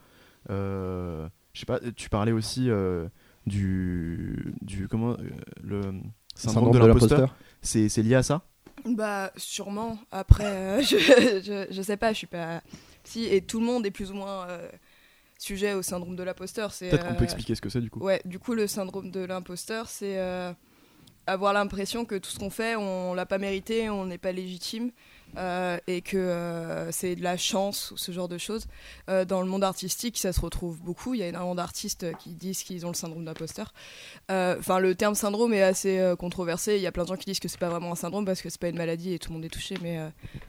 Je 0.49 1.29
sais 1.55 1.67
pas, 1.67 1.79
tu 1.95 2.09
parlais 2.09 2.33
aussi 2.33 2.71
du, 3.47 4.55
du 4.61 4.89
comment 4.89 5.13
euh, 5.13 5.17
le 5.63 5.81
syndrome, 6.35 6.73
de 6.73 6.79
l'imposteur. 6.79 7.35
C'est 7.61 7.89
c'est 7.89 8.03
lié 8.03 8.15
à 8.17 8.23
ça? 8.23 8.43
Bah, 8.85 9.33
sûrement. 9.37 9.99
Après, 10.11 10.45
euh, 10.45 10.83
je, 10.83 10.97
je, 10.99 11.67
je 11.71 11.83
sais 11.83 11.97
pas, 11.97 12.13
je 12.13 12.19
suis 12.19 12.27
pas 12.27 12.63
psy 13.05 13.25
et 13.25 13.43
tout 13.43 13.61
le 13.61 13.67
monde 13.67 13.87
est 13.87 13.91
plus 13.91 14.11
ou 14.11 14.15
moins 14.15 14.47
euh, 14.49 14.69
sujet 15.39 15.75
au 15.75 15.83
syndrome 15.83 16.17
de 16.17 16.23
l'imposteur. 16.23 16.73
C'est, 16.73 16.89
Peut-être 16.91 17.09
qu'on 17.09 17.15
peut 17.15 17.25
expliquer 17.25 17.55
ce 17.55 17.61
que 17.61 17.69
c'est 17.69 17.81
du 17.81 17.91
coup. 17.91 18.01
Ouais, 18.01 18.21
du 18.25 18.39
coup, 18.39 18.55
le 18.55 18.67
syndrome 18.67 19.11
de 19.11 19.21
l'imposteur, 19.21 19.89
c'est 19.89 20.19
euh, 20.19 20.53
avoir 21.27 21.53
l'impression 21.53 22.05
que 22.05 22.15
tout 22.17 22.31
ce 22.31 22.39
qu'on 22.39 22.51
fait, 22.51 22.77
on 22.77 23.15
l'a 23.15 23.27
pas 23.27 23.39
mérité, 23.39 23.91
on 23.91 24.07
n'est 24.07 24.19
pas 24.19 24.33
légitime, 24.33 24.91
euh, 25.37 25.79
et 25.87 26.03
que 26.03 26.17
euh, 26.17 26.91
c'est 26.93 27.17
de 27.17 27.23
la 27.23 27.37
chance 27.37 27.91
ou 27.91 27.97
ce 27.97 28.13
genre 28.13 28.29
de 28.29 28.39
choses. 28.39 28.67
Euh, 29.09 29.25
dans 29.25 29.41
le 29.41 29.47
monde 29.49 29.65
artistique, 29.65 30.19
ça 30.19 30.33
se 30.33 30.41
retrouve 30.41 30.81
beaucoup. 30.83 31.15
Il 31.15 31.21
y 31.21 31.23
a 31.23 31.29
énormément 31.29 31.55
d'artistes 31.55 32.07
qui 32.19 32.31
disent 32.31 32.63
qu'ils 32.63 32.85
ont 32.87 32.91
le 32.91 32.95
syndrome 32.95 33.25
d'imposteur. 33.25 33.73
Enfin, 34.29 34.79
le 34.79 34.95
terme 34.95 35.15
syndrome 35.15 35.53
est 35.55 35.63
assez 35.63 36.15
controversé. 36.19 36.77
Il 36.77 36.83
y 36.83 36.87
a 36.87 36.93
plein 36.93 37.05
de 37.05 37.09
gens 37.09 37.17
qui 37.17 37.27
disent 37.27 37.41
que 37.41 37.49
c'est 37.49 37.61
pas 37.61 37.69
vraiment 37.69 37.93
un 37.93 37.97
syndrome 37.97 38.25
parce 38.25 38.43
que 38.43 38.49
c'est 38.51 38.61
pas 38.61 38.69
une 38.69 38.77
maladie 38.79 39.13
et 39.15 39.19
tout 39.19 39.31
le 39.31 39.35
monde 39.35 39.45
est 39.45 39.49
touché, 39.49 39.77
mais 39.83 39.99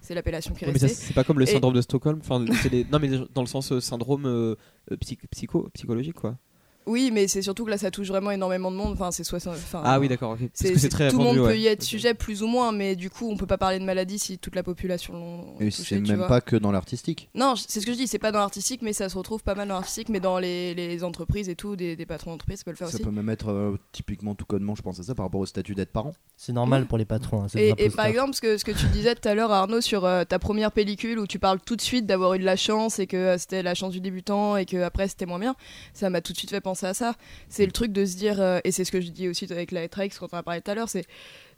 c'est 0.02 0.14
l'appellation 0.16 0.54
qui 0.54 0.66
est 0.66 0.68
ça, 0.68 0.86
restée. 0.88 0.88
c'est 1.08 1.14
pas 1.14 1.24
comme 1.24 1.40
le 1.40 1.48
Et- 1.48 1.52
syndrome 1.52 1.74
de 1.74 1.82
Stockholm. 1.82 2.20
Enfin, 2.22 2.40
non, 2.40 3.00
mais 3.00 3.10
dans 3.34 3.42
le 3.42 3.48
sens 3.48 3.78
syndrome 3.80 4.56
psy- 5.02 5.20
psycho, 5.32 5.70
psychologique, 5.74 6.16
quoi. 6.16 6.38
Oui, 6.86 7.12
mais 7.14 7.28
c'est 7.28 7.42
surtout 7.42 7.66
que 7.66 7.70
là, 7.70 7.78
ça 7.78 7.92
touche 7.92 8.08
vraiment 8.08 8.32
énormément 8.32 8.72
de 8.72 8.76
monde. 8.76 8.94
Enfin, 8.94 9.12
c'est 9.12 9.24
60. 9.24 9.54
enfin, 9.56 9.82
Ah 9.86 10.00
oui, 10.00 10.08
d'accord. 10.08 10.32
ok. 10.32 10.40
Parce 10.40 10.50
C'est, 10.54 10.68
que 10.70 10.74
c'est 10.76 10.80
c'est- 10.82 10.90
très 10.90 11.10
tout 11.10 11.18
le 11.18 11.24
monde 11.24 11.38
ouais. 11.38 11.54
peut 11.54 11.58
y 11.58 11.68
être 11.68 11.84
sujet 11.84 12.14
plus 12.14 12.44
ou 12.44 12.48
moins, 12.48 12.72
mais 12.72 12.96
du 12.96 13.10
coup, 13.10 13.30
on 13.30 13.38
peut 13.38 13.46
pas 13.48 13.58
parler 13.58 13.80
de 13.80 13.86
maladie 13.86 14.20
si 14.20 14.38
toute 14.38 14.56
la 14.56 14.64
population 14.64 15.14
l'ont 15.14 15.56
Et 15.60 15.72
c'est 15.72 16.00
même 16.00 16.18
vois. 16.18 16.28
pas 16.28 16.42
que 16.42 16.56
dans 16.56 16.72
l'artistique. 16.72 17.30
Non, 17.36 17.56
c'est 17.56 17.80
ce 17.80 17.86
que 17.86 17.92
je 17.94 17.98
dis, 17.98 18.08
c'est 18.08 18.20
pas 18.20 18.32
dans 18.32 18.40
l'artistique, 18.40 18.82
mais 18.82 18.94
ça 18.94 19.10
se 19.10 19.18
retrouve 19.18 19.44
pas 19.44 19.56
mal 19.56 19.68
dans 19.68 19.76
l'artistique, 19.76 20.10
mais 20.10 20.20
dans 20.20 20.40
les, 20.40 20.74
les 20.74 21.04
entreprises 21.04 21.50
et 21.50 21.56
tout, 21.56 21.76
des, 21.76 21.96
des 21.96 22.06
patrons 22.06 22.32
d'entreprise, 22.32 22.60
ça 22.60 22.64
peut 22.66 22.72
le 22.72 22.78
faire 22.78 22.88
Ça 22.90 22.96
aussi. 22.96 23.04
peut 23.04 23.12
même 23.12 23.30
être 23.30 23.50
euh, 23.52 23.78
typiquement 23.92 24.36
tout 24.36 24.46
connement, 24.46 24.76
je 24.76 24.82
pense 24.82 25.00
à 25.00 25.04
ça 25.04 25.16
par 25.16 25.26
rapport 25.26 25.42
au 25.42 25.46
statut 25.46 25.76
d'être 25.76 25.92
parent. 25.92 26.14
C'est 26.36 26.54
normal 26.54 26.86
pour 26.86 26.98
les 26.98 27.06
patrons. 27.06 27.44
hein, 27.44 27.48
Et, 27.56 27.90
par 27.90 28.06
exemple, 28.08 28.34
ce 28.34 28.42
que, 28.42 28.58
ce 28.58 28.66
que 28.66 28.72
tu 28.72 28.86
disais 28.88 29.16
tout 29.16 29.28
à 29.28 29.36
l'heure, 29.36 29.52
Arnaud, 29.52 29.82
sur 29.82 30.06
euh, 30.06 30.24
ta 30.26 30.40
première 30.40 30.72
pellicule 30.72 31.20
où 31.20 31.28
tu 31.28 31.40
parles 31.40 31.60
tout 31.66 31.76
de 31.76 31.82
suite 31.82 32.06
d'avoir 32.06 32.34
eu 32.34 32.40
de 32.40 32.44
la 32.46 32.56
chance 32.56 33.00
et 33.00 33.08
que 33.08 33.16
euh, 33.18 33.38
c'était 33.38 33.64
la 33.64 33.76
chance 33.76 33.94
du 33.94 34.02
débutant 34.02 34.58
et 34.58 34.66
que 34.66 34.82
après 34.82 35.08
c'était 35.08 35.26
moins 35.26 35.40
bien, 35.40 35.56
ça 35.94 36.10
m'a 36.10 36.20
tout 36.22 36.34
de 36.34 36.38
suite 36.38 36.50
fait 36.50 36.60
penser 36.62 36.73
à 36.82 36.96
ça. 36.96 37.14
C'est 37.50 37.68
le 37.68 37.72
truc 37.72 37.92
de 37.92 38.04
se 38.06 38.16
dire, 38.18 38.42
euh, 38.42 38.60
et 38.64 38.72
c'est 38.72 38.84
ce 38.86 38.92
que 38.92 39.00
je 39.02 39.10
dis 39.10 39.28
aussi 39.28 39.46
avec 39.52 39.72
la 39.72 39.88
Trex 39.88 40.18
quand 40.18 40.30
on 40.34 40.38
a 40.38 40.42
parlé 40.44 40.62
tout 40.62 40.72
à 40.72 40.76
l'heure, 40.76 40.90
c'est 40.90 41.06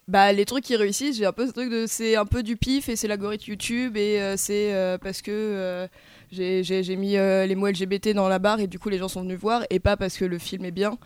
bah 0.08 0.32
les 0.34 0.46
trucs 0.46 0.64
qui 0.66 0.76
réussissent, 0.76 1.18
j'ai 1.18 1.26
un 1.26 1.32
peu 1.32 1.48
ce 1.48 1.52
truc 1.52 1.72
de 1.72 1.86
c'est 1.88 2.16
un 2.16 2.26
peu 2.28 2.44
du 2.44 2.58
pif 2.58 2.90
et 2.90 2.96
c'est 2.96 3.08
l'algorithme 3.08 3.50
YouTube 3.50 3.98
et 3.98 4.22
euh, 4.22 4.36
c'est 4.38 4.72
euh, 4.72 5.00
parce 5.00 5.24
que 5.24 5.32
euh, 5.32 5.88
j'ai- 6.32 6.96
mis 6.96 7.14
les 7.14 7.56
mots 7.56 7.68
LGBT 7.68 8.10
dans 8.14 8.28
la 8.28 8.38
barre 8.38 8.60
et 8.60 8.68
du 8.68 8.78
coup 8.78 8.90
les 8.90 9.00
gens 9.00 9.08
sont 9.08 9.22
venus 9.22 9.40
voir 9.40 9.64
et 9.72 9.80
pas 9.80 9.98
parce 9.98 10.18
que 10.18 10.26
le 10.26 10.38
film 10.38 10.64
est 10.66 10.72
bien. 10.72 10.98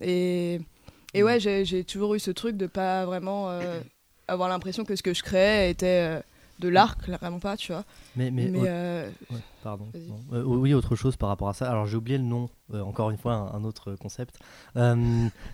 Et, 0.00 0.60
et 1.12 1.22
ouais, 1.22 1.40
j'ai 1.40 1.84
toujours 1.84 2.14
eu 2.14 2.20
ce 2.20 2.30
truc 2.30 2.56
de 2.56 2.66
pas 2.66 3.04
vraiment 3.04 3.50
avoir 4.28 4.48
l'impression 4.48 4.84
que 4.84 4.96
ce 4.96 5.02
que 5.02 5.12
je 5.12 5.22
créais 5.22 5.70
était 5.70 6.20
de 6.60 6.68
l'art, 6.68 6.96
clairement 6.98 7.40
pas, 7.40 7.56
tu 7.56 7.72
vois. 7.72 7.84
Mais, 8.16 8.30
mais, 8.30 8.50
euh, 8.54 9.10
Ouais, 9.30 9.38
pardon. 9.62 9.86
Euh, 10.32 10.42
oui, 10.44 10.72
autre 10.74 10.94
chose 10.96 11.16
par 11.16 11.28
rapport 11.28 11.48
à 11.48 11.54
ça. 11.54 11.68
Alors 11.70 11.86
j'ai 11.86 11.96
oublié 11.96 12.18
le 12.18 12.24
nom, 12.24 12.48
euh, 12.72 12.80
encore 12.82 13.10
une 13.10 13.18
fois, 13.18 13.34
un, 13.34 13.54
un 13.58 13.64
autre 13.64 13.94
concept. 13.96 14.38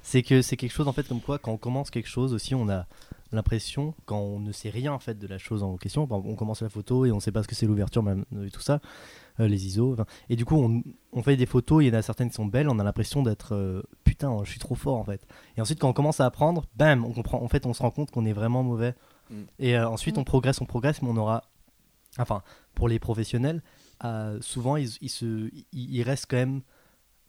C'est 0.03 0.23
que 0.23 0.43
c'est 0.43 0.57
quelque 0.57 0.73
chose 0.73 0.89
en 0.89 0.93
fait 0.93 1.07
comme 1.09 1.21
quoi 1.21 1.39
quand 1.39 1.53
on 1.53 1.57
commence 1.57 1.91
quelque 1.91 2.09
chose 2.09 2.35
aussi, 2.35 2.55
on 2.55 2.69
a 2.69 2.87
l'impression 3.33 3.95
quand 4.07 4.19
on 4.19 4.41
ne 4.41 4.51
sait 4.53 4.71
rien 4.71 4.93
en 4.93 4.99
fait 4.99 5.19
de 5.19 5.27
la 5.27 5.39
chose 5.39 5.63
en 5.63 5.77
question. 5.77 6.07
On 6.11 6.35
commence 6.35 6.63
la 6.63 6.69
photo 6.69 7.07
et 7.07 7.13
on 7.13 7.21
sait 7.21 7.33
pas 7.33 7.43
ce 7.43 7.49
que 7.49 7.55
c'est 7.55 7.67
l'ouverture, 7.67 8.03
même 8.03 8.25
et 8.45 8.51
tout 8.51 8.61
ça, 8.61 8.81
les 9.39 9.67
ISO. 9.67 9.93
enfin, 9.93 10.05
Et 10.29 10.37
du 10.37 10.45
coup, 10.45 10.57
on, 10.57 10.83
on 11.13 11.23
fait 11.23 11.37
des 11.37 11.47
photos. 11.47 11.83
Il 11.83 11.89
y 11.89 11.91
en 11.91 11.99
a 11.99 12.03
certaines 12.03 12.29
qui 12.29 12.35
sont 12.35 12.47
belles. 12.47 12.69
On 12.69 12.79
a 12.79 12.85
l'impression 12.85 13.23
d'être 13.23 13.83
putain, 14.05 14.37
je 14.45 14.51
suis 14.51 14.61
trop 14.61 14.75
fort 14.75 14.97
en 14.97 15.05
fait. 15.05 15.25
Et 15.57 15.61
ensuite, 15.61 15.79
quand 15.79 15.89
on 15.89 15.93
commence 15.93 16.21
à 16.21 16.27
apprendre, 16.27 16.67
bam, 16.77 17.05
on 17.05 17.13
comprend. 17.13 17.43
En 17.43 17.49
fait, 17.49 17.65
on 17.67 17.73
se 17.73 17.83
rend 17.83 17.91
compte 17.91 18.11
qu'on 18.11 18.27
est 18.27 18.33
vraiment 18.33 18.63
mauvais. 18.63 18.95
Mm. 19.31 19.43
Et 19.59 19.77
euh, 19.77 19.89
ensuite, 19.89 20.19
on 20.19 20.25
progresse, 20.25 20.61
on 20.61 20.67
progresse, 20.67 21.01
mais 21.03 21.09
on 21.09 21.17
aura, 21.17 21.45
enfin, 22.19 22.43
pour 22.75 22.89
les 22.89 22.99
professionnels, 22.99 23.63
euh, 24.05 24.39
souvent 24.41 24.77
ils, 24.77 24.91
ils 25.01 25.09
se, 25.11 25.51
ils, 25.53 25.67
ils 25.73 26.03
restent 26.03 26.27
quand 26.29 26.37
même 26.37 26.63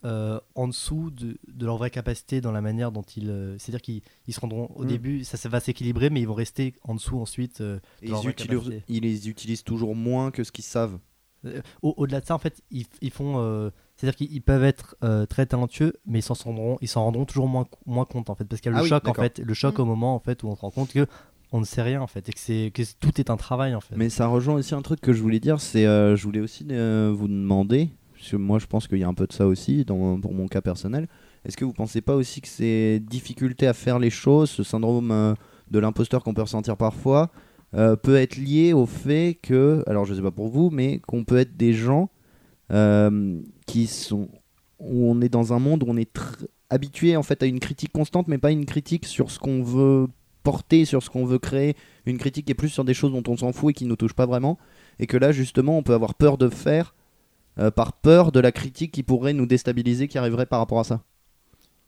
euh, 0.03 0.39
en 0.55 0.67
dessous 0.67 1.11
de, 1.11 1.37
de 1.47 1.65
leur 1.65 1.77
vraie 1.77 1.91
capacité 1.91 2.41
dans 2.41 2.51
la 2.51 2.61
manière 2.61 2.91
dont 2.91 3.03
ils. 3.15 3.29
euh, 3.29 3.55
C'est-à-dire 3.59 3.81
qu'ils 3.83 4.01
ils 4.27 4.33
se 4.33 4.39
rendront 4.39 4.67
au 4.75 4.83
Mm. 4.83 4.87
début, 4.87 5.23
ça, 5.23 5.37
ça 5.37 5.47
va 5.47 5.59
s'équilibrer, 5.59 6.09
mais 6.09 6.21
ils 6.21 6.27
vont 6.27 6.33
rester 6.33 6.73
en 6.83 6.95
dessous 6.95 7.19
ensuite. 7.19 7.61
euh, 7.61 7.79
Et 8.01 8.07
Leur 8.07 8.19
ils, 8.19 8.23
vraie 8.23 8.31
utilisent, 8.31 8.59
capacité. 8.63 8.83
ils 8.87 9.01
les 9.03 9.29
utilisent 9.29 9.63
toujours 9.63 9.95
moins 9.95 10.31
que 10.31 10.43
ce 10.43 10.51
qu'ils 10.51 10.63
savent. 10.63 10.97
euh, 11.45 11.61
au- 11.83 11.93
Au-delà 11.97 12.19
de 12.21 12.25
ça, 12.25 12.33
en 12.33 12.39
fait, 12.39 12.63
ils, 12.71 12.87
ils 13.01 13.11
font. 13.11 13.35
euh, 13.37 13.69
C'est-à-dire 13.95 14.15
qu'ils 14.15 14.31
ils 14.33 14.41
peuvent 14.41 14.63
être 14.63 14.95
euh, 15.03 15.27
très 15.27 15.45
talentueux, 15.45 15.93
mais 16.07 16.17
ils 16.19 16.23
s'en 16.23 16.33
rendront, 16.33 16.77
ils 16.81 16.87
s'en 16.87 17.03
rendront 17.03 17.25
toujours 17.25 17.47
moins, 17.47 17.67
moins 17.85 18.05
compte 18.05 18.31
en 18.31 18.35
fait, 18.35 18.45
parce 18.45 18.59
qu'il 18.59 18.71
y 18.71 18.73
a 18.73 18.77
le 18.77 18.79
Ah 18.79 18.83
oui, 18.83 18.89
choc 18.89 19.07
en 19.07 19.13
fait, 19.13 19.37
le 19.37 19.53
choc 19.53 19.77
Mm. 19.77 19.81
au 19.81 19.85
moment 19.85 20.15
en 20.15 20.19
fait 20.19 20.41
où 20.41 20.47
on 20.47 20.55
se 20.55 20.61
rend 20.61 20.71
compte 20.71 20.91
que 20.93 21.05
on 21.51 21.59
ne 21.59 21.65
sait 21.65 21.81
rien 21.81 22.01
en 22.01 22.07
fait, 22.07 22.27
et 22.29 22.31
que 22.31 22.39
c'est 22.39 22.71
que 22.73 22.81
tout 22.99 23.19
est 23.19 23.29
un 23.29 23.37
travail 23.37 23.75
en 23.75 23.81
fait. 23.81 23.95
Mais 23.95 24.09
ça 24.09 24.27
rejoint 24.27 24.55
aussi 24.55 24.73
un 24.73 24.81
truc 24.81 25.01
que 25.01 25.13
je 25.13 25.21
voulais 25.21 25.39
dire, 25.39 25.59
c'est 25.59 25.85
euh, 25.85 26.15
je 26.15 26.23
voulais 26.23 26.39
aussi 26.39 26.65
euh, 26.71 27.13
vous 27.13 27.27
demander, 27.27 27.89
parce 28.13 28.29
que 28.29 28.37
moi 28.37 28.59
je 28.59 28.67
pense 28.67 28.87
qu'il 28.87 28.99
y 28.99 29.03
a 29.03 29.07
un 29.07 29.13
peu 29.13 29.27
de 29.27 29.33
ça 29.33 29.45
aussi 29.47 29.83
dans, 29.83 30.19
pour 30.19 30.33
mon 30.33 30.47
cas 30.47 30.61
personnel, 30.61 31.07
est-ce 31.43 31.57
que 31.57 31.65
vous 31.65 31.73
pensez 31.73 32.01
pas 32.01 32.15
aussi 32.15 32.41
que 32.41 32.47
ces 32.47 32.99
difficultés 32.99 33.67
à 33.67 33.73
faire 33.73 33.99
les 33.99 34.09
choses, 34.09 34.49
ce 34.49 34.63
syndrome 34.63 35.11
euh, 35.11 35.33
de 35.69 35.79
l'imposteur 35.79 36.23
qu'on 36.23 36.33
peut 36.33 36.41
ressentir 36.43 36.77
parfois, 36.77 37.31
euh, 37.73 37.95
peut 37.95 38.15
être 38.15 38.37
lié 38.37 38.73
au 38.73 38.85
fait 38.85 39.37
que, 39.41 39.83
alors 39.87 40.05
je 40.05 40.13
sais 40.13 40.21
pas 40.21 40.31
pour 40.31 40.49
vous, 40.49 40.69
mais 40.69 40.99
qu'on 40.99 41.23
peut 41.23 41.37
être 41.37 41.57
des 41.57 41.73
gens 41.73 42.09
qui 43.67 43.87
sont, 43.87 44.29
où 44.79 45.11
on 45.11 45.19
est 45.19 45.27
dans 45.27 45.51
un 45.51 45.59
monde 45.59 45.83
où 45.83 45.87
on 45.89 45.97
est 45.97 46.17
habitué 46.69 47.17
en 47.17 47.23
fait 47.23 47.43
à 47.43 47.45
une 47.45 47.59
critique 47.59 47.91
constante, 47.91 48.29
mais 48.29 48.37
pas 48.37 48.51
une 48.51 48.65
critique 48.65 49.05
sur 49.05 49.29
ce 49.29 49.39
qu'on 49.39 49.61
veut 49.61 50.07
porter, 50.43 50.85
sur 50.85 51.01
ce 51.03 51.09
qu'on 51.09 51.25
veut 51.25 51.39
créer, 51.39 51.75
une 52.05 52.17
critique 52.17 52.45
qui 52.45 52.51
est 52.51 52.55
plus 52.55 52.69
sur 52.69 52.83
des 52.83 52.93
choses 52.93 53.11
dont 53.11 53.23
on 53.31 53.37
s'en 53.37 53.51
fout 53.51 53.71
et 53.71 53.73
qui 53.73 53.85
nous 53.85 53.95
touchent 53.95 54.13
pas 54.13 54.25
vraiment, 54.25 54.57
et 54.99 55.07
que 55.07 55.17
là 55.17 55.31
justement 55.31 55.77
on 55.77 55.83
peut 55.83 55.93
avoir 55.93 56.15
peur 56.15 56.37
de 56.37 56.49
faire 56.49 56.95
euh, 57.59 57.69
par 57.69 57.93
peur 57.93 58.31
de 58.31 58.39
la 58.39 58.51
critique 58.51 58.91
qui 58.91 59.03
pourrait 59.03 59.33
nous 59.33 59.45
déstabiliser, 59.45 60.07
qui 60.07 60.17
arriverait 60.17 60.45
par 60.45 60.59
rapport 60.59 60.79
à 60.79 60.83
ça. 60.83 61.01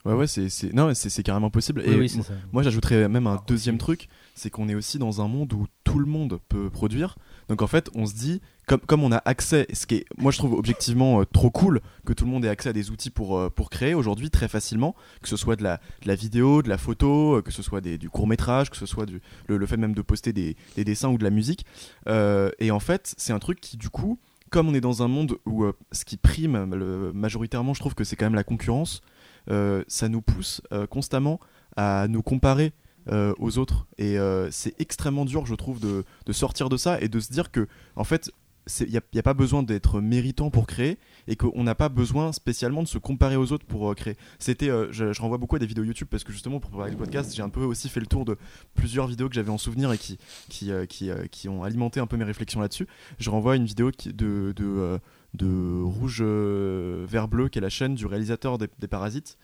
Ouais, 0.05 0.13
ouais, 0.13 0.27
c'est, 0.27 0.49
c'est... 0.49 0.73
Non, 0.73 0.93
c'est, 0.93 1.09
c'est 1.09 1.23
carrément 1.23 1.49
possible. 1.49 1.81
Et 1.85 1.95
oui, 1.95 2.09
c'est 2.09 2.21
ça. 2.21 2.33
moi, 2.51 2.61
j'ajouterais 2.61 3.07
même 3.07 3.25
un 3.25 3.41
deuxième 3.47 3.77
truc, 3.77 4.09
c'est 4.35 4.49
qu'on 4.49 4.67
est 4.67 4.75
aussi 4.75 4.99
dans 4.99 5.21
un 5.21 5.29
monde 5.29 5.53
où 5.53 5.65
tout 5.85 5.99
le 5.99 6.05
monde 6.05 6.39
peut 6.49 6.69
produire. 6.69 7.17
Donc 7.49 7.61
en 7.61 7.67
fait, 7.67 7.89
on 7.95 8.05
se 8.05 8.13
dit, 8.13 8.41
comme, 8.67 8.79
comme 8.79 9.03
on 9.03 9.11
a 9.11 9.21
accès, 9.25 9.67
ce 9.73 9.85
qui 9.85 9.95
est, 9.95 10.05
moi 10.17 10.31
je 10.31 10.37
trouve 10.37 10.53
objectivement 10.53 11.21
euh, 11.21 11.25
trop 11.25 11.49
cool 11.49 11.81
que 12.05 12.13
tout 12.13 12.25
le 12.25 12.31
monde 12.31 12.45
ait 12.45 12.49
accès 12.49 12.69
à 12.69 12.73
des 12.73 12.91
outils 12.91 13.09
pour, 13.09 13.37
euh, 13.37 13.49
pour 13.49 13.69
créer 13.69 13.93
aujourd'hui 13.93 14.29
très 14.29 14.47
facilement, 14.47 14.95
que 15.21 15.27
ce 15.27 15.35
soit 15.37 15.55
de 15.55 15.63
la, 15.63 15.79
la 16.05 16.15
vidéo, 16.15 16.61
de 16.61 16.69
la 16.69 16.77
photo, 16.77 17.37
euh, 17.37 17.41
que 17.41 17.51
ce 17.51 17.61
soit 17.61 17.81
du 17.81 18.09
court 18.09 18.27
métrage, 18.27 18.69
que 18.69 18.77
ce 18.77 18.85
soit 18.85 19.05
le, 19.47 19.65
fait 19.65 19.77
même 19.77 19.93
de 19.93 20.01
poster 20.01 20.33
des, 20.33 20.55
des 20.75 20.83
dessins 20.83 21.09
ou 21.09 21.17
de 21.17 21.23
la 21.23 21.29
musique. 21.29 21.65
Et 22.07 22.71
en 22.71 22.79
fait, 22.79 23.13
c'est 23.17 23.33
un 23.33 23.39
truc 23.39 23.59
qui 23.59 23.77
du 23.77 23.89
coup, 23.89 24.19
comme 24.49 24.67
on 24.67 24.73
est 24.73 24.81
dans 24.81 25.03
un 25.03 25.07
monde 25.07 25.37
où 25.45 25.65
ce 25.91 26.05
qui 26.05 26.17
prime 26.17 26.65
majoritairement, 27.13 27.73
je 27.73 27.79
trouve 27.79 27.95
que 27.95 28.03
c'est 28.03 28.15
quand 28.15 28.25
même 28.25 28.35
la 28.35 28.43
concurrence, 28.43 29.01
ça 29.47 30.09
nous 30.09 30.21
pousse 30.21 30.61
constamment 30.89 31.39
à 31.75 32.07
nous 32.07 32.21
comparer 32.21 32.73
euh, 33.09 33.33
aux 33.37 33.57
autres. 33.57 33.85
Et 33.97 34.17
euh, 34.17 34.49
c'est 34.49 34.79
extrêmement 34.79 35.25
dur, 35.25 35.45
je 35.45 35.55
trouve, 35.55 35.79
de, 35.79 36.05
de 36.25 36.33
sortir 36.33 36.69
de 36.69 36.77
ça 36.77 37.01
et 37.01 37.09
de 37.09 37.19
se 37.19 37.31
dire 37.31 37.51
que, 37.51 37.67
en 37.97 38.05
fait, 38.05 38.31
il 38.79 39.01
n'y 39.13 39.19
a, 39.19 39.23
pas 39.23 39.33
besoin 39.33 39.61
d'être 39.61 39.99
méritant 39.99 40.49
pour 40.49 40.67
créer 40.67 40.97
et 41.27 41.35
qu'on 41.35 41.65
n'a 41.65 41.75
pas 41.75 41.89
besoin 41.89 42.31
spécialement 42.31 42.81
de 42.81 42.87
se 42.87 42.97
comparer 42.97 43.35
aux 43.35 43.51
autres 43.51 43.65
pour 43.65 43.91
euh, 43.91 43.93
créer. 43.93 44.15
C'était, 44.39 44.69
je, 44.91 45.21
renvoie 45.21 45.37
beaucoup 45.37 45.57
à 45.57 45.59
des 45.59 45.65
vidéos 45.65 45.83
YouTube 45.83 46.07
parce 46.09 46.23
que 46.23 46.31
justement 46.31 46.61
pour 46.61 46.69
préparer 46.71 46.91
le 46.91 46.95
podcast, 46.95 47.35
j'ai 47.35 47.41
un 47.41 47.49
peu 47.49 47.65
aussi 47.65 47.89
fait 47.89 47.99
le 47.99 48.05
tour 48.05 48.23
de 48.23 48.37
plusieurs 48.73 49.07
vidéos 49.07 49.27
que 49.27 49.35
j'avais 49.35 49.49
en 49.49 49.57
souvenir 49.57 49.91
et 49.91 49.97
qui, 49.97 50.17
qui, 50.47 50.71
qui, 50.87 51.11
qui 51.29 51.49
ont 51.49 51.63
alimenté 51.63 51.99
un 51.99 52.07
peu 52.07 52.15
mes 52.15 52.23
réflexions 52.23 52.61
là-dessus. 52.61 52.87
Je 53.19 53.29
renvoie 53.29 53.53
à 53.53 53.55
une 53.57 53.65
vidéo 53.65 53.91
de, 54.05 54.53
de, 54.55 54.99
de 55.33 55.81
Rouge 55.81 56.21
Vert 56.21 57.27
Bleu, 57.27 57.49
qui 57.49 57.57
est 57.57 57.61
la 57.61 57.69
chaîne 57.69 57.95
du 57.95 58.05
réalisateur 58.05 58.57
des, 58.57 58.69
des 58.79 58.87
Parasites, 58.87 59.37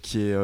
qui 0.00 0.20
est 0.20 0.34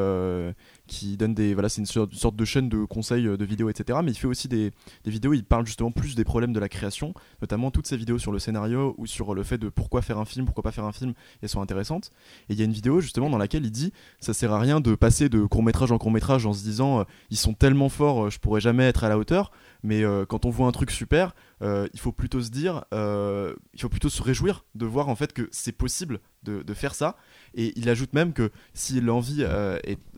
qui 0.91 1.17
donne 1.17 1.35
des 1.35 1.55
voilà, 1.55 1.69
c'est 1.69 1.81
une 1.81 1.87
sorte, 1.87 2.35
de 2.35 2.45
chaîne 2.45 2.69
de 2.69 2.85
conseils 2.85 3.27
euh, 3.27 3.37
de 3.37 3.45
vidéos, 3.45 3.71
etc. 3.71 4.01
Mais 4.03 4.11
il 4.11 4.17
fait 4.17 4.27
aussi 4.27 4.49
des, 4.49 4.73
des 5.05 5.11
vidéos. 5.11 5.33
Il 5.33 5.45
parle 5.45 5.65
justement 5.65 5.93
plus 5.93 6.17
des 6.17 6.25
problèmes 6.25 6.53
de 6.53 6.59
la 6.59 6.69
création, 6.69 7.15
notamment 7.41 7.71
toutes 7.71 7.87
ces 7.87 7.97
vidéos 7.97 8.19
sur 8.19 8.33
le 8.33 8.41
scénario 8.41 8.95
ou 8.99 9.07
sur 9.07 9.35
le 9.35 9.45
fait 9.45 9.57
de 9.57 9.69
pourquoi 9.69 10.03
faire 10.03 10.19
un 10.19 10.25
film, 10.25 10.45
pourquoi 10.47 10.65
pas 10.65 10.73
faire 10.73 10.85
un 10.85 10.93
film. 10.93 11.15
Elles 11.43 11.49
sont 11.49 11.63
intéressantes. 11.63 12.11
Et 12.49 12.55
il 12.55 12.59
y 12.59 12.63
a 12.63 12.65
une 12.65 12.73
vidéo 12.73 13.01
justement 13.01 13.31
dans 13.31 13.39
laquelle 13.39 13.65
il 13.65 13.71
dit 13.71 13.93
ça 14.19 14.35
sert 14.35 14.53
à 14.53 14.59
rien 14.59 14.81
de 14.81 14.95
passer 14.97 15.29
de 15.29 15.45
court 15.45 15.63
métrage 15.63 15.93
en 15.93 15.99
court 15.99 16.11
métrage 16.11 16.45
en 16.45 16.53
se 16.53 16.65
disant 16.65 17.01
euh, 17.01 17.05
ils 17.31 17.39
sont 17.39 17.55
tellement 17.55 17.89
forts, 17.89 18.27
euh, 18.27 18.31
je 18.31 18.41
pourrais 18.41 18.61
jamais 18.61 18.85
être 18.85 19.05
à 19.05 19.09
la 19.09 19.17
hauteur. 19.17 19.53
Mais 19.83 20.03
euh, 20.03 20.27
quand 20.27 20.45
on 20.45 20.51
voit 20.51 20.67
un 20.67 20.73
truc 20.73 20.91
super, 20.91 21.35
euh, 21.63 21.89
il 21.93 22.01
faut 22.01 22.13
plutôt 22.13 22.41
se 22.41 22.51
dire, 22.51 22.85
euh, 22.93 23.55
il 23.75 23.81
faut 23.81 23.89
plutôt 23.89 24.09
se 24.09 24.23
réjouir 24.23 24.65
de 24.75 24.87
voir 24.87 25.09
en 25.09 25.17
fait 25.17 25.33
que 25.33 25.49
c'est 25.53 25.73
possible 25.73 26.21
de, 26.43 26.75
faire 26.75 26.95
ça. 26.95 27.17
Et 27.55 27.73
il 27.79 27.89
ajoute 27.89 28.13
même 28.13 28.33
que 28.33 28.51
si 28.75 29.01
l'envie, 29.01 29.45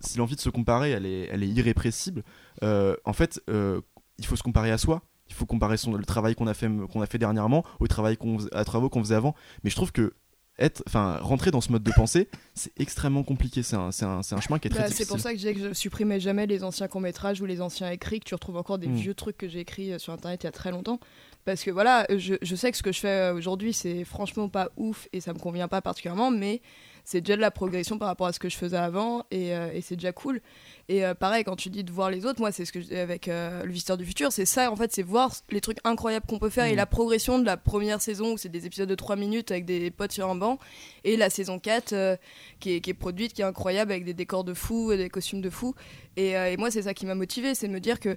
si 0.00 0.18
de 0.18 0.40
se 0.40 0.50
comparer, 0.50 0.90
elle 0.90 1.06
est, 1.06 1.28
elle 1.30 1.42
est 1.42 1.48
irrépressible, 1.48 2.22
en 2.62 3.12
fait, 3.12 3.40
il 3.48 4.26
faut 4.26 4.36
se 4.36 4.42
comparer 4.42 4.70
à 4.70 4.78
soi. 4.78 5.02
Il 5.28 5.34
faut 5.34 5.46
comparer 5.46 5.76
le 5.86 6.04
travail 6.04 6.34
qu'on 6.34 6.46
a 6.46 6.52
fait, 6.52 6.68
a 6.68 7.06
fait 7.06 7.18
dernièrement 7.18 7.64
au 7.80 7.86
travail 7.86 8.18
à 8.52 8.64
travaux 8.64 8.90
qu'on 8.90 9.02
faisait 9.02 9.14
avant. 9.14 9.34
Mais 9.64 9.70
je 9.70 9.76
trouve 9.76 9.90
que 9.90 10.12
être, 10.58 10.82
enfin, 10.86 11.18
rentrer 11.22 11.50
dans 11.50 11.60
ce 11.60 11.72
mode 11.72 11.82
de 11.82 11.90
pensée, 11.92 12.28
c'est 12.54 12.72
extrêmement 12.78 13.22
compliqué. 13.22 13.62
C'est 13.62 13.76
un, 13.76 13.90
c'est 13.90 14.04
un, 14.04 14.22
c'est 14.22 14.34
un 14.34 14.40
chemin 14.40 14.58
qui 14.58 14.68
est 14.68 14.70
très 14.70 14.80
Bah, 14.80 14.86
difficile. 14.86 15.06
c'est 15.06 15.10
pour 15.12 15.20
ça 15.20 15.30
que 15.30 15.36
je 15.36 15.40
disais 15.40 15.54
que 15.54 15.68
je 15.68 15.72
supprimais 15.74 16.20
jamais 16.20 16.46
les 16.46 16.62
anciens 16.62 16.88
courts-métrages 16.88 17.40
ou 17.40 17.46
les 17.46 17.60
anciens 17.60 17.90
écrits, 17.90 18.20
que 18.20 18.24
tu 18.26 18.34
retrouves 18.34 18.56
encore 18.58 18.78
des 18.78 18.86
Mm. 18.88 18.94
vieux 18.94 19.14
trucs 19.14 19.38
que 19.38 19.48
j'ai 19.48 19.60
écrits 19.60 19.92
euh, 19.92 19.98
sur 19.98 20.12
internet 20.12 20.42
il 20.42 20.46
y 20.46 20.48
a 20.48 20.52
très 20.52 20.70
longtemps. 20.70 21.00
Parce 21.44 21.64
que 21.64 21.70
voilà, 21.70 22.06
je, 22.14 22.34
je 22.40 22.54
sais 22.54 22.70
que 22.70 22.76
ce 22.76 22.82
que 22.82 22.92
je 22.92 23.00
fais 23.00 23.08
euh, 23.08 23.34
aujourd'hui, 23.34 23.72
c'est 23.72 24.04
franchement 24.04 24.48
pas 24.48 24.70
ouf 24.76 25.08
et 25.12 25.20
ça 25.20 25.32
me 25.32 25.38
convient 25.38 25.68
pas 25.68 25.80
particulièrement, 25.82 26.30
mais 26.30 26.60
c'est 27.04 27.20
déjà 27.20 27.36
de 27.36 27.40
la 27.40 27.50
progression 27.50 27.98
par 27.98 28.08
rapport 28.08 28.26
à 28.26 28.32
ce 28.32 28.38
que 28.38 28.48
je 28.48 28.56
faisais 28.56 28.76
avant 28.76 29.24
et, 29.30 29.54
euh, 29.54 29.72
et 29.72 29.80
c'est 29.80 29.96
déjà 29.96 30.12
cool. 30.12 30.40
Et 30.88 31.04
euh, 31.04 31.14
pareil, 31.14 31.44
quand 31.44 31.56
tu 31.56 31.70
dis 31.70 31.84
de 31.84 31.92
voir 31.92 32.10
les 32.10 32.26
autres, 32.26 32.40
moi, 32.40 32.52
c'est 32.52 32.64
ce 32.64 32.72
que 32.72 32.80
je 32.80 32.86
dis 32.86 32.96
avec 32.96 33.28
euh, 33.28 33.64
Le 33.64 33.72
Visiteur 33.72 33.96
du 33.96 34.04
Futur, 34.04 34.32
c'est 34.32 34.44
ça 34.44 34.70
en 34.70 34.76
fait, 34.76 34.92
c'est 34.92 35.02
voir 35.02 35.32
les 35.50 35.60
trucs 35.60 35.78
incroyables 35.84 36.26
qu'on 36.26 36.38
peut 36.38 36.50
faire 36.50 36.66
et 36.66 36.72
Mm. 36.72 36.76
la 36.76 36.86
progression 36.86 37.38
de 37.38 37.44
la 37.44 37.56
première 37.56 38.00
saison 38.00 38.32
où 38.32 38.38
c'est 38.38 38.48
des 38.48 38.66
épisodes 38.66 38.88
de 38.88 38.94
3 38.94 39.16
minutes 39.16 39.50
avec 39.50 39.64
des 39.64 39.90
potes 39.90 40.12
sur 40.12 40.28
un 40.28 40.34
banc 40.34 40.58
et 41.04 41.16
la 41.16 41.30
saison 41.30 41.58
4 41.58 41.92
euh, 41.92 42.16
qui, 42.60 42.74
est, 42.74 42.80
qui 42.80 42.90
est 42.90 42.94
produite, 42.94 43.32
qui 43.32 43.42
est 43.42 43.44
incroyable 43.44 43.92
avec 43.92 44.04
des 44.04 44.14
décors 44.14 44.44
de 44.44 44.54
fou, 44.54 44.92
et 44.92 44.96
des 44.96 45.08
costumes 45.08 45.40
de 45.40 45.50
fou. 45.50 45.74
Et, 46.16 46.30
et 46.32 46.56
moi, 46.56 46.70
c'est 46.70 46.82
ça 46.82 46.94
qui 46.94 47.06
m'a 47.06 47.14
motivé, 47.14 47.54
c'est 47.54 47.68
de 47.68 47.72
me 47.72 47.80
dire 47.80 47.98
que 48.00 48.16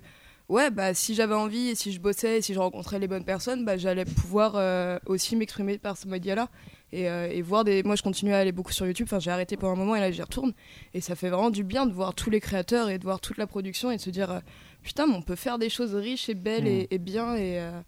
ouais, 0.50 0.70
bah, 0.72 0.94
si 0.94 1.16
j'avais 1.16 1.36
envie 1.36 1.70
et 1.70 1.76
si 1.76 1.92
je 1.92 2.00
bossais 2.00 2.38
et 2.38 2.42
si 2.42 2.54
je 2.54 2.60
rencontrais 2.60 3.00
les 3.00 3.08
bonnes 3.08 3.26
personnes, 3.26 3.66
bah, 3.66 3.78
j'allais 3.78 4.06
pouvoir 4.06 4.54
euh, 4.56 5.00
aussi 5.06 5.36
m'exprimer 5.36 5.78
par 5.78 5.98
ce 5.98 6.08
média-là. 6.08 6.50
Et, 6.96 7.10
euh, 7.10 7.28
et 7.30 7.42
voir 7.42 7.64
des. 7.66 7.84
Moi, 7.84 7.96
je 7.96 8.04
continue 8.04 8.34
à 8.34 8.38
aller 8.38 8.52
beaucoup 8.52 8.72
sur 8.72 8.86
YouTube. 8.88 9.08
Enfin, 9.10 9.20
j'ai 9.20 9.32
arrêté 9.32 9.58
pendant 9.58 9.74
un 9.74 9.76
moment 9.78 9.96
et 9.96 10.00
là, 10.00 10.12
j'y 10.12 10.22
retourne. 10.22 10.54
Et 10.94 11.02
ça 11.02 11.16
fait 11.16 11.30
vraiment 11.30 11.50
du 11.50 11.64
bien 11.64 11.86
de 11.86 11.92
voir 11.94 12.14
tous 12.16 12.30
les 12.30 12.40
créateurs 12.40 12.90
et 12.90 12.98
de 12.98 13.04
voir 13.04 13.20
toute 13.20 13.38
la 13.38 13.48
production 13.48 13.92
et 13.92 13.98
de 13.98 14.02
se 14.02 14.10
dire 14.10 14.32
euh, 14.32 14.40
putain, 14.82 15.06
mais 15.08 15.14
on 15.16 15.22
peut 15.22 15.36
faire 15.36 15.58
des 15.60 15.70
choses 15.70 15.94
riches 15.96 16.30
et 16.30 16.34
belles 16.36 16.68
et, 16.68 16.88
et 16.92 16.98
bien. 16.98 17.36
Et, 17.36 17.60
euh, 17.60 17.82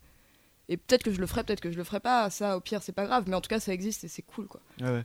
et 0.69 0.75
peut-être 0.75 1.03
que 1.03 1.11
je 1.13 1.21
le 1.21 1.27
ferai, 1.27 1.43
peut-être 1.45 1.61
que 1.61 1.71
je 1.71 1.77
le 1.77 1.83
ferai 1.85 2.01
pas. 2.01 2.29
Ça, 2.29 2.57
au 2.57 2.59
pire, 2.59 2.83
c'est 2.83 2.91
pas 2.91 3.05
grave. 3.05 3.23
Mais 3.27 3.35
en 3.35 3.41
tout 3.41 3.47
cas, 3.47 3.59
ça 3.61 3.73
existe 3.73 4.03
et 4.03 4.07
c'est 4.09 4.23
cool, 4.23 4.47
quoi. 4.47 4.59
Ouais, 4.81 4.87
ouais. 4.89 5.03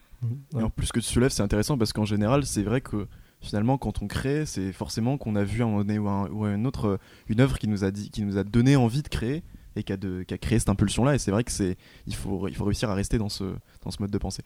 Ouais. 0.55 0.61
Et 0.61 0.65
en 0.65 0.71
plus, 0.71 0.91
que 0.91 0.99
tu 1.01 1.07
soulèves, 1.07 1.31
c'est 1.31 1.43
intéressant 1.43 1.79
parce 1.79 1.93
qu'en 1.93 2.05
général, 2.05 2.45
c'est 2.45 2.63
vrai 2.65 2.81
que 2.81 3.07
finalement, 3.41 3.79
quand 3.79 4.03
on 4.03 4.09
crée, 4.09 4.47
c'est 4.47 4.73
forcément 4.73 5.19
qu'on 5.19 5.37
a 5.37 5.45
vu 5.45 5.63
un 5.63 5.67
moment 5.67 5.79
donné 5.85 5.99
ou, 5.99 6.09
un- 6.09 6.29
ou 6.31 6.45
une 6.47 6.67
autre, 6.67 6.99
une 7.29 7.41
œuvre 7.41 7.59
qui 7.59 7.69
nous 7.69 7.85
a 7.85 7.91
dit, 7.93 8.11
qui 8.11 8.23
nous 8.23 8.37
a 8.39 8.43
donné 8.45 8.75
envie 8.77 9.03
de 9.03 9.09
créer 9.09 9.43
et 9.77 9.83
qui 9.83 9.93
a, 9.93 9.97
de, 9.97 10.23
qui 10.23 10.35
a 10.35 10.39
créé 10.39 10.59
cette 10.59 10.69
impulsion-là. 10.69 11.15
Et 11.15 11.19
c'est 11.19 11.31
vrai 11.31 11.45
que 11.45 11.53
c'est, 11.53 11.77
il 12.07 12.15
faut, 12.15 12.49
il 12.49 12.55
faut 12.55 12.65
réussir 12.65 12.91
à 12.91 12.95
rester 12.95 13.19
dans 13.19 13.29
ce, 13.29 13.45
dans 13.85 13.91
ce 13.91 14.01
mode 14.01 14.11
de 14.11 14.19
pensée. 14.19 14.43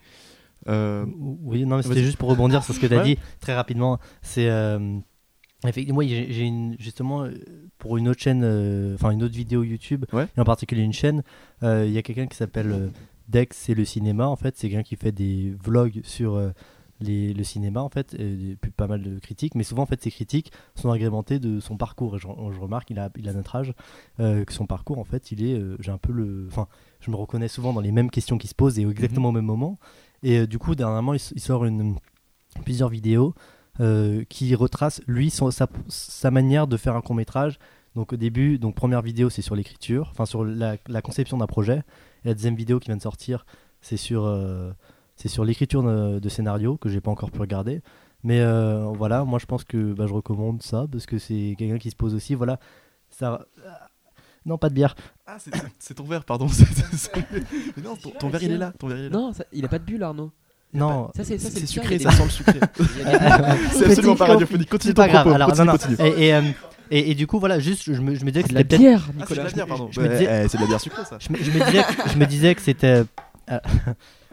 Euh, 0.68 1.04
Oui, 1.42 1.64
non, 1.66 1.76
mais 1.76 1.82
c'était 1.82 2.02
juste 2.02 2.16
pour 2.18 2.28
rebondir 2.30 2.64
sur 2.64 2.74
ce 2.74 2.80
que 2.80 2.86
tu 2.86 2.94
as 2.94 2.98
Ouais. 3.02 3.14
dit 3.14 3.18
très 3.40 3.54
rapidement. 3.54 3.98
C'est. 4.22 4.48
euh, 4.48 4.98
Effectivement, 5.66 5.96
moi, 6.02 6.04
j'ai 6.06 6.52
justement, 6.78 7.24
euh, 7.24 7.32
pour 7.78 7.96
une 7.96 8.08
autre 8.08 8.20
chaîne, 8.20 8.42
euh, 8.44 8.94
enfin 8.94 9.10
une 9.10 9.22
autre 9.22 9.34
vidéo 9.34 9.64
YouTube, 9.64 10.04
Ouais. 10.12 10.26
et 10.36 10.40
en 10.40 10.44
particulier 10.44 10.82
une 10.82 10.92
chaîne, 10.92 11.22
il 11.62 11.90
y 11.90 11.98
a 11.98 12.02
quelqu'un 12.02 12.26
qui 12.26 12.36
s'appelle 12.36 12.90
Dex, 13.28 13.56
c'est 13.56 13.74
le 13.74 13.84
cinéma, 13.84 14.28
en 14.28 14.36
fait. 14.36 14.54
C'est 14.56 14.68
quelqu'un 14.68 14.82
qui 14.84 14.96
fait 14.96 15.12
des 15.12 15.54
vlogs 15.64 16.00
sur 16.04 16.40
les, 17.00 17.34
le 17.34 17.44
cinéma, 17.44 17.82
en 17.82 17.88
fait, 17.88 18.14
et 18.14 18.56
pas 18.76 18.86
mal 18.86 19.02
de 19.02 19.18
critiques, 19.18 19.54
mais 19.54 19.64
souvent, 19.64 19.82
en 19.82 19.86
fait, 19.86 20.02
ces 20.02 20.10
critiques 20.10 20.52
sont 20.74 20.90
agrémentées 20.90 21.38
de 21.38 21.60
son 21.60 21.76
parcours. 21.76 22.16
Et 22.16 22.18
je, 22.18 22.26
je 22.26 22.60
remarque, 22.60 22.90
il 22.90 22.98
a, 22.98 23.10
il 23.16 23.28
a 23.28 23.32
notre 23.32 23.56
âge, 23.56 23.74
euh, 24.20 24.44
que 24.44 24.52
son 24.52 24.66
parcours, 24.66 24.98
en 24.98 25.04
fait, 25.04 25.32
il 25.32 25.44
est. 25.44 25.54
euh, 25.54 25.76
j'ai 25.80 25.90
un 25.90 25.98
peu 25.98 26.12
le. 26.12 26.46
Enfin, 26.48 26.68
je 27.00 27.10
me 27.10 27.16
reconnais 27.16 27.48
souvent 27.48 27.72
dans 27.72 27.80
les 27.80 27.92
mêmes 27.92 28.10
questions 28.10 28.38
qui 28.38 28.48
se 28.48 28.54
posent 28.54 28.78
et 28.78 28.82
exactement 28.82 29.28
au 29.28 29.32
même 29.32 29.44
moment. 29.44 29.78
Et 30.22 30.38
euh, 30.38 30.46
du 30.46 30.58
coup, 30.58 30.74
dernièrement, 30.74 31.14
il, 31.14 31.20
sort 31.20 31.64
une, 31.64 31.96
plusieurs 32.64 32.88
vidéos 32.88 33.34
qui 34.30 34.54
retracent, 34.54 35.02
lui, 35.06 35.28
son- 35.28 35.50
sa, 35.50 35.68
sa 35.88 36.30
manière 36.30 36.66
de 36.66 36.78
faire 36.78 36.96
un 36.96 37.02
court 37.02 37.14
métrage. 37.14 37.58
Donc 37.94 38.14
au 38.14 38.16
début, 38.16 38.58
donc 38.58 38.74
première 38.74 39.02
vidéo, 39.02 39.28
c'est 39.28 39.42
sur 39.42 39.54
l'écriture, 39.54 40.08
enfin 40.12 40.24
sur 40.24 40.44
la, 40.44 40.76
la 40.88 41.02
conception 41.02 41.36
d'un 41.36 41.46
projet. 41.46 41.82
Et 42.24 42.28
la 42.28 42.34
deuxième 42.34 42.56
vidéo 42.56 42.78
qui 42.78 42.86
vient 42.88 42.96
de 42.96 43.02
sortir, 43.02 43.44
c'est 43.82 43.98
sur, 43.98 44.24
c'est 45.16 45.28
sur 45.28 45.44
l'écriture 45.44 45.82
de, 45.82 46.18
de 46.20 46.28
scénario 46.28 46.76
que 46.76 46.88
j'ai 46.88 47.00
pas 47.00 47.10
encore 47.10 47.30
pu 47.30 47.40
regarder. 47.40 47.82
Mais 48.22 48.40
euh, 48.40 48.84
voilà, 48.96 49.24
moi 49.24 49.38
je 49.38 49.46
pense 49.46 49.64
que 49.64 49.92
bah, 49.92 50.06
je 50.06 50.12
recommande 50.14 50.62
ça 50.62 50.86
parce 50.90 51.06
que 51.06 51.18
c'est 51.18 51.54
quelqu'un 51.58 51.78
qui 51.78 51.90
se 51.90 51.96
pose 51.96 52.14
aussi. 52.14 52.34
Voilà, 52.34 52.58
ça. 53.10 53.46
Non, 54.44 54.58
pas 54.58 54.68
de 54.68 54.74
bière. 54.74 54.94
Ah, 55.26 55.36
c'est- 55.40 55.50
c'est 55.78 55.94
ton 55.94 56.04
verre, 56.04 56.24
pardon. 56.24 56.46
C'est- 56.48 57.12
Mais 57.76 57.82
non, 57.82 57.96
ton, 57.96 58.10
ton 58.10 58.28
verre 58.28 58.42
il 58.44 58.52
est 58.52 58.58
là. 58.58 58.72
Ton 58.78 58.86
verre 58.86 58.98
il 58.98 59.04
est 59.06 59.08
là. 59.08 59.16
Non, 59.18 59.32
ça- 59.32 59.44
il 59.52 59.64
a 59.64 59.68
pas 59.68 59.78
de 59.80 59.84
bulle, 59.84 60.02
Arnaud. 60.04 60.30
Non, 60.74 61.10
Ça, 61.16 61.24
c'est 61.24 61.38
ça, 61.38 61.48
C'est 61.50 61.60
le 61.60 61.66
sucré, 61.66 61.98
ça 61.98 62.10
sent 62.10 62.24
le 62.24 62.30
sucré. 62.30 62.60
c'est 63.72 63.86
absolument 63.86 64.14
pas 64.16 64.26
radiophonique. 64.26 64.68
Continue 64.68 64.90
c'est 64.90 64.94
ton 64.94 65.02
pas 65.02 65.08
grave. 65.08 65.22
propos. 65.22 65.34
Alors, 65.34 65.48
continue, 65.48 65.66
non, 65.66 65.72
non. 65.72 65.78
continue. 65.78 65.96
Et, 66.18 66.26
et, 66.28 66.34
euh, 66.34 66.42
et- 66.90 67.10
et 67.10 67.14
du 67.14 67.26
coup, 67.26 67.38
voilà, 67.40 67.58
juste, 67.60 67.92
je 67.92 68.00
me, 68.00 68.14
je 68.14 68.24
me 68.24 68.30
disais 68.30 68.42
que 68.44 68.48
de 68.50 68.54
la 68.54 68.60
c'était 68.60 68.76
peut-être 68.76 68.80
bière, 68.80 69.00
Ah, 69.02 69.06
c'est 69.06 69.14
de 69.14 69.20
Nicolas. 69.22 69.42
la 69.44 69.50
bière, 69.50 69.66
pardon. 69.66 69.88
je 69.90 70.00
me 70.00 70.06
Bah, 70.08 70.12
disais- 70.16 70.42
eh, 70.44 70.48
c'est 70.48 70.58
de 70.58 70.62
la 70.62 70.68
bière 70.68 70.80
sucrée, 70.80 71.04
ça. 71.04 71.18
je 71.20 71.32
me, 71.32 71.38
je 71.38 71.50
me 71.50 71.64
disais, 71.64 71.82
que- 71.82 72.08
je 72.10 72.18
me 72.18 72.26
disais 72.26 72.54
que 72.54 72.60
c'était. 72.62 73.02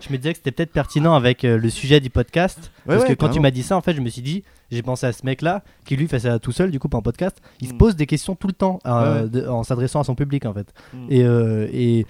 Je 0.07 0.11
me 0.11 0.17
disais 0.17 0.33
que 0.33 0.37
c'était 0.37 0.51
peut-être 0.51 0.71
pertinent 0.71 1.13
avec 1.15 1.43
euh, 1.45 1.57
le 1.57 1.69
sujet 1.69 1.99
du 1.99 2.09
podcast. 2.09 2.71
Ouais, 2.85 2.95
parce 2.95 3.03
ouais, 3.03 3.09
que 3.09 3.13
quand 3.19 3.29
tu 3.29 3.39
m'as 3.39 3.51
dit 3.51 3.63
ça, 3.63 3.75
en 3.77 3.81
fait, 3.81 3.93
je 3.93 4.01
me 4.01 4.09
suis 4.09 4.21
dit, 4.21 4.43
j'ai 4.71 4.81
pensé 4.81 5.05
à 5.05 5.13
ce 5.13 5.25
mec-là, 5.25 5.63
qui 5.85 5.95
lui 5.95 6.07
fait 6.07 6.19
ça 6.19 6.39
tout 6.39 6.51
seul, 6.51 6.71
du 6.71 6.79
coup, 6.79 6.89
pas 6.89 6.97
en 6.97 7.01
podcast. 7.01 7.41
Il 7.61 7.67
se 7.69 7.73
Mm. 7.73 7.77
pose 7.77 7.95
des 7.95 8.05
questions 8.05 8.35
tout 8.35 8.47
le 8.47 8.53
temps 8.53 8.79
euh, 8.85 9.15
Ouais, 9.15 9.21
ouais. 9.23 9.29
de- 9.29 9.47
en 9.47 9.63
s'adressant 9.63 9.99
à 9.99 10.03
son 10.03 10.15
public, 10.15 10.45
en 10.45 10.53
fait. 10.53 10.73
Mm. 10.93 11.07
Et, 11.09 11.23
euh, 11.23 11.67
et, 11.71 12.05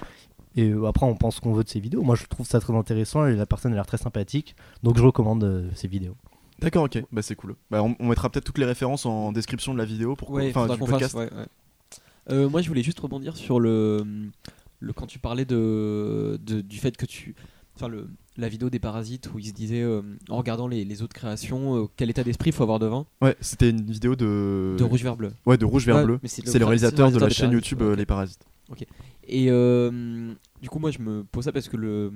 et 0.56 0.70
euh, 0.70 0.86
après, 0.88 1.06
on 1.06 1.16
pense 1.16 1.36
ce 1.38 1.42
qu'on 1.42 1.54
veut 1.54 1.64
de 1.64 1.70
ses 1.70 1.80
vidéos. 1.80 2.02
Moi, 2.04 2.16
je 2.16 2.26
trouve 2.26 2.46
ça 2.48 2.60
très 2.60 2.74
intéressant 2.76 3.26
et 3.28 3.36
la 3.36 3.46
personne 3.46 3.72
a 3.74 3.76
l'air 3.76 3.86
très 3.86 3.98
sympathique. 3.98 4.56
Donc, 4.84 4.98
je 4.98 5.04
recommande 5.04 5.44
euh, 5.44 5.70
ses 5.76 5.88
vidéos. 5.88 6.16
D'accord, 6.60 6.84
ok. 6.86 7.04
Bah, 7.12 7.22
c'est 7.22 7.36
cool. 7.36 7.56
Bah, 7.72 7.84
on, 7.84 7.96
on 8.00 8.08
mettra 8.08 8.30
peut-être 8.30 8.46
toutes 8.46 8.60
les 8.60 8.66
références 8.66 9.06
en 9.06 9.32
description 9.32 9.74
de 9.74 9.78
la 9.80 9.86
vidéo 9.86 10.16
pour 10.16 10.30
Ouais, 10.32 10.50
enfin, 10.56 10.68
du 10.68 10.78
podcast. 10.80 11.02
fasse. 11.02 11.14
ouais, 11.16 11.30
ouais. 11.34 11.46
Euh, 12.32 12.48
moi, 12.48 12.62
je 12.62 12.70
voulais 12.70 12.84
juste 12.84 13.00
rebondir 13.02 13.36
sur 13.36 13.60
le, 13.60 14.06
le 14.80 14.94
quand 14.94 15.08
tu 15.08 15.20
parlais 15.20 15.44
de, 15.44 16.40
de- 16.42 16.62
du 16.62 16.78
fait 16.78 16.96
que 16.96 17.06
tu, 17.06 17.36
enfin 17.76 17.88
le 17.88 18.08
la 18.38 18.50
vidéo 18.50 18.70
des 18.72 18.80
parasites 18.80 19.30
où 19.34 19.38
il 19.40 19.46
se 19.46 19.52
disait 19.54 19.82
euh, 19.84 20.02
en 20.30 20.38
regardant 20.38 20.68
les, 20.68 20.86
les 20.86 21.02
autres 21.04 21.14
créations 21.14 21.84
euh, 21.84 21.86
quel 21.98 22.10
état 22.10 22.24
d'esprit 22.24 22.50
il 22.50 22.54
faut 22.54 22.64
avoir 22.64 22.80
devant 22.80 23.06
Ouais, 23.22 23.36
c'était 23.42 23.70
une 23.70 23.86
vidéo 23.92 24.16
de. 24.16 24.76
de 24.78 24.84
rouge 24.84 25.04
vers 25.04 25.16
bleu. 25.16 25.32
Ouais, 25.46 25.58
de 25.58 25.66
rouge 25.66 25.86
vers 25.86 25.98
Ouais, 25.98 26.04
bleu. 26.06 26.20
c'est 26.26 26.58
le 26.58 26.66
réalisateur 26.66 27.12
de 27.12 27.20
la 27.20 27.30
chaîne 27.30 27.50
Parasites, 27.52 27.54
YouTube 27.70 27.82
euh, 27.84 27.96
Les 27.96 28.06
Parasites. 28.08 28.44
Et 29.28 29.52
euh, 29.52 30.34
du 30.62 30.70
coup, 30.70 30.80
moi, 30.80 30.90
je 30.92 31.00
me 31.00 31.24
pose 31.24 31.44
ça 31.46 31.52
parce 31.52 31.70
que 31.70 31.78
le, 31.78 32.12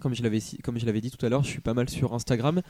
comme 0.00 0.14
je 0.14 0.22
l'avais 0.22 0.40
si- 0.40 0.58
comme 0.58 0.78
je 0.78 0.86
l'avais 0.86 1.00
dit 1.00 1.10
tout 1.10 1.24
à 1.24 1.28
l'heure, 1.28 1.42
je 1.44 1.48
suis 1.50 1.60
pas 1.60 1.74
mal 1.74 1.88
sur 1.90 2.14
Instagram. 2.14 2.62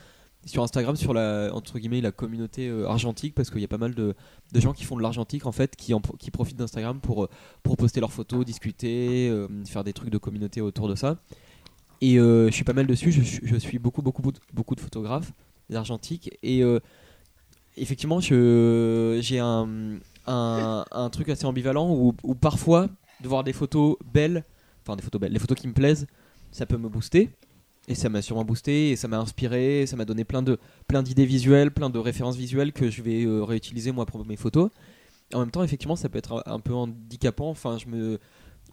Sur 0.45 0.63
Instagram, 0.63 0.95
sur 0.95 1.13
la 1.13 1.51
entre 1.53 1.77
guillemets 1.77 2.01
la 2.01 2.11
communauté 2.11 2.67
euh, 2.67 2.87
argentique, 2.87 3.35
parce 3.35 3.51
qu'il 3.51 3.61
y 3.61 3.63
a 3.63 3.67
pas 3.67 3.77
mal 3.77 3.93
de, 3.93 4.15
gens 4.55 4.73
qui 4.73 4.85
font 4.85 4.97
de 4.97 5.03
l'argentique 5.03 5.45
en 5.45 5.51
fait, 5.51 5.75
qui, 5.75 5.93
qui 6.17 6.31
profitent 6.31 6.57
d'Instagram 6.57 6.99
pour, 6.99 7.25
euh, 7.25 7.29
pour 7.61 7.77
poster 7.77 7.99
leurs 7.99 8.11
photos, 8.11 8.43
discuter, 8.43 9.29
euh, 9.29 9.47
faire 9.65 9.83
des 9.83 9.93
trucs 9.93 10.09
de 10.09 10.17
communauté 10.17 10.59
autour 10.59 10.87
de 10.87 10.95
ça. 10.95 11.17
Et 12.01 12.17
euh, 12.17 12.47
je 12.47 12.53
suis 12.53 12.63
pas 12.63 12.73
mal 12.73 12.87
dessus. 12.87 13.11
Je, 13.11 13.55
suis- 13.57 13.77
beaucoup 13.77 14.01
beaucoup 14.01 14.23
beaucoup 14.53 14.73
de 14.75 14.79
photographes 14.81 15.31
argentiques 15.71 16.35
et 16.41 16.63
effectivement, 17.77 18.19
je 18.19 19.19
j'ai 19.21 19.39
un, 19.39 19.99
un, 20.27 20.85
un 20.91 21.09
truc 21.09 21.29
assez 21.29 21.45
ambivalent 21.45 21.93
où, 21.93 22.15
où 22.23 22.35
parfois 22.35 22.89
de 23.21 23.27
voir 23.27 23.43
des 23.43 23.53
photos 23.53 23.95
belles, 24.11 24.43
enfin 24.81 24.95
des 24.95 25.03
photos 25.03 25.21
belles, 25.21 25.33
les 25.33 25.39
photos 25.39 25.57
qui 25.57 25.67
me 25.67 25.73
plaisent, 25.73 26.07
ça 26.51 26.65
peut 26.65 26.77
me 26.77 26.89
booster. 26.89 27.29
Et 27.87 27.95
ça 27.95 28.09
m'a 28.09 28.21
sûrement 28.21 28.45
boosté, 28.45 28.91
et 28.91 28.95
ça 28.95 29.07
m'a 29.07 29.17
inspiré, 29.17 29.85
ça 29.87 29.95
m'a 29.95 30.05
donné 30.05 30.23
plein 30.23 30.43
de 30.43 30.59
plein 30.87 31.01
d'idées 31.01 31.25
visuelles, 31.25 31.71
plein 31.71 31.89
de 31.89 31.97
références 31.97 32.35
visuelles 32.35 32.73
que 32.73 32.89
je 32.89 33.01
vais 33.01 33.23
euh, 33.23 33.43
réutiliser 33.43 33.91
moi 33.91 34.05
pour 34.05 34.23
mes 34.25 34.35
photos. 34.37 34.69
En 35.33 35.39
même 35.39 35.51
temps, 35.51 35.63
effectivement, 35.63 35.95
ça 35.95 36.07
peut 36.09 36.19
être 36.19 36.43
un, 36.45 36.53
un 36.53 36.59
peu 36.59 36.73
handicapant. 36.73 37.49
Enfin, 37.49 37.77
je 37.77 37.87
me 37.87 38.19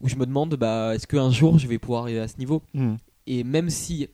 où 0.01 0.09
je 0.09 0.17
me 0.17 0.27
demande, 0.27 0.55
bah, 0.57 0.95
est-ce 0.95 1.07
qu'un 1.07 1.31
jour 1.31 1.59
je 1.59 1.67
vais 1.67 1.79
pouvoir 1.79 2.03
arriver 2.03 2.21
à 2.21 2.29
ce 2.29 2.37
niveau? 2.39 2.63
Mm. 2.75 2.97
Et 3.27 3.45
même 3.45 3.71
si 3.71 4.09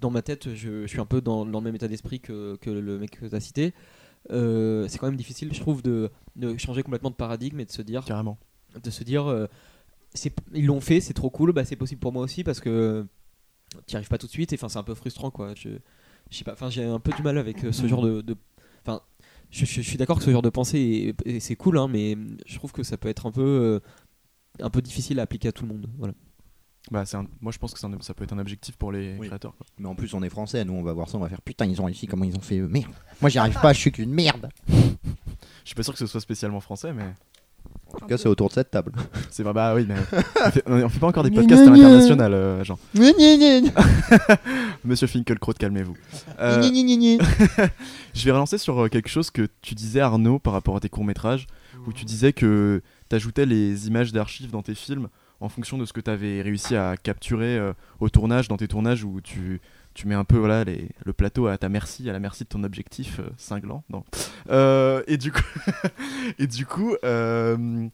dans 0.00 0.10
ma 0.10 0.22
tête, 0.22 0.54
je, 0.54 0.82
je 0.82 0.86
suis 0.86 1.00
un 1.00 1.06
peu 1.06 1.20
dans, 1.20 1.46
dans 1.46 1.60
le 1.60 1.64
même 1.64 1.74
état 1.76 1.88
d'esprit 1.88 2.20
que, 2.20 2.56
que 2.56 2.70
le 2.70 2.98
mec 2.98 3.18
que 3.20 3.26
tu 3.26 3.34
as 3.34 3.40
cité, 3.40 3.72
euh, 4.30 4.86
c'est 4.88 4.98
quand 4.98 5.06
même 5.06 5.16
difficile, 5.16 5.52
je 5.54 5.60
trouve, 5.60 5.82
de, 5.82 6.10
de 6.36 6.56
changer 6.58 6.82
complètement 6.82 7.10
de 7.10 7.14
paradigme 7.14 7.60
et 7.60 7.64
de 7.64 7.70
se 7.70 7.82
dire, 7.82 8.04
Carrément. 8.04 8.38
de 8.82 8.90
se 8.90 9.04
dire 9.04 9.26
euh, 9.26 9.46
ils 10.52 10.66
l'ont 10.66 10.80
fait, 10.80 11.00
c'est 11.00 11.14
trop 11.14 11.30
cool, 11.30 11.52
bah, 11.52 11.64
c'est 11.64 11.76
possible 11.76 12.00
pour 12.00 12.12
moi 12.12 12.22
aussi 12.22 12.44
parce 12.44 12.60
que 12.60 13.06
tu 13.86 13.92
n'y 13.94 13.96
arrives 13.96 14.08
pas 14.08 14.18
tout 14.18 14.26
de 14.26 14.32
suite 14.32 14.52
et 14.52 14.56
enfin, 14.56 14.68
c'est 14.68 14.78
un 14.78 14.82
peu 14.82 14.94
frustrant. 14.94 15.30
quoi. 15.30 15.54
Je, 15.56 15.70
je 16.30 16.36
sais 16.36 16.44
pas, 16.44 16.52
enfin, 16.52 16.70
j'ai 16.70 16.84
un 16.84 16.98
peu 17.00 17.12
du 17.12 17.22
mal 17.22 17.38
avec 17.38 17.62
euh, 17.64 17.72
ce 17.72 17.86
genre 17.86 18.02
de. 18.02 18.20
de- 18.22 18.36
Enfin, 18.86 19.00
je, 19.50 19.64
je- 19.64 19.80
je 19.80 19.88
suis 19.88 19.96
d'accord 19.96 20.18
que 20.18 20.24
ce 20.24 20.30
genre 20.30 20.42
de 20.42 20.50
pensée 20.50 21.14
est- 21.26 21.26
est- 21.28 21.40
c'est 21.40 21.56
cool, 21.56 21.78
hein, 21.78 21.88
mais 21.88 22.16
je 22.46 22.56
trouve 22.58 22.72
que 22.72 22.82
ça 22.82 22.96
peut 22.98 23.08
être 23.08 23.26
un 23.26 23.30
peu, 23.32 23.40
euh, 23.42 23.80
un 24.60 24.70
peu 24.70 24.82
difficile 24.82 25.18
à 25.20 25.22
appliquer 25.22 25.48
à 25.48 25.52
tout 25.52 25.64
le 25.66 25.72
monde. 25.72 25.88
Voilà. 25.98 26.12
Bah, 26.90 27.06
c'est 27.06 27.16
un- 27.16 27.26
Moi, 27.40 27.50
je 27.50 27.58
pense 27.58 27.72
que 27.72 27.86
un- 27.86 28.00
ça 28.02 28.12
peut 28.12 28.24
être 28.24 28.34
un 28.34 28.38
objectif 28.38 28.76
pour 28.76 28.92
les 28.92 29.16
Oui. 29.18 29.26
créateurs. 29.28 29.56
quoi. 29.56 29.66
Mais 29.78 29.86
en 29.88 29.94
plus, 29.94 30.12
on 30.12 30.22
est 30.22 30.28
français, 30.28 30.64
nous 30.66 30.74
on 30.74 30.82
va 30.82 30.92
voir 30.92 31.08
ça, 31.08 31.16
on 31.16 31.20
va 31.20 31.30
faire 31.30 31.40
putain, 31.40 31.64
ils 31.64 31.80
ont 31.80 31.86
réussi, 31.86 32.06
comment 32.06 32.24
ils 32.24 32.36
ont 32.36 32.40
fait 32.42 32.58
eux 32.58 32.68
Merde. 32.68 32.92
Moi 33.22 33.30
j'y 33.30 33.38
arrive 33.38 33.58
pas, 33.60 33.72
je 33.72 33.78
suis 33.80 33.90
qu'une 33.92 34.12
merde. 34.12 34.48
Je 35.64 35.68
suis 35.70 35.74
pas 35.74 35.82
sûr 35.82 35.94
que 35.94 35.98
ce 35.98 36.06
soit 36.06 36.20
spécialement 36.20 36.60
français, 36.60 36.92
mais 36.92 37.14
En 37.94 37.98
tout 37.98 38.06
cas, 38.06 38.18
c'est 38.18 38.28
autour 38.28 38.48
de 38.48 38.54
cette 38.54 38.70
table. 38.70 38.92
c'est 39.30 39.42
vrai. 39.42 39.52
Bah 39.52 39.74
oui, 39.74 39.86
mais 39.88 39.94
on 40.44 40.50
fait, 40.50 40.62
on 40.66 40.88
fait 40.88 40.98
pas 40.98 41.06
encore 41.06 41.22
des 41.22 41.30
podcasts 41.30 41.62
à 41.62 41.70
l'international, 41.70 42.34
euh, 42.34 42.64
Jean. 42.64 42.78
Monsieur 44.84 45.06
Finkelkraut, 45.06 45.52
calmez-vous. 45.52 45.96
Euh, 46.40 46.62
je 48.14 48.24
vais 48.24 48.30
relancer 48.32 48.58
sur 48.58 48.84
euh, 48.84 48.88
quelque 48.88 49.08
chose 49.08 49.30
que 49.30 49.48
tu 49.62 49.74
disais, 49.74 50.00
Arnaud, 50.00 50.38
par 50.38 50.52
rapport 50.52 50.76
à 50.76 50.80
tes 50.80 50.88
courts-métrages, 50.88 51.46
où 51.86 51.92
tu 51.92 52.04
disais 52.04 52.32
que 52.32 52.82
tu 53.08 53.16
ajoutais 53.16 53.46
les 53.46 53.86
images 53.86 54.12
d'archives 54.12 54.50
dans 54.50 54.62
tes 54.62 54.74
films 54.74 55.08
en 55.40 55.48
fonction 55.48 55.78
de 55.78 55.84
ce 55.84 55.92
que 55.92 56.00
tu 56.00 56.10
avais 56.10 56.42
réussi 56.42 56.76
à 56.76 56.96
capturer 56.96 57.58
euh, 57.58 57.72
au 58.00 58.08
tournage, 58.08 58.48
dans 58.48 58.56
tes 58.56 58.68
tournages, 58.68 59.04
où 59.04 59.20
tu, 59.20 59.60
tu 59.94 60.08
mets 60.08 60.14
un 60.14 60.24
peu 60.24 60.36
voilà, 60.36 60.64
le 60.64 61.12
plateau 61.12 61.46
à 61.46 61.56
ta 61.56 61.68
merci, 61.68 62.08
à 62.10 62.12
la 62.12 62.20
merci 62.20 62.44
de 62.44 62.48
ton 62.48 62.64
objectif 62.64 63.20
euh, 63.20 63.30
cinglant. 63.38 63.84
Non. 63.90 64.04
Euh, 64.50 65.02
et 65.06 65.16
du 65.16 65.32
coup, 65.32 65.42
et 66.38 66.46
du 66.46 66.66
coup 66.66 66.94
euh, 67.04 67.88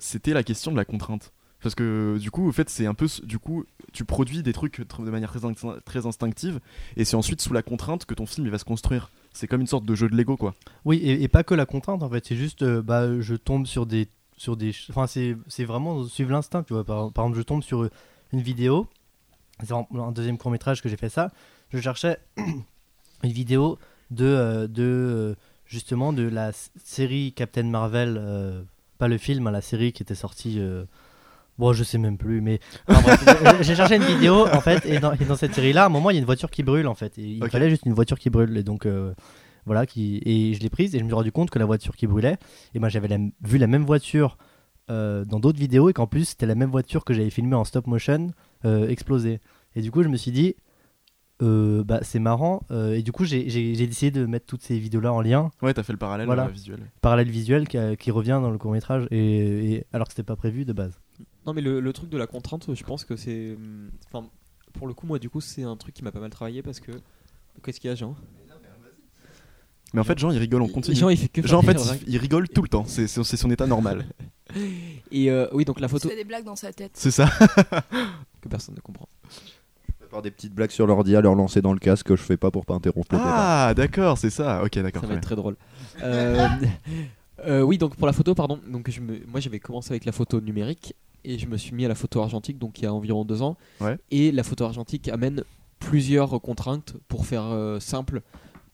c'était 0.00 0.34
la 0.34 0.42
question 0.42 0.72
de 0.72 0.76
la 0.76 0.84
contrainte. 0.84 1.32
Parce 1.62 1.76
que 1.76 2.18
du 2.18 2.32
coup, 2.32 2.48
en 2.48 2.52
fait, 2.52 2.68
c'est 2.68 2.86
un 2.86 2.94
peu, 2.94 3.06
du 3.22 3.38
coup, 3.38 3.64
tu 3.92 4.04
produis 4.04 4.42
des 4.42 4.52
trucs 4.52 4.80
tr- 4.80 5.04
de 5.04 5.10
manière 5.12 5.32
très, 5.32 5.80
très 5.84 6.06
instinctive, 6.06 6.58
et 6.96 7.04
c'est 7.04 7.14
ensuite 7.14 7.40
sous 7.40 7.52
la 7.52 7.62
contrainte 7.62 8.04
que 8.04 8.14
ton 8.14 8.26
film 8.26 8.48
il 8.48 8.50
va 8.50 8.58
se 8.58 8.64
construire. 8.64 9.12
C'est 9.32 9.46
comme 9.46 9.60
une 9.60 9.68
sorte 9.68 9.84
de 9.84 9.94
jeu 9.94 10.08
de 10.08 10.16
Lego, 10.16 10.36
quoi. 10.36 10.54
Oui, 10.84 10.96
et, 11.04 11.28
pas 11.28 11.44
que 11.44 11.54
la 11.54 11.64
contrainte 11.64 12.02
en 12.02 12.10
fait, 12.10 12.26
c'est 12.26 12.34
juste, 12.34 12.64
bah, 12.64 13.20
je 13.20 13.36
tombe 13.36 13.66
sur 13.66 13.86
des. 13.86 14.08
Sur 14.36 14.56
des 14.56 14.72
enfin, 14.90 15.06
c'est 15.06 15.64
vraiment 15.64 16.04
suivre 16.04 16.32
l'instinct, 16.32 16.64
tu 16.64 16.72
vois. 16.72 16.84
Par 16.84 17.06
exemple, 17.06 17.36
je 17.36 17.42
tombe 17.42 17.62
sur 17.62 17.88
une 18.32 18.40
vidéo, 18.40 18.88
c'est 19.64 19.72
en- 19.72 19.88
un 19.94 20.12
deuxième 20.12 20.38
court 20.38 20.50
métrage 20.50 20.82
que 20.82 20.88
j'ai 20.88 20.96
fait 20.96 21.08
ça, 21.08 21.30
je 21.72 21.80
cherchais 21.80 22.18
une 23.24 23.32
vidéo 23.32 23.78
de, 24.10 24.24
euh, 24.26 24.66
de 24.68 24.82
euh, 24.82 25.34
justement 25.66 26.12
de 26.12 26.22
la 26.28 26.50
série 26.84 27.32
Captain 27.32 27.62
Marvel, 27.64 28.16
euh, 28.20 28.62
pas 28.98 29.08
le 29.08 29.18
film, 29.18 29.46
hein, 29.46 29.50
la 29.50 29.60
série 29.62 29.92
qui 29.92 30.02
était 30.02 30.14
sortie. 30.14 30.56
euh, 30.58 30.84
Bon, 31.58 31.74
je 31.74 31.84
sais 31.84 31.98
même 31.98 32.16
plus, 32.16 32.40
mais 32.40 32.60
j'ai 33.60 33.74
cherché 33.76 33.96
une 33.96 34.02
vidéo 34.04 34.46
en 34.48 34.60
fait, 34.62 34.86
et 34.86 34.98
dans, 34.98 35.12
et 35.12 35.24
dans 35.26 35.36
cette 35.36 35.54
série-là, 35.54 35.82
à 35.84 35.86
un 35.86 35.90
moment, 35.90 36.08
il 36.10 36.14
y 36.14 36.16
a 36.16 36.20
une 36.20 36.24
voiture 36.26 36.50
qui 36.50 36.62
brûle 36.62 36.88
en 36.88 36.94
fait, 36.94 37.18
et 37.18 37.22
il 37.22 37.48
fallait 37.50 37.68
juste 37.68 37.84
une 37.84 37.92
voiture 37.92 38.18
qui 38.18 38.30
brûle, 38.30 38.56
et 38.56 38.62
donc 38.62 38.86
euh, 38.86 39.12
voilà, 39.66 39.84
qui 39.86 40.20
et 40.24 40.54
je 40.54 40.60
l'ai 40.60 40.70
prise 40.70 40.94
et 40.94 40.98
je 40.98 41.04
me 41.04 41.08
suis 41.10 41.14
rendu 41.14 41.30
compte 41.30 41.50
que 41.50 41.58
la 41.58 41.66
voiture 41.66 41.94
qui 41.94 42.06
brûlait, 42.06 42.38
et 42.74 42.78
ben 42.78 42.88
j'avais 42.88 43.06
la- 43.06 43.18
vu 43.42 43.58
la 43.58 43.66
même 43.66 43.84
voiture 43.84 44.38
euh, 44.90 45.24
dans 45.24 45.40
d'autres 45.40 45.58
vidéos 45.58 45.88
et 45.88 45.92
qu'en 45.92 46.06
plus 46.06 46.24
c'était 46.26 46.46
la 46.46 46.54
même 46.54 46.70
voiture 46.70 47.04
que 47.04 47.14
j'avais 47.14 47.30
filmée 47.30 47.54
en 47.56 47.64
stop 47.64 47.86
motion 47.86 48.32
euh, 48.64 48.88
exploser. 48.88 49.40
Et 49.74 49.80
du 49.82 49.90
coup, 49.90 50.02
je 50.02 50.08
me 50.08 50.16
suis 50.16 50.30
dit, 50.32 50.54
euh, 51.40 51.82
bah 51.82 52.00
c'est 52.02 52.18
marrant, 52.18 52.62
euh, 52.70 52.92
et 52.94 53.02
du 53.02 53.10
coup, 53.10 53.24
j'ai- 53.24 53.44
décidé 53.74 54.10
de 54.10 54.26
mettre 54.26 54.46
toutes 54.46 54.62
ces 54.62 54.78
vidéos-là 54.78 55.12
en 55.12 55.20
lien, 55.20 55.50
Ouais, 55.62 55.72
t'as 55.74 55.82
fait 55.82 55.92
le 55.92 55.98
parallèle 55.98 56.26
Voilà. 56.26 56.46
visuel. 56.48 56.80
parallèle 57.00 57.28
visuel 57.30 57.66
qui, 57.66 57.78
a- 57.78 57.96
qui 57.96 58.10
revient 58.10 58.38
dans 58.42 58.50
le 58.50 58.58
court 58.58 58.72
métrage, 58.72 59.06
et, 59.10 59.74
et- 59.74 59.86
alors 59.92 60.06
que 60.08 60.12
c'était 60.12 60.22
pas 60.22 60.36
prévu 60.36 60.64
de 60.64 60.72
base. 60.72 60.92
Non, 61.46 61.52
mais 61.54 61.60
le, 61.62 61.80
le 61.80 61.92
truc 61.92 62.10
de 62.10 62.18
la 62.18 62.26
contrainte, 62.28 62.72
je 62.72 62.84
pense 62.84 63.04
que 63.04 63.16
c'est. 63.16 63.54
hum, 63.56 63.90
Enfin, 64.12 64.28
pour 64.72 64.86
le 64.86 64.94
coup, 64.94 65.06
moi, 65.06 65.18
du 65.18 65.28
coup, 65.30 65.40
c'est 65.40 65.64
un 65.64 65.76
truc 65.76 65.94
qui 65.94 66.04
m'a 66.04 66.12
pas 66.12 66.20
mal 66.20 66.30
travaillé 66.30 66.62
parce 66.62 66.78
que. 66.80 66.92
Qu'est-ce 67.64 67.80
qu'il 67.80 67.88
y 67.90 67.92
a, 67.92 67.96
Jean? 67.96 68.14
Mais 69.94 70.00
en 70.00 70.04
fait, 70.04 70.18
Jean, 70.18 70.30
il 70.30 70.38
rigole 70.38 70.62
en 70.62 70.68
continu. 70.68 70.96
Jean, 70.96 71.10
il 71.10 71.18
fait 71.18 71.28
que 71.28 71.46
Jean, 71.46 71.58
en 71.58 71.62
fait, 71.62 71.76
il, 72.06 72.14
il 72.14 72.18
rigole 72.18 72.48
tout 72.48 72.62
le 72.62 72.68
temps. 72.68 72.84
C'est 72.86 73.06
son 73.08 73.50
état 73.50 73.66
normal. 73.66 74.06
Et 75.10 75.30
euh, 75.30 75.46
oui, 75.52 75.64
donc 75.64 75.80
la 75.80 75.86
Il 75.86 75.90
photo 75.90 76.08
se 76.08 76.08
fait 76.08 76.16
des 76.16 76.24
blagues 76.24 76.44
dans 76.44 76.56
sa 76.56 76.72
tête. 76.72 76.92
C'est 76.94 77.10
ça. 77.10 77.26
que 78.40 78.48
personne 78.48 78.74
ne 78.74 78.80
comprend. 78.80 79.08
Faire 80.10 80.22
des 80.22 80.30
petites 80.30 80.54
blagues 80.54 80.70
sur 80.70 80.86
l'ordi 80.86 81.16
à 81.16 81.20
leur 81.20 81.34
lancer 81.34 81.62
dans 81.62 81.72
le 81.72 81.78
casque 81.78 82.06
que 82.06 82.16
je 82.16 82.22
fais 82.22 82.36
pas 82.36 82.50
pour 82.50 82.66
pas 82.66 82.74
interrompre. 82.74 83.08
Ah, 83.12 83.72
d'accord, 83.74 84.18
c'est 84.18 84.30
ça. 84.30 84.62
Ok, 84.62 84.78
d'accord. 84.78 85.02
Ça 85.02 85.08
va 85.08 85.14
très 85.14 85.18
être 85.18 85.22
très 85.22 85.36
drôle. 85.36 85.56
Euh, 86.02 86.48
euh, 87.46 87.62
oui, 87.62 87.78
donc 87.78 87.96
pour 87.96 88.06
la 88.06 88.12
photo, 88.12 88.34
pardon. 88.34 88.60
Donc 88.66 88.90
je 88.90 89.00
me, 89.00 89.20
moi, 89.26 89.40
j'avais 89.40 89.60
commencé 89.60 89.90
avec 89.92 90.04
la 90.04 90.12
photo 90.12 90.40
numérique 90.40 90.94
et 91.24 91.38
je 91.38 91.46
me 91.46 91.56
suis 91.56 91.74
mis 91.74 91.84
à 91.84 91.88
la 91.88 91.94
photo 91.94 92.20
argentique, 92.20 92.58
donc 92.58 92.78
il 92.78 92.84
y 92.84 92.86
a 92.86 92.92
environ 92.92 93.24
deux 93.24 93.42
ans. 93.42 93.56
Ouais. 93.80 93.96
Et 94.10 94.32
la 94.32 94.42
photo 94.42 94.64
argentique 94.64 95.08
amène 95.08 95.44
plusieurs 95.78 96.40
contraintes 96.40 96.94
pour 97.08 97.26
faire 97.26 97.44
euh, 97.46 97.80
simple. 97.80 98.22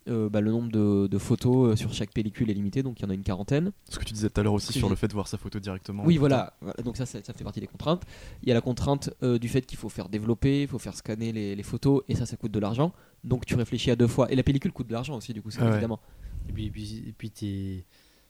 Euh, 0.08 0.28
bah, 0.28 0.40
le 0.40 0.50
nombre 0.50 0.70
de, 0.70 1.06
de 1.06 1.18
photos 1.18 1.72
euh, 1.72 1.76
sur 1.76 1.92
chaque 1.92 2.12
pellicule 2.12 2.50
est 2.50 2.54
limité, 2.54 2.82
donc 2.82 2.98
il 3.00 3.02
y 3.02 3.06
en 3.06 3.10
a 3.10 3.14
une 3.14 3.22
quarantaine. 3.22 3.72
Ce 3.90 3.98
que 3.98 4.04
tu 4.04 4.12
disais 4.14 4.30
tout 4.30 4.40
à 4.40 4.44
l'heure 4.44 4.54
aussi 4.54 4.72
sur 4.72 4.88
le 4.88 4.96
fait 4.96 5.08
de 5.08 5.12
voir 5.12 5.28
sa 5.28 5.36
photo 5.38 5.58
directement. 5.58 6.02
Oui, 6.06 6.16
voilà. 6.16 6.54
Voilà, 6.60 6.76
Donc 6.84 6.96
ça, 6.96 7.04
ça, 7.06 7.18
ça 7.22 7.32
fait 7.32 7.44
partie 7.44 7.60
des 7.60 7.66
contraintes. 7.66 8.02
Il 8.42 8.48
y 8.48 8.52
a 8.52 8.54
la 8.54 8.60
contrainte 8.60 9.10
euh, 9.22 9.38
du 9.38 9.48
fait 9.48 9.62
qu'il 9.66 9.78
faut 9.78 9.88
faire 9.88 10.08
développer, 10.08 10.62
il 10.62 10.68
faut 10.68 10.78
faire 10.78 10.94
scanner 10.94 11.32
les, 11.32 11.54
les 11.56 11.62
photos, 11.62 12.02
et 12.08 12.14
ça, 12.14 12.24
ça 12.26 12.36
coûte 12.36 12.52
de 12.52 12.58
l'argent. 12.58 12.92
Donc 13.24 13.44
tu 13.46 13.54
réfléchis 13.54 13.90
à 13.90 13.96
deux 13.96 14.06
fois. 14.06 14.30
Et 14.32 14.36
la 14.36 14.42
pellicule 14.42 14.72
coûte 14.72 14.86
de 14.86 14.92
l'argent 14.94 15.16
aussi, 15.16 15.32
du 15.34 15.42
coup, 15.42 15.50
c'est 15.50 15.60
Ah 15.60 15.64
ouais. 15.66 15.72
évidemment. 15.72 16.00
Et 16.48 16.52
puis, 16.52 16.66
et 16.66 16.70
puis, 16.70 17.04
et 17.08 17.12
puis 17.16 17.30
t'es. 17.30 17.84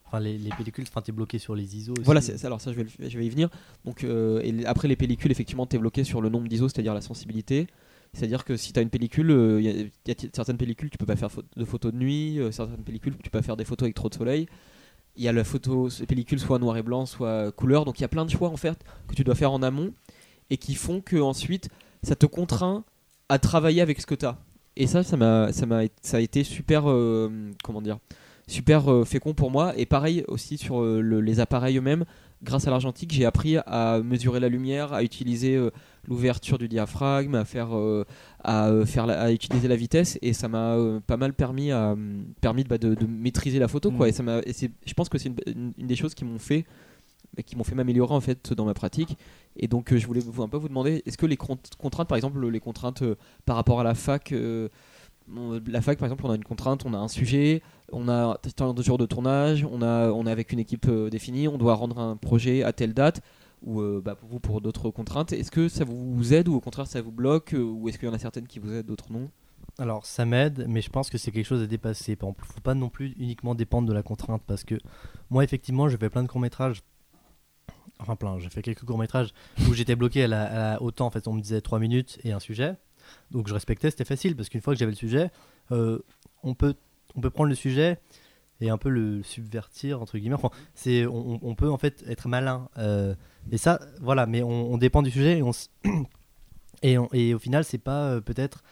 Enfin, 0.07 0.21
les, 0.21 0.39
les 0.39 0.49
pellicules, 0.49 0.87
enfin, 0.89 1.03
t'es 1.03 1.13
bloqué 1.13 1.39
sur 1.39 1.55
les 1.55 1.77
ISO. 1.77 1.93
aussi. 1.93 2.03
Voilà, 2.03 2.23
c'est- 2.23 2.43
alors 2.47 2.63
ça, 2.63 2.73
je 2.73 2.79
vais, 2.79 2.85
le- 2.85 3.09
je 3.11 3.19
vais 3.19 3.27
y 3.27 3.29
venir. 3.29 3.51
Donc, 3.85 4.05
euh, 4.05 4.41
et 4.43 4.65
après, 4.65 4.89
les 4.89 4.97
pellicules, 4.97 5.31
effectivement, 5.31 5.67
tu 5.67 5.77
es 5.77 5.79
bloqué 5.79 6.03
sur 6.03 6.23
le 6.23 6.31
nombre 6.31 6.49
d'ISO, 6.49 6.67
c'est-à-dire 6.71 6.95
la 6.95 7.03
sensibilité. 7.03 7.67
C'est-à-dire 8.15 8.45
que 8.45 8.57
si 8.57 8.73
tu 8.73 8.79
as 8.79 8.83
une 8.83 8.91
pellicule, 8.91 9.31
euh, 9.31 9.61
il 9.61 9.67
y 9.67 9.69
a- 9.69 9.73
il 9.73 9.91
y, 10.07 10.11
a 10.11 10.15
certaines 10.33 10.57
pellicules, 10.57 10.91
tu 10.91 10.99
peux 10.99 11.07
pas 11.07 11.17
faire 11.17 11.29
de 11.57 11.65
photos 11.65 11.93
de 11.93 11.99
nuit, 11.99 12.39
euh, 12.41 12.51
certaines 12.51 12.83
pellicules, 12.83 13.15
tu 13.23 13.31
peux 13.31 13.39
pas 13.39 13.43
faire 13.43 13.57
des 13.57 13.65
photos 13.65 13.85
avec 13.87 13.95
trop 13.95 14.09
de 14.09 14.15
soleil. 14.15 14.47
Il 15.17 15.23
y 15.25 15.29
a 15.29 15.33
la 15.33 15.45
photo, 15.45 15.91
ces 15.91 16.07
pellicules 16.07 16.39
soit 16.41 16.59
noir 16.59 16.77
et 16.77 16.83
blanc, 16.83 17.05
soit 17.07 17.51
couleur. 17.53 17.85
Donc 17.85 17.99
il 17.99 18.03
y 18.03 18.05
a 18.05 18.09
plein 18.09 18.25
de 18.25 18.31
choix 18.31 18.49
en 18.49 18.57
fait 18.57 18.79
que 19.09 19.15
tu 19.15 19.25
dois 19.25 19.35
faire 19.35 19.53
en 19.53 19.63
amont 19.63 19.93
et 20.51 20.57
qui 20.57 20.75
font 20.75 21.01
que 21.01 21.17
ensuite 21.17 21.69
ça 22.03 22.15
te 22.17 22.25
contraint 22.27 22.85
à 23.29 23.39
travailler 23.39 23.81
avec 23.83 24.01
ce 24.01 24.07
que 24.07 24.15
tu 24.15 24.25
as. 24.27 24.39
Et 24.77 24.87
ça, 24.87 25.03
ça 25.03 25.17
m'a, 25.17 25.53
ça 25.53 25.67
m'a, 25.67 25.83
ça 26.03 26.19
a 26.19 26.21
été 26.21 26.45
super, 26.45 26.89
euh, 26.89 27.51
comment 27.65 27.83
dire, 27.83 27.99
super 28.47 28.91
euh, 28.93 29.05
fécond 29.05 29.35
pour 29.35 29.51
moi. 29.51 29.77
Et 29.77 29.87
pareil 29.87 30.25
aussi 30.29 30.57
sur 30.57 30.81
euh, 30.83 31.01
le- 31.01 31.21
les 31.21 31.41
appareils 31.41 31.77
eux-mêmes. 31.79 32.05
Grâce 32.43 32.69
à 32.69 32.71
l'argentique, 32.71 33.13
j'ai 33.13 33.25
appris 33.25 33.57
à 33.67 34.01
mesurer 34.05 34.39
la 34.39 34.49
lumière, 34.49 34.93
à 34.93 35.03
utiliser 35.03 35.57
euh, 35.57 35.71
l'ouverture 36.07 36.57
du 36.57 36.69
diaphragme, 36.69 37.35
à 37.35 37.45
faire, 37.45 37.77
euh, 37.77 38.05
à, 38.45 38.69
euh, 38.69 38.87
faire 38.87 39.07
la- 39.07 39.21
à 39.21 39.33
utiliser 39.33 39.67
la 39.67 39.75
vitesse, 39.75 40.19
et 40.23 40.33
ça 40.33 40.47
m'a 40.47 40.75
euh, 40.77 41.01
pas 41.05 41.17
mal 41.17 41.33
permis, 41.35 41.73
à, 41.73 41.97
permis 42.41 42.63
de, 42.63 42.69
bah, 42.69 42.79
de, 42.79 42.95
de 42.95 43.07
maîtriser 43.07 43.59
la 43.59 43.67
photo, 43.67 43.91
quoi. 43.91 44.07
Mm. 44.07 44.09
Et 44.11 44.13
ça 44.13 44.23
m'a, 44.23 44.41
je 44.43 44.95
pense 44.95 45.09
que 45.09 45.19
c'est 45.19 45.33
une, 45.49 45.73
des 45.77 45.97
choses 45.97 46.15
qui 46.15 46.25
m'ont 46.25 46.39
fait, 46.39 46.65
qui 47.45 47.57
m'ont 47.57 47.65
fait 47.65 47.75
m'améliorer 47.75 48.15
en 48.15 48.21
fait 48.21 48.53
dans 48.53 48.65
ma 48.65 48.75
pratique. 48.75 49.19
Et 49.57 49.67
donc, 49.67 49.93
je 49.93 50.07
voulais 50.07 50.21
vous, 50.21 50.43
un 50.43 50.49
peu 50.49 50.59
vous 50.59 50.69
demander, 50.69 51.03
est-ce 51.07 51.19
que 51.19 51.27
les 51.27 51.37
cont- 51.37 51.59
contraintes, 51.79 52.07
par 52.09 52.17
exemple, 52.17 52.47
les 52.49 52.61
contraintes 52.61 53.03
par 53.47 53.57
rapport 53.57 53.81
à 53.81 53.85
la 53.85 53.95
fac, 53.97 54.33
la 55.67 55.81
fac, 55.81 55.99
par 55.99 56.07
exemple, 56.07 56.27
on 56.27 56.31
a 56.31 56.37
une 56.37 56.45
contrainte, 56.45 56.85
on 56.85 56.95
a 56.95 56.99
un 56.99 57.09
sujet, 57.09 57.63
on 57.93 58.09
a 58.09 58.39
tant 58.57 58.75
de 58.75 58.83
jours 58.83 58.99
de 58.99 59.07
tournage, 59.07 59.67
on, 59.71 59.83
a, 59.83 60.11
on 60.11 60.27
est 60.27 60.31
avec 60.31 60.53
une 60.53 60.59
équipe 60.59 60.87
euh, 60.89 61.11
définie, 61.11 61.49
on 61.49 61.59
doit 61.59 61.75
rendre 61.75 61.99
un 61.99 62.17
projet 62.17 62.63
à 62.63 62.73
telle 62.73 62.95
date, 62.95 63.23
ou 63.63 63.81
euh, 63.81 64.01
bah, 64.05 64.15
pour 64.15 64.29
vous 64.29 64.41
pour 64.41 64.61
d'autres 64.61 64.91
contraintes. 64.91 65.33
Est-ce 65.33 65.51
que 65.51 65.69
ça 65.69 65.85
vous 65.85 66.35
aide 66.35 66.49
ou 66.49 66.55
au 66.55 66.61
contraire 66.61 66.87
ça 66.87 67.01
vous 67.01 67.13
bloque, 67.13 67.55
euh, 67.55 67.63
ou 67.63 67.89
est-ce 67.89 67.99
qu'il 67.99 68.09
y 68.09 68.11
en 68.11 68.15
a 68.15 68.19
certaines 68.19 68.47
qui 68.47 68.59
vous 68.59 68.73
aident, 68.73 68.87
d'autres 68.87 69.13
non? 69.13 69.31
Alors, 69.81 70.07
ça 70.07 70.25
m'aide, 70.25 70.67
mais 70.69 70.81
je 70.81 70.91
pense 70.91 71.09
que 71.09 71.19
c'est 71.19 71.31
quelque 71.31 71.47
chose 71.47 71.63
à 71.63 71.67
dépasser. 71.67 72.17
Par 72.17 72.31
exemple, 72.31 72.45
faut 72.47 72.61
pas 72.61 72.75
non 72.75 72.89
plus 72.89 73.15
uniquement 73.17 73.55
dépendre 73.55 73.87
de 73.87 73.93
la 73.93 74.03
contrainte 74.03 74.43
parce 74.45 74.65
que 74.65 74.75
moi, 75.31 75.45
effectivement, 75.45 75.89
je 75.89 75.97
fais 75.97 76.11
plein 76.11 76.25
de 76.25 76.29
courts-métrages. 76.29 76.83
Enfin, 78.01 78.17
plein, 78.17 78.39
j'ai 78.39 78.49
fait 78.49 78.63
quelques 78.63 78.85
courts-métrages 78.85 79.33
où 79.69 79.75
j'étais 79.75 79.95
bloqué 79.95 80.25
à 80.25 80.27
la, 80.29 80.79
en 80.81 81.11
fait, 81.11 81.29
on 81.29 81.33
me 81.33 81.41
disait 81.41 81.61
3 81.61 81.79
minutes 81.79 82.19
et 82.25 82.33
un 82.33 82.41
sujet. 82.41 82.77
Donc, 83.31 83.49
je 83.49 83.55
respectais, 83.55 83.91
c'était 83.91 84.05
facile 84.05 84.37
parce 84.37 84.49
qu'une 84.49 84.61
fois 84.61 84.75
que 84.75 84.79
j'avais 84.79 84.93
le 84.93 84.97
sujet, 84.97 85.31
euh, 85.73 85.99
on, 86.43 86.55
peut, 86.55 86.75
on 87.15 87.21
peut 87.21 87.31
prendre 87.31 87.49
le 87.49 87.55
sujet 87.55 87.99
et 88.61 88.71
un 88.71 88.79
peu 88.79 88.89
le 88.89 89.23
subvertir, 89.23 90.03
entre 90.03 90.19
guillemets. 90.19 90.35
Enfin, 90.35 90.51
c'est, 90.75 91.07
on, 91.07 91.55
peut 91.55 91.71
en 91.71 91.79
fait 91.79 92.05
être 92.09 92.29
malin. 92.29 92.69
euh, 92.79 93.15
et 93.51 93.59
ça, 93.59 93.81
voilà, 94.01 94.27
mais 94.27 94.43
on, 94.43 94.77
dépend 94.79 95.03
du 95.03 95.11
sujet 95.11 95.39
et, 95.39 95.43
on, 95.43 95.53
et, 96.83 96.97
et 97.13 97.35
au 97.35 97.39
final, 97.39 97.65
c'est 97.65 97.79
pas 97.79 98.11
euh, 98.11 98.21
peut-être 98.21 98.63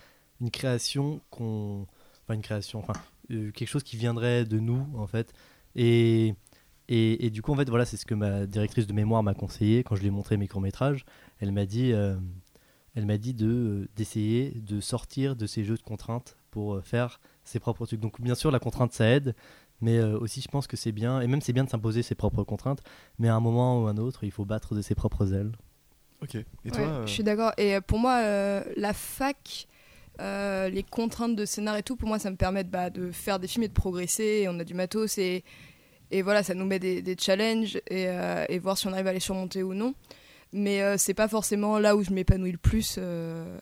une 0.41 0.51
création 0.51 1.21
qu'on 1.31 1.87
enfin 2.23 2.35
une 2.35 2.43
création 2.43 2.81
enfin 2.81 2.93
euh, 3.31 3.51
quelque 3.53 3.69
chose 3.69 3.83
qui 3.83 3.97
viendrait 3.97 4.45
de 4.45 4.59
nous 4.59 4.87
en 4.97 5.07
fait 5.07 5.33
et 5.75 6.35
et, 6.89 7.31
du 7.31 7.43
coup 7.43 7.53
en 7.53 7.57
fait 7.57 7.69
voilà 7.69 7.85
c'est 7.85 7.97
ce 7.97 8.07
que 8.07 8.15
ma 8.15 8.47
directrice 8.47 8.87
de 8.87 8.93
mémoire 8.93 9.23
m'a 9.23 9.35
conseillé 9.35 9.83
quand 9.83 9.97
je 9.97 10.03
lui 10.03 10.09
ai 10.09 10.13
montré 10.13 10.37
mes 10.37 10.47
courts 10.47 10.61
métrages 10.61 11.05
elle 11.41 11.51
m'a 11.51 11.67
dit 11.67 11.93
elle 12.97 13.07
m'a 13.07 13.19
dit 13.19 13.33
de 13.35 13.47
euh, 13.47 13.89
d'essayer 13.95 14.51
de 14.57 14.81
sortir 14.81 15.37
de 15.37 15.47
ces 15.47 15.63
jeux 15.63 15.77
de 15.77 15.83
contraintes 15.83 16.37
pour 16.51 16.75
euh, 16.75 16.81
faire 16.81 17.21
ses 17.45 17.61
propres 17.61 17.87
trucs 17.87 18.01
donc 18.01 18.21
bien 18.21 18.35
sûr 18.35 18.51
la 18.51 18.59
contrainte 18.59 18.93
ça 18.93 19.07
aide 19.07 19.37
mais 19.81 19.99
euh, 19.99 20.19
aussi 20.19 20.41
je 20.41 20.49
pense 20.49 20.67
que 20.67 20.77
c'est 20.77 20.91
bien 20.93 21.21
et 21.21 21.29
même 21.29 21.41
c'est 21.41 21.53
bien 21.53 21.63
de 21.63 21.71
s'imposer 21.71 22.03
ses 22.03 22.15
propres 22.17 22.43
contraintes 22.43 22.81
mais 23.19 23.29
à 23.29 23.35
un 23.37 23.41
moment 23.41 23.83
ou 23.83 23.87
à 23.87 23.91
un 23.91 23.99
autre 23.99 24.25
il 24.25 24.33
faut 24.33 24.45
battre 24.45 24.75
de 24.75 24.83
ses 24.83 24.97
propres 24.97 25.33
ailes 25.33 25.53
Ok. 26.23 26.35
Et 26.35 26.71
toi 26.71 26.79
Ouais, 26.79 26.87
euh, 26.87 27.07
Je 27.07 27.13
suis 27.13 27.23
d'accord. 27.23 27.53
Et 27.59 27.79
pour 27.83 27.99
moi, 27.99 28.21
euh, 28.23 28.63
la 28.77 28.93
fac, 28.95 29.67
euh, 30.21 30.69
les 30.69 30.83
contraintes 30.83 31.37
de 31.37 31.45
scénar 31.45 31.77
et 31.77 31.83
tout, 31.83 31.97
pour 31.97 32.09
moi, 32.09 32.19
ça 32.19 32.31
me 32.31 32.37
permet 32.37 32.65
de, 32.65 32.71
bah, 32.71 32.91
de 32.91 33.11
faire 33.11 33.39
des 33.39 33.47
films 33.49 33.65
et 33.65 33.69
de 33.69 33.75
progresser. 33.75 34.41
Et 34.43 34.49
on 34.49 34.59
a 34.59 34.65
du 34.65 34.75
matos 34.75 35.19
et, 35.19 35.45
et 36.11 36.23
voilà, 36.23 36.43
ça 36.43 36.55
nous 36.55 36.65
met 36.65 36.79
des, 36.79 37.03
des 37.03 37.17
challenges 37.19 37.77
et, 37.89 38.09
euh, 38.09 38.47
et 38.49 38.59
voir 38.59 38.79
si 38.79 38.87
on 38.87 38.93
arrive 38.93 39.07
à 39.07 39.13
les 39.13 39.21
surmonter 39.21 39.63
ou 39.63 39.75
non. 39.75 39.95
Mais 40.57 40.81
euh, 40.81 40.97
c'est 40.97 41.13
pas 41.13 41.29
forcément 41.29 41.79
là 41.79 41.97
où 41.97 42.03
je 42.03 42.11
m'épanouis 42.11 42.51
le 42.51 42.57
plus 42.57 42.97
euh, 42.99 43.59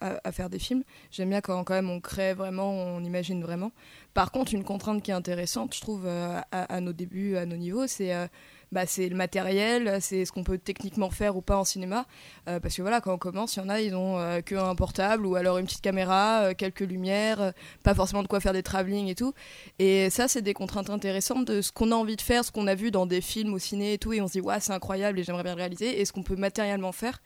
à, 0.00 0.32
faire 0.32 0.50
des 0.50 0.58
films. 0.58 0.82
J'aime 1.12 1.28
bien 1.28 1.40
quand, 1.40 1.62
quand 1.62 1.74
même 1.74 1.88
on 1.88 2.00
crée 2.00 2.34
vraiment, 2.34 2.72
on 2.72 3.04
imagine 3.04 3.42
vraiment. 3.42 3.70
Par 4.12 4.32
contre, 4.32 4.52
une 4.52 4.64
contrainte 4.64 5.02
qui 5.02 5.12
est 5.12 5.14
intéressante, 5.14 5.74
je 5.74 5.80
trouve, 5.80 6.04
euh, 6.04 6.40
à, 6.50 6.74
à 6.74 6.80
nos 6.80 6.92
débuts, 6.92 7.36
à 7.36 7.46
nos 7.46 7.56
niveaux, 7.56 7.86
c'est 7.86 8.12
euh, 8.12 8.26
bah, 8.72 8.86
c'est 8.86 9.08
le 9.08 9.14
matériel, 9.14 9.98
c'est 10.00 10.24
ce 10.24 10.32
qu'on 10.32 10.44
peut 10.44 10.58
techniquement 10.58 11.10
faire 11.10 11.36
ou 11.36 11.42
pas 11.42 11.58
en 11.58 11.64
cinéma. 11.64 12.06
Euh, 12.48 12.58
parce 12.58 12.74
que 12.74 12.82
voilà, 12.82 13.00
quand 13.00 13.12
on 13.12 13.18
commence, 13.18 13.56
il 13.56 13.60
y 13.60 13.62
en 13.62 13.68
a, 13.68 13.80
ils 13.80 13.94
ont 13.94 14.18
euh, 14.18 14.40
que 14.40 14.54
un 14.54 14.74
portable 14.74 15.26
ou 15.26 15.36
alors 15.36 15.58
une 15.58 15.66
petite 15.66 15.82
caméra, 15.82 16.44
euh, 16.44 16.54
quelques 16.54 16.80
lumières, 16.80 17.52
pas 17.82 17.94
forcément 17.94 18.22
de 18.22 18.28
quoi 18.28 18.40
faire 18.40 18.54
des 18.54 18.62
travelling 18.62 19.08
et 19.08 19.14
tout. 19.14 19.34
Et 19.78 20.10
ça, 20.10 20.26
c'est 20.26 20.42
des 20.42 20.54
contraintes 20.54 20.90
intéressantes 20.90 21.46
de 21.46 21.60
ce 21.60 21.70
qu'on 21.70 21.92
a 21.92 21.94
envie 21.94 22.16
de 22.16 22.22
faire, 22.22 22.44
ce 22.44 22.50
qu'on 22.50 22.66
a 22.66 22.74
vu 22.74 22.90
dans 22.90 23.06
des 23.06 23.20
films 23.20 23.54
au 23.54 23.58
ciné 23.58 23.92
et 23.92 23.98
tout, 23.98 24.14
et 24.14 24.20
on 24.22 24.26
se 24.26 24.32
dit, 24.32 24.40
ouais, 24.40 24.58
c'est 24.60 24.72
incroyable 24.72 25.18
et 25.18 25.24
j'aimerais 25.24 25.42
bien 25.42 25.54
le 25.54 25.58
réaliser, 25.58 26.00
et 26.00 26.04
ce 26.04 26.12
qu'on 26.12 26.22
peut 26.22 26.36
matériellement 26.36 26.92
faire. 26.92 27.20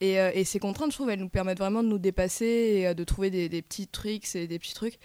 Et, 0.00 0.14
et 0.14 0.44
ces 0.44 0.58
contraintes, 0.58 0.90
je 0.90 0.96
trouve, 0.96 1.10
elles 1.10 1.20
nous 1.20 1.28
permettent 1.28 1.58
vraiment 1.58 1.82
de 1.82 1.88
nous 1.88 1.98
dépasser 1.98 2.86
et 2.90 2.94
de 2.94 3.04
trouver 3.04 3.30
des, 3.30 3.48
des 3.48 3.62
petits 3.62 3.86
tricks 3.86 4.34
et 4.34 4.46
des 4.46 4.58
petits 4.58 4.74
trucs. 4.74 4.98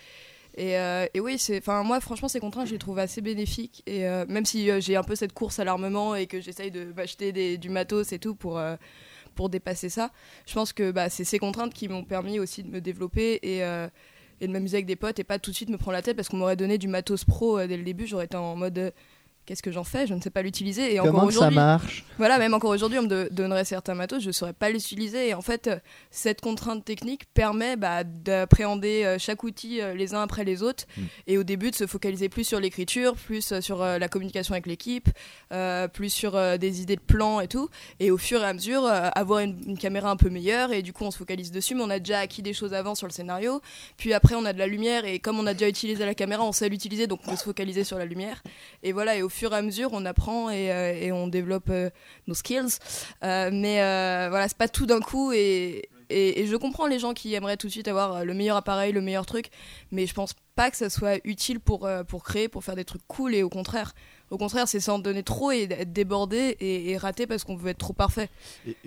Et, 0.57 0.75
euh, 0.75 1.05
et 1.13 1.19
oui, 1.19 1.39
enfin 1.59 1.83
moi 1.83 1.99
franchement 2.01 2.27
ces 2.27 2.39
contraintes 2.39 2.65
je 2.67 2.71
les 2.73 2.79
trouve 2.79 2.97
assez 2.97 3.21
bénéfiques. 3.21 3.83
Et 3.85 4.07
euh, 4.07 4.25
même 4.27 4.43
si 4.43 4.71
euh, 4.71 4.81
j'ai 4.81 4.95
un 4.95 5.03
peu 5.03 5.15
cette 5.15 5.31
course 5.31 5.59
à 5.59 5.63
l'armement 5.63 6.15
et 6.15 6.25
que 6.25 6.41
j'essaye 6.41 6.71
de 6.71 6.85
m'acheter 6.95 7.57
du 7.57 7.69
matos 7.69 8.11
et 8.11 8.17
tout 8.19 8.33
pour 8.33 8.59
pour 9.35 9.49
dépasser 9.49 9.89
ça, 9.89 10.11
je 10.47 10.53
pense 10.55 10.73
que 10.73 10.89
bah, 10.89 11.09
c'est 11.09 11.23
ces 11.23 11.37
contraintes 11.37 11.75
qui 11.75 11.87
m'ont 11.87 12.03
permis 12.03 12.39
aussi 12.39 12.63
de 12.63 12.69
me 12.69 12.81
développer 12.81 13.39
et 13.43 13.61
et 14.39 14.47
de 14.47 14.51
m'amuser 14.51 14.77
avec 14.77 14.87
des 14.87 14.95
potes 14.95 15.19
et 15.19 15.23
pas 15.23 15.39
tout 15.39 15.51
de 15.51 15.55
suite 15.55 15.69
me 15.69 15.77
prendre 15.77 15.93
la 15.93 16.01
tête 16.01 16.15
parce 16.15 16.27
qu'on 16.27 16.37
m'aurait 16.37 16.55
donné 16.55 16.79
du 16.79 16.87
matos 16.87 17.23
pro 17.23 17.65
dès 17.65 17.77
le 17.77 17.83
début, 17.83 18.07
j'aurais 18.07 18.25
été 18.25 18.37
en 18.37 18.55
mode 18.55 18.93
qu'est-ce 19.47 19.63
que 19.63 19.71
j'en 19.71 19.83
fais? 19.83 20.05
Je 20.05 20.13
ne 20.13 20.21
sais 20.21 20.29
pas 20.29 20.43
l'utiliser. 20.43 20.93
Et 20.93 20.99
encore 20.99 21.13
Comment 21.13 21.27
que 21.27 21.33
ça 21.33 21.49
marche? 21.49 22.05
Voilà, 22.17 22.37
même 22.37 22.53
encore 22.53 22.69
aujourd'hui, 22.69 22.99
on 22.99 23.03
me 23.03 23.07
de- 23.07 23.29
donnerait 23.31 23.65
certains 23.65 23.95
matos, 23.95 24.21
je 24.21 24.27
ne 24.27 24.31
saurais 24.31 24.53
pas 24.53 24.69
l'utiliser. 24.69 25.29
Et 25.29 25.33
en 25.33 25.41
fait, 25.41 25.67
euh, 25.67 25.79
cette 26.11 26.41
contrainte 26.41 26.85
technique 26.85 27.25
permet 27.33 27.77
bah, 27.77 28.03
d'appréhender 28.03 29.03
euh, 29.05 29.17
chaque 29.17 29.43
outil 29.43 29.81
euh, 29.81 29.95
les 29.95 30.13
uns 30.13 30.21
après 30.21 30.43
les 30.43 30.61
autres. 30.61 30.83
Mm. 30.97 31.01
Et 31.27 31.37
au 31.37 31.43
début, 31.43 31.71
de 31.71 31.75
se 31.75 31.87
focaliser 31.87 32.29
plus 32.29 32.43
sur 32.43 32.59
l'écriture, 32.59 33.15
plus 33.15 33.59
sur 33.61 33.79
la 33.79 34.07
communication 34.09 34.53
avec 34.53 34.67
l'équipe, 34.67 35.09
euh, 35.53 35.87
plus 35.87 36.09
sur 36.09 36.35
euh, 36.35 36.57
des 36.57 36.81
idées 36.81 36.97
de 36.97 37.01
plans 37.01 37.39
et 37.39 37.47
tout. 37.47 37.69
Et 38.01 38.11
au 38.11 38.17
fur 38.17 38.41
et 38.41 38.45
à 38.45 38.53
mesure, 38.53 38.85
euh, 38.85 39.09
avoir 39.15 39.39
une, 39.39 39.57
une 39.65 39.77
caméra 39.77 40.11
un 40.11 40.17
peu 40.17 40.29
meilleure. 40.29 40.73
Et 40.73 40.81
du 40.81 40.91
coup, 40.91 41.05
on 41.05 41.11
se 41.11 41.17
focalise 41.17 41.51
dessus, 41.51 41.73
mais 41.73 41.83
on 41.83 41.89
a 41.89 41.99
déjà 41.99 42.19
acquis 42.19 42.41
des 42.41 42.53
choses 42.53 42.73
avant 42.73 42.95
sur 42.95 43.07
le 43.07 43.13
scénario. 43.13 43.61
Puis 43.95 44.13
après, 44.13 44.35
on 44.35 44.43
a 44.43 44.51
de 44.51 44.59
la 44.59 44.67
lumière. 44.67 45.05
Et 45.05 45.19
comme 45.19 45.39
on 45.39 45.47
a 45.47 45.53
déjà 45.53 45.69
utilisé 45.69 46.05
la 46.05 46.13
caméra, 46.15 46.43
on 46.43 46.51
sait 46.51 46.67
l'utiliser, 46.67 47.07
donc 47.07 47.21
on 47.25 47.31
peut 47.31 47.37
se 47.37 47.43
focaliser 47.45 47.85
sur 47.85 47.97
la 47.97 48.05
lumière. 48.05 48.43
Et 48.83 48.91
voilà, 48.91 49.15
et 49.15 49.21
au 49.21 49.29
fur 49.37 49.53
et 49.53 49.55
à 49.55 49.61
mesure, 49.61 49.89
on 49.93 50.05
apprend 50.05 50.49
et, 50.49 50.71
euh, 50.71 51.13
on 51.13 51.27
développe 51.27 51.69
euh, 51.69 51.89
nos 52.27 52.33
skills. 52.33 52.79
Euh, 53.23 53.49
mais 53.53 53.77
voilà, 54.29 54.47
c'est 54.47 54.57
pas 54.57 54.67
tout 54.67 54.85
d'un 54.85 54.99
coup. 54.99 55.31
Et, 55.31 55.89
et, 56.09 56.45
je 56.47 56.55
comprends 56.55 56.87
les 56.87 56.99
gens 56.99 57.13
qui 57.13 57.33
aimeraient 57.33 57.57
tout 57.57 57.67
de 57.67 57.71
suite 57.71 57.87
avoir 57.87 58.25
le 58.25 58.33
meilleur 58.33 58.57
appareil, 58.57 58.91
le 58.91 59.01
meilleur 59.01 59.25
truc. 59.25 59.47
Mais 59.91 60.05
je 60.05 60.13
pense 60.13 60.33
pas 60.55 60.71
que 60.71 60.77
ça 60.77 60.89
soit 60.89 61.19
utile 61.23 61.59
pour, 61.59 61.87
pour 62.07 62.23
créer, 62.23 62.47
pour 62.47 62.63
faire 62.63 62.75
des 62.75 62.85
trucs 62.85 63.05
cool. 63.07 63.35
Et 63.35 63.43
au 63.43 63.49
contraire, 63.49 63.93
au 64.31 64.37
contraire, 64.37 64.67
c'est 64.67 64.79
s'en 64.79 64.99
donner 64.99 65.23
trop 65.23 65.51
et 65.51 65.63
être 65.63 65.93
débordé 65.93 66.57
et, 66.59 66.91
et 66.91 66.97
raté 66.97 67.27
parce 67.27 67.43
qu'on 67.43 67.55
veut 67.55 67.69
être 67.69 67.77
trop 67.77 67.93
parfait. 67.93 68.29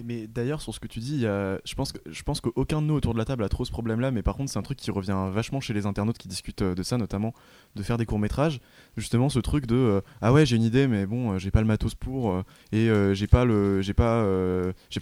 Mais 0.03 0.27
d'ailleurs, 0.27 0.63
sur 0.63 0.75
ce 0.75 0.81
que 0.81 0.87
tu 0.87 1.01
dis, 1.01 1.21
je 1.21 1.75
pense 1.75 1.93
que 1.93 1.99
je 2.07 2.23
qu'aucun 2.41 2.81
de 2.83 2.87
nous 2.87 2.95
autour 2.95 3.15
de 3.15 3.19
la 3.19 3.25
table 3.25 3.45
a 3.45 3.49
trop 3.49 3.65
ce 3.65 3.71
problème-là. 3.71 4.11
Mais 4.11 4.23
par 4.23 4.37
contre, 4.37 4.51
c'est 4.51 4.59
un 4.59 4.63
truc 4.63 4.79
qui 4.79 4.91
revient 4.91 5.29
vachement 5.33 5.61
chez 5.61 5.73
les 5.73 5.87
internautes 5.87 6.19
qui 6.19 6.29
discutent 6.29 6.63
euh, 6.63 6.75
de 6.75 6.83
ça, 6.83 6.97
notamment 6.97 7.35
de 7.75 7.83
faire 7.83 7.99
des 7.99 8.07
courts 8.07 8.19
métrages. 8.19 8.61
Justement, 8.97 9.29
ce 9.29 9.39
truc 9.39 9.67
de 9.67 9.75
euh, 9.75 10.01
ah 10.21 10.33
ouais, 10.33 10.47
j'ai 10.47 10.57
une 10.57 10.63
idée, 10.63 10.87
mais 10.87 11.07
bon, 11.07 11.33
euh, 11.33 11.39
j'ai 11.39 11.51
pas 11.51 11.61
le 11.61 11.67
matos 11.67 11.95
pour 11.95 12.43
et 12.73 12.91
j'ai 13.15 13.27
pas 13.27 13.45
pas, 13.97 14.25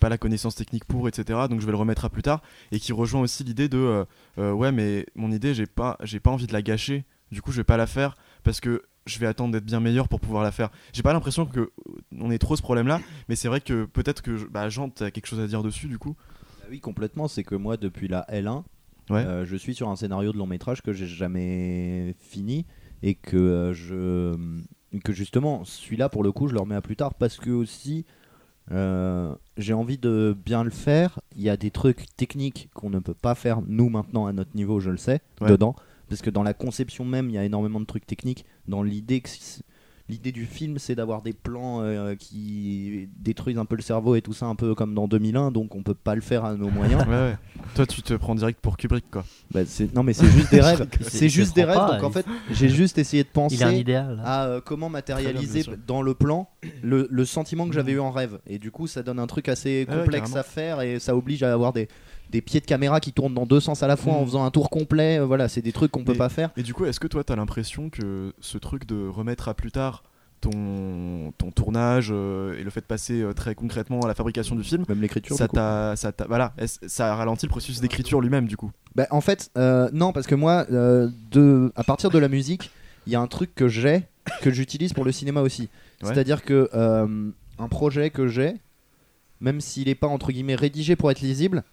pas 0.00 0.08
la 0.08 0.18
connaissance 0.18 0.54
technique 0.54 0.84
pour, 0.84 1.08
etc. 1.08 1.40
Donc 1.50 1.60
je 1.60 1.66
vais 1.66 1.72
le 1.72 1.78
remettre 1.78 2.04
à 2.04 2.10
plus 2.10 2.22
tard. 2.22 2.42
Et 2.72 2.80
qui 2.80 2.92
rejoint 2.92 3.20
aussi 3.20 3.44
l'idée 3.44 3.68
de 3.68 4.06
ouais, 4.36 4.72
mais 4.72 5.06
mon 5.14 5.30
idée, 5.30 5.54
j'ai 5.54 5.66
pas, 5.66 5.96
j'ai 6.02 6.20
pas 6.20 6.30
envie 6.30 6.46
de 6.46 6.52
la 6.52 6.62
gâcher. 6.62 7.04
Du 7.30 7.42
coup, 7.42 7.52
je 7.52 7.58
vais 7.58 7.64
pas 7.64 7.76
la 7.76 7.86
faire 7.86 8.14
parce 8.42 8.60
que 8.60 8.82
je 9.08 9.18
vais 9.18 9.26
attendre 9.26 9.52
d'être 9.52 9.64
bien 9.64 9.80
meilleur 9.80 10.08
pour 10.08 10.20
pouvoir 10.20 10.42
la 10.42 10.52
faire. 10.52 10.70
J'ai 10.92 11.02
pas 11.02 11.12
l'impression 11.12 11.46
que 11.46 11.60
euh, 11.60 11.70
on 12.18 12.30
ait 12.30 12.38
trop 12.38 12.56
ce 12.56 12.62
problème-là, 12.62 13.00
mais 13.28 13.36
c'est 13.36 13.48
vrai 13.48 13.60
que 13.60 13.84
peut-être 13.84 14.22
que 14.22 14.46
bah, 14.50 14.68
Jean, 14.68 14.88
t'as 14.90 15.10
quelque 15.10 15.26
chose 15.26 15.40
à 15.40 15.46
dire 15.46 15.62
dessus 15.62 15.88
du 15.88 15.98
coup. 15.98 16.16
Bah 16.60 16.66
Oui, 16.70 16.80
complètement. 16.80 17.28
C'est 17.28 17.44
que 17.44 17.54
moi, 17.54 17.76
depuis 17.76 18.08
la 18.08 18.26
L1, 18.30 18.62
Ouais. 19.10 19.24
euh, 19.24 19.46
je 19.46 19.56
suis 19.56 19.74
sur 19.74 19.88
un 19.88 19.96
scénario 19.96 20.32
de 20.32 20.36
long 20.38 20.46
métrage 20.46 20.82
que 20.82 20.92
j'ai 20.92 21.06
jamais 21.06 22.14
fini 22.20 22.66
et 23.02 23.14
que 23.14 23.36
euh, 23.38 23.72
je 23.72 24.36
que 25.04 25.12
justement 25.14 25.64
celui-là 25.64 26.08
pour 26.10 26.22
le 26.22 26.30
coup 26.32 26.46
je 26.48 26.54
le 26.54 26.60
remets 26.60 26.74
à 26.74 26.80
plus 26.82 26.96
tard 26.96 27.14
parce 27.14 27.36
que 27.38 27.48
aussi 27.50 28.04
euh, 28.70 29.34
j'ai 29.56 29.72
envie 29.72 29.96
de 29.98 30.36
bien 30.44 30.62
le 30.62 30.70
faire. 30.70 31.20
Il 31.36 31.42
y 31.42 31.48
a 31.48 31.56
des 31.56 31.70
trucs 31.70 32.04
techniques 32.16 32.68
qu'on 32.74 32.90
ne 32.90 32.98
peut 32.98 33.14
pas 33.14 33.34
faire 33.34 33.60
nous 33.66 33.88
maintenant 33.88 34.26
à 34.26 34.32
notre 34.32 34.54
niveau, 34.54 34.78
je 34.80 34.90
le 34.90 34.96
sais, 34.98 35.20
Ouais. 35.40 35.48
dedans. 35.48 35.74
Parce 36.08 36.22
que 36.22 36.30
dans 36.30 36.42
la 36.42 36.54
conception 36.54 37.04
même, 37.04 37.28
il 37.30 37.34
y 37.34 37.38
a 37.38 37.44
énormément 37.44 37.80
de 37.80 37.86
trucs 37.86 38.06
techniques. 38.06 38.44
Dans 38.66 38.82
l'idée 38.82 39.20
que 39.20 39.28
si- 39.28 39.62
l'idée 40.10 40.32
du 40.32 40.46
film, 40.46 40.78
c'est 40.78 40.94
d'avoir 40.94 41.20
des 41.20 41.34
plans 41.34 41.82
euh, 41.82 42.14
qui 42.14 43.10
détruisent 43.18 43.58
un 43.58 43.66
peu 43.66 43.76
le 43.76 43.82
cerveau 43.82 44.14
et 44.14 44.22
tout 44.22 44.32
ça, 44.32 44.46
un 44.46 44.54
peu 44.54 44.74
comme 44.74 44.94
dans 44.94 45.06
2001. 45.06 45.50
Donc 45.50 45.74
on 45.74 45.82
peut 45.82 45.92
pas 45.92 46.14
le 46.14 46.22
faire 46.22 46.46
à 46.46 46.54
nos 46.54 46.70
moyens. 46.70 47.02
Ouais, 47.08 47.12
ouais. 47.14 47.36
Toi, 47.74 47.86
tu 47.86 48.00
te 48.00 48.14
prends 48.14 48.34
direct 48.34 48.58
pour 48.62 48.78
Kubrick, 48.78 49.04
quoi. 49.10 49.22
Bah, 49.50 49.60
c'est- 49.66 49.94
non 49.94 50.02
mais 50.02 50.14
c'est 50.14 50.26
juste 50.30 50.50
des 50.50 50.60
rêves. 50.62 50.88
C'est 51.02 51.28
juste 51.28 51.54
des 51.54 51.64
rêves. 51.64 51.76
pas, 51.76 51.92
donc 51.96 52.04
en 52.04 52.10
fait, 52.10 52.24
j'ai 52.50 52.70
juste 52.70 52.96
essayé 52.96 53.22
de 53.22 53.28
penser 53.32 53.56
idéal. 53.78 54.22
à 54.24 54.46
euh, 54.46 54.60
comment 54.64 54.88
matérialiser 54.88 55.60
Très 55.62 55.70
bien, 55.72 55.76
bien 55.76 55.84
dans 55.86 56.00
le 56.00 56.14
plan 56.14 56.48
le, 56.82 57.06
le 57.10 57.24
sentiment 57.26 57.68
que 57.68 57.74
j'avais 57.74 57.92
eu 57.92 58.00
en 58.00 58.10
rêve. 58.10 58.38
Et 58.46 58.58
du 58.58 58.70
coup, 58.70 58.86
ça 58.86 59.02
donne 59.02 59.18
un 59.18 59.26
truc 59.26 59.48
assez 59.50 59.84
Ah 59.88 59.92
ouais, 59.92 59.98
complexe 60.04 60.34
à 60.36 60.42
faire 60.42 60.80
et 60.80 60.98
ça 61.00 61.14
oblige 61.14 61.42
à 61.42 61.52
avoir 61.52 61.74
des, 61.74 61.86
des 62.30 62.40
pieds 62.42 62.60
de 62.60 62.66
caméra 62.66 63.00
qui 63.00 63.12
tournent 63.12 63.34
dans 63.34 63.46
deux 63.46 63.60
sens 63.60 63.82
à 63.82 63.86
la 63.86 63.96
fois 63.96 64.12
en 64.14 64.20
Mhm. 64.20 64.26
faisant 64.26 64.44
un 64.44 64.50
tour 64.50 64.70
complet. 64.70 65.18
Euh, 65.20 65.24
Voilà, 65.26 65.48
c'est 65.48 65.62
des 65.62 65.72
trucs 65.72 65.90
qu'on 65.90 66.04
peut 66.04 66.14
pas 66.14 66.28
faire. 66.28 66.50
Et 66.56 66.62
du 66.62 66.74
coup, 66.74 66.84
est-ce 66.84 67.00
que 67.00 67.06
toi, 67.06 67.24
t'as 67.24 67.36
l'impression 67.36 67.88
que 67.90 68.32
ce 68.40 68.58
truc 68.58 68.86
de 68.86 69.06
remettre 69.08 69.48
à 69.48 69.54
plus 69.54 69.70
tard 69.72 70.02
ton, 70.40 71.32
ton 71.36 71.50
tournage 71.50 72.10
euh, 72.12 72.56
et 72.58 72.62
le 72.62 72.70
fait 72.70 72.80
de 72.80 72.86
passer 72.86 73.20
euh, 73.22 73.32
très 73.32 73.54
concrètement 73.56 74.00
à 74.02 74.06
la 74.08 74.14
fabrication 74.14 74.54
du 74.54 74.62
film, 74.62 74.84
Même 74.88 75.00
l'écriture. 75.00 75.36
ça 75.36 75.48
t'a, 75.48 75.94
ça 75.96 76.12
voilà, 76.28 76.52
ça 76.86 77.14
ralentit 77.16 77.46
le 77.46 77.50
processus 77.50 77.80
d'écriture 77.80 78.20
lui-même, 78.20 78.46
du 78.46 78.56
coup? 78.56 78.70
Bah, 78.94 79.06
en 79.10 79.20
fait, 79.20 79.50
euh, 79.58 79.88
non, 79.92 80.12
parce 80.12 80.26
que 80.28 80.36
moi, 80.36 80.64
de, 80.66 81.72
à 81.74 81.82
partir 81.82 82.10
de 82.10 82.18
la 82.18 82.28
musique, 82.28 82.70
il 83.06 83.12
y 83.12 83.16
a 83.16 83.20
un 83.20 83.26
truc 83.26 83.54
que 83.54 83.66
j'ai, 83.68 84.04
que 84.42 84.50
j'utilise 84.52 84.92
pour 84.92 85.04
le 85.04 85.10
cinéma 85.12 85.40
aussi. 85.40 85.62
Ouais. 86.02 86.08
C'est-à-dire 86.12 86.44
que 86.44 86.68
un 87.58 87.68
projet 87.68 88.10
que 88.10 88.28
j'ai, 88.28 88.54
même 89.40 89.60
s'il 89.60 89.88
n'est 89.88 89.94
pas 89.96 90.06
entre 90.06 90.30
guillemets 90.30 90.54
rédigé 90.54 90.94
pour 90.94 91.10
être 91.10 91.20
lisible, 91.20 91.64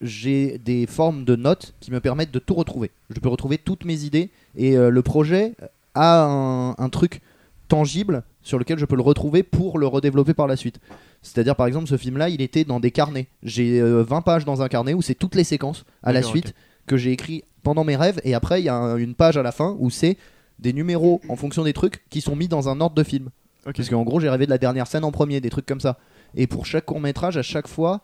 j'ai 0.00 0.58
des 0.58 0.86
formes 0.86 1.24
de 1.24 1.36
notes 1.36 1.74
qui 1.80 1.90
me 1.90 2.00
permettent 2.00 2.30
de 2.32 2.38
tout 2.38 2.54
retrouver. 2.54 2.90
Je 3.10 3.18
peux 3.20 3.28
retrouver 3.28 3.58
toutes 3.58 3.84
mes 3.84 4.02
idées 4.04 4.30
et 4.56 4.76
euh, 4.76 4.90
le 4.90 5.02
projet 5.02 5.54
a 5.94 6.24
un, 6.24 6.70
un 6.78 6.88
truc 6.90 7.20
tangible 7.68 8.22
sur 8.42 8.58
lequel 8.58 8.78
je 8.78 8.84
peux 8.84 8.94
le 8.96 9.02
retrouver 9.02 9.42
pour 9.42 9.78
le 9.78 9.86
redévelopper 9.86 10.34
par 10.34 10.46
la 10.46 10.56
suite. 10.56 10.78
C'est-à-dire 11.22 11.56
par 11.56 11.66
exemple 11.66 11.88
ce 11.88 11.96
film-là, 11.96 12.28
il 12.28 12.40
était 12.42 12.64
dans 12.64 12.78
des 12.78 12.90
carnets. 12.90 13.26
J'ai 13.42 13.80
euh, 13.80 14.02
20 14.02 14.20
pages 14.22 14.44
dans 14.44 14.62
un 14.62 14.68
carnet 14.68 14.94
où 14.94 15.02
c'est 15.02 15.14
toutes 15.14 15.34
les 15.34 15.44
séquences 15.44 15.84
à 16.02 16.12
la 16.12 16.20
suite 16.22 16.54
que 16.86 16.96
j'ai 16.96 17.10
écrit 17.12 17.42
pendant 17.62 17.82
mes 17.82 17.96
rêves 17.96 18.20
et 18.22 18.34
après 18.34 18.60
il 18.60 18.64
y 18.64 18.68
a 18.68 18.76
un- 18.76 18.96
une 18.96 19.14
page 19.14 19.36
à 19.36 19.42
la 19.42 19.50
fin 19.50 19.74
où 19.80 19.90
c'est 19.90 20.16
des 20.60 20.72
numéros 20.72 21.20
en 21.28 21.36
fonction 21.36 21.64
des 21.64 21.72
trucs 21.72 22.04
qui 22.10 22.20
sont 22.20 22.36
mis 22.36 22.46
dans 22.48 22.68
un 22.68 22.80
ordre 22.80 22.94
de 22.94 23.02
film. 23.02 23.30
Ok. 23.66 23.74
Parce 23.76 23.88
qu'en 23.88 24.04
gros, 24.04 24.20
j'ai 24.20 24.28
rêvé 24.30 24.44
de 24.46 24.50
la 24.50 24.58
dernière 24.58 24.86
scène 24.86 25.02
en 25.04 25.10
premier, 25.10 25.40
des 25.40 25.50
trucs 25.50 25.66
comme 25.66 25.80
ça. 25.80 25.98
Et 26.36 26.46
pour 26.46 26.66
chaque 26.66 26.84
court 26.84 27.00
métrage, 27.00 27.36
à 27.36 27.42
chaque 27.42 27.66
fois, 27.66 28.02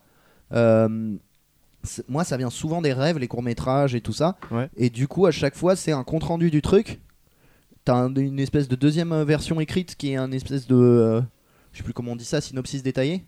euh, 0.53 1.13
moi, 2.07 2.23
ça 2.23 2.37
vient 2.37 2.49
souvent 2.49 2.81
des 2.81 2.93
rêves, 2.93 3.17
les 3.19 3.27
courts 3.27 3.43
métrages 3.43 3.95
et 3.95 4.01
tout 4.01 4.13
ça. 4.13 4.37
Ouais. 4.51 4.69
Et 4.77 4.89
du 4.89 5.07
coup, 5.07 5.25
à 5.25 5.31
chaque 5.31 5.55
fois, 5.55 5.75
c'est 5.75 5.91
un 5.91 6.03
compte 6.03 6.23
rendu 6.23 6.49
du 6.51 6.61
truc. 6.61 6.99
T'as 7.85 7.95
un- 7.95 8.13
une 8.15 8.39
espèce 8.39 8.67
de 8.67 8.75
deuxième 8.75 9.11
euh, 9.11 9.25
version 9.25 9.59
écrite 9.59 9.95
qui 9.95 10.11
est 10.11 10.15
un 10.15 10.31
espèce 10.31 10.67
de, 10.67 10.75
euh, 10.75 11.21
je 11.73 11.79
sais 11.79 11.83
plus 11.83 11.93
comment 11.93 12.13
on 12.13 12.15
dit 12.15 12.23
ça, 12.25 12.39
synopsis 12.41 12.81
détaillé 12.83 13.25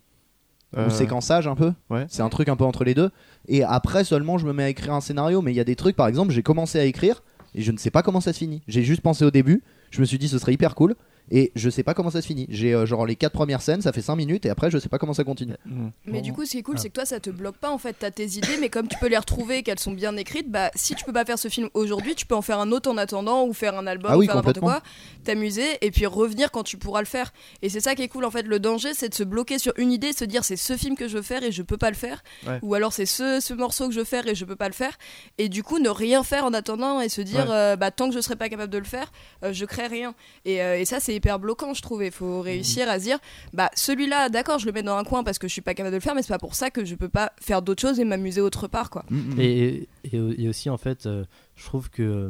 Euh, 0.78 0.88
ou 0.88 0.90
séquençage 0.90 1.48
un 1.48 1.56
peu. 1.56 1.74
ouais. 1.90 2.06
C'est 2.10 2.22
un 2.22 2.30
truc 2.30 2.50
un 2.50 2.56
peu 2.56 2.64
entre 2.66 2.84
les 2.84 2.94
deux. 2.94 3.10
Et 3.48 3.64
après 3.64 4.04
seulement, 4.04 4.38
je 4.38 4.46
me 4.46 4.52
mets 4.54 4.64
à 4.64 4.70
écrire 4.70 4.94
un 4.94 5.02
scénario. 5.02 5.42
Mais 5.42 5.52
il 5.54 5.56
y 5.56 5.60
a 5.60 5.64
des 5.66 5.76
trucs, 5.76 5.96
par 5.96 6.08
exemple, 6.08 6.32
j'ai 6.34 6.44
commencé 6.44 6.80
à 6.80 6.86
écrire 6.86 7.24
et 7.54 7.62
je 7.62 7.72
ne 7.72 7.78
sais 7.78 7.92
pas 7.92 8.02
comment 8.04 8.20
ça 8.22 8.34
se 8.34 8.40
finit. 8.40 8.62
J'ai 8.68 8.84
juste 8.84 9.02
pensé 9.02 9.24
au 9.26 9.32
début. 9.32 9.64
Je 9.92 10.02
me 10.02 10.06
suis 10.06 10.18
dit 10.18 10.28
ce 10.28 10.38
serait 10.38 10.54
hyper 10.54 10.76
cool. 10.76 10.96
Et 11.32 11.52
je 11.56 11.70
sais 11.70 11.84
pas 11.84 11.94
comment 11.94 12.10
ça 12.12 12.22
se 12.22 12.28
finit. 12.28 12.46
J'ai 12.50 12.74
euh, 12.74 12.86
genre 12.86 13.06
les 13.06 13.16
quatre 13.16 13.34
premières 13.34 13.62
scènes, 13.62 13.82
ça 13.82 13.92
fait 13.92 14.02
5 14.02 14.16
minutes 14.16 14.46
et 14.46 14.50
après 14.50 14.70
je 14.70 14.78
sais 14.78 14.90
pas 14.90 15.00
comment 15.00 15.14
ça 15.14 15.24
continue. 15.24 15.56
Mhm. 15.66 15.92
Mais 16.06 16.14
Bon. 16.20 16.22
du 16.22 16.34
coup, 16.34 16.46
ce 16.46 16.52
qui 16.52 16.58
est 16.60 16.64
cool, 16.64 16.76
Ah. 16.78 16.82
c'est 16.82 16.90
que 16.90 16.94
toi, 16.94 17.06
ça 17.06 17.20
te 17.20 17.30
bloque 17.30 17.58
pas 17.58 17.72
en 17.72 17.78
fait. 17.80 17.96
T'as 18.00 18.12
tes 18.12 18.26
idées, 18.38 18.58
mais 18.62 18.70
comme 18.70 18.88
tu 18.88 18.98
peux 19.00 19.08
les 19.08 19.18
retrouver, 19.18 19.64
qu'elles 19.64 19.80
sont 19.80 19.92
bien 19.94 20.16
écrites, 20.18 20.52
bah 20.52 20.70
si 20.76 20.94
tu 20.96 21.04
peux 21.04 21.14
pas 21.14 21.26
faire 21.26 21.40
ce 21.40 21.48
film 21.48 21.70
aujourd'hui, 21.74 22.16
tu 22.16 22.26
peux 22.26 22.36
en 22.36 22.42
faire 22.42 22.60
un 22.60 22.72
autre 22.72 22.90
en 22.90 22.98
attendant, 22.98 23.46
ou 23.46 23.54
faire 23.54 23.78
un 23.78 23.88
album, 23.88 24.12
Ah 24.14 24.18
ou 24.18 24.20
oui, 24.20 24.26
faire 24.28 24.36
n'importe 24.36 24.60
quoi, 24.60 24.82
t'amuser, 25.24 25.78
et 25.82 25.92
puis 25.92 26.06
revenir 26.06 26.52
quand 26.52 26.64
tu 26.64 26.78
pourras 26.78 27.00
le 27.00 27.06
faire. 27.08 27.34
Et 27.62 27.70
c'est 27.70 27.80
ça 27.80 27.96
qui 27.96 28.04
est 28.04 28.08
cool 28.08 28.26
en 28.26 28.32
fait. 28.32 28.44
Le 28.44 28.60
danger, 28.60 28.94
c'est 28.94 29.10
de 29.10 29.14
se 29.16 29.24
bloquer 29.24 29.60
sur 29.60 29.74
une 29.78 29.92
idée, 29.92 30.14
se 30.14 30.26
dire 30.26 30.44
c'est 30.44 30.56
ce 30.58 30.78
film 30.78 30.96
que 30.96 31.08
je 31.08 31.18
veux 31.18 31.22
faire 31.24 31.44
et 31.44 31.52
je 31.52 31.62
peux 31.64 31.78
pas 31.78 31.90
le 31.90 31.96
faire, 31.96 32.24
Ouais. 32.48 32.60
ou 32.62 32.74
alors 32.76 32.94
c'est 32.94 33.06
ce, 33.06 33.40
ce 33.40 33.54
morceau 33.54 33.88
que 33.88 33.94
je 33.94 34.00
veux 34.00 34.06
faire 34.06 34.28
et 34.28 34.36
je 34.36 34.46
peux 34.46 34.56
pas 34.56 34.68
le 34.68 34.74
faire. 34.74 34.98
Et 35.38 35.50
du 35.50 35.64
coup, 35.64 35.80
ne 35.80 35.90
rien 35.90 36.24
faire 36.24 36.46
en 36.46 36.54
attendant 36.54 37.02
et 37.02 37.10
se 37.10 37.22
dire 37.22 37.46
Ouais. 37.48 37.52
euh, 37.56 37.76
bah 37.76 37.92
tant 37.92 38.10
que 38.10 38.16
je 38.16 38.22
serai 38.22 38.36
pas 38.36 38.50
capable 38.50 38.72
de 38.72 38.78
le 38.78 38.84
faire, 38.86 39.12
euh, 39.44 39.54
je 39.54 39.66
crée 39.66 39.88
rien. 39.88 40.14
Et, 40.46 40.62
euh, 40.62 40.78
et 40.80 40.86
ça, 40.86 41.00
c'est 41.00 41.15
hyper 41.16 41.40
bloquant, 41.40 41.74
je 41.74 41.82
trouve. 41.82 42.04
Il 42.04 42.12
faut 42.12 42.42
réussir 42.42 42.90
à 42.90 43.00
se 43.00 43.04
dire 43.06 43.20
bah 43.54 43.70
celui-là, 43.76 44.30
d'accord, 44.30 44.60
je 44.60 44.66
le 44.66 44.72
mets 44.72 44.84
dans 44.84 44.96
un 44.98 45.04
coin 45.04 45.24
parce 45.24 45.40
que 45.40 45.48
je 45.48 45.54
suis 45.54 45.62
pas 45.62 45.74
capable 45.74 45.92
de 45.92 45.98
le 45.98 46.02
faire, 46.02 46.16
mais 46.16 46.22
c'est 46.22 46.34
pas 46.34 46.40
pour 46.40 46.56
ça 46.56 46.70
que 46.70 46.86
je 46.86 46.96
peux 46.96 47.10
pas 47.10 47.32
faire 47.42 47.62
d'autres 47.62 47.82
choses 47.82 48.00
et 48.00 48.06
m'amuser 48.06 48.42
autre 48.42 48.68
part, 48.68 48.90
quoi. 48.90 49.06
Mm, 49.10 49.18
mm. 49.36 49.40
Et, 49.40 49.90
et, 50.04 50.18
et 50.44 50.50
aussi, 50.50 50.70
en 50.70 50.78
fait, 50.78 51.06
euh, 51.06 51.26
je 51.56 51.66
trouve 51.66 51.90
que, 51.90 52.04
euh, 52.04 52.30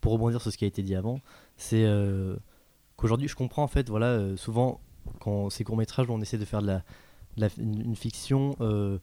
pour 0.00 0.12
rebondir 0.12 0.40
sur 0.40 0.52
ce 0.52 0.56
qui 0.56 0.64
a 0.64 0.68
été 0.68 0.82
dit 0.82 0.94
avant, 0.94 1.20
c'est 1.56 1.84
euh, 1.84 2.36
qu'aujourd'hui, 2.96 3.28
je 3.28 3.34
comprends, 3.34 3.62
en 3.62 3.68
fait, 3.68 3.88
voilà, 3.88 4.06
euh, 4.06 4.36
souvent, 4.36 4.80
quand 5.20 5.50
ces 5.50 5.64
courts-métrages, 5.64 6.08
où 6.08 6.12
on 6.12 6.20
essaie 6.20 6.38
de 6.38 6.44
faire 6.44 6.62
de 6.62 6.66
la, 6.66 6.76
de 7.36 7.40
la- 7.42 7.48
une, 7.58 7.80
une 7.80 7.96
fiction 7.96 8.54
euh, 8.60 8.98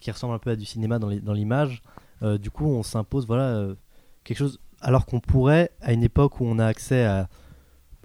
qui 0.00 0.10
ressemble 0.10 0.34
un 0.34 0.38
peu 0.38 0.50
à 0.50 0.56
du 0.56 0.64
cinéma 0.64 0.98
dans 0.98 1.32
l'image, 1.32 1.82
euh, 2.22 2.38
du 2.38 2.50
coup, 2.50 2.66
on 2.66 2.82
s'impose, 2.82 3.26
voilà, 3.26 3.44
euh, 3.48 3.74
quelque 4.24 4.38
chose, 4.38 4.60
alors 4.80 5.06
qu'on 5.06 5.20
pourrait, 5.20 5.70
à 5.80 5.92
une 5.92 6.02
époque 6.02 6.40
où 6.40 6.44
on 6.46 6.58
a 6.58 6.66
accès 6.66 7.04
à 7.04 7.28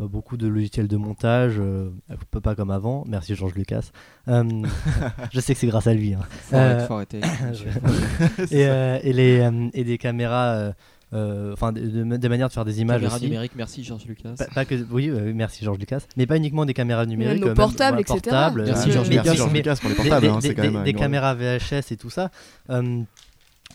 beaucoup 0.08 0.38
de 0.38 0.48
logiciels 0.48 0.88
de 0.88 0.98
montage, 0.98 1.56
euh, 1.60 1.90
pas- 2.32 2.42
pas 2.42 2.56
comme 2.56 2.72
avant, 2.72 3.04
merci 3.08 3.36
Georges 3.36 3.56
Lucas. 3.56 3.92
Euh, 4.28 4.44
je 5.34 5.40
sais 5.40 5.54
que 5.54 5.60
c'est 5.60 5.68
grâce 5.68 5.88
à 5.88 5.94
lui. 5.94 6.14
hein. 6.14 6.20
Faut 6.50 6.56
arrêter, 6.56 6.84
Euh, 6.84 6.88
faut 6.88 6.94
arrêter. 6.94 7.22
et, 8.52 9.10
et, 9.10 9.14
les, 9.14 9.40
euh, 9.40 9.70
et 9.74 9.84
des 9.84 9.98
caméras, 9.98 10.48
euh, 10.54 10.72
euh, 11.14 11.54
enfin 11.54 11.72
de- 11.72 11.82
de- 11.82 12.18
des 12.18 12.30
manières 12.30 12.48
de 12.48 12.54
faire 12.54 12.66
des 12.66 12.82
images 12.82 13.00
Caméra 13.02 13.16
aussi. 13.18 13.26
numérique, 13.26 13.52
merci 13.56 13.84
Georges 13.84 14.06
Lucas. 14.06 14.34
Pas, 14.38 14.46
pas 14.48 14.66
que, 14.66 14.76
oui, 14.92 15.10
euh, 15.10 15.32
merci 15.36 15.64
Georges 15.64 15.78
Lucas, 15.80 16.00
mais 16.18 16.26
pas 16.26 16.38
uniquement 16.38 16.66
des 16.66 16.74
caméras 16.74 17.06
numériques, 17.06 17.42
nos 17.46 17.54
portables, 17.54 18.02
voilà, 18.04 18.18
etc. 18.20 18.20
portables, 18.24 18.64
Merci, 18.66 18.90
euh, 18.90 18.94
Georges 18.94 19.10
Lucas. 19.10 19.22
Merci 19.24 19.38
Georges 19.38 19.52
mais- 19.52 19.60
Lucas 19.60 19.76
pour 19.80 19.90
les 19.90 19.96
des- 19.96 20.02
portables, 20.02 20.22
des, 20.26 20.28
hein, 20.34 20.40
des- 20.40 20.56
quand 20.56 20.64
même 20.64 20.74
des- 20.84 20.92
des 20.92 20.94
caméras 20.94 21.36
VHS 21.36 21.92
et 21.92 21.98
tout 21.98 22.10
ça. 22.10 22.32
euh, 22.70 23.02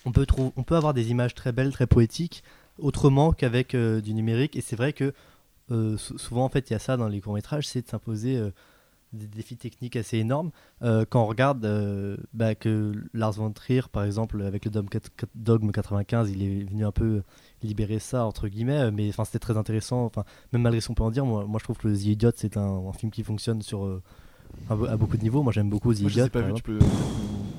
on 0.05 0.13
peut 0.13 0.27
trouver, 0.27 0.51
on 0.57 0.63
peut 0.63 0.77
avoir 0.77 0.95
des 0.95 1.11
images 1.11 1.35
très 1.35 1.53
belles, 1.53 1.71
très 1.73 1.87
poétiques, 1.87 2.43
autrement 2.79 3.33
qu'avec 3.33 3.75
euh, 3.75 4.01
du 4.01 4.15
numérique. 4.15 4.57
Et 4.57 4.61
c'est 4.61 4.77
vrai 4.77 4.93
que 4.93 5.05
euh, 5.05 5.13
souvent 5.97 6.45
en 6.45 6.49
fait 6.49 6.71
il 6.71 6.73
y 6.73 6.77
a 6.77 6.79
ça 6.79 6.97
dans 6.97 7.09
les 7.09 7.21
courts 7.21 7.35
métrages, 7.35 7.67
c'est 7.67 7.83
de 7.83 7.89
s'imposer 7.89 8.37
euh, 8.37 8.51
des 9.13 9.27
défis 9.27 9.57
techniques 9.57 9.97
assez 9.97 10.19
énormes. 10.19 10.51
Euh, 10.83 11.05
quand 11.09 11.23
on 11.23 11.27
regarde 11.27 11.65
euh, 11.65 12.17
bah, 12.35 12.55
que 12.55 12.93
Lars 13.15 13.33
von 13.33 13.51
Trier, 13.53 13.81
par 13.91 14.05
exemple, 14.05 14.43
avec 14.43 14.67
le 14.67 14.71
Dogme, 14.71 14.89
quat- 14.89 15.09
quat- 15.17 15.29
Dogme 15.35 15.71
95, 15.71 16.31
il 16.31 16.43
est 16.43 16.65
venu 16.65 16.85
un 16.85 16.93
peu 16.93 17.23
libérer 17.63 17.99
ça 18.01 18.25
entre 18.27 18.49
guillemets, 18.49 18.79
euh, 18.79 18.91
mais 18.93 19.09
enfin 19.09 19.25
c'était 19.25 19.39
très 19.39 19.57
intéressant. 19.57 20.05
Enfin 20.05 20.25
même 20.53 20.63
malgré 20.63 20.81
ce 20.81 20.89
qu'on 20.89 20.95
peut 20.95 21.03
en 21.05 21.11
dire, 21.11 21.25
moi, 21.25 21.45
moi 21.47 21.59
je 21.59 21.65
trouve 21.65 21.79
que 21.79 21.89
The 21.89 22.05
Idiot 22.05 22.33
c'est 22.37 22.57
un, 22.57 22.63
un 22.89 22.93
film 22.93 23.11
qui 23.11 23.23
fonctionne 23.23 23.63
sur 23.63 23.85
euh, 23.87 24.03
à, 24.69 24.75
be- 24.77 24.89
à 24.89 24.97
beaucoup 24.97 25.17
de 25.17 25.23
niveaux. 25.23 25.43
Moi 25.43 25.53
j'aime 25.53 25.71
beaucoup 25.71 25.95
The 25.95 26.01
Moi, 26.03 26.11
je 26.11 26.15
Idiot. 26.21 26.25
les 26.25 26.27
ai 26.27 26.31
pas 26.31 26.41
exemple. 26.41 26.57
tu 26.57 26.63
peux. 26.63 26.79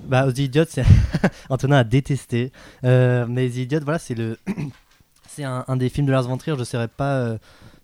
Bah, 0.07 0.31
The 0.31 0.37
Idiot, 0.39 0.65
c'est 0.67 0.85
Antonin 1.49 1.77
a 1.77 1.83
détesté. 1.83 2.51
Euh, 2.83 3.25
mais 3.27 3.49
The 3.49 3.55
Idiot, 3.57 3.79
voilà, 3.83 3.99
c'est 3.99 4.15
le, 4.15 4.37
c'est 5.27 5.43
un, 5.43 5.63
un 5.67 5.77
des 5.77 5.89
films 5.89 6.05
de 6.07 6.11
Lars 6.11 6.23
von 6.23 6.37
Trier. 6.37 6.55
Je 6.55 6.59
ne 6.61 6.65
saurais 6.65 6.87
pas 6.87 7.15
euh, 7.17 7.37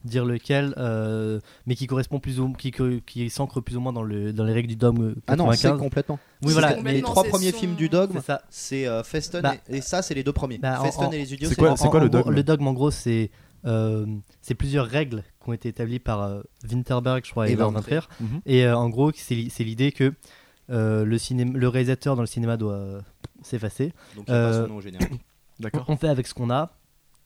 dire 0.06 0.24
lequel, 0.26 0.74
euh, 0.78 1.40
mais 1.66 1.76
qui 1.76 1.88
correspond 1.88 2.20
plus 2.20 2.40
ou 2.40 2.54
qui, 2.54 2.72
qui 3.06 3.30
s'ancre 3.30 3.60
plus 3.62 3.76
ou 3.76 3.80
moins 3.82 3.92
dans 3.94 4.04
le 4.04 4.32
dans 4.34 4.44
les 4.46 4.54
règles 4.54 4.70
du 4.70 4.76
dogme 4.76 5.16
95. 5.26 5.26
Ah 5.28 5.36
non, 5.36 5.52
c'est 5.52 5.80
complètement. 5.84 6.20
oui, 6.44 6.54
voilà. 6.54 6.78
mais- 6.82 6.94
Les 6.94 7.02
trois 7.02 7.24
premiers 7.24 7.52
son- 7.52 7.58
films 7.58 7.76
du 7.76 7.90
dogme, 7.90 8.20
c'est 8.50 8.88
euh, 8.88 9.04
Feston 9.04 9.42
Bah, 9.42 9.56
et, 9.70 9.78
et 9.78 9.82
ça, 9.82 10.02
c'est 10.02 10.14
les 10.14 10.24
deux 10.24 10.34
premiers. 10.34 10.58
bah, 10.58 10.80
Feston 10.84 11.06
en- 11.08 11.12
et 11.12 11.18
les 11.18 11.34
idiots, 11.34 11.50
c'est 11.50 11.56
quoi- 11.56 12.00
le 12.00 12.10
dogme 12.10 12.32
Le 12.32 12.44
dogme, 12.44 12.68
en 12.68 12.74
gros, 12.74 12.92
c'est 12.92 13.32
euh, 13.66 14.06
c'est 14.42 14.54
plusieurs 14.54 14.86
règles 14.86 15.24
qui 15.44 15.50
ont 15.50 15.54
été 15.54 15.70
établies 15.70 15.98
par 16.00 16.22
euh, 16.22 16.42
Winterberg, 16.70 17.26
je 17.26 17.32
crois, 17.32 17.50
et, 17.50 17.56
von 17.56 17.74
Trier. 17.74 18.02
Mhm. 18.20 18.42
Et 18.46 18.64
euh, 18.66 18.78
en 18.78 18.90
gros, 18.90 19.12
c'est 19.16 19.34
li- 19.34 19.50
c'est 19.50 19.64
l'idée 19.64 19.92
que 19.92 20.14
euh, 20.70 21.04
le, 21.04 21.18
cinéma, 21.18 21.52
le 21.58 21.68
réalisateur 21.68 22.16
dans 22.16 22.22
le 22.22 22.28
cinéma 22.28 22.58
doit 22.58 22.74
euh, 22.74 23.02
s'effacer. 23.42 23.92
Donc 24.16 24.26
il 24.28 24.34
n'y 24.34 24.40
a 24.40 24.50
pas 24.50 24.54
son 24.64 24.68
nom 24.68 24.76
au 24.78 24.82
générique. 24.82 25.10
D'accord. 25.60 25.86
On 25.88 25.98
fait 25.98 26.10
avec 26.10 26.28
ce 26.28 26.34
qu'on 26.34 26.50
a. 26.52 26.74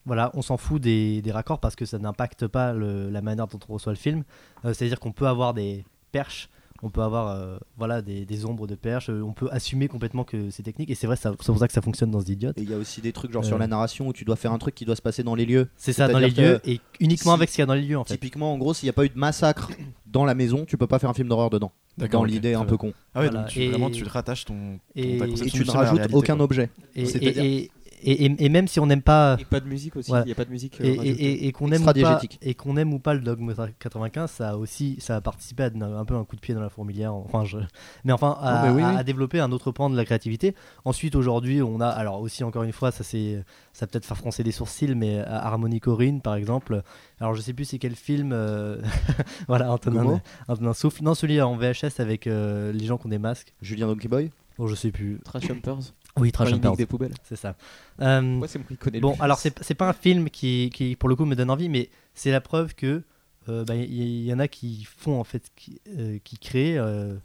Voilà, 0.10 0.32
on 0.34 0.41
s'en 0.41 0.57
fout 0.57 0.82
des, 0.82 1.22
des 1.22 1.32
raccords 1.32 1.60
parce 1.60 1.76
que 1.76 1.86
ça 1.86 1.99
n'impacte 1.99 2.47
pas 2.47 2.74
le- 2.74 3.10
la 3.10 3.22
manière 3.22 3.47
dont 3.47 3.60
on 3.70 3.74
reçoit 3.74 3.93
le 3.93 3.97
film. 3.97 4.24
Euh, 4.66 4.74
C'est-à-dire 4.74 4.99
qu'on 4.99 5.12
peut 5.12 5.28
avoir 5.28 5.53
des 5.53 5.86
perches, 6.12 6.49
on 6.82 6.89
peut 6.89 7.01
avoir 7.01 7.28
euh, 7.36 7.57
voilà, 7.78 8.01
des, 8.01 8.26
des 8.26 8.45
ombres 8.45 8.66
de 8.66 8.74
perches, 8.76 9.10
euh, 9.10 9.22
on 9.22 9.34
peut 9.34 9.49
assumer 9.51 9.88
complètement 9.89 10.24
que 10.24 10.49
c'est 10.49 10.64
technique. 10.64 10.89
Et 10.89 10.95
c'est 10.95 11.07
vrai, 11.07 11.16
ça- 11.18 11.34
c'est 11.39 11.45
pour 11.45 11.60
ça 11.60 11.68
que 11.68 11.74
ça 11.74 11.82
fonctionne 11.82 12.10
dans 12.10 12.24
The 12.24 12.30
Idiot. 12.30 12.51
Et 12.55 12.62
il 12.62 12.70
y 12.70 12.74
a 12.74 12.78
aussi 12.78 13.01
des 13.01 13.12
trucs 13.12 13.32
genre 13.34 13.43
Euh. 13.43 13.47
sur 13.47 13.57
la 13.57 13.68
narration 13.68 14.07
où 14.07 14.14
tu 14.14 14.24
dois 14.26 14.36
faire 14.38 14.51
un 14.53 14.57
truc 14.57 14.76
qui 14.76 14.86
doit 14.86 14.95
se 14.95 15.01
passer 15.01 15.22
dans 15.22 15.36
les 15.36 15.45
lieux. 15.45 15.68
C'est 15.78 15.93
ça, 15.93 16.07
dans 16.07 16.20
les 16.20 16.30
lieux, 16.30 16.60
et 16.66 16.80
uniquement 16.99 17.34
si- 17.34 17.38
avec 17.38 17.49
ce 17.49 17.55
qu'il 17.55 17.62
y 17.62 17.64
a 17.64 17.66
dans 17.68 17.74
les 17.76 17.82
lieux 17.84 17.97
en 17.97 18.03
fait. 18.05 18.14
Typiquement, 18.16 18.53
en 18.53 18.57
gros, 18.57 18.74
s'il 18.74 18.88
n'y 18.88 18.91
a 18.91 18.93
pas 18.93 19.05
eu 19.05 19.10
de 19.10 19.18
massacre 19.20 19.70
dans 20.07 20.26
la 20.26 20.34
maison, 20.36 20.66
tu 20.66 20.78
peux 20.78 20.88
pas 20.88 20.99
faire 20.99 21.10
un 21.10 21.14
film 21.14 21.28
d'horreur 21.28 21.49
dedans. 21.49 21.72
D'accord, 21.97 22.22
Dans 22.22 22.28
ok, 22.28 22.32
l'idée 22.32 22.53
un 22.53 22.64
peu 22.64 22.78
con. 22.78 22.93
Ah 23.14 23.20
ouais, 23.20 23.26
Voilà, 23.28 23.41
donc 23.41 23.49
tu, 23.49 23.60
et- 23.62 23.70
vraiment 23.72 23.89
tu 23.91 24.05
rattaches 24.05 24.45
ton, 24.45 24.53
ton- 24.55 24.80
et- 24.95 25.18
ta 25.18 25.26
tu 25.28 25.32
ne 25.66 25.72
rajoutes 25.72 25.97
réalité, 25.97 26.16
aucun 26.16 26.36
quoi. 26.38 26.45
objet. 26.45 26.70
Et, 26.95 27.70
et, 28.04 28.50
même 28.50 28.68
si 28.68 28.80
on 28.80 28.86
n'aime 28.86 29.02
pas. 29.02 29.38
Et 29.39 29.45
pas 29.45 29.60
de 29.60 29.68
musique 29.68 29.95
aussi, 29.95 30.10
il 30.12 30.14
Ouais. 30.14 30.26
n'y 30.26 30.32
a 30.32 30.36
pas 30.36 30.45
de 30.45 30.50
musique. 30.50 30.80
euh, 30.82 30.84
et, 30.86 30.88
et- 30.88 30.97
rajoutée. 30.97 31.24
et- 31.24 31.47
et 31.47 31.52
qu'on 31.52 31.66
aime, 31.68 31.72
ou 31.72 31.76
Extra 31.89 31.93
pas- 31.93 32.00
diégétique. 32.00 32.39
et 32.41 32.54
qu'on 32.54 32.78
aime 32.78 32.93
ou 32.93 33.00
pas 33.00 33.14
le 33.14 33.22
dogme 33.22 33.54
95, 33.80 34.32
ça 34.32 34.50
a 34.52 34.56
aussi 34.56 34.97
ça 35.00 35.16
a 35.18 35.22
participé 35.22 35.64
à 35.64 35.68
un 35.68 36.06
peu 36.06 36.16
un 36.16 36.24
coup 36.24 36.36
de 36.36 36.41
pied 36.41 36.54
dans 36.56 36.62
la 36.62 36.70
fourmilière. 36.70 37.14
Enfin, 37.14 37.45
je... 37.45 37.58
mais 38.06 38.14
enfin 38.14 38.38
à, 38.41 38.64
Oh, 38.64 38.68
mais 38.68 38.74
oui, 38.76 38.84
à- 38.84 38.91
oui. 38.91 38.95
à 38.97 39.04
développer 39.04 39.39
un 39.39 39.52
autre 39.52 39.72
pan 39.72 39.89
de 39.89 39.95
la 39.97 40.06
créativité. 40.06 40.56
Ensuite, 40.86 41.16
aujourd'hui, 41.16 41.62
on 41.62 41.80
a 41.82 41.88
alors 41.88 42.22
aussi 42.22 42.43
encore 42.43 42.64
une 42.64 42.72
fois, 42.72 42.91
ça 42.91 43.04
c'est 43.04 43.43
ça 43.74 43.88
peut-être 43.88 44.06
faire 44.06 44.18
froncer 44.18 44.43
les 44.43 44.52
sourcils, 44.52 44.95
mais 44.95 45.20
euh, 45.20 45.24
Harmony 45.28 45.80
Corinne 45.80 46.22
par 46.22 46.36
exemple. 46.36 46.82
Alors 47.20 47.34
je 47.36 47.41
sais 47.41 47.54
plus 47.54 47.66
c'est 47.66 47.80
quel 47.80 47.95
film. 47.95 48.32
euh, 48.34 48.82
voilà, 49.47 49.72
Antonin, 49.72 50.22
Antonin 50.47 50.74
souffle. 50.74 51.04
Non, 51.04 51.14
celui 51.14 51.41
en 51.41 51.56
VHS 51.56 52.00
avec 52.00 52.28
euh, 52.28 52.72
les 52.72 52.86
gens 52.86 52.97
qui 52.97 53.08
ont 53.08 53.10
des 53.10 53.18
masques. 53.20 53.54
Julien 53.62 53.88
Donkey 53.88 54.08
Boy 54.08 54.32
Bon, 54.58 54.68
je 54.68 54.76
sais 54.76 54.91
plus. 54.91 55.20
Trash 55.24 55.50
Humpers. 55.50 55.93
Oui, 56.20 56.32
Trash 56.32 56.49
il 56.49 56.55
Humpers, 56.55 56.76
des 56.76 56.86
poubelles. 56.86 57.13
c'est 57.24 57.36
ça. 57.36 57.55
Euh, 58.01 58.22
Moi, 58.22 58.47
c'est 58.47 58.59
moi 58.59 58.67
qui 58.70 58.78
connais 58.78 58.97
le 58.99 59.01
Bon, 59.01 59.15
alors 59.20 59.38
c'est 59.39 59.61
c'est 59.63 59.76
pas 59.76 59.89
un 59.89 59.93
film 59.93 60.30
qui, 60.30 60.70
qui, 60.74 60.95
pour 60.95 61.09
le 61.09 61.15
coup, 61.15 61.26
me 61.26 61.36
donne 61.36 61.49
envie, 61.49 61.70
mais 61.70 61.89
c'est 62.13 62.32
la 62.32 62.41
preuve 62.41 62.76
que 62.76 63.03
euh, 63.47 63.63
bah, 63.65 63.76
il 63.76 63.91
y, 63.93 64.26
y 64.28 64.34
en 64.34 64.39
a 64.39 64.47
qui 64.47 64.84
font 64.97 65.20
en 65.20 65.24
fait, 65.24 65.49
qui, 65.55 65.80
euh, 65.97 66.17
qui 66.24 66.38
créent 66.38 66.78
euh, 66.78 67.15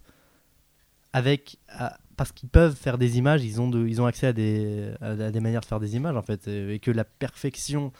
avec 1.13 1.57
à- 1.69 1.97
parce 2.17 2.31
qu'ils 2.31 2.49
peuvent 2.49 2.75
faire 2.75 2.97
des 2.97 3.17
images, 3.17 3.43
ils 3.43 3.59
ont 3.61 3.69
de, 3.69 3.85
ils 3.87 4.01
ont 4.01 4.05
accès 4.05 4.27
à 4.27 4.33
des 4.33 4.89
à, 5.01 5.09
à 5.11 5.31
des 5.31 5.39
manières 5.39 5.61
de 5.61 5.65
faire 5.65 5.79
des 5.79 5.95
images 5.95 6.15
en 6.15 6.21
fait, 6.21 6.47
et 6.47 6.79
que 6.79 6.91
la 6.91 7.03
perfection 7.03 7.91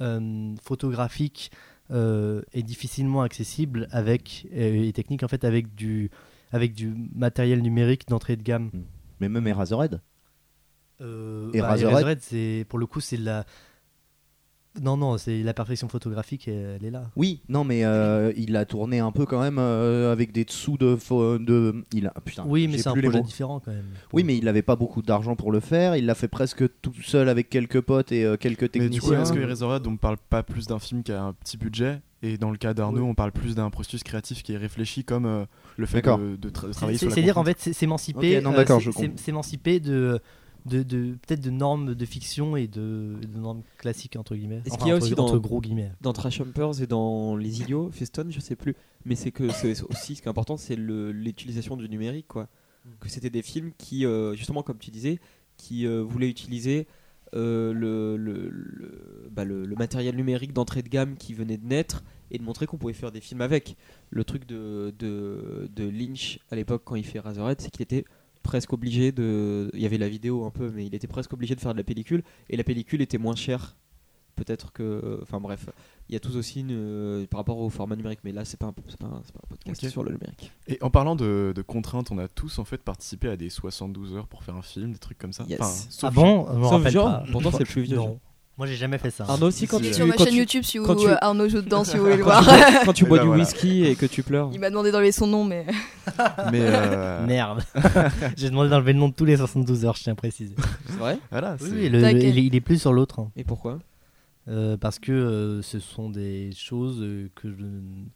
euh, 0.00 0.54
photographique 0.62 1.50
euh, 1.90 2.42
est 2.52 2.62
difficilement 2.62 3.22
accessible 3.22 3.88
avec 3.90 4.46
et 4.52 4.92
technique 4.92 5.22
en 5.22 5.28
fait 5.28 5.44
avec 5.44 5.74
du 5.74 6.10
avec 6.52 6.72
du 6.72 6.94
matériel 7.14 7.62
numérique 7.62 8.06
d'entrée 8.08 8.36
de 8.36 8.42
gamme. 8.42 8.70
Mais 9.20 9.28
même 9.28 9.46
Eraserhead. 9.46 10.00
Euh, 11.00 11.50
Et 11.52 11.60
bah, 11.60 11.68
Razorhead 11.68 11.94
Razorhead, 11.94 12.18
c'est 12.20 12.64
pour 12.68 12.78
le 12.78 12.86
coup 12.86 13.00
c'est 13.00 13.16
la 13.16 13.44
non 14.82 14.96
non 14.96 15.18
c'est 15.18 15.44
la 15.44 15.54
perfection 15.54 15.88
photographique 15.88 16.48
elle, 16.48 16.78
elle 16.80 16.84
est 16.84 16.90
là 16.90 17.04
Oui, 17.14 17.40
non, 17.48 17.62
mais 17.62 17.84
euh, 17.84 18.32
il 18.36 18.56
a 18.56 18.64
tourné 18.64 18.98
un 18.98 19.12
peu 19.12 19.24
quand 19.24 19.40
même 19.40 19.58
euh, 19.60 20.10
avec 20.10 20.32
des 20.32 20.44
dessous 20.44 20.76
de. 20.76 20.96
de 21.38 21.84
il 21.92 22.08
a, 22.08 22.14
putain, 22.24 22.44
oui 22.46 22.66
mais 22.66 22.78
c'est 22.78 22.88
un 22.88 22.94
projet 22.96 23.22
différent 23.22 23.60
quand 23.60 23.70
même 23.70 23.86
Oui, 24.12 24.24
mais 24.24 24.36
il 24.36 24.44
n'avait 24.44 24.62
pas 24.62 24.74
beaucoup 24.74 25.00
d'argent 25.00 25.36
pour 25.36 25.52
le 25.52 25.60
faire. 25.60 25.94
Il 25.94 26.06
l'a 26.06 26.16
fait 26.16 26.26
presque 26.26 26.64
tout 26.82 26.92
seul 27.04 27.28
avec 27.28 27.50
quelques 27.50 27.80
potes 27.82 28.10
et 28.10 28.24
euh, 28.24 28.36
quelques 28.36 28.62
Mais 28.62 28.68
du 28.88 28.90
techniciens. 28.98 29.16
coup, 29.16 29.22
est-ce 29.22 29.32
que 29.32 29.38
Eraserhead, 29.38 29.86
on 29.86 29.96
parle 29.96 30.16
pas 30.28 30.42
plus 30.42 30.66
d'un 30.66 30.80
film 30.80 31.04
qui 31.04 31.12
a 31.12 31.22
un 31.22 31.32
petit 31.34 31.56
budget? 31.56 32.00
Et 32.22 32.36
dans 32.36 32.50
le 32.50 32.56
cas 32.56 32.74
d'Arnaud, 32.74 33.02
Oui. 33.02 33.08
on 33.10 33.14
parle 33.14 33.30
plus 33.32 33.54
d'un 33.54 33.70
processus 33.70 34.02
créatif 34.02 34.42
qui 34.42 34.54
est 34.54 34.56
réfléchi 34.56 35.04
comme 35.04 35.26
euh, 35.26 35.44
le 35.76 35.86
fait 35.86 36.00
de, 36.02 36.34
de 36.36 36.50
tra- 36.50 36.66
C'est- 36.68 36.72
travailler 36.72 36.98
c'est 36.98 37.04
sur 37.04 37.10
la 37.10 37.14
c'est 37.14 37.22
dire 37.22 37.38
en 37.38 37.44
fait 37.44 37.60
s'émanciper 37.60 38.38
Ok, 38.38 38.42
non, 38.42 38.52
euh, 38.52 38.56
d'accord, 38.56 38.78
c'est- 38.80 38.86
je 38.86 38.90
c'est- 38.90 39.06
comprends. 39.08 39.22
s'émanciper 39.22 39.78
de 39.78 40.18
de, 40.66 40.82
de 40.82 41.12
peut-être 41.26 41.40
de 41.42 41.50
normes 41.50 41.94
de 41.94 42.04
fiction 42.06 42.56
et 42.56 42.66
de, 42.66 43.16
de 43.20 43.38
normes 43.38 43.62
classiques 43.78 44.16
entre 44.16 44.34
guillemets 44.34 44.62
Est-ce 44.64 44.74
Enfin, 44.74 44.76
qu'il 44.78 44.88
y 44.88 44.90
a 44.92 44.96
entre, 44.96 45.04
aussi 45.04 45.14
dans- 45.14 45.24
entre 45.26 45.38
gros 45.38 45.60
guillemets 45.60 45.92
dans 46.00 46.12
Trash 46.12 46.40
Humpers 46.40 46.80
et 46.82 46.86
dans 46.86 47.36
Les 47.36 47.60
Idiots, 47.60 47.90
Feston, 47.92 48.26
je 48.30 48.40
sais 48.40 48.56
plus. 48.56 48.74
Mais 49.04 49.14
c'est 49.14 49.30
que 49.30 49.50
c'est 49.50 49.82
aussi 49.84 50.14
ce 50.16 50.22
qui 50.22 50.26
est 50.28 50.30
important, 50.30 50.56
c'est 50.56 50.76
l'utilisation 50.76 51.76
du 51.76 51.88
numérique, 51.88 52.26
quoi. 52.28 52.48
Que 53.00 53.08
c'était 53.08 53.30
des 53.30 53.42
films 53.42 53.72
qui, 53.78 54.04
euh, 54.04 54.34
justement, 54.34 54.62
comme 54.62 54.78
tu 54.78 54.90
disais, 54.90 55.18
qui 55.56 55.86
euh, 55.86 56.02
voulaient 56.02 56.28
utiliser 56.28 56.86
euh, 57.34 57.72
le, 57.72 58.16
le, 58.16 58.48
le- 58.50 59.28
bah, 59.30 59.44
le- 59.44 59.64
le 59.64 59.74
matériel 59.76 60.14
numérique 60.16 60.52
d'entrée 60.52 60.82
de 60.82 60.88
gamme 60.88 61.16
qui 61.16 61.32
venait 61.34 61.56
de 61.56 61.66
naître 61.66 62.04
et 62.30 62.38
de 62.38 62.42
montrer 62.44 62.66
qu'on 62.66 62.76
pouvait 62.76 62.92
faire 62.92 63.10
des 63.10 63.20
films 63.20 63.40
avec. 63.40 63.76
Le 64.10 64.22
truc 64.24 64.46
de, 64.46 64.94
de, 64.98 65.68
de 65.74 65.88
Lynch 65.88 66.38
à 66.50 66.56
l'époque 66.56 66.82
quand 66.84 66.94
il 66.94 67.04
fait 67.04 67.20
Razorhead, 67.20 67.60
c'est 67.60 67.70
qu'il 67.70 67.82
était 67.82 68.04
presque 68.44 68.72
obligé 68.72 69.10
de. 69.10 69.68
Il 69.74 69.80
y 69.80 69.86
avait 69.86 69.98
la 69.98 70.08
vidéo 70.08 70.44
un 70.44 70.50
peu, 70.50 70.70
mais 70.70 70.86
il 70.86 70.94
était 70.94 71.08
presque 71.08 71.32
obligé 71.32 71.56
de 71.56 71.60
faire 71.60 71.72
de 71.72 71.78
la 71.78 71.82
pellicule 71.84 72.22
et 72.48 72.56
la 72.56 72.62
pellicule 72.62 73.02
était 73.02 73.18
moins 73.18 73.34
chère. 73.34 73.74
Peut-être 74.36 74.72
que. 74.72 75.18
Enfin 75.22 75.40
bref, 75.40 75.68
il 76.08 76.12
y 76.12 76.16
a 76.16 76.20
tous 76.20 76.36
aussi 76.36 76.60
une, 76.60 76.70
euh, 76.72 77.26
par 77.26 77.38
rapport 77.38 77.58
au 77.58 77.70
format 77.70 77.94
numérique, 77.96 78.18
mais 78.24 78.32
là 78.32 78.44
c'est 78.44 78.56
pas, 78.58 78.66
un- 78.66 78.72
pas, 78.72 78.82
un- 78.82 79.22
c'est 79.24 79.32
pas 79.32 79.40
un 79.44 79.48
podcast 79.56 79.88
sur 79.88 80.02
le 80.02 80.10
numérique. 80.12 80.50
Et 80.66 80.76
en 80.82 80.90
parlant 80.90 81.14
de, 81.14 81.52
de 81.54 81.62
contraintes, 81.62 82.10
on 82.10 82.18
a 82.18 82.26
tous 82.28 82.58
en 82.58 82.64
fait 82.64 82.78
participé 82.82 83.28
à 83.28 83.36
des 83.36 83.48
72 83.48 84.14
heures 84.14 84.26
pour 84.26 84.42
faire 84.42 84.56
un 84.56 84.62
film, 84.62 84.92
des 84.92 84.98
trucs 84.98 85.18
comme 85.18 85.32
ça. 85.32 85.44
Yes. 85.48 85.60
Enfin, 85.60 85.70
ah 85.72 85.86
sauf 85.90 86.14
bon 86.14 86.46
je 86.52 86.58
me 86.58 86.62
Sauf 86.64 86.72
rappelle 86.72 86.92
Jean, 86.92 87.04
pas. 87.04 87.24
pourtant 87.30 87.50
c'est 87.52 87.58
le 87.60 87.64
plus 87.64 87.82
vieux. 87.82 87.96
non 87.96 88.04
Jean. 88.06 88.20
Moi 88.56 88.66
j'ai 88.66 88.76
jamais 88.76 88.98
fait 88.98 89.10
ça 89.10 89.24
Arnaud 89.28 89.46
aussi 89.48 89.66
quand 89.66 89.80
tu, 89.80 89.92
sur 89.92 90.06
ma 90.06 90.14
quand 90.14 90.24
chaîne 90.24 90.32
tu- 90.34 90.38
YouTube 90.40 90.62
si 90.64 90.78
vous, 90.78 90.86
quand 90.86 90.94
tu- 90.96 91.08
euh, 91.08 91.16
Arnaud 91.20 91.48
joue 91.48 91.60
dedans 91.62 91.82
si 91.84 91.96
vous 91.96 92.04
voulez 92.04 92.16
le 92.16 92.22
voir. 92.22 92.44
quand 92.84 92.92
tu 92.92 93.04
bois 93.04 93.18
du 93.20 93.26
voilà. 93.26 93.42
whisky 93.42 93.84
et 93.84 93.96
que 93.96 94.06
tu 94.06 94.22
pleures. 94.22 94.50
Il 94.52 94.60
m'a 94.60 94.70
demandé 94.70 94.92
d'enlever 94.92 95.12
son 95.12 95.26
nom, 95.26 95.44
mais 95.44 95.66
Mais 96.52 96.60
euh, 96.62 97.26
merde 97.26 97.62
j'ai 98.36 98.50
demandé 98.50 98.70
d'enlever 98.70 98.92
le 98.92 98.98
nom 98.98 99.08
de 99.08 99.14
tous 99.14 99.24
les 99.24 99.36
72 99.36 99.84
heures 99.84 99.96
je 99.96 100.02
tiens 100.04 100.12
à 100.12 100.16
préciser 100.16 100.54
C'est 100.86 100.96
vrai? 100.98 101.18
Voilà, 101.30 101.56
oui, 101.60 101.68
il, 101.86 101.94
est, 101.96 102.44
il 102.44 102.54
est 102.54 102.60
plus 102.60 102.78
sur 102.80 102.92
l'autre 102.92 103.20
hein. 103.20 103.30
Et 103.36 103.44
pourquoi? 103.44 103.78
Euh, 104.46 104.76
parce 104.76 104.98
que 104.98 105.10
euh, 105.10 105.62
ce 105.62 105.78
sont 105.78 106.10
des 106.10 106.50
choses 106.54 106.98
euh, 107.00 107.30
que 107.34 107.48
je 107.50 107.64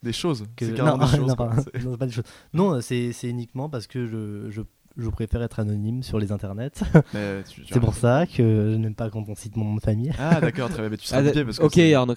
des 0.03 0.13
choses? 0.13 0.45
que- 0.55 0.65
non, 0.65 0.95
des 0.99 1.07
choses. 1.07 1.27
non, 1.27 1.97
pas 1.97 2.05
des 2.05 2.11
choses. 2.11 2.81
C'est 3.15 3.29
uniquement 3.29 3.67
parce 3.67 3.87
que 3.87 4.05
je, 4.05 4.51
je, 4.51 4.61
je 4.99 5.09
préfère 5.09 5.41
être 5.43 5.59
anonyme 5.59 6.03
sur 6.03 6.19
les 6.19 6.31
internets. 6.31 6.71
C'est 7.71 7.79
pour 7.79 7.93
ça 7.93 8.25
que 8.25 8.71
je 8.71 8.75
n'aime 8.77 8.95
pas 8.95 9.09
quand 9.09 9.23
on 9.27 9.35
cite 9.35 9.55
mon 9.55 9.65
nom 9.65 9.75
de 9.75 9.81
famille. 9.81 10.11
Ah 10.19 10.39
d'accord, 10.41 10.69
très 10.69 10.81
bien. 10.81 10.89
Mais 10.89 10.97
tu 10.97 11.05
seras 11.07 11.19
Ah, 11.21 11.23
bipé 11.23 11.43
parce 11.45 11.57
que 11.59 11.63
Ok 11.63 11.71
c'est- 11.75 11.93
Arnaud. 11.93 12.15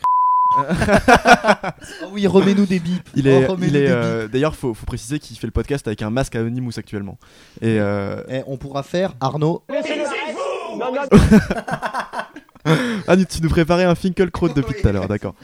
Oh 0.59 2.09
oui, 2.13 2.27
remets-nous 2.27 2.67
des 2.67 2.79
bips. 2.79 3.09
Il 3.15 3.27
est, 3.27 3.47
Oh, 3.49 3.57
il 3.59 3.69
est, 3.69 3.71
des 3.71 3.81
bips. 3.87 3.91
euh, 3.91 4.29
d'ailleurs, 4.29 4.55
faut, 4.55 4.75
faut 4.75 4.85
préciser 4.85 5.19
qu'il 5.19 5.37
fait 5.39 5.47
le 5.47 5.51
podcast 5.53 5.87
avec 5.87 6.03
un 6.03 6.11
masque 6.11 6.37
Anonymous 6.37 6.73
actuellement. 6.79 7.17
Et 7.63 7.81
euh, 7.81 8.23
Eh, 8.29 8.43
on 8.47 8.59
pourra 8.59 8.83
faire 8.83 9.15
Arnaud. 9.21 9.63
ah, 12.65 13.17
tu 13.29 13.43
nous 13.43 13.49
préparais 13.49 13.85
un 13.85 13.95
Finkelkraut 13.95 14.51
depuis 14.51 14.81
tout 14.81 14.89
à 14.89 14.93
l'heure, 14.93 15.09
d'accord. 15.09 15.35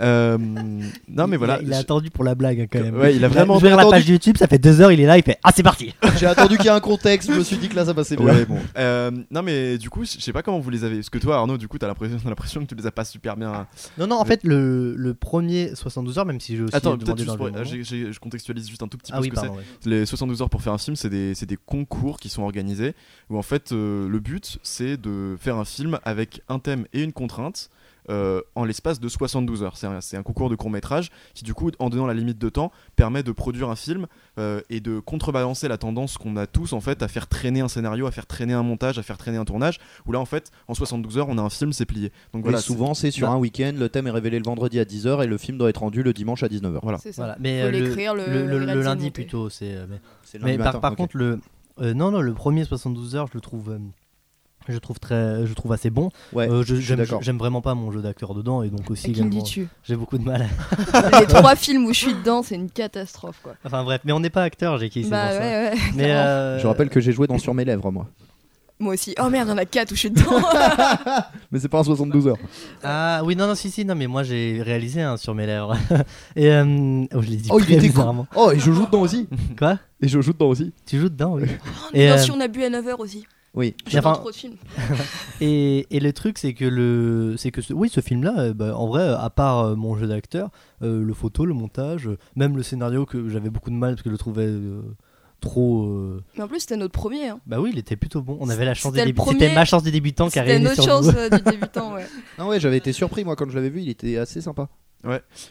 Euh, 0.00 0.36
non, 0.38 1.26
mais 1.26 1.36
Il 1.36 1.38
voilà. 1.38 1.54
a- 1.54 1.62
Il 1.62 1.72
a, 1.72 1.76
je- 1.76 1.80
attendu 1.80 2.10
pour 2.10 2.24
la 2.24 2.34
blague 2.34 2.60
hein, 2.60 2.66
quand 2.70 2.80
même. 2.80 2.96
Ouais, 2.96 3.14
il 3.14 3.24
a 3.24 3.28
vraiment 3.28 3.56
ouvert 3.56 3.76
la 3.76 3.86
page 3.86 4.08
YouTube, 4.08 4.36
ça 4.36 4.46
fait 4.46 4.58
deux 4.58 4.80
heures, 4.80 4.92
il 4.92 5.00
est 5.00 5.06
là, 5.06 5.16
il 5.18 5.22
fait 5.24 5.38
Ah, 5.42 5.50
c'est 5.54 5.62
parti 5.62 5.94
J'ai 6.18 6.26
attendu 6.26 6.56
qu'il 6.56 6.66
y 6.66 6.68
ait 6.68 6.72
un 6.72 6.80
contexte. 6.80 7.30
Je 7.32 7.36
me 7.38 7.44
suis 7.44 7.56
dit 7.56 7.68
que 7.68 7.76
là, 7.76 7.84
ça 7.84 7.94
passait 7.94 8.16
bien. 8.16 8.26
Ouais, 8.26 8.44
bon. 8.44 8.58
Euh, 8.76 9.10
non, 9.30 9.42
mais 9.42 9.78
du 9.78 9.90
coup, 9.90 10.04
je 10.04 10.20
sais 10.20 10.32
pas 10.32 10.42
comment 10.42 10.58
vous 10.60 10.70
les 10.70 10.84
avez. 10.84 10.96
Parce 10.96 11.10
que 11.10 11.18
toi, 11.18 11.36
Arnaud, 11.36 11.58
du 11.58 11.68
coup, 11.68 11.78
t'as 11.78 11.86
l'impression, 11.86 12.18
t'as 12.22 12.28
l'impression 12.28 12.60
que 12.62 12.66
tu 12.66 12.74
les 12.74 12.86
as 12.86 12.90
pas 12.92 13.04
super 13.04 13.36
bien. 13.36 13.66
Non, 13.98 14.06
non, 14.06 14.16
en 14.16 14.24
fait, 14.24 14.40
le, 14.44 14.94
le 14.96 15.14
premier 15.14 15.74
72 15.74 16.18
heures, 16.18 16.26
même 16.26 16.40
si 16.40 16.56
j'ai 16.56 16.62
aussi 16.62 16.74
Attends, 16.74 16.96
peut-être 16.96 17.16
juste 17.16 17.28
dans 17.28 17.36
pour- 17.36 17.48
je 17.48 18.18
contextualise 18.18 18.68
juste 18.68 18.82
un 18.82 18.88
tout 18.88 18.98
petit 18.98 19.12
Ah 19.12 19.16
peu 19.18 19.22
oui, 19.22 19.28
ce 19.30 19.34
que 19.34 19.40
c'est. 19.40 19.48
ouais. 19.48 19.62
Les 19.86 20.06
72 20.06 20.42
heures 20.42 20.50
pour 20.50 20.62
faire 20.62 20.72
un 20.72 20.78
film, 20.78 20.96
c'est 20.96 21.10
des, 21.10 21.34
c'est 21.34 21.46
des 21.46 21.56
concours 21.56 22.18
qui 22.18 22.28
sont 22.28 22.42
organisés 22.42 22.94
où 23.30 23.38
en 23.38 23.42
fait 23.42 23.72
euh, 23.72 24.08
le 24.08 24.18
but 24.20 24.58
c'est 24.62 24.96
de 24.96 25.36
faire 25.40 25.56
un 25.56 25.64
film 25.64 25.98
avec 26.04 26.42
un 26.48 26.58
thème 26.58 26.86
et 26.92 27.02
une 27.02 27.12
contrainte 27.12 27.70
euh, 28.10 28.40
en 28.54 28.64
l'espace 28.64 29.00
de 29.00 29.08
72 29.08 29.62
heures. 29.62 29.76
C'est 29.76 29.86
un, 29.86 30.00
c'est 30.00 30.16
un 30.16 30.22
concours 30.22 30.50
de 30.50 30.56
court 30.56 30.70
métrage 30.70 31.10
qui, 31.34 31.44
du 31.44 31.54
coup, 31.54 31.70
en 31.78 31.90
donnant 31.90 32.06
la 32.06 32.14
limite 32.14 32.38
de 32.38 32.48
temps, 32.48 32.72
permet 32.96 33.22
de 33.22 33.32
produire 33.32 33.70
un 33.70 33.76
film 33.76 34.06
euh, 34.38 34.60
et 34.70 34.80
de 34.80 34.98
contrebalancer 35.00 35.68
la 35.68 35.78
tendance 35.78 36.18
qu'on 36.18 36.36
a 36.36 36.46
tous 36.46 36.72
en 36.72 36.80
fait 36.80 37.02
à 37.02 37.08
faire 37.08 37.26
traîner 37.26 37.60
un 37.60 37.68
scénario, 37.68 38.06
à 38.06 38.10
faire 38.10 38.26
traîner 38.26 38.52
un 38.52 38.62
montage, 38.62 38.98
à 38.98 39.02
faire 39.02 39.18
traîner 39.18 39.38
un 39.38 39.44
tournage. 39.44 39.78
Où 40.06 40.12
là, 40.12 40.20
en 40.20 40.24
fait, 40.24 40.50
en 40.68 40.74
72 40.74 41.18
heures, 41.18 41.28
on 41.28 41.38
a 41.38 41.42
un 41.42 41.50
film, 41.50 41.72
c'est 41.72 41.86
plié. 41.86 42.12
Donc 42.32 42.40
Et 42.40 42.44
voilà, 42.44 42.58
souvent, 42.58 42.94
c'est 42.94 43.10
sur 43.10 43.30
un 43.30 43.38
week-end, 43.38 43.72
le 43.76 43.88
thème 43.88 44.06
est 44.06 44.10
révélé 44.10 44.38
le 44.38 44.44
vendredi 44.44 44.78
à 44.78 44.84
10h 44.84 45.22
et 45.22 45.26
le 45.26 45.38
film 45.38 45.58
doit 45.58 45.70
être 45.70 45.78
rendu 45.80 46.02
le 46.02 46.12
dimanche 46.12 46.42
à 46.42 46.48
19h. 46.48 46.80
Voilà. 46.82 46.98
C'est 46.98 47.12
ça. 47.12 47.22
Voilà. 47.22 47.36
Mais 47.40 47.62
euh, 47.62 47.70
le, 47.70 48.82
lundi 48.82 49.10
plutôt, 49.10 49.48
c'est. 49.48 49.74
euh, 49.74 49.86
mais- 49.88 50.00
C'est 50.22 50.42
Mais 50.42 50.56
lundi 50.56 50.78
par, 50.80 50.96
contre, 50.96 51.16
le 51.16 51.38
euh, 51.80 51.92
non, 51.94 52.10
non, 52.10 52.20
le 52.20 52.34
premier 52.34 52.64
72 52.64 53.16
heures, 53.16 53.26
je 53.26 53.34
le 53.34 53.40
trouve, 53.40 53.70
euh, 53.70 53.78
je 54.68 54.78
trouve 54.78 54.98
très, 54.98 55.46
je 55.46 55.52
trouve 55.54 55.72
assez 55.72 55.90
bon. 55.90 56.10
Ouais, 56.32 56.48
Euh, 56.48 56.62
j'aime, 56.64 57.38
vraiment 57.38 57.60
pas 57.60 57.74
mon 57.74 57.90
jeu 57.90 58.00
d'acteur 58.02 58.34
dedans 58.34 58.62
et 58.62 58.68
donc 58.70 58.90
aussi 58.90 59.14
j'ai 59.84 59.96
beaucoup 59.96 60.18
de 60.18 60.24
mal. 60.24 60.48
Les 61.20 61.26
trois 61.26 61.56
films 61.56 61.84
où 61.86 61.92
je 61.92 61.98
suis 61.98 62.14
dedans, 62.14 62.42
c'est 62.42 62.54
une 62.54 62.70
catastrophe 62.70 63.40
quoi. 63.42 63.54
Enfin 63.64 63.84
bref, 63.84 64.00
mais 64.04 64.12
on 64.12 64.20
n'est 64.20 64.30
pas 64.30 64.42
acteur, 64.42 64.78
j'ai 64.78 64.88
qui 64.88 65.04
Bah 65.04 65.28
ouais, 65.32 65.38
ouais. 65.38 65.74
Mais 65.94 66.10
euh, 66.12 66.58
Je 66.58 66.66
rappelle 66.66 66.88
que 66.88 67.00
j'ai 67.00 67.12
joué 67.12 67.26
dans 67.26 67.38
Sur 67.38 67.54
mes 67.54 67.64
lèvres, 67.64 67.90
moi. 67.90 68.06
Moi 68.80 68.94
aussi. 68.94 69.14
Oh 69.22 69.28
merde, 69.30 69.46
il 69.48 69.50
y 69.50 69.54
en 69.54 69.58
a 69.58 69.64
quatre 69.66 69.92
où 69.92 69.94
je 69.94 70.00
suis 70.00 70.10
dedans. 70.10 70.32
Mais 71.52 71.60
c'est 71.60 71.68
pas 71.68 71.78
un 71.78 71.84
72 71.84 72.26
heures. 72.26 72.36
ah 72.82 73.22
oui 73.24 73.36
non 73.36 73.46
non 73.46 73.54
si 73.54 73.70
si 73.70 73.84
non 73.84 73.94
mais 73.94 74.08
moi 74.08 74.24
j'ai 74.24 74.60
réalisé 74.62 75.00
un 75.00 75.16
sur 75.16 75.32
mes 75.34 75.46
lèvres 75.46 75.76
et 76.36 76.50
euh, 76.50 77.04
oh, 77.14 77.22
je 77.22 77.28
l'ai 77.28 77.36
dit 77.36 77.48
Oh, 77.52 77.58
il 77.60 77.64
très 77.66 77.74
était 77.74 77.86
bizarrement. 77.86 78.26
Oh, 78.34 78.50
et 78.50 78.58
je 78.58 78.72
joue 78.72 78.86
dedans 78.86 79.02
aussi. 79.02 79.28
Quoi? 79.56 79.78
Et 80.00 80.08
je 80.08 80.20
joue 80.20 80.32
dedans 80.32 80.48
aussi. 80.48 80.72
Tu 80.86 80.98
joues 80.98 81.08
dedans 81.08 81.34
oui. 81.34 81.44
Et 81.92 82.02
Et, 82.04 82.10
euh, 82.10 82.18
si 82.18 82.32
on 82.32 82.40
a 82.40 82.48
bu 82.48 82.64
à 82.64 82.70
9h 82.70 82.96
aussi. 82.98 83.24
Oui. 83.54 83.74
Dans 83.92 83.98
enfin- 84.00 84.12
trop 84.14 84.30
de 84.30 84.34
films. 84.36 84.56
Et, 85.40 85.86
et 85.90 86.00
le 86.00 86.12
truc, 86.12 86.38
c'est 86.38 86.54
que 86.54 86.64
le, 86.64 87.36
c'est 87.36 87.50
que 87.50 87.60
ce- 87.62 87.72
oui, 87.72 87.88
ce 87.88 88.00
film-là, 88.00 88.34
euh, 88.38 88.54
bah, 88.54 88.76
en 88.76 88.86
vrai, 88.86 89.06
à 89.08 89.30
part 89.30 89.60
euh, 89.60 89.74
mon 89.76 89.96
jeu 89.96 90.06
d'acteur, 90.06 90.50
euh, 90.82 91.02
le 91.02 91.14
photo, 91.14 91.44
le 91.44 91.54
montage, 91.54 92.08
euh, 92.08 92.18
même 92.36 92.56
le 92.56 92.62
scénario 92.62 93.06
que 93.06 93.28
j'avais 93.28 93.50
beaucoup 93.50 93.70
de 93.70 93.76
mal 93.76 93.94
parce 93.94 94.02
que 94.02 94.08
je 94.10 94.12
le 94.14 94.18
trouvais 94.18 94.46
euh, 94.46 94.82
trop. 95.40 95.84
euh, 95.86 96.22
Mais 96.36 96.42
en 96.44 96.48
plus, 96.48 96.60
c'était 96.60 96.76
notre 96.76 96.92
premier. 96.92 97.28
hein. 97.28 97.40
Bah 97.46 97.60
oui, 97.60 97.70
il 97.72 97.78
était 97.78 97.96
plutôt 97.96 98.22
bon. 98.22 98.36
On 98.40 98.48
avait 98.48 98.64
la 98.64 98.74
chance 98.74 98.92
des 98.92 99.04
débutants. 99.04 99.30
C'était 99.30 99.54
ma 99.54 99.64
chance 99.64 99.82
des 99.82 99.90
débutants 99.92 100.28
qui 100.28 100.38
a 100.38 100.44
C'était 100.44 100.58
notre 100.58 100.82
chance 100.82 101.06
du 101.08 101.42
débutant, 101.50 101.94
ouais. 101.94 102.06
Non, 102.38 102.48
ouais, 102.48 102.58
j'avais 102.60 102.78
été 102.78 102.92
surpris, 102.92 103.24
moi, 103.24 103.36
quand 103.36 103.48
je 103.50 103.54
l'avais 103.54 103.70
vu, 103.70 103.82
il 103.82 103.88
était 103.88 104.16
assez 104.18 104.40
sympa. 104.40 104.68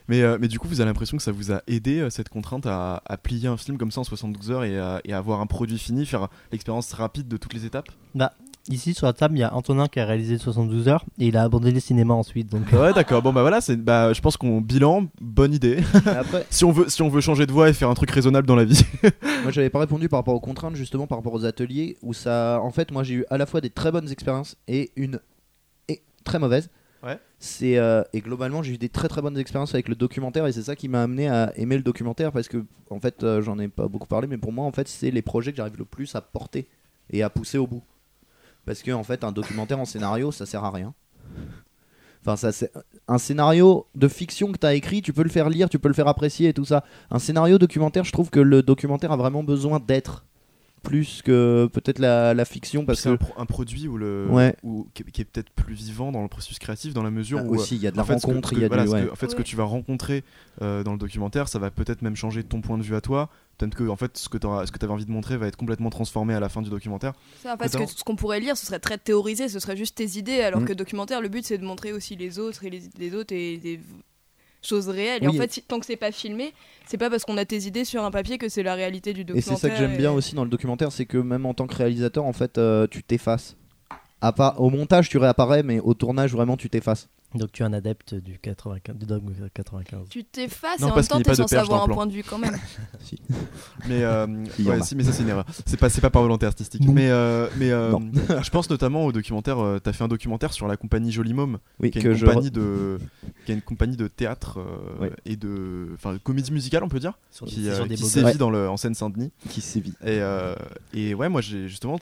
Mais, 0.08 0.22
euh, 0.22 0.38
mais 0.40 0.48
du 0.48 0.60
coup, 0.60 0.68
vous 0.68 0.82
avez 0.82 0.90
l'impression 0.90 1.18
que 1.18 1.24
ça 1.24 1.32
vous 1.32 1.52
a 1.52 1.62
aidé, 1.68 2.00
euh, 2.00 2.10
cette 2.10 2.30
contrainte, 2.30 2.66
à, 2.66 3.02
à 3.06 3.18
plier 3.18 3.48
un 3.48 3.58
film 3.58 3.78
comme 3.78 3.92
ça 3.92 4.02
en 4.02 4.04
72 4.04 4.52
heures 4.52 4.64
et 4.64 4.78
à, 4.80 5.02
et 5.06 5.14
avoir 5.14 5.42
un 5.42 5.46
produit 5.46 5.78
fini, 5.78 6.06
faire 6.06 6.28
l'expérience 6.52 6.92
rapide 6.94 7.28
de 7.28 7.38
toutes 7.38 7.54
les 7.54 7.66
étapes? 7.66 7.90
Ici 8.70 8.94
sur 8.94 9.08
la 9.08 9.12
table, 9.12 9.36
il 9.36 9.42
y 9.42 9.44
a 9.44 9.54
Antonin 9.54 9.88
qui 9.90 10.00
a 10.00 10.06
réalisé 10.06 10.38
72 10.38 10.88
heures 10.88 11.04
et 11.20 11.28
il 11.28 11.36
a 11.36 11.44
abandonné 11.44 11.74
le 11.74 11.82
cinéma 11.82 12.14
ensuite. 12.14 12.50
Donc 12.50 12.72
Ouais, 12.72 12.94
d'accord. 12.94 13.22
Bon, 13.22 13.34
bah 13.34 13.42
voilà, 13.42 13.60
c'est, 13.60 13.76
bah, 13.76 14.14
je 14.14 14.22
pense 14.22 14.38
qu'on 14.38 14.62
bilan, 14.62 15.08
bonne 15.20 15.54
idée. 15.54 15.80
Après, 16.06 16.46
si, 16.50 16.64
on 16.64 16.72
veut, 16.72 16.88
si 16.88 17.02
on 17.02 17.10
veut 17.10 17.20
changer 17.20 17.46
de 17.46 17.52
voie 17.52 17.68
et 17.70 17.74
faire 17.74 17.90
un 17.90 17.94
truc 17.94 18.10
raisonnable 18.12 18.48
dans 18.48 18.56
la 18.56 18.64
vie. 18.64 18.82
moi, 19.44 19.52
j'avais 19.52 19.70
pas 19.70 19.80
répondu 19.80 20.08
par 20.08 20.20
rapport 20.20 20.34
aux 20.34 20.40
contraintes, 20.40 20.78
justement, 20.78 21.08
par 21.08 21.18
rapport 21.18 21.34
aux 21.34 21.44
ateliers, 21.44 21.98
où 22.02 22.14
ça. 22.14 22.62
En 22.64 22.72
fait, 22.72 22.92
moi, 22.92 23.04
j'ai 23.04 23.16
eu 23.16 23.26
à 23.30 23.38
la 23.38 23.46
fois 23.46 23.60
des 23.60 23.70
très 23.70 23.92
bonnes 23.92 24.10
expériences 24.10 24.56
et 24.70 24.92
une. 24.96 25.20
et 25.90 26.02
très 26.24 26.40
mauvaise. 26.40 26.70
C'est 27.40 27.78
euh, 27.78 28.04
et 28.14 28.22
globalement 28.22 28.64
j'ai 28.64 28.74
eu 28.74 28.78
des 28.78 28.88
très 28.88 29.10
très 29.10 29.22
bonnes 29.22 29.38
expériences 29.38 29.74
avec 29.74 29.90
le 29.90 29.96
documentaire 29.96 30.48
et 30.48 30.54
c'est 30.54 30.64
ça 30.64 30.76
qui 30.78 30.88
m'a 30.88 31.04
amené 31.04 31.28
à 31.28 31.52
aimer 31.58 31.76
le 31.76 31.84
documentaire 31.84 32.32
parce 32.32 32.48
que 32.48 32.64
en 32.90 33.02
fait 33.02 33.24
euh, 33.24 33.42
j'en 33.42 33.60
ai 33.60 33.68
pas 33.68 33.90
beaucoup 33.90 34.08
parlé 34.08 34.28
mais 34.28 34.38
pour 34.38 34.54
moi 34.54 34.66
en 34.66 34.72
fait 34.72 34.88
c'est 34.88 35.12
les 35.12 35.22
projets 35.22 35.52
que 35.52 35.58
j'arrive 35.58 35.78
le 35.78 35.84
plus 35.84 36.16
à 36.16 36.22
porter 36.22 36.70
et 37.10 37.22
à 37.22 37.30
pousser 37.30 37.58
au 37.58 37.68
bout. 37.68 37.84
Parce 38.66 38.82
que 38.82 38.92
en 38.92 39.04
fait 39.04 39.26
un 39.26 39.34
documentaire 39.34 39.80
en 39.80 39.86
scénario 39.86 40.32
ça 40.32 40.46
sert 40.46 40.64
à 40.64 40.72
rien. 40.72 40.94
Un 43.10 43.18
scénario 43.18 43.86
de 43.96 44.08
fiction 44.08 44.54
que 44.54 44.58
tu 44.58 44.66
as 44.66 44.74
écrit 44.74 45.02
tu 45.02 45.12
peux 45.12 45.24
le 45.24 45.30
faire 45.30 45.50
lire 45.50 45.68
tu 45.68 45.80
peux 45.80 45.90
le 45.90 45.94
faire 45.94 46.08
apprécier 46.08 46.50
et 46.50 46.54
tout 46.54 46.64
ça. 46.64 46.86
Un 47.12 47.20
scénario 47.20 47.58
documentaire 47.58 48.06
je 48.06 48.14
trouve 48.14 48.30
que 48.30 48.40
le 48.40 48.64
documentaire 48.64 49.12
a 49.12 49.18
vraiment 49.18 49.44
besoin 49.44 49.82
d'être 49.82 50.24
plus 50.84 51.22
que 51.24 51.68
peut-être 51.74 51.98
la, 52.00 52.34
la 52.34 52.46
fiction 52.46 52.86
parce 52.86 53.00
c'est 53.00 53.10
que 53.10 53.14
un, 53.14 53.18
pro- 53.18 53.34
un 53.42 53.46
produit 53.46 53.88
où 53.88 53.98
le, 53.98 54.28
Ouais. 54.30 54.56
où- 54.64 54.86
qui, 54.94 55.04
qui 55.06 55.22
est 55.22 55.26
peut-être 55.26 55.50
plus 55.52 55.74
vivant 55.74 56.12
dans 56.12 56.22
le 56.22 56.28
processus 56.28 56.60
créatif, 56.60 56.94
dans 56.94 57.02
la 57.04 57.10
mesure 57.10 57.40
Ah, 57.42 57.46
où. 57.48 57.56
aussi 57.56 57.76
il 57.78 57.82
y 57.82 57.88
a 57.88 57.92
de 57.92 57.98
la 57.98 58.04
en 58.04 58.06
fait, 58.06 58.20
ce 58.20 58.22
que- 58.22 58.28
rencontre 58.28 58.54
il 58.54 58.60
y 58.60 58.66
a 58.66 58.68
voilà, 58.68 58.84
du 58.84 58.90
ce 58.90 58.94
ouais. 58.96 59.06
que- 59.06 59.12
en 59.12 59.16
fait, 59.16 59.30
ce 59.32 59.36
que 59.36 59.42
tu 59.42 59.56
vas 59.56 59.64
rencontrer 59.64 60.24
euh, 60.62 60.84
dans 60.84 60.92
le 60.92 60.98
documentaire, 61.00 61.48
ça 61.48 61.58
va 61.58 61.72
peut-être 61.72 62.02
même 62.02 62.16
changer 62.18 62.44
ton 62.44 62.62
point 62.62 62.78
de 62.78 62.84
vue 62.84 62.96
à 62.96 63.02
toi. 63.02 63.30
Peut-être 63.58 63.76
que 63.76 63.88
en 63.88 63.96
fait, 63.96 64.18
ce 64.18 64.28
que 64.30 64.38
tu 64.38 64.46
avais 64.48 64.94
envie 64.94 65.06
de 65.06 65.12
montrer 65.12 65.38
va 65.38 65.48
être 65.48 65.56
complètement 65.58 65.90
transformé 65.90 66.34
à 66.34 66.40
la 66.40 66.50
fin 66.50 66.62
du 66.62 66.70
documentaire. 66.70 67.14
Ça, 67.42 67.54
en 67.54 67.58
fait, 67.58 67.70
ce, 67.70 67.78
Attends. 67.78 67.86
que- 67.86 67.92
ce 67.92 68.04
qu'on 68.04 68.16
pourrait 68.16 68.40
lire, 68.40 68.58
ce 68.58 68.66
serait 68.66 68.80
très 68.80 68.98
théorisé, 68.98 69.48
ce 69.48 69.60
serait 69.60 69.78
juste 69.78 69.96
tes 69.96 70.18
idées, 70.18 70.42
alors 70.42 70.60
Mm. 70.62 70.66
que 70.66 70.74
documentaire, 70.74 71.22
le 71.22 71.30
but 71.30 71.46
c'est 71.46 71.58
de 71.58 71.64
montrer 71.66 71.94
aussi 71.94 72.16
les 72.16 72.40
autres 72.40 72.66
et 72.66 72.70
les, 72.70 72.82
les 73.00 73.16
autres 73.16 73.34
et 73.34 73.80
choses 74.66 74.90
réelles. 74.90 75.24
Et 75.24 75.28
en 75.28 75.34
fait, 75.34 75.52
si- 75.52 75.62
tant 75.62 75.80
que 75.80 75.86
c'est 75.86 75.96
pas 75.96 76.12
filmé, 76.12 76.54
c'est 76.86 76.98
pas 76.98 77.10
parce 77.10 77.24
qu'on 77.26 77.38
a 77.38 77.46
tes 77.46 77.60
idées 77.64 77.86
sur 77.86 78.04
un 78.04 78.12
papier 78.12 78.38
que 78.38 78.50
c'est 78.50 78.64
la 78.64 78.76
réalité 78.76 79.14
du 79.14 79.22
Et 79.22 79.24
documentaire. 79.24 79.58
c'est 79.58 79.68
ça 79.68 79.70
que 79.70 79.78
j'aime 79.78 79.98
bien 79.98 80.12
et- 80.12 80.16
aussi 80.16 80.36
dans 80.36 80.44
le 80.44 80.50
documentaire, 80.50 80.92
c'est 80.92 81.06
que 81.06 81.18
même 81.18 81.46
en 81.46 81.54
tant 81.54 81.68
que 81.68 81.76
réalisateur, 81.76 82.26
en 82.26 82.34
fait, 82.34 82.58
euh, 82.58 82.88
tu 82.90 83.04
t'effaces. 83.04 83.56
À 84.24 84.32
part, 84.32 84.62
au 84.62 84.70
montage, 84.70 85.10
tu 85.10 85.18
réapparais, 85.18 85.64
mais 85.64 85.80
au 85.80 85.94
tournage, 85.94 86.32
vraiment, 86.32 86.56
tu 86.58 86.70
t'effaces. 86.70 87.10
donc 87.36 87.52
tu 87.52 87.62
es 87.64 87.66
un 87.66 87.74
adepte 87.74 88.14
du 88.16 88.40
95, 88.40 88.96
du 88.96 89.06
dogme 89.06 89.34
95. 89.54 90.08
Tu 90.10 90.24
t'effaces 90.24 90.80
Non, 90.80 90.88
et 90.88 90.92
en 90.92 90.96
même 90.96 91.06
temps, 91.06 91.20
t'es 91.22 91.36
censé 91.36 91.56
avoir 91.58 91.82
un 91.84 91.86
plan. 91.88 91.96
point 91.96 92.06
de 92.08 92.14
vue 92.14 92.24
quand 92.24 92.38
même. 92.38 92.56
Mais, 93.90 94.02
euh, 94.04 94.26
ouais, 94.66 94.82
si, 94.82 94.96
mais 94.96 95.04
ça 95.04 95.12
c'est 95.12 95.24
une 95.24 95.30
erreur. 95.30 95.46
C'est 95.66 95.78
pas, 95.78 95.90
c'est 95.90 96.00
pas 96.00 96.10
par 96.10 96.22
volonté 96.22 96.46
artistique. 96.46 96.82
Non. 96.86 96.94
Mais, 96.94 97.10
euh, 97.10 97.48
mais 97.58 97.72
euh, 97.72 97.92
Non. 97.92 98.10
je 98.42 98.50
pense 98.50 98.70
notamment 98.70 99.06
au 99.06 99.12
documentaire. 99.12 99.60
euh, 99.60 99.80
T'as 99.80 99.92
fait 99.94 100.04
un 100.04 100.08
documentaire 100.08 100.54
sur 100.54 100.68
la 100.68 100.78
compagnie 100.78 101.12
Joli 101.12 101.34
Môme, 101.34 101.58
Oui, 101.80 101.92
qui 101.92 102.00
est 102.00 102.02
que 102.02 102.10
une 102.10 102.14
je. 102.16 102.26
compagnie 102.26 102.52
de, 102.52 103.00
qui 103.46 103.52
est 103.52 103.56
une 103.56 103.62
compagnie 103.62 103.98
de 103.98 104.08
théâtre 104.08 104.60
euh, 104.60 105.02
Ouais. 105.02 105.12
et 105.26 105.36
de, 105.36 105.90
enfin, 105.96 106.14
de 106.14 106.18
comédie 106.20 106.52
musicale, 106.54 106.84
on 106.84 106.88
peut 106.90 107.00
dire, 107.00 107.18
Sur, 107.32 107.46
qui, 107.46 107.68
euh, 107.68 107.76
sur 107.96 108.06
sévit 108.08 108.38
dans 108.38 108.50
le, 108.50 108.70
en 108.70 108.78
Seine-Saint-Denis. 108.78 109.32
Qui 109.50 109.60
sévit. 109.62 109.94
Et, 110.04 110.20
euh, 110.22 110.56
et 110.94 111.14
ouais, 111.14 111.28
moi, 111.30 111.42
j'ai 111.42 111.68
justement, 111.68 111.98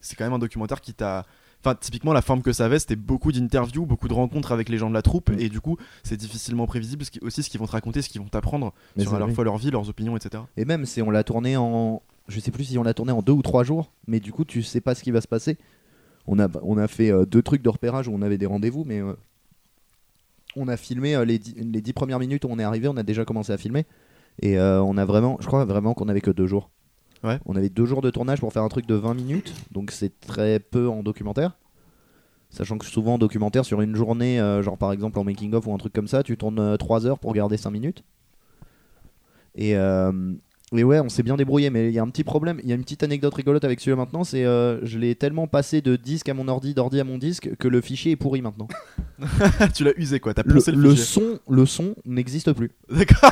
c'est 0.00 0.16
quand 0.16 0.24
même 0.24 0.32
un 0.32 0.38
documentaire 0.40 0.80
qui 0.80 0.94
t'a. 0.94 1.24
Enfin, 1.62 1.74
typiquement, 1.78 2.12
la 2.14 2.22
forme 2.22 2.40
que 2.42 2.52
ça 2.54 2.64
avait, 2.64 2.78
c'était 2.78 2.96
beaucoup 2.96 3.32
d'interviews, 3.32 3.84
beaucoup 3.84 4.08
de 4.08 4.14
rencontres 4.14 4.50
avec 4.52 4.68
les 4.70 4.78
gens 4.78 4.88
de 4.88 4.94
la 4.94 5.02
troupe, 5.02 5.28
Mm. 5.30 5.40
et 5.40 5.48
du 5.50 5.60
coup, 5.60 5.76
c'est 6.02 6.16
difficilement 6.16 6.66
prévisible 6.66 7.04
ce 7.04 7.10
qui- 7.10 7.20
aussi 7.20 7.42
ce 7.42 7.50
qu'ils 7.50 7.60
vont 7.60 7.66
te 7.66 7.72
raconter, 7.72 8.00
ce 8.00 8.08
qu'ils 8.08 8.20
vont 8.22 8.28
t'apprendre 8.28 8.72
sur 9.02 9.14
à 9.14 9.26
oui. 9.26 9.34
fois 9.34 9.44
leur 9.44 9.58
vie, 9.58 9.70
leurs 9.70 9.88
opinions, 9.88 10.16
etc. 10.16 10.42
Et 10.56 10.64
même, 10.64 10.86
c'est 10.86 11.02
on 11.02 11.10
l'a 11.10 11.22
tourné 11.24 11.56
en. 11.56 12.00
Je 12.28 12.40
sais 12.40 12.50
plus 12.50 12.64
si 12.64 12.78
on 12.78 12.82
l'a 12.82 12.94
tourné 12.94 13.12
en 13.12 13.20
deux 13.22 13.32
ou 13.32 13.42
trois 13.42 13.64
jours, 13.64 13.92
mais 14.06 14.20
du 14.20 14.32
coup, 14.32 14.44
tu 14.44 14.62
sais 14.62 14.80
pas 14.80 14.94
ce 14.94 15.02
qui 15.02 15.10
va 15.10 15.20
se 15.20 15.28
passer. 15.28 15.58
On 16.26 16.38
a, 16.38 16.48
on 16.62 16.78
a 16.78 16.86
fait 16.88 17.10
euh, 17.10 17.26
deux 17.26 17.42
trucs 17.42 17.60
de 17.62 17.68
repérage 17.68 18.08
où 18.08 18.12
on 18.12 18.22
avait 18.22 18.38
des 18.38 18.46
rendez-vous, 18.46 18.84
mais 18.84 19.00
euh, 19.02 19.14
on 20.56 20.68
a 20.68 20.76
filmé 20.76 21.14
euh, 21.14 21.24
les, 21.24 21.38
dix, 21.38 21.54
les 21.56 21.80
dix 21.80 21.92
premières 21.92 22.18
minutes 22.18 22.44
où 22.44 22.48
on 22.50 22.58
est 22.58 22.62
arrivé, 22.64 22.88
on 22.88 22.96
a 22.96 23.02
déjà 23.02 23.24
commencé 23.24 23.52
à 23.52 23.58
filmer. 23.58 23.84
Et 24.42 24.58
on 24.58 24.96
a 24.96 25.04
vraiment, 25.04 25.36
je 25.40 25.46
crois 25.46 25.66
vraiment 25.66 25.92
qu'on 25.92 26.08
avait 26.08 26.22
que 26.22 26.30
deux 26.30 26.46
jours. 26.46 26.70
On 27.22 27.54
avait 27.54 27.68
deux 27.68 27.86
jours 27.86 28.00
de 28.00 28.10
tournage 28.10 28.40
pour 28.40 28.52
faire 28.52 28.62
un 28.62 28.68
truc 28.68 28.86
de 28.86 28.94
20 28.94 29.14
minutes, 29.14 29.54
donc 29.72 29.90
c'est 29.90 30.18
très 30.20 30.58
peu 30.58 30.88
en 30.88 31.02
documentaire. 31.02 31.56
Sachant 32.48 32.78
que 32.78 32.86
souvent 32.86 33.14
en 33.14 33.18
documentaire, 33.18 33.64
sur 33.64 33.80
une 33.80 33.94
journée, 33.94 34.40
euh, 34.40 34.62
genre 34.62 34.76
par 34.76 34.90
exemple 34.92 35.18
en 35.18 35.24
making-of 35.24 35.66
ou 35.66 35.72
un 35.72 35.78
truc 35.78 35.92
comme 35.92 36.08
ça, 36.08 36.22
tu 36.22 36.36
tournes 36.36 36.76
3 36.78 37.06
heures 37.06 37.18
pour 37.18 37.32
garder 37.32 37.56
5 37.56 37.70
minutes. 37.70 38.02
Et, 39.54 39.76
euh, 39.76 40.34
et 40.76 40.84
ouais, 40.84 41.00
on 41.00 41.08
s'est 41.08 41.22
bien 41.22 41.36
débrouillé, 41.36 41.68
mais 41.70 41.88
il 41.88 41.94
y 41.94 41.98
a 41.98 42.02
un 42.02 42.08
petit 42.08 42.24
problème. 42.24 42.60
Il 42.62 42.68
y 42.68 42.72
a 42.72 42.74
une 42.76 42.82
petite 42.82 43.02
anecdote 43.02 43.34
rigolote 43.34 43.64
avec 43.64 43.80
celui-là 43.80 43.96
maintenant 43.96 44.24
c'est 44.24 44.44
euh, 44.44 44.78
je 44.84 44.98
l'ai 44.98 45.14
tellement 45.14 45.46
passé 45.46 45.80
de 45.80 45.96
disque 45.96 46.28
à 46.28 46.34
mon 46.34 46.46
ordi, 46.48 46.74
d'ordi 46.74 47.00
à 47.00 47.04
mon 47.04 47.18
disque, 47.18 47.50
que 47.58 47.68
le 47.68 47.80
fichier 47.80 48.12
est 48.12 48.16
pourri 48.16 48.40
maintenant. 48.42 48.68
tu 49.74 49.84
l'as 49.84 49.92
usé, 49.98 50.20
quoi. 50.20 50.32
T'as 50.34 50.42
Le, 50.46 50.54
le, 50.54 50.72
le 50.76 50.90
fichier. 50.90 51.04
son, 51.04 51.38
le 51.48 51.66
son 51.66 51.94
n'existe 52.06 52.52
plus. 52.52 52.70
D'accord. 52.90 53.30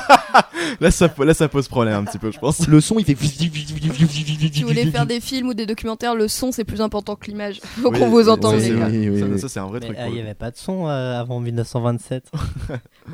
là, 0.80 0.90
ça, 0.90 1.12
là, 1.24 1.32
ça 1.34 1.48
pose 1.48 1.68
problème 1.68 1.94
un 1.94 2.04
petit 2.04 2.18
peu, 2.18 2.30
je 2.30 2.38
pense. 2.38 2.66
Le 2.68 2.80
son, 2.80 2.98
il 2.98 3.04
fait. 3.04 3.16
si 3.16 4.62
vous 4.62 4.68
voulez 4.68 4.90
faire 4.90 5.06
des 5.06 5.20
films 5.20 5.48
ou 5.48 5.54
des 5.54 5.66
documentaires, 5.66 6.14
le 6.14 6.28
son 6.28 6.52
c'est 6.52 6.64
plus 6.64 6.80
important 6.80 7.16
que 7.16 7.26
l'image. 7.26 7.60
Faut 7.62 7.90
Oui, 7.90 7.98
qu'on 7.98 8.08
vous 8.10 8.28
entende. 8.28 8.56
oui, 8.56 8.62
les 8.62 8.72
oui, 8.72 8.78
gars. 8.78 8.88
oui, 8.90 9.08
oui, 9.10 9.20
Ça, 9.20 9.26
oui. 9.26 9.38
ça, 9.38 9.48
c'est 9.48 9.60
un 9.60 9.66
vrai 9.66 9.80
Mais, 9.80 9.86
truc. 9.86 9.98
euh, 9.98 10.04
pour 10.04 10.12
il 10.12 10.16
n'y 10.16 10.20
avait 10.22 10.34
pas 10.34 10.50
de 10.50 10.56
son 10.56 10.88
euh, 10.88 11.18
avant 11.20 11.40
1927. 11.40 12.30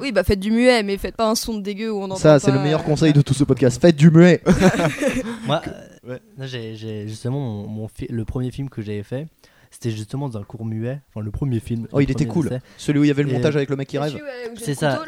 Oui, 0.00 0.10
bah 0.12 0.24
faites 0.24 0.40
du 0.40 0.50
muet, 0.50 0.82
mais 0.82 0.96
faites 0.98 1.16
pas 1.16 1.28
un 1.28 1.34
son 1.34 1.56
de 1.58 1.62
dégueu 1.62 1.92
où 1.92 1.98
on 1.98 2.04
entend 2.04 2.16
Ça, 2.16 2.38
c'est 2.38 2.50
le 2.50 2.58
meilleur 2.58 2.80
euh, 2.80 2.84
conseil 2.84 3.12
de 3.12 3.22
tout 3.22 3.34
ce 3.34 3.44
podcast. 3.44 3.80
Faites 3.80 3.96
du 3.96 4.10
muet. 4.14 4.42
Moi, 5.46 5.62
euh, 5.66 5.70
Ouais. 6.06 6.20
j'ai, 6.46 7.08
justement 7.08 7.66
mon, 7.66 7.88
le 8.10 8.24
premier 8.26 8.50
film 8.50 8.68
que 8.68 8.82
j'avais 8.82 9.02
fait, 9.02 9.26
c'était 9.70 9.90
justement 9.90 10.28
dans 10.28 10.38
un 10.38 10.42
court 10.42 10.66
muet. 10.66 11.00
Enfin, 11.08 11.24
le 11.24 11.30
premier 11.30 11.60
film. 11.60 11.88
Oh, 11.92 12.00
il 12.00 12.10
était 12.10 12.26
cool. 12.26 12.46
essai. 12.46 12.58
Celui 12.76 12.98
où 13.00 13.04
il 13.04 13.08
y 13.08 13.10
avait 13.10 13.22
le 13.22 13.32
montage 13.32 13.56
avec 13.56 13.70
le 13.70 13.76
mec 13.76 13.88
qui 13.88 13.98
rêve. 13.98 14.20
C'est 14.56 14.74
ça. 14.74 15.02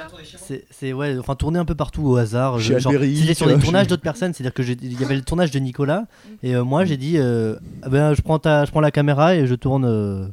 C'est, 0.70 0.92
ouais, 0.94 1.16
enfin 1.18 1.34
tourner 1.34 1.58
un 1.58 1.64
peu 1.66 1.74
partout 1.74 2.02
au 2.02 2.16
hasard. 2.16 2.58
Chez 2.60 2.80
c'était 2.80 3.34
sur 3.34 3.46
des 3.46 3.58
tournages 3.58 3.88
d'autres 3.88 4.02
personnes, 4.02 4.32
c'est-à-dire 4.32 4.54
que 4.54 4.62
j'ai- 4.62 4.76
il 4.80 4.98
y 5.00 5.04
avait 5.04 5.16
le 5.16 5.22
tournage 5.22 5.50
de 5.50 5.58
Nicolas 5.58 6.04
et 6.42 6.54
euh, 6.56 6.64
moi 6.64 6.84
j'ai 6.86 6.96
dit, 6.96 7.18
euh, 7.18 7.56
ah 7.82 7.88
ben 7.90 8.14
je 8.14 8.22
prends 8.22 8.38
ta, 8.38 8.64
je 8.64 8.70
prends 8.70 8.80
la 8.80 8.90
caméra 8.90 9.34
et 9.36 9.46
je 9.46 9.54
tourne, 9.54 9.84
euh, 9.84 10.26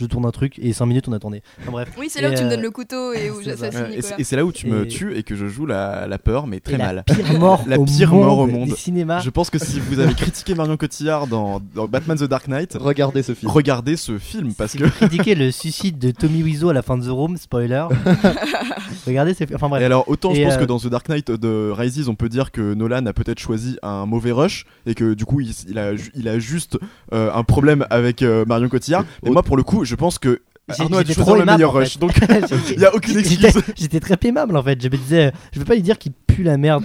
je 0.00 0.06
tourne 0.06 0.24
un 0.26 0.30
truc 0.30 0.58
et 0.58 0.72
5 0.72 0.86
minutes 0.86 1.06
on 1.08 1.12
a 1.12 1.18
tourné. 1.18 1.42
Enfin, 1.62 1.72
bref. 1.72 1.88
Oui, 1.98 2.08
c'est 2.10 2.22
là 2.22 2.28
Et, 2.28 2.32
où 2.32 2.34
tu 2.34 2.42
me 2.42 2.46
euh, 2.46 2.50
donnes 2.50 2.62
le 2.62 2.70
couteau 2.70 3.12
et 3.12 3.30
où 3.30 3.36
c'est 3.38 3.50
j'assassine 3.50 3.86
et 4.18 4.24
c'est- 4.24 4.36
là 4.36 4.44
où 4.44 4.52
tu 4.52 4.66
me 4.66 4.84
Et- 4.84 4.88
tues 4.88 5.14
et 5.16 5.22
que 5.22 5.34
je 5.36 5.46
joue 5.46 5.66
la, 5.66 6.06
la 6.06 6.18
peur, 6.18 6.46
mais 6.46 6.60
très 6.60 6.74
et 6.74 6.78
mal. 6.78 7.04
La 7.06 7.14
pire 7.14 7.32
mort, 7.38 7.62
La 7.66 7.78
au, 7.78 7.84
pire 7.84 8.12
monde 8.12 8.24
mort 8.24 8.38
au 8.38 8.46
monde. 8.46 8.68
du 8.70 8.76
cinéma. 8.76 9.18
Je 9.20 9.30
pense 9.30 9.50
que 9.50 9.58
si 9.58 9.78
vous 9.80 9.98
avez 10.00 10.14
critiqué 10.14 10.54
Marion 10.54 10.76
Cotillard 10.76 11.26
dans, 11.26 11.60
dans 11.74 11.86
Batman 11.86 12.16
the 12.16 12.24
Dark 12.24 12.48
Knight, 12.48 12.76
Regardez 12.80 13.22
ce 13.22 13.34
film. 13.34 13.50
regardez 13.52 13.96
ce 13.96 14.18
film 14.18 14.54
parce 14.54 14.72
si 14.72 14.78
que. 14.78 14.84
vous 14.84 14.90
critiquez 14.90 15.34
le 15.34 15.50
suicide 15.50 15.98
de 15.98 16.10
Tommy 16.10 16.42
Wiseau 16.42 16.70
à 16.70 16.74
la 16.74 16.82
fin 16.82 16.96
de 16.96 17.04
The 17.04 17.10
Room, 17.10 17.36
spoiler. 17.36 17.84
Regardez, 19.06 19.34
c'est. 19.34 19.54
Enfin 19.54 19.68
bref. 19.68 19.82
Et 19.82 19.84
alors, 19.84 20.08
autant 20.08 20.34
je 20.34 20.42
pense 20.42 20.54
euh, 20.54 20.58
que 20.58 20.64
dans 20.64 20.78
The 20.78 20.86
Dark 20.88 21.08
Knight 21.08 21.30
de 21.30 21.70
Rises, 21.70 22.08
on 22.08 22.14
peut 22.14 22.28
dire 22.28 22.50
que 22.50 22.74
Nolan 22.74 23.06
a 23.06 23.12
peut-être 23.12 23.38
choisi 23.38 23.76
un 23.82 24.06
mauvais 24.06 24.32
rush 24.32 24.64
et 24.86 24.94
que 24.94 25.14
du 25.14 25.24
coup, 25.24 25.40
il, 25.40 25.52
il 25.68 25.78
a, 25.78 25.92
il 26.14 26.28
a 26.28 26.38
juste 26.38 26.78
euh, 27.12 27.30
un 27.34 27.42
problème 27.42 27.86
avec 27.90 28.22
euh, 28.22 28.44
Marion 28.46 28.68
Cotillard. 28.68 29.04
Mais 29.24 29.30
moi, 29.30 29.42
pour 29.42 29.56
le 29.56 29.62
coup, 29.62 29.84
je 29.90 29.96
pense 29.96 30.20
que 30.20 30.40
Arnaud 30.78 30.98
a 30.98 31.02
le 31.36 31.44
meilleur 31.44 31.72
rush. 31.72 31.98
Donc, 31.98 32.12
il 32.70 32.80
y 32.80 32.84
a 32.84 32.94
aucune 32.94 33.18
excuse. 33.18 33.48
J'étais 33.76 34.00
très 34.00 34.16
aimable 34.24 34.56
en 34.56 34.62
fait. 34.62 34.80
Je 34.82 34.88
me 34.88 34.96
disais, 34.96 35.32
je 35.52 35.58
vais 35.58 35.64
pas 35.64 35.74
lui 35.74 35.82
dire 35.82 35.98
qu'il 35.98 36.12
pue 36.12 36.42
la 36.42 36.56
merde. 36.56 36.84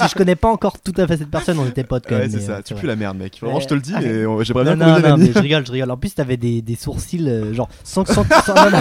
si 0.00 0.08
je 0.08 0.14
connais 0.14 0.36
pas 0.36 0.48
encore 0.48 0.80
tout 0.80 0.92
à 0.96 1.06
fait 1.06 1.16
cette 1.16 1.30
personne, 1.30 1.58
on 1.58 1.66
était 1.66 1.84
potes 1.84 2.04
quand 2.08 2.14
Ouais, 2.16 2.22
même. 2.22 2.30
c'est 2.30 2.40
ça, 2.40 2.52
euh, 2.56 2.62
tu 2.64 2.74
pues 2.74 2.86
la 2.86 2.96
merde, 2.96 3.16
mec. 3.16 3.38
Vraiment, 3.40 3.60
je 3.60 3.66
te 3.68 3.74
le 3.74 3.80
dis, 3.80 3.92
Ah, 3.94 4.00
j'aimerais 4.00 4.64
bien 4.64 4.76
Non, 4.76 4.84
qu'on 4.84 4.90
non, 4.90 4.96
devienne 4.96 5.12
amis. 5.12 5.30
je 5.34 5.38
rigole, 5.40 5.66
je 5.66 5.72
rigole. 5.72 5.90
En 5.90 5.96
plus, 5.96 6.14
t'avais 6.14 6.36
des, 6.36 6.62
des 6.62 6.76
sourcils, 6.76 7.26
euh, 7.28 7.54
genre, 7.54 7.68
sans, 7.84 8.04
sans- 8.04 8.24
non, 8.24 8.70
non. 8.70 8.78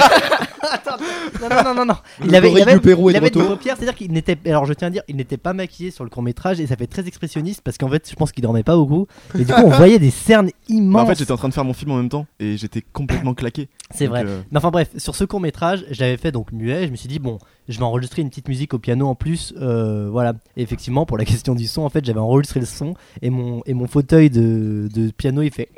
Attends, 0.71 0.97
non, 1.41 1.49
non, 1.49 1.63
non, 1.63 1.75
non, 1.75 1.85
non. 1.85 1.93
Il 2.25 2.35
avait, 2.35 2.51
il 2.51 2.61
avait, 2.61 2.73
du 2.73 2.79
Pérou 2.81 3.09
il 3.09 3.15
avait 3.15 3.29
paupières, 3.31 3.75
c'est-à-dire 3.77 3.95
qu'il 3.95 4.11
n'était, 4.11 4.37
alors 4.45 4.65
je 4.65 4.73
tiens 4.73 4.89
à 4.89 4.91
dire, 4.91 5.03
il 5.07 5.15
n'était 5.15 5.37
pas 5.37 5.53
maquillé 5.53 5.89
sur 5.89 6.03
le 6.03 6.09
court 6.09 6.21
métrage 6.21 6.59
et 6.59 6.67
ça 6.67 6.75
fait 6.75 6.85
très 6.87 7.07
expressionniste 7.07 7.61
parce 7.63 7.77
qu'en 7.77 7.87
fait, 7.89 8.07
je 8.09 8.15
pense 8.15 8.31
qu'il 8.33 8.43
dormait 8.43 8.63
pas 8.63 8.75
beaucoup 8.75 9.07
et 9.35 9.45
du 9.45 9.53
coup, 9.53 9.61
on 9.63 9.69
voyait 9.69 9.99
des 9.99 10.11
cernes 10.11 10.47
Bah, 10.47 10.51
immenses. 10.67 11.01
en 11.03 11.07
fait, 11.07 11.17
j'étais 11.19 11.31
en 11.31 11.37
train 11.37 11.47
de 11.49 11.53
faire 11.53 11.63
mon 11.63 11.73
film 11.73 11.91
en 11.91 11.97
même 11.97 12.09
temps 12.09 12.25
et 12.39 12.57
j'étais 12.57 12.83
complètement 12.93 13.33
claqué. 13.33 13.69
c'est 13.95 14.05
vrai. 14.09 14.23
euh, 14.25 14.41
Mais 14.51 14.57
enfin 14.57 14.71
bref, 14.71 14.89
sur 14.97 15.15
ce 15.15 15.23
court 15.23 15.39
métrage, 15.39 15.85
je 15.91 15.99
l'avais 16.01 16.17
fait 16.17 16.31
donc 16.31 16.51
muet. 16.51 16.85
Je 16.87 16.91
me 16.91 16.95
suis 16.95 17.07
dit 17.09 17.19
bon, 17.19 17.39
je 17.67 17.77
vais 17.77 17.83
enregistrer 17.83 18.21
une 18.21 18.29
petite 18.29 18.47
musique 18.47 18.73
au 18.73 18.79
piano 18.79 19.07
en 19.07 19.15
plus, 19.15 19.53
euh, 19.61 20.09
voilà. 20.11 20.33
Et 20.57 20.61
effectivement, 20.61 21.05
pour 21.05 21.17
la 21.17 21.25
question 21.31 21.55
du 21.55 21.67
son, 21.67 21.83
en 21.83 21.89
fait, 21.89 22.03
j'avais 22.05 22.19
enregistré 22.19 22.59
le 22.59 22.65
son 22.65 22.93
et 23.21 23.29
mon 23.29 23.61
et 23.65 23.73
mon 23.73 23.87
fauteuil 23.87 24.29
de, 24.29 24.89
de 24.93 25.11
piano, 25.11 25.41
il 25.41 25.51
fait 25.51 25.69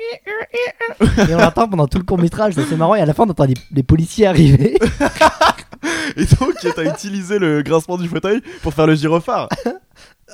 et 1.00 1.34
on 1.34 1.38
l'entend 1.38 1.68
pendant 1.68 1.86
tout 1.86 1.98
le 1.98 2.04
court 2.04 2.18
métrage. 2.18 2.54
C'est 2.54 2.76
marrant. 2.76 2.94
Et 2.94 3.00
à 3.00 3.06
la 3.06 3.14
fin, 3.14 3.24
on 3.26 3.30
entend 3.30 3.44
les, 3.44 3.54
les 3.72 3.82
policiers 3.82 4.26
arriver. 4.26 4.76
Et 6.16 6.24
donc, 6.26 6.54
t'as 6.60 6.84
utilisé 6.84 7.38
le 7.38 7.62
grincement 7.62 7.96
du 7.96 8.06
fauteuil 8.08 8.40
pour 8.62 8.74
faire 8.74 8.86
le 8.86 8.94
gyrophare. 8.94 9.48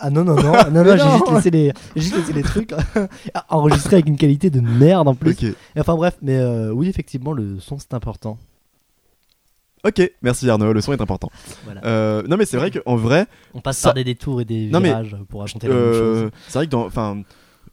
Ah 0.00 0.10
non 0.10 0.24
non 0.24 0.34
non 0.36 0.52
non 0.72 0.84
non, 0.84 0.96
j'ai 0.96 1.10
juste 1.10 1.30
laissé 1.32 1.50
les 1.50 1.72
juste 1.96 2.16
laissé 2.16 2.32
les 2.32 2.42
trucs 2.42 2.72
enregistrés 3.48 3.96
avec 3.96 4.06
une 4.08 4.16
qualité 4.16 4.50
de 4.50 4.60
merde 4.60 5.08
en 5.08 5.14
plus. 5.14 5.36
Et 5.42 5.54
enfin 5.80 5.94
bref, 5.96 6.16
mais 6.22 6.36
euh, 6.36 6.70
oui 6.72 6.88
effectivement 6.88 7.32
le 7.32 7.58
son 7.60 7.78
c'est 7.78 7.94
important. 7.94 8.38
Ok, 9.84 10.02
merci 10.22 10.50
Arnaud, 10.50 10.72
le 10.72 10.80
son 10.80 10.92
est 10.92 11.00
important. 11.00 11.30
Voilà. 11.64 11.80
Euh, 11.84 12.22
non, 12.26 12.36
mais 12.36 12.44
c'est 12.46 12.56
vrai 12.56 12.72
qu'en 12.72 12.96
vrai, 12.96 13.26
On 13.54 13.60
passe 13.60 13.78
ça- 13.78 13.88
par 13.90 13.94
des 13.94 14.02
détours 14.02 14.40
et 14.40 14.44
des 14.44 14.68
Non, 14.70 14.80
mais, 14.80 14.88
virages 14.88 15.16
pour 15.28 15.40
raconter 15.40 15.68
la 15.68 15.74
même 15.74 15.82
Euh, 15.84 16.22
chose. 16.24 16.30
c'est 16.48 16.58
vrai 16.58 16.66
que 16.66 16.70
dans, 16.72 16.84
enfin, 16.84 17.22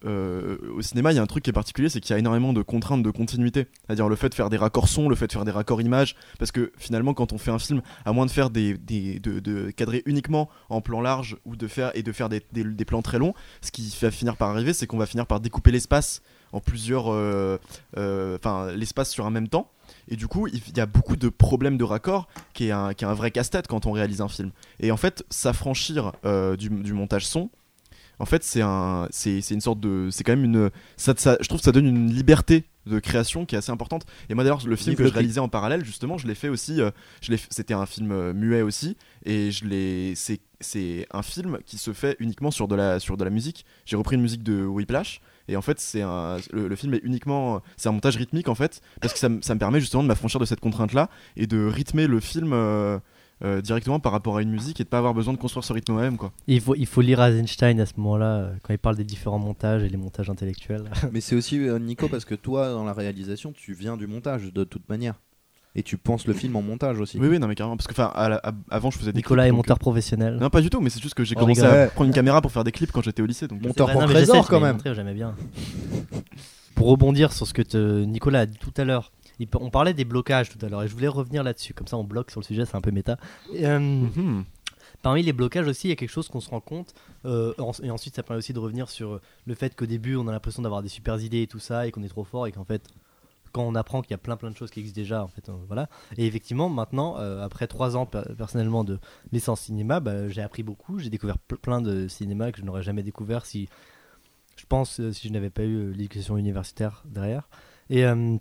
euh, 0.06 0.58
au 0.76 0.82
cinéma, 0.82 1.12
il 1.12 1.16
y 1.16 1.20
a 1.20 1.22
un 1.22 1.26
truc 1.28 1.44
qui 1.44 1.50
est 1.50 1.54
particulier, 1.54 1.90
c'est 1.90 2.00
qu'il 2.00 2.12
y 2.12 2.16
a 2.16 2.20
énormément 2.20 2.54
de 2.54 2.62
contraintes 2.62 3.04
de 3.04 3.10
continuité. 3.10 3.68
C'est-à-dire 3.86 4.08
le 4.08 4.16
fait 4.16 4.30
de 4.30 4.36
faire 4.36 4.50
des 4.50 4.58
raccords 4.58 4.88
son, 4.88 5.10
le 5.10 5.16
fait 5.16 5.28
de 5.28 5.32
faire 5.32 5.46
des 5.46 5.52
raccords 5.52 5.82
images, 5.82 6.16
parce 6.40 6.52
que 6.52 6.72
finalement, 6.78 7.14
quand 7.14 7.34
on 7.34 7.38
fait 7.38 7.52
un 7.52 7.60
film, 7.60 7.82
à 8.06 8.14
moins 8.14 8.26
de 8.26 8.32
faire 8.32 8.50
des, 8.50 8.78
des- 8.78 9.20
de, 9.20 9.40
de 9.40 9.72
cadrer 9.72 10.04
uniquement 10.06 10.50
en 10.70 10.82
plan 10.82 11.02
large 11.02 11.38
ou 11.46 11.56
de 11.56 11.68
faire 11.68 11.92
et 11.96 12.04
de 12.04 12.12
faire 12.12 12.30
des, 12.30 12.42
plans 12.86 13.02
très 13.02 13.18
longs, 13.18 13.34
ce 13.62 13.72
qui 13.72 13.96
va 14.02 14.12
finir 14.12 14.38
par 14.38 14.50
arriver, 14.50 14.74
c'est 14.74 14.86
qu'on 14.86 14.98
va 14.98 15.06
finir 15.08 15.26
par 15.26 15.40
découper 15.40 15.72
l'espace 15.72 16.22
en 16.52 16.60
plusieurs, 16.60 17.12
euh, 17.12 17.58
euh, 17.98 18.38
enfin, 18.38 18.72
l'espace 18.72 19.10
sur 19.10 19.26
un 19.26 19.32
même 19.32 19.48
temps. 19.48 19.72
Et 20.08 20.16
du 20.16 20.28
coup, 20.28 20.48
il 20.48 20.62
y 20.76 20.80
a 20.80 20.86
beaucoup 20.86 21.16
de 21.16 21.30
problèmes 21.30 21.78
de 21.78 21.84
raccord 21.84 22.28
qui 22.54 22.68
est 22.68 22.72
un, 22.72 22.94
vrai 23.14 23.32
casse-tête 23.32 23.68
quand 23.68 23.86
on 23.86 23.92
réalise 23.92 24.22
un 24.22 24.28
film. 24.28 24.52
Et 24.80 24.92
en 24.92 24.98
fait, 24.98 25.26
s'affranchir 25.30 26.12
du 26.58 26.94
montage 26.94 27.26
son, 27.26 27.50
en 28.20 28.26
fait, 28.26 28.44
c'est 28.44 28.62
un, 28.62 29.08
c'est, 29.12 29.42
c'est 29.42 29.54
une 29.54 29.62
sorte 29.62 29.80
de, 29.80 30.10
c'est 30.12 30.24
quand 30.24 30.34
même 30.36 30.46
une, 30.46 30.70
ça, 30.98 31.14
ça- 31.18 31.38
je 31.42 31.48
trouve 31.48 31.60
que 31.60 31.66
ça 31.66 31.72
donne 31.72 31.86
une 31.88 32.10
liberté 32.12 32.66
de 32.86 33.00
création 33.00 33.46
qui 33.46 33.56
est 33.56 33.58
assez 33.58 33.72
importante. 33.72 34.06
Et 34.30 34.36
moi 34.36 34.44
d'ailleurs, 34.44 34.62
le 34.66 34.76
film 34.76 34.96
que 34.96 35.04
je 35.10 35.14
réalisais 35.14 35.40
en 35.40 35.50
parallèle, 35.50 35.84
justement, 35.84 36.18
je 36.18 36.28
l'ai 36.28 36.36
fait 36.36 36.50
aussi. 36.50 36.82
euh, 36.82 36.92
je 37.22 37.34
c'était 37.50 37.74
un 37.74 37.86
film 37.86 38.12
euh, 38.12 38.34
muet 38.34 38.62
aussi, 38.62 38.96
et 39.26 39.50
je 39.52 39.66
l'ai, 39.66 40.14
c'est, 40.16 40.40
c'est 40.62 41.08
un 41.12 41.22
film 41.24 41.58
qui 41.66 41.78
se 41.78 41.94
fait 41.94 42.16
uniquement 42.20 42.52
sur 42.52 42.68
de 42.68 42.76
la, 42.76 43.00
sur 43.00 43.18
de 43.18 43.24
la 43.24 43.30
musique. 43.32 43.66
J'ai 43.86 43.96
repris 43.96 44.16
une 44.16 44.22
musique 44.22 44.44
de 44.44 44.64
Whiplash. 44.66 45.20
Et 45.48 45.56
en 45.58 45.62
fait, 45.62 45.80
c'est 45.80 46.02
un, 46.02 46.38
le, 46.52 46.68
le 46.68 46.76
film 46.76 46.96
est 46.96 47.02
uniquement, 47.04 47.62
c'est 47.78 47.88
un 47.88 47.92
montage 47.92 48.16
rythmique 48.18 48.48
en 48.50 48.56
fait, 48.56 48.82
parce 49.00 49.14
que 49.14 49.20
ça, 49.20 49.30
me- 49.30 49.44
ça 49.44 49.54
me 49.54 49.60
permet 49.60 49.80
justement 49.80 50.02
de 50.02 50.08
m'affranchir 50.08 50.40
de 50.40 50.46
cette 50.46 50.60
contrainte-là 50.60 51.08
et 51.38 51.46
de 51.46 51.68
rythmer 51.68 52.08
le 52.08 52.20
film 52.20 52.52
euh, 52.52 52.98
euh, 53.44 53.62
directement 53.62 54.00
par 54.00 54.12
rapport 54.14 54.38
à 54.38 54.42
une 54.42 54.50
musique 54.52 54.80
et 54.80 54.84
de 54.84 54.90
pas 54.90 54.98
avoir 54.98 55.14
besoin 55.14 55.34
de 55.34 55.38
construire 55.38 55.64
ce 55.64 55.74
rythme 55.74 55.92
moi-même 55.94 56.18
quoi. 56.18 56.32
Il 56.48 56.62
faut, 56.62 56.76
il 56.76 56.86
faut 56.86 57.02
lire 57.02 57.22
Eisenstein 57.22 57.80
à 57.80 57.86
ce 57.86 57.94
moment-là, 57.98 58.26
euh, 58.38 58.54
quand 58.64 58.74
il 58.74 58.78
parle 58.80 58.96
des 58.96 59.04
différents 59.04 59.40
montages 59.40 59.84
et 59.84 59.90
les 59.90 59.98
montages 59.98 60.30
intellectuels. 60.30 60.86
Mais 61.12 61.20
c'est 61.22 61.36
aussi, 61.36 61.60
euh, 61.60 61.78
Nico, 61.80 62.08
parce 62.08 62.24
que 62.26 62.36
toi, 62.36 62.70
dans 62.72 62.86
la 62.86 62.94
réalisation, 62.94 63.52
tu 63.52 63.74
viens 63.74 63.98
du 63.98 64.08
montage 64.08 64.54
de 64.54 64.64
toute 64.64 64.88
manière. 64.90 65.16
Et 65.78 65.84
tu 65.84 65.98
penses 65.98 66.26
le 66.26 66.34
film 66.34 66.56
en 66.56 66.62
montage 66.62 66.98
aussi. 67.02 67.20
Oui 67.20 67.28
oui 67.28 67.38
non 67.38 67.48
mais 67.50 67.56
carrément 67.56 67.76
parce 67.76 67.86
que 67.88 67.92
enfin 67.92 68.14
avant 68.70 68.92
je 68.92 68.98
faisais 68.98 69.12
des 69.12 69.18
Nicolas 69.18 69.44
clips, 69.44 69.48
est 69.50 69.52
donc, 69.52 69.58
monteur 69.58 69.78
professionnel. 69.78 70.38
Non 70.40 70.50
pas 70.50 70.62
du 70.62 70.70
tout 70.70 70.80
mais 70.80 70.90
c'est 70.90 71.02
juste 71.04 71.16
que 71.16 71.26
j'ai 71.26 71.36
On 71.36 71.42
commencé 71.42 71.64
rigole. 71.64 71.78
à 71.80 71.88
prendre 71.88 72.08
une 72.08 72.14
caméra 72.14 72.42
pour 72.42 72.50
faire 72.54 72.64
des 72.64 72.72
clips 72.72 72.94
quand 72.94 73.02
j'étais 73.04 73.22
au 73.22 73.26
lycée 73.26 73.50
donc. 73.50 73.62
Monteur 73.62 73.88
vrai, 73.88 73.96
pour 74.06 74.06
Trésor, 74.06 74.48
quand 74.48 74.62
même. 74.62 74.78
J'aimais 74.86 75.14
bien. 75.14 75.36
Pour 76.76 76.88
rebondir 76.88 77.34
sur 77.34 77.46
ce 77.48 77.54
que 77.54 77.62
te- 77.62 78.04
Nicolas 78.06 78.42
a 78.42 78.46
dit 78.46 78.58
tout 78.58 78.72
à 78.78 78.86
l'heure, 78.86 79.12
on 79.60 79.70
parlait 79.70 79.94
des 79.94 80.06
blocages 80.06 80.50
tout 80.50 80.64
à 80.66 80.70
l'heure 80.70 80.84
et 80.84 80.88
je 80.88 80.94
voulais 80.94 81.08
revenir 81.08 81.44
là-dessus. 81.44 81.74
Comme 81.74 81.88
ça, 81.88 81.98
on 81.98 82.04
bloque 82.04 82.32
sur 82.32 82.40
le 82.40 82.46
sujet, 82.46 82.66
c'est 82.66 82.76
un 82.76 82.82
peu 82.82 82.92
méta. 82.92 83.18
Euh, 83.56 83.80
Mhm. 83.80 84.46
Parmi 85.02 85.22
les 85.22 85.34
blocages 85.34 85.68
aussi, 85.68 85.88
il 85.88 85.90
y 85.90 85.94
a 85.94 85.96
quelque 85.96 86.10
chose 86.12 86.30
qu'on 86.30 86.40
se 86.40 86.50
rend 86.50 86.62
compte. 86.62 86.94
euh, 87.26 87.54
et 87.84 87.92
ensuite, 87.92 88.16
ça 88.16 88.24
permet 88.24 88.38
aussi 88.40 88.54
de 88.54 88.60
revenir 88.60 88.90
sur 88.90 89.20
le 89.46 89.56
fait 89.56 89.76
qu'au 89.76 89.86
début, 89.86 90.16
on 90.16 90.28
a 90.28 90.32
l'impression 90.32 90.62
d'avoir 90.62 90.82
des 90.82 90.90
super 90.90 91.20
idées 91.22 91.42
et 91.44 91.48
tout 91.48 91.60
ça, 91.60 91.86
et 91.88 91.92
qu'on 91.92 92.02
est 92.04 92.08
trop 92.10 92.24
fort, 92.24 92.48
et 92.48 92.52
qu'en 92.52 92.64
fait, 92.66 92.88
quand 93.52 93.64
on 93.64 93.76
apprend 93.76 94.02
qu'il 94.02 94.12
y 94.12 94.14
a 94.16 94.18
plein 94.18 94.36
plein 94.38 94.52
de 94.52 94.56
choses 94.56 94.70
qui 94.72 94.80
existent 94.80 95.00
déjà, 95.00 95.24
en 95.24 95.28
fait, 95.28 95.48
euh, 95.50 95.54
voilà. 95.68 95.90
Et 96.18 96.26
effectivement, 96.26 96.70
maintenant, 96.70 97.18
euh, 97.20 97.44
après 97.44 97.68
trois 97.68 97.96
ans 97.98 98.06
per- 98.06 98.24
personnellement 98.38 98.84
de 98.84 99.00
licence 99.32 99.62
cinéma, 99.62 100.00
bah, 100.00 100.28
j'ai 100.30 100.42
appris 100.42 100.62
beaucoup. 100.64 100.98
J'ai 101.00 101.10
découvert 101.10 101.38
ple- 101.50 101.58
plein 101.58 101.82
de 101.82 102.08
cinéma 102.08 102.52
que 102.52 102.60
je 102.60 102.64
n'aurais 102.66 102.84
jamais 102.84 103.04
découvert 103.04 103.46
si, 103.46 103.70
je 104.58 104.66
pense, 104.68 105.00
euh, 105.00 105.12
si 105.12 105.28
je 105.28 105.34
n'avais 105.34 105.50
pas 105.52 105.64
eu 105.64 105.76
euh, 105.76 105.92
l'éducation 105.92 106.38
universitaire 106.38 107.04
derrière. 107.06 107.48
Et 107.90 108.06
euh, 108.06 108.38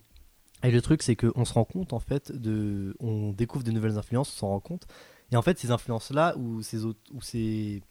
et 0.64 0.70
le 0.70 0.80
truc, 0.82 1.02
c'est 1.02 1.16
qu'on 1.16 1.44
se 1.44 1.52
rend 1.52 1.64
compte, 1.64 1.92
en 1.92 2.00
fait, 2.00 2.32
de, 2.32 2.96
on 3.00 3.32
découvre 3.32 3.64
de 3.64 3.70
nouvelles 3.70 3.98
influences, 3.98 4.30
on 4.34 4.38
s'en 4.38 4.48
rend 4.48 4.60
compte. 4.60 4.86
Et 5.32 5.36
en 5.36 5.42
fait, 5.42 5.58
ces 5.58 5.70
influences-là, 5.70 6.36
ou 6.38 6.62
ces, 6.62 6.84
aut- 6.84 6.94
ou 7.12 7.20
ces 7.20 7.82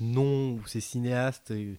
noms, 0.00 0.54
ou 0.54 0.66
ces 0.66 0.80
cinéastes 0.80 1.52
euh, 1.52 1.74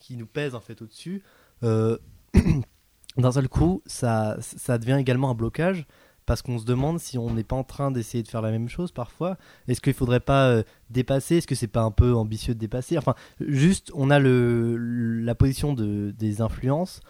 qui, 0.00 0.16
nous 0.16 0.26
pèsent 0.26 0.54
en 0.54 0.60
fait 0.60 0.80
au-dessus, 0.82 1.22
euh, 1.62 1.98
d'un 3.16 3.32
seul 3.32 3.48
coup, 3.48 3.82
ça, 3.86 4.36
ça 4.40 4.78
devient 4.78 4.98
également 5.00 5.30
un 5.30 5.34
blocage. 5.34 5.86
Parce 6.26 6.42
qu'on 6.42 6.58
se 6.58 6.64
demande 6.64 6.98
si 6.98 7.18
on 7.18 7.30
n'est 7.32 7.44
pas 7.44 7.54
en 7.54 7.62
train 7.62 7.92
d'essayer 7.92 8.24
de 8.24 8.28
faire 8.28 8.42
la 8.42 8.50
même 8.50 8.68
chose 8.68 8.90
parfois. 8.90 9.38
Est-ce 9.68 9.80
qu'il 9.80 9.94
faudrait 9.94 10.18
pas 10.18 10.48
euh, 10.48 10.62
dépasser? 10.90 11.36
Est-ce 11.36 11.46
que 11.46 11.54
c'est 11.54 11.68
pas 11.68 11.82
un 11.82 11.92
peu 11.92 12.14
ambitieux 12.14 12.52
de 12.52 12.58
dépasser? 12.58 12.98
Enfin, 12.98 13.14
juste, 13.38 13.92
on 13.94 14.10
a 14.10 14.18
le, 14.18 14.76
la 14.76 15.36
position 15.36 15.72
de, 15.72 16.10
des 16.10 16.40
influences, 16.40 17.00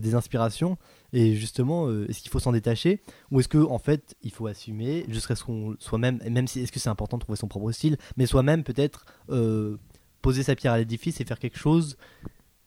des 0.00 0.14
inspirations, 0.14 0.76
et 1.12 1.34
justement, 1.34 1.88
euh, 1.88 2.06
est-ce 2.08 2.20
qu'il 2.20 2.30
faut 2.30 2.40
s'en 2.40 2.52
détacher 2.52 3.02
ou 3.30 3.40
est-ce 3.40 3.48
que 3.48 3.58
en 3.58 3.78
fait 3.78 4.16
il 4.22 4.32
faut 4.32 4.46
assumer 4.46 5.04
jusqu'à 5.08 5.36
ce 5.36 5.44
qu'on 5.44 5.76
soi-même, 5.78 6.18
et 6.24 6.30
même 6.30 6.46
si 6.46 6.60
est-ce 6.60 6.72
que 6.72 6.80
c'est 6.80 6.88
important 6.88 7.16
de 7.18 7.22
trouver 7.22 7.36
son 7.36 7.48
propre 7.48 7.72
style, 7.72 7.96
mais 8.16 8.26
soi-même 8.26 8.62
peut-être 8.64 9.04
euh, 9.30 9.76
poser 10.22 10.42
sa 10.42 10.54
pierre 10.54 10.72
à 10.72 10.78
l'édifice 10.78 11.20
et 11.20 11.24
faire 11.24 11.38
quelque 11.38 11.58
chose 11.58 11.96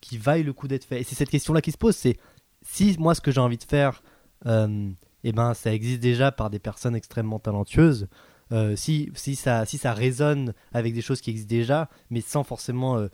qui 0.02 0.18
vaille 0.18 0.44
le 0.44 0.54
coup 0.54 0.68
d'être 0.68 0.86
fait. 0.86 1.02
Et 1.02 1.04
c'est 1.04 1.16
cette 1.16 1.30
question-là 1.30 1.62
qui 1.62 1.72
se 1.72 1.78
pose, 1.78 1.96
c'est 1.96 2.18
si 2.62 2.96
moi 3.00 3.16
ce 3.16 3.22
que 3.22 3.32
j'ai 3.32 3.42
envie 3.42 3.58
de 3.58 3.64
faire, 3.64 4.02
euh, 4.46 4.90
eh 5.24 5.32
ben 5.32 5.54
ça 5.54 5.74
existe 5.74 6.00
déjà 6.00 6.32
par 6.32 6.50
des 6.50 6.60
personnes 6.60 6.96
extrêmement 6.96 7.40
talentueuses. 7.40 8.08
euh, 8.52 8.76
si, 8.76 9.12
si, 9.14 9.36
ça, 9.36 9.66
si 9.66 9.78
ça 9.78 9.94
résonne 9.94 10.54
avec 10.74 10.94
des 10.94 11.02
choses 11.02 11.22
qui 11.22 11.30
existent 11.30 11.50
déjà, 11.50 11.90
mais 12.10 12.22
sans 12.22 12.44
forcément 12.44 12.98
euh, 12.98 13.08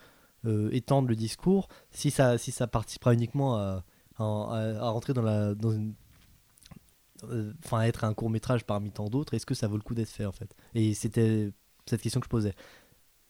euh, 0.45 0.69
étendre 0.71 1.07
le 1.09 1.15
discours, 1.15 1.67
si 1.91 2.11
ça, 2.11 2.37
si 2.37 2.51
ça 2.51 2.67
participera 2.67 3.13
uniquement 3.13 3.57
à, 3.57 3.83
à, 4.17 4.23
à 4.79 4.89
rentrer 4.89 5.13
dans, 5.13 5.21
la, 5.21 5.55
dans 5.55 5.71
une 5.71 5.93
euh, 7.23 7.53
enfin 7.63 7.81
être 7.83 8.03
un 8.03 8.13
court 8.13 8.29
métrage 8.29 8.65
parmi 8.65 8.91
tant 8.91 9.09
d'autres, 9.09 9.33
est-ce 9.33 9.45
que 9.45 9.53
ça 9.55 9.67
vaut 9.67 9.77
le 9.77 9.83
coup 9.83 9.95
d'être 9.95 10.09
fait 10.09 10.25
en 10.25 10.31
fait? 10.31 10.53
Et 10.73 10.93
c'était 10.93 11.51
cette 11.85 12.01
question 12.01 12.19
que 12.19 12.25
je 12.25 12.29
posais. 12.29 12.53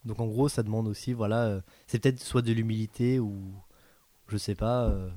Donc 0.06 0.20
en 0.20 0.28
gros, 0.28 0.49
ça 0.49 0.64
demande 0.64 0.88
aussi, 0.88 1.14
voilà, 1.14 1.45
euh, 1.45 1.62
c'est 1.88 1.99
peut-être 1.99 2.22
soit 2.22 2.41
de 2.41 2.52
l'humilité 2.53 3.20
ou 3.20 3.36
je 4.28 4.38
sais 4.38 4.56
pas. 4.56 4.86
euh, 4.90 5.10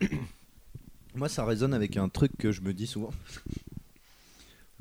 Moi, 1.14 1.28
ça 1.28 1.44
résonne 1.44 1.74
avec 1.74 1.96
un 1.96 2.08
truc 2.08 2.32
que 2.38 2.52
je 2.52 2.62
me 2.62 2.72
dis 2.72 2.86
souvent. 2.86 3.10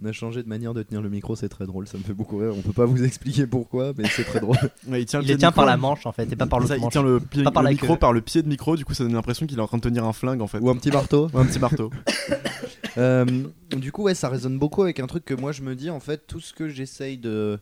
On 0.03 0.07
a 0.07 0.11
changé 0.11 0.41
de 0.41 0.49
manière 0.49 0.73
de 0.73 0.81
tenir 0.81 1.01
le 1.01 1.09
micro, 1.09 1.35
c'est 1.35 1.49
très 1.49 1.65
drôle, 1.67 1.87
ça 1.87 1.97
me 1.97 2.03
fait 2.03 2.13
beaucoup 2.13 2.37
rire. 2.37 2.53
On 2.57 2.61
peut 2.61 2.73
pas 2.73 2.85
vous 2.85 3.03
expliquer 3.03 3.45
pourquoi, 3.45 3.93
mais 3.97 4.05
c'est 4.07 4.23
très 4.23 4.39
drôle. 4.39 4.57
Ouais, 4.87 5.01
il 5.01 5.05
tient, 5.05 5.19
le 5.19 5.25
Il 5.25 5.27
les 5.27 5.37
tient 5.37 5.51
par 5.51 5.65
la 5.65 5.77
manche 5.77 6.05
en 6.05 6.11
fait, 6.11 6.31
et 6.31 6.35
pas 6.35 6.47
par 6.47 6.59
l'autre 6.59 6.75
il 6.75 6.89
tient 6.89 7.03
le, 7.03 7.19
pied, 7.19 7.43
Pas 7.43 7.51
par 7.51 7.61
le 7.61 7.67
la 7.67 7.71
micro 7.73 7.93
queue. 7.93 7.99
par 7.99 8.13
le 8.13 8.21
pied 8.21 8.41
de 8.41 8.47
micro, 8.47 8.75
du 8.75 8.83
coup 8.83 8.93
ça 8.93 9.03
donne 9.03 9.13
l'impression 9.13 9.45
qu'il 9.45 9.57
est 9.59 9.61
en 9.61 9.67
train 9.67 9.77
de 9.77 9.83
tenir 9.83 10.05
un 10.05 10.13
flingue 10.13 10.41
en 10.41 10.47
fait. 10.47 10.59
Ou 10.59 10.69
un 10.69 10.75
petit 10.75 10.91
marteau. 10.91 11.29
Ou 11.33 11.37
un 11.37 11.45
petit 11.45 11.59
marteau. 11.59 11.89
Euh, 12.97 13.25
du 13.69 13.93
coup, 13.93 14.03
ouais, 14.03 14.13
ça 14.13 14.27
résonne 14.27 14.59
beaucoup 14.59 14.83
avec 14.83 14.99
un 14.99 15.07
truc 15.07 15.23
que 15.23 15.33
moi 15.33 15.53
je 15.53 15.61
me 15.61 15.75
dis 15.75 15.89
en 15.89 16.01
fait, 16.01 16.27
tout 16.27 16.41
ce 16.41 16.53
que 16.53 16.67
j'essaye 16.67 17.17
de 17.17 17.57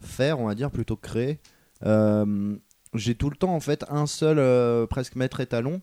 faire, 0.00 0.40
on 0.40 0.46
va 0.46 0.54
dire, 0.54 0.70
plutôt 0.70 0.96
que 0.96 1.06
créer, 1.06 1.40
euh, 1.84 2.56
j'ai 2.94 3.14
tout 3.14 3.30
le 3.30 3.36
temps 3.36 3.54
en 3.54 3.60
fait 3.60 3.84
un 3.90 4.06
seul 4.06 4.38
euh, 4.38 4.86
presque 4.86 5.16
maître 5.16 5.40
étalon 5.40 5.80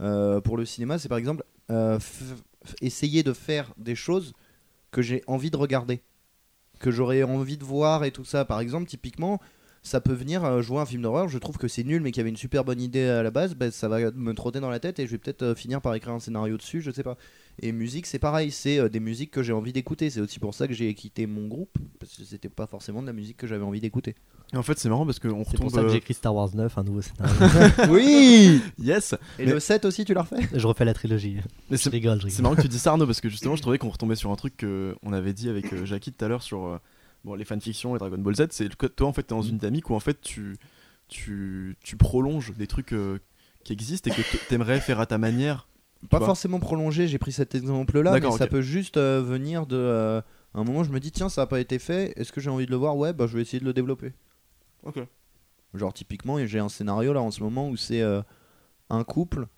euh, 0.00 0.40
pour 0.40 0.56
le 0.56 0.64
cinéma, 0.64 0.98
c'est 0.98 1.08
par 1.08 1.18
exemple 1.18 1.44
euh, 1.70 1.98
essayer 2.80 3.22
de 3.22 3.32
faire 3.32 3.72
des 3.78 3.94
choses 3.94 4.32
que 4.94 5.02
j'ai 5.02 5.24
envie 5.26 5.50
de 5.50 5.56
regarder, 5.56 6.02
que 6.78 6.92
j'aurais 6.92 7.24
envie 7.24 7.58
de 7.58 7.64
voir 7.64 8.04
et 8.04 8.12
tout 8.12 8.24
ça. 8.24 8.44
Par 8.44 8.60
exemple, 8.60 8.86
typiquement. 8.86 9.40
Ça 9.86 10.00
peut 10.00 10.14
venir 10.14 10.42
euh, 10.44 10.62
jouer 10.62 10.78
un 10.78 10.86
film 10.86 11.02
d'horreur, 11.02 11.28
je 11.28 11.36
trouve 11.36 11.58
que 11.58 11.68
c'est 11.68 11.84
nul 11.84 12.00
mais 12.00 12.10
qu'il 12.10 12.20
y 12.20 12.22
avait 12.22 12.30
une 12.30 12.38
super 12.38 12.64
bonne 12.64 12.80
idée 12.80 13.04
à 13.04 13.22
la 13.22 13.30
base, 13.30 13.54
ben, 13.54 13.70
ça 13.70 13.86
va 13.86 14.10
me 14.12 14.32
trotter 14.32 14.58
dans 14.60 14.70
la 14.70 14.80
tête 14.80 14.98
et 14.98 15.06
je 15.06 15.10
vais 15.10 15.18
peut-être 15.18 15.42
euh, 15.42 15.54
finir 15.54 15.82
par 15.82 15.94
écrire 15.94 16.14
un 16.14 16.20
scénario 16.20 16.56
dessus, 16.56 16.80
je 16.80 16.90
sais 16.90 17.02
pas. 17.02 17.18
Et 17.60 17.70
musique, 17.70 18.06
c'est 18.06 18.18
pareil, 18.18 18.50
c'est 18.50 18.78
euh, 18.78 18.88
des 18.88 18.98
musiques 18.98 19.30
que 19.30 19.42
j'ai 19.42 19.52
envie 19.52 19.74
d'écouter. 19.74 20.08
C'est 20.08 20.20
aussi 20.20 20.38
pour 20.40 20.54
ça 20.54 20.66
que 20.66 20.72
j'ai 20.72 20.92
quitté 20.94 21.26
mon 21.26 21.46
groupe, 21.48 21.76
parce 22.00 22.16
que 22.16 22.24
c'était 22.24 22.48
pas 22.48 22.66
forcément 22.66 23.02
de 23.02 23.06
la 23.06 23.12
musique 23.12 23.36
que 23.36 23.46
j'avais 23.46 23.62
envie 23.62 23.80
d'écouter. 23.80 24.14
Et 24.54 24.56
en 24.56 24.62
fait 24.62 24.78
c'est 24.78 24.88
marrant 24.88 25.04
parce 25.04 25.18
qu'on 25.18 25.28
C'est 25.44 25.50
retombe. 25.50 25.60
pour 25.60 25.70
ça 25.70 25.82
que 25.82 25.88
j'ai 25.90 25.98
écrit 25.98 26.14
Star 26.14 26.34
Wars 26.34 26.48
9, 26.54 26.78
un 26.78 26.82
nouveau 26.84 27.02
scénario. 27.02 27.34
oui 27.90 28.62
Yes 28.78 29.14
Et 29.38 29.44
Mais- 29.44 29.52
le 29.52 29.60
7 29.60 29.84
aussi, 29.84 30.04
tu 30.06 30.14
l'as 30.14 30.22
refait? 30.22 30.48
Je 30.54 30.66
refais 30.66 30.84
la 30.86 30.94
trilogie. 30.94 31.36
Mais 31.70 31.76
Je 31.76 31.82
c'est 31.82 31.90
rigole, 31.90 32.20
je 32.22 32.28
C'est 32.28 32.40
marrant 32.42 32.54
que 32.54 32.62
tu 32.62 32.68
dis 32.68 32.78
ça 32.78 32.90
Arnaud 32.92 33.06
parce 33.06 33.20
que 33.20 33.28
justement 33.28 33.54
je 33.56 33.60
trouvais 33.62 33.76
qu'on 33.78 33.90
retombait 33.90 34.16
sur 34.16 34.30
un 34.30 34.36
truc 34.36 34.54
qu'on 35.02 35.12
avait 35.12 35.32
dit 35.34 35.48
avec 35.50 35.84
Jackie 35.84 36.10
tout 36.12 36.24
à 36.24 36.28
l'heure 36.28 36.42
sur 36.42 36.64
euh, 36.66 36.78
bon, 37.24 37.34
les 37.34 37.44
fanfictions 37.44 37.96
et 37.96 37.98
Dragon 37.98 38.18
Ball 38.18 38.36
Z. 38.36 38.46
C'est 38.50 38.74
que 38.74 38.86
toi 38.86 39.08
en 39.08 39.12
fait 39.12 39.22
t'es 39.22 39.34
dans 39.34 39.42
une 39.42 39.58
dynamique 39.58 39.90
où 39.90 39.94
en 39.94 40.00
fait 40.00 40.20
tu, 40.20 40.56
tu, 41.08 41.76
tu 41.82 41.96
prolonges 41.96 42.52
des 42.54 42.66
trucs 42.66 42.92
euh, 42.92 43.18
qui 43.64 43.72
existent 43.72 44.10
et 44.10 44.14
que 44.14 44.48
t'aimerais 44.48 44.80
faire 44.80 45.00
à 45.00 45.06
ta 45.06 45.18
manière. 45.18 45.68
Pas 46.10 46.18
vois. 46.18 46.26
forcément 46.26 46.60
prolongé, 46.60 47.08
j'ai 47.08 47.18
pris 47.18 47.32
cet 47.32 47.54
exemple-là, 47.54 48.20
mais 48.20 48.30
ça 48.32 48.46
peut 48.46 48.60
juste 48.60 48.98
euh, 48.98 49.22
venir 49.22 49.66
de. 49.66 49.76
euh, 49.76 50.20
un 50.56 50.62
moment, 50.62 50.84
je 50.84 50.92
me 50.92 51.00
dis, 51.00 51.10
tiens, 51.10 51.28
ça 51.28 51.42
a 51.42 51.46
pas 51.46 51.60
été 51.60 51.78
fait, 51.78 52.12
est-ce 52.16 52.32
que 52.32 52.40
j'ai 52.40 52.50
envie 52.50 52.66
de 52.66 52.70
le 52.70 52.76
voir? 52.76 52.96
Ouais, 52.96 53.12
bah 53.12 53.26
je 53.26 53.36
vais 53.36 53.42
essayer 53.42 53.58
de 53.58 53.64
le 53.64 53.72
développer. 53.72 54.12
Ok. 54.84 55.00
Genre, 55.72 55.92
typiquement, 55.92 56.44
j'ai 56.46 56.60
un 56.60 56.68
scénario 56.68 57.12
là 57.12 57.20
en 57.20 57.30
ce 57.32 57.42
moment 57.42 57.68
où 57.68 57.76
c'est 57.76 58.02
euh, 58.02 58.22
un 58.90 59.02
couple 59.02 59.48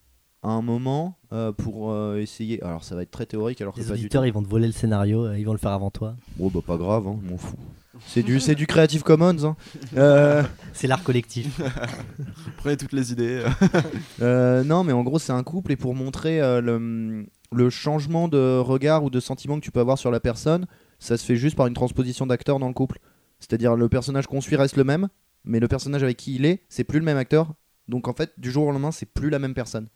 à 0.46 0.50
un 0.50 0.62
moment 0.62 1.18
euh, 1.32 1.52
pour 1.52 1.90
euh, 1.92 2.18
essayer. 2.20 2.62
Alors, 2.62 2.84
ça 2.84 2.94
va 2.94 3.02
être 3.02 3.10
très 3.10 3.26
théorique 3.26 3.60
alors 3.60 3.74
que 3.74 3.80
Les 3.80 3.86
pas 3.86 3.92
du 3.94 4.00
tout. 4.00 4.04
auditeurs, 4.04 4.26
ils 4.26 4.32
vont 4.32 4.42
te 4.42 4.48
voler 4.48 4.66
le 4.66 4.72
scénario, 4.72 5.26
euh, 5.26 5.38
ils 5.38 5.44
vont 5.44 5.52
le 5.52 5.58
faire 5.58 5.72
avant 5.72 5.90
toi. 5.90 6.16
Bon, 6.36 6.48
bah 6.48 6.60
pas 6.66 6.76
grave, 6.76 7.06
hein, 7.08 7.18
je 7.24 7.30
m'en 7.30 7.36
fous. 7.38 7.56
C'est 8.06 8.22
du, 8.22 8.40
c'est 8.40 8.54
du 8.54 8.66
Creative 8.66 9.02
Commons. 9.02 9.44
Hein. 9.44 9.56
Euh, 9.96 10.42
C'est 10.72 10.86
l'art 10.86 11.02
collectif. 11.02 11.60
Prenez 12.58 12.76
toutes 12.76 12.92
les 12.92 13.12
idées. 13.12 13.42
euh, 14.22 14.62
non, 14.64 14.84
mais 14.84 14.92
en 14.92 15.02
gros, 15.02 15.18
c'est 15.18 15.32
un 15.32 15.42
couple 15.42 15.72
et 15.72 15.76
pour 15.76 15.94
montrer 15.94 16.40
euh, 16.40 16.60
le, 16.60 17.26
le 17.52 17.70
changement 17.70 18.28
de 18.28 18.58
regard 18.58 19.02
ou 19.04 19.10
de 19.10 19.18
sentiment 19.20 19.58
que 19.58 19.64
tu 19.64 19.70
peux 19.70 19.80
avoir 19.80 19.98
sur 19.98 20.10
la 20.10 20.20
personne, 20.20 20.66
ça 20.98 21.16
se 21.16 21.24
fait 21.24 21.36
juste 21.36 21.56
par 21.56 21.66
une 21.66 21.74
transposition 21.74 22.26
d'acteur 22.26 22.58
dans 22.58 22.68
le 22.68 22.74
couple. 22.74 22.98
C'est-à-dire 23.40 23.76
le 23.76 23.88
personnage 23.88 24.26
qu'on 24.26 24.40
suit 24.40 24.56
reste 24.56 24.76
le 24.76 24.84
même, 24.84 25.08
mais 25.44 25.58
le 25.60 25.68
personnage 25.68 26.02
avec 26.02 26.16
qui 26.18 26.34
il 26.34 26.44
est, 26.44 26.62
c'est 26.68 26.84
plus 26.84 26.98
le 26.98 27.04
même 27.04 27.16
acteur. 27.18 27.54
Donc 27.88 28.08
en 28.08 28.12
fait, 28.12 28.32
du 28.38 28.50
jour 28.50 28.66
au 28.66 28.72
lendemain, 28.72 28.92
c'est 28.92 29.06
plus 29.06 29.30
la 29.30 29.38
même 29.38 29.54
personne. 29.54 29.88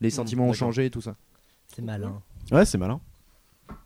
Les 0.00 0.10
sentiments 0.10 0.46
ont 0.48 0.52
changé 0.52 0.86
et 0.86 0.90
tout 0.90 1.00
ça. 1.00 1.14
C'est 1.74 1.82
malin. 1.82 2.20
ouais 2.50 2.64
c'est 2.64 2.78
malin. 2.78 3.00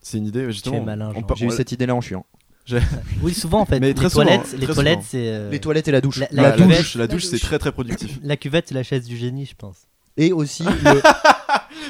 C'est 0.01 0.19
une 0.19 0.27
idée 0.27 0.47
justement. 0.51 0.83
Malin, 0.83 1.13
on 1.15 1.35
J'ai 1.35 1.47
eu 1.47 1.51
cette 1.51 1.73
idée-là 1.73 1.95
en 1.95 2.01
chiant. 2.01 2.25
Oui, 3.23 3.33
souvent 3.33 3.61
en 3.61 3.65
fait. 3.67 3.79
Mais 3.79 3.89
les 3.89 3.95
très 3.95 4.09
souvent, 4.11 4.25
toilettes, 4.25 4.53
les 4.59 4.65
très 4.67 4.75
toilettes, 4.75 4.95
souvent. 5.03 5.09
c'est. 5.11 5.29
euh, 5.29 5.51
Les 5.51 5.61
toilettes 5.61 5.87
et 5.87 5.93
la 5.93 6.01
douche. 6.01 6.19
la- 6.19 6.27
La, 6.33 6.43
la 6.43 6.49
la 6.51 6.57
cuvette- 6.57 6.79
douche, 6.79 6.95
la 6.97 7.07
douche, 7.07 7.25
c'est 7.25 7.39
très 7.39 7.59
très 7.61 7.71
productif. 7.71 8.19
La 8.25 8.37
cuvette, 8.37 8.67
c'est 8.69 8.75
la 8.75 8.83
chaise 8.83 9.05
du 9.07 9.17
génie, 9.17 9.47
je 9.47 9.55
pense. 9.55 9.87
Et 10.17 10.33
aussi, 10.33 10.65
le- 10.85 11.01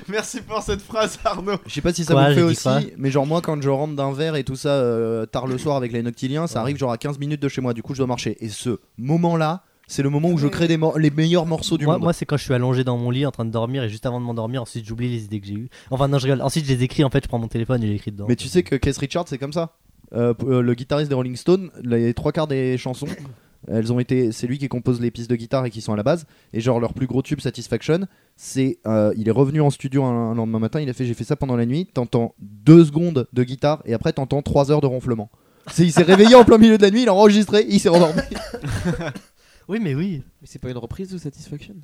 Merci 0.08 0.42
pour 0.42 0.60
cette 0.62 0.82
phrase 0.82 1.18
Arnaud. 1.24 1.56
je 1.66 1.72
sais 1.72 1.80
pas 1.80 1.92
si 1.94 2.04
ça 2.04 2.12
Quoi, 2.12 2.22
vous 2.24 2.28
fait 2.28 2.34
j'ai 2.34 2.46
dit 2.46 2.86
aussi, 2.86 2.92
mais 2.98 3.10
genre 3.10 3.26
moi 3.26 3.40
quand 3.40 3.60
je 3.62 3.68
rentre 3.70 3.94
d'un 3.94 4.12
verre 4.12 4.36
et 4.36 4.44
tout 4.44 4.56
ça 4.56 4.68
euh, 4.70 5.24
tard 5.26 5.46
le 5.46 5.56
soir 5.58 5.76
avec 5.76 5.92
les 5.92 6.02
noctiliens, 6.02 6.46
ça 6.46 6.54
Ouais. 6.58 6.60
arrive 6.62 6.76
genre 6.76 6.92
à 6.92 6.98
15 6.98 7.18
minutes 7.18 7.40
de 7.40 7.48
chez 7.48 7.60
moi, 7.60 7.72
du 7.72 7.82
coup 7.82 7.94
je 7.94 7.98
dois 7.98 8.06
marcher. 8.06 8.36
Et 8.44 8.48
ce 8.48 8.78
moment-là, 8.98 9.62
c'est 9.86 10.02
le 10.02 10.10
moment 10.10 10.30
où 10.30 10.38
je 10.38 10.48
crée 10.48 10.66
des 10.68 10.78
les 10.96 11.10
meilleurs 11.10 11.46
morceaux 11.46 11.78
du 11.78 11.84
Moi, 11.84 11.94
monde. 11.94 12.02
moi, 12.02 12.12
c'est 12.12 12.24
quand 12.26 12.36
je 12.36 12.42
suis 12.44 12.54
allongé 12.54 12.82
dans 12.84 12.96
mon 12.98 13.10
lit 13.10 13.24
en 13.26 13.30
train 13.30 13.44
de 13.44 13.50
dormir 13.50 13.82
et 13.84 13.88
juste 13.88 14.04
avant 14.06 14.20
de 14.20 14.24
m'endormir, 14.26 14.62
ensuite 14.62 14.84
j'oublie 14.86 15.08
les 15.08 15.24
idées 15.24 15.40
que 15.40 15.46
j'ai 15.46 15.54
eues. 15.54 15.68
Enfin, 15.90 16.08
non, 16.08 16.18
je 16.18 16.24
rigole. 16.24 16.42
Ensuite, 16.42 16.66
je 16.66 16.72
les 16.72 16.82
écris. 16.82 17.04
En 17.04 17.10
fait, 17.10 17.22
je 17.22 17.28
prends 17.28 17.38
mon 17.38 17.48
téléphone 17.48 17.82
et 17.82 17.86
j'écris 17.88 18.10
dedans. 18.12 18.26
Mais 18.28 18.36
tu 18.36 18.48
sais 18.48 18.62
que 18.62 18.74
Keith 18.76 18.98
Richards 18.98 19.28
c'est 19.28 19.38
comme 19.38 19.52
ça. 19.52 19.76
Euh, 20.14 20.34
euh, 20.44 20.60
le 20.60 20.74
guitariste 20.74 21.08
des 21.08 21.14
Rolling 21.14 21.36
Stones, 21.36 21.70
les 21.82 22.14
trois 22.14 22.32
quarts 22.32 22.46
des 22.46 22.78
chansons, 22.78 23.06
elles 23.68 23.92
ont 23.92 23.98
été, 23.98 24.30
c'est 24.32 24.46
lui 24.46 24.58
qui 24.58 24.68
compose 24.68 25.00
les 25.00 25.10
pistes 25.10 25.28
de 25.30 25.34
guitare 25.36 25.66
et 25.66 25.70
qui 25.70 25.80
sont 25.80 25.92
à 25.92 25.96
la 25.96 26.02
base. 26.04 26.26
Et 26.52 26.60
genre 26.60 26.78
leur 26.80 26.92
plus 26.94 27.06
gros 27.06 27.22
tube 27.22 27.40
Satisfaction, 27.40 28.06
c'est, 28.36 28.78
euh, 28.86 29.12
il 29.16 29.28
est 29.28 29.32
revenu 29.32 29.60
en 29.60 29.70
studio 29.70 30.04
un, 30.04 30.30
un 30.30 30.34
lendemain 30.34 30.58
matin, 30.60 30.80
il 30.80 30.88
a 30.88 30.92
fait, 30.92 31.04
j'ai 31.06 31.14
fait 31.14 31.24
ça 31.24 31.36
pendant 31.36 31.56
la 31.56 31.66
nuit. 31.66 31.86
T'entends 31.92 32.34
deux 32.40 32.84
secondes 32.84 33.26
de 33.32 33.42
guitare 33.44 33.82
et 33.84 33.94
après 33.94 34.12
t'entends 34.12 34.42
trois 34.42 34.70
heures 34.70 34.80
de 34.80 34.86
ronflement. 34.86 35.30
C'est, 35.72 35.82
il 35.84 35.92
s'est 35.92 36.02
réveillé 36.04 36.36
en 36.36 36.44
plein 36.44 36.58
milieu 36.58 36.76
de 36.78 36.82
la 36.82 36.90
nuit, 36.92 37.02
il 37.02 37.08
a 37.08 37.14
enregistré, 37.14 37.66
il 37.68 37.80
s'est 37.80 37.88
endormi. 37.88 38.20
Oui, 39.68 39.80
mais 39.80 39.94
oui. 39.94 40.22
Mais 40.40 40.46
c'est 40.46 40.58
pas 40.58 40.70
une 40.70 40.78
reprise 40.78 41.10
de 41.10 41.18
Satisfaction? 41.18 41.74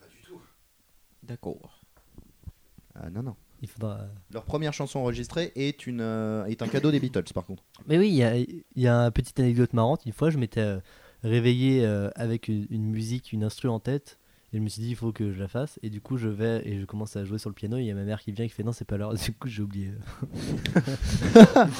Pas 0.00 0.06
du 0.06 0.22
tout. 0.22 0.40
D'accord. 1.22 1.80
Ah 2.94 3.10
non 3.10 3.22
non. 3.22 3.36
Il 3.62 3.68
faudra. 3.68 4.06
Leur 4.32 4.44
première 4.44 4.72
chanson 4.72 4.98
enregistrée 4.98 5.52
est 5.54 5.86
une, 5.86 6.00
euh, 6.00 6.44
est 6.46 6.62
un 6.62 6.68
cadeau 6.68 6.90
des 6.90 6.98
Beatles 6.98 7.32
par 7.32 7.46
contre. 7.46 7.62
Mais 7.86 7.96
oui, 7.96 8.08
il 8.08 8.14
y 8.14 8.24
a, 8.24 8.36
il 8.36 8.64
y 8.74 8.88
a 8.88 9.04
une 9.04 9.10
petite 9.12 9.38
anecdote 9.38 9.72
marrante. 9.72 10.04
Une 10.04 10.12
fois, 10.12 10.30
je 10.30 10.38
m'étais 10.38 10.60
euh, 10.60 10.80
réveillé 11.22 11.84
euh, 11.84 12.10
avec 12.16 12.48
une, 12.48 12.66
une 12.70 12.90
musique, 12.90 13.32
une 13.32 13.44
instru 13.44 13.68
en 13.68 13.78
tête. 13.78 14.18
Et 14.54 14.58
je 14.58 14.62
me 14.62 14.68
suis 14.68 14.82
dit, 14.82 14.90
il 14.90 14.96
faut 14.96 15.12
que 15.12 15.32
je 15.32 15.38
la 15.40 15.48
fasse. 15.48 15.78
Et 15.82 15.88
du 15.88 16.02
coup, 16.02 16.18
je 16.18 16.28
vais 16.28 16.60
et 16.66 16.78
je 16.78 16.84
commence 16.84 17.16
à 17.16 17.24
jouer 17.24 17.38
sur 17.38 17.48
le 17.48 17.54
piano. 17.54 17.78
Et 17.78 17.80
il 17.80 17.86
y 17.86 17.90
a 17.90 17.94
ma 17.94 18.02
mère 18.04 18.20
qui 18.20 18.32
vient 18.32 18.44
et 18.44 18.48
qui 18.48 18.54
fait, 18.54 18.62
non, 18.62 18.72
c'est 18.72 18.84
pas 18.84 18.96
l'heure. 18.98 19.14
Du 19.24 19.32
coup, 19.32 19.48
j'ai 19.48 19.62
oublié. 19.62 19.90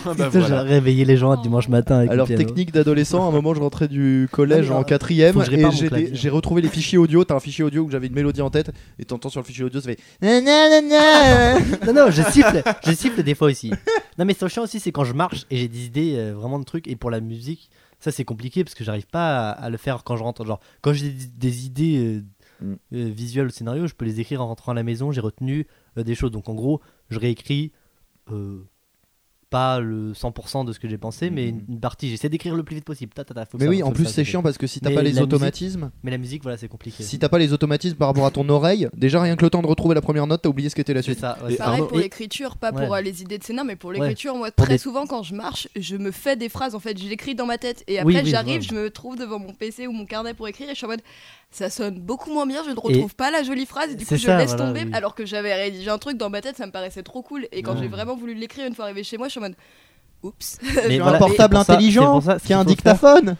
Ah 0.04 0.14
bah 0.16 0.28
voilà. 0.28 0.46
J'ai 0.48 0.54
réveillé 0.54 1.04
les 1.04 1.16
gens 1.16 1.36
dimanche 1.40 1.68
matin 1.68 1.98
avec 1.98 2.10
Alors 2.10 2.26
le 2.26 2.34
piano. 2.34 2.44
technique 2.44 2.72
d'adolescent, 2.72 3.24
à 3.24 3.28
un 3.28 3.30
moment 3.30 3.54
je 3.54 3.60
rentrais 3.60 3.88
du 3.88 4.28
collège 4.32 4.68
Ah, 4.70 4.76
en 4.78 4.84
quatrième 4.84 5.36
et 5.40 6.14
j'ai 6.14 6.28
retrouvé 6.28 6.62
les 6.62 6.68
fichiers 6.68 6.98
audio. 6.98 7.24
T'as 7.24 7.34
un 7.36 7.40
fichier 7.40 7.64
audio 7.64 7.82
où 7.82 7.90
j'avais 7.90 8.06
une 8.08 8.14
mélodie 8.14 8.40
en 8.42 8.50
tête 8.50 8.70
et 8.98 9.04
t'entends 9.04 9.28
sur 9.28 9.40
le 9.40 9.46
fichier 9.46 9.64
audio 9.64 9.80
ça 9.80 9.88
fait. 9.90 9.98
Nanana. 10.22 11.58
non, 11.86 11.92
non, 11.92 12.10
je 12.10 12.22
siffle, 12.30 12.62
je 12.84 12.92
siffle 12.92 13.22
des 13.22 13.34
fois 13.34 13.48
aussi. 13.48 13.70
Non, 14.18 14.24
mais 14.24 14.34
ce 14.34 14.46
chiant 14.48 14.62
aussi, 14.64 14.80
c'est 14.80 14.92
quand 14.92 15.04
je 15.04 15.12
marche 15.14 15.46
et 15.50 15.56
j'ai 15.56 15.68
des 15.68 15.86
idées 15.86 16.14
euh, 16.16 16.32
vraiment 16.34 16.58
de 16.58 16.64
trucs. 16.64 16.86
Et 16.88 16.96
pour 16.96 17.10
la 17.10 17.20
musique, 17.20 17.70
ça 18.00 18.10
c'est 18.10 18.24
compliqué 18.24 18.64
parce 18.64 18.74
que 18.74 18.84
j'arrive 18.84 19.06
pas 19.06 19.50
à, 19.50 19.52
à 19.52 19.70
le 19.70 19.76
faire 19.76 20.04
quand 20.04 20.16
je 20.16 20.22
rentre. 20.22 20.44
Genre, 20.44 20.60
quand 20.80 20.92
j'ai 20.92 21.10
des, 21.10 21.26
des 21.38 21.66
idées 21.66 21.98
euh, 21.98 22.22
Mm. 22.62 22.72
euh, 22.94 23.08
visuelles 23.10 23.46
au 23.46 23.50
scénario, 23.50 23.86
je 23.86 23.94
peux 23.94 24.04
les 24.04 24.20
écrire 24.20 24.40
en 24.42 24.46
rentrant 24.48 24.72
à 24.72 24.74
la 24.74 24.82
maison. 24.82 25.12
J'ai 25.12 25.20
retenu 25.20 25.66
euh, 25.98 26.02
des 26.04 26.14
choses. 26.14 26.30
Donc 26.30 26.48
en 26.48 26.54
gros, 26.54 26.80
je 27.10 27.18
réécris 27.18 27.72
euh, 28.30 28.62
pas 29.50 29.80
le 29.80 30.12
100% 30.14 30.64
de 30.64 30.72
ce 30.72 30.80
que 30.80 30.88
j'ai 30.88 30.96
pensé, 30.96 31.28
mais 31.28 31.46
une, 31.50 31.62
une 31.68 31.78
partie. 31.78 32.08
J'essaie 32.08 32.30
d'écrire 32.30 32.54
le 32.54 32.62
plus 32.62 32.74
vite 32.76 32.86
possible. 32.86 33.12
Ta, 33.12 33.22
ta, 33.22 33.34
ta, 33.34 33.44
faut 33.44 33.58
que 33.58 33.62
Mais 33.62 33.66
ça- 33.66 33.70
oui, 33.70 33.80
faut 33.80 33.86
en 33.88 33.92
plus 33.92 34.06
c'est 34.06 34.24
chiant 34.24 34.42
parce 34.42 34.56
que 34.56 34.66
si 34.66 34.80
t'as 34.80 34.90
pas 34.94 35.02
les 35.02 35.10
musique- 35.10 35.24
automatismes. 35.24 35.90
Mais 36.02 36.10
la 36.10 36.16
musique, 36.16 36.42
voilà, 36.42 36.56
c'est 36.56 36.68
compliqué. 36.68 37.02
si 37.02 37.18
t'as 37.18 37.28
pas 37.28 37.36
les 37.38 37.52
automatismes 37.52 37.96
par 37.98 38.08
rapport 38.08 38.24
à 38.24 38.30
ton 38.30 38.48
oreille, 38.48 38.88
déjà 38.96 39.20
rien 39.20 39.36
que 39.36 39.44
le 39.44 39.50
temps 39.50 39.60
de 39.60 39.66
retrouver 39.66 39.94
la 39.94 40.00
première 40.00 40.26
note, 40.26 40.40
t'as 40.40 40.48
oublié 40.48 40.70
ce 40.70 40.74
qu'était 40.74 40.94
la 40.94 41.02
suite. 41.02 41.18
ça. 41.18 41.36
ouais, 41.44 41.56
Pareil 41.56 41.80
Arnaud- 41.80 41.86
pour 41.88 41.98
l'écriture, 41.98 42.56
pas 42.56 42.72
Ouais. 42.72 42.82
pour 42.86 42.94
euh, 42.94 43.02
les 43.02 43.20
idées 43.20 43.36
de 43.36 43.44
scénar, 43.44 43.66
mais 43.66 43.76
pour 43.76 43.90
Ouais. 43.90 43.98
l'écriture. 43.98 44.34
Moi, 44.36 44.50
très 44.52 44.68
des- 44.68 44.78
souvent, 44.78 45.06
quand 45.06 45.22
je 45.22 45.34
marche, 45.34 45.68
je 45.78 45.96
me 45.96 46.12
fais 46.12 46.34
des 46.36 46.48
phrases. 46.48 46.74
En 46.74 46.80
fait, 46.80 46.96
je 46.98 47.06
l'écris 47.06 47.34
dans 47.34 47.44
ma 47.44 47.58
tête. 47.58 47.84
Et 47.88 47.98
après, 47.98 48.22
oui, 48.22 48.30
j'arrive, 48.30 48.62
je 48.62 48.70
je 48.70 48.74
me 48.74 48.88
trouve 48.88 49.18
devant 49.18 49.38
mon 49.38 49.52
PC 49.52 49.86
ou 49.86 49.92
mon 49.92 50.06
carnet 50.06 50.32
pour 50.32 50.48
écrire. 50.48 50.68
Et 50.70 50.72
je 50.72 50.76
suis 50.78 50.86
en 50.86 50.88
mode, 50.88 51.02
ça 51.52 51.70
sonne 51.70 52.00
beaucoup 52.00 52.32
moins 52.32 52.46
bien. 52.46 52.62
Je 52.64 52.70
ne 52.70 52.74
Et- 52.74 52.78
retrouve 52.80 53.14
pas 53.14 53.30
la 53.30 53.42
jolie 53.42 53.66
phrase. 53.66 53.92
Et 53.92 53.94
du 53.94 54.04
coup, 54.04 54.16
je 54.16 54.26
ça, 54.26 54.36
laisse 54.38 54.50
voilà, 54.54 54.66
tomber. 54.66 54.84
oui. 54.84 54.90
Alors 54.94 55.14
que 55.14 55.24
j'avais 55.24 55.54
rédigé 55.54 55.88
un 55.90 55.98
truc 55.98 56.16
dans 56.16 56.30
ma 56.30 56.40
tête, 56.40 56.56
ça 56.56 56.66
me 56.66 56.72
paraissait 56.72 57.02
trop 57.02 57.22
cool. 57.22 57.46
Et 57.52 57.62
quand 57.62 57.74
Ouais. 57.74 57.80
j'ai 57.82 57.88
vraiment 57.88 58.16
voulu 58.16 58.34
l'écrire 58.34 58.66
une 58.66 58.74
fois 58.74 58.86
arrivé 58.86 59.04
chez 59.04 59.16
moi, 59.18 59.28
je 59.28 59.32
suis 59.32 59.38
en 59.40 59.44
mode, 59.44 59.54
oups. 60.22 60.58
Mais 60.88 60.98
voilà, 60.98 61.16
un 61.16 61.18
portable 61.20 61.56
intelligent 61.56 62.20
ça, 62.20 62.38
qui 62.38 62.52
a 62.52 62.58
un 62.58 62.64
dictaphone. 62.64 63.36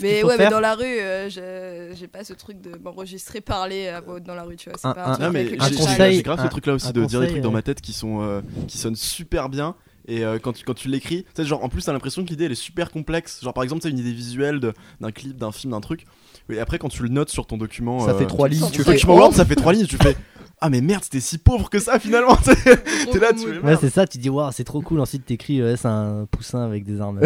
Mais 0.00 0.24
ouais, 0.24 0.34
mais 0.36 0.48
dans 0.50 0.58
la 0.58 0.74
rue, 0.74 0.84
euh, 0.84 1.28
je- 1.30 1.94
j'ai 1.96 2.08
pas 2.08 2.24
ce 2.24 2.32
truc 2.32 2.60
de 2.60 2.76
m'enregistrer 2.82 3.40
parler 3.40 3.86
à 3.86 4.00
voix 4.00 4.14
haute 4.14 4.24
dans 4.24 4.34
la 4.34 4.42
rue, 4.42 4.56
tu 4.56 4.68
vois. 4.68 4.76
C'est 4.80 4.88
Un- 4.88 4.94
pas 4.94 5.04
un- 5.04 5.14
un 5.14 5.18
Non, 5.18 5.30
mais 5.30 5.46
j'ai 5.48 5.56
grave 5.56 5.72
ce 6.40 6.44
un- 6.44 6.48
truc 6.48 6.66
là 6.66 6.74
aussi 6.74 6.92
de 6.92 7.04
dire 7.04 7.20
des 7.20 7.28
trucs 7.28 7.40
dans 7.42 7.50
euh, 7.50 7.52
ma 7.52 7.62
tête 7.62 7.80
qui 7.80 7.92
sont 7.92 8.20
euh, 8.20 8.40
qui 8.66 8.78
sonnent 8.78 8.96
super 8.96 9.48
bien 9.48 9.76
et 10.08 10.24
euh, 10.24 10.40
quand 10.40 10.52
tu 10.54 10.64
quand 10.64 10.74
tu 10.74 10.88
l'écris 10.88 11.22
tu 11.24 11.42
sais 11.42 11.44
genre 11.46 11.62
en 11.62 11.68
plus 11.68 11.82
t'as 11.84 11.92
l'impression 11.92 12.24
que 12.24 12.30
l'idée 12.30 12.46
elle 12.46 12.52
est 12.52 12.56
super 12.56 12.90
complexe 12.90 13.40
genre 13.44 13.52
par 13.54 13.62
exemple 13.62 13.82
t'as 13.82 13.90
une 13.90 13.98
idée 13.98 14.12
visuelle 14.12 14.58
de- 14.58 14.72
d'un 15.00 15.12
clip 15.12 15.36
d'un 15.36 15.52
film 15.52 15.72
d'un 15.72 15.80
truc 15.80 16.04
et 16.52 16.60
après 16.60 16.78
quand 16.78 16.88
tu 16.88 17.02
le 17.02 17.08
notes 17.08 17.30
sur 17.30 17.46
ton 17.46 17.56
document 17.56 18.00
Ça 18.00 18.10
euh, 18.12 18.18
fait 18.18 18.26
trois 18.26 18.48
lignes. 18.48 18.68
Tu 18.72 18.82
fais 18.82 18.92
document 18.92 19.14
Word 19.16 19.32
ça 19.34 19.44
fait 19.44 19.54
trois 19.56 19.72
lignes 19.72 19.86
tu 19.86 19.96
fais 19.96 20.16
ah 20.60 20.68
mais 20.68 20.80
merde 20.82 21.02
c'était 21.04 21.20
si 21.20 21.38
pauvre 21.38 21.70
que 21.70 21.78
ça 21.78 21.98
finalement 21.98 22.36
t'es 22.36 23.18
là 23.18 23.32
tu 23.32 23.46
fais 23.46 23.46
Ouais, 23.46 23.60
merde. 23.62 23.78
c'est 23.80 23.90
ça, 23.90 24.06
tu 24.06 24.18
dis, 24.18 24.28
waouh, 24.28 24.50
c'est 24.52 24.64
trop 24.64 24.82
cool. 24.82 25.00
Ensuite, 25.00 25.24
t'écris, 25.24 25.62
ouais, 25.62 25.76
c'est 25.78 25.88
un 25.88 26.26
poussin 26.30 26.62
avec 26.62 26.84
des 26.84 27.00
armes. 27.00 27.18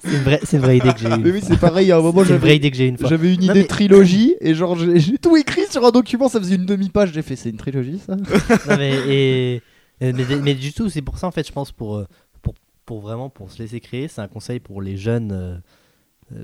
c'est 0.00 0.12
une, 0.12 0.22
vraie- 0.22 0.40
c'est 0.44 0.56
une 0.58 0.62
vraie 0.62 0.76
idée 0.76 0.92
que 0.92 0.98
j'ai 1.00 1.08
Mais 1.08 1.28
eue. 1.28 1.32
oui, 1.32 1.40
c'est 1.42 1.58
pareil. 1.58 1.90
À 1.90 1.98
un 1.98 2.00
moment, 2.00 2.22
C'est 2.24 2.30
une 2.30 2.36
vraie 2.36 2.40
j'avais 2.50 2.56
idée 2.56 2.70
que 2.70 2.76
j'ai 2.76 2.84
eu 2.84 2.88
une 2.88 2.98
fois. 2.98 3.08
j'avais 3.08 3.34
une 3.34 3.40
Non, 3.40 3.46
idée 3.50 3.60
mais- 3.62 3.66
trilogie 3.66 4.36
et 4.40 4.54
genre 4.54 4.76
j'ai 4.78 4.98
j'ai 5.00 5.18
tout 5.18 5.36
écrit 5.36 5.66
sur 5.68 5.84
un 5.84 5.90
document. 5.90 6.28
Ça 6.28 6.38
faisait 6.38 6.54
une 6.54 6.66
demi-page. 6.66 7.12
J'ai 7.12 7.22
fait, 7.22 7.34
c'est 7.36 7.50
une 7.50 7.56
trilogie 7.56 8.00
ça? 8.06 8.14
Non, 8.16 8.76
mais, 8.78 8.94
et, 9.08 9.62
Euh, 10.02 10.12
mais, 10.14 10.36
mais 10.36 10.54
du 10.54 10.72
tout, 10.72 10.88
c'est 10.88 11.02
pour 11.02 11.18
ça 11.18 11.26
en 11.26 11.32
fait, 11.32 11.44
je 11.46 11.52
pense 11.52 11.72
pour 11.72 11.96
euh, 11.96 12.06
pour 12.42 12.54
pour 12.86 13.00
vraiment 13.00 13.28
pour 13.28 13.50
se 13.50 13.60
laisser 13.60 13.80
créer, 13.80 14.06
c'est 14.06 14.20
un 14.20 14.28
conseil 14.28 14.60
pour 14.60 14.80
les 14.80 14.96
jeunes, 14.96 15.32
euh, 15.32 15.54
euh, 15.56 15.58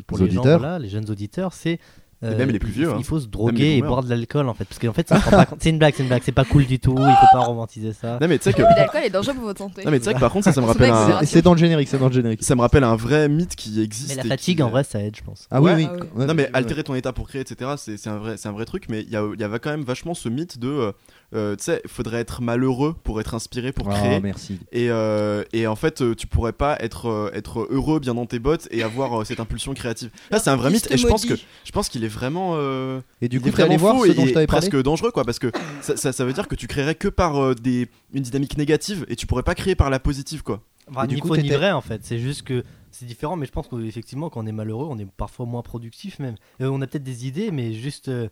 pour 0.06 0.18
Les 0.18 0.26
les, 0.26 0.30
gens, 0.32 0.42
voilà, 0.42 0.78
les 0.78 0.88
jeunes 0.88 1.10
auditeurs, 1.10 1.52
c'est 1.52 1.78
euh, 2.22 2.32
Et 2.32 2.36
même 2.36 2.50
les 2.50 2.58
plus 2.58 2.70
il- 2.70 2.74
vieux, 2.74 2.88
Il, 2.94 3.00
hein. 3.00 3.02
faut 3.02 3.20
se 3.20 3.26
droguer 3.26 3.76
et 3.76 3.82
boire 3.82 4.02
de 4.02 4.08
l'alcool 4.08 4.48
en 4.48 4.54
fait, 4.54 4.64
parce 4.64 4.78
qu'en 4.78 4.94
fait, 4.94 5.06
ça 5.06 5.20
se 5.20 5.24
rend 5.24 5.30
pas 5.32 5.44
compte- 5.46 5.58
c'est 5.60 5.68
une 5.68 5.78
blague, 5.78 5.92
c'est 5.94 6.04
une 6.04 6.08
blague, 6.08 6.22
c'est 6.24 6.32
pas 6.32 6.44
cool 6.44 6.64
du 6.64 6.78
tout, 6.78 6.94
il 6.96 7.02
faut 7.20 7.26
pas 7.38 7.40
romantiser 7.44 7.92
ça. 7.92 8.18
Non 8.18 8.28
mais 8.28 8.38
tu 8.38 8.44
sais 8.44 8.54
que 8.54 8.62
L'alcool 8.62 9.02
est 9.04 9.10
dangereux 9.10 9.34
pour 9.34 9.44
votre 9.44 9.58
santé. 9.58 9.84
non 9.84 9.90
mais 9.90 9.98
tu 9.98 10.06
sais 10.06 10.14
que 10.14 10.20
par 10.20 10.32
contre 10.32 10.44
ça 10.44 10.52
ça 10.52 10.62
me 10.62 10.66
rappelle 10.66 10.90
un 10.90 11.20
c'est 11.24 11.42
dans 11.42 11.52
le 11.52 11.58
générique, 11.58 11.88
c'est 11.88 11.98
dans 11.98 12.06
le 12.08 12.14
générique. 12.14 12.42
ça 12.42 12.54
me 12.54 12.62
rappelle 12.62 12.84
un 12.84 12.96
vrai 12.96 13.28
mythe 13.28 13.56
qui 13.56 13.82
existe. 13.82 14.10
Mais 14.16 14.22
la 14.22 14.28
fatigue 14.28 14.56
qui- 14.56 14.62
en 14.62 14.70
vrai, 14.70 14.84
ça 14.84 15.00
aide, 15.02 15.16
je 15.16 15.22
pense. 15.22 15.48
Ah 15.50 15.60
Ouais. 15.60 15.74
oui, 15.74 15.86
Ah 15.90 15.96
oui. 16.16 16.26
Non 16.26 16.32
mais 16.34 16.44
Ouais. 16.44 16.50
altérer 16.54 16.82
ton 16.84 16.94
état 16.94 17.12
pour 17.12 17.28
créer 17.28 17.42
etc 17.42 17.72
c'est 17.76 17.98
c'est 17.98 18.08
un 18.08 18.16
vrai 18.16 18.36
c'est 18.38 18.48
un 18.48 18.52
vrai 18.52 18.64
truc 18.64 18.84
mais 18.88 19.02
il 19.02 19.10
y, 19.10 19.16
a- 19.16 19.28
il 19.34 19.40
y 19.40 19.44
avait 19.44 19.58
quand 19.58 19.70
même 19.70 19.82
vachement 19.84 20.14
ce 20.14 20.30
mythe 20.30 20.58
de 20.58 20.68
euh, 20.68 20.92
euh, 21.34 21.56
tu 21.56 21.64
sais 21.64 21.82
faudrait 21.86 22.20
être 22.20 22.42
malheureux 22.42 22.94
pour 23.04 23.20
être 23.20 23.34
inspiré 23.34 23.72
pour 23.72 23.90
Ah, 23.90 23.94
créer. 23.98 24.20
merci. 24.20 24.58
et, 24.72 24.90
euh, 24.90 25.44
et 25.52 25.66
en 25.66 25.76
fait 25.76 26.00
euh, 26.02 26.14
tu 26.14 26.26
pourrais 26.26 26.52
pas 26.52 26.76
être 26.80 27.06
euh, 27.08 27.30
être 27.34 27.66
heureux 27.70 28.00
bien 28.00 28.14
dans 28.14 28.26
tes 28.26 28.38
bottes 28.38 28.68
et 28.70 28.82
avoir 28.82 29.20
euh, 29.20 29.24
cette 29.24 29.40
impulsion 29.40 29.74
créative. 29.74 30.10
Là 30.30 30.38
c'est 30.38 30.50
un 30.50 30.56
vrai 30.56 30.70
mythe 30.70 30.90
et 30.90 30.96
je 30.96 31.06
pense 31.06 31.24
que 31.26 31.34
je 31.36 31.72
pense 31.72 31.88
qu'il 31.88 32.04
est 32.04 32.08
vraiment 32.08 32.52
euh, 32.54 33.00
Et 33.20 33.28
du 33.28 33.36
il 33.36 33.42
coup, 33.42 33.50
vraiment 33.50 33.76
voir 33.76 33.96
faux 33.96 34.06
ce 34.06 34.12
dont 34.12 34.22
et, 34.24 34.28
je 34.28 34.32
t'avais 34.34 34.46
parlé 34.46 34.68
presque 34.68 34.82
dangereux 34.82 35.10
quoi 35.10 35.24
parce 35.24 35.38
que 35.38 35.50
ça, 35.80 35.96
ça, 35.96 36.12
ça 36.12 36.24
veut 36.24 36.32
dire 36.32 36.48
que 36.48 36.54
tu 36.54 36.66
créerais 36.66 36.94
que 36.94 37.08
par 37.08 37.36
euh, 37.42 37.54
des 37.54 37.88
une 38.12 38.22
dynamique 38.22 38.56
négative 38.56 39.04
et 39.08 39.16
tu 39.16 39.26
pourrais 39.26 39.42
pas 39.42 39.54
créer 39.54 39.74
par 39.74 39.90
la 39.90 39.98
positive 40.00 40.42
quoi. 40.42 40.62
Du 41.08 41.14
ni 41.14 41.20
coup, 41.20 41.28
faux 41.28 41.36
ni 41.38 41.48
vrai 41.48 41.72
en 41.72 41.80
fait, 41.80 42.00
c'est 42.04 42.18
juste 42.18 42.42
que 42.42 42.62
c'est 42.90 43.06
différent, 43.06 43.36
mais 43.36 43.46
je 43.46 43.52
pense 43.52 43.66
qu'effectivement 43.68 44.28
quand 44.28 44.44
on 44.44 44.46
est 44.46 44.52
malheureux, 44.52 44.86
on 44.88 44.98
est 44.98 45.06
parfois 45.16 45.46
moins 45.46 45.62
productif 45.62 46.18
même. 46.18 46.34
Euh, 46.60 46.68
on 46.68 46.80
a 46.82 46.86
peut-être 46.86 47.02
des 47.02 47.26
idées, 47.26 47.50
mais 47.50 47.72
juste 47.72 48.08
euh, 48.08 48.28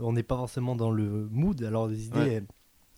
on 0.00 0.12
n'est 0.12 0.22
pas 0.22 0.36
forcément 0.36 0.76
dans 0.76 0.90
le 0.90 1.28
mood. 1.30 1.62
Alors 1.62 1.86
les 1.88 2.06
idées, 2.06 2.18
Ouais. 2.18 2.32
elles, 2.34 2.46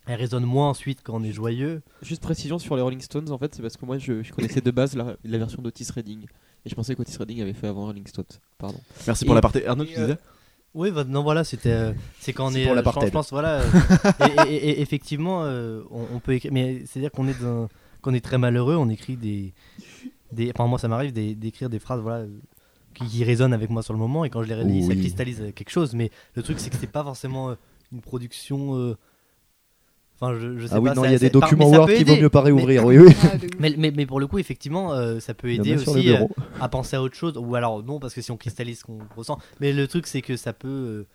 elles 0.07 0.15
résonnent 0.19 0.45
moins 0.45 0.69
ensuite 0.69 0.99
quand 1.03 1.15
on 1.15 1.23
est 1.23 1.31
joyeux. 1.31 1.81
Juste 2.01 2.21
précision 2.21 2.59
sur 2.59 2.75
les 2.75 2.81
Rolling 2.81 3.01
Stones, 3.01 3.31
en 3.31 3.37
fait, 3.37 3.53
c'est 3.55 3.61
parce 3.61 3.77
que 3.77 3.85
moi 3.85 3.97
je, 3.97 4.23
je 4.23 4.31
connaissais 4.33 4.61
de 4.61 4.71
base 4.71 4.95
la, 4.95 5.15
la 5.23 5.37
version 5.37 5.61
d'Otis 5.61 5.87
Redding. 5.93 6.23
Et 6.65 6.69
je 6.69 6.75
pensais 6.75 6.95
qu'Otis 6.95 7.17
Redding 7.17 7.41
avait 7.41 7.53
fait 7.53 7.67
avant 7.67 7.85
Rolling 7.85 8.07
Stones. 8.07 8.25
Pardon. 8.57 8.79
merci 9.05 9.23
Et- 9.23 9.27
pour 9.27 9.35
la 9.35 9.41
partie 9.41 9.63
Arnaud 9.65 9.85
tu 9.85 9.91
et, 9.93 9.97
euh, 9.99 10.05
disais 10.07 10.17
Oui, 10.73 10.91
bah, 10.91 11.03
non 11.03 11.23
voilà, 11.23 11.43
c'était 11.43 11.71
euh, 11.71 11.93
c'est 12.19 12.33
quand 12.33 12.47
on 12.51 12.53
est 12.55 12.63
pour 12.65 12.73
euh, 12.73 12.77
je 12.77 12.81
pense, 12.83 13.05
je 13.05 13.09
pense, 13.09 13.29
voilà. 13.31 13.61
euh, 13.61 14.25
et, 14.47 14.53
et- 14.55 14.69
et- 14.69 14.81
effectivement, 14.81 15.43
euh, 15.43 15.81
on, 15.91 16.05
on 16.15 16.19
peut 16.19 16.33
écrire, 16.33 16.51
mais 16.53 16.83
c'est 16.85 16.99
à 16.99 17.01
dire 17.01 17.11
qu'on 17.11 17.27
est 17.27 17.39
dans- 17.41 17.67
qu'on 18.01 18.13
est 18.13 18.23
très 18.23 18.37
malheureux, 18.37 18.75
on 18.75 18.89
écrit 18.89 19.17
des 19.17 19.53
des. 20.31 20.51
Enfin 20.53 20.67
moi 20.67 20.77
ça 20.79 20.87
m'arrive 20.87 21.11
des- 21.13 21.35
d'écrire 21.35 21.69
des 21.69 21.79
phrases 21.79 22.01
voilà. 22.01 22.25
Qui, 23.05 23.23
résonnent 23.23 23.53
avec 23.53 23.69
moi 23.69 23.83
sur 23.83 23.93
le 23.93 23.99
moment 23.99 24.25
et 24.25 24.29
quand 24.29 24.41
je 24.43 24.47
les 24.47 24.55
réalise 24.55 24.87
ça 24.87 24.95
cristallise 24.95 25.43
quelque 25.55 25.69
chose 25.69 25.93
mais 25.93 26.09
le 26.35 26.43
truc 26.43 26.59
c'est 26.59 26.69
que 26.69 26.77
c'est 26.77 26.87
pas 26.91 27.03
forcément 27.03 27.49
euh, 27.51 27.55
une 27.91 28.01
production 28.01 28.75
euh, 28.75 28.97
enfin 30.19 30.33
je, 30.39 30.57
je 30.57 30.65
sais 30.67 30.73
Ah 30.75 30.79
oui, 30.79 30.89
pas 30.89 30.95
non, 30.95 31.05
il 31.05 31.11
y 31.11 31.15
a 31.15 31.19
des 31.19 31.29
documents 31.29 31.69
Word 31.69 31.87
qui 31.89 32.03
vaut 32.03 32.15
mieux 32.15 32.29
pas 32.29 32.41
Mais- 32.41 32.47
réouvrir. 32.47 32.85
Oui, 32.85 32.97
oui. 32.97 33.13
Ah, 33.23 33.33
mais, 33.59 33.73
mais, 33.77 33.91
mais 33.95 34.05
pour 34.05 34.19
le 34.19 34.27
coup, 34.27 34.39
effectivement, 34.39 34.93
euh, 34.93 35.19
ça 35.19 35.33
peut 35.33 35.51
aider 35.51 35.75
aussi 35.75 36.11
euh, 36.11 36.25
à 36.59 36.69
penser 36.69 36.95
à 36.95 37.01
autre 37.01 37.15
chose. 37.15 37.37
Ou 37.37 37.55
alors, 37.55 37.83
non, 37.83 37.99
parce 37.99 38.13
que 38.13 38.21
si 38.21 38.31
on 38.31 38.37
cristallise 38.37 38.79
ce 38.79 38.83
qu'on 38.83 38.99
ressent. 39.15 39.37
Mais 39.59 39.73
le 39.73 39.87
truc, 39.87 40.07
c'est 40.07 40.21
que 40.21 40.35
ça 40.35 40.53
peut, 40.53 40.67
euh, 40.67 41.07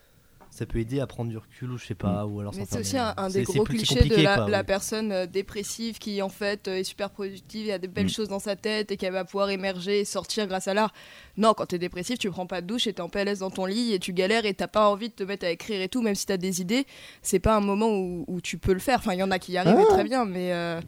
ça 0.54 0.66
peut 0.66 0.78
aider 0.80 1.00
à 1.00 1.06
prendre 1.06 1.30
du 1.30 1.38
recul 1.38 1.70
ou 1.70 1.78
je 1.78 1.86
sais 1.86 1.94
pas. 1.94 2.26
Ou 2.26 2.40
alors 2.40 2.52
c'est 2.54 2.78
aussi 2.78 2.98
un, 2.98 3.14
des 3.30 3.42
gros 3.42 3.64
clichés 3.64 4.04
de 4.04 4.16
la, 4.22 4.36
quoi, 4.36 4.50
la 4.50 4.58
oui. 4.60 4.64
personne 4.66 5.10
euh, 5.10 5.26
dépressive 5.26 5.98
qui 5.98 6.20
en 6.20 6.28
fait 6.28 6.68
euh, 6.68 6.76
est 6.76 6.84
super 6.84 7.08
productive, 7.08 7.64
il 7.66 7.72
a 7.72 7.78
des 7.78 7.88
belles 7.88 8.04
Mm. 8.04 8.10
choses 8.10 8.28
dans 8.28 8.38
sa 8.38 8.54
tête 8.54 8.90
et 8.92 8.98
qu'elle 8.98 9.14
va 9.14 9.24
pouvoir 9.24 9.48
émerger 9.48 10.00
et 10.00 10.04
sortir 10.04 10.46
grâce 10.46 10.68
à 10.68 10.74
l'art. 10.74 10.92
Non, 11.38 11.54
quand 11.54 11.64
t'es 11.64 11.78
dépressif, 11.78 12.18
tu 12.18 12.30
prends 12.30 12.46
pas 12.46 12.60
de 12.60 12.66
douche 12.66 12.86
et 12.86 12.92
t'es 12.92 13.00
en 13.00 13.08
PLS 13.08 13.38
dans 13.38 13.50
ton 13.50 13.64
lit 13.64 13.94
et 13.94 13.98
tu 13.98 14.12
galères 14.12 14.44
et 14.44 14.52
t'as 14.52 14.66
pas 14.68 14.90
envie 14.90 15.08
de 15.08 15.14
te 15.14 15.22
mettre 15.22 15.46
à 15.46 15.50
écrire 15.50 15.80
et 15.80 15.88
tout, 15.88 16.02
même 16.02 16.14
si 16.14 16.26
t'as 16.26 16.36
des 16.36 16.60
idées, 16.60 16.84
c'est 17.22 17.38
pas 17.40 17.56
un 17.56 17.60
moment 17.60 17.88
où, 17.88 18.26
où 18.28 18.40
tu 18.42 18.58
peux 18.58 18.74
le 18.74 18.78
faire. 18.78 18.98
Enfin, 18.98 19.14
il 19.14 19.20
y 19.20 19.22
en 19.22 19.30
a 19.30 19.38
qui 19.38 19.52
y 19.52 19.56
arrivent 19.56 19.74
Ah. 19.88 19.94
très 19.94 20.04
bien, 20.04 20.26
mais 20.26 20.52
euh, 20.52 20.80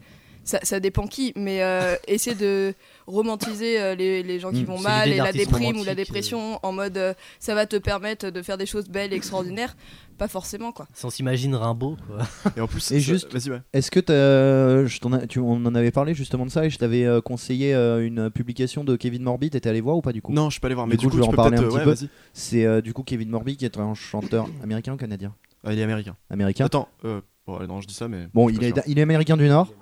ça, 0.45 0.59
ça 0.63 0.79
dépend 0.79 1.07
qui. 1.07 1.33
Mais 1.35 1.61
euh, 1.61 1.95
essayer 2.07 2.35
de 2.35 2.73
romantiser 3.07 3.79
euh, 3.81 3.95
les, 3.95 4.23
les 4.23 4.39
gens 4.39 4.51
qui 4.51 4.61
Mm. 4.63 4.65
vont 4.65 4.79
mal 4.79 5.09
et 5.11 5.17
la 5.17 5.31
déprime 5.33 5.57
ou 5.57 5.83
la 5.83 5.91
romantique, 5.91 5.95
dépression 5.97 6.59
en 6.63 6.71
mode 6.71 6.97
euh, 6.97 7.13
ça 7.39 7.53
va 7.53 7.65
te 7.65 7.75
permettre 7.75 8.29
de 8.29 8.41
faire 8.41 8.57
des 8.57 8.65
choses 8.65 8.87
belles 8.87 9.11
et 9.13 9.15
extraordinaires, 9.15 9.75
pas 10.17 10.27
forcément 10.27 10.71
quoi. 10.71 10.87
Si 10.93 11.05
on 11.05 11.09
s'imagine 11.09 11.53
Rimbaud, 11.55 11.97
quoi. 12.07 12.19
et 12.57 12.61
en 12.61 12.67
plus 12.67 12.91
Et 12.91 12.99
juste- 12.99 13.31
vas-y 13.33 13.51
ouais 13.51 13.61
Est-ce 13.73 13.91
que 13.91 13.99
t'as- 13.99 14.85
je 14.87 14.99
t'en 14.99 15.11
a- 15.13 15.27
tu, 15.27 15.39
on 15.39 15.53
en 15.65 15.75
avait 15.75 15.91
parlé 15.91 16.13
justement 16.13 16.45
de 16.45 16.51
ça 16.51 16.65
et 16.65 16.69
je 16.69 16.77
t'avais 16.77 17.03
euh, 17.05 17.21
conseillé 17.21 17.73
euh, 17.75 18.05
une 18.05 18.29
publication 18.31 18.83
de 18.83 18.95
Kevin 18.95 19.23
Morby. 19.23 19.49
T'étais 19.49 19.69
allé 19.69 19.81
voir 19.81 19.97
ou 19.97 20.01
pas 20.01 20.13
du 20.13 20.21
coup? 20.21 20.31
Non 20.33 20.49
je 20.49 20.59
peux 20.59 20.67
aller 20.67 20.75
voir 20.75 20.87
Du 20.87 20.91
mais 20.91 20.95
coup, 20.97 21.01
du 21.03 21.07
coup 21.09 21.17
je 21.17 21.21
vais 21.21 21.27
en 21.27 21.31
parler 21.33 21.57
un 21.57 21.63
petit 21.63 21.75
ouais, 21.75 21.83
peu. 21.83 21.95
C'est 22.33 22.65
euh, 22.65 22.81
du 22.81 22.93
coup 22.93 23.03
Kevin 23.03 23.29
Morby 23.29 23.57
qui 23.57 23.65
est 23.65 23.77
un 23.77 23.93
chanteur 23.93 24.47
américain 24.63 24.93
ou 24.93 24.97
canadien? 24.97 25.33
Ah, 25.63 25.73
il 25.73 25.79
est 25.79 25.83
américain 25.83 26.15
Américain? 26.29 26.65
attends 26.65 26.87
euh, 27.05 27.21
bon, 27.47 27.59
non 27.67 27.81
je 27.81 27.87
dis 27.87 27.93
ça 27.93 28.07
mais 28.07 28.27
Bon, 28.33 28.49
il 28.49 28.63
est, 28.63 28.73
il 28.87 28.99
est 28.99 29.01
américain 29.01 29.37
du 29.37 29.47
Nord. 29.47 29.73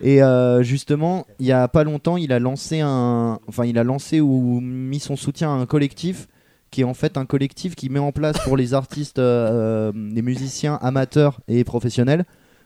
Et 0.00 0.22
euh, 0.22 0.62
justement, 0.62 1.26
il 1.38 1.46
y 1.46 1.52
a 1.52 1.66
pas 1.68 1.84
longtemps, 1.84 2.16
il 2.16 2.32
a 2.32 2.38
lancé 2.38 2.80
un, 2.80 3.38
enfin, 3.46 3.64
il 3.64 3.78
a 3.78 3.84
lancé 3.84 4.20
ou 4.20 4.60
mis 4.60 5.00
son 5.00 5.16
soutien 5.16 5.50
à 5.50 5.54
un 5.54 5.64
collectif 5.64 6.26
qui 6.70 6.82
est 6.82 6.84
en 6.84 6.94
fait 6.94 7.16
un 7.16 7.26
collectif 7.26 7.74
qui 7.74 7.88
met 7.88 7.98
en 7.98 8.12
place 8.12 8.38
pour 8.44 8.56
les 8.56 8.74
artistes, 8.74 9.18
euh, 9.18 9.90
euh, 9.90 10.10
les 10.12 10.22
musiciens 10.22 10.78
amateurs 10.82 11.40
et 11.48 11.64
professionnels, 11.64 12.24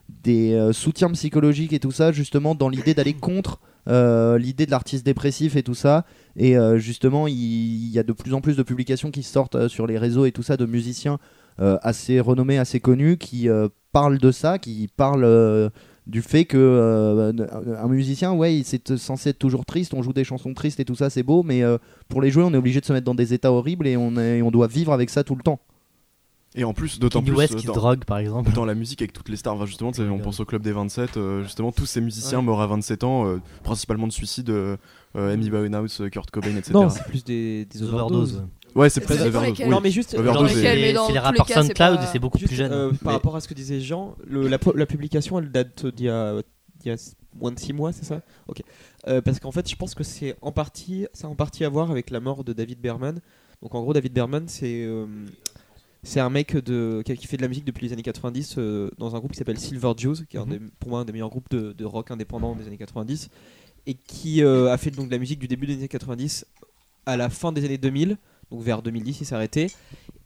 des 0.08 0.52
euh, 0.52 0.72
soutiens 0.72 1.10
psychologiques 1.12 1.72
et 1.72 1.80
tout 1.80 1.90
ça, 1.92 2.12
justement 2.12 2.54
dans 2.54 2.68
l'idée 2.68 2.94
d'aller 2.94 3.14
contre 3.14 3.60
l'idée 3.86 4.64
de 4.64 4.70
l'artiste 4.70 5.04
dépressif 5.04 5.56
et 5.56 5.62
tout 5.62 5.74
ça. 5.74 6.06
Et 6.36 6.56
justement, 6.76 7.28
il, 7.28 7.34
il 7.34 7.90
y 7.90 7.98
a 7.98 8.02
de 8.02 8.14
plus 8.14 8.32
en 8.32 8.40
plus 8.40 8.56
de 8.56 8.62
publications 8.62 9.10
qui 9.10 9.22
sortent 9.22 9.68
sur 9.68 9.86
les 9.86 9.98
réseaux 9.98 10.24
et 10.24 10.32
tout 10.32 10.42
ça 10.42 10.56
de 10.56 10.64
musiciens 10.64 11.18
assez 11.58 12.20
renommés, 12.20 12.58
assez 12.58 12.80
connus, 12.80 13.16
qui 13.18 13.48
euh, 13.48 13.68
parlent 13.92 14.18
de 14.18 14.30
ça, 14.32 14.58
qui 14.58 14.88
parlent 14.96 15.24
euh, 15.24 15.70
du 16.06 16.20
fait 16.20 16.44
que 16.44 16.58
euh, 16.58 17.32
un 17.82 17.88
musicien, 17.88 18.32
ouais, 18.32 18.56
il- 18.56 18.64
c'est 18.64 18.96
censé 18.98 19.30
être 19.30 19.38
toujours 19.38 19.64
triste. 19.64 19.94
On 19.94 20.02
joue 20.02 20.12
des 20.12 20.24
chansons 20.24 20.52
tristes 20.52 20.80
et 20.80 20.84
tout 20.84 20.94
ça, 20.96 21.08
c'est 21.10 21.22
beau, 21.22 21.42
mais 21.42 21.62
euh, 21.62 21.78
pour 22.08 22.20
les 22.20 22.30
jouer, 22.30 22.42
on 22.42 22.52
est 22.52 22.56
obligé 22.58 22.80
de 22.80 22.84
se 22.84 22.92
mettre 22.92 23.06
dans 23.06 23.14
des 23.14 23.32
états 23.32 23.52
horribles 23.52 23.86
et 23.86 23.96
on, 23.96 24.16
est, 24.16 24.42
on 24.42 24.50
doit 24.50 24.66
vivre 24.66 24.92
avec 24.92 25.08
ça 25.10 25.24
tout 25.24 25.34
le 25.34 25.42
temps. 25.42 25.60
et 26.56 26.62
en 26.64 26.72
plus 26.74 26.98
d'autant 27.00 27.22
plus 27.22 27.32
West 27.34 27.54
euh, 27.54 27.56
qui 27.58 27.66
dans- 27.66 27.72
drogue, 27.72 28.04
par 28.04 28.18
exemple. 28.18 28.52
dans 28.52 28.64
la 28.66 28.74
musique 28.74 29.00
avec 29.00 29.12
toutes 29.14 29.28
les 29.30 29.36
stars, 29.36 29.54
enfin, 29.54 29.64
justement, 29.66 29.92
on 29.98 30.18
pense 30.18 30.40
au 30.40 30.44
club 30.44 30.62
des 30.62 30.72
27, 30.72 31.16
euh, 31.16 31.42
justement, 31.42 31.72
tous 31.72 31.86
ces 31.86 32.00
musiciens 32.02 32.38
Ouais. 32.40 32.44
morts 32.44 32.60
à 32.62 32.66
27 32.66 33.02
ans, 33.04 33.26
euh, 33.26 33.40
principalement 33.62 34.06
de 34.06 34.12
suicide, 34.12 34.50
euh, 34.50 34.76
euh, 35.16 35.32
Amy 35.32 35.50
Winehouse, 35.50 36.00
euh, 36.02 36.08
Kurt 36.10 36.30
Cobain, 36.30 36.54
etc. 36.56 36.72
Non, 36.74 36.90
c'est 36.90 37.04
plus 37.04 37.24
des, 37.24 37.64
des 37.64 37.78
Des 37.78 37.82
overdoses. 37.84 38.44
Ouais, 38.74 38.90
c'est 38.90 39.00
plus 39.00 39.14
oui. 39.14 39.68
Non, 39.68 39.80
mais 39.80 39.90
juste, 39.90 40.14
Overdose, 40.14 40.42
Dans 40.42 40.48
c'est- 40.48 40.74
les 40.76 40.94
c'est 40.94 41.52
SoundCloud 41.54 42.02
et 42.02 42.06
c'est 42.12 42.18
beaucoup 42.18 42.38
Juste, 42.38 42.48
plus 42.48 42.56
jeune. 42.56 42.72
euh, 42.72 42.92
par 43.02 43.12
rapport 43.14 43.36
à 43.36 43.40
ce 43.40 43.48
que 43.48 43.54
disait 43.54 43.80
Jean, 43.80 44.14
le- 44.26 44.48
la, 44.48 44.58
la 44.74 44.86
publication 44.86 45.38
elle 45.38 45.50
date 45.50 45.86
d'il 45.86 46.06
y 46.06 46.08
a, 46.08 46.34
d'il 46.80 46.90
y 46.90 46.94
a 46.94 46.96
moins 47.40 47.50
de 47.52 47.58
6 47.58 47.72
mois, 47.72 47.92
c'est 47.92 48.04
ça? 48.04 48.20
Ok. 48.48 48.62
Euh, 49.08 49.20
parce 49.20 49.40
qu'en 49.40 49.52
fait, 49.52 49.68
je 49.68 49.76
pense 49.76 49.94
que 49.94 50.04
c'est 50.04 50.36
en 50.42 50.52
partie, 50.52 51.06
ça 51.12 51.26
a 51.26 51.30
en 51.30 51.34
partie 51.34 51.64
à 51.64 51.68
voir 51.68 51.90
avec 51.90 52.10
la 52.10 52.20
mort 52.20 52.44
de 52.44 52.52
David 52.52 52.80
Berman. 52.80 53.20
Donc 53.62 53.74
en 53.74 53.82
gros, 53.82 53.92
David 53.92 54.12
Berman, 54.12 54.44
c'est 54.48 54.84
euh, 54.84 55.06
c'est 56.02 56.20
un 56.20 56.28
mec 56.30 56.54
de, 56.56 57.02
qui 57.04 57.26
fait 57.26 57.36
de 57.38 57.42
la 57.42 57.48
musique 57.48 57.64
depuis 57.64 57.86
les 57.86 57.92
années 57.94 58.02
90 58.02 58.56
euh, 58.58 58.90
dans 58.98 59.16
un 59.16 59.18
groupe 59.20 59.32
qui 59.32 59.38
s'appelle 59.38 59.58
Silver 59.58 59.92
Jews, 59.96 60.16
qui 60.28 60.36
est 60.36 60.40
un 60.40 60.44
Mhm. 60.44 60.50
des- 60.50 60.60
pour 60.78 60.90
moi 60.90 61.00
un 61.00 61.04
des 61.06 61.12
meilleurs 61.12 61.30
groupes 61.30 61.48
de, 61.50 61.72
de 61.72 61.84
rock 61.86 62.10
indépendant 62.10 62.54
des 62.54 62.66
années 62.66 62.76
90, 62.76 63.30
et 63.86 63.94
qui 63.94 64.42
euh, 64.42 64.70
a 64.70 64.76
fait 64.76 64.90
donc 64.90 65.06
de 65.06 65.12
la 65.12 65.18
musique 65.18 65.38
du 65.38 65.48
début 65.48 65.66
des 65.66 65.74
années 65.74 65.88
90 65.88 66.44
à 67.06 67.16
la 67.16 67.30
fin 67.30 67.52
des 67.52 67.64
années 67.64 67.78
2000, 67.78 68.18
vers 68.60 68.82
2010 68.82 69.20
il 69.20 69.24
s'est 69.24 69.34
arrêté, 69.34 69.70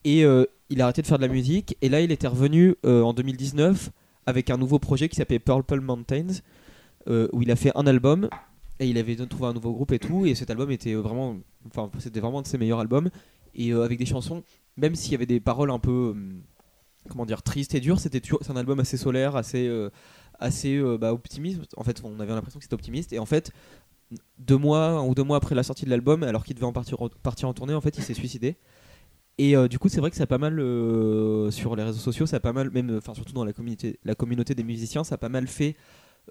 et 0.05 0.25
euh, 0.25 0.45
il 0.71 0.81
a 0.81 0.85
arrêté 0.85 1.03
de 1.03 1.07
faire 1.07 1.19
de 1.19 1.27
la 1.27 1.33
musique, 1.33 1.77
et 1.83 1.89
là 1.89 2.01
il 2.01 2.11
était 2.11 2.27
revenu 2.27 2.75
euh, 2.85 3.03
en 3.03 3.13
2019 3.13 3.91
avec 4.27 4.51
un 4.51 4.57
nouveau 4.57 4.79
projet 4.79 5.09
qui 5.09 5.17
s'appelait 5.17 5.39
Purple 5.39 5.81
Mountains, 5.81 6.41
euh, 7.09 7.29
où 7.33 7.43
il 7.43 7.51
a 7.51 7.57
fait 7.57 7.73
un 7.75 7.87
album, 7.87 8.29
et 8.79 8.87
il 8.87 8.99
avait 8.99 9.17
trouvé 9.17 9.47
un 9.47 9.55
nouveau 9.55 9.73
groupe 9.73 9.93
et 9.93 9.99
tout, 9.99 10.27
et 10.27 10.35
cet 10.35 10.51
album 10.51 10.71
était 10.71 10.95
vraiment, 10.95 11.37
enfin 11.67 11.91
c'était 11.99 12.21
vraiment 12.21 12.43
de 12.43 12.47
ses 12.47 12.59
meilleurs 12.59 12.81
albums, 12.81 13.11
et 13.55 13.73
avec 13.73 13.99
des 13.99 14.07
chansons, 14.07 14.45
même 14.77 14.95
s'il 14.95 15.13
y 15.13 15.15
avait 15.15 15.27
des 15.27 15.41
paroles 15.41 15.71
un 15.71 15.79
peu, 15.79 16.15
comment 17.09 17.27
dire, 17.27 17.43
tristes 17.43 17.75
et 17.75 17.81
dures, 17.81 17.99
c'était 17.99 18.23
un 18.49 18.57
album 18.57 18.79
assez 18.79 18.97
solaire, 18.97 19.35
assez, 19.35 19.69
assez 20.39 20.81
bah, 21.01 21.13
optimiste. 21.13 21.63
En 21.77 21.83
fait, 21.83 22.03
on 22.05 22.21
avait 22.21 22.35
l'impression 22.35 22.61
que 22.61 22.65
c'était 22.65 22.75
optimiste, 22.75 23.13
et 23.13 23.19
en 23.19 23.27
fait, 23.27 23.51
deux 24.39 24.57
mois, 24.57 25.03
ou 25.03 25.15
deux 25.15 25.23
mois 25.25 25.37
après 25.37 25.55
la 25.55 25.63
sortie 25.63 25.85
de 25.85 25.91
l'album, 25.91 26.23
alors 26.23 26.45
qu'il 26.45 26.55
devait 26.55 26.67
en 26.67 26.73
partir, 26.73 26.97
partir 27.23 27.49
en 27.49 27.55
tournée, 27.55 27.75
en 27.75 27.81
fait, 27.81 27.97
il 27.99 28.03
s'est 28.05 28.15
suicidé. 28.15 28.57
Et 29.39 29.57
euh, 29.57 29.69
du 29.69 29.79
coup, 29.79 29.89
c'est 29.89 30.01
vrai 30.01 30.11
que 30.11 30.17
ça 30.17 30.25
a 30.25 30.27
pas 30.27 30.39
mal 30.39 30.59
euh, 30.59 31.51
sur 31.51 31.77
les 31.77 31.85
réseaux 31.85 32.01
sociaux, 32.01 32.27
ça 32.27 32.37
a 32.37 32.41
pas 32.41 32.53
mal, 32.53 32.71
même, 32.71 32.97
enfin 32.97 33.15
surtout 33.15 33.33
dans 33.33 33.45
la 33.45 33.53
communauté, 33.53 33.99
la 34.05 34.17
communauté 34.17 34.55
des 34.55 34.65
musiciens, 34.65 35.05
ça 35.05 35.15
a 35.15 35.19
pas 35.19 35.29
mal 35.29 35.47
fait 35.47 35.77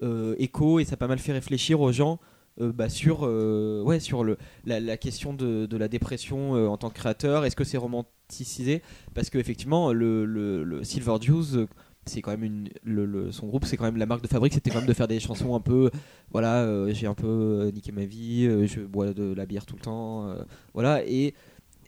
euh, 0.03 0.35
écho 0.37 0.79
et 0.79 0.85
ça 0.85 0.95
a 0.95 0.97
pas 0.97 1.07
mal 1.07 1.17
fait 1.17 1.31
réfléchir 1.31 1.79
aux 1.81 1.91
gens 1.91 2.19
bah, 2.59 2.89
sur, 2.89 3.21
ouais, 3.21 3.99
sur 3.99 4.23
le, 4.23 4.35
la, 4.65 4.97
question 4.97 5.31
de, 5.31 5.67
de 5.67 5.77
la 5.77 5.87
dépression 5.87 6.53
en 6.53 6.75
tant 6.75 6.89
que 6.89 6.95
créateur. 6.95 7.45
Est-ce 7.45 7.55
que 7.55 7.63
c'est 7.63 7.77
romanticisé? 7.77 8.81
Parce 9.13 9.29
qu'effectivement, 9.29 9.93
le, 9.93 10.25
le, 10.25 10.63
le 10.63 10.83
Silver 10.83 11.17
Jews, 11.21 11.67
c'est 12.07 12.21
quand 12.21 12.31
même 12.31 12.43
une, 12.43 12.69
le, 12.83 13.05
le- 13.05 13.31
son 13.31 13.47
groupe, 13.47 13.65
c'est 13.65 13.77
quand 13.77 13.83
même 13.85 13.97
la 13.97 14.05
marque 14.05 14.21
de 14.23 14.27
fabrique, 14.27 14.53
c'était 14.53 14.69
quand 14.69 14.79
même 14.79 14.87
de 14.87 14.93
faire 14.93 15.07
des 15.07 15.19
chansons 15.19 15.55
un 15.55 15.59
peu, 15.59 15.89
voilà, 16.31 16.63
euh, 16.63 16.93
j'ai 16.93 17.07
un 17.07 17.13
peu 17.13 17.27
euh, 17.27 17.71
niqué 17.71 17.91
ma 17.91 18.05
vie, 18.05 18.45
euh, 18.45 18.65
je 18.67 18.81
bois 18.81 19.13
de 19.13 19.33
la 19.33 19.45
bière 19.45 19.65
tout 19.65 19.75
le 19.75 19.81
temps, 19.81 20.33
voilà, 20.73 21.03
et 21.05 21.33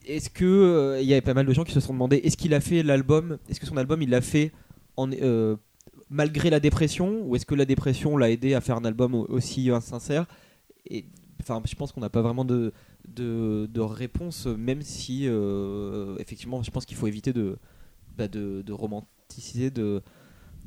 est-ce 0.06 0.30
que 0.30 1.00
il 1.02 1.08
y 1.08 1.14
avait 1.14 1.22
pas 1.22 1.34
mal 1.34 1.46
de 1.46 1.54
gens 1.54 1.64
qui 1.64 1.74
se 1.74 1.80
sont 1.80 1.94
demandé 1.94 2.18
est-ce 2.18 2.38
qu'il 2.38 2.54
a 2.54 2.62
fait 2.62 2.84
l'album 2.84 3.38
est-ce 3.50 3.60
que 3.60 3.66
son 3.66 3.78
album 3.78 4.02
il 4.02 4.10
l'a 4.10 4.22
fait 4.22 4.52
en 4.98 5.10
malgré 6.10 6.50
la 6.50 6.60
dépression 6.60 7.22
ou 7.26 7.36
est-ce 7.36 7.46
que 7.46 7.54
la 7.56 7.66
dépression 7.66 8.18
l'a 8.18 8.30
aidé 8.32 8.54
à 8.56 8.62
faire 8.62 8.78
un 8.78 8.86
album 8.86 9.14
au- 9.14 9.26
aussi 9.28 9.70
insincère? 9.70 10.26
Enfin 11.42 11.62
je 11.66 11.76
pense 11.76 11.92
qu'on 11.92 12.02
n'a 12.02 12.10
pas 12.10 12.22
vraiment 12.22 12.46
de, 12.46 12.74
de, 13.08 13.68
réponse 13.82 14.46
même 14.48 14.82
si 14.82 15.28
effectivement 16.20 16.64
je 16.64 16.72
pense 16.72 16.86
qu'il 16.86 16.98
faut 16.98 17.08
éviter 17.08 17.34
de, 17.34 17.58
bah, 18.18 18.28
de, 18.28 18.62
de 18.62 18.74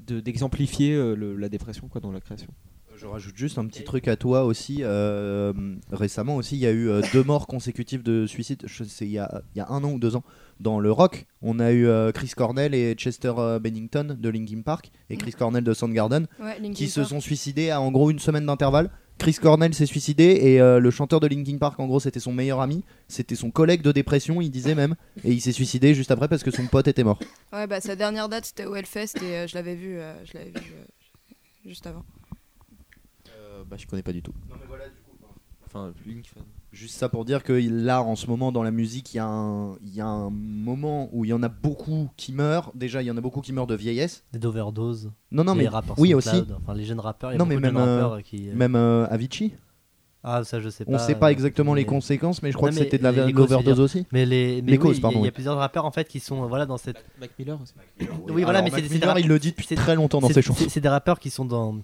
de- 0.06 0.20
d'exemplifier 0.20 0.94
euh, 0.94 1.14
la 1.38 1.48
dépression 1.48 1.88
quoi 1.88 2.00
dans 2.00 2.12
la 2.12 2.20
création 2.20 2.48
Je 2.96 3.06
rajoute 3.06 3.36
juste 3.36 3.58
un 3.58 3.66
petit 3.66 3.84
truc 3.84 4.08
à 4.08 4.16
toi 4.16 4.44
aussi. 4.44 4.78
euh, 4.80 5.52
récemment 5.90 6.36
aussi, 6.36 6.56
il 6.56 6.60
y 6.60 6.66
a 6.66 6.70
eu 6.70 6.88
euh, 6.88 7.00
deux 7.12 7.22
morts 7.24 7.46
consécutives 7.46 8.02
de 8.02 8.26
suicide. 8.26 8.62
Je 8.66 8.84
sais, 8.84 9.06
il 9.06 9.12
y 9.12 9.18
a, 9.18 9.42
il 9.54 9.58
y 9.58 9.60
a 9.60 9.68
un 9.68 9.82
an 9.84 9.92
ou 9.92 9.98
deux 9.98 10.16
ans. 10.16 10.24
Dans 10.60 10.78
le 10.80 10.92
rock, 10.92 11.26
on 11.40 11.58
a 11.60 11.72
eu 11.72 11.86
euh, 11.86 12.12
Chris 12.12 12.30
Cornell 12.36 12.74
et 12.74 12.94
Chester 12.94 13.32
euh, 13.38 13.58
Bennington 13.58 14.16
de 14.18 14.28
Linkin 14.28 14.62
Park 14.62 14.90
et 15.10 15.16
Chris 15.16 15.32
Cornell 15.32 15.64
de 15.64 15.74
Soundgarden 15.74 16.26
Ouais, 16.40 16.60
qui 16.72 16.88
se 16.88 17.02
sont 17.04 17.20
suicidés 17.20 17.70
à 17.70 17.80
en 17.80 17.90
gros 17.90 18.10
une 18.10 18.18
semaine 18.20 18.46
d'intervalle. 18.46 18.90
Chris 19.22 19.34
Cornell 19.40 19.72
s'est 19.72 19.86
suicidé 19.86 20.24
et 20.24 20.60
euh, 20.60 20.80
le 20.80 20.90
chanteur 20.90 21.20
de 21.20 21.28
Linkin 21.28 21.56
Park, 21.56 21.78
en 21.78 21.86
gros, 21.86 22.00
c'était 22.00 22.18
son 22.18 22.32
meilleur 22.32 22.60
ami, 22.60 22.82
c'était 23.06 23.36
son 23.36 23.52
collègue 23.52 23.80
de 23.80 23.92
dépression, 23.92 24.40
il 24.40 24.50
disait 24.50 24.74
même, 24.74 24.96
et 25.22 25.30
il 25.30 25.40
s'est 25.40 25.52
suicidé 25.52 25.94
juste 25.94 26.10
après 26.10 26.26
parce 26.26 26.42
que 26.42 26.50
son 26.50 26.66
pote 26.66 26.88
était 26.88 27.04
mort. 27.04 27.20
Ouais, 27.52 27.68
bah 27.68 27.80
sa 27.80 27.94
dernière 27.94 28.28
date 28.28 28.46
c'était 28.46 28.64
au 28.64 28.74
Hellfest 28.74 29.22
et 29.22 29.36
euh, 29.36 29.46
je 29.46 29.54
l'avais 29.54 29.76
vu, 29.76 29.96
euh, 29.96 30.12
je 30.24 30.36
l'avais 30.36 30.50
vu 30.50 30.72
euh, 30.72 31.34
juste 31.64 31.86
avant. 31.86 32.04
bah, 33.70 33.76
je 33.78 33.86
connais 33.86 34.02
pas 34.02 34.12
du 34.12 34.22
tout. 34.22 34.34
enfin 35.66 35.94
Link, 36.04 36.28
enfin, 36.34 36.44
Juste 36.72 36.94
ça 36.96 37.10
pour 37.10 37.26
dire 37.26 37.42
que 37.42 37.52
là, 37.52 38.02
en 38.02 38.16
ce 38.16 38.26
moment, 38.28 38.50
dans 38.50 38.62
la 38.62 38.70
musique, 38.70 39.12
il 39.12 39.18
y, 39.18 39.20
a 39.20 39.26
un- 39.26 39.74
il 39.84 39.94
y 39.94 40.00
a 40.00 40.06
un 40.06 40.30
moment 40.30 41.10
où 41.12 41.26
il 41.26 41.28
y 41.28 41.32
en 41.34 41.42
a 41.42 41.48
beaucoup 41.48 42.08
qui 42.16 42.32
meurent. 42.32 42.72
Déjà, 42.74 43.02
il 43.02 43.06
y 43.06 43.10
en 43.10 43.16
a 43.18 43.20
beaucoup 43.20 43.42
qui 43.42 43.52
meurent 43.52 43.66
de 43.66 43.74
vieillesse. 43.74 44.24
Des 44.32 44.46
overdoses. 44.46 45.10
Non, 45.30 45.44
non, 45.44 45.52
les 45.52 45.64
mais 45.64 45.68
rappeurs 45.68 45.98
oui 45.98 46.14
aussi. 46.14 46.30
Enfin, 46.62 46.72
les 46.74 46.84
jeunes 46.86 47.00
rappeurs. 47.00 47.30
Il 47.30 47.34
y 47.34 47.36
a 47.36 47.38
Non, 47.38 47.44
mais 47.44 47.56
de 47.56 47.60
même, 47.60 47.74
jeunes 47.76 47.82
euh, 47.88 48.02
rappeurs 48.06 48.22
qui. 48.22 48.48
euh, 48.48 48.54
même 48.54 48.74
euh, 48.74 49.06
Avicii. 49.10 49.52
Ah, 50.24 50.44
ça, 50.44 50.60
je 50.60 50.68
sais 50.70 50.84
pas. 50.86 50.92
On 50.92 50.98
sait 50.98 51.14
pas 51.16 51.26
euh, 51.26 51.30
exactement 51.32 51.74
les 51.74 51.84
conséquences, 51.84 52.42
mais 52.42 52.52
je 52.52 52.56
crois 52.56 52.70
Non, 52.70 52.76
que 52.76 52.82
c'était 52.84 52.96
de 52.96 53.02
la 53.02 53.10
l'overdose 53.30 53.80
aussi. 53.80 54.06
Mais 54.12 54.24
les, 54.24 54.62
mais 54.62 54.70
Les 54.70 54.78
oui, 54.78 54.82
causes, 54.82 54.96
il 54.96 55.00
y 55.00 55.00
a- 55.00 55.02
pardon, 55.02 55.18
Il 55.18 55.24
y, 55.24 55.28
a 55.28 55.32
plusieurs 55.32 55.56
rappeurs 55.58 55.84
en 55.84 55.90
fait 55.90 56.08
qui 56.08 56.20
sont 56.20 56.46
voilà 56.46 56.64
dans 56.64 56.78
cette. 56.78 57.04
Mac 57.20 57.30
Miller 57.38 57.58
aussi. 57.60 57.74
Oui, 57.98 58.06
voilà, 58.06 58.22
mais 58.28 58.38
Alors, 58.44 58.54
c'est 58.66 58.70
Mac 58.70 58.72
c'est 58.84 58.88
des 58.88 58.94
Miller, 58.94 59.18
il 59.18 59.28
le 59.28 59.38
dit 59.38 59.50
depuis 59.50 59.66
c'est- 59.66 59.74
très 59.74 59.94
longtemps 59.96 60.20
dans 60.20 60.28
ses 60.28 60.40
chansons. 60.40 60.62
c'est- 60.62 60.70
C'est 60.70 60.80
des 60.80 60.88
rappeurs 60.88 61.18
qui 61.18 61.28
sont 61.28 61.44
dans 61.44 61.76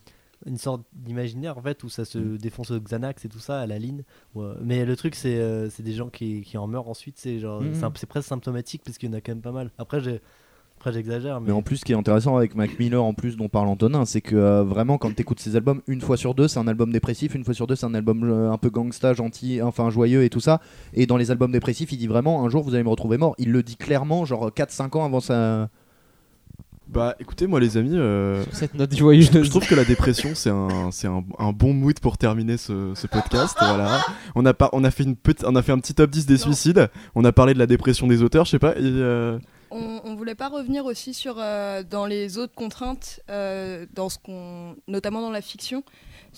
une 0.47 0.57
sorte 0.57 0.83
d'imaginaire 0.93 1.59
en 1.59 1.63
fait 1.63 1.83
où 1.85 1.89
ça 1.89 2.05
se 2.05 2.19
défonce 2.19 2.71
au 2.71 2.81
Xanax 2.81 3.25
et 3.25 3.29
tout 3.29 3.41
ça 3.41 3.61
à 3.61 3.67
la 3.67 3.79
ligne. 3.79 4.03
Ouais. 4.35 4.53
Mais 4.63 4.85
le 4.85 4.97
truc 4.97 5.15
c'est 5.15 5.39
euh, 5.39 5.69
c'est 5.71 5.83
des 5.83 5.93
gens 5.95 6.09
qui, 6.09 6.43
qui 6.43 6.57
en 6.59 6.67
meurent 6.67 6.89
ensuite. 6.89 7.19
C'est 7.19 7.39
genre 7.39 7.61
Mhm. 7.61 7.75
c'est 7.95 8.07
presque 8.07 8.29
symptomatique 8.29 8.83
parce 8.85 8.99
qu'il 8.99 9.09
y 9.11 9.13
en 9.13 9.17
a 9.17 9.21
quand 9.21 9.33
même 9.33 9.43
pas 9.43 9.53
mal. 9.53 9.71
Après 9.79 10.01
j'ai 10.01 10.21
après 10.79 10.93
j'exagère 10.93 11.41
mais, 11.41 11.49
Mais 11.49 11.53
en 11.53 11.63
plus, 11.63 11.79
ce 11.79 11.85
qui 11.85 11.91
est 11.91 11.97
intéressant 11.97 12.37
avec 12.37 12.55
Mac 12.55 12.79
Miller, 12.79 13.03
en 13.03 13.13
plus 13.13 13.37
dont 13.37 13.49
parle 13.49 13.67
Antonin, 13.67 14.05
c'est 14.05 14.21
que 14.21 14.37
euh, 14.37 14.63
vraiment, 14.63 14.97
quand 14.97 15.13
tu 15.13 15.23
écoutes 15.23 15.41
ses 15.41 15.57
albums, 15.57 15.83
une 15.89 16.01
fois 16.01 16.17
sur 16.17 16.37
deux, 16.37 16.47
c'est 16.47 16.61
un 16.61 16.69
album 16.69 16.93
dépressif, 16.93 17.35
une 17.35 17.43
fois 17.43 17.53
sur 17.53 17.67
deux, 17.67 17.75
c'est 17.75 17.87
un 17.87 17.95
album 17.95 18.23
euh, 18.23 18.53
un 18.53 18.59
peu 18.59 18.71
gangsta, 18.71 19.13
gentil, 19.13 19.61
enfin 19.61 19.91
joyeux 19.91 20.23
et 20.23 20.31
tout 20.31 20.39
ça. 20.39 20.61
Et 20.95 21.07
dans 21.07 21.17
les 21.17 21.33
albums 21.33 21.51
dépressifs, 21.51 21.91
il 21.91 21.97
dit 21.99 22.07
vraiment, 22.07 22.45
un 22.45 22.49
jour 22.49 22.63
vous 22.63 22.77
allez 22.77 22.85
me 22.85 22.91
retrouver 22.91 23.19
mort. 23.19 23.35
Il 23.39 23.51
le 23.51 23.65
dit 23.65 23.75
clairement, 23.75 24.25
genre 24.25 24.51
4-5 24.51 24.97
ans 24.99 25.05
avant 25.05 25.19
sa. 25.19 25.69
Bah 26.89 27.15
écoutez, 27.21 27.47
moi 27.47 27.61
les 27.61 27.77
amis, 27.77 27.93
euh, 27.97 28.43
cette 28.51 28.73
note 28.75 28.97
joyeuse. 28.97 29.31
je 29.31 29.51
trouve 29.51 29.67
que 29.67 29.75
la 29.75 29.85
dépression 29.85 30.31
c'est 30.35 30.49
un, 30.49 30.91
c'est 30.91 31.07
un, 31.07 31.23
un 31.39 31.53
bon 31.53 31.75
mood 31.75 32.01
pour 32.01 32.17
terminer 32.17 32.57
ce, 32.57 32.93
ce 32.95 33.07
podcast. 33.07 33.57
voilà. 33.61 34.01
On 34.35 34.47
a, 34.47 34.55
pas, 34.55 34.71
on, 34.73 34.83
a 34.85 34.91
fait 34.91 35.03
une 35.05 35.15
petite, 35.15 35.45
on 35.47 35.55
a 35.55 35.63
fait 35.63 35.73
un 35.73 35.79
petit 35.81 35.93
top 35.95 36.09
10 36.11 36.25
des 36.25 36.35
Non. 36.35 36.41
suicides, 36.41 36.89
on 37.15 37.25
a 37.27 37.33
parlé 37.33 37.53
de 37.53 37.59
la 37.59 37.67
dépression 37.67 38.07
des 38.07 38.23
auteurs, 38.23 38.47
je 38.47 38.53
sais 38.53 38.59
pas. 38.59 38.73
Et, 38.73 38.81
euh, 38.83 39.39
On, 39.71 40.01
on 40.05 40.15
voulait 40.17 40.35
pas 40.35 40.49
revenir 40.49 40.87
aussi 40.87 41.13
sur 41.13 41.35
euh, 41.39 41.83
dans 41.83 42.07
les 42.07 42.39
autres 42.39 42.55
contraintes, 42.55 43.21
euh, 43.29 43.85
dans 43.95 44.09
ce 44.09 44.17
qu'on, 44.19 44.75
notamment 44.89 45.21
dans 45.21 45.31
la 45.31 45.43
fiction, 45.43 45.83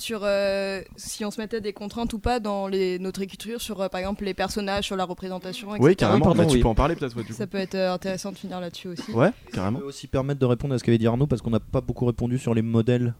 sur 0.00 0.20
euh, 0.24 0.80
si 0.96 1.24
on 1.24 1.30
se 1.30 1.40
mettait 1.40 1.60
des 1.60 1.72
contraintes 1.72 2.12
ou 2.12 2.18
pas 2.18 2.40
dans 2.40 2.66
les, 2.68 2.98
notre 2.98 3.20
écriture, 3.22 3.60
sur 3.60 3.80
euh, 3.80 3.88
par 3.88 4.00
exemple 4.00 4.24
les 4.24 4.34
personnages, 4.34 4.84
sur 4.84 4.96
la 4.96 5.04
représentation, 5.04 5.74
etc. 5.74 5.84
Oui, 5.86 5.96
carrément, 5.96 6.24
pardon, 6.26 6.42
bah, 6.42 6.46
tu 6.46 6.54
oui. 6.56 6.62
peux 6.62 6.68
en 6.68 6.74
parler 6.74 6.96
peut-être. 6.96 7.16
ouais, 7.16 7.22
du 7.22 7.28
coup. 7.28 7.34
Ça 7.34 7.46
peut 7.46 7.58
être 7.58 7.74
euh, 7.74 7.92
intéressant 7.92 8.32
de 8.32 8.38
finir 8.38 8.60
là-dessus 8.60 8.88
aussi. 8.88 9.10
Ouais, 9.12 9.28
Ça 9.46 9.52
carrément. 9.52 9.78
peut 9.80 9.84
aussi 9.86 10.06
permettre 10.06 10.40
de 10.40 10.46
répondre 10.46 10.74
à 10.74 10.78
ce 10.78 10.84
qu'avait 10.84 10.98
dit 10.98 11.06
Arnaud, 11.06 11.26
parce 11.26 11.42
qu'on 11.42 11.50
n'a 11.50 11.60
pas 11.60 11.80
beaucoup 11.80 12.06
répondu 12.06 12.38
sur 12.38 12.54
les 12.54 12.62
modèles 12.62 13.14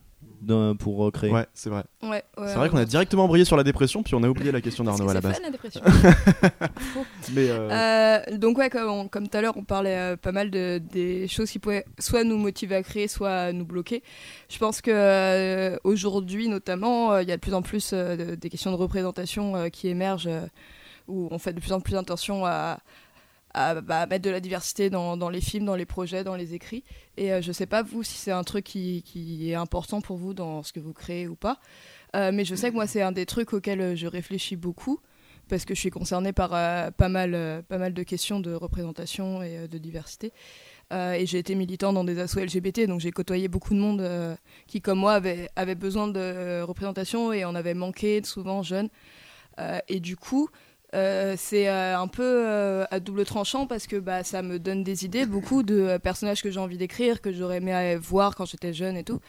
pour 0.78 1.06
euh, 1.06 1.10
créer. 1.10 1.30
Ouais, 1.30 1.46
c'est 1.54 1.70
vrai. 1.70 1.84
Ouais, 2.02 2.08
ouais, 2.10 2.22
C'est 2.46 2.54
vrai 2.54 2.68
qu'on 2.70 2.76
a 2.78 2.84
directement 2.84 3.28
brillé 3.28 3.44
sur 3.44 3.56
la 3.56 3.62
dépression, 3.62 4.02
puis 4.02 4.14
on 4.14 4.22
a 4.22 4.28
oublié 4.28 4.50
la 4.52 4.60
question 4.60 4.84
d'Arnaud 4.84 5.04
que 5.06 5.10
à 5.10 5.14
la 5.14 5.20
c'est 5.20 5.26
base. 5.28 5.36
fun, 5.36 5.42
la 5.42 5.50
dépression. 5.50 5.80
Mais 7.32 7.48
euh, 7.50 7.68
Euh, 7.70 8.36
donc 8.36 8.58
ouais, 8.58 8.70
comme, 8.70 8.88
on- 8.90 9.08
comme 9.08 9.28
tout 9.28 9.36
à 9.36 9.40
l'heure, 9.42 9.56
on 9.56 9.64
parlait 9.64 9.96
euh, 9.96 10.16
pas 10.16 10.32
mal 10.32 10.50
de 10.50 10.78
des 10.78 11.28
choses 11.28 11.50
qui 11.50 11.58
pouvaient 11.58 11.84
soit 11.98 12.24
nous 12.24 12.36
motiver 12.38 12.76
à 12.76 12.82
créer, 12.82 13.08
soit 13.08 13.52
nous 13.52 13.64
bloquer. 13.64 14.02
Je 14.48 14.58
pense 14.58 14.80
que 14.80 14.90
euh, 14.92 15.76
aujourd'hui, 15.84 16.48
notamment, 16.48 17.12
euh, 17.12 17.22
il 17.22 17.28
y 17.28 17.32
a 17.32 17.36
de 17.36 17.40
plus 17.40 17.54
en 17.54 17.62
plus 17.62 17.90
euh, 17.92 18.16
de- 18.16 18.34
des 18.34 18.48
questions 18.50 18.70
de 18.70 18.76
représentation 18.76 19.56
euh, 19.56 19.68
qui 19.68 19.88
émergent, 19.88 20.26
euh, 20.28 20.46
où 21.08 21.28
on 21.30 21.38
fait 21.38 21.52
de 21.52 21.60
plus 21.60 21.72
en 21.72 21.80
plus 21.80 21.96
attention 21.96 22.44
à 22.46 22.78
à 23.55 23.81
bah, 23.81 24.06
mettre 24.06 24.24
de 24.24 24.31
la 24.31 24.40
diversité 24.40 24.90
dans, 24.90 25.28
les 25.28 25.40
films, 25.40 25.64
dans 25.64 25.77
les 25.77 25.86
projets, 25.86 26.24
dans 26.24 26.36
les 26.36 26.55
écrits. 26.55 26.85
Et 27.16 27.32
euh, 27.32 27.43
je 27.43 27.52
sais 27.52 27.66
pas 27.66 27.82
vous 27.82 28.02
si 28.02 28.16
c'est 28.16 28.31
un 28.31 28.44
truc 28.44 28.64
qui, 28.64 29.51
est 29.51 29.55
important 29.55 30.01
pour 30.01 30.16
vous 30.16 30.35
dans 30.35 30.62
ce 30.62 30.72
que 30.72 30.81
vous 30.81 30.93
créez 30.93 31.27
ou 31.28 31.35
pas. 31.35 31.59
Euh, 32.16 32.31
mais 32.32 32.44
je 32.44 32.55
sais 32.55 32.70
que 32.70 32.74
moi 32.74 32.86
c'est 32.86 33.02
un 33.02 33.12
des 33.12 33.27
trucs 33.27 33.52
auxquels 33.52 33.81
euh, 33.81 33.97
je 33.97 34.06
réfléchis 34.06 34.56
beaucoup 34.56 35.01
parce 35.48 35.64
que 35.64 35.74
je 35.74 35.81
suis 35.81 35.90
concernée 35.90 36.32
par 36.32 36.51
pas, 36.51 37.09
mal, 37.09 37.64
pas 37.68 37.78
mal 37.78 37.93
de 37.93 38.02
questions 38.05 38.39
de 38.39 38.55
représentation 38.55 39.43
et 39.43 39.66
de 39.66 39.78
diversité. 39.78 40.32
Et 40.93 41.27
j'ai 41.27 41.39
été 41.39 41.56
militant 41.56 41.93
dans 41.93 42.05
des 42.05 42.20
assos 42.20 42.39
LGBT, 42.39 42.86
donc 42.86 43.01
j'ai 43.01 43.10
côtoyé 43.10 43.48
beaucoup 43.48 43.74
de 43.74 43.81
monde 43.81 44.36
qui, 44.68 44.81
comme 44.81 45.01
moi, 45.01 45.14
avait, 45.56 45.74
besoin 45.74 46.06
de 46.06 46.62
représentation 46.62 47.32
et 47.32 47.44
en 47.44 47.56
avait 47.56 47.74
manqué 47.74 48.22
souvent 48.22 48.62
jeune. 48.62 48.90
Euh, 49.60 49.78
et 49.89 50.01
du 50.01 50.16
coup, 50.16 50.48
euh, 50.94 51.34
c'est 51.38 51.68
euh, 51.68 51.98
un 51.98 52.08
peu 52.08 52.22
euh, 52.24 52.84
à 52.90 52.98
double 52.98 53.24
tranchant 53.24 53.66
parce 53.66 53.86
que 53.86 53.96
bah, 53.96 54.24
ça 54.24 54.42
me 54.42 54.58
donne 54.58 54.82
des 54.82 55.04
idées, 55.04 55.24
beaucoup 55.24 55.62
de 55.62 55.98
personnages 55.98 56.42
que 56.42 56.50
j'ai 56.50 56.58
envie 56.58 56.78
d'écrire, 56.78 57.20
que 57.20 57.32
j'aurais 57.32 57.58
aimé 57.58 57.96
voir 57.96 58.34
quand 58.34 58.44
j'étais 58.44 58.72
jeune 58.72 58.96
et 58.96 59.04
tout. 59.04 59.20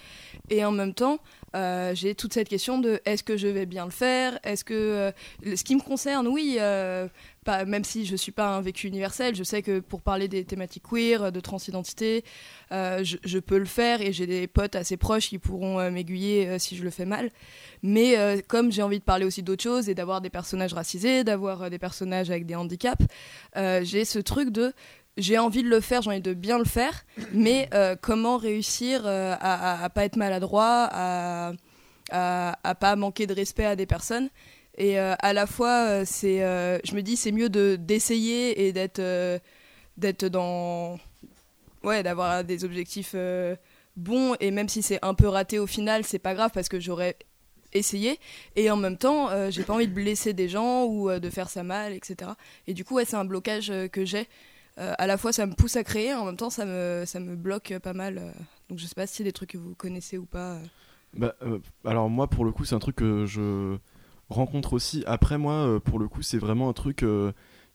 Et 0.50 0.66
en 0.66 0.72
même 0.72 0.94
temps, 0.94 1.20
euh, 1.56 1.94
j'ai 1.94 2.16
toute 2.16 2.34
cette 2.34 2.50
question 2.50 2.80
de 2.80 3.02
est-ce 3.06 3.24
que 3.24 3.38
je 3.38 3.48
vais 3.48 3.66
bien 3.66 3.86
le 3.86 3.92
faire? 3.92 4.40
Est-ce 4.44 4.64
que 4.64 4.74
euh, 4.74 5.12
ce 5.56 5.64
qui 5.64 5.76
me 5.76 5.82
concerne, 5.82 6.28
oui, 6.28 6.58
euh, 6.60 7.08
même 7.66 7.84
si 7.84 8.06
je 8.06 8.16
suis 8.16 8.32
pas 8.32 8.56
un 8.56 8.62
vécu 8.62 8.88
universel, 8.88 9.36
je 9.36 9.44
sais 9.44 9.62
que 9.62 9.80
pour 9.80 10.02
parler 10.02 10.28
des 10.28 10.46
thématiques 10.46 10.84
queer, 10.90 11.32
de 11.32 11.40
transidentité, 11.40 12.24
je, 12.70 13.18
je 13.24 13.40
peux 13.40 13.58
le 13.58 13.66
faire 13.66 14.02
et 14.02 14.14
j'ai 14.14 14.28
des 14.28 14.48
potes 14.48 14.76
assez 14.76 14.96
proches 14.96 15.28
qui 15.30 15.40
pourront 15.40 15.90
m'aiguiller 15.90 16.60
si 16.60 16.78
je 16.78 16.84
le 16.84 16.92
fais 16.92 17.06
mal. 17.06 17.32
Mais 17.82 18.44
comme 18.48 18.72
j'ai 18.72 18.84
envie 18.84 19.00
de 19.00 19.04
parler 19.04 19.26
aussi 19.26 19.42
d'autres 19.42 19.64
choses 19.64 19.90
et 19.90 19.96
d'avoir 19.96 20.22
des 20.22 20.30
personnages 20.30 20.74
racisés, 20.76 21.24
d'avoir 21.24 21.72
des 21.72 21.80
personnages 21.80 22.30
avec 22.30 22.46
des 22.46 22.54
handicaps, 22.54 23.06
j'ai 23.56 24.06
ce 24.06 24.20
truc 24.20 24.52
de 24.52 24.72
j'ai 25.18 25.38
envie 25.38 25.64
de 25.64 25.70
le 25.70 25.82
faire, 25.82 26.02
j'ai 26.02 26.10
envie 26.10 26.22
de 26.22 26.34
bien 26.34 26.58
le 26.58 26.66
faire, 26.66 27.04
mais 27.34 27.70
euh, 27.74 27.96
comment 28.00 28.38
réussir 28.38 29.02
euh, 29.06 29.36
à, 29.40 29.84
à, 29.84 29.90
pas 29.90 30.06
être 30.06 30.16
maladroit, 30.16 30.88
à, 30.92 31.54
à, 32.12 32.76
pas 32.76 32.96
manquer 32.96 33.28
de 33.28 33.34
respect 33.34 33.66
à 33.66 33.76
des 33.76 33.86
personnes. 33.86 34.30
Et 34.78 35.00
euh, 35.00 35.16
à 35.20 35.34
la 35.34 35.48
fois, 35.48 36.06
c'est, 36.06 36.40
je 36.40 36.96
me 36.96 37.02
dis, 37.02 37.18
c'est 37.18 37.32
mieux 37.32 37.50
de 37.50 37.76
d'essayer 37.76 38.68
et 38.68 38.74
d'être 38.74 39.02
d'être 39.98 40.26
dans, 40.26 40.98
ouais, 41.84 42.04
d'avoir 42.04 42.44
des 42.44 42.64
objectifs 42.64 43.16
bons. 43.98 44.36
Et 44.40 44.52
même 44.52 44.70
si 44.70 44.82
c'est 44.82 45.00
un 45.02 45.14
peu 45.14 45.28
raté 45.28 45.60
au 45.60 45.68
final, 45.68 46.06
c'est 46.06 46.20
pas 46.20 46.34
grave 46.34 46.52
parce 46.54 46.70
que 46.70 46.80
j'aurais 46.80 47.18
essayé. 47.74 48.18
Et 48.56 48.72
en 48.72 48.78
même 48.78 48.98
temps, 48.98 49.30
j'ai 49.52 49.64
pas 49.64 49.74
envie 49.74 49.88
de 49.90 49.94
blesser 49.94 50.32
des 50.32 50.48
gens 50.48 50.86
ou 50.86 51.12
de 51.12 51.30
faire 51.30 51.50
ça 51.50 51.64
mal, 51.64 51.92
etc. 51.92 52.32
Et 52.66 52.74
du 52.74 52.86
coup, 52.86 52.96
ouais, 52.96 53.06
c'est 53.06 53.18
un 53.18 53.26
blocage 53.26 53.74
que 53.92 54.06
j'ai. 54.06 54.28
Euh, 54.82 54.94
à 54.98 55.08
la 55.08 55.18
fois, 55.18 55.32
ça 55.32 55.46
me 55.46 55.54
pousse 55.54 55.76
à 55.76 55.84
créer, 55.84 56.14
en 56.14 56.26
même 56.26 56.38
temps, 56.38 56.50
ça 56.50 56.66
me, 56.66 57.04
ça 57.06 57.20
me 57.20 57.36
bloque 57.36 57.74
pas 57.84 57.94
mal. 57.94 58.18
euh. 58.18 58.32
donc, 58.70 58.80
je 58.80 58.86
sais 58.86 58.96
pas 58.96 59.06
si 59.08 59.18
c'est 59.18 59.24
des 59.24 59.32
trucs 59.32 59.52
que 59.52 59.58
vous 59.58 59.76
connaissez 59.76 60.18
ou 60.18 60.26
pas. 60.26 60.56
euh. 60.56 60.60
Bah, 61.14 61.36
alors 61.86 62.10
moi 62.10 62.28
pour 62.30 62.46
le 62.46 62.52
coup 62.52 62.64
c'est 62.64 62.74
un 62.74 62.80
truc 62.80 62.96
que 62.96 63.26
je 63.26 63.76
rencontre 64.30 64.72
aussi. 64.74 65.04
Après 65.06 65.38
moi 65.38 65.78
pour 65.84 66.00
le 66.00 66.08
coup 66.08 66.22
c'est 66.22 66.38
vraiment 66.38 66.70
un 66.70 66.74
truc 66.74 67.04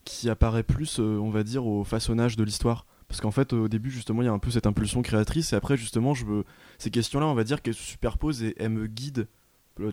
qui 0.05 0.27
apparaît 0.27 0.63
plus 0.63 0.97
on 0.97 1.29
va 1.29 1.43
dire 1.43 1.67
au 1.67 1.83
façonnage 1.83 2.35
de 2.35 2.43
l'histoire. 2.43 2.87
Parce 3.07 3.21
qu'en 3.21 3.29
fait 3.29 3.53
au 3.53 3.67
début 3.67 3.91
justement 3.91 4.23
il 4.23 4.25
y 4.25 4.27
a 4.27 4.31
un 4.31 4.39
peu 4.39 4.49
cette 4.49 4.65
impulsion 4.65 5.03
créatrice 5.03 5.53
et 5.53 5.55
après 5.55 5.77
justement 5.77 6.15
je 6.15 6.25
ces 6.79 6.89
questions 6.89 7.19
là 7.19 7.27
on 7.27 7.35
va 7.35 7.43
dire 7.43 7.61
qu'elles 7.61 7.75
se 7.75 7.83
superposent 7.83 8.41
et 8.41 8.55
elles 8.57 8.69
me 8.69 8.87
guident 8.87 9.27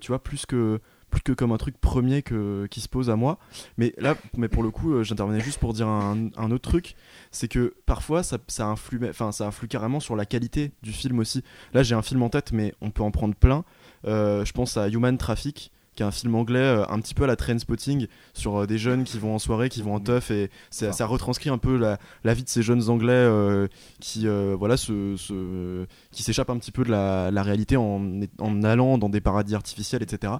tu 0.00 0.08
vois 0.08 0.22
plus 0.22 0.46
que 0.46 0.80
que 1.22 1.32
comme 1.32 1.52
un 1.52 1.56
truc 1.56 1.78
premier 1.80 2.22
que, 2.22 2.66
qui 2.70 2.80
se 2.80 2.88
pose 2.88 3.10
à 3.10 3.16
moi. 3.16 3.38
Mais 3.78 3.94
là, 3.98 4.16
mais 4.36 4.48
pour 4.48 4.62
le 4.62 4.70
coup, 4.70 4.94
euh, 4.94 5.02
j'intervenais 5.02 5.40
juste 5.40 5.58
pour 5.58 5.72
dire 5.72 5.88
un, 5.88 6.50
autre 6.50 6.70
truc, 6.70 6.96
c'est 7.30 7.48
que 7.48 7.74
parfois 7.86 8.22
ça, 8.22 8.38
influe, 8.60 9.00
ça 9.12 9.46
influe 9.46 9.68
carrément 9.68 10.00
sur 10.00 10.16
la 10.16 10.26
qualité 10.26 10.72
du 10.82 10.92
film 10.92 11.18
aussi. 11.18 11.42
Là, 11.72 11.82
j'ai 11.82 11.94
un 11.94 12.02
film 12.02 12.22
en 12.22 12.28
tête, 12.28 12.52
mais 12.52 12.74
on 12.80 12.90
peut 12.90 13.02
en 13.02 13.10
prendre 13.10 13.34
plein. 13.34 13.64
Euh, 14.06 14.44
je 14.44 14.52
pense 14.52 14.76
à 14.76 14.88
Human 14.88 15.16
Traffic. 15.18 15.72
Qui 15.94 16.02
est 16.02 16.06
un 16.06 16.10
film 16.10 16.34
anglais 16.34 16.58
euh, 16.58 16.84
un 16.88 16.98
petit 17.00 17.14
peu 17.14 17.24
à 17.24 17.26
la 17.26 17.36
train 17.36 17.58
spotting 17.58 18.06
sur 18.32 18.56
euh, 18.62 18.66
des 18.66 18.78
jeunes 18.78 19.04
qui 19.04 19.18
vont 19.18 19.34
en 19.34 19.38
soirée, 19.38 19.68
qui 19.68 19.82
vont 19.82 19.94
en 19.94 20.00
teuf 20.00 20.30
et 20.30 20.50
ça, 20.70 20.92
ça 20.92 21.06
retranscrit 21.06 21.50
un 21.50 21.58
peu 21.58 21.76
la, 21.76 21.98
la 22.24 22.34
vie 22.34 22.42
de 22.44 22.48
ces 22.48 22.62
jeunes 22.62 22.88
anglais 22.90 23.12
euh, 23.12 23.68
qui 24.00 24.26
voilà 24.58 24.76
se, 24.76 25.16
se- 25.16 25.86
qui 26.10 26.22
s'échappent 26.22 26.50
un 26.50 26.58
petit 26.58 26.72
peu 26.72 26.84
de 26.84 26.90
la, 26.90 27.30
la 27.30 27.42
réalité 27.42 27.76
en, 27.76 28.02
en 28.38 28.62
allant 28.62 28.98
dans 28.98 29.08
des 29.08 29.20
paradis 29.20 29.54
artificiels, 29.54 30.02
etc. 30.02 30.34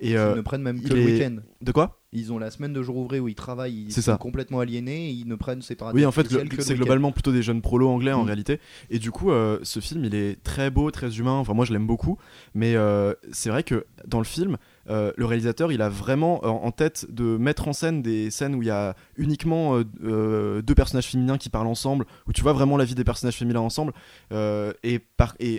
Et 0.00 0.12
Ils 0.12 0.16
ne 0.16 0.40
prennent 0.42 0.62
même 0.62 0.80
que 0.82 0.92
le 0.92 1.00
est- 1.00 1.04
week-end. 1.04 1.36
de 1.60 1.72
quoi? 1.72 1.96
Ils 2.12 2.32
ont 2.32 2.38
la 2.38 2.50
semaine 2.50 2.72
de 2.72 2.82
jour 2.82 2.96
ouvré 2.96 3.20
où 3.20 3.28
ils 3.28 3.36
travaillent, 3.36 3.84
ils 3.86 3.92
sont 3.92 4.00
ça. 4.00 4.16
complètement 4.16 4.58
aliénés, 4.58 5.10
et 5.10 5.12
ils 5.12 5.28
ne 5.28 5.36
prennent 5.36 5.62
ces 5.62 5.76
paradis 5.76 5.96
Oui, 5.96 6.04
en 6.04 6.10
fait, 6.10 6.26
c'est 6.58 6.74
globalement 6.74 7.12
plutôt 7.12 7.30
des 7.30 7.40
jeunes 7.42 7.62
prolos 7.62 7.88
anglais 7.88 8.12
en 8.12 8.24
Mm. 8.24 8.26
réalité. 8.26 8.60
Et 8.90 8.98
du 8.98 9.12
coup, 9.12 9.30
ce 9.62 9.78
film, 9.80 10.04
il 10.04 10.14
est 10.16 10.42
très 10.42 10.70
beau, 10.70 10.90
très 10.90 11.18
humain. 11.18 11.34
Enfin, 11.34 11.54
moi, 11.54 11.64
je 11.64 11.72
l'aime 11.72 11.86
beaucoup. 11.86 12.18
Mais 12.52 12.74
c'est 13.30 13.50
vrai 13.50 13.62
que 13.62 13.86
dans 14.08 14.18
le 14.18 14.24
film, 14.24 14.56
euh, 14.90 15.12
le 15.16 15.24
réalisateur, 15.24 15.72
il 15.72 15.82
a 15.82 15.88
vraiment 15.88 16.44
en 16.44 16.70
tête 16.72 17.06
de 17.08 17.36
mettre 17.36 17.68
en 17.68 17.72
scène 17.72 18.02
des 18.02 18.30
scènes 18.30 18.54
où 18.54 18.62
il 18.62 18.68
y 18.68 18.72
a 18.72 18.94
uniquement 19.16 19.76
euh, 19.76 19.84
euh, 20.02 20.62
deux 20.62 20.74
personnages 20.74 21.06
féminins 21.06 21.38
qui 21.38 21.48
parlent 21.48 21.68
ensemble, 21.68 22.06
où 22.26 22.32
tu 22.32 22.42
vois 22.42 22.52
vraiment 22.52 22.76
la 22.76 22.84
vie 22.84 22.94
des 22.94 23.04
personnages 23.04 23.36
féminins 23.36 23.60
ensemble. 23.60 23.92
Et 24.82 25.00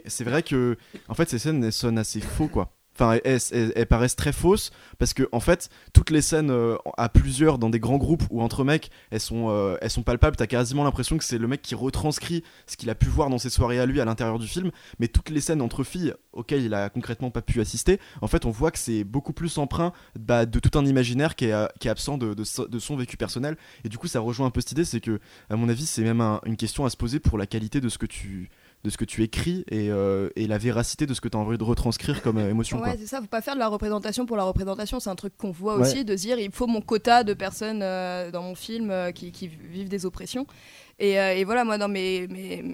c'est 0.07 0.23
vrai 0.23 0.43
que, 0.43 0.77
en 1.07 1.13
fait, 1.13 1.29
ces 1.29 1.39
scènes, 1.39 1.71
sonnent 1.71 1.97
assez 1.97 2.19
faux, 2.19 2.47
quoi. 2.47 2.73
Elles, 3.23 3.85
paraissent 3.87 4.15
très 4.15 4.31
fausses 4.31 4.71
parce 4.99 5.13
que 5.13 5.27
en 5.31 5.39
fait, 5.39 5.69
toutes 5.93 6.09
les 6.11 6.21
scènes 6.21 6.51
euh, 6.51 6.77
à 6.97 7.09
plusieurs 7.09 7.57
dans 7.57 7.69
des 7.69 7.79
grands 7.79 7.97
groupes 7.97 8.23
ou 8.29 8.41
entre 8.41 8.63
mecs, 8.63 8.89
elles 9.09 9.19
sont, 9.19 9.47
euh, 9.49 9.75
elles 9.81 9.89
sont 9.89 10.03
palpables. 10.03 10.35
T'as 10.35 10.47
quasiment 10.47 10.83
l'impression 10.83 11.17
que 11.17 11.23
c'est 11.23 11.37
le 11.37 11.47
mec 11.47 11.61
qui 11.61 11.75
retranscrit 11.75 12.43
ce 12.67 12.77
qu'il 12.77 12.89
a 12.89 12.95
pu 12.95 13.07
voir 13.07 13.29
dans 13.29 13.37
ses 13.37 13.49
soirées 13.49 13.79
à 13.79 13.85
lui 13.85 13.99
à 14.01 14.05
l'intérieur 14.05 14.39
du 14.39 14.47
film. 14.47 14.71
Mais 14.99 15.07
toutes 15.07 15.29
les 15.29 15.41
scènes 15.41 15.61
entre 15.61 15.83
filles 15.83 16.13
auxquelles 16.33 16.63
il 16.63 16.73
a 16.73 16.89
concrètement 16.89 17.31
pas 17.31 17.41
pu 17.41 17.59
assister, 17.59 17.99
en 18.21 18.27
fait, 18.27 18.45
on 18.45 18.51
voit 18.51 18.71
que 18.71 18.79
c'est 18.79 19.03
beaucoup 19.03 19.33
plus 19.33 19.57
emprunt 19.57 19.91
bah, 20.17 20.45
de 20.45 20.59
tout 20.59 20.77
un 20.77 20.85
imaginaire 20.85 21.35
qui 21.35 21.45
est, 21.45 21.53
euh, 21.53 21.67
absent 21.85 22.17
de, 22.17 22.33
de 22.33 22.43
so- 22.43 22.67
de 22.67 22.79
son 22.79 22.95
vécu 22.95 23.17
personnel. 23.17 23.57
Et 23.83 23.89
du 23.89 23.97
coup, 23.97 24.07
ça 24.07 24.19
rejoint 24.19 24.47
un 24.47 24.51
peu 24.51 24.61
cette 24.61 24.71
idée, 24.71 24.85
c'est 24.85 25.01
que, 25.01 25.19
à 25.49 25.55
mon 25.55 25.67
avis, 25.69 25.85
c'est 25.85 26.03
même 26.03 26.21
un- 26.21 26.39
une 26.45 26.55
question 26.55 26.85
à 26.85 26.89
se 26.89 26.97
poser 26.97 27.19
pour 27.19 27.37
la 27.37 27.45
qualité 27.47 27.81
de 27.81 27.89
ce 27.89 27.97
que 27.97 28.05
tu 28.05 28.49
de 28.83 28.89
ce 28.89 28.97
que 28.97 29.05
tu 29.05 29.21
écris 29.23 29.63
et, 29.69 29.91
euh, 29.91 30.29
et 30.35 30.47
la 30.47 30.57
véracité 30.57 31.05
de 31.05 31.13
ce 31.13 31.21
que 31.21 31.27
tu 31.29 31.37
as 31.37 31.39
envie 31.39 31.57
de 31.57 31.63
retranscrire 31.63 32.21
comme 32.23 32.37
euh, 32.39 32.49
émotion. 32.49 32.79
Ouais, 32.81 32.95
c'est 32.99 33.05
ça, 33.05 33.21
faut 33.21 33.27
pas 33.27 33.41
faire 33.41 33.53
de 33.53 33.59
la 33.59 33.67
représentation 33.67 34.25
pour 34.25 34.37
la 34.37 34.43
représentation. 34.43 34.99
C'est 34.99 35.09
un 35.11 35.15
truc 35.15 35.37
qu'on 35.37 35.51
voit 35.51 35.75
Ouais. 35.77 35.81
aussi, 35.87 36.03
de 36.03 36.17
se 36.17 36.21
dire 36.23 36.39
il 36.39 36.51
faut 36.51 36.65
mon 36.67 36.81
quota 36.81 37.23
de 37.23 37.33
personnes 37.35 37.81
euh, 37.83 38.31
dans 38.31 38.41
mon 38.41 38.55
film 38.55 38.89
euh, 38.89 39.11
qui, 39.11 39.31
qui 39.31 39.47
vivent 39.47 39.89
des 39.89 40.05
oppressions. 40.07 40.47
Et, 40.97 41.19
euh, 41.19 41.33
et 41.35 41.43
voilà, 41.43 41.63
moi, 41.63 41.77
dans 41.77 41.87
mes, 41.89 42.27
mes, 42.27 42.73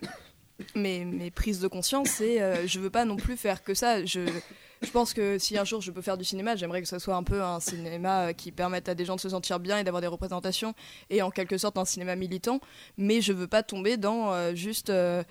mes, 0.76 1.06
mes 1.06 1.32
prises 1.32 1.60
de 1.60 1.68
conscience, 1.68 2.08
c'est 2.10 2.42
euh, 2.42 2.66
je 2.68 2.80
veux 2.80 2.90
pas 2.90 3.04
non 3.06 3.16
plus 3.18 3.36
faire 3.38 3.64
que 3.64 3.74
ça. 3.74 4.04
Je, 4.06 4.22
je 4.82 4.92
pense 4.92 5.14
que 5.14 5.38
si 5.40 5.58
un 5.58 5.66
jour 5.66 5.82
je 5.82 5.92
peux 5.92 6.02
faire 6.02 6.18
du 6.18 6.24
cinéma, 6.24 6.56
j'aimerais 6.56 6.82
que 6.82 6.88
ce 6.88 7.00
soit 7.00 7.16
un 7.16 7.24
peu 7.24 7.42
un 7.44 7.60
cinéma 7.60 8.34
qui 8.34 8.52
permette 8.52 8.88
à 8.90 8.96
des 8.96 9.06
gens 9.06 9.16
de 9.16 9.22
se 9.22 9.30
sentir 9.30 9.60
bien 9.60 9.78
et 9.80 9.84
d'avoir 9.84 10.02
des 10.02 10.08
représentations 10.08 10.74
et 11.10 11.22
en 11.22 11.32
quelque 11.32 11.58
sorte 11.58 11.78
un 11.78 11.86
cinéma 11.86 12.16
militant. 12.16 12.60
Mais 12.98 13.20
je 13.22 13.34
veux 13.34 13.48
pas 13.48 13.62
tomber 13.64 13.98
dans 13.98 14.32
euh, 14.34 14.56
juste. 14.56 14.90
euh, 14.90 15.24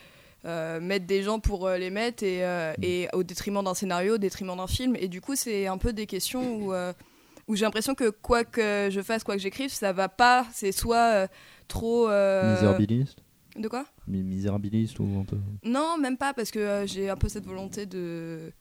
euh, 0.45 0.81
mettre 0.81 1.07
des 1.07 1.23
gens 1.23 1.41
pour 1.41 1.67
euh, 1.67 1.77
les 1.79 1.91
mettre 1.91 2.23
et, 2.23 2.45
euh, 2.45 2.73
et 2.83 3.09
au 3.13 3.23
détriment 3.23 3.65
d'un 3.65 3.75
scénario, 3.75 4.15
au 4.15 4.19
détriment 4.19 4.57
d'un 4.57 4.67
film. 4.67 4.95
Et 4.97 5.09
du 5.09 5.21
coup, 5.21 5.35
c'est 5.35 5.67
un 5.67 5.79
peu 5.79 5.93
des 5.93 6.07
questions 6.07 6.57
où, 6.57 6.73
où 7.49 7.57
j'ai 7.57 7.65
l'impression 7.65 7.95
que 7.95 8.11
quoi 8.11 8.45
que 8.45 8.89
je 8.91 9.01
fasse, 9.01 9.25
quoi 9.25 9.37
que 9.37 9.43
j'écrive, 9.43 9.71
ça 9.73 9.93
va 9.93 10.09
pas. 10.09 10.47
C'est 10.53 10.73
soit 10.73 11.29
trop. 11.69 12.07
Misérabiliste 12.09 13.19
De 13.57 13.69
quoi? 13.69 13.87
Mi- 14.07 14.23
Misérabiliste 14.23 14.99
ou 15.01 15.09
un 15.21 15.25
peu. 15.25 15.39
Non, 15.65 15.97
même 15.99 16.17
pas, 16.17 16.33
parce 16.35 16.51
que 16.51 16.85
j'ai 16.87 17.09
un 17.11 17.17
peu 17.17 17.29
cette 17.29 17.47
volonté 17.47 17.87
de 17.87 18.53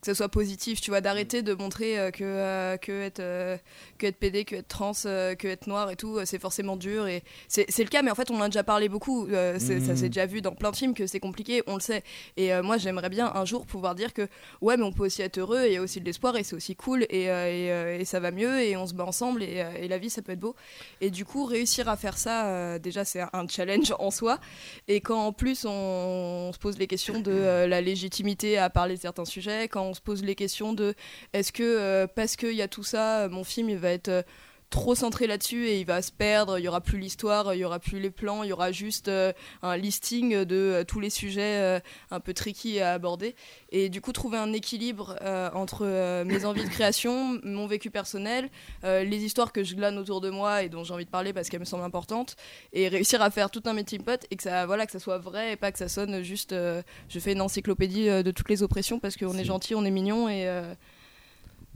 que 0.00 0.06
ça 0.06 0.14
soit 0.14 0.28
positif, 0.28 0.80
tu 0.80 0.90
vois, 0.90 1.00
d'arrêter 1.00 1.42
de 1.42 1.54
montrer 1.54 1.98
euh, 1.98 2.10
que, 2.12 2.22
euh, 2.22 2.76
que, 2.76 2.92
être, 3.02 3.18
euh, 3.20 3.56
que 3.98 4.06
être 4.06 4.16
PD, 4.16 4.44
que 4.44 4.54
être 4.56 4.68
trans, 4.68 4.92
que 4.92 5.46
être 5.48 5.66
noir 5.66 5.90
et 5.90 5.96
tout, 5.96 6.18
c'est 6.24 6.38
forcément 6.38 6.76
dur. 6.76 7.06
Et 7.08 7.22
c'est 7.48 7.66
le 7.78 7.88
cas, 7.88 8.02
mais 8.02 8.10
en 8.10 8.14
fait, 8.14 8.30
on 8.30 8.36
en 8.36 8.42
a 8.42 8.48
déjà 8.48 8.62
parlé 8.62 8.88
beaucoup. 8.88 9.26
Ça 9.28 9.54
Mhm. 9.58 9.96
s'est 9.96 10.08
déjà 10.08 10.26
vu 10.26 10.40
dans 10.40 10.54
plein 10.54 10.70
de 10.70 10.76
films 10.76 10.94
que 10.94 11.06
c'est 11.06 11.18
compliqué, 11.20 11.62
on 11.66 11.74
le 11.74 11.80
sait. 11.80 12.04
Et 12.36 12.50
moi, 12.62 12.76
j'aimerais 12.78 13.08
bien 13.08 13.30
un 13.34 13.44
jour 13.44 13.66
pouvoir 13.66 13.94
dire 13.94 14.12
que, 14.14 14.28
ouais, 14.60 14.76
mais 14.76 14.84
on 14.84 14.92
peut 14.92 15.04
aussi 15.06 15.22
être 15.22 15.38
heureux, 15.38 15.62
et 15.64 15.68
il 15.68 15.72
y 15.72 15.76
a 15.76 15.82
aussi 15.82 16.00
de 16.00 16.04
l'espoir, 16.04 16.36
et 16.36 16.44
c'est 16.44 16.54
aussi 16.54 16.76
cool, 16.76 17.04
et, 17.10 17.24
et, 17.24 17.98
et 18.00 18.04
ça 18.04 18.20
va 18.20 18.30
mieux, 18.30 18.60
et 18.60 18.76
on 18.76 18.86
se 18.86 18.94
bat 18.94 19.04
ensemble, 19.04 19.42
et, 19.42 19.64
et 19.80 19.88
la 19.88 19.98
vie, 19.98 20.10
ça 20.10 20.22
peut 20.22 20.32
être 20.32 20.40
beau. 20.40 20.54
Et 21.00 21.10
du 21.10 21.24
coup, 21.24 21.44
réussir 21.44 21.88
à 21.88 21.96
faire 21.96 22.18
ça, 22.18 22.78
déjà, 22.78 23.04
c'est 23.04 23.22
un 23.32 23.48
challenge 23.48 23.92
en 23.98 24.10
soi. 24.12 24.38
Et 24.86 25.00
quand 25.00 25.26
en 25.26 25.32
plus 25.32 25.64
on, 25.64 25.70
on 25.70 26.52
se 26.52 26.58
pose 26.58 26.78
les 26.78 26.86
questions 26.86 27.20
de 27.20 27.32
la 27.66 27.80
légitimité 27.80 28.58
à 28.58 28.70
parler 28.70 28.94
de 28.96 29.00
certains 29.00 29.24
sujets, 29.24 29.68
quand 29.68 29.87
on 29.88 29.94
se 29.94 30.00
pose 30.00 30.22
les 30.22 30.34
questions 30.34 30.72
de 30.72 30.94
est-ce 31.32 31.52
que 31.52 31.62
euh, 31.62 32.06
parce 32.06 32.36
qu'il 32.36 32.52
y 32.52 32.62
a 32.62 32.68
tout 32.68 32.84
ça, 32.84 33.22
euh, 33.22 33.28
mon 33.28 33.44
film 33.44 33.68
il 33.70 33.78
va 33.78 33.90
être 33.90 34.08
euh, 34.08 34.22
trop 34.70 34.94
centré 34.94 35.26
là-dessus 35.26 35.66
et 35.66 35.80
il 35.80 35.86
va 35.86 36.02
se 36.02 36.12
perdre, 36.12 36.58
il 36.58 36.64
y 36.64 36.68
aura 36.68 36.80
plus 36.80 36.98
l'histoire, 36.98 37.54
il 37.54 37.58
y 37.58 37.64
aura 37.64 37.78
plus 37.78 38.00
les 38.00 38.10
plans, 38.10 38.42
il 38.42 38.48
y 38.48 38.52
aura 38.52 38.70
juste 38.70 39.08
euh, 39.08 39.32
un 39.62 39.76
listing 39.76 40.44
de 40.44 40.56
euh, 40.56 40.84
tous 40.84 41.00
les 41.00 41.10
sujets 41.10 41.58
euh, 41.58 41.80
un 42.10 42.20
peu 42.20 42.34
tricky 42.34 42.80
à 42.80 42.92
aborder. 42.92 43.34
Et 43.70 43.88
du 43.88 44.00
coup 44.00 44.12
trouver 44.12 44.38
un 44.38 44.52
équilibre 44.52 45.16
entre 45.54 45.84
mes 46.24 46.44
envies 46.44 46.64
de 46.64 46.70
création, 46.70 47.38
mon 47.44 47.66
vécu 47.66 47.90
personnel, 47.90 48.48
les 48.82 49.24
histoires 49.24 49.52
que 49.52 49.62
je 49.62 49.74
glane 49.74 49.98
autour 49.98 50.20
de 50.20 50.30
moi 50.30 50.62
et 50.62 50.68
dont 50.68 50.84
j'ai 50.84 50.94
envie 50.94 51.04
de 51.04 51.10
parler 51.10 51.32
parce 51.32 51.48
qu'elles 51.48 51.60
me 51.60 51.64
semblent 51.64 51.84
importantes 51.84 52.36
et 52.72 52.88
réussir 52.88 53.20
à 53.20 53.30
faire 53.30 53.50
tout 53.50 53.62
un 53.66 53.74
melting 53.74 54.02
pot 54.02 54.26
et 54.30 54.36
que 54.36 54.42
ça 54.42 54.64
voilà 54.66 54.86
que 54.86 54.92
ça 54.92 54.98
soit 54.98 55.18
vrai 55.18 55.52
et 55.52 55.56
pas 55.56 55.70
que 55.70 55.78
ça 55.78 55.88
sonne 55.88 56.22
juste 56.22 56.54
je 56.54 57.18
fais 57.18 57.32
une 57.32 57.42
encyclopédie 57.42 58.06
de 58.06 58.30
toutes 58.30 58.48
les 58.48 58.62
oppressions 58.62 58.98
parce 58.98 59.16
qu'on 59.16 59.36
est 59.36 59.44
gentil 59.44 59.74
on 59.74 59.84
est 59.84 59.90
mignon 59.90 60.28
et 60.28 60.48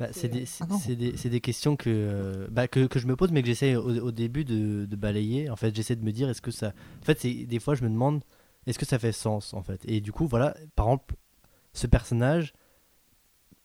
Bah, 0.02 0.08
C'est- 0.12 0.28
des, 0.28 0.46
c'est- 0.46 0.64
Ah 0.92 0.94
des, 0.96 1.16
c'est 1.16 1.28
des 1.30 1.40
questions 1.40 1.76
que, 1.76 1.88
euh, 1.90 2.48
bah, 2.50 2.66
que, 2.66 2.86
que 2.86 2.98
je 2.98 3.06
me 3.06 3.14
pose, 3.14 3.30
mais 3.30 3.42
que 3.42 3.46
j'essaie 3.46 3.76
au, 3.76 4.06
au 4.06 4.10
début 4.10 4.44
de, 4.44 4.84
de 4.86 4.96
balayer. 4.96 5.48
En 5.50 5.56
fait, 5.56 5.74
j'essaie 5.74 5.94
de 5.96 6.04
me 6.04 6.10
dire, 6.12 6.28
est-ce 6.28 6.42
que 6.42 6.50
ça. 6.50 6.72
En 7.00 7.04
fait, 7.04 7.24
des 7.26 7.60
fois, 7.60 7.74
je 7.74 7.84
me 7.84 7.88
demande, 7.88 8.22
est-ce 8.66 8.78
que 8.78 8.86
ça 8.86 8.98
fait 8.98 9.12
sens, 9.12 9.54
en 9.54 9.62
fait? 9.62 9.80
Et 9.86 10.00
du 10.00 10.10
coup, 10.12 10.26
voilà, 10.26 10.56
par 10.76 10.86
exemple, 10.86 11.14
ce 11.72 11.86
personnage 11.86 12.52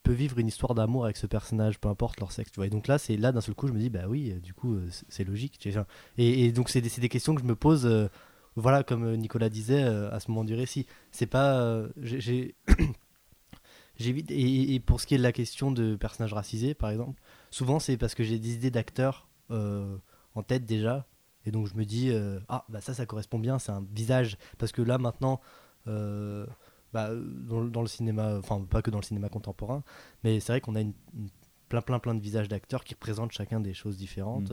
peut 0.03 0.14
vivre 0.14 0.38
une 0.39 0.47
histoire 0.47 0.73
d'amour 0.76 1.05
avec 1.05 1.18
ce 1.18 1.27
personnage, 1.27 1.80
peu 1.80 1.89
importe 1.89 2.19
leur 2.19 2.31
sexe, 2.31 2.51
tu 2.51 2.57
vois. 2.57 2.68
Et 2.68 2.69
donc 2.69 2.88
là, 2.88 2.97
c'est 2.97 3.18
là, 3.18 3.31
d'un 3.31 3.41
seul 3.41 3.55
coup, 3.55 3.68
je 3.68 3.73
me 3.73 3.80
dis, 3.80 3.89
bah 3.89 4.07
oui, 4.07 4.31
euh, 4.31 4.39
du 4.39 4.53
coup, 4.53 4.76
euh, 4.76 4.88
c'est- 5.09 5.23
logique. 5.23 5.57
tu. 5.59 5.69
Et, 6.18 6.45
et 6.45 6.51
donc, 6.51 6.69
c'est 6.69 6.81
des, 6.81 6.89
c'est 6.89 7.01
des 7.01 7.09
questions 7.09 7.35
que 7.35 7.41
je 7.41 7.47
me 7.47 7.55
pose, 7.55 7.85
euh, 7.85 8.07
voilà, 8.55 8.84
comme 8.84 9.15
Nicolas 9.15 9.49
disait, 9.49 9.84
euh, 9.84 10.09
à 10.11 10.19
ce 10.19 10.30
moment 10.31 10.43
du 10.45 10.53
récit. 10.53 10.85
C'est 11.11 11.26
pas. 11.26 11.59
euh, 11.61 11.89
j'ai. 12.01 12.55
J'évite. 13.97 14.29
Et, 14.31 14.73
et 14.75 14.79
pour 14.79 15.01
ce 15.01 15.07
qui 15.07 15.15
est 15.15 15.17
de 15.17 15.23
la 15.23 15.31
question 15.31 15.71
de 15.71 15.95
personnages 15.95 16.33
racisés, 16.33 16.73
par 16.73 16.89
exemple, 16.91 17.19
souvent 17.51 17.79
c'est 17.79 17.97
parce 17.97 18.15
que 18.15 18.23
j'ai 18.23 18.39
des 18.39 18.53
idées 18.55 18.71
d'acteurs 18.71 19.27
euh, 19.51 19.97
en 20.35 20.43
tête 20.43 20.65
déjà. 20.65 21.07
Et 21.45 21.51
donc 21.51 21.67
je 21.67 21.75
me 21.75 21.85
dis, 21.85 22.09
euh, 22.11 22.39
ah, 22.49 22.65
bah 22.69 22.81
ça, 22.81 22.93
ça 22.93 23.05
correspond 23.05 23.39
bien, 23.39 23.57
c'est 23.59 23.71
un 23.71 23.85
visage. 23.93 24.37
Parce 24.57 24.71
que 24.71 24.81
là, 24.81 24.97
maintenant, 24.97 25.39
euh, 25.87 26.45
bah, 26.93 27.09
dans, 27.15 27.63
dans 27.63 27.81
le 27.81 27.87
cinéma, 27.87 28.37
enfin, 28.37 28.61
pas 28.69 28.81
que 28.81 28.91
dans 28.91 28.97
le 28.99 29.03
cinéma 29.03 29.29
contemporain, 29.29 29.83
mais 30.23 30.39
c'est 30.41 30.51
vrai 30.53 30.61
qu'on 30.61 30.75
a 30.75 30.81
une, 30.81 30.93
une- 31.15 31.29
plein, 31.69 31.81
plein, 31.81 31.99
plein 31.99 32.15
de 32.15 32.21
visages 32.21 32.47
d'acteurs 32.47 32.83
qui 32.83 32.93
représentent 32.93 33.31
chacun 33.33 33.59
des 33.59 33.73
choses 33.73 33.97
différentes, 33.97 34.51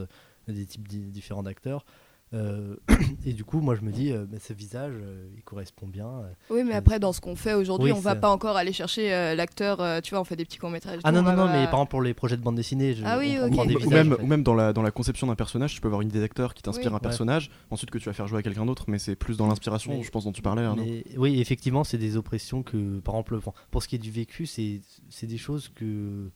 Mm. 0.48 0.52
des 0.52 0.66
types 0.66 0.86
di- 0.88 1.10
différents 1.10 1.42
d'acteurs. 1.42 1.84
Euh, 2.32 2.76
et 3.26 3.32
du 3.32 3.44
coup, 3.44 3.60
moi, 3.60 3.76
je 3.76 3.82
me 3.82 3.92
dis, 3.92 4.10
euh, 4.10 4.24
bah, 4.28 4.38
ce 4.40 4.52
visage, 4.52 4.94
euh, 4.96 5.28
il 5.36 5.42
correspond 5.42 5.86
bien. 5.86 6.09
euh, 6.09 6.32
oui 6.51 6.64
mais 6.64 6.74
après 6.74 6.98
dans 6.98 7.12
ce 7.12 7.20
qu'on 7.20 7.36
fait 7.36 7.55
aujourd'hui 7.55 7.92
oui, 7.92 7.96
on 7.96 8.01
va 8.01 8.16
pas 8.16 8.30
encore 8.30 8.56
aller 8.56 8.72
chercher 8.72 9.12
euh, 9.14 9.34
l'acteur 9.36 9.80
euh, 9.80 10.01
tu 10.01 10.10
vois 10.10 10.20
on 10.20 10.24
fait 10.24 10.34
des 10.34 10.44
petits 10.44 10.59
courts 10.59 10.70
métrages 10.70 11.01
Ah 11.05 11.12
non, 11.12 11.22
non, 11.22 11.32
non, 11.32 11.46
mais 11.46 11.64
par 11.66 11.74
exemple 11.74 11.90
pour 11.90 12.02
les 12.02 12.12
projets 12.14 12.36
de 12.36 12.42
bande 12.42 12.56
dessinée, 12.56 12.94
je, 12.94 13.05
Ah 13.06 13.18
oui, 13.18 13.36
on, 13.38 13.44
on 13.44 13.46
ok. 13.48 13.52
prend 13.52 13.64
des 13.66 13.74
ou 13.76 13.78
visages. 13.78 13.92
même, 13.92 14.12
en 14.12 14.16
fait. 14.16 14.22
ou 14.22 14.26
même 14.26 14.42
dans, 14.42 14.55
la, 14.55 14.72
dans 14.72 14.82
la 14.82 14.90
conception 14.90 15.26
d'un 15.28 15.36
personnage, 15.36 15.74
tu 15.74 15.80
peux 15.80 15.86
avoir 15.88 16.01
une 16.01 16.09
idée 16.09 16.20
d'acteur 16.20 16.55
qui 16.55 16.62
t'inspire 16.62 16.90
Oui. 16.90 16.96
un 16.96 17.01
personnage, 17.01 17.51
ensuite 17.70 17.90
que 17.90 17.98
tu 17.98 18.06
vas 18.06 18.12
faire 18.14 18.26
jouer 18.26 18.38
à 18.38 18.42
quelqu'un 18.42 18.66
d'autre, 18.66 18.86
mais 18.88 18.98
c'est 18.98 19.14
plus 19.16 19.36
dans 19.36 19.46
l'inspiration, 19.46 20.02
je 20.02 20.10
pense, 20.10 20.24
dont 20.24 20.32
tu 20.32 20.42
parlais. 20.42 20.66
Mais 20.76 21.05
oui, 21.16 21.40
effectivement, 21.40 21.84
c'est 21.84 21.98
des 21.98 22.16
oppressions 22.16 22.62
que, 22.64 22.98
par 23.01 23.14
exemple, 23.14 23.38
pour 23.70 23.82
ce 23.82 23.86
qui 23.88 23.94
est 23.94 23.98
du 23.98 24.10
vécu, 24.10 24.46
c'est 24.46 24.80
c'est 25.09 25.26
des 25.28 25.38
choses 25.38 25.68
que, 25.74 26.30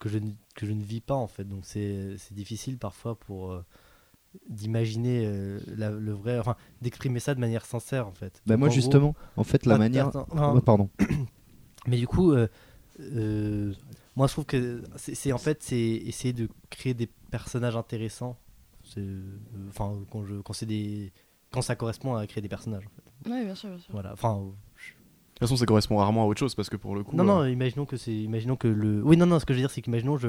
que, 0.00 0.08
je 0.08 0.18
ne, 0.18 0.30
que 0.56 0.66
je 0.66 0.72
ne 0.72 0.82
vis 0.82 1.00
pas, 1.00 1.14
en 1.14 1.28
fait. 1.28 1.44
Donc, 1.44 1.60
c'est 1.62 2.16
c'est 2.18 2.34
difficile 2.34 2.76
parfois 2.78 3.14
pour 3.14 3.52
euh, 3.52 3.64
d'imaginer 4.48 5.24
euh, 5.26 5.58
le 5.76 6.12
vrai, 6.12 6.38
enfin, 6.38 6.56
d'exprimer 6.82 7.20
ça 7.20 7.34
de 7.34 7.40
manière 7.40 7.64
sincère, 7.64 8.06
en 8.06 8.12
fait. 8.12 8.42
Bah 8.46 8.54
Donc, 8.54 8.58
moi 8.60 8.68
en 8.68 8.70
gros- 8.70 8.74
justement, 8.74 9.14
en 9.36 9.44
fait 9.44 9.66
la 9.66 9.74
Ah, 9.76 9.78
manière... 9.78 10.08
attends, 10.08 10.26
enfin, 10.30 10.54
Ouais, 10.54 10.60
pardon. 10.60 10.90
mais 11.86 11.96
du 11.96 12.06
coup, 12.06 12.32
euh, 12.32 12.48
euh, 13.00 13.72
moi, 14.16 14.26
je 14.26 14.32
trouve 14.32 14.46
que 14.46 14.82
c'est 14.96 15.32
en 15.32 15.38
fait, 15.38 15.62
c'est 15.62 15.78
essayer 15.78 16.32
de 16.32 16.48
créer 16.70 16.94
des 16.94 17.08
personnages 17.30 17.76
intéressants. 17.76 18.36
Euh, 18.96 19.20
Enfin, 19.68 19.92
quand, 20.10 20.24
je, 20.24 20.36
quand 20.36 20.52
c'est 20.52 20.66
des 20.66 21.12
quand 21.50 21.62
ça 21.62 21.76
correspond 21.76 22.14
à 22.14 22.26
créer 22.26 22.42
des 22.42 22.48
personnages. 22.48 22.84
En 22.86 22.90
fait. 22.90 23.30
oui 23.30 23.44
bien 23.44 23.54
sûr, 23.54 23.68
bien 23.70 23.78
sûr. 23.78 23.92
Voilà. 23.92 24.12
Enfin, 24.12 24.36
De 24.36 24.50
toute 25.34 25.38
façon, 25.40 25.56
ça 25.56 25.66
correspond 25.66 25.96
rarement 25.96 26.24
à 26.24 26.26
autre 26.26 26.40
chose, 26.40 26.54
parce 26.54 26.68
que 26.68 26.76
pour 26.76 26.94
le 26.94 27.04
coup. 27.04 27.16
Non, 27.16 27.22
euh, 27.22 27.26
non, 27.26 27.44
imaginons 27.46 27.86
que 27.86 27.96
c'est. 27.96 28.14
Imaginons 28.14 28.56
que 28.56 28.68
le. 28.68 29.02
Oui, 29.04 29.16
non, 29.16 29.26
non, 29.26 29.38
ce 29.40 29.46
que 29.46 29.52
je 29.54 29.58
veux 29.58 29.62
dire, 29.62 29.70
c'est 29.70 29.80
qu'imaginons 29.82 30.16
je. 30.18 30.28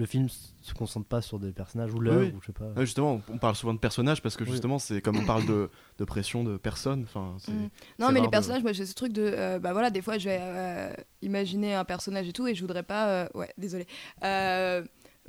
Le 0.00 0.06
film 0.06 0.28
se 0.28 0.72
concentre 0.74 1.06
pas 1.06 1.20
sur 1.20 1.38
des 1.38 1.52
personnages 1.52 1.92
ou 1.92 2.00
l'œuvre 2.00 2.20
Oui. 2.22 2.32
ou 2.34 2.40
je 2.40 2.46
sais 2.46 2.52
pas. 2.52 2.72
Justement, 2.80 3.20
on 3.28 3.36
parle 3.38 3.54
souvent 3.54 3.74
de 3.74 3.78
personnages 3.78 4.22
parce 4.22 4.34
que 4.36 4.44
Oui. 4.44 4.50
justement, 4.50 4.78
c'est 4.78 5.02
comme 5.02 5.18
on 5.18 5.26
parle 5.26 5.44
de, 5.46 5.68
de 5.98 6.04
pression 6.04 6.42
de 6.42 6.56
personnes. 6.56 7.02
Enfin, 7.04 7.36
Mm. 7.48 7.68
Non, 7.98 8.10
mais 8.12 8.20
les 8.20 8.26
de- 8.26 8.30
personnages, 8.30 8.62
moi 8.62 8.72
j'ai 8.72 8.86
ce 8.86 8.94
truc 8.94 9.12
de. 9.12 9.22
euh, 9.22 9.58
bah 9.58 9.72
voilà, 9.72 9.90
des 9.90 10.00
fois 10.02 10.16
je 10.18 10.28
vais 10.30 10.38
euh, 10.40 10.92
imaginer 11.22 11.74
un 11.74 11.84
personnage 11.84 12.26
et 12.28 12.32
tout, 12.32 12.46
et 12.46 12.54
je 12.54 12.60
voudrais 12.62 12.82
pas. 12.82 13.08
euh, 13.08 13.28
ouais, 13.34 13.52
désolé. 13.58 13.86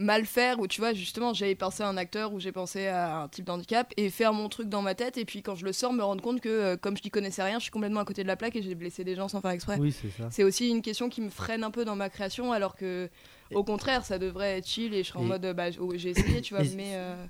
Mal 0.04 0.26
faire, 0.26 0.60
ou 0.60 0.68
tu 0.68 0.82
vois, 0.82 0.94
justement, 0.94 1.34
j'ai 1.34 1.54
pensé 1.54 1.84
à 1.84 1.88
un 1.88 1.96
acteur 1.98 2.34
ou 2.34 2.40
j'ai 2.40 2.52
pensé 2.52 2.88
à 2.88 3.22
un 3.22 3.28
type 3.28 3.46
d'handicap 3.46 3.94
et 3.98 4.10
faire 4.10 4.34
mon 4.34 4.50
truc 4.50 4.68
dans 4.68 4.82
ma 4.82 4.96
tête, 4.96 5.18
et 5.18 5.26
puis 5.26 5.44
quand 5.44 5.54
je 5.56 5.64
le 5.64 5.74
sors, 5.74 5.94
me 5.94 6.02
rendre 6.04 6.24
compte 6.24 6.42
que 6.42 6.50
euh, 6.50 6.76
comme 6.78 6.98
je 6.98 7.04
n'y 7.04 7.12
connaissais 7.12 7.44
rien, 7.44 7.60
je 7.60 7.64
suis 7.64 7.72
complètement 7.72 8.00
à 8.00 8.06
côté 8.06 8.24
de 8.24 8.28
la 8.28 8.36
plaque 8.36 8.56
et 8.56 8.64
j'ai 8.64 8.74
blessé 8.74 9.04
des 9.04 9.16
gens 9.16 9.28
sans 9.28 9.42
faire 9.42 9.52
exprès. 9.52 9.78
Oui, 9.80 9.96
c'est 10.32 10.44
aussi 10.44 10.70
une 10.70 10.82
question 10.82 11.08
qui 11.10 11.22
me 11.22 11.30
freine 11.30 11.64
un 11.64 11.72
peu 11.72 11.86
dans 11.86 11.96
ma 11.96 12.10
création, 12.10 12.52
alors 12.52 12.76
que. 12.76 13.10
Au 13.54 13.64
contraire, 13.66 14.06
ça 14.06 14.18
devrait 14.18 14.58
être 14.60 14.68
chill 14.68 14.94
et 14.94 15.04
je 15.04 15.10
serais 15.10 15.20
en 15.20 15.24
Et- 15.26 15.28
mode 15.28 15.54
bah, 15.56 15.66
oh, 15.80 15.92
j'ai 15.96 16.10
essayé, 16.12 16.42
tu 16.42 16.54
vois, 16.56 16.64
mais. 16.76 16.94
euh, 16.96 17.26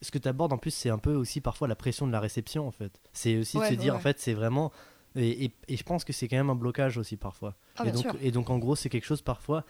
ce 0.00 0.10
que 0.12 0.18
tu 0.18 0.28
abordes 0.28 0.52
en 0.52 0.58
plus, 0.58 0.70
c'est 0.70 0.90
un 0.90 0.98
peu 0.98 1.14
aussi 1.14 1.40
parfois 1.40 1.66
la 1.66 1.74
pression 1.74 2.06
de 2.06 2.12
la 2.12 2.20
réception 2.20 2.68
en 2.68 2.70
fait. 2.70 2.92
C'est 3.12 3.36
aussi 3.38 3.58
de 3.58 3.64
se 3.64 3.74
dire 3.74 3.94
ouais. 3.94 3.98
en 3.98 4.02
fait, 4.02 4.20
c'est 4.20 4.34
vraiment. 4.34 4.70
Et, 5.16 5.44
et- 5.46 5.52
et 5.68 5.76
je 5.76 5.82
pense 5.82 6.04
que 6.04 6.12
c'est 6.12 6.28
quand 6.28 6.36
même 6.36 6.50
un 6.50 6.54
blocage 6.54 6.98
aussi 6.98 7.16
parfois. 7.16 7.56
Ah, 7.76 7.80
et, 7.82 7.84
bien 7.86 7.92
donc, 7.94 8.02
sûr. 8.02 8.14
et 8.22 8.30
donc 8.30 8.48
en 8.50 8.58
gros, 8.58 8.76
c'est 8.76 8.88
quelque 8.90 9.04
chose 9.06 9.22
parfois. 9.22 9.64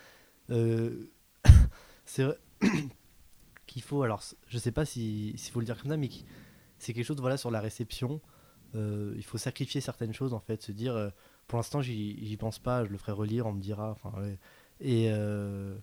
euh, 0.50 1.08
c'est 2.12 2.26
qu'il 3.66 3.82
faut. 3.82 4.02
Alors, 4.02 4.22
je 4.48 4.58
sais 4.58 4.72
pas 4.72 4.84
si- 4.84 5.34
s'il 5.36 5.52
faut 5.52 5.60
le 5.60 5.66
dire 5.66 5.80
comme 5.80 5.90
ça, 5.90 5.96
mais 5.96 6.10
c'est 6.78 6.92
quelque 6.92 7.04
chose 7.06 7.18
voilà, 7.20 7.36
sur 7.36 7.50
la 7.50 7.60
réception. 7.60 8.20
euh, 8.74 9.12
il 9.16 9.24
faut 9.24 9.38
sacrifier 9.38 9.80
certaines 9.80 10.14
choses 10.14 10.32
en 10.34 10.40
fait. 10.40 10.62
Se 10.62 10.72
dire, 10.72 10.94
euh, 10.96 11.10
pour 11.46 11.58
l'instant, 11.58 11.82
j'y 11.82 12.36
pense 12.38 12.58
pas, 12.58 12.84
je 12.84 12.90
le 12.90 12.98
ferai 12.98 13.12
relire, 13.12 13.46
on 13.46 13.52
me 13.52 13.60
dira. 13.60 13.96
Et. 14.80 15.08
euh, 15.10 15.76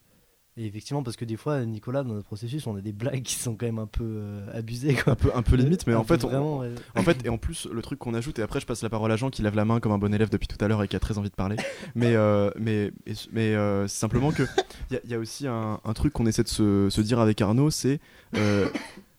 et 0.61 0.65
effectivement, 0.65 1.01
parce 1.03 1.15
que 1.15 1.25
des 1.25 1.37
fois, 1.37 1.63
Nicolas, 1.65 2.03
dans 2.03 2.13
notre 2.13 2.25
processus, 2.27 2.67
on 2.67 2.75
a 2.75 2.81
des 2.81 2.91
blagues 2.91 3.23
qui 3.23 3.35
sont 3.35 3.55
quand 3.55 3.65
même 3.65 3.79
un 3.79 3.87
peu 3.87 4.03
euh, 4.03 4.45
abusées. 4.53 4.93
Quoi. 4.95 5.13
un 5.13 5.15
peu, 5.15 5.31
un 5.33 5.41
peu 5.41 5.55
limite, 5.55 5.87
mais 5.87 5.95
en 5.95 6.03
fait, 6.03 6.23
on- 6.25 6.27
vraiment, 6.27 6.59
ouais. 6.59 6.71
En 6.95 7.01
fait, 7.03 7.25
et 7.25 7.29
en 7.29 7.37
plus, 7.37 7.67
le 7.71 7.81
truc 7.81 7.97
qu'on 7.99 8.13
ajoute, 8.13 8.37
et 8.39 8.41
après 8.41 8.59
je 8.59 8.65
passe 8.65 8.83
la 8.83 8.89
parole 8.89 9.11
à 9.11 9.15
Jean 9.15 9.29
qui 9.29 9.41
lève 9.41 9.55
la 9.55 9.65
main 9.65 9.79
comme 9.79 9.91
un 9.93 9.97
bon 9.97 10.13
élève 10.13 10.29
depuis 10.29 10.47
tout 10.47 10.57
à 10.63 10.67
l'heure 10.67 10.83
et 10.83 10.87
qui 10.87 10.95
a 10.95 10.99
très 10.99 11.17
envie 11.17 11.29
de 11.29 11.35
parler. 11.35 11.55
Mais, 11.95 12.13
euh, 12.15 12.51
mais, 12.59 12.91
mais, 13.07 13.13
mais, 13.31 13.55
euh, 13.55 13.87
c'est 13.87 13.99
simplement 13.99 14.31
que 14.31 14.43
il 14.91 14.93
y, 14.93 14.97
a- 14.97 15.01
il 15.05 15.09
y 15.09 15.13
a 15.13 15.19
aussi 15.19 15.47
un, 15.47 15.79
un 15.83 15.93
truc 15.93 16.13
qu'on 16.13 16.25
essaie 16.25 16.43
de 16.43 16.49
se, 16.49 16.89
se 16.89 17.01
dire 17.01 17.19
avec 17.19 17.41
Arnaud, 17.41 17.69
c'est. 17.71 17.99
euh, 18.35 18.67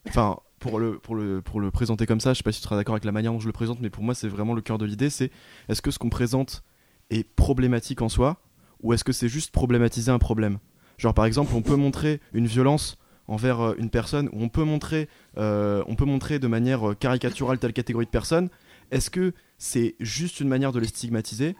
Enfin. 0.07 0.37
pour 0.59 0.79
le, 0.79 0.99
pour, 0.99 1.15
le, 1.15 1.41
pour 1.41 1.59
le 1.59 1.71
présenter 1.71 2.05
comme 2.05 2.19
ça, 2.19 2.33
je 2.33 2.37
sais 2.37 2.43
pas 2.43 2.51
si 2.51 2.59
tu 2.59 2.63
seras 2.65 2.75
d'accord 2.75 2.93
avec 2.93 3.03
la 3.05 3.11
manière 3.11 3.31
dont 3.31 3.39
je 3.39 3.47
le 3.47 3.51
présente, 3.51 3.79
mais 3.81 3.89
pour 3.89 4.03
moi 4.03 4.13
c'est 4.13 4.27
vraiment 4.27 4.53
le 4.53 4.61
cœur 4.61 4.77
de 4.77 4.85
l'idée, 4.85 5.09
c'est 5.09 5.31
est-ce 5.69 5.81
que 5.81 5.89
ce 5.89 5.97
qu'on 5.97 6.09
présente 6.11 6.63
est 7.09 7.23
problématique 7.23 8.01
en 8.03 8.09
soi, 8.09 8.37
ou 8.83 8.93
est-ce 8.93 9.03
que 9.03 9.11
c'est 9.11 9.27
juste 9.27 9.51
problématiser 9.51 10.11
un 10.11 10.19
problème? 10.19 10.59
Genre 11.01 11.15
par 11.15 11.25
exemple, 11.25 11.51
on 11.55 11.63
peut 11.63 11.75
montrer 11.75 12.19
une 12.31 12.45
violence 12.45 12.99
envers 13.27 13.59
euh, 13.59 13.75
une 13.79 13.89
personne, 13.89 14.29
ou 14.33 14.43
on 14.43 14.49
peut 14.49 14.63
montrer, 14.63 15.09
euh, 15.37 15.83
de 15.83 16.47
manière 16.47 16.91
euh, 16.91 16.93
caricaturale 16.93 17.57
telle 17.57 17.73
catégorie 17.73 18.05
de 18.05 18.11
personnes. 18.11 18.49
Est-ce 18.91 19.09
que 19.09 19.33
c'est 19.57 19.95
juste 19.99 20.41
une 20.41 20.47
manière 20.47 20.71
de 20.71 20.79
les 20.79 20.87
stigmatiser 20.87 21.55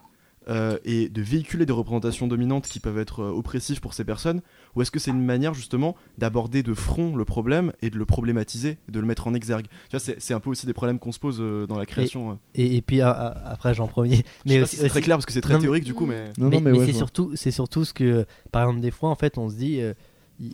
et 0.84 1.07
de 1.07 1.22
véhiculer 1.22 1.68
des 1.68 1.72
représentations 1.72 2.27
dominantes 2.27 2.68
qui 2.68 2.80
peuvent 2.80 2.97
être 2.97 3.23
oppressives 3.23 3.80
pour 3.80 3.93
ces 3.93 4.03
personnes, 4.03 4.41
ou 4.76 4.81
est-ce 4.81 4.91
que 4.91 4.99
c'est 4.99 5.11
une 5.11 5.23
manière 5.26 5.53
justement 5.53 5.95
d'aborder 6.18 6.64
de 6.64 6.73
front 6.73 7.15
le 7.15 7.26
problème 7.26 7.73
et 7.81 7.89
de 7.89 7.98
le 7.98 8.06
problématiser, 8.06 8.77
de 8.89 8.99
le 8.99 9.06
mettre 9.06 9.27
en 9.27 9.34
exergue? 9.34 9.68
Tu 9.68 9.91
vois, 9.91 9.99
c'est 9.99 10.22
c'est 10.22 10.34
un 10.34 10.39
peu 10.39 10.49
aussi 10.49 10.65
des 10.65 10.73
problèmes 10.73 10.99
qu'on 10.99 11.11
se 11.11 11.19
pose 11.19 11.38
euh, 11.39 11.68
dans 11.68 11.77
la 11.77 11.85
création. 11.85 12.39
Et, 12.56 12.77
et 12.77 12.81
puis 12.81 13.02
a- 13.02 13.11
a- 13.11 13.52
après, 13.52 13.73
j'en 13.73 13.88
premier. 13.88 14.15
Je 14.18 14.22
sais 14.22 14.26
Mais 14.45 14.57
pas 14.57 14.64
aussi, 14.64 14.76
si 14.76 14.81
c'est 14.81 14.89
très 14.89 15.02
clair 15.02 15.18
parce 15.18 15.26
que 15.26 15.34
c'est 15.34 15.41
très 15.41 15.53
Non, 15.53 15.60
mais- 15.60 15.64
théorique 15.64 15.84
du 15.84 15.93
coup, 15.93 16.06
mais 16.06 16.27
Non, 16.38 16.49
mais, 16.49 16.57
non, 16.57 16.61
mais, 16.61 16.72
mais 16.72 16.80
ouais, 16.80 16.85
c'est 16.85 16.93
surtout, 16.93 17.31
c'est 17.35 17.52
surtout 17.52 17.84
ce 17.85 17.93
que, 17.93 18.26
par 18.52 18.64
exemple, 18.64 18.81
des 18.81 18.91
fois, 18.91 19.10
en 19.10 19.15
fait, 19.15 19.38
on 19.38 19.49
se 19.49 19.56
dit, 19.56 19.81
euh, 19.81 19.93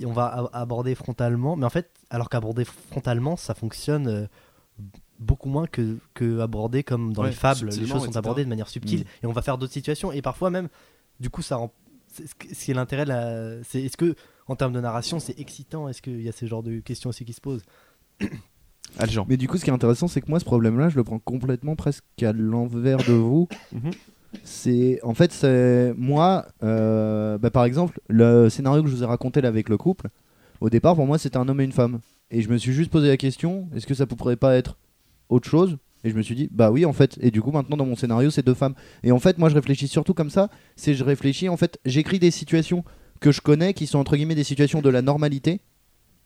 on 0.06 0.11
va 0.11 0.49
aborder 0.53 0.95
frontalement, 0.95 1.56
mais 1.56 1.65
en 1.65 1.69
fait, 1.69 1.89
alors 2.10 2.30
qu'aborder 2.30 2.65
frontalement, 2.65 3.35
ça 3.38 3.53
fonctionne 3.53 4.07
euh, 4.07 4.26
beaucoup 5.19 5.49
moins 5.49 5.65
que, 5.68 5.98
que 6.14 6.39
aborder 6.39 6.84
comme 6.84 7.14
dans 7.14 7.23
Ouais, 7.23 7.30
les 7.30 7.35
fables. 7.35 7.69
Les 7.69 7.88
choses 7.88 7.89
sont 8.02 8.06
etc. 8.06 8.18
abordées 8.19 8.44
de 8.44 8.49
manière 8.49 8.68
subtile, 8.69 9.06
et 9.23 9.26
on 9.26 9.31
va 9.31 9.41
faire 9.41 9.57
d'autres 9.57 9.73
situations, 9.73 10.11
et 10.11 10.22
parfois 10.22 10.49
même, 10.49 10.69
du 11.19 11.30
coup, 11.30 11.41
ça 11.41 11.56
rend. 11.57 11.72
C'est 12.18 12.53
Ce 12.56 12.65
qui 12.65 12.72
est 12.72 12.73
l'intérêt, 12.73 13.03
de 13.06 13.10
la- 13.10 13.64
c'est 13.64 13.81
est-ce 13.84 13.98
que, 13.98 14.15
en 14.48 14.56
termes 14.56 14.73
de 14.73 14.80
narration, 14.81 15.19
c'est 15.19 15.39
excitant? 15.39 15.88
Est-ce 15.89 16.02
qu'il 16.02 16.22
y 16.22 16.30
a 16.30 16.31
ce 16.31 16.45
genre 16.45 16.64
de 16.64 16.80
questions 16.80 17.10
aussi 17.10 17.26
qui 17.26 17.34
se 17.34 17.41
posent? 17.41 17.64
Mais 19.27 19.38
du 19.38 19.48
coup, 19.48 19.57
ce 19.57 19.64
qui 19.64 19.69
est 19.69 19.73
intéressant, 19.73 20.07
c'est 20.07 20.22
que 20.22 20.30
moi, 20.30 20.39
ce 20.39 20.45
problème-là, 20.45 20.89
je 20.89 20.95
le 20.95 21.03
prends 21.03 21.19
complètement 21.19 21.76
presque 21.76 22.03
à 22.22 22.31
l'envers 22.34 22.98
de 22.98 23.14
vous. 23.14 23.48
Mhm. 23.73 23.91
C'est 24.44 24.99
en 25.03 25.14
fait, 25.14 25.31
c'est 25.31 25.94
moi, 25.98 26.45
euh, 26.61 27.38
bah, 27.38 27.49
par 27.49 27.64
exemple, 27.64 27.99
le 28.10 28.49
scénario 28.49 28.84
que 28.84 28.89
je 28.89 28.95
vous 28.95 29.03
ai 29.03 29.06
raconté 29.06 29.39
là 29.41 29.48
avec 29.48 29.68
le 29.69 29.77
couple. 29.77 30.10
Au 30.61 30.69
départ, 30.69 30.95
pour 30.95 31.06
moi, 31.07 31.18
c'était 31.18 31.38
un 31.38 31.48
homme 31.48 31.61
et 31.61 31.64
une 31.64 31.72
femme, 31.72 31.99
et 32.30 32.41
je 32.41 32.49
me 32.49 32.57
suis 32.57 32.73
juste 32.73 32.91
posé 32.91 33.07
la 33.07 33.18
question 33.18 33.69
est-ce 33.73 33.88
que 33.88 33.94
ça 33.94 34.06
pourrait 34.06 34.35
pas 34.35 34.56
être 34.56 34.77
autre 35.30 35.49
chose? 35.49 35.77
Et 36.08 36.10
je 36.10 36.16
me 36.16 36.22
suis 36.22 36.36
dit 36.36 36.48
bah 36.52 36.72
oui, 36.72 36.86
en 36.86 36.94
fait. 36.94 37.18
Et 37.20 37.32
du 37.32 37.42
coup, 37.42 37.52
maintenant, 37.52 37.76
dans 37.76 37.86
mon 37.86 37.98
scénario, 37.98 38.32
c'est 38.32 38.46
deux 38.46 38.54
femmes. 38.54 38.76
Et 39.04 39.12
en 39.12 39.20
fait, 39.20 39.38
moi, 39.38 39.50
je 39.50 39.56
réfléchis 39.56 39.90
surtout 39.90 40.14
comme 40.14 40.30
ça. 40.30 40.50
C'est 40.78 40.94
je 40.94 41.04
réfléchis, 41.04 41.50
en 41.50 41.58
fait, 41.58 41.80
j'écris 41.84 42.18
des 42.18 42.32
situations 42.32 42.86
que 43.20 43.34
je 43.34 43.42
connais, 43.42 43.74
qui 43.74 43.88
sont 43.88 44.00
entre 44.00 44.16
guillemets 44.16 44.36
des 44.36 44.46
situations 44.46 44.82
de 44.82 44.90
la 44.90 45.02
normalité. 45.02 45.60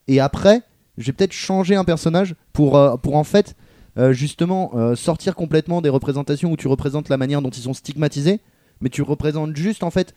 Et 0.07 0.19
après, 0.19 0.61
je 0.99 1.07
vais 1.07 1.13
peut-être 1.13 1.31
changer 1.31 1.75
un 1.75 1.83
personnage 1.83 2.35
pour, 2.53 2.77
euh, 2.77 2.95
pour 2.97 3.15
en 3.15 3.23
fait 3.23 3.55
euh, 3.97 4.13
justement 4.13 4.71
euh, 4.75 4.95
sortir 4.95 5.35
complètement 5.35 5.81
des 5.81 5.89
représentations 5.89 6.51
où 6.51 6.57
tu 6.57 6.67
représentes 6.67 7.09
la 7.09 7.17
manière 7.17 7.41
dont 7.41 7.49
ils 7.49 7.63
sont 7.63 7.73
stigmatisés, 7.73 8.39
mais 8.81 8.89
tu 8.89 9.01
représentes 9.01 9.55
juste 9.55 9.83
en 9.83 9.89
fait 9.89 10.13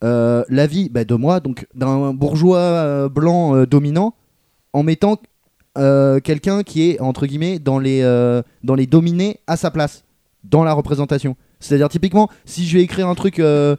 la 0.00 0.66
vie 0.68 0.88
bah, 0.90 1.04
de 1.04 1.14
moi, 1.16 1.40
donc 1.40 1.66
d'un 1.74 2.14
bourgeois 2.14 3.08
blanc 3.08 3.64
dominant, 3.64 4.14
en 4.72 4.84
mettant 4.84 5.20
euh, 5.76 6.20
quelqu'un 6.20 6.62
qui 6.62 6.90
est 6.90 7.00
entre 7.00 7.26
guillemets 7.26 7.58
dans 7.58 7.78
les, 7.78 8.02
euh, 8.02 8.42
dans 8.64 8.74
les 8.74 8.86
dominés 8.86 9.40
à 9.46 9.56
sa 9.56 9.70
place, 9.70 10.04
dans 10.44 10.64
la 10.64 10.72
représentation. 10.72 11.36
C'est-à-dire 11.60 11.88
typiquement, 11.88 12.28
si 12.44 12.66
je 12.66 12.76
vais 12.76 12.82
écrire 12.82 13.08
un 13.08 13.14
truc... 13.14 13.38
euh, 13.38 13.76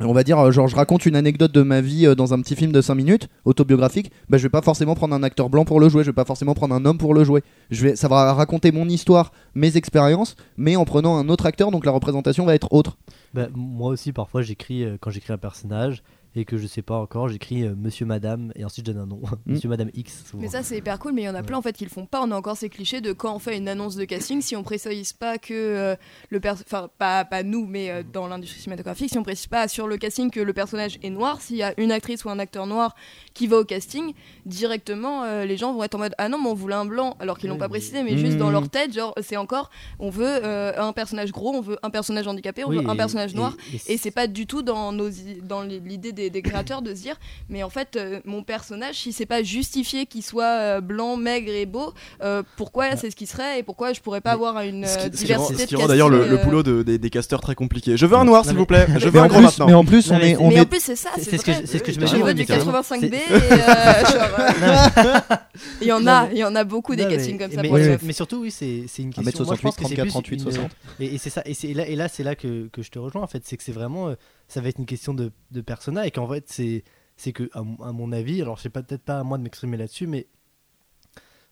on 0.00 0.12
va 0.12 0.24
dire, 0.24 0.50
genre, 0.50 0.66
je 0.66 0.74
raconte 0.74 1.06
une 1.06 1.14
anecdote 1.14 1.52
de 1.52 1.62
ma 1.62 1.80
vie 1.80 2.12
dans 2.16 2.34
un 2.34 2.40
petit 2.40 2.56
film 2.56 2.72
de 2.72 2.80
5 2.80 2.96
minutes, 2.96 3.28
autobiographique, 3.44 4.10
bah, 4.28 4.38
je 4.38 4.42
vais 4.42 4.48
pas 4.48 4.60
forcément 4.60 4.96
prendre 4.96 5.14
un 5.14 5.22
acteur 5.22 5.48
blanc 5.48 5.64
pour 5.64 5.78
le 5.78 5.88
jouer, 5.88 6.02
je 6.02 6.10
vais 6.10 6.14
pas 6.14 6.24
forcément 6.24 6.52
prendre 6.52 6.74
un 6.74 6.84
homme 6.84 6.98
pour 6.98 7.14
le 7.14 7.22
jouer. 7.22 7.44
Je 7.70 7.86
vais, 7.86 7.96
ça 7.96 8.08
va 8.08 8.32
raconter 8.32 8.72
mon 8.72 8.88
histoire, 8.88 9.30
mes 9.54 9.76
expériences, 9.76 10.34
mais 10.56 10.74
en 10.74 10.84
prenant 10.84 11.16
un 11.16 11.28
autre 11.28 11.46
acteur, 11.46 11.70
donc 11.70 11.86
la 11.86 11.92
représentation 11.92 12.44
va 12.44 12.56
être 12.56 12.72
autre. 12.72 12.96
Bah, 13.34 13.46
moi 13.54 13.90
aussi, 13.90 14.12
parfois, 14.12 14.42
j'écris 14.42 14.84
quand 15.00 15.10
j'écris 15.10 15.32
un 15.32 15.38
personnage 15.38 16.02
et 16.36 16.44
que 16.44 16.56
je 16.58 16.66
sais 16.66 16.82
pas 16.82 16.96
encore, 16.98 17.28
j'écris 17.28 17.62
euh, 17.64 17.74
Monsieur, 17.76 18.06
Madame 18.06 18.52
et 18.56 18.64
ensuite 18.64 18.86
je 18.86 18.92
donne 18.92 19.02
un 19.02 19.06
nom. 19.06 19.22
Monsieur, 19.46 19.68
Madame 19.68 19.90
X. 19.94 20.24
souvent. 20.30 20.42
Mais 20.42 20.48
ça 20.48 20.62
c'est 20.62 20.78
hyper 20.78 20.98
cool, 20.98 21.12
mais 21.12 21.22
il 21.22 21.26
y 21.26 21.28
en 21.28 21.34
a 21.34 21.42
plein 21.42 21.58
en 21.58 21.62
fait 21.62 21.72
qui 21.76 21.84
le 21.84 21.90
font 21.90 22.06
pas. 22.06 22.20
On 22.22 22.30
a 22.30 22.36
encore 22.36 22.56
ces 22.56 22.68
clichés 22.68 23.00
de 23.00 23.12
quand 23.12 23.34
on 23.34 23.38
fait 23.38 23.56
une 23.56 23.68
annonce 23.68 23.96
de 23.96 24.04
casting, 24.04 24.40
si 24.42 24.56
on 24.56 24.62
précise 24.62 25.12
pas 25.12 25.38
que 25.38 25.52
euh, 25.54 25.96
le 26.30 26.40
personnage, 26.40 26.66
enfin 26.70 26.88
pas, 26.98 27.24
pas 27.24 27.42
nous, 27.42 27.66
mais 27.66 27.90
euh, 27.90 28.02
dans 28.12 28.26
l'industrie 28.26 28.60
cinématographique, 28.60 29.10
si 29.10 29.18
on 29.18 29.22
précise 29.22 29.46
pas 29.46 29.68
sur 29.68 29.86
le 29.86 29.96
casting 29.96 30.30
que 30.30 30.40
le 30.40 30.52
personnage 30.52 30.98
est 31.02 31.10
noir, 31.10 31.40
s'il 31.40 31.56
y 31.56 31.62
a 31.62 31.72
une 31.80 31.92
actrice 31.92 32.24
ou 32.24 32.30
un 32.30 32.38
acteur 32.38 32.66
noir 32.66 32.94
qui 33.34 33.46
va 33.46 33.58
au 33.58 33.64
casting, 33.64 34.12
directement 34.54 35.24
euh, 35.24 35.44
les 35.44 35.56
gens 35.56 35.72
vont 35.72 35.82
être 35.82 35.94
en 35.94 35.98
mode 35.98 36.14
ah 36.18 36.28
non 36.28 36.38
mais 36.40 36.48
on 36.48 36.54
voulait 36.54 36.74
un 36.74 36.84
blanc 36.84 37.16
alors 37.20 37.38
qu'ils 37.38 37.48
l'ont 37.48 37.54
Oui, 37.56 37.60
pas 37.60 37.68
précisé, 37.68 38.02
mais 38.02 38.16
juste 38.16 38.36
dans 38.38 38.44
Mmh. 38.48 38.52
leur 38.52 38.68
tête 38.68 38.92
genre 38.94 39.14
c'est 39.22 39.36
encore 39.36 39.70
on 39.98 40.10
veut 40.10 40.24
euh, 40.26 40.72
un 40.76 40.92
personnage 40.92 41.32
gros, 41.32 41.54
on 41.54 41.60
veut 41.60 41.78
un 41.82 41.90
personnage 41.90 42.26
handicapé, 42.28 42.62
on 42.64 42.68
Oui, 42.68 42.76
veut 42.78 42.88
un 42.88 42.94
et- 42.94 42.96
personnage 42.96 43.32
et- 43.32 43.36
noir. 43.36 43.56
et 43.72 43.94
Et 43.94 43.96
c'est 43.96 44.10
pas 44.10 44.26
du 44.26 44.46
tout 44.46 44.62
dans 44.62 44.92
nos 44.92 45.08
dans 45.42 45.62
l'idée 45.62 46.12
des, 46.12 46.23
des 46.30 46.42
créateurs 46.42 46.82
de 46.82 46.94
se 46.94 47.00
dire 47.02 47.16
mais 47.48 47.62
en 47.62 47.70
fait 47.70 47.96
euh, 47.96 48.20
mon 48.24 48.42
personnage 48.42 48.96
si 48.96 49.12
c'est 49.12 49.26
pas 49.26 49.42
justifié 49.42 50.06
qu'il 50.06 50.22
soit 50.22 50.44
euh, 50.44 50.80
blanc 50.80 51.16
maigre 51.16 51.52
et 51.52 51.66
beau 51.66 51.92
euh, 52.22 52.42
pourquoi 52.56 52.96
c'est 52.96 53.10
ce 53.10 53.16
qui 53.16 53.26
serait 53.26 53.58
et 53.58 53.62
pourquoi 53.62 53.92
je 53.92 54.00
pourrais 54.00 54.20
pas 54.20 54.30
Mais 54.30 54.34
avoir 54.34 54.60
une 54.62 54.86
Ce 54.86 54.98
qui, 55.08 55.16
ce 55.18 55.24
qui 55.24 55.32
rend, 55.34 55.42
diversité 55.42 55.62
ce 55.62 55.66
qui 55.68 55.76
rend 55.76 55.86
d'ailleurs 55.86 56.08
le, 56.08 56.26
le 56.28 56.36
boulot 56.38 56.62
de- 56.62 56.82
des, 56.82 56.98
des 56.98 57.10
casteurs 57.10 57.40
très 57.40 57.54
compliqué. 57.54 57.96
Je 57.96 58.06
veux 58.06 58.16
un 58.16 58.24
noir, 58.24 58.44
s'il 58.44 58.56
vous 58.56 58.66
plaît. 58.66 58.86
Je 58.98 59.08
veux 59.08 59.20
un 59.20 59.24
en 59.24 59.28
gros 59.28 59.36
plus, 59.38 59.44
maintenant. 59.44 59.66
mais 59.66 59.74
en 59.74 59.84
plus, 59.84 60.10
on 60.10 60.14
est, 60.16 60.20
mais 60.20 60.30
est- 60.54 60.60
en 60.60 60.64
plus 60.66 60.80
c'est 60.80 60.96
ça 60.96 61.10
c'est 61.18 61.36
ce 61.38 61.42
que 61.82 61.92
je- 61.92 62.00
me 62.00 62.06
je 62.06 62.16
veux 62.16 62.34
du 62.34 62.40
Mika. 62.42 62.56
85B 62.58 63.14
et 63.14 63.20
C'est- 63.28 63.32
euh, 63.52 64.04
genre, 64.06 64.38
euh, 64.38 65.36
il 65.80 65.86
y 65.88 65.92
en 65.92 66.06
a 66.06 66.28
il 66.32 66.38
y 66.38 66.44
en 66.44 66.54
a 66.54 66.64
beaucoup 66.64 66.94
des 66.96 67.06
castings 67.06 67.38
comme 67.38 67.50
ça 67.52 67.62
mais, 67.62 68.12
surtout, 68.12 68.40
oui, 68.42 68.50
c'est 68.50 68.84
c'est 68.88 69.02
une 69.02 69.10
1m68, 69.10 69.24
question. 69.24 69.44
moi, 69.44 69.56
je 69.56 69.62
pense 69.62 69.76
que 69.76 69.82
c'est 69.86 69.94
34, 69.94 70.04
plus 70.04 70.10
38, 70.10 70.34
une- 70.36 70.42
60. 70.42 70.70
Et, 71.00 71.14
et 71.14 71.18
c'est 71.18 71.30
ça. 71.30 71.42
Là, 71.74 71.86
et 71.88 71.96
là, 71.96 72.08
c'est 72.08 72.22
là 72.22 72.34
que, 72.34 72.68
que 72.68 72.82
je 72.82 72.90
te 72.90 72.98
rejoins 72.98 73.22
en 73.22 73.26
fait, 73.26 73.42
c'est 73.44 73.56
que 73.56 73.62
c'est 73.62 73.72
vraiment, 73.72 74.08
euh, 74.08 74.14
ça 74.48 74.60
va 74.60 74.68
être 74.68 74.78
une 74.78 74.86
question 74.86 75.14
de, 75.14 75.32
de 75.50 75.60
persona 75.60 76.06
et 76.06 76.10
qu'en 76.10 76.28
fait, 76.28 76.44
c'est 76.48 76.84
c'est 77.16 77.32
que 77.32 77.48
à, 77.52 77.62
mon- 77.62 77.80
à 77.82 77.92
mon 77.92 78.10
avis, 78.12 78.42
alors 78.42 78.58
c'est 78.58 78.70
peut-être 78.70 79.02
pas 79.02 79.20
à 79.20 79.24
moi 79.24 79.38
de 79.38 79.42
m'exprimer 79.44 79.76
là-dessus, 79.76 80.06
mais 80.06 80.26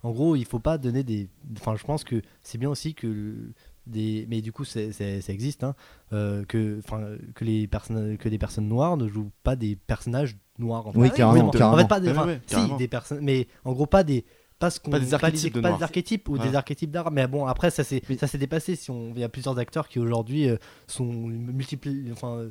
en 0.03 0.11
gros, 0.11 0.35
il 0.35 0.45
faut 0.45 0.59
pas 0.59 0.79
donner 0.79 1.05
des. 1.05 1.29
Enfin, 1.57 1.77
je 1.77 1.85
pense 1.85 2.03
que 2.03 2.23
c'est 2.43 2.59
bien 2.59 2.69
aussi 2.71 2.95
que 2.95 3.07
le- 3.07 3.53
des. 3.87 4.27
Mais 4.29 4.41
du 4.41 4.51
coup, 4.51 4.65
c'est- 4.65 4.91
c'est- 4.93 5.21
ça 5.21 5.33
existe, 5.33 5.63
hein, 5.63 5.77
euh, 6.13 6.45
que, 6.45 6.81
enfin, 6.85 7.17
que 7.35 7.45
les 7.45 7.69
personnes, 7.69 8.19
que 8.19 8.29
des 8.29 8.39
personnes 8.39 8.67
noires 8.69 8.97
ne 8.97 9.07
jouent 9.07 9.31
pas 9.45 9.55
des 9.55 9.77
personnages 9.77 10.37
noirs. 10.59 10.89
En 10.89 10.93
fait. 10.93 10.99
Oui, 10.99 11.09
oui, 11.09 11.17
carrément, 11.17 11.49
En 11.49 11.51
carrément. 11.53 11.79
fait, 11.79 11.89
pas 11.89 12.01
des. 12.01 12.09
Ouais, 12.09 12.13
enfin, 12.19 12.27
ouais, 12.27 12.41
si, 12.47 12.55
carrément. 12.55 12.77
des 12.77 12.89
personnes, 12.89 13.21
mais 13.23 13.47
en 13.65 13.73
gros, 13.73 13.87
pas 13.87 14.03
des. 14.03 14.25
Pas, 14.59 14.71
ce 14.71 14.79
qu'on- 14.79 14.91
Pas 14.93 15.01
des 15.01 15.13
archétypes 15.15 15.55
de 15.55 15.61
pas 15.61 15.73
des 15.77 15.83
archétypes 15.83 16.29
ou 16.29 16.39
des 16.39 16.55
archétypes 16.55 16.91
d'art. 16.93 17.11
Mais 17.11 17.27
bon, 17.27 17.47
après, 17.47 17.71
ça 17.73 17.83
s'est 17.83 18.01
ça 18.19 18.27
s'est 18.29 18.39
dépassé. 18.39 18.77
Si 18.77 18.91
on, 18.93 19.13
il 19.15 19.19
y 19.21 19.25
a 19.25 19.29
plusieurs 19.29 19.59
acteurs 19.59 19.89
qui 19.89 19.99
aujourd'hui 19.99 20.49
euh, 20.49 20.57
sont 20.87 21.05
multipliés, 21.13 22.11
enfin, 22.13 22.37
euh, 22.39 22.51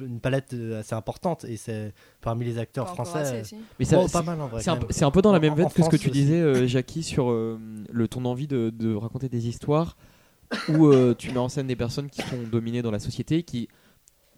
une 0.00 0.20
palette 0.20 0.52
euh, 0.54 0.80
assez 0.80 0.94
importante 0.94 1.44
et 1.44 1.56
c'est 1.56 1.92
parmi 2.20 2.44
les 2.44 2.58
acteurs 2.58 2.86
Pas 2.86 2.92
français. 3.04 3.18
assez, 3.18 3.44
si. 3.44 3.56
Mais 3.78 3.84
ça, 3.84 4.00
c'est- 4.06 4.12
pas 4.12 4.22
mal 4.22 4.40
en 4.40 4.48
vrai. 4.48 4.62
c'est 4.62 4.70
un, 4.70 4.76
peu- 4.76 4.86
un 5.18 5.20
dans 5.20 5.32
la 5.32 5.38
même 5.40 5.52
en 5.52 5.56
veine 5.56 5.68
que 5.70 5.82
ce 5.82 5.88
que 5.88 5.96
tu 5.96 6.10
aussi. 6.10 6.18
disais, 6.20 6.40
euh, 6.40 6.66
Jackie, 6.66 7.02
sur 7.02 7.30
euh, 7.30 7.58
le 7.90 8.08
ton 8.08 8.24
envie 8.24 8.46
de, 8.46 8.70
de 8.70 8.94
raconter 8.94 9.28
des 9.28 9.48
histoires 9.48 9.96
où 10.68 10.86
euh, 10.86 11.14
tu 11.16 11.30
mets 11.30 11.38
en 11.38 11.48
scène 11.48 11.66
des 11.66 11.76
personnes 11.76 12.10
qui 12.10 12.22
sont 12.22 12.42
dominées 12.50 12.82
dans 12.82 12.90
la 12.90 12.98
société, 12.98 13.42
qui, 13.42 13.68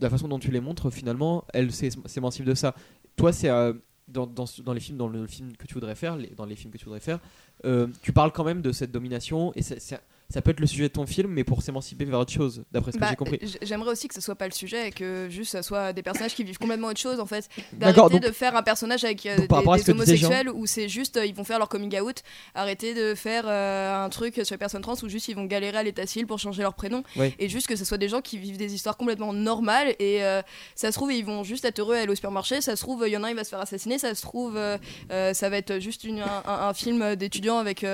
de 0.00 0.04
la 0.04 0.10
façon 0.10 0.28
dont 0.28 0.38
tu 0.38 0.50
les 0.50 0.60
montres, 0.60 0.90
finalement, 0.92 1.44
elles 1.52 1.72
s'é- 1.72 1.90
s'émancipent 2.06 2.44
de 2.46 2.54
ça. 2.54 2.74
Toi, 3.16 3.32
c'est 3.32 3.48
euh, 3.48 3.72
dans, 4.08 4.26
dans, 4.26 4.72
les 4.72 4.80
films, 4.80 4.98
dans 4.98 5.08
le 5.08 5.26
film 5.26 5.56
que 5.56 5.66
tu 5.66 5.74
voudrais 5.74 5.94
faire, 5.94 6.16
les- 6.16 6.28
dans 6.36 6.44
les 6.44 6.56
films 6.56 6.72
que 6.72 6.78
tu 6.78 6.84
voudrais 6.84 7.00
faire, 7.00 7.20
euh, 7.64 7.86
tu 8.02 8.12
parles 8.12 8.32
quand 8.32 8.44
même 8.44 8.60
de 8.60 8.70
cette 8.72 8.90
domination 8.92 9.52
et 9.54 9.62
c'est- 9.62 10.00
ça 10.34 10.42
peut 10.42 10.50
être 10.50 10.58
le 10.58 10.66
sujet 10.66 10.82
de 10.84 10.88
ton 10.88 11.06
film, 11.06 11.30
mais 11.30 11.44
pour 11.44 11.62
s'émanciper 11.62 12.04
vers 12.04 12.18
autre 12.18 12.32
chose, 12.32 12.64
d'après 12.72 12.90
ce 12.90 12.96
que 12.96 13.00
Bah, 13.00 13.06
j'ai 13.10 13.14
compris. 13.14 13.38
J'aimerais 13.62 13.92
aussi 13.92 14.08
que 14.08 14.14
ce 14.16 14.20
soit 14.20 14.34
pas 14.34 14.46
le 14.48 14.52
sujet 14.52 14.88
et 14.88 14.90
que 14.90 15.28
juste 15.30 15.52
ça 15.52 15.62
soit 15.62 15.92
des 15.92 16.02
personnages 16.02 16.34
qui 16.34 16.42
vivent 16.42 16.58
complètement 16.58 16.88
autre 16.88 16.98
chose 16.98 17.20
en 17.20 17.26
fait. 17.26 17.48
D'accord, 17.72 18.10
D'arrêter 18.10 18.28
de 18.28 18.34
faire 18.34 18.56
un 18.56 18.64
personnage 18.64 19.04
avec 19.04 19.24
euh, 19.26 19.36
donc 19.46 19.48
des, 19.76 19.90
homosexuels 19.92 20.50
où 20.50 20.66
c'est 20.66 20.88
juste 20.88 21.18
euh, 21.18 21.24
ils 21.24 21.36
vont 21.36 21.44
faire 21.44 21.60
leur 21.60 21.68
coming 21.68 21.96
out. 22.00 22.22
Arrêter 22.56 22.94
de 22.94 23.14
faire 23.14 23.44
euh, 23.46 24.04
un 24.04 24.08
truc 24.08 24.34
sur 24.42 24.54
les 24.54 24.58
personnes 24.58 24.82
trans 24.82 24.96
où 25.04 25.08
juste 25.08 25.28
ils 25.28 25.36
vont 25.36 25.44
galérer 25.44 25.78
à 25.78 25.82
l'état 25.84 26.04
civil 26.04 26.26
pour 26.26 26.40
changer 26.40 26.62
leur 26.62 26.74
prénom. 26.74 27.04
Et 27.38 27.48
juste 27.48 27.68
que 27.68 27.76
ce 27.76 27.84
soit 27.84 27.98
des 27.98 28.08
gens 28.08 28.20
qui 28.20 28.36
vivent 28.36 28.56
des 28.56 28.74
histoires 28.74 28.96
complètement 28.96 29.32
normales 29.32 29.94
et 30.00 30.20
ça 30.74 30.90
se 30.90 30.96
trouve 30.96 31.12
ils 31.12 31.24
vont 31.24 31.44
juste 31.44 31.64
être 31.64 31.78
heureux 31.78 31.94
à 31.94 32.00
aller 32.00 32.10
au 32.10 32.14
supermarché. 32.16 32.60
Ça 32.60 32.74
se 32.74 32.82
trouve 32.82 33.04
il 33.06 33.12
y 33.12 33.16
en 33.16 33.22
a 33.22 33.28
un 33.28 33.30
il 33.30 33.36
va 33.36 33.44
se 33.44 33.50
faire 33.50 33.60
assassiner. 33.60 33.98
Ça 34.00 34.12
se 34.16 34.22
trouve 34.22 34.58
ça 35.10 35.48
va 35.48 35.56
être 35.56 35.78
juste 35.78 36.02
une- 36.02 36.20
un, 36.22 36.42
un- 36.46 36.68
un 36.68 36.74
film 36.74 37.14
d'étudiants 37.14 37.58
avec 37.58 37.86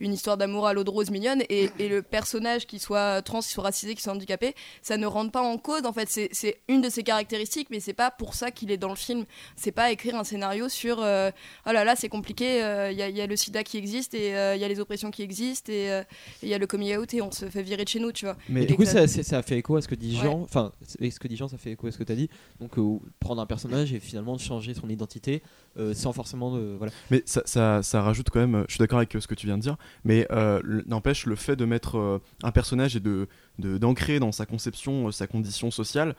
une 0.00 0.12
histoire 0.12 0.36
d'amour 0.36 0.66
à 0.66 0.74
l'eau 0.74 0.84
de 0.84 0.90
rose 0.90 1.10
mignonne 1.10 1.42
et, 1.48 1.70
et 1.78 1.85
le 1.88 2.02
personnage 2.02 2.66
qui 2.66 2.78
soit 2.78 3.22
trans, 3.22 3.40
qui 3.40 3.48
soit 3.48 3.64
racisé, 3.64 3.94
qui 3.94 4.02
soit 4.02 4.12
handicapé, 4.12 4.54
ça 4.82 4.96
ne 4.96 5.06
rentre 5.06 5.30
pas 5.32 5.42
en 5.42 5.58
cause. 5.58 5.84
En 5.84 5.92
fait, 5.92 6.08
c'est- 6.08 6.60
une 6.68 6.80
de 6.80 6.88
ses 6.88 7.02
caractéristiques, 7.02 7.68
mais 7.70 7.80
c'est 7.80 7.92
pas 7.92 8.10
pour 8.10 8.34
ça 8.34 8.50
qu'il 8.50 8.70
est 8.70 8.76
dans 8.76 8.88
le 8.90 8.96
film. 8.96 9.24
C'est 9.56 9.72
pas 9.72 9.90
écrire 9.92 10.16
un 10.16 10.24
scénario 10.24 10.68
sur 10.68 11.00
euh, 11.00 11.30
oh 11.66 11.72
là 11.72 11.84
là, 11.84 11.94
c'est 11.96 12.08
compliqué. 12.08 12.62
euh, 12.62 12.90
Il 12.92 12.98
y, 12.98 13.02
a- 13.02 13.08
il 13.08 13.16
y 13.16 13.20
a 13.20 13.26
le 13.26 13.36
sida 13.36 13.62
qui 13.62 13.76
existe 13.76 14.14
et 14.14 14.34
euh, 14.36 14.54
il 14.56 14.60
y 14.60 14.64
a 14.64 14.68
les 14.68 14.80
oppressions 14.80 15.10
qui 15.10 15.22
existent 15.22 15.72
et 15.72 15.90
euh, 15.92 16.02
il 16.42 16.48
y 16.48 16.54
a 16.54 16.58
le 16.58 16.66
coming 16.66 16.96
out 16.96 17.12
et 17.14 17.22
on 17.22 17.30
se 17.30 17.46
fait 17.48 17.62
virer 17.62 17.84
de 17.84 17.88
chez 17.88 18.00
nous, 18.00 18.12
tu 18.12 18.24
vois. 18.24 18.36
Mais 18.48 18.62
Et 18.62 18.66
du 18.66 18.74
coup, 18.74 18.84
ça, 18.84 19.06
ça 19.06 19.38
a 19.38 19.42
fait 19.42 19.58
écho 19.58 19.76
à 19.76 19.82
ce 19.82 19.88
que 19.88 19.94
dit 19.94 20.16
Ouais. 20.16 20.22
Jean. 20.24 20.40
Enfin, 20.42 20.72
c'est- 20.86 21.10
ce 21.10 21.20
que 21.20 21.28
dit 21.28 21.36
Jean, 21.36 21.48
ça 21.48 21.58
fait 21.58 21.72
écho 21.72 21.86
à 21.86 21.92
ce 21.92 21.98
que 21.98 22.04
tu 22.04 22.12
as 22.12 22.16
dit. 22.16 22.28
Donc, 22.60 22.78
euh, 22.78 22.98
prendre 23.20 23.40
un 23.42 23.46
personnage 23.46 23.92
et 23.92 24.00
finalement 24.00 24.38
changer 24.38 24.74
son 24.74 24.88
identité 24.88 25.42
euh, 25.78 25.92
sans 25.92 26.12
forcément 26.14 26.56
de. 26.56 26.74
Voilà. 26.78 26.92
Mais 27.10 27.22
ça, 27.26 27.42
ça, 27.44 27.82
ça 27.82 28.00
rajoute 28.00 28.30
quand 28.30 28.40
même, 28.40 28.54
euh, 28.54 28.64
je 28.68 28.74
suis 28.74 28.78
d'accord 28.78 28.98
avec 28.98 29.14
euh, 29.14 29.20
ce 29.20 29.26
que 29.26 29.34
tu 29.34 29.46
viens 29.46 29.58
de 29.58 29.62
dire, 29.62 29.76
mais 30.04 30.26
euh, 30.30 30.62
n'empêche 30.86 31.26
le 31.26 31.36
fait 31.36 31.54
de 31.54 31.65
mettre 31.66 31.98
euh, 31.98 32.18
un 32.42 32.52
personnage 32.52 32.96
et 32.96 33.00
de 33.00 33.28
d'ancrer 33.58 34.18
dans 34.18 34.32
sa 34.32 34.46
conception 34.46 35.08
euh, 35.08 35.12
sa 35.12 35.26
condition 35.26 35.70
sociale. 35.70 36.14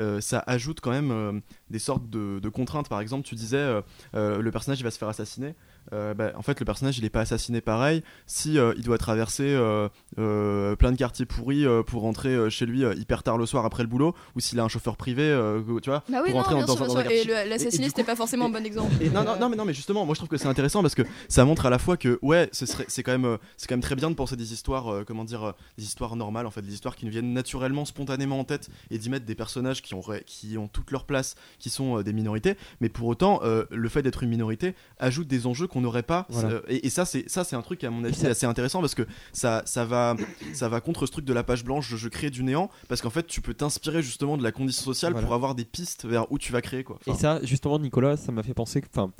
euh, 0.00 0.20
ça 0.20 0.42
ajoute 0.46 0.80
quand 0.80 0.90
même 0.90 1.42
des 1.70 1.78
sortes 1.78 2.08
de, 2.08 2.48
contraintes. 2.48 2.88
Par 2.88 3.00
exemple, 3.00 3.26
tu 3.26 3.34
disais 3.34 3.82
le 4.14 4.50
personnage 4.50 4.80
il 4.80 4.84
va 4.84 4.90
se 4.90 4.98
faire 4.98 5.08
assassiner. 5.08 5.54
Euh, 5.92 6.14
bah, 6.14 6.32
en 6.36 6.42
fait, 6.42 6.58
le 6.60 6.64
personnage 6.64 6.98
il 6.98 7.04
est 7.04 7.10
pas 7.10 7.20
assassiné 7.20 7.60
pareil 7.60 8.02
si 8.26 8.58
euh, 8.58 8.72
il 8.76 8.84
doit 8.84 8.98
traverser 8.98 9.44
euh, 9.46 10.76
plein 10.76 10.92
de 10.92 10.96
quartiers 10.96 11.26
pourris 11.26 11.64
pour 11.86 12.02
rentrer 12.02 12.50
chez 12.50 12.66
lui 12.66 12.82
hyper 12.96 13.22
tard 13.22 13.38
le 13.38 13.46
soir 13.46 13.64
après 13.64 13.82
le 13.82 13.88
boulot, 13.88 14.14
ou 14.36 14.40
s'il 14.40 14.58
a 14.60 14.64
un 14.64 14.68
chauffeur 14.68 14.96
privé, 14.96 15.36
tu 15.82 15.90
vois, 15.90 16.02
Bah 16.08 16.20
oui, 16.24 16.30
pour 16.30 16.30
non, 16.30 16.36
rentrer 16.38 16.54
bien 16.56 16.66
dans, 16.66 16.76
sûr, 16.76 16.86
dans 16.86 16.94
bien 16.94 17.02
un. 17.02 17.08
Et 17.08 17.26
quartier. 17.26 17.70
du 17.78 17.84
c'était 17.84 18.04
pas 18.04 18.16
forcément 18.16 18.46
un 18.46 18.50
bon 18.50 18.64
exemple. 18.64 18.92
Et 19.00 19.10
non, 19.10 19.24
non, 19.24 19.38
non, 19.38 19.48
mais 19.48 19.56
non, 19.56 19.64
mais 19.64 19.74
justement, 19.74 20.04
moi 20.06 20.14
je 20.14 20.20
trouve 20.20 20.28
que 20.28 20.36
c'est 20.36 20.48
intéressant 20.48 20.82
parce 20.82 20.94
que 20.94 21.02
ça 21.28 21.44
montre 21.44 21.66
à 21.66 21.70
la 21.70 21.78
fois 21.78 21.96
que 21.96 22.18
ouais, 22.22 22.48
ce 22.52 22.64
c'est 22.88 23.02
quand 23.02 23.12
même, 23.12 23.38
c'est 23.56 23.68
quand 23.68 23.74
même 23.74 23.82
très 23.82 23.96
bien 23.96 24.10
de 24.10 24.14
penser 24.14 24.36
des 24.36 24.52
histoires, 24.52 25.04
comment 25.06 25.24
dire, 25.24 25.54
des 25.76 25.84
histoires 25.84 26.16
normales 26.16 26.46
en 26.46 26.50
fait, 26.50 26.62
des 26.62 26.74
histoires 26.74 26.96
qui 26.96 27.04
nous 27.04 27.10
viennent 27.10 27.32
naturellement, 27.32 27.84
spontanément 27.84 28.38
en 28.38 28.44
tête 28.44 28.68
et 28.90 28.98
d'y 28.98 29.10
mettre 29.10 29.26
des 29.26 29.34
personnages 29.34 29.82
qui 29.82 29.94
ont, 29.94 30.02
qui 30.26 30.56
ont 30.58 30.68
toute 30.68 30.90
leur 30.90 31.04
place, 31.04 31.34
qui 31.58 31.70
sont 31.70 32.02
des 32.02 32.12
minorités. 32.12 32.56
Mais 32.80 32.88
pour 32.88 33.08
autant, 33.08 33.40
le 33.70 33.88
fait 33.88 34.02
d'être 34.02 34.22
une 34.22 34.30
minorité 34.30 34.74
ajoute 34.98 35.28
des 35.28 35.46
enjeux 35.46 35.66
qu'on 35.72 35.80
n'aurait 35.80 36.02
pas. 36.04 36.26
Voilà. 36.28 36.50
Euh, 36.50 36.60
et, 36.68 36.86
et 36.86 36.90
ça, 36.90 37.04
c'est 37.04 37.28
ça, 37.28 37.42
c'est 37.42 37.56
un 37.56 37.62
truc 37.62 37.82
à 37.82 37.90
mon 37.90 38.04
avis 38.04 38.14
ça- 38.14 38.28
assez 38.28 38.46
intéressant 38.46 38.80
parce 38.80 38.94
que 38.94 39.06
ça, 39.32 39.62
ça 39.64 39.84
va, 39.84 40.14
ça 40.52 40.68
va 40.68 40.80
contre 40.80 41.06
ce 41.06 41.12
truc 41.12 41.24
de 41.24 41.32
la 41.32 41.42
page 41.42 41.64
blanche, 41.64 41.88
je, 41.90 41.96
je 41.96 42.08
crée 42.08 42.30
du 42.30 42.44
néant, 42.44 42.70
parce 42.88 43.00
qu'en 43.02 43.10
fait, 43.10 43.26
tu 43.26 43.40
peux 43.40 43.54
t'inspirer 43.54 44.02
justement 44.02 44.36
de 44.36 44.42
la 44.42 44.52
condition 44.52 44.84
sociale 44.84 45.12
Voilà. 45.12 45.26
pour 45.26 45.34
avoir 45.34 45.54
des 45.54 45.64
pistes 45.64 46.04
vers 46.04 46.30
où 46.30 46.38
tu 46.38 46.52
vas 46.52 46.60
créer 46.62 46.84
quoi. 46.84 46.98
Et 47.06 47.14
ça, 47.14 47.40
justement, 47.42 47.78
Nicolas, 47.78 48.16
ça 48.16 48.30
m'a 48.32 48.42
fait 48.42 48.54
penser 48.54 48.80
que. 48.80 48.86
Enfin, 48.94 49.10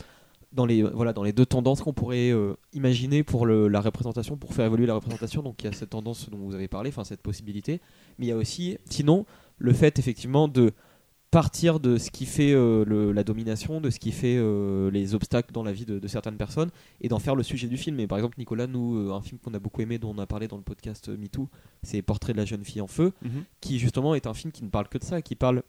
dans 0.53 0.67
les, 0.67 0.83
voilà, 0.83 1.15
dans 1.15 1.23
les 1.23 1.33
deux 1.33 1.47
tendances 1.47 1.81
qu'on 1.81 1.95
pourrait 1.95 2.29
euh, 2.31 2.53
imaginer 2.75 3.23
pour 3.23 3.47
le- 3.47 3.69
la 3.69 3.81
représentation, 3.81 4.37
pour 4.37 4.53
faire 4.53 4.67
évoluer 4.67 4.85
la 4.85 4.93
représentation, 4.95 5.43
donc 5.43 5.63
il 5.63 5.65
y 5.65 5.69
a 5.71 5.73
cette 5.73 5.89
tendance 5.89 6.29
dont 6.29 6.37
vous 6.37 6.55
avez 6.55 6.69
parlé, 6.69 6.91
enfin 6.91 7.05
cette 7.05 7.23
possibilité, 7.23 7.81
mais 8.19 8.27
il 8.27 8.29
y 8.29 8.33
a 8.33 8.37
aussi, 8.37 8.77
sinon, 8.85 9.25
le 9.57 9.73
fait 9.73 9.99
effectivement 9.99 10.49
de 10.49 10.73
partir 11.33 11.81
de 11.81 11.97
ce 11.97 12.11
qui 12.11 12.27
fait 12.27 12.53
euh, 12.53 12.85
le- 12.87 13.11
la 13.11 13.25
domination, 13.25 13.81
de 13.81 13.89
ce 13.91 13.99
qui 13.99 14.13
fait 14.13 14.37
euh, 14.37 14.91
les 14.91 15.15
obstacles 15.15 15.51
dans 15.51 15.63
la 15.65 15.73
vie 15.73 15.87
de, 15.87 15.99
de 15.99 16.07
certaines 16.07 16.37
personnes, 16.37 16.71
et 17.01 17.09
d'en 17.09 17.19
faire 17.19 17.35
le 17.35 17.43
sujet 17.43 17.67
du 17.67 17.79
film. 17.79 17.99
Et 18.01 18.07
par 18.07 18.19
exemple, 18.19 18.37
Nicolas, 18.39 18.67
nous, 18.67 18.97
euh, 18.99 19.13
un 19.15 19.23
film 19.23 19.41
qu'on 19.41 19.55
a 19.55 19.59
beaucoup 19.59 19.81
aimé, 19.81 19.99
dont 19.99 20.15
on 20.15 20.19
a 20.19 20.27
parlé 20.27 20.47
dans 20.47 20.59
le 20.59 20.63
podcast 20.63 21.09
MeToo, 21.09 21.49
c'est 21.83 22.03
Portrait 22.03 22.35
de 22.35 22.39
la 22.39 22.45
jeune 22.45 22.65
fille 22.65 22.83
en 22.83 22.87
feu, 22.87 23.13
mhm. 23.23 23.45
qui 23.61 23.79
justement 23.79 24.15
est 24.15 24.27
un 24.27 24.35
film 24.35 24.53
qui 24.53 24.63
ne 24.63 24.69
parle 24.69 24.89
que 24.89 24.99
de 24.99 25.05
ça, 25.05 25.23
qui 25.23 25.35
parle. 25.35 25.63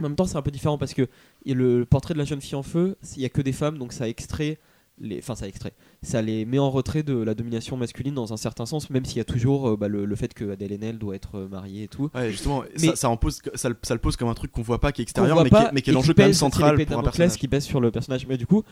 En 0.00 0.02
même 0.02 0.16
temps, 0.16 0.24
c'est 0.26 0.36
un 0.36 0.42
peu 0.42 0.50
différent 0.50 0.76
parce 0.76 0.92
que 0.92 1.06
le 1.46 1.84
portrait 1.84 2.14
de 2.14 2.18
la 2.18 2.24
jeune 2.24 2.40
fille 2.40 2.56
en 2.56 2.62
feu, 2.64 2.96
il 3.16 3.22
y 3.22 3.24
a 3.24 3.28
que 3.28 3.42
des 3.42 3.52
femmes, 3.52 3.78
donc 3.78 3.92
ça 3.92 4.08
extrait 4.08 4.58
les, 5.00 5.18
enfin 5.18 5.34
ça 5.34 5.48
extrait, 5.48 5.72
ça 6.02 6.20
les 6.22 6.44
met 6.44 6.58
en 6.58 6.70
retrait 6.70 7.02
de 7.02 7.16
la 7.16 7.34
domination 7.34 7.76
masculine 7.76 8.14
dans 8.14 8.32
un 8.32 8.36
certain 8.36 8.66
sens, 8.66 8.90
même 8.90 9.04
s'il 9.04 9.16
y 9.16 9.20
a 9.20 9.24
toujours 9.24 9.70
euh, 9.70 9.76
bah, 9.76 9.88
le, 9.88 10.04
le 10.04 10.16
fait 10.16 10.32
que 10.34 10.50
Adèle 10.52 10.72
Haenel 10.72 10.98
doit 10.98 11.14
être 11.16 11.36
euh, 11.38 11.48
mariée 11.48 11.84
et 11.84 11.88
tout. 11.88 12.10
Ouais, 12.14 12.30
justement, 12.30 12.62
Mais- 12.80 12.88
ça, 12.88 12.96
ça, 12.96 13.10
en 13.10 13.16
pose, 13.16 13.40
ça, 13.54 13.68
le- 13.70 13.76
ça 13.82 13.94
le 13.94 14.00
pose 14.00 14.16
comme 14.16 14.28
un 14.28 14.34
truc 14.34 14.52
qu'on 14.52 14.62
voit 14.62 14.80
pas, 14.80 14.92
qui 14.92 15.00
est 15.00 15.04
extérieur, 15.04 15.42
mais, 15.42 15.50
pas 15.50 15.62
qui, 15.62 15.66
est- 15.68 15.72
mais 15.72 15.82
qui 15.82 15.90
est 15.90 15.92
l'enjeu 15.92 16.12
quand 16.14 16.22
même 16.22 16.32
central 16.34 16.74
pour 16.84 16.98
un 16.98 17.02
personnage. 17.02 17.36
qui 17.38 17.48
pèse 17.48 17.64
sur 17.64 17.80
le 17.80 17.90
personnage. 17.90 18.26
Mais 18.26 18.36
du 18.36 18.46
coup, 18.46 18.62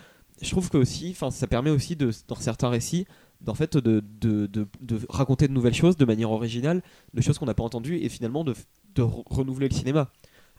je 0.43 0.51
trouve 0.51 0.69
que 0.71 0.77
aussi, 0.77 1.11
enfin, 1.11 1.31
ça 1.31 1.47
permet 1.47 1.71
aussi 1.71 1.97
de, 1.97 2.11
dans 2.29 2.37
certains 2.37 2.69
récits, 2.69 3.07
d'en 3.41 3.55
fait, 3.55 3.77
de, 3.77 4.03
de, 4.21 4.47
de, 4.47 4.67
de 4.81 5.01
raconter 5.09 5.47
de 5.49 5.53
nouvelles 5.53 5.75
choses 5.75 5.97
de 5.97 6.05
manière 6.05 6.31
originale, 6.33 6.83
de 7.15 7.21
choses 7.23 7.39
qu'on 7.39 7.47
n'a 7.47 7.55
pas 7.55 7.63
entendues 7.63 7.97
et 7.99 8.09
finalement 8.09 8.43
de, 8.45 8.55
de 8.97 9.03
re- 9.03 9.23
renouveler 9.31 9.69
le 9.69 9.75
cinéma. 9.75 10.11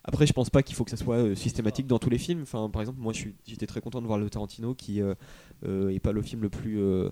Après, 0.04 0.26
je 0.26 0.34
pense 0.34 0.50
pas 0.50 0.64
qu'il 0.64 0.76
faut 0.76 0.84
que 0.84 0.92
ça 0.92 0.98
soit 0.98 1.18
euh, 1.18 1.36
systématique 1.36 1.88
dans 1.88 2.00
tous 2.00 2.10
les 2.10 2.18
films. 2.18 2.42
Enfin, 2.44 2.70
par 2.70 2.82
exemple, 2.82 3.00
moi, 3.00 3.14
j'étais 3.46 3.68
très 3.68 3.82
content 3.82 4.02
de 4.02 4.08
voir 4.08 4.18
le 4.18 4.30
Tarantino, 4.30 4.74
qui 4.74 5.02
euh, 5.02 5.14
euh, 5.66 5.90
est 5.90 6.00
pas 6.00 6.12
le 6.12 6.22
film 6.22 6.42
le 6.42 6.50
plus 6.50 6.80
euh, 6.80 7.10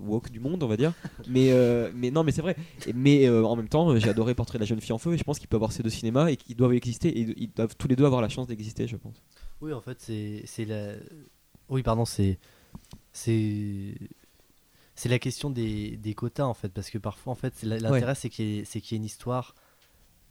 woke 0.00 0.30
du 0.30 0.40
monde, 0.40 0.62
on 0.62 0.68
va 0.68 0.76
dire. 0.76 0.92
Mais, 1.28 1.52
mais 1.94 2.10
non, 2.10 2.24
mais 2.24 2.32
c'est 2.32 2.42
vrai. 2.42 2.56
Mais 2.94 3.28
en 3.28 3.56
même 3.56 3.68
temps, 3.68 3.96
j'ai 3.98 4.08
adoré 4.08 4.34
Portrait 4.34 4.58
de 4.58 4.62
la 4.62 4.66
jeune 4.66 4.80
fille 4.80 4.92
en 4.92 4.98
feu, 4.98 5.14
et 5.14 5.18
je 5.18 5.24
pense 5.24 5.38
qu'il 5.38 5.48
peut 5.48 5.56
avoir 5.56 5.72
ces 5.72 5.82
deux 5.82 5.90
cinémas 5.90 6.28
et 6.28 6.36
qu'ils 6.36 6.56
doivent 6.56 6.74
exister. 6.74 7.08
Et 7.08 7.34
ils 7.36 7.52
doivent 7.52 7.76
tous 7.76 7.88
les 7.88 7.96
deux 7.96 8.04
avoir 8.04 8.22
la 8.22 8.28
chance 8.28 8.46
d'exister, 8.46 8.86
je 8.86 8.96
pense. 8.96 9.22
Oui, 9.60 9.72
en 9.72 9.80
fait, 9.80 9.98
c'est 10.00 10.64
la. 10.64 10.94
Oui, 11.68 11.82
pardon, 11.82 12.04
c'est 12.04 12.38
c'est 13.12 13.94
c'est 14.94 15.08
la 15.08 15.18
question 15.18 15.50
des, 15.50 15.96
des 15.96 16.14
quotas 16.14 16.44
en 16.44 16.54
fait, 16.54 16.70
parce 16.70 16.90
que 16.90 16.98
parfois 16.98 17.32
en 17.32 17.36
fait, 17.36 17.62
l'intérêt 17.62 18.14
c'est 18.14 18.30
qu'il 18.30 18.60
y, 18.60 18.64
qu'il 18.64 18.92
y 18.92 18.94
ait 18.94 18.96
une 18.96 19.04
histoire 19.04 19.54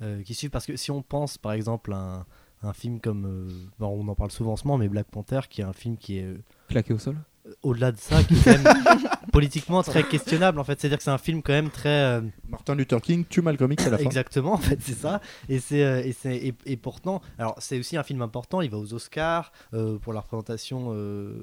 euh, 0.01 0.21
qui 0.23 0.33
suit. 0.33 0.49
Parce 0.49 0.65
que 0.65 0.75
si 0.75 0.91
on 0.91 1.01
pense 1.01 1.37
par 1.37 1.53
exemple 1.53 1.93
à 1.93 1.97
un, 1.97 2.25
un 2.63 2.73
film 2.73 2.99
comme, 2.99 3.25
euh, 3.25 3.49
bon, 3.79 3.87
on 3.87 4.07
en 4.07 4.15
parle 4.15 4.31
souvent 4.31 4.53
en 4.53 4.55
ce 4.55 4.65
moment, 4.65 4.77
mais 4.77 4.89
Black 4.89 5.07
Panther, 5.11 5.41
qui 5.49 5.61
est 5.61 5.65
un 5.65 5.73
film 5.73 5.97
qui 5.97 6.19
est 6.19 6.25
euh, 6.25 6.37
Claqué 6.69 6.93
au 6.93 6.99
sol 6.99 7.17
au-delà 7.63 7.91
de 7.91 7.97
ça, 7.97 8.23
qui 8.23 8.33
est 8.33 8.43
quand 8.43 8.63
même 8.63 8.73
politiquement 9.31 9.83
très 9.83 10.03
questionnable 10.03 10.59
en 10.59 10.63
fait. 10.63 10.79
C'est-à-dire 10.79 10.97
que 10.97 11.03
c'est 11.03 11.11
un 11.11 11.17
film 11.17 11.41
quand 11.41 11.53
même 11.53 11.69
très 11.69 11.89
euh, 11.89 12.21
Martin 12.47 12.75
Luther 12.75 13.01
King 13.01 13.25
tue 13.25 13.41
Malcolm 13.41 13.71
X 13.71 13.87
à 13.87 13.89
la 13.89 13.97
fin. 13.97 14.03
Exactement, 14.03 14.53
en 14.53 14.57
fait, 14.57 14.79
c'est 14.81 14.93
ça. 14.97 15.21
Et, 15.49 15.59
c'est, 15.59 15.83
euh, 15.83 16.01
et, 16.03 16.13
c'est, 16.13 16.35
et, 16.35 16.53
et 16.65 16.77
pourtant, 16.77 17.21
alors 17.37 17.55
c'est 17.59 17.79
aussi 17.79 17.97
un 17.97 18.03
film 18.03 18.21
important. 18.21 18.61
Il 18.61 18.69
va 18.69 18.77
aux 18.77 18.93
Oscars 18.93 19.51
euh, 19.73 19.97
pour 19.97 20.13
la 20.13 20.21
représentation, 20.21 20.89
euh, 20.91 21.33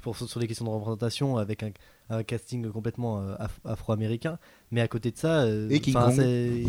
pour, 0.00 0.16
sur 0.16 0.40
les 0.40 0.46
questions 0.46 0.64
de 0.64 0.70
représentation 0.70 1.36
avec 1.36 1.62
un, 1.62 1.70
un 2.10 2.22
casting 2.22 2.68
complètement 2.70 3.20
euh, 3.20 3.34
af- 3.36 3.60
afro-américain. 3.64 4.38
Mais 4.70 4.80
à 4.80 4.88
côté 4.88 5.10
de 5.10 5.16
ça, 5.18 5.42
euh, 5.42 5.68
Et 5.70 5.80
King 5.80 5.94
Kong. 5.94 6.12
c'est, 6.16 6.62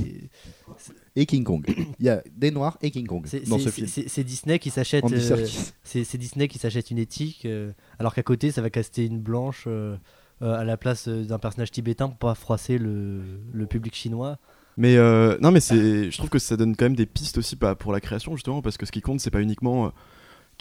Et 1.15 1.25
King 1.25 1.43
Kong. 1.43 1.65
Il 1.99 2.05
y 2.05 2.09
a 2.09 2.23
des 2.35 2.51
noirs 2.51 2.77
et 2.81 2.91
King 2.91 3.07
Kong 3.07 3.23
c'est, 3.27 3.47
dans 3.47 3.57
c'est- 3.57 3.65
ce 3.65 3.69
film. 3.69 3.87
c'est- 3.87 4.07
c'est 4.07 4.23
Disney 4.23 4.59
qui 4.59 4.69
s'achète. 4.69 5.05
Euh, 5.11 5.45
c'est, 5.83 6.03
c'est 6.03 6.17
Disney 6.17 6.47
qui 6.47 6.59
s'achète 6.59 6.91
une 6.91 6.97
éthique, 6.99 7.45
euh, 7.45 7.71
alors 7.99 8.13
qu'à 8.13 8.23
côté, 8.23 8.51
ça 8.51 8.61
va 8.61 8.69
caster 8.69 9.05
une 9.05 9.19
blanche. 9.19 9.65
euh, 9.67 9.95
euh, 10.43 10.55
à 10.55 10.63
la 10.63 10.75
place 10.75 11.07
d'un 11.07 11.37
personnage 11.37 11.69
tibétain 11.69 12.07
pour 12.09 12.17
pas 12.17 12.33
froisser 12.33 12.79
le, 12.79 13.21
le 13.53 13.65
public 13.67 13.93
chinois. 13.93 14.39
Mais 14.75 14.95
euh, 14.97 15.37
non, 15.39 15.51
mais 15.51 15.59
c'est, 15.59 16.09
je 16.09 16.17
trouve 16.17 16.31
que 16.31 16.39
ça 16.39 16.57
donne 16.57 16.75
quand 16.75 16.85
même 16.85 16.95
des 16.95 17.05
pistes 17.05 17.37
aussi 17.37 17.55
bah, 17.55 17.75
pour 17.75 17.91
la 17.91 18.01
création 18.01 18.35
justement, 18.35 18.63
parce 18.63 18.75
que 18.75 18.87
ce 18.87 18.91
qui 18.91 19.01
compte, 19.01 19.19
c'est 19.19 19.29
pas 19.29 19.41
uniquement 19.41 19.85
euh, 19.85 19.89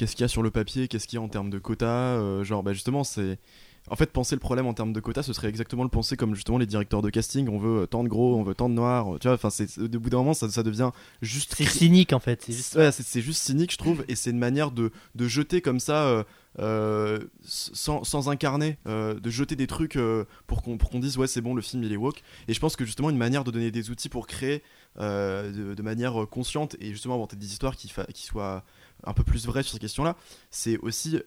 qu'est-ce 0.00 0.16
qu'il 0.16 0.22
y 0.22 0.24
a 0.24 0.28
sur 0.28 0.42
le 0.42 0.50
papier, 0.50 0.88
qu'est-ce 0.88 1.06
qu'il 1.06 1.18
y 1.18 1.20
a 1.20 1.22
en 1.22 1.28
termes 1.28 1.50
de 1.50 1.58
quotas, 1.58 2.16
euh, 2.16 2.42
genre 2.42 2.62
bah, 2.62 2.72
justement 2.72 3.04
c'est 3.04 3.38
en 3.88 3.96
fait, 3.96 4.12
penser 4.12 4.36
le 4.36 4.40
problème 4.40 4.66
en 4.66 4.74
termes 4.74 4.92
de 4.92 5.00
quotas, 5.00 5.22
ce 5.22 5.32
serait 5.32 5.48
exactement 5.48 5.82
le 5.82 5.88
penser 5.88 6.16
comme 6.16 6.34
justement 6.34 6.58
les 6.58 6.66
directeurs 6.66 7.00
de 7.00 7.08
casting. 7.08 7.48
On 7.48 7.58
veut 7.58 7.82
euh, 7.82 7.86
tant 7.86 8.04
de 8.04 8.08
gros, 8.08 8.36
on 8.36 8.42
veut 8.42 8.54
tant 8.54 8.68
de 8.68 8.74
noirs. 8.74 9.18
Tu 9.20 9.26
vois, 9.26 9.34
enfin, 9.34 9.48
c'est 9.50 9.78
au 9.78 9.88
bout 9.88 10.10
d'un 10.10 10.18
moment, 10.18 10.34
ça, 10.34 10.48
ça 10.50 10.62
devient 10.62 10.90
juste. 11.22 11.54
C'est 11.56 11.64
cynique 11.64 12.12
en 12.12 12.20
fait. 12.20 12.42
C'est 12.42 12.52
juste. 12.52 12.76
Ouais, 12.76 12.92
c'est 12.92 13.02
c'est 13.02 13.22
juste 13.22 13.42
cynique, 13.42 13.72
je 13.72 13.78
trouve, 13.78 14.04
et 14.06 14.16
c'est 14.16 14.30
une 14.30 14.38
manière 14.38 14.70
de, 14.70 14.92
de 15.14 15.26
jeter 15.26 15.62
comme 15.62 15.80
ça, 15.80 16.04
euh, 16.04 16.22
euh, 16.58 17.18
sans, 17.42 18.04
sans 18.04 18.28
incarner, 18.28 18.76
euh, 18.86 19.18
de 19.18 19.30
jeter 19.30 19.56
des 19.56 19.66
trucs 19.66 19.96
euh, 19.96 20.24
pour 20.46 20.62
qu'on 20.62 20.76
pour 20.76 20.90
qu'on 20.90 21.00
dise 21.00 21.16
ouais 21.16 21.26
c'est 21.26 21.40
bon 21.40 21.54
le 21.54 21.62
film 21.62 21.82
il 21.82 21.92
est 21.92 21.96
woke. 21.96 22.22
Et 22.48 22.54
je 22.54 22.60
pense 22.60 22.76
que 22.76 22.84
justement 22.84 23.08
une 23.10 23.18
manière 23.18 23.44
de 23.44 23.50
donner 23.50 23.70
des 23.70 23.90
outils 23.90 24.10
pour 24.10 24.26
créer 24.26 24.62
euh, 24.98 25.50
de, 25.50 25.74
de 25.74 25.82
manière 25.82 26.26
consciente 26.30 26.76
et 26.80 26.90
justement 26.90 27.14
inventer 27.14 27.36
des 27.36 27.46
histoires 27.46 27.76
qui, 27.76 27.90
qui 28.12 28.24
soient 28.24 28.62
un 29.04 29.12
peu 29.12 29.24
plus 29.24 29.46
vraies 29.46 29.62
sur 29.62 29.72
ces 29.74 29.78
questions-là, 29.78 30.16
c'est 30.50 30.78
aussi 30.78 31.16
euh, 31.16 31.20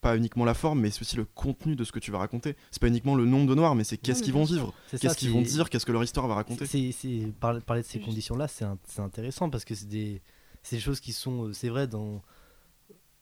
pas 0.00 0.16
uniquement 0.16 0.44
la 0.44 0.54
forme, 0.54 0.80
mais 0.80 0.90
c'est 0.90 1.00
aussi 1.02 1.16
le 1.16 1.24
contenu 1.24 1.76
de 1.76 1.84
ce 1.84 1.92
que 1.92 1.98
tu 2.00 2.10
vas 2.10 2.18
raconter. 2.18 2.56
C'est 2.70 2.80
pas 2.80 2.88
uniquement 2.88 3.14
le 3.14 3.24
nombre 3.24 3.48
de 3.48 3.54
noirs, 3.54 3.74
mais 3.74 3.84
c'est 3.84 3.96
qu'est-ce 3.98 4.22
qu'ils 4.22 4.32
vont 4.32 4.44
vivre, 4.44 4.74
qu'est-ce 4.90 5.16
qu'ils 5.16 5.30
vont 5.30 5.42
dire, 5.42 5.70
qu'est-ce 5.70 5.86
que 5.86 5.92
leur 5.92 6.02
histoire 6.02 6.26
va 6.26 6.34
raconter. 6.34 6.66
C'est, 6.66 6.90
c'est- 6.92 7.32
par- 7.38 7.60
parler 7.62 7.82
de 7.82 7.86
ces 7.86 8.00
conditions-là, 8.00 8.48
c'est, 8.48 8.64
un- 8.64 8.78
c'est 8.88 9.00
intéressant 9.02 9.48
parce 9.50 9.64
que 9.64 9.74
c'est 9.74 9.88
des, 9.88 10.20
c'est 10.62 10.76
des 10.76 10.82
choses 10.82 11.00
qui 11.00 11.12
sont, 11.12 11.46
euh, 11.48 11.52
c'est 11.52 11.68
vrai 11.68 11.86
dans. 11.86 12.20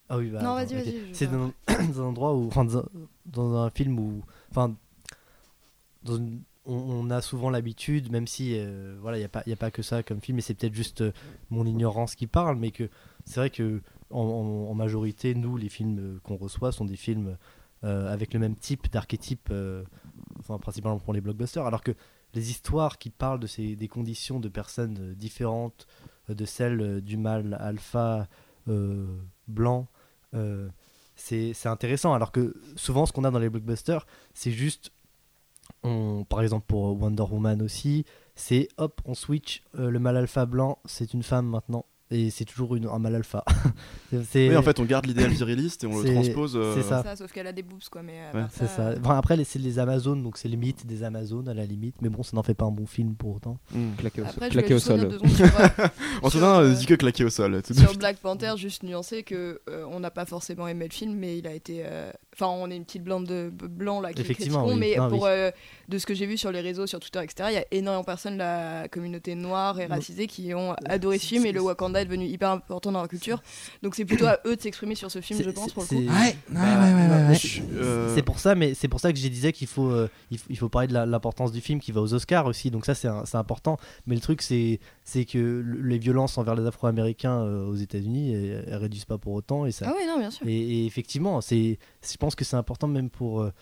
Ah 0.08 0.18
oui, 0.18 0.28
bah, 0.30 0.42
Non, 0.42 0.54
attends, 0.54 0.74
vas-y, 0.74 0.80
ok. 0.80 0.84
vas-y, 0.86 1.08
je 1.10 1.14
C'est 1.14 1.26
dans, 1.28 1.52
dans 1.92 2.00
un 2.00 2.04
endroit 2.06 2.34
où, 2.34 2.46
enfin, 2.48 2.64
dans, 2.64 2.84
dans 3.26 3.54
un 3.56 3.70
film 3.70 3.98
où, 3.98 4.24
enfin, 4.50 4.74
dans 6.02 6.16
une- 6.16 6.42
on, 6.66 7.10
a 7.10 7.20
souvent 7.20 7.50
l'habitude, 7.50 8.10
même 8.10 8.26
si, 8.26 8.54
euh, 8.54 8.96
voilà, 9.00 9.18
il 9.18 9.22
y 9.22 9.24
a 9.24 9.28
pas, 9.28 9.42
y 9.46 9.52
a 9.52 9.56
pas 9.56 9.70
que 9.70 9.82
ça 9.82 10.02
comme 10.02 10.20
film, 10.20 10.38
et 10.38 10.40
c'est 10.42 10.54
peut-être 10.54 10.74
juste 10.74 11.00
euh, 11.00 11.12
mon 11.50 11.66
ignorance 11.66 12.14
qui 12.14 12.26
parle, 12.26 12.56
mais 12.56 12.70
que 12.70 12.88
c'est 13.24 13.40
vrai 13.40 13.50
que 13.50 13.80
en, 14.10 14.74
majorité, 14.74 15.34
nous, 15.34 15.56
les 15.56 15.68
films 15.68 15.98
euh, 15.98 16.20
qu'on 16.22 16.36
reçoit 16.36 16.72
sont 16.72 16.84
des 16.84 16.96
films 16.96 17.36
avec 17.82 18.34
le 18.34 18.40
même 18.40 18.56
type 18.56 18.92
d'archétype, 18.92 19.50
enfin, 20.38 20.58
principalement 20.58 20.98
pour 20.98 21.14
les 21.14 21.22
blockbusters, 21.22 21.64
alors 21.64 21.82
que 21.82 21.92
les 22.34 22.50
histoires 22.50 22.98
qui 22.98 23.08
parlent 23.08 23.40
de 23.40 23.46
ces, 23.46 23.74
des 23.74 23.88
conditions 23.88 24.38
de 24.38 24.50
personnes 24.50 25.14
différentes 25.14 25.86
de 26.28 26.44
celles 26.44 27.00
du 27.00 27.16
mâle 27.16 27.56
alpha 27.58 28.28
blanc, 29.48 29.88
c'est 31.14 31.66
intéressant. 31.66 32.12
Alors 32.12 32.32
que 32.32 32.54
souvent, 32.76 33.06
ce 33.06 33.12
qu'on 33.14 33.24
a 33.24 33.30
dans 33.30 33.38
les 33.38 33.48
blockbusters, 33.48 34.06
c'est 34.34 34.52
juste, 34.52 34.92
on, 35.82 36.24
par 36.24 36.42
exemple 36.42 36.64
pour 36.66 37.00
Wonder 37.00 37.24
Woman 37.30 37.62
aussi, 37.62 38.04
c'est 38.34 38.68
hop, 38.78 39.00
on 39.04 39.14
switch, 39.14 39.62
euh, 39.78 39.90
le 39.90 39.98
mâle 39.98 40.16
alpha 40.16 40.46
blanc, 40.46 40.78
c'est 40.84 41.14
une 41.14 41.22
femme 41.22 41.46
maintenant. 41.46 41.84
Et 42.12 42.30
c'est 42.30 42.44
toujours 42.44 42.74
une, 42.74 42.86
un 42.86 42.98
mâle 42.98 43.14
alpha. 43.14 43.44
Oui, 44.12 44.56
en 44.56 44.62
fait, 44.62 44.80
on 44.80 44.84
garde 44.84 45.06
l'idéal 45.06 45.30
viriliste 45.30 45.84
et 45.84 45.86
on 45.86 46.02
le 46.02 46.12
transpose. 46.12 46.56
euh, 46.56 46.74
c'est 46.74 46.82
ça. 46.82 47.04
Ça, 47.04 47.14
sauf 47.14 47.30
qu'elle 47.30 47.46
a 47.46 47.52
des 47.52 47.62
boobs, 47.62 47.84
quoi. 47.88 48.02
Mais 48.02 48.14
Ouais. 48.34 48.40
part 48.40 48.48
C'est 48.52 48.66
ça. 48.66 48.94
Enfin, 49.00 49.16
après, 49.16 49.36
les- 49.36 49.44
c'est 49.44 49.60
les 49.60 49.78
Amazones, 49.78 50.20
donc 50.20 50.36
c'est 50.36 50.48
le 50.48 50.56
mythe 50.56 50.84
des 50.88 51.04
Amazones 51.04 51.48
à 51.48 51.54
la 51.54 51.64
limite. 51.64 51.94
Mais 52.02 52.08
bon, 52.08 52.24
ça 52.24 52.32
n'en 52.34 52.42
fait 52.42 52.54
pas 52.54 52.64
un 52.64 52.72
bon 52.72 52.86
film 52.86 53.14
pour 53.14 53.36
autant. 53.36 53.58
hmm. 53.72 53.92
Claqué 53.98 54.22
au, 54.22 54.24
Après, 54.24 54.50
sol. 54.80 55.00
secondes 55.12 55.28
sur, 55.36 55.44
euh, 55.44 55.68
euh, 55.78 55.88
euh, 56.62 56.74
dit 56.74 56.86
que 56.86 56.94
claquer 56.94 57.22
au 57.24 57.30
sol. 57.30 57.62
tout 57.62 57.74
sur. 57.74 57.96
Black 57.96 58.16
Panther, 58.16 58.54
juste 58.56 58.82
nuancer 58.82 59.22
que 59.22 59.60
euh, 59.70 59.84
on 59.88 60.00
n'a 60.00 60.10
pas 60.10 60.24
forcément 60.24 60.66
aimé 60.66 60.86
le 60.88 60.92
film, 60.92 61.14
mais 61.16 61.38
il 61.38 61.46
a 61.46 61.52
été. 61.54 61.84
Enfin, 62.40 62.48
on 62.58 62.70
est 62.70 62.76
une 62.76 62.84
petite 62.84 63.04
blande 63.04 63.26
de 63.26 63.50
b- 63.54 63.66
blancs 63.68 64.02
là 64.02 64.12
qui 64.14 64.22
Effectivement, 64.22 64.66
oui. 64.66 64.76
mais 64.78 64.96
Non, 64.96 65.08
pour 65.10 65.22
oui. 65.24 65.28
euh, 65.30 65.50
de 65.88 65.98
ce 65.98 66.06
que 66.06 66.14
j'ai 66.14 66.24
vu 66.26 66.38
sur 66.38 66.50
les 66.52 66.60
réseaux, 66.60 66.86
sur 66.86 66.98
Twitter, 67.00 67.20
etc., 67.22 67.48
il 67.50 67.54
y 67.54 67.58
a 67.58 67.64
énormément 67.70 68.00
de 68.00 68.06
personnes 68.06 68.34
de 68.34 68.38
la 68.38 68.88
communauté 68.88 69.34
noire 69.34 69.78
et 69.78 69.86
racisée 69.86 70.26
qui 70.26 70.54
ont 70.54 70.74
adoré 70.86 71.18
ce 71.18 71.26
film 71.26 71.44
et 71.46 71.52
le 71.52 71.60
Wakanda 71.60 72.00
est 72.00 72.04
devenu 72.06 72.24
hyper 72.26 72.50
important 72.50 72.92
dans 72.92 73.00
leur 73.00 73.08
culture. 73.08 73.42
Donc 73.82 73.94
c'est 73.94 74.04
plutôt 74.06 74.26
à 74.26 74.38
eux 74.46 74.56
de 74.56 74.60
s'exprimer 74.60 74.94
sur 74.94 75.10
ce 75.10 75.20
film, 75.20 75.42
je 75.42 75.50
pense, 75.50 75.66
c'est- 75.66 75.74
pour 75.74 75.82
le 75.82 75.88
c'est- 75.88 75.96
coup. 75.96 76.00
Ouais, 76.02 76.08
ouais, 76.08 76.36
Bah, 76.48 76.60
ouais, 76.60 76.94
ouais, 76.94 77.08
ouais, 77.24 77.28
ouais. 77.28 77.34
je- 77.34 78.12
C'est 78.14 78.22
pour 78.22 78.38
ça, 78.38 78.54
mais 78.54 78.74
c'est 78.74 78.88
pour 78.88 79.00
ça 79.00 79.12
que 79.12 79.18
je 79.18 79.28
disais 79.28 79.52
qu'il 79.52 79.66
faut, 79.66 79.90
euh, 79.90 80.08
il 80.30 80.38
faut, 80.38 80.46
il 80.48 80.56
faut 80.56 80.68
parler 80.68 80.88
de 80.88 80.94
l'importance 80.94 81.52
du 81.52 81.60
film 81.60 81.78
qui 81.80 81.92
va 81.92 82.00
aux 82.00 82.14
Oscars 82.14 82.46
aussi. 82.46 82.70
Donc 82.70 82.86
ça, 82.86 82.94
c'est 82.94 83.08
important. 83.34 83.76
Mais 84.06 84.14
le 84.14 84.20
truc, 84.20 84.40
c'est, 84.42 84.80
c'est 85.04 85.24
que 85.24 85.38
le- 85.38 85.82
les 85.82 85.98
violences 85.98 86.38
envers 86.38 86.54
les 86.54 86.66
Afro-Américains 86.66 87.40
euh, 87.42 87.66
aux 87.66 87.74
États-Unis, 87.76 88.32
elles, 88.32 88.64
elles 88.68 88.76
réduisent 88.76 89.04
pas 89.04 89.18
pour 89.18 89.32
autant. 89.34 89.66
Et 89.66 89.72
ça, 89.72 89.86
Ah 89.88 89.94
oui, 89.98 90.06
non, 90.06 90.18
bien 90.18 90.30
sûr. 90.30 90.46
et, 90.46 90.52
et 90.56 90.86
effectivement, 90.86 91.40
c'est, 91.40 91.78
je 92.02 92.16
pense 92.16 92.34
que 92.34 92.44
c'est 92.44 92.56
important 92.56 92.88
même 92.88 93.10
pour. 93.10 93.42
euh, 93.42 93.52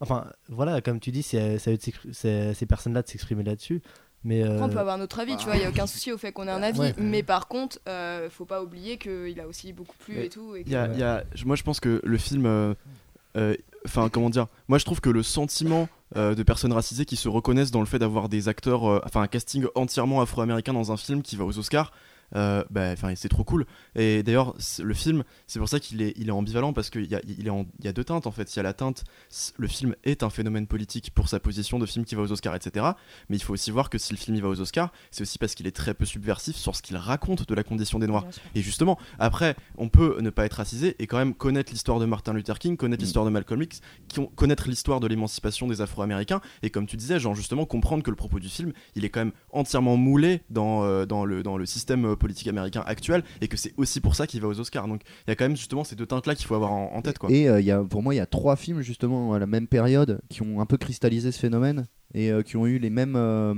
enfin, 0.00 0.26
voilà, 0.48 0.80
comme 0.80 1.00
tu 1.00 1.10
dis, 1.10 1.22
c'est 1.22 1.58
ces 1.58 2.66
personnes-là 2.66 3.02
de 3.02 3.08
s'exprimer 3.08 3.42
là-dessus. 3.42 3.82
Mais 4.26 4.42
Après, 4.42 4.58
on 4.58 4.64
euh, 4.64 4.68
peut 4.72 4.78
avoir 4.78 4.96
notre 4.96 5.20
avis, 5.20 5.36
tu 5.36 5.44
vois, 5.44 5.56
il 5.56 5.60
n'y 5.60 5.66
a 5.66 5.68
aucun 5.68 5.86
souci 5.86 6.10
au 6.10 6.16
fait 6.16 6.32
qu'on 6.32 6.48
ait 6.48 6.50
un 6.50 6.62
avis. 6.62 6.78
Ouais. 6.80 6.94
Mais 6.98 7.22
par 7.22 7.46
contre, 7.46 7.78
euh, 7.88 8.30
faut 8.30 8.46
pas 8.46 8.62
oublier 8.62 8.96
qu'il 8.96 9.38
a 9.38 9.46
aussi 9.46 9.74
beaucoup 9.74 9.96
plu 9.98 10.14
Mais 10.16 10.26
et 10.26 10.28
tout. 10.30 10.56
Et 10.56 10.62
Il 10.62 10.70
y 10.70 10.76
a- 10.76 10.88
que- 10.88 10.92
il 10.94 10.98
y 10.98 11.02
a- 11.02 11.24
je- 11.34 11.44
moi, 11.44 11.56
je 11.56 11.62
pense 11.62 11.78
que 11.80 12.00
le 12.02 12.18
film. 12.18 12.46
euh, 12.46 12.74
euh, 13.36 13.54
Enfin, 13.86 14.08
comment 14.08 14.30
dire 14.30 14.46
Moi, 14.68 14.78
je 14.78 14.86
trouve 14.86 15.02
que 15.02 15.10
le 15.10 15.22
sentiment 15.22 15.90
euh, 16.16 16.34
de 16.34 16.42
personnes 16.42 16.72
racisées 16.72 17.04
qui 17.04 17.16
se 17.16 17.28
reconnaissent 17.28 17.70
dans 17.70 17.80
le 17.80 17.86
fait 17.86 17.98
d'avoir 17.98 18.30
des 18.30 18.48
acteurs. 18.48 18.88
euh, 18.88 19.00
Enfin, 19.04 19.20
un 19.20 19.26
casting 19.26 19.66
entièrement 19.74 20.22
afro-américain 20.22 20.72
dans 20.72 20.90
un 20.90 20.96
film 20.96 21.20
qui 21.20 21.36
va 21.36 21.44
aux 21.44 21.58
Oscars. 21.58 21.92
Euh, 22.36 22.64
bah, 22.70 22.90
enfin, 22.92 23.14
c'est 23.16 23.28
trop 23.28 23.44
cool. 23.44 23.66
Et 23.94 24.22
d'ailleurs, 24.22 24.54
le 24.82 24.94
film, 24.94 25.24
c'est 25.46 25.58
pour 25.58 25.68
ça 25.68 25.80
qu'il 25.80 26.02
est, 26.02 26.12
il 26.16 26.28
est 26.28 26.32
ambivalent 26.32 26.72
parce 26.72 26.90
qu'il 26.90 27.04
y 27.10 27.14
a, 27.14 27.20
il 27.26 27.46
est 27.46 27.50
en- 27.50 27.66
il 27.78 27.84
y 27.84 27.88
a 27.88 27.92
deux 27.92 28.04
teintes 28.04 28.26
en 28.26 28.30
fait. 28.30 28.52
Il 28.54 28.56
y 28.56 28.60
a 28.60 28.62
la 28.62 28.72
teinte, 28.72 29.04
le 29.56 29.68
film 29.68 29.94
est 30.04 30.22
un 30.22 30.30
phénomène 30.30 30.66
politique 30.66 31.10
pour 31.14 31.28
sa 31.28 31.40
position 31.40 31.78
de 31.78 31.86
film 31.86 32.04
qui 32.04 32.14
va 32.14 32.22
aux 32.22 32.32
Oscars, 32.32 32.54
etc. 32.54 32.86
Mais 33.28 33.36
il 33.36 33.42
faut 33.42 33.52
aussi 33.52 33.70
voir 33.70 33.90
que 33.90 33.98
si 33.98 34.12
le 34.12 34.18
film 34.18 34.36
y 34.36 34.40
va 34.40 34.48
aux 34.48 34.60
Oscars, 34.60 34.92
c'est 35.10 35.22
aussi 35.22 35.38
parce 35.38 35.54
qu'il 35.54 35.66
est 35.66 35.76
très 35.76 35.94
peu 35.94 36.04
subversif 36.04 36.56
sur 36.56 36.74
ce 36.76 36.82
qu'il 36.82 36.96
raconte 36.96 37.48
de 37.48 37.54
la 37.54 37.62
condition 37.62 37.98
des 37.98 38.06
Noirs. 38.06 38.26
Et 38.54 38.62
justement, 38.62 38.98
après, 39.18 39.56
on 39.78 39.88
peut 39.88 40.18
ne 40.20 40.30
pas 40.30 40.44
être 40.44 40.54
racisé 40.54 40.96
et 40.98 41.06
quand 41.06 41.18
même 41.18 41.34
connaître 41.34 41.72
l'histoire 41.72 41.98
de 42.00 42.06
Martin 42.06 42.32
Luther 42.32 42.58
King, 42.58 42.76
connaître 42.76 43.02
Mm. 43.02 43.04
l'histoire 43.04 43.24
de 43.24 43.30
Malcolm 43.30 43.62
X, 43.62 43.80
qui 44.08 44.20
ont- 44.20 44.26
connaître 44.34 44.68
l'histoire 44.68 45.00
de 45.00 45.06
l'émancipation 45.06 45.66
des 45.66 45.80
Afro-Américains. 45.80 46.40
Et 46.62 46.70
comme 46.70 46.86
tu 46.86 46.96
disais, 46.96 47.18
genre 47.20 47.34
justement 47.34 47.64
comprendre 47.66 48.02
que 48.02 48.10
le 48.10 48.16
propos 48.16 48.38
du 48.40 48.48
film, 48.48 48.72
il 48.94 49.04
est 49.04 49.10
quand 49.10 49.20
même 49.20 49.32
entièrement 49.52 49.96
moulé 49.96 50.42
dans, 50.50 50.84
euh, 50.84 51.06
dans, 51.06 51.24
le, 51.24 51.42
dans 51.42 51.56
le 51.56 51.66
système 51.66 52.04
euh, 52.06 52.16
politique 52.24 52.48
américain 52.48 52.82
actuel 52.86 53.22
et 53.42 53.48
que 53.48 53.56
c'est 53.58 53.74
aussi 53.76 54.00
pour 54.00 54.14
ça 54.14 54.26
qu'il 54.26 54.40
va 54.40 54.48
aux 54.48 54.58
Oscars. 54.58 54.88
Donc 54.88 55.02
il 55.26 55.30
y 55.30 55.32
a 55.32 55.36
quand 55.36 55.44
même 55.44 55.56
justement 55.56 55.84
ces 55.84 55.94
deux 55.94 56.06
teintes-là 56.06 56.34
qu'il 56.34 56.46
faut 56.46 56.54
avoir 56.54 56.72
en, 56.72 56.90
en 56.94 57.02
tête. 57.02 57.18
Quoi. 57.18 57.30
Et 57.30 57.48
euh, 57.48 57.60
il 57.60 57.66
y 57.66 57.70
a, 57.70 57.82
pour 57.82 58.02
moi, 58.02 58.14
il 58.14 58.16
y 58.16 58.20
a 58.20 58.26
trois 58.26 58.56
films 58.56 58.80
justement 58.80 59.34
à 59.34 59.38
la 59.38 59.46
même 59.46 59.66
période 59.66 60.20
qui 60.30 60.40
ont 60.42 60.60
un 60.60 60.66
peu 60.66 60.78
cristallisé 60.78 61.32
ce 61.32 61.38
phénomène 61.38 61.84
et 62.14 62.30
euh, 62.30 62.40
qui 62.42 62.56
ont 62.56 62.66
eu 62.66 62.78
les 62.78 62.90
mêmes, 62.90 63.14
euh, 63.16 63.54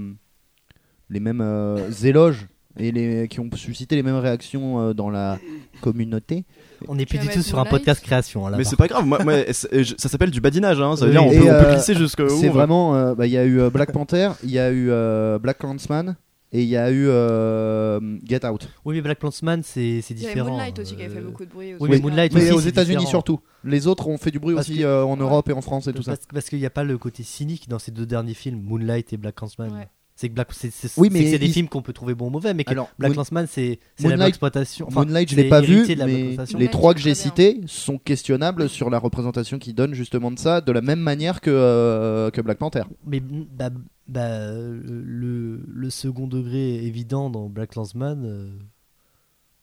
les 1.11 1.21
mêmes 1.21 1.41
euh, 1.41 1.91
éloges 2.03 2.47
et 2.79 2.93
les, 2.93 3.29
qui 3.29 3.41
ont 3.41 3.49
suscité 3.55 3.97
les 3.97 4.03
mêmes 4.03 4.17
réactions 4.17 4.81
euh, 4.81 4.93
dans 4.93 5.09
la 5.09 5.39
communauté. 5.81 6.45
on 6.89 6.95
n'est 6.97 7.07
plus 7.07 7.19
du 7.19 7.29
tout 7.29 7.41
sur 7.43 7.59
un 7.59 7.65
podcast 7.65 8.03
création. 8.03 8.49
Là, 8.49 8.57
Mais 8.59 8.65
c'est 8.65 8.77
pas 8.77 8.87
grave, 8.89 9.07
moi, 9.07 9.23
moi, 9.25 9.35
ça 9.53 10.09
s'appelle 10.11 10.31
du 10.31 10.41
badinage, 10.43 10.81
hein, 10.81 10.95
ça 10.97 11.07
veut 11.07 11.13
Oui. 11.13 11.17
dire 11.19 11.27
on 11.27 11.31
peut, 11.31 11.51
on 11.57 11.65
peut 11.65 11.71
glisser 11.75 11.95
jusqu'où 11.95 12.29
C'est 12.29 12.49
vraiment, 12.51 12.95
euh, 12.95 13.15
bah, 13.15 13.27
il 13.27 13.33
y 13.33 13.39
a 13.39 13.47
eu 13.47 13.71
Black 13.71 13.93
Panther, 13.93 14.31
il 14.45 14.51
y 14.51 14.59
a 14.59 14.71
eu 14.71 14.89
euh, 14.91 15.39
Black 15.39 15.59
Clansman 15.59 16.17
et 16.52 16.62
il 16.62 16.68
y 16.68 16.77
a 16.77 16.90
eu 16.90 17.06
euh, 17.09 18.18
Get 18.24 18.47
Out. 18.47 18.68
Oui, 18.85 18.94
mais 18.97 19.02
Black 19.02 19.18
Clansman, 19.18 19.62
c'est 19.62 20.01
c'est 20.02 20.14
Il 20.14 20.23
y 20.23 20.27
différent. 20.27 20.51
Moonlight 20.51 20.78
aussi 20.78 20.97
qui 20.97 21.02
avait 21.02 21.14
fait 21.14 21.20
euh, 21.20 21.24
beaucoup 21.24 21.44
de 21.44 21.51
bruit. 21.51 21.74
oui, 21.74 21.77
aussi. 21.81 21.90
mais 21.90 21.98
Moonlight 21.98 22.32
Mais 22.35 22.43
aussi, 22.44 22.52
aux 22.52 22.60
États-Unis 22.60 22.97
différent. 22.97 23.10
surtout. 23.10 23.40
Les 23.64 23.86
autres 23.86 24.06
ont 24.09 24.16
fait 24.18 24.31
du 24.31 24.39
bruit 24.39 24.55
Parce 24.55 24.68
aussi 24.68 24.78
que- 24.78 24.85
euh, 24.85 25.05
en 25.05 25.16
Ouais. 25.16 25.23
Europe 25.23 25.48
et 25.48 25.52
en 25.52 25.60
France 25.60 25.86
et 25.89 25.93
tout 25.93 26.02
ça. 26.02 26.12
Parce, 26.12 26.27
parce 26.32 26.48
qu'il 26.48 26.59
n'y 26.60 26.66
a 26.66 26.70
pas 26.70 26.85
le 26.85 26.98
côté 26.98 27.23
cynique 27.23 27.68
dans 27.68 27.78
ces 27.78 27.90
deux 27.90 28.06
derniers 28.06 28.35
films, 28.35 28.60
Moonlight 28.62 29.12
et 29.12 29.16
Black 29.16 29.35
Clansman. 29.36 29.73
Ouais. 29.73 29.89
C'est 30.19 30.31
que 30.31 30.35
Black, 30.35 30.49
c'est 30.53 30.71
c'est- 30.73 30.99
Oui, 30.99 31.11
des 31.11 31.21
il- 31.35 31.53
films 31.53 31.69
qu'on 31.69 31.83
peut 31.83 31.93
trouver 31.93 32.15
bons 32.15 32.29
ou 32.29 32.31
mauvais, 32.31 32.55
mais 32.55 32.65
que 32.65 32.71
Alors, 32.71 32.89
Black 32.99 33.11
Moon- 33.11 33.17
Clansman, 33.17 33.47
c'est 33.51 33.79
c'est 33.97 34.05
la 34.09 34.17
Moonlight- 34.17 34.29
exploitation. 34.31 34.87
Enfin, 34.89 35.05
Moonlight, 35.05 35.31
je 35.31 35.37
l'ai 35.37 35.49
pas 35.51 35.61
vu, 35.61 35.85
mais 35.87 36.37
les 36.59 36.69
trois 36.69 36.95
que 36.95 37.01
j'ai 37.01 37.15
cités 37.15 37.61
sont 37.67 37.99
questionnables 37.99 38.71
sur 38.71 38.89
la 38.89 38.99
représentation 38.99 39.59
qu'ils 39.59 39.75
donnent 39.75 39.93
justement 39.93 40.31
de 40.31 40.39
ça, 40.39 40.63
de 40.63 40.73
la 40.73 40.81
même 40.81 41.01
manière 41.01 41.43
que, 41.43 41.51
euh, 41.53 42.31
que 42.31 42.41
Black 42.41 42.57
Panther. 42.57 42.85
Mais 43.07 43.21
bah, 43.21 43.69
bah, 44.09 44.21
euh, 44.23 44.81
le, 45.05 45.61
le 45.69 45.91
second 45.91 46.27
degré 46.29 46.77
évident 46.87 47.29
dans 47.29 47.49
Black 47.51 47.71
Clansman, 47.73 48.23
euh, 48.25 48.49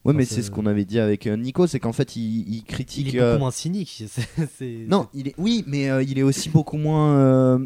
Ouais, 0.05 0.09
Enfin, 0.11 0.17
mais 0.17 0.25
c'est- 0.25 0.41
ce 0.41 0.51
qu'on 0.51 0.65
avait 0.65 0.83
dit 0.83 0.99
avec 0.99 1.27
euh, 1.27 1.37
Nico, 1.37 1.65
c'est 1.65 1.79
qu'en 1.79 1.93
fait, 1.93 2.17
il, 2.17 2.21
il 2.41 2.55
il 2.57 2.63
critique. 2.65 3.15
est 3.15 3.21
euh, 3.21 3.31
beaucoup 3.31 3.39
moins 3.39 3.51
cynique. 3.51 4.03
Non, 4.89 5.07
il 5.13 5.29
est... 5.29 5.33
oui, 5.37 5.63
mais 5.65 5.89
euh, 5.89 6.03
il 6.03 6.19
est 6.19 6.23
aussi 6.23 6.49
beaucoup 6.49 6.75
moins 6.77 7.15
euh, 7.17 7.59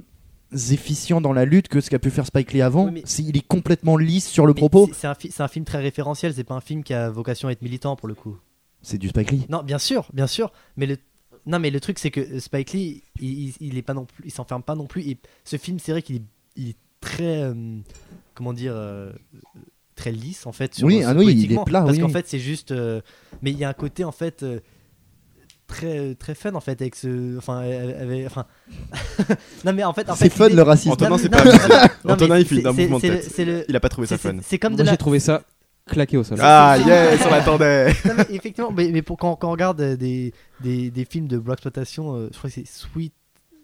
efficient 0.54 1.22
dans 1.22 1.34
la 1.34 1.46
lutte 1.46 1.68
que 1.68 1.82
ce 1.82 1.90
qu'a 1.90 2.00
pu 2.00 2.10
faire 2.10 2.26
Spike 2.26 2.54
Lee 2.54 2.62
avant. 2.62 2.86
Oui, 2.86 2.92
mais- 2.94 3.02
C'est- 3.06 3.24
Il 3.24 3.36
est 3.38 3.46
complètement 3.48 3.98
lisse 3.98 4.28
sur 4.28 4.46
le 4.46 4.54
propos. 4.54 4.90
c'est- 4.94 5.08
un, 5.08 5.14
fi- 5.16 5.32
c'est 5.32 5.44
un 5.44 5.48
film 5.48 5.66
très 5.66 5.80
référentiel, 5.80 6.34
c'est 6.34 6.44
pas 6.44 6.56
un 6.56 6.62
film 6.62 6.84
qui 6.84 6.94
a 6.94 7.10
vocation 7.10 7.48
à 7.50 7.52
être 7.52 7.62
militant 7.62 7.96
pour 7.96 8.08
le 8.08 8.14
coup. 8.16 8.38
C'est 8.82 8.98
du 8.98 9.10
Spike 9.10 9.32
Lee. 9.32 9.46
Non, 9.50 9.64
bien 9.64 9.80
sûr, 9.80 10.08
bien 10.14 10.28
sûr, 10.28 10.52
mais 10.78 10.86
le 10.86 10.98
non, 11.46 11.60
mais 11.60 11.70
le 11.70 11.80
truc 11.80 11.98
c'est 12.00 12.12
que 12.12 12.40
Spike 12.40 12.74
Lee, 12.74 13.04
il, 13.22 13.48
il- 13.50 13.54
il 13.62 13.78
est 13.78 13.82
pas 13.82 13.94
non 13.94 14.06
plus, 14.06 14.24
il 14.26 14.32
s'enferme 14.32 14.64
pas 14.64 14.76
non 14.76 14.86
plus. 14.86 15.16
Ce 15.46 15.58
film, 15.58 15.80
c'est 15.80 15.92
vrai 15.94 16.02
qu'il 16.02 16.18
est, 16.18 16.22
il 16.58 16.70
est 16.70 16.76
très, 17.02 17.42
euh, 17.44 17.54
comment 18.34 18.54
dire, 18.54 18.74
euh, 18.76 19.12
très 19.96 20.12
lisse 20.12 20.46
en 20.46 20.52
fait. 20.52 20.76
Sur, 20.76 20.88
Oui, 20.88 21.02
ah 21.04 21.14
oui, 21.16 21.34
il 21.38 21.52
est 21.54 21.64
plat, 21.66 21.82
Parce 21.82 21.94
oui, 21.94 22.00
qu'en 22.00 22.10
fait, 22.10 22.28
c'est 22.28 22.40
juste, 22.40 22.72
euh, 22.72 23.02
mais 23.42 23.52
il 23.52 23.58
y 23.58 23.64
a 23.64 23.70
un 23.70 23.74
côté 23.74 24.04
en 24.04 24.12
fait. 24.12 24.44
Très 25.68 26.16
très 26.16 26.34
fun 26.34 26.56
en 26.56 26.62
fait 26.62 26.82
avec 26.82 26.96
ce 26.96 27.38
enfin 27.38 27.60
avec- 27.60 28.26
enfin 28.26 28.46
non 29.66 29.74
mais 29.74 29.84
en 29.84 29.94
fait 29.94 30.10
en 30.10 30.16
C'est 30.16 30.30
fait 30.30 30.38
fun 30.38 30.44
l'idée- 30.46 30.56
le 30.58 30.62
racisme. 30.64 30.92
Antonin, 30.92 31.18
c'est 31.18 31.30
pas 31.30 31.44
non, 31.44 31.52
amusé. 31.52 31.68
non, 32.06 32.14
Antonin, 32.14 32.40
il 32.40 32.46
fait 32.46 32.56
c'est- 32.56 32.62
d'un 32.62 32.74
c'est- 32.74 32.82
mouvement 32.84 32.98
de 32.98 33.02
c'est 33.02 33.10
le- 33.10 33.20
tête. 33.20 33.32
c'est 33.36 33.46
le- 33.46 33.66
Il 33.70 33.76
a 33.76 33.80
pas 33.80 33.90
trouvé 33.90 34.08
ça 34.08 34.18
c'est- 34.18 34.30
fun. 34.32 34.38
c'est- 34.42 34.50
c'est 34.50 34.60
comme 34.60 34.74
de 34.74 34.78
Moi 34.78 34.86
la 34.86 34.92
j'ai 34.92 34.98
trouvé 34.98 35.20
ça 35.20 35.44
claqué 35.86 36.18
au 36.18 36.24
sol. 36.24 36.38
Ah 36.42 36.78
yes, 36.86 37.20
on 37.26 37.30
l'attendait. 37.32 37.94
Non, 38.06 38.14
mais 38.18 38.26
effectivement, 38.36 38.72
mais, 38.72 38.90
mais 38.92 39.02
pour, 39.02 39.18
quand, 39.18 39.36
quand 39.36 39.50
on 39.50 39.52
regarde 39.52 39.80
euh, 39.82 39.96
des, 39.98 40.34
des, 40.62 40.90
des 40.92 41.06
films 41.06 41.28
de 41.28 41.38
black 41.38 41.56
exploitation, 41.58 42.16
euh, 42.16 42.30
je 42.32 42.38
crois 42.38 42.50
que 42.50 42.56
c'est 42.56 42.68
Sweet. 42.68 43.14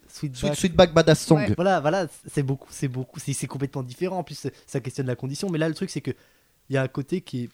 Sweet 0.09 0.35
Sweet, 0.35 0.49
Back. 0.51 0.57
Sweetback 0.59 0.93
Badass 0.93 1.19
Song. 1.25 1.39
Ouais. 1.39 1.53
Voilà, 1.55 1.79
voilà, 1.79 2.07
c'est 2.31 2.43
beaucoup, 2.43 2.67
c'est 2.69 2.87
beaucoup, 2.87 3.19
c'est 3.19 3.33
c'est 3.33 3.47
complètement 3.47 3.81
différent. 3.83 4.19
En 4.19 4.23
plus, 4.23 4.35
c'est- 4.37 4.53
ça 4.67 4.79
questionne 4.79 5.07
la 5.07 5.15
condition. 5.15 5.49
Mais 5.49 5.57
là, 5.57 5.67
le 5.67 5.73
truc, 5.73 5.89
c'est 5.89 6.01
que 6.01 6.11
il 6.69 6.73
y 6.75 6.77
a 6.77 6.83
un 6.83 6.87
côté 6.87 7.21
qui 7.21 7.45
est, 7.45 7.49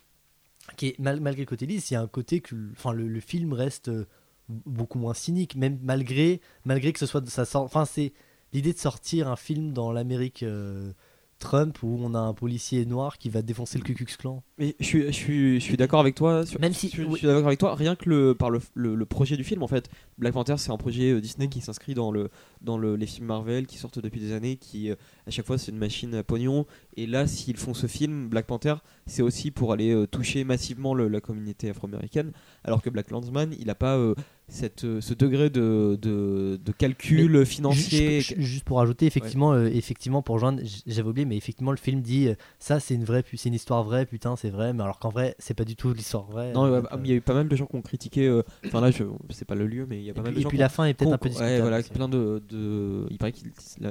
qui 0.75 0.87
est 0.89 0.99
mal- 0.99 1.19
malgré 1.21 1.43
le 1.43 1.47
côté 1.47 1.65
lisse, 1.65 1.89
il 1.89 1.93
y 1.93 1.97
a 1.97 2.01
un 2.01 2.07
côté 2.07 2.41
que, 2.41 2.53
le- 2.55 2.71
enfin, 2.77 2.91
le, 2.91 3.07
le 3.07 3.19
film 3.21 3.53
reste 3.53 3.87
euh, 3.87 4.05
beaucoup 4.49 4.99
moins 4.99 5.13
cynique, 5.13 5.55
même 5.55 5.77
malgré, 5.83 6.41
malgré 6.65 6.91
que 6.93 6.99
ce 6.99 7.05
soit, 7.05 7.27
ça 7.29 7.45
sort, 7.45 7.63
enfin, 7.63 7.85
c'est 7.85 8.13
l'idée 8.53 8.73
de 8.73 8.77
sortir 8.79 9.27
un 9.27 9.35
film 9.35 9.73
dans 9.73 9.91
l'Amérique 9.91 10.43
euh, 10.43 10.91
Trump 11.37 11.81
où 11.83 11.97
on 12.01 12.15
a 12.15 12.19
un 12.19 12.33
policier 12.33 12.85
noir 12.85 13.17
qui 13.17 13.29
va 13.29 13.41
défoncer 13.41 13.77
le 13.77 13.83
Ku 13.85 13.93
Klux 13.93 14.07
Klan. 14.17 14.43
Mais 14.57 14.75
je 14.81 14.85
suis, 14.85 15.03
je 15.05 15.11
suis, 15.11 15.59
je 15.61 15.63
suis 15.63 15.77
d'accord 15.77 16.01
avec 16.01 16.13
toi. 16.15 16.45
Sur, 16.45 16.59
Même 16.59 16.73
si- 16.73 16.87
je, 16.87 16.93
suis- 16.95 17.03
je 17.03 17.07
oui. 17.07 17.17
suis 17.19 17.27
d'accord 17.27 17.47
avec 17.47 17.59
toi. 17.59 17.75
Rien 17.75 17.95
que 17.95 18.09
le, 18.09 18.35
par 18.35 18.49
le, 18.49 18.59
le, 18.73 18.93
le 18.93 19.05
projet 19.05 19.37
du 19.37 19.45
film, 19.45 19.63
en 19.63 19.67
fait, 19.67 19.89
Black 20.17 20.33
Panther, 20.33 20.55
c'est 20.57 20.71
un 20.71 20.75
projet 20.77 21.11
euh, 21.13 21.21
Disney 21.21 21.47
qui 21.47 21.61
s'inscrit 21.61 21.93
dans 21.93 22.11
le, 22.11 22.29
dans 22.59 22.77
le, 22.77 22.97
les 22.97 23.05
films 23.05 23.27
Marvel 23.27 23.67
qui 23.67 23.77
sortent 23.77 23.99
depuis 23.99 24.19
des 24.19 24.33
années, 24.33 24.57
qui 24.57 24.91
euh, 24.91 24.95
à 25.27 25.31
chaque 25.31 25.45
fois 25.45 25.57
c'est 25.57 25.71
une 25.71 25.77
machine 25.77 26.13
à 26.15 26.23
pognon. 26.23 26.65
Et 26.97 27.05
là, 27.07 27.25
s'ils 27.25 27.55
font 27.55 27.73
ce 27.73 27.87
film, 27.87 28.27
Black 28.27 28.45
Panther, 28.47 28.75
c'est 29.05 29.21
aussi 29.21 29.49
pour 29.51 29.71
aller 29.71 29.91
euh, 29.93 30.07
toucher 30.07 30.43
massivement 30.43 30.93
le- 30.93 31.07
la 31.07 31.21
communauté 31.21 31.69
afro-américaine, 31.69 32.33
alors 32.65 32.81
que 32.81 32.89
Black 32.89 33.11
Landsman, 33.11 33.55
il 33.57 33.67
n'a 33.67 33.75
pas 33.75 33.95
euh, 33.95 34.13
cette, 34.49 34.83
euh, 34.83 34.99
ce 35.01 35.13
degré 35.13 35.49
de, 35.49 35.97
de, 36.01 36.59
de 36.63 36.71
calcul 36.71 37.45
financier. 37.45 38.21
Ju- 38.21 38.35
ju- 38.35 38.41
Juste 38.43 38.63
pour 38.65 38.81
ajouter, 38.81 39.05
effectivement, 39.05 39.53
euh, 39.53 39.67
effectivement 39.67 40.21
pour 40.21 40.35
rejoindre, 40.35 40.61
j- 40.63 40.83
j'avais 40.87 41.07
oublié, 41.07 41.25
mais 41.25 41.37
effectivement, 41.37 41.71
le 41.71 41.77
film 41.77 42.01
dit 42.01 42.27
euh, 42.27 42.35
ça, 42.59 42.79
c'est 42.79 42.95
une 42.95 43.03
vraie, 43.05 43.23
c'est 43.35 43.49
une 43.49 43.55
histoire 43.55 43.83
vraie, 43.83 44.05
putain, 44.05 44.35
c'est 44.35 44.49
vrai, 44.49 44.73
mais 44.73 44.83
alors 44.83 44.99
qu'en 44.99 45.09
vrai, 45.09 45.35
c'est 45.39 45.53
pas 45.53 45.65
du 45.65 45.75
tout 45.75 45.93
l'histoire 45.93 46.23
vraie. 46.25 46.51
Non, 46.53 46.63
ah, 46.65 46.67
euh. 46.77 46.81
mais 46.97 47.07
il 47.07 47.09
y 47.09 47.13
a 47.13 47.15
eu 47.17 47.21
pas 47.21 47.33
mal 47.33 47.47
de 47.47 47.55
gens 47.55 47.65
qui 47.67 47.75
ont 47.75 47.81
critiqué. 47.81 48.27
euh, 48.27 48.41
Enfin 48.65 48.81
là, 48.81 48.91
je 48.91 49.03
c'est 49.29 49.45
pas 49.45 49.55
le 49.55 49.67
lieu, 49.67 49.85
mais 49.89 49.97
il 49.99 50.03
y 50.03 50.07
a 50.07 50.11
et 50.11 50.13
pas 50.13 50.21
mal 50.21 50.31
puis, 50.31 50.35
de 50.35 50.39
et 50.39 50.43
gens 50.43 50.49
puis 50.49 50.57
qui 50.57 50.61
ont- 50.61 50.65
la 50.65 50.69
fin 50.69 50.85
est 50.85 50.93
peut-être 50.93 51.13
un 51.13 51.17
peu 51.17 51.29
discutable. 51.29 51.53
ouais, 51.55 51.61
voilà, 51.61 51.83
plein 51.83 52.09
de, 52.09 52.41
de- 52.49 53.05
Il 53.11 53.17
paraît 53.17 53.31
que 53.31 53.37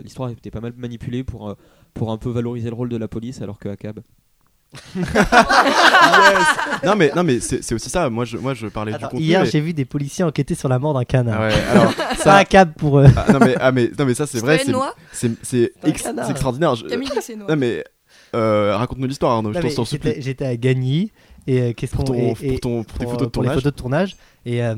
l'histoire 0.02 0.30
était 0.30 0.50
pas 0.50 0.60
mal 0.60 0.72
manipulée 0.76 1.24
pour, 1.24 1.54
pour 1.94 2.10
un 2.12 2.18
peu 2.18 2.30
valoriser 2.30 2.68
le 2.68 2.74
rôle 2.74 2.88
de 2.88 2.96
la 2.96 3.08
police, 3.08 3.40
alors 3.42 3.58
que 3.58 3.68
Akab. 3.68 4.00
Non 6.84 6.94
mais 6.96 7.10
non 7.16 7.24
mais 7.24 7.40
c'est 7.40 7.74
aussi 7.74 7.88
ça. 7.90 8.08
Moi 8.10 8.24
je 8.24 8.36
moi 8.36 8.54
je 8.54 8.66
parlais 8.66 8.92
Attends, 8.92 9.06
du 9.06 9.10
contenu. 9.12 9.26
hier, 9.26 9.42
et- 9.42 9.46
j'ai 9.50 9.60
vu 9.60 9.72
des 9.72 9.84
policiers 9.84 10.24
enquêter 10.24 10.54
sur 10.54 10.68
la 10.68 10.78
mort 10.78 10.94
d'un 10.94 11.04
canard. 11.04 11.40
Ah 11.40 11.48
ouais, 11.48 11.54
alors 11.70 11.92
Ça, 12.18 12.36
un 12.36 12.44
câble 12.44 12.72
pour 12.74 12.98
eux. 13.00 13.06
ah, 13.16 13.32
non 13.32 13.38
mais 13.40 13.54
ah 13.60 13.72
mais 13.72 13.90
non 13.98 14.04
mais 14.04 14.14
ça 14.14 14.26
c'est 14.26 14.40
vrai. 14.40 14.60
C'est 15.12 15.30
c'est 15.42 15.72
ex- 15.84 16.06
extraordinaire. 16.28 16.74
Je- 16.74 16.86
Camille 16.86 17.08
c'est 17.20 17.36
noir. 17.36 17.48
Non 17.48 17.56
mais 17.56 17.84
euh, 18.34 18.76
raconte-nous 18.76 19.06
l'histoire 19.06 19.32
Arnaud. 19.32 19.52
Non, 19.52 19.60
Je 19.60 19.66
mais 19.66 19.72
t'en 19.74 19.84
supplie. 19.84 20.10
J'étais 20.10 20.22
j'étais 20.22 20.44
à 20.46 20.56
Gagny 20.56 21.12
et 21.46 21.60
euh, 21.60 21.72
qu'est-ce 21.72 21.94
Pour 21.94 22.04
qu'on 22.04 22.12
ton 22.12 22.34
et- 22.40 22.50
pour 22.50 22.60
ton 22.60 22.82
pour 22.84 22.98
tes 22.98 23.04
pour, 23.04 23.12
photos 23.14 23.26
de 23.26 23.30
pour 23.32 23.42
les 23.42 23.46
tournage. 23.48 23.54
photos 23.54 23.72
de 23.72 23.78
tournage 23.78 24.16
et 24.44 24.62
euh, 24.64 24.74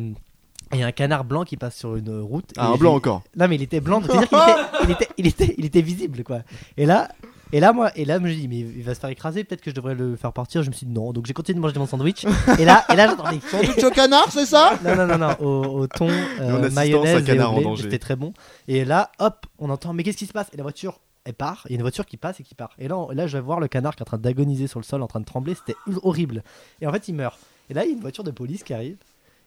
et 0.72 0.76
il 0.76 0.80
y 0.80 0.82
a 0.84 0.86
un 0.86 0.92
canard 0.92 1.24
blanc 1.24 1.42
qui 1.42 1.56
passe 1.56 1.76
sur 1.76 1.96
une 1.96 2.20
route. 2.20 2.50
Ah 2.56 2.68
un 2.68 2.76
blanc 2.76 2.94
encore. 2.94 3.22
Non 3.36 3.48
mais 3.48 3.56
il 3.56 3.62
était 3.62 3.80
blanc, 3.80 4.00
c'est-à-dire 4.06 4.28
qu'il 4.28 4.38
était, 4.38 4.54
il 4.84 4.90
était, 4.92 5.08
il 5.18 5.26
était, 5.26 5.54
il 5.58 5.64
était 5.64 5.82
visible 5.82 6.22
quoi. 6.22 6.40
Et 6.76 6.86
là, 6.86 7.08
et 7.52 7.60
là 7.60 7.72
moi, 7.72 7.90
et 7.96 8.04
là 8.04 8.18
je 8.18 8.22
me 8.22 8.32
dis 8.32 8.48
mais 8.48 8.58
il 8.60 8.82
va 8.82 8.94
se 8.94 9.00
faire 9.00 9.10
écraser, 9.10 9.44
peut-être 9.44 9.60
que 9.60 9.70
je 9.70 9.74
devrais 9.74 9.94
le 9.94 10.16
faire 10.16 10.32
partir. 10.32 10.62
Je 10.62 10.68
me 10.70 10.74
suis 10.74 10.86
dit 10.86 10.92
non, 10.92 11.12
donc 11.12 11.26
j'ai 11.26 11.32
continué 11.32 11.56
de 11.56 11.60
manger 11.60 11.78
mon 11.78 11.86
sandwich. 11.86 12.24
et 12.58 12.64
là, 12.64 12.84
et 12.92 12.96
là 12.96 13.08
j'entendais 13.08 13.40
Sandwich 13.50 13.84
au 13.84 13.90
canard, 13.90 14.30
c'est 14.30 14.46
ça? 14.46 14.78
Non 14.84 14.96
non 14.96 15.06
non 15.06 15.18
non 15.18 15.36
au, 15.40 15.80
au 15.80 15.86
thon 15.86 16.08
euh, 16.40 16.70
mayonnaise 16.70 17.22
et 17.22 17.24
canard 17.24 17.56
au 17.56 17.60
danger. 17.62 17.82
c'était 17.84 17.98
très 17.98 18.16
bon. 18.16 18.32
Et 18.68 18.84
là, 18.84 19.10
hop, 19.18 19.46
on 19.58 19.70
entend 19.70 19.92
mais 19.92 20.02
qu'est-ce 20.02 20.18
qui 20.18 20.26
se 20.26 20.32
passe? 20.32 20.48
Et 20.52 20.56
la 20.56 20.62
voiture 20.62 21.00
elle 21.24 21.34
part, 21.34 21.62
il 21.66 21.72
y 21.72 21.74
a 21.74 21.76
une 21.76 21.82
voiture 21.82 22.06
qui 22.06 22.16
passe 22.16 22.40
et 22.40 22.42
qui 22.42 22.54
part. 22.54 22.70
Et 22.78 22.88
là, 22.88 22.96
on- 22.96 23.10
là 23.10 23.26
je 23.26 23.36
vais 23.36 23.42
voir 23.42 23.60
le 23.60 23.68
canard 23.68 23.94
qui 23.94 24.00
est 24.00 24.02
en 24.02 24.06
train 24.06 24.18
d'agoniser 24.18 24.66
sur 24.66 24.80
le 24.80 24.84
sol, 24.84 25.02
en 25.02 25.06
train 25.06 25.20
de 25.20 25.26
trembler, 25.26 25.54
c'était 25.54 25.76
horrible. 26.02 26.42
Et 26.80 26.86
en 26.86 26.92
fait, 26.92 27.08
il 27.08 27.14
meurt. 27.14 27.38
Et 27.68 27.74
là, 27.74 27.84
il 27.84 27.88
y 27.88 27.90
a 27.92 27.94
une 27.94 28.00
voiture 28.00 28.24
de 28.24 28.30
police 28.30 28.62
qui 28.62 28.72
arrive. 28.72 28.96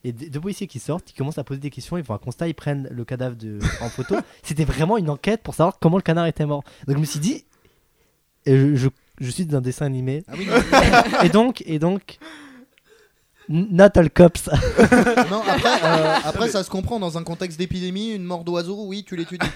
Et 0.03 0.11
deux 0.11 0.29
deux 0.29 0.39
policiers 0.39 0.67
qui 0.67 0.79
sortent, 0.79 1.09
ils 1.09 1.13
commencent 1.15 1.37
à 1.37 1.43
poser 1.43 1.59
des 1.61 1.69
questions, 1.71 1.97
ils 1.97 2.03
font 2.03 2.13
un 2.13 2.17
constat, 2.19 2.47
ils 2.47 2.53
prennent 2.53 2.87
le 2.91 3.05
cadavre 3.05 3.35
de... 3.37 3.57
en 3.81 3.89
photo. 3.89 4.17
C'était 4.43 4.65
vraiment 4.65 4.97
une 4.97 5.09
enquête 5.09 5.41
pour 5.41 5.55
savoir 5.55 5.79
comment 5.79 5.95
le 5.97 6.03
canard 6.03 6.25
était 6.27 6.45
mort. 6.45 6.63
Donc 6.87 6.97
je 6.97 7.01
me 7.01 7.05
suis 7.05 7.19
dit, 7.21 7.45
et 8.45 8.57
je, 8.57 8.75
je, 8.75 8.87
je 9.21 9.29
suis 9.31 9.45
dans 9.45 9.57
un 9.57 9.61
dessin 9.61 9.85
animé, 9.85 10.23
Ah 10.27 10.33
oui, 10.37 10.47
non. 10.47 11.23
et 11.23 11.29
donc, 11.29 11.63
et 11.65 11.79
donc, 11.79 12.17
n- 13.49 13.67
not 13.71 13.89
all 13.95 14.09
cops. 14.09 14.49
Non, 15.29 15.41
après, 15.47 15.83
euh, 15.83 16.15
après, 16.25 16.49
ça 16.49 16.63
se 16.63 16.69
comprend 16.69 16.99
dans 16.99 17.17
un 17.17 17.23
contexte 17.23 17.57
d'épidémie, 17.57 18.11
une 18.13 18.23
mort 18.23 18.43
d'oiseau, 18.43 18.85
oui, 18.85 19.03
tu 19.03 19.15
l'étudies. 19.15 19.47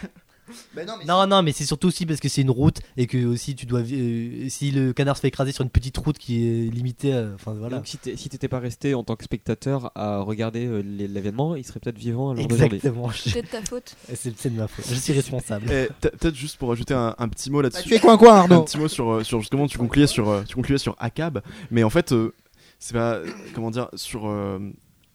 Ben 0.76 0.86
non, 0.88 0.94
mais 1.00 1.06
non, 1.06 1.28
non, 1.28 1.44
mais 1.44 1.52
c'est 1.52 1.66
surtout 1.66 1.88
aussi 1.88 2.06
parce 2.06 2.20
que 2.20 2.30
c'est 2.30 2.42
une 2.42 2.50
route 2.52 2.78
et 2.96 3.08
que 3.08 3.26
aussi 3.26 3.56
tu 3.56 3.66
dois, 3.66 3.82
euh, 3.82 4.48
si 4.50 4.72
le 4.72 4.94
canard 4.94 5.16
se 5.18 5.22
fait 5.22 5.28
écraser 5.28 5.52
sur 5.52 5.64
une 5.64 5.70
petite 5.70 5.98
route 5.98 6.18
qui 6.18 6.48
est 6.48 6.70
limitée, 6.74 7.14
euh, 7.14 7.34
enfin 7.36 7.54
voilà. 7.54 7.78
Donc 7.78 7.88
si 7.88 7.98
t'es- 7.98 8.16
si 8.16 8.30
t'étais 8.30 8.48
pas 8.48 8.60
resté 8.60 8.94
en 8.94 9.04
tant 9.04 9.16
que 9.16 9.24
spectateur 9.24 9.92
à 9.96 10.20
regarder 10.20 10.66
euh, 10.66 10.82
les- 10.82 11.08
l'événement, 11.08 11.56
il 11.56 11.66
serait 11.66 11.80
peut-être 11.80 11.98
vivant 11.98 12.32
à 12.32 12.36
l'heure 12.36 12.48
d'aujourd'hui. 12.48 12.78
Exactement. 12.78 13.10
je- 13.12 13.30
C'est 13.30 13.42
de 13.42 13.48
ta 13.48 13.62
faute. 13.62 13.96
C'est 14.16 14.38
c'est 14.38 14.50
de 14.50 14.58
ma 14.58 14.68
faute. 14.68 14.86
Je 14.90 14.96
suis 14.96 15.14
responsable. 15.14 15.66
Peut- 15.68 15.90
peut-être 16.18 16.36
juste 16.36 16.58
pour 16.58 16.72
ajouter 16.72 16.94
un, 16.94 17.16
un 17.18 17.28
petit 17.30 17.50
mot 17.52 17.58
Bah, 17.62 17.64
là-dessus. 17.64 17.90
tu 17.90 17.96
es 17.96 18.00
quoi, 18.00 18.18
quoi, 18.18 18.34
un 18.34 18.38
Arnaud 18.40 18.64
petit 18.64 18.78
mot 18.78 18.88
sur, 18.88 19.10
euh, 19.12 19.24
sur 19.24 19.40
justement 19.42 19.68
tu 19.68 19.78
concluais 19.78 20.08
sur 20.08 20.30
euh, 20.30 20.44
tu 20.48 20.56
concluais 20.56 20.78
sur 20.78 20.96
Akab 21.00 21.42
mais 21.72 21.84
en 21.84 21.90
fait 21.90 22.12
euh, 22.14 22.34
c'est 22.80 22.94
pas 22.94 23.16
euh, 23.16 23.28
comment 23.54 23.72
dire 23.72 23.90
sur 23.96 24.28
euh, 24.28 24.60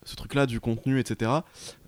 ce 0.04 0.16
truc 0.16 0.34
là 0.34 0.46
du 0.46 0.60
contenu 0.60 0.98
etc 0.98 1.30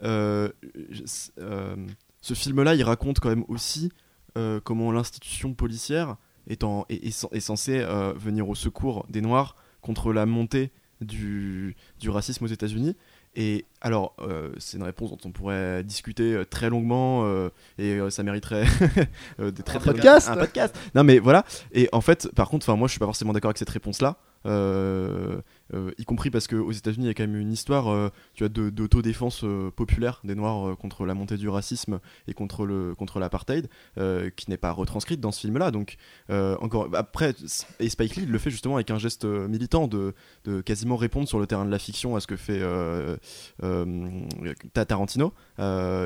euh, 0.03 0.49
je- 0.91 1.03
euh, 1.41 1.77
ce 2.25 2.33
film 2.35 2.63
là 2.63 2.75
il 2.75 2.83
raconte 2.83 3.21
quand 3.21 3.29
même 3.29 3.45
aussi 3.49 3.93
euh, 4.39 4.59
comment 4.65 4.91
l'institution 4.93 5.53
policière 5.55 6.17
est, 6.49 6.65
en- 6.65 6.87
est, 6.89 7.07
est 7.07 7.11
cen- 7.11 7.29
est 7.33 7.41
censée 7.41 7.79
euh, 7.81 8.13
venir 8.17 8.49
au 8.49 8.55
secours 8.55 9.05
des 9.11 9.21
noirs 9.21 9.57
contre 9.83 10.13
la 10.13 10.25
montée 10.27 10.71
du, 11.01 11.77
du 12.01 12.09
racisme 12.09 12.45
aux 12.45 12.49
États-Unis 12.49 12.97
et 13.37 13.65
alors, 13.81 14.15
euh, 14.21 14.53
c'est 14.59 14.77
une 14.77 14.85
réponse 14.85 15.11
dont 15.11 15.19
on 15.25 15.33
pourrait 15.33 15.83
discuter 15.83 16.41
très 16.49 16.71
longuement 16.71 17.25
euh, 17.25 17.49
et 17.79 17.99
euh, 17.99 18.09
ça 18.09 18.23
mériterait 18.23 18.65
des 19.41 19.53
très, 19.65 19.77
Un 19.79 19.81
très 19.81 19.93
podcast. 19.93 20.29
un 20.29 20.37
podcast. 20.37 20.79
Non 20.95 21.03
mais 21.03 21.19
voilà. 21.19 21.45
Et 21.73 21.89
en 21.91 22.01
fait, 22.01 22.29
par 22.37 22.49
contre, 22.49 22.73
moi, 22.77 22.87
je 22.87 22.93
suis 22.93 23.01
pas 23.01 23.07
forcément 23.07 23.33
d'accord 23.33 23.49
avec 23.49 23.59
cette 23.59 23.71
réponse-là. 23.71 24.19
Euh, 25.73 25.93
y 25.99 26.05
compris 26.05 26.31
parce 26.31 26.47
qu'aux 26.47 26.73
États-Unis, 26.73 27.07
il 27.07 27.09
y 27.09 27.11
a 27.11 27.15
quand 27.15 27.23
même 27.27 27.37
une 27.41 27.53
histoire, 27.53 27.89
euh, 27.89 28.11
vois, 28.39 28.49
de- 28.51 28.69
d'autodéfense 28.69 29.45
euh, 29.45 29.71
populaire 29.71 30.21
des 30.23 30.35
Noirs 30.35 30.77
contre 30.77 31.07
la 31.07 31.15
montée 31.15 31.37
du 31.39 31.49
racisme 31.49 32.01
et 32.29 32.35
contre 32.35 32.67
le 32.67 32.95
contre 32.95 33.19
l'apartheid, 33.19 33.69
qui 34.37 34.51
n'est 34.51 34.57
pas 34.59 34.73
retranscrite 34.73 35.21
dans 35.21 35.33
ce 35.33 35.41
film-là. 35.41 35.71
Donc 35.71 35.97
encore 36.29 36.89
après, 36.95 37.35
et 37.81 37.89
Spike 37.89 38.17
Lee 38.17 38.27
le 38.27 38.39
fait 38.39 38.51
justement 38.51 38.75
avec 38.75 38.91
un 38.91 38.99
geste 38.99 39.25
militant 39.25 39.89
de, 39.89 40.15
de 40.45 40.61
quasiment 40.61 40.97
répondre 40.97 41.29
sur 41.29 41.39
le 41.39 41.47
terrain 41.47 41.65
de 41.65 41.71
la 41.71 41.79
fiction 41.79 42.15
à 42.17 42.21
ce 42.21 42.27
que 42.27 42.37
fait 42.37 42.61
Ta- 44.73 44.85
Tarantino, 44.85 45.33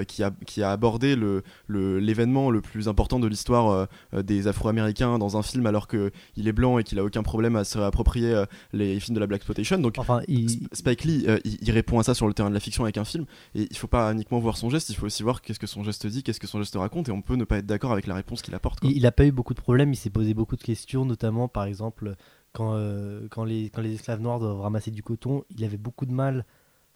qui 0.06 0.22
a 0.22 0.30
qui 0.46 0.62
a 0.62 0.70
abordé 0.70 1.16
le 1.16 1.42
le- 1.66 1.98
l'événement 1.98 2.50
le, 2.50 2.60
plus 2.60 2.88
important 2.88 3.18
de 3.18 3.26
l'histoire 3.26 3.88
des 4.12 4.46
Afro-Américains 4.46 5.18
dans 5.18 5.36
un 5.36 5.42
film 5.42 5.66
alors 5.66 5.86
que 5.88 6.10
il 6.36 6.48
est 6.48 6.52
blanc 6.52 6.78
et 6.78 6.84
qu'il 6.84 6.98
a 6.98 7.04
aucun 7.04 7.22
problème 7.22 7.56
à 7.56 7.64
se 7.64 7.78
approprier 7.78 8.34
euh, 8.34 8.44
les 8.72 8.98
films 9.00 9.14
de 9.14 9.20
la 9.20 9.26
black 9.26 9.44
exploitation. 9.52 9.78
Donc 9.78 9.94
Enfin, 9.98 10.20
il, 10.28 10.46
Sp- 10.50 10.68
Spike 10.74 11.04
Lee, 11.04 11.24
euh, 11.28 11.38
il, 11.44 11.58
il 11.62 11.70
répond 11.70 11.98
à 11.98 12.02
ça 12.02 12.14
sur 12.14 12.26
le 12.28 12.34
terrain 12.34 12.48
de 12.50 12.54
la 12.54 12.60
fiction 12.60 12.84
avec 12.84 12.96
un 12.98 13.04
film, 13.04 13.24
et 13.54 13.66
il 13.70 13.76
faut 13.76 13.86
pas 13.88 14.12
uniquement 14.12 14.38
voir 14.38 14.56
son 14.56 14.70
geste, 14.70 14.88
il 14.90 14.94
faut 14.96 15.06
aussi 15.06 15.22
voir 15.22 15.42
qu'est-ce 15.42 15.58
que 15.58 15.66
son 15.66 15.82
geste 15.84 16.06
dit, 16.06 16.22
qu'est-ce 16.22 16.40
que 16.40 16.46
son 16.46 16.58
geste 16.60 16.74
raconte, 16.76 17.08
et 17.08 17.12
on 17.12 17.22
peut 17.22 17.36
ne 17.36 17.44
pas 17.44 17.58
être 17.58 17.66
d'accord 17.66 17.92
avec 17.92 18.06
la 18.06 18.14
réponse 18.14 18.42
qu'il 18.42 18.54
apporte. 18.54 18.80
quoi. 18.80 18.90
il, 18.90 18.96
il 18.96 19.06
a 19.06 19.12
pas 19.12 19.24
eu 19.26 19.32
beaucoup 19.32 19.54
de 19.54 19.60
problèmes. 19.60 19.92
Il 19.92 19.96
s'est 19.96 20.10
posé 20.10 20.34
beaucoup 20.34 20.56
de 20.56 20.62
questions, 20.62 21.04
notamment 21.04 21.48
par 21.48 21.64
exemple 21.64 22.14
quand 22.52 22.72
euh, 22.74 23.26
quand 23.30 23.44
les 23.44 23.70
quand 23.70 23.82
les 23.82 23.94
esclaves 23.94 24.20
noirs 24.20 24.38
doivent 24.40 24.60
ramasser 24.60 24.90
du 24.90 25.02
coton, 25.02 25.44
il 25.56 25.64
avait 25.64 25.76
beaucoup 25.76 26.06
de 26.06 26.12
mal. 26.12 26.44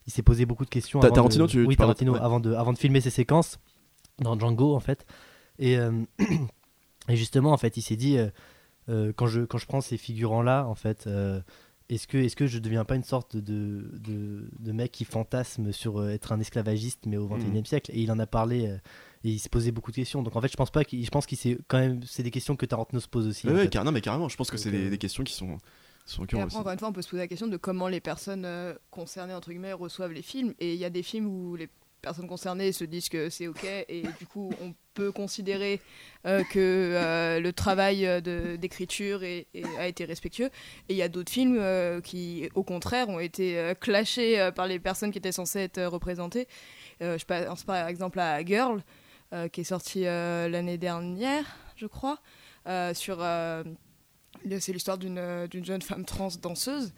Il 0.06 0.12
s'est 0.12 0.22
posé 0.22 0.46
beaucoup 0.46 0.64
de 0.64 0.70
questions. 0.70 0.98
Ta- 1.00 1.06
avant 1.08 1.14
Tarantino, 1.16 1.46
de, 1.46 1.50
tu- 1.50 1.64
oui, 1.64 1.76
Tarantino, 1.76 2.16
avant 2.16 2.40
de 2.40 2.52
avant 2.54 2.72
de 2.72 2.78
filmer 2.78 3.00
ses 3.00 3.10
séquences 3.10 3.58
dans 4.18 4.38
Django 4.38 4.74
en 4.74 4.80
fait. 4.80 5.06
Et 5.58 5.76
euh, 5.78 5.92
et 7.08 7.16
justement 7.16 7.52
en 7.52 7.56
fait, 7.56 7.76
il 7.76 7.82
s'est 7.82 7.96
dit 7.96 8.16
euh, 8.88 9.12
quand 9.14 9.26
je 9.26 9.42
quand 9.42 9.58
je 9.58 9.66
prends 9.66 9.80
ces 9.80 9.96
figurants 9.98 10.42
là 10.42 10.66
en 10.66 10.74
fait. 10.74 11.06
euh, 11.06 11.40
est-ce 11.94 12.06
que, 12.06 12.18
est-ce 12.18 12.36
que 12.36 12.46
je 12.46 12.58
deviens 12.58 12.84
pas 12.84 12.96
une 12.96 13.04
sorte 13.04 13.36
de, 13.36 13.90
de, 13.98 14.48
de 14.58 14.72
mec 14.72 14.92
qui 14.92 15.04
fantasme 15.04 15.72
sur 15.72 15.98
euh, 15.98 16.10
être 16.10 16.32
un 16.32 16.40
esclavagiste 16.40 17.06
mais 17.06 17.16
au 17.16 17.28
Mhm. 17.28 17.38
21 17.38 17.62
e 17.62 17.64
siècle? 17.64 17.90
Et 17.94 18.00
il 18.00 18.10
en 18.12 18.18
a 18.18 18.26
parlé 18.26 18.66
euh, 18.68 18.76
et 19.24 19.30
il 19.30 19.38
se 19.38 19.48
posait 19.48 19.72
beaucoup 19.72 19.90
de 19.90 19.96
questions. 19.96 20.22
Donc 20.22 20.34
en 20.36 20.40
fait, 20.40 20.48
je 20.50 20.56
pense 20.56 20.70
pas 20.70 20.84
qu'il, 20.84 21.04
je 21.04 21.10
pense 21.10 21.26
qu'il 21.26 21.38
s'est 21.38 21.58
quand 21.68 21.78
même, 21.78 22.00
c'est 22.04 22.22
des 22.22 22.30
questions 22.30 22.56
que 22.56 22.66
Tarantino 22.66 23.00
se 23.00 23.08
pose 23.08 23.26
aussi. 23.26 23.46
Ouais, 23.46 23.52
en 23.52 23.56
ouais, 23.56 23.62
fait. 23.64 23.70
car- 23.70 23.84
non, 23.84 23.92
mais 23.92 24.00
carrément, 24.00 24.28
je 24.28 24.36
pense 24.36 24.50
que 24.50 24.56
c'est 24.56 24.70
des, 24.70 24.86
euh, 24.86 24.90
des 24.90 24.98
questions 24.98 25.22
qui 25.24 25.32
sont, 25.34 25.58
sont 26.06 26.24
Et 26.24 26.26
cœur 26.28 26.40
après, 26.40 26.46
aussi. 26.54 26.56
encore 26.58 26.72
une 26.72 26.78
fois, 26.78 26.88
on 26.88 26.92
peut 26.92 27.02
se 27.02 27.08
poser 27.10 27.22
la 27.22 27.28
question 27.28 27.46
de 27.46 27.56
comment 27.56 27.88
les 27.88 28.00
personnes 28.00 28.46
concernées, 28.90 29.34
entre 29.34 29.50
guillemets, 29.50 29.72
reçoivent 29.72 30.12
les 30.12 30.22
films. 30.22 30.54
Et 30.58 30.74
il 30.74 30.78
y 30.80 30.84
a 30.84 30.90
des 30.90 31.02
films 31.02 31.26
où 31.26 31.56
les 31.56 31.68
personnes 32.02 32.26
concernées 32.26 32.72
se 32.72 32.84
disent 32.84 33.08
que 33.08 33.30
c'est 33.30 33.46
OK 33.46 33.64
et 33.64 34.02
du 34.18 34.26
coup, 34.26 34.52
on 34.60 34.74
peut 34.94 35.12
considérer 35.12 35.80
euh, 36.26 36.42
que 36.44 36.58
euh, 36.58 37.40
le 37.40 37.52
travail 37.52 38.06
euh, 38.06 38.56
d'écriture 38.56 39.22
a 39.78 39.86
été 39.86 40.04
respectueux. 40.04 40.50
Et 40.88 40.94
il 40.94 40.96
y 40.96 41.02
a 41.02 41.08
d'autres 41.08 41.32
films 41.32 42.02
qui, 42.02 42.48
au 42.54 42.62
contraire, 42.62 43.08
ont 43.08 43.20
été 43.20 43.72
clashés 43.80 44.50
par 44.54 44.66
les 44.66 44.78
personnes 44.78 45.12
qui 45.12 45.18
étaient 45.18 45.32
censées 45.32 45.60
être 45.60 45.82
représentées. 45.84 46.48
Je 47.00 47.24
pense 47.24 47.64
par 47.64 47.88
exemple 47.88 48.20
à 48.20 48.44
Girl, 48.44 48.82
qui 49.52 49.62
est 49.62 49.64
sorti 49.64 50.02
l'année 50.02 50.78
dernière, 50.78 51.44
je 51.76 51.86
crois, 51.86 52.18
C'est 52.66 53.12
l'histoire 54.72 54.98
d'une 54.98 55.64
jeune 55.64 55.82
femme 55.82 56.04
trans 56.04 56.28
danseuse. 56.40 56.92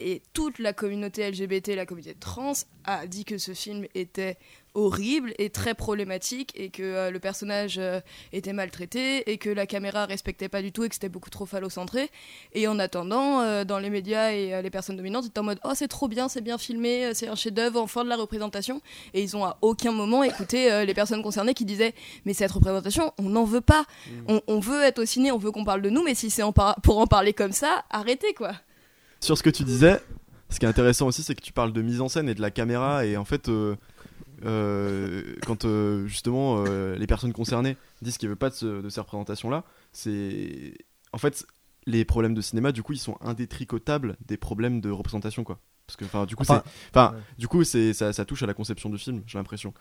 Et 0.00 0.22
toute 0.32 0.58
la 0.58 0.72
communauté 0.72 1.30
LGBT, 1.30 1.68
la 1.68 1.86
communauté 1.86 2.14
trans, 2.14 2.52
a 2.84 3.06
dit 3.06 3.24
que 3.24 3.38
ce 3.38 3.52
film 3.52 3.86
était 3.94 4.36
horrible 4.76 5.32
et 5.38 5.48
très 5.48 5.74
problématique 5.74 6.52
et 6.54 6.68
que 6.68 6.82
euh, 6.82 7.10
le 7.10 7.18
personnage 7.18 7.78
euh, 7.78 8.00
était 8.32 8.52
maltraité 8.52 9.30
et 9.30 9.38
que 9.38 9.48
la 9.48 9.66
caméra 9.66 10.04
respectait 10.04 10.50
pas 10.50 10.60
du 10.60 10.70
tout 10.70 10.84
et 10.84 10.88
que 10.88 10.94
c'était 10.94 11.08
beaucoup 11.08 11.30
trop 11.30 11.46
phallocentré. 11.46 12.10
Et 12.52 12.68
en 12.68 12.78
attendant, 12.78 13.40
euh, 13.40 13.64
dans 13.64 13.78
les 13.78 13.88
médias 13.90 14.32
et 14.32 14.62
les 14.62 14.70
personnes 14.70 14.96
dominantes 14.96 15.26
étaient 15.26 15.38
en 15.38 15.44
mode 15.44 15.60
Oh, 15.64 15.72
c'est 15.74 15.88
trop 15.88 16.08
bien, 16.08 16.28
c'est 16.28 16.42
bien 16.42 16.58
filmé, 16.58 17.12
c'est 17.14 17.28
un 17.28 17.34
chef-d'œuvre, 17.34 17.80
enfin 17.80 18.04
de 18.04 18.10
la 18.10 18.16
représentation. 18.16 18.82
Et 19.14 19.22
ils 19.22 19.36
ont 19.36 19.44
à 19.44 19.56
aucun 19.62 19.92
moment 19.92 20.22
écouté 20.22 20.84
les 20.84 20.94
personnes 20.94 21.22
concernées 21.22 21.54
qui 21.54 21.64
disaient 21.64 21.94
Mais 22.24 22.34
cette 22.34 22.52
représentation, 22.52 23.12
on 23.18 23.30
n'en 23.30 23.44
veut 23.44 23.60
pas. 23.62 23.86
On, 24.28 24.42
on 24.46 24.60
veut 24.60 24.82
être 24.82 25.00
au 25.00 25.06
ciné, 25.06 25.32
on 25.32 25.38
veut 25.38 25.50
qu'on 25.50 25.64
parle 25.64 25.82
de 25.82 25.90
nous, 25.90 26.02
mais 26.02 26.14
si 26.14 26.30
c'est 26.30 26.42
pour 26.82 26.98
en 26.98 27.06
parler 27.06 27.32
comme 27.32 27.52
ça, 27.52 27.84
arrêtez 27.90 28.34
quoi. 28.34 28.52
Sur 29.20 29.36
ce 29.38 29.42
que 29.42 29.50
tu 29.50 29.64
disais, 29.64 30.00
ce 30.50 30.58
qui 30.58 30.66
est 30.66 30.68
intéressant 30.68 31.06
aussi, 31.06 31.22
c'est 31.22 31.34
que 31.34 31.42
tu 31.42 31.52
parles 31.52 31.72
de 31.72 31.82
mise 31.82 32.00
en 32.00 32.08
scène 32.08 32.28
et 32.28 32.34
de 32.34 32.40
la 32.40 32.50
caméra. 32.50 33.04
Et 33.06 33.16
en 33.16 33.24
fait, 33.24 33.48
euh, 33.48 33.74
euh, 34.44 35.22
quand 35.46 35.64
euh, 35.64 36.06
justement 36.06 36.64
euh, 36.66 36.94
les 36.96 37.06
personnes 37.06 37.32
concernées 37.32 37.76
disent 38.02 38.18
qu'ils 38.18 38.28
veulent 38.28 38.36
pas 38.36 38.50
de, 38.50 38.54
ce- 38.54 38.82
de 38.82 38.88
ces 38.88 39.00
représentations-là, 39.00 39.64
c'est. 39.92 40.74
En 41.12 41.18
fait, 41.18 41.46
les 41.86 42.04
problèmes 42.04 42.34
de 42.34 42.40
cinéma, 42.40 42.72
du 42.72 42.82
coup, 42.82 42.92
ils 42.92 42.98
sont 42.98 43.16
indétricotables 43.20 44.16
des 44.26 44.36
problèmes 44.36 44.80
de 44.80 44.90
représentation, 44.90 45.44
quoi. 45.44 45.58
Parce 45.86 45.96
que, 45.96 46.04
enfin, 46.04 46.26
du 46.26 46.34
coup, 46.36 46.42
Enfin, 46.42 46.62
c'est. 46.64 46.70
Enfin, 46.98 47.14
ouais. 47.14 47.22
du 47.38 47.48
coup, 47.48 47.64
c'est 47.64 47.92
ça, 47.94 48.12
ça 48.12 48.24
touche 48.24 48.42
à 48.42 48.46
la 48.46 48.54
conception 48.54 48.90
du 48.90 48.98
film, 48.98 49.22
j'ai 49.26 49.38
l'impression. 49.38 49.72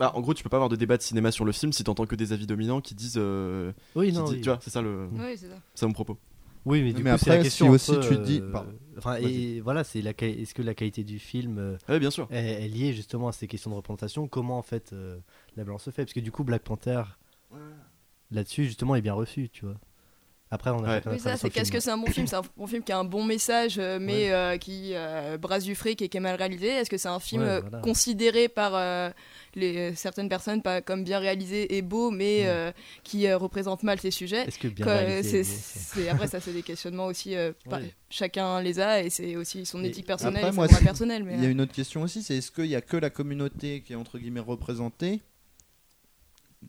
Bah, 0.00 0.10
en 0.16 0.20
gros, 0.20 0.34
tu 0.34 0.42
peux 0.42 0.48
pas 0.48 0.56
avoir 0.56 0.68
de 0.70 0.76
débat 0.76 0.96
de 0.96 1.02
cinéma 1.02 1.30
sur 1.30 1.44
le 1.44 1.52
film 1.52 1.72
si 1.72 1.84
t'entends 1.84 2.06
que 2.06 2.16
des 2.16 2.32
avis 2.32 2.46
dominants 2.46 2.80
qui 2.80 2.94
disent. 2.96 3.14
euh, 3.16 3.72
Oui, 3.94 4.08
qui 4.08 4.14
non, 4.18 4.24
disent- 4.24 4.34
oui. 4.34 4.40
Tu 4.40 4.48
vois, 4.48 4.58
c'est 4.60 4.70
ça 4.70 4.82
le. 4.82 5.08
Oui, 5.12 5.36
c'est 5.36 5.48
ça. 5.48 5.54
C'est 5.74 5.86
mon 5.86 5.92
propos. 5.92 6.18
Oui, 6.66 6.82
mais 6.82 6.92
du 6.92 7.02
Mais 7.02 7.10
coup, 7.12 7.18
c'est 7.18 7.28
la 7.28 7.34
après, 7.34 7.44
question 7.44 7.66
si 7.66 7.70
aussi 7.72 7.90
entre, 7.92 8.08
tu 8.08 8.16
dis- 8.18 8.40
euh, 8.42 8.52
pardon. 8.52 8.72
Enfin, 8.96 9.16
et 9.16 9.60
voilà, 9.60 9.84
c'est 9.84 10.00
la 10.02 10.12
est-ce 10.18 10.54
que 10.54 10.62
la 10.62 10.74
qualité 10.74 11.04
du 11.04 11.18
film 11.18 11.58
euh, 11.58 11.76
Ouais, 11.88 11.98
bien 11.98 12.10
sûr. 12.10 12.26
est, 12.30 12.64
est 12.64 12.68
liée 12.68 12.92
justement 12.94 13.28
à 13.28 13.32
ces 13.32 13.46
questions 13.46 13.70
de 13.70 13.76
représentation? 13.76 14.28
Comment 14.28 14.56
en 14.58 14.62
fait 14.62 14.92
euh, 14.92 15.18
la 15.56 15.64
balance 15.64 15.82
se 15.84 15.90
fait? 15.90 16.04
Parce 16.04 16.14
que 16.14 16.20
du 16.20 16.32
coup, 16.32 16.44
Black 16.44 16.62
Panther 16.62 17.02
là-dessus 18.30 18.64
justement 18.64 18.96
est 18.96 19.02
bien 19.02 19.14
reçu, 19.14 19.48
tu 19.48 19.64
vois. 19.66 19.76
Après, 20.50 20.70
on 20.70 20.84
a 20.84 20.88
Ouais. 20.96 21.02
Oui, 21.06 21.18
ça, 21.18 21.36
c'est 21.36 21.50
qu'est-ce 21.50 21.70
film. 21.70 21.78
que 21.78 21.82
c'est 21.82 21.90
un 21.90 21.98
bon 21.98 22.06
film? 22.06 22.26
C'est 22.28 22.36
un 22.36 22.42
bon 22.56 22.66
film 22.66 22.82
qui 22.84 22.92
a 22.92 22.98
un 22.98 23.04
bon 23.04 23.24
message, 23.24 23.78
mais 23.78 24.30
euh, 24.30 24.56
qui 24.56 24.90
euh, 24.94 25.36
brasse 25.36 25.64
du 25.64 25.74
fric 25.74 26.00
et 26.00 26.08
qui 26.08 26.16
est 26.16 26.20
mal 26.20 26.36
réalisé. 26.36 26.68
Est-ce 26.68 26.90
que 26.90 26.96
c'est 26.98 27.08
un 27.08 27.18
film 27.18 27.42
Ouais, 27.42 27.60
voilà. 27.60 27.78
considéré 27.80 28.48
par 28.48 28.72
euh, 28.74 29.10
les, 29.56 29.94
certaines 29.94 30.28
personnes 30.28 30.62
pas 30.62 30.80
comme 30.82 31.04
bien 31.04 31.18
réalisé 31.18 31.76
et 31.76 31.82
beau, 31.82 32.10
mais 32.10 32.46
euh, 32.46 32.72
qui 33.02 33.26
euh, 33.26 33.36
représente 33.36 33.82
mal 33.82 33.98
ses 34.00 34.10
sujets 34.10 34.46
Est-ce 34.46 34.58
que 34.58 34.68
bien 34.68 34.84
Quoi, 34.84 34.94
réalisé, 34.96 35.42
c'est- 35.44 35.50
bon, 35.50 35.58
c'est- 35.62 35.78
c'est- 36.00 36.08
Après, 36.08 36.26
ça, 36.28 36.40
c'est 36.40 36.52
des 36.52 36.62
questionnements 36.62 37.06
aussi. 37.06 37.34
euh, 37.34 37.52
par-. 37.70 37.80
Chacun 38.10 38.60
les 38.62 38.78
a 38.80 39.02
et 39.02 39.10
c'est 39.10 39.36
aussi 39.36 39.66
son 39.66 39.82
Et 39.84 39.88
éthique 39.88 40.06
personnelle 40.06 40.44
après, 40.44 40.52
et 40.66 40.68
moi, 40.70 40.80
personnelle. 40.82 41.24
Mais, 41.24 41.34
Il 41.34 41.40
y 41.40 41.44
a 41.44 41.48
euh, 41.48 41.52
une 41.52 41.60
autre 41.60 41.72
question 41.72 42.02
aussi, 42.02 42.22
c'est 42.22 42.36
est-ce 42.36 42.50
qu'il 42.52 42.66
y 42.66 42.76
a 42.76 42.80
que 42.80 42.96
la 42.96 43.10
communauté 43.10 43.82
qui 43.82 43.92
est 43.92 43.96
entre 43.96 44.18
guillemets 44.18 44.40
représentée 44.40 45.20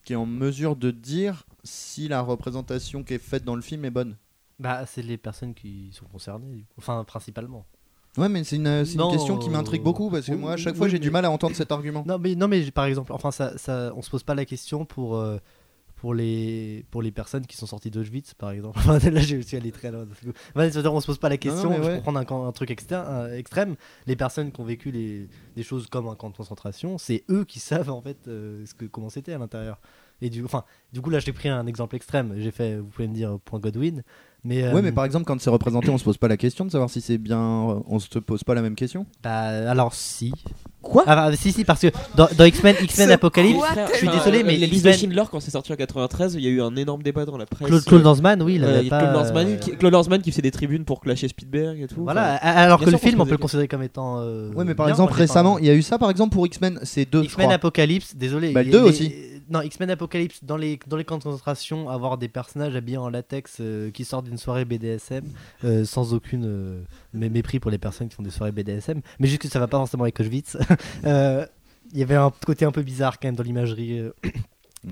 qui 0.03 0.13
est 0.13 0.17
en 0.17 0.25
mesure 0.25 0.75
de 0.75 0.91
dire 0.91 1.45
si 1.63 2.07
la 2.07 2.21
représentation 2.21 3.03
qui 3.03 3.13
est 3.13 3.19
faite 3.19 3.43
dans 3.43 3.55
le 3.55 3.61
film 3.61 3.85
est 3.85 3.91
bonne? 3.91 4.17
Bah, 4.59 4.85
c'est 4.85 5.01
les 5.01 5.17
personnes 5.17 5.53
qui 5.53 5.89
sont 5.93 6.05
concernées, 6.05 6.53
du 6.55 6.63
coup. 6.63 6.73
enfin 6.77 7.03
principalement. 7.03 7.65
Ouais, 8.17 8.29
mais 8.29 8.43
c'est 8.43 8.55
une, 8.55 8.85
c'est 8.85 8.93
une 8.93 8.99
Non, 8.99 9.11
question 9.11 9.37
qui 9.37 9.49
euh, 9.49 9.51
m'intrigue 9.51 9.83
beaucoup 9.83 10.09
parce 10.09 10.25
que 10.25 10.31
oui, 10.31 10.37
moi, 10.37 10.53
à 10.53 10.57
chaque 10.57 10.73
oui, 10.73 10.77
fois, 10.79 10.87
j'ai 10.87 10.99
du 10.99 11.11
mal 11.11 11.25
à 11.25 11.31
entendre 11.31 11.55
cet 11.55 11.71
argument. 11.71 12.03
Non, 12.07 12.17
mais 12.17 12.35
non, 12.35 12.47
mais 12.47 12.71
par 12.71 12.85
exemple, 12.85 13.11
enfin, 13.13 13.31
ça, 13.31 13.57
ça, 13.57 13.91
on 13.95 14.01
se 14.01 14.09
pose 14.09 14.23
pas 14.23 14.35
la 14.35 14.45
question 14.45 14.85
pour 14.85 15.17
euh, 15.17 15.37
pour 15.95 16.13
les 16.13 16.85
pour 16.91 17.01
les 17.01 17.11
personnes 17.11 17.45
qui 17.45 17.57
sont 17.57 17.65
sorties 17.65 17.89
d'Auschwitz, 17.89 18.33
par 18.33 18.51
exemple. 18.51 18.79
Là, 19.11 19.19
je 19.19 19.41
suis 19.41 19.57
allé 19.57 19.71
très 19.71 19.91
loin. 19.91 20.05
On 20.55 21.01
se 21.01 21.05
pose 21.05 21.17
pas 21.17 21.29
la 21.29 21.37
question. 21.37 21.73
je 21.73 21.81
ouais. 21.81 21.95
peux 21.97 22.01
prendre 22.01 22.19
un, 22.19 22.51
truc 22.51 22.71
externe, 22.71 23.07
un- 23.07 23.33
extrême. 23.33 23.75
Les 24.05 24.15
personnes 24.15 24.51
qui 24.51 24.61
ont 24.61 24.65
vécu 24.65 24.91
les, 24.91 25.27
des 25.55 25.63
choses 25.63 25.87
comme 25.87 26.07
un 26.07 26.15
camp 26.15 26.29
de 26.29 26.37
concentration, 26.37 26.97
c'est 26.97 27.23
eux 27.29 27.43
qui 27.43 27.59
savent 27.59 27.89
en 27.89 28.01
fait 28.01 28.27
euh, 28.27 28.65
ce 28.65 28.73
que 28.73 28.85
comment 28.85 29.09
c'était 29.09 29.33
à 29.33 29.37
l'intérieur. 29.37 29.79
Et 30.21 30.29
du, 30.29 30.43
enfin, 30.45 30.63
du 30.93 31.01
coup, 31.01 31.09
là, 31.09 31.19
j'ai 31.19 31.33
pris 31.33 31.49
un 31.49 31.67
exemple 31.67 31.95
extrême. 31.95 32.35
J'ai 32.37 32.51
fait, 32.51 32.77
vous 32.77 32.87
pouvez 32.87 33.07
me 33.07 33.13
dire 33.13 33.37
point 33.43 33.59
Godwin, 33.59 34.03
mais 34.45 34.61
Ouais, 34.63 34.75
euh, 34.75 34.81
mais 34.81 34.91
par 34.91 35.03
exemple, 35.05 35.25
quand 35.25 35.39
c'est 35.41 35.49
représenté, 35.49 35.89
on 35.89 35.97
se 35.97 36.03
pose 36.03 36.17
pas 36.17 36.27
la 36.27 36.37
question 36.37 36.63
de 36.65 36.71
savoir 36.71 36.89
si 36.89 37.01
c'est 37.01 37.17
bien. 37.17 37.39
euh, 37.39 37.79
On 37.87 37.99
se 37.99 38.07
pose 38.19 38.43
pas 38.43 38.53
la 38.53 38.61
même 38.61 38.75
question. 38.75 39.05
bah, 39.23 39.31
alors 39.69 39.93
si. 39.93 40.31
Quoi? 40.81 41.03
Ah, 41.07 41.15
bah, 41.15 41.35
si, 41.35 41.51
si, 41.51 41.63
parce 41.65 41.81
que 41.81 41.87
dans, 42.15 42.27
dans 42.37 42.45
X-Men, 42.45 42.75
X-Men 42.83 43.09
Apocalypse, 43.17 43.57
je 43.93 43.97
suis 43.97 44.07
désolé, 44.07 44.41
euh, 44.41 44.43
mais 44.45 44.55
les 44.55 44.67
listes 44.67 44.85
de 44.85 44.89
X-Men- 44.91 45.09
Schindler, 45.09 45.23
quand 45.31 45.39
c'est 45.39 45.49
sorti 45.49 45.73
en 45.73 45.75
93, 45.75 46.35
il 46.35 46.41
y 46.41 46.47
a 46.47 46.49
eu 46.51 46.61
un 46.61 46.75
énorme 46.75 47.01
débat 47.01 47.25
dans 47.25 47.37
la 47.39 47.47
presse. 47.47 47.67
Claude, 47.67 47.83
Claude 47.83 48.03
Lanzmann, 48.03 48.43
oui, 48.43 48.55
il 48.55 48.63
Euh, 48.63 48.79
avait 48.81 48.87
pas. 48.89 48.99
Claude 48.99 49.13
Lanzmann, 49.15 49.47
euh, 49.47 49.55
qui, 49.55 49.71
Claude 49.71 49.93
Lanzmann 49.93 50.21
qui 50.21 50.29
faisait 50.29 50.43
des 50.43 50.51
tribunes 50.51 50.85
pour 50.85 50.99
clasher 51.01 51.27
Spielberg 51.27 51.81
et 51.81 51.87
tout. 51.87 52.03
Voilà, 52.03 52.35
Enfin, 52.35 52.51
alors 52.51 52.79
que 52.79 52.89
le 52.91 52.97
film, 52.97 53.19
on 53.19 53.25
peut 53.25 53.31
le 53.31 53.37
considérer 53.39 53.67
comme 53.67 53.81
étant. 53.81 54.19
euh, 54.19 54.51
Ouais, 54.53 54.63
mais 54.63 54.75
par 54.75 54.85
bien, 54.85 54.93
exemple, 54.93 55.13
récemment, 55.13 55.57
il 55.57 55.65
y 55.65 55.69
a 55.71 55.73
eu 55.73 55.81
ça 55.81 55.97
par 55.97 56.11
exemple 56.11 56.33
pour 56.33 56.45
X-Men, 56.45 56.79
c'est 56.83 57.11
deux. 57.11 57.23
X-Men. 57.23 57.51
Apocalypse, 57.51 58.15
désolé. 58.15 58.51
Bah, 58.51 58.63
deux 58.63 58.81
aussi. 58.81 59.11
Non, 59.49 59.61
X-Men 59.61 59.89
Apocalypse, 59.91 60.43
dans 60.43 60.57
les, 60.57 60.79
dans 60.87 60.97
les 60.97 61.03
camps 61.05 61.17
de 61.17 61.23
concentration, 61.23 61.89
avoir 61.89 62.17
des 62.17 62.27
personnages 62.27 62.75
habillés 62.75 62.97
en 62.97 63.09
latex 63.09 63.57
euh, 63.59 63.91
qui 63.91 64.03
sortent 64.05 64.25
d'une 64.25 64.37
soirée 64.37 64.65
BDSM, 64.65 65.23
euh, 65.63 65.85
sans 65.85 66.13
aucune 66.13 66.45
euh, 66.45 66.81
mé- 67.15 67.29
mépris 67.29 67.59
pour 67.59 67.69
les 67.71 67.77
personnes 67.77 68.09
qui 68.09 68.15
font 68.15 68.23
des 68.23 68.29
soirées 68.31 68.51
BDSM, 68.51 69.01
mais 69.19 69.27
juste 69.27 69.41
que 69.41 69.47
ça 69.47 69.59
va 69.59 69.67
pas 69.67 69.77
forcément 69.77 70.03
avec 70.03 70.19
Auschwitz. 70.19 70.57
Il 71.93 71.99
y 71.99 72.03
avait 72.03 72.15
un 72.15 72.31
côté 72.45 72.65
un 72.65 72.71
peu 72.71 72.81
bizarre 72.81 73.19
quand 73.19 73.27
même 73.27 73.35
dans 73.35 73.43
l'imagerie. 73.43 74.01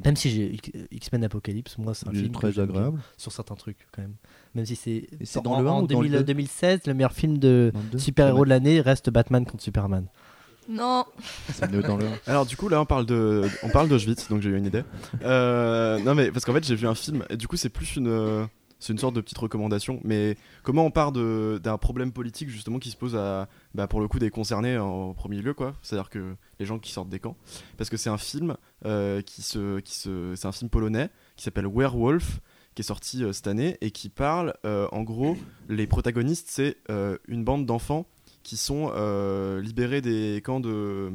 Même 0.06 0.16
si 0.16 0.30
j'ai 0.32 0.58
X-Men 0.92 1.24
Apocalypse, 1.24 1.78
moi 1.78 1.94
c'est 1.94 2.08
un 2.08 2.12
film 2.22 2.32
très 2.34 2.60
agréable. 2.60 3.00
sur 3.18 3.32
certains 3.32 3.54
trucs 3.56 3.78
quand 3.92 4.02
même. 4.02 4.16
Même 4.56 4.66
si 4.66 4.76
c'est 4.76 5.08
en- 5.38 5.42
dans 5.42 5.62
le 5.62 5.68
en 5.70 5.80
1 5.80 5.82
ou 5.84 5.88
dans 5.88 6.02
le 6.02 6.08
2000 6.10 6.20
2? 6.20 6.24
2016, 6.24 6.80
le 6.88 6.94
meilleur 6.96 7.12
film 7.14 7.38
de 7.38 7.72
super-héros 7.98 8.44
de 8.46 8.50
l'année 8.50 8.82
reste 8.82 9.10
Batman 9.12 9.46
contre 9.46 9.64
Superman. 9.64 10.06
Non, 10.69 11.06
C'est 11.52 11.72
mieux 11.72 11.81
dans 11.81 11.98
le 11.98 12.06
1. 12.06 12.10
Alors 12.27 12.45
du 12.45 12.57
coup 12.57 12.69
là 12.69 12.81
on 12.81 12.85
parle 12.85 13.06
de 13.06 13.44
on 13.64 13.69
parle 13.69 13.90
d'Auschwitz 13.90 14.30
donc 14.30 14.41
j'ai 14.41 14.49
eu 14.49 14.57
une 14.57 14.65
idée. 14.65 14.84
Euh, 15.23 15.99
non 15.99 16.15
mais 16.15 16.31
parce 16.31 16.45
qu'en 16.45 16.53
fait 16.53 16.64
j'ai 16.64 16.76
vu 16.76 16.88
un 16.88 16.95
film 16.95 17.26
et 17.30 17.38
du 17.38 17.48
coup 17.48 17.57
c'est 17.57 17.69
plus 17.69 17.95
une 17.95 18.48
c'est 18.80 18.91
une 18.91 18.99
sorte 18.99 19.15
de 19.15 19.22
petite 19.22 19.38
recommandation 19.38 20.02
mais 20.03 20.38
comment 20.61 20.85
on 20.85 20.91
part 20.91 21.11
de 21.14 21.60
d'un 21.64 21.77
problème 21.77 22.11
politique 22.11 22.49
justement 22.49 22.80
qui 22.80 22.91
se 22.91 22.98
pose 22.98 23.15
à 23.15 23.48
bah, 23.73 23.88
pour 23.88 24.02
le 24.02 24.07
coup 24.07 24.19
des 24.19 24.30
concernés 24.30 24.77
en 24.77 25.14
premier 25.14 25.41
lieu 25.41 25.53
quoi 25.53 25.73
c'est-à-dire 25.81 26.10
que 26.10 26.35
les 26.60 26.65
gens 26.65 26.80
qui 26.80 26.91
sortent 26.91 27.10
des 27.10 27.19
camps 27.19 27.38
parce 27.77 27.90
que 27.90 27.95
c'est 27.95 28.10
un 28.10 28.18
film 28.18 28.57
euh, 28.85 29.22
qui 29.22 29.41
se 29.41 29.80
qui 29.80 29.95
se 29.95 30.34
c'est 30.35 30.48
un 30.48 30.52
film 30.52 30.69
polonais 30.69 31.10
qui 31.38 31.44
s'appelle 31.45 31.68
Werewolf 31.68 32.41
qui 32.76 32.81
est 32.81 32.85
sorti 32.85 33.23
euh, 33.23 33.31
cette 33.34 33.48
année 33.48 33.77
et 33.81 33.91
qui 33.91 34.10
parle 34.10 34.53
euh, 34.65 34.88
en 34.91 35.03
gros 35.03 35.38
les 35.69 35.88
protagonistes 35.88 36.48
c'est 36.49 36.77
euh, 36.90 37.18
une 37.27 37.44
bande 37.44 37.65
d'enfants 37.65 38.06
qui 38.44 38.57
sont 38.57 38.91
euh, 38.94 39.61
libérés 39.61 40.02
des 40.02 40.41
camps 40.44 40.60
de 40.60 41.11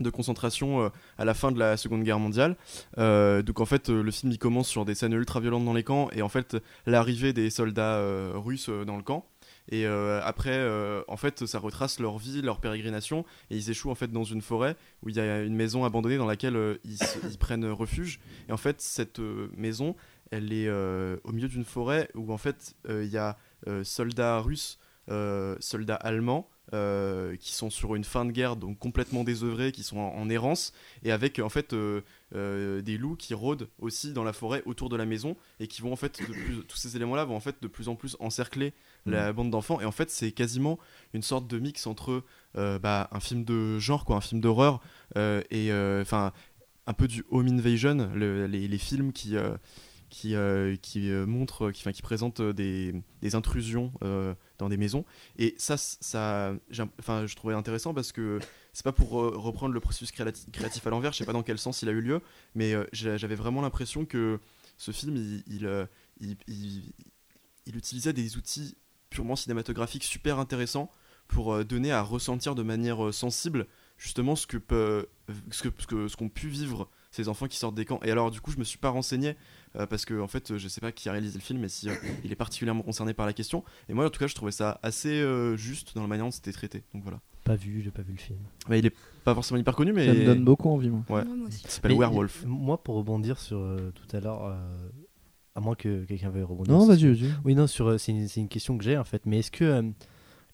de 0.00 0.10
concentration 0.10 0.82
euh, 0.82 0.88
à 1.16 1.24
la 1.24 1.32
fin 1.32 1.52
de 1.52 1.58
la 1.60 1.76
Seconde 1.76 2.02
Guerre 2.02 2.18
mondiale. 2.18 2.56
Euh, 2.98 3.42
donc 3.42 3.60
en 3.60 3.66
fait, 3.66 3.88
le 3.88 4.10
film 4.10 4.32
il 4.32 4.38
commence 4.38 4.68
sur 4.68 4.84
des 4.84 4.96
scènes 4.96 5.12
ultra 5.12 5.38
violentes 5.38 5.64
dans 5.64 5.74
les 5.74 5.84
camps 5.84 6.08
et 6.10 6.22
en 6.22 6.28
fait 6.28 6.56
l'arrivée 6.86 7.32
des 7.32 7.50
soldats 7.50 8.02
russes 8.34 8.68
dans 8.68 8.96
le 8.96 9.02
camp. 9.02 9.26
Et 9.70 9.86
après, 9.86 10.60
en 11.06 11.16
fait, 11.16 11.46
ça 11.46 11.60
retrace 11.60 12.00
leur 12.00 12.18
vie, 12.18 12.42
leur 12.42 12.58
pérégrination, 12.58 13.24
et 13.48 13.56
ils 13.56 13.70
échouent 13.70 13.92
en 13.92 13.94
fait 13.94 14.10
dans 14.10 14.24
une 14.24 14.42
forêt 14.42 14.76
où 15.02 15.08
il 15.08 15.14
y 15.14 15.20
a 15.20 15.42
une 15.42 15.54
maison 15.54 15.84
abandonnée 15.84 16.16
dans 16.16 16.26
laquelle 16.26 16.80
ils, 16.84 17.38
prennent 17.38 17.66
refuge. 17.66 18.18
Et 18.48 18.52
en 18.52 18.56
fait, 18.56 18.80
cette 18.80 19.20
maison, 19.56 19.94
elle 20.32 20.52
est 20.52 20.68
au 20.68 21.32
milieu 21.32 21.46
d'une 21.46 21.64
forêt 21.64 22.08
où 22.16 22.32
en 22.32 22.38
fait 22.38 22.74
il 22.88 23.06
y 23.06 23.18
a 23.18 23.38
soldats 23.84 24.40
russes, 24.40 24.80
soldats 25.06 25.94
allemands, 25.94 26.48
euh, 26.74 27.36
qui 27.36 27.52
sont 27.54 27.70
sur 27.70 27.96
une 27.96 28.04
fin 28.04 28.24
de 28.24 28.30
guerre 28.30 28.56
donc 28.56 28.78
complètement 28.78 29.24
désœuvrés, 29.24 29.72
qui 29.72 29.82
sont 29.82 29.98
en, 29.98 30.14
en 30.16 30.28
errance 30.30 30.72
et 31.02 31.10
avec 31.12 31.38
en 31.40 31.48
fait 31.48 31.72
euh, 31.72 32.02
euh, 32.34 32.80
des 32.82 32.96
loups 32.96 33.16
qui 33.16 33.34
rôdent 33.34 33.68
aussi 33.80 34.12
dans 34.12 34.24
la 34.24 34.32
forêt 34.32 34.62
autour 34.64 34.88
de 34.88 34.96
la 34.96 35.04
maison 35.04 35.36
et 35.60 35.66
qui 35.66 35.82
vont 35.82 35.92
en 35.92 35.96
fait 35.96 36.20
de 36.20 36.32
plus, 36.32 36.62
tous 36.68 36.76
ces 36.76 36.94
éléments 36.96 37.16
là 37.16 37.24
vont 37.24 37.36
en 37.36 37.40
fait 37.40 37.56
de 37.60 37.68
plus 37.68 37.88
en 37.88 37.94
plus 37.96 38.16
encercler 38.20 38.72
la 39.06 39.32
bande 39.32 39.50
d'enfants 39.50 39.80
et 39.80 39.84
en 39.84 39.90
fait 39.92 40.08
c'est 40.10 40.30
quasiment 40.30 40.78
une 41.12 41.22
sorte 41.22 41.48
de 41.48 41.58
mix 41.58 41.86
entre 41.88 42.22
bah, 42.54 43.08
un 43.10 43.20
film 43.20 43.44
de 43.44 43.78
genre 43.80 44.04
quoi 44.04 44.16
un 44.16 44.20
film 44.20 44.40
d'horreur 44.40 44.80
et 45.16 45.70
enfin 46.00 46.32
un 46.86 46.92
peu 46.94 47.08
du 47.08 47.24
home 47.30 47.48
invasion 47.48 48.08
le- 48.14 48.46
les, 48.46 48.68
les 48.68 48.78
films 48.78 49.12
qui 49.12 49.34
qui, 50.12 50.34
euh, 50.34 50.76
euh, 51.62 51.72
qui, 51.72 51.80
enfin, 51.80 51.90
qui 51.92 52.02
présentent 52.02 52.40
euh, 52.40 52.52
des, 52.52 53.02
intrusions 53.34 53.90
euh, 54.04 54.34
dans 54.58 54.68
des 54.68 54.76
maisons. 54.76 55.06
Et 55.38 55.54
ça, 55.56 55.76
enfin, 57.00 57.26
je 57.26 57.34
trouvais 57.34 57.54
intéressant 57.54 57.94
parce 57.94 58.12
que 58.12 58.38
c'est 58.74 58.84
pas 58.84 58.92
pour 58.92 59.18
euh, 59.18 59.32
reprendre 59.34 59.72
le 59.72 59.80
processus 59.80 60.10
créati- 60.12 60.50
créatif 60.50 60.86
à 60.86 60.90
l'envers, 60.90 61.12
je 61.12 61.18
sais 61.18 61.24
pas 61.24 61.32
dans 61.32 61.42
quel 61.42 61.56
sens 61.58 61.80
il 61.80 61.88
a 61.88 61.92
eu 61.92 62.02
lieu, 62.02 62.20
mais 62.54 62.74
euh, 62.74 62.84
j'avais 62.92 63.34
vraiment 63.34 63.62
l'impression 63.62 64.04
que 64.04 64.38
ce 64.76 64.90
film, 64.90 65.16
il, 65.16 65.42
il, 65.46 65.66
euh, 65.66 65.86
il- 66.20 66.36
il- 66.46 66.92
il 67.64 67.76
utilisait 67.76 68.12
des 68.12 68.36
outils 68.36 68.76
purement 69.08 69.34
cinématographiques 69.34 70.04
super 70.04 70.38
intéressants 70.38 70.90
pour 71.26 71.54
euh, 71.54 71.64
donner 71.64 71.90
à 71.90 72.02
ressentir 72.02 72.54
de 72.54 72.62
manière 72.62 73.02
euh, 73.06 73.12
sensible 73.12 73.66
justement 73.96 74.36
ce 74.36 74.46
que 74.46 74.58
peut, 74.58 75.06
ce 75.50 75.62
que 75.62 76.08
ce 76.08 76.24
pu 76.28 76.48
vivre 76.48 76.90
ces 77.12 77.28
enfants 77.28 77.46
qui 77.46 77.56
sortent 77.56 77.76
des 77.76 77.84
camps. 77.84 78.00
Et 78.02 78.10
alors, 78.10 78.30
du 78.32 78.40
coup, 78.40 78.50
je 78.50 78.58
me 78.58 78.64
suis 78.64 78.78
pas 78.78 78.88
renseigné 78.88 79.36
euh, 79.76 79.86
parce 79.86 80.04
que 80.04 80.18
en 80.20 80.26
fait, 80.26 80.56
je 80.58 80.66
sais 80.68 80.80
pas 80.80 80.90
qui 80.90 81.08
a 81.08 81.12
réalisé 81.12 81.34
le 81.38 81.42
film 81.44 81.62
et 81.62 81.68
si 81.68 81.88
euh, 81.88 81.94
il 82.24 82.32
est 82.32 82.36
particulièrement 82.36 82.82
concerné 82.82 83.14
par 83.14 83.26
la 83.26 83.32
question. 83.32 83.62
Et 83.88 83.94
moi, 83.94 84.06
en 84.06 84.10
tout 84.10 84.18
cas, 84.18 84.26
je 84.26 84.34
trouvais 84.34 84.50
ça 84.50 84.80
assez 84.82 85.20
euh, 85.20 85.56
juste 85.56 85.94
dans 85.94 86.00
la 86.02 86.08
manière 86.08 86.24
dont 86.24 86.30
c'était 86.32 86.52
traité. 86.52 86.82
Donc 86.94 87.04
voilà. 87.04 87.20
Pas 87.44 87.54
vu, 87.54 87.82
j'ai 87.84 87.90
pas 87.90 88.02
vu 88.02 88.12
le 88.12 88.18
film. 88.18 88.38
Bah, 88.68 88.76
il 88.76 88.86
est 88.86 88.94
pas 89.24 89.34
forcément 89.34 89.58
hyper 89.60 89.76
connu, 89.76 89.92
mais 89.92 90.06
Ça 90.06 90.14
me 90.14 90.24
donne 90.24 90.44
beaucoup 90.44 90.68
envie, 90.70 90.88
moi. 90.90 91.04
Ouais. 91.08 91.16
Ouais, 91.16 91.24
moi 91.24 91.48
aussi. 91.48 91.60
il 91.64 91.70
s'appelle 91.70 91.92
Mais, 91.92 91.98
Werewolf. 91.98 92.44
Moi, 92.46 92.82
pour 92.82 92.94
rebondir 92.96 93.38
sur 93.38 93.58
euh, 93.58 93.90
tout 93.94 94.16
à 94.16 94.20
l'heure, 94.20 94.44
euh, 94.46 94.88
à 95.54 95.60
moins 95.60 95.74
que 95.74 96.04
quelqu'un 96.04 96.30
veuille 96.30 96.44
rebondir. 96.44 96.72
Non, 96.72 96.80
sur- 96.80 96.88
vas-y, 96.94 97.12
vas-y. 97.12 97.30
Oui, 97.44 97.54
non, 97.54 97.66
sur, 97.66 98.00
c'est 98.00 98.12
une, 98.12 98.26
c'est 98.28 98.40
une 98.40 98.48
question 98.48 98.78
que 98.78 98.84
j'ai 98.84 98.96
en 98.96 99.04
fait. 99.04 99.26
Mais 99.26 99.40
est-ce 99.40 99.50
que, 99.50 99.84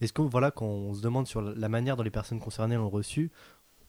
est-ce 0.01 0.13
que 0.13 0.23
voilà, 0.23 0.51
quand 0.51 0.67
on 0.67 0.95
se 0.95 1.03
demande 1.03 1.27
sur 1.27 1.41
la 1.43 1.69
manière 1.69 1.97
dont 1.97 2.03
les 2.03 2.11
personnes 2.11 2.41
concernées 2.41 2.77
l'ont 2.77 2.89
reçu, 2.91 3.31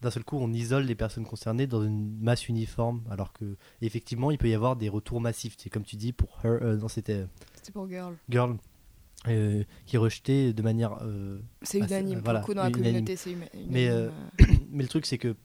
d'un 0.02 0.12
seul 0.12 0.24
coup, 0.24 0.38
on 0.38 0.52
isole 0.54 0.84
les 0.84 0.96
personnes 0.96 1.26
concernées 1.26 1.68
dans 1.68 1.84
une 1.84 2.18
masse 2.20 2.48
uniforme, 2.48 3.02
alors 3.12 3.34
que 3.34 3.58
effectivement, 3.82 4.32
il 4.32 4.38
peut 4.38 4.50
y 4.50 4.54
avoir 4.54 4.76
des 4.76 4.90
retours 4.90 5.20
massifs. 5.22 5.56
C'est 5.58 5.70
comme 5.70 5.84
tu 5.84 5.96
dis 5.98 6.14
pour 6.14 6.38
Her, 6.44 6.60
euh, 6.62 6.78
non, 6.78 6.88
c'était 6.88 7.26
C'était 7.56 7.72
pour 7.72 7.88
Girl. 7.90 8.16
Girl, 8.30 8.58
euh, 9.28 9.64
qui 9.86 9.96
est 9.98 10.00
rejeté 10.00 10.54
de 10.54 10.62
manière. 10.62 10.98
euh, 11.02 11.40
C'est 11.62 11.80
unanime. 11.80 12.22
voilà, 12.24 12.40
pour 12.40 12.50
le 12.50 12.54
coup, 12.54 12.54
dans 12.56 12.64
la 12.64 12.70
unanime. 12.70 12.86
communauté, 12.92 13.16
c'est 13.18 13.32
unanime. 13.32 13.68
Mais, 13.70 13.90
euh, 13.90 14.10
euh, 14.42 14.46
mais 14.72 14.84
le 14.84 14.90
truc, 14.90 15.06
c'est 15.06 15.18
que 15.18 15.36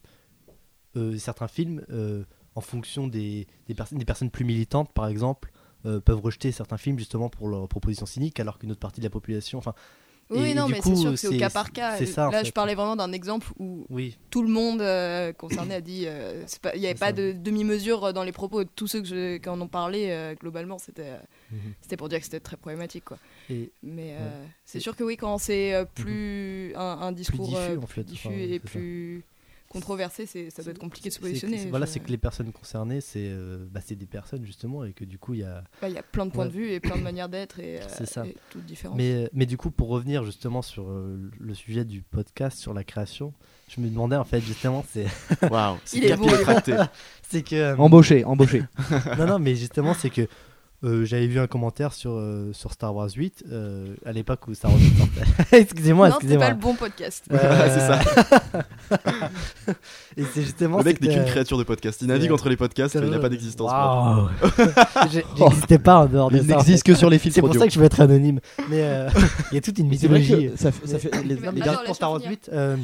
euh, 0.97 1.17
certains 1.19 1.49
films, 1.49 1.85
euh, 1.91 2.23
en 2.55 2.61
fonction 2.61 3.09
des, 3.09 3.49
des, 3.67 3.75
personnes 3.75 3.99
des 3.99 4.05
personnes 4.05 4.31
plus 4.31 4.45
militantes, 4.45 4.93
par 4.93 5.09
exemple, 5.09 5.51
euh, 5.87 5.99
peuvent 6.01 6.21
rejeter 6.21 6.53
certains 6.53 6.77
films 6.79 6.99
justement 6.99 7.29
pour 7.29 7.49
leur 7.49 7.67
proposition 7.69 8.07
cynique, 8.07 8.39
alors 8.39 8.59
qu'une 8.59 8.71
autre 8.71 8.79
partie 8.81 9.01
de 9.01 9.05
la 9.07 9.11
population. 9.11 9.59
Enfin, 9.59 9.75
Oui, 10.41 10.51
et- 10.51 10.55
non, 10.55 10.69
mais 10.69 10.81
c'est 10.83 10.97
sûr 10.97 11.11
que 11.11 11.17
c'est 11.17 11.29
au 11.29 11.39
cas 11.39 11.51
par 11.51 11.73
cas. 11.73 11.97
ça, 12.07 12.31
Là, 12.31 12.41
fait. 12.41 12.47
je 12.47 12.53
parlais 12.53 12.75
vraiment 12.75 12.97
d'un 12.97 13.13
exemple 13.13 13.47
où 13.59 13.87
oui, 13.91 14.17
tout 14.31 14.43
le 14.43 14.49
monde 14.49 14.81
euh, 14.83 15.33
concerné 15.33 15.75
a 15.77 15.81
dit 15.81 16.05
euh, 16.07 16.45
il 16.75 16.81
n'y 16.81 16.87
avait 16.87 16.95
pas 16.95 17.07
ça. 17.07 17.13
de 17.13 17.33
demi-mesure 17.33 18.13
dans 18.13 18.25
les 18.25 18.33
propos. 18.33 18.65
Tous 18.65 18.87
ceux 18.87 19.01
que 19.01 19.07
je- 19.09 19.37
qui 19.39 19.49
en 19.49 19.61
ont 19.61 19.69
parlé, 19.69 20.07
euh, 20.11 20.35
globalement, 20.35 20.79
c'était 20.79 21.03
euh, 21.11 21.19
Mhm. 21.53 21.59
c'était 21.81 21.97
pour 21.97 22.09
dire 22.09 22.19
que 22.19 22.25
c'était 22.25 22.41
très 22.41 22.57
problématique. 22.57 23.05
Quoi. 23.05 23.19
et 23.51 23.71
Mais 23.83 24.13
Ouais. 24.13 24.19
c'est 24.65 24.81
sûr 24.81 24.97
que 24.97 25.05
oui, 25.05 25.17
quand 25.17 25.39
c'est 25.39 25.75
euh, 25.75 25.85
plus 25.85 26.73
un, 26.77 26.99
un 27.03 27.13
plus 27.13 27.17
discours 27.23 27.47
diffus 27.49 27.79
en 27.79 27.87
fait. 27.87 28.03
diffus 28.05 28.29
Enfin, 28.29 28.37
et 28.39 28.61
ça. 28.65 28.69
Controversé, 29.75 30.25
c'est- 30.27 30.49
ça 30.51 30.63
doit 30.63 30.71
être 30.71 30.79
compliqué 30.79 31.11
de 31.11 31.15
se 31.15 31.21
positionner. 31.21 31.59
c'est- 31.59 31.69
Voilà, 31.69 31.85
c'est 31.87 32.01
que 32.01 32.09
les 32.09 32.17
personnes 32.17 32.51
concernées, 32.53 33.01
c'est 33.03 33.27
euh, 33.29 33.67
bah, 33.71 33.81
c'est 33.85 33.95
des 33.97 34.07
personnes 34.07 34.45
justement, 34.47 34.85
et 34.85 34.93
que 34.95 35.05
du 35.05 35.19
coup, 35.19 35.35
il 35.35 35.41
y 35.41 35.45
a. 35.45 35.63
bah, 35.83 35.89
Il 35.89 35.95
y 35.95 35.99
a 35.99 36.03
plein 36.03 36.25
de 36.27 36.31
points 36.31 36.45
Ouais. 36.47 36.51
de 36.51 36.57
vue 36.57 36.71
et 36.71 36.81
plein 36.81 36.97
de 36.97 37.03
manières 37.11 37.29
d'être 37.29 37.59
et, 37.61 37.81
euh, 37.81 37.85
C'est 37.89 38.07
ça. 38.07 38.27
et 38.27 38.35
toutes 38.51 38.65
différentes. 38.65 38.97
Mais, 38.97 39.29
mais 39.35 39.45
du 39.47 39.57
coup, 39.59 39.71
pour 39.71 39.89
revenir 39.89 40.25
justement 40.25 40.63
sur 40.63 40.89
euh, 40.89 41.31
le 41.39 41.55
sujet 41.55 41.85
du 41.85 42.01
podcast, 42.03 42.59
sur 42.59 42.73
la 42.73 42.85
création, 42.85 43.35
je 43.69 43.81
me 43.81 43.89
demandais 43.89 44.17
en 44.17 44.25
fait 44.25 44.41
justement, 44.41 44.85
c'est 44.91 45.07
Waouh, 45.51 45.77
c'est 45.85 46.01
capillotracté. 46.01 46.77
c'est 47.29 47.43
que. 47.43 47.57
euh, 47.57 47.77
Embauché, 47.77 48.25
embauché. 48.25 48.63
non, 49.19 49.27
non, 49.27 49.39
mais 49.39 49.55
justement, 49.57 49.95
c'est 49.95 50.11
que 50.11 50.27
euh, 50.85 51.05
j'avais 51.05 51.27
vu 51.27 51.39
un 51.41 51.47
commentaire 51.47 51.93
sur, 51.93 52.13
euh, 52.13 52.51
sur 52.53 52.73
Star 52.73 52.95
Wars 52.95 53.09
8 53.15 53.45
euh, 53.51 53.95
à 54.05 54.13
l'époque 54.13 54.47
où 54.49 54.55
Star 54.55 54.71
Wars 54.71 54.81
8 54.81 54.93
sortait. 54.99 55.57
excusez-moi, 55.61 56.09
non, 56.09 56.15
c'est 56.15 56.27
excusez-moi. 56.27 56.47
pas 56.47 56.53
le 56.53 56.59
bon 56.61 56.75
podcast. 56.75 57.25
Euh, 57.33 57.69
c'est 57.69 57.81
ça. 57.81 58.01
Et 60.17 60.23
c'est 60.33 60.43
justement. 60.43 60.79
Le 60.79 60.85
mec 60.85 61.01
n'est 61.01 61.09
qu'une 61.09 61.19
euh, 61.21 61.25
créature 61.25 61.59
de 61.59 61.65
podcast. 61.65 62.01
Il 62.03 62.09
navigue 62.09 62.31
entre 62.33 62.49
les 62.49 62.57
podcasts, 62.57 62.95
il 62.95 63.09
n'a 63.11 63.19
pas 63.19 63.29
d'existence. 63.29 63.71
J'ai- 65.13 65.25
J'existais 65.37 65.79
pas 65.79 65.99
en 66.01 66.07
dehors 66.07 66.31
de 66.31 66.37
Il 66.39 66.47
ça. 66.47 66.55
en 66.55 66.59
n'existe 66.59 66.87
fait. 66.87 66.93
que 66.93 66.99
sur 66.99 67.11
les 67.11 67.19
films 67.19 67.35
C'est 67.35 67.41
pour 67.41 67.51
audio. 67.51 67.61
ça 67.61 67.67
que 67.67 67.73
je 67.73 67.79
veux 67.79 67.85
être 67.87 68.01
anonyme. 68.01 68.41
Mais 68.71 68.83
euh, 68.83 69.09
il 69.51 69.55
y 69.55 69.59
a 69.59 69.61
toute 69.61 69.79
une 69.79 69.89
mythologie. 69.89 70.51
ça 70.57 70.71
fait, 70.71 70.87
ça 70.87 70.99
fait- 70.99 71.11
les- 71.23 71.35
Les 71.35 71.35
derniers 71.37 71.61
laisse-moi 71.61 71.83
pour 71.87 71.97
Star 71.97 72.11
Wars 72.13 72.21
finir. 72.21 72.33
8, 72.45 72.51
euh, 72.53 72.77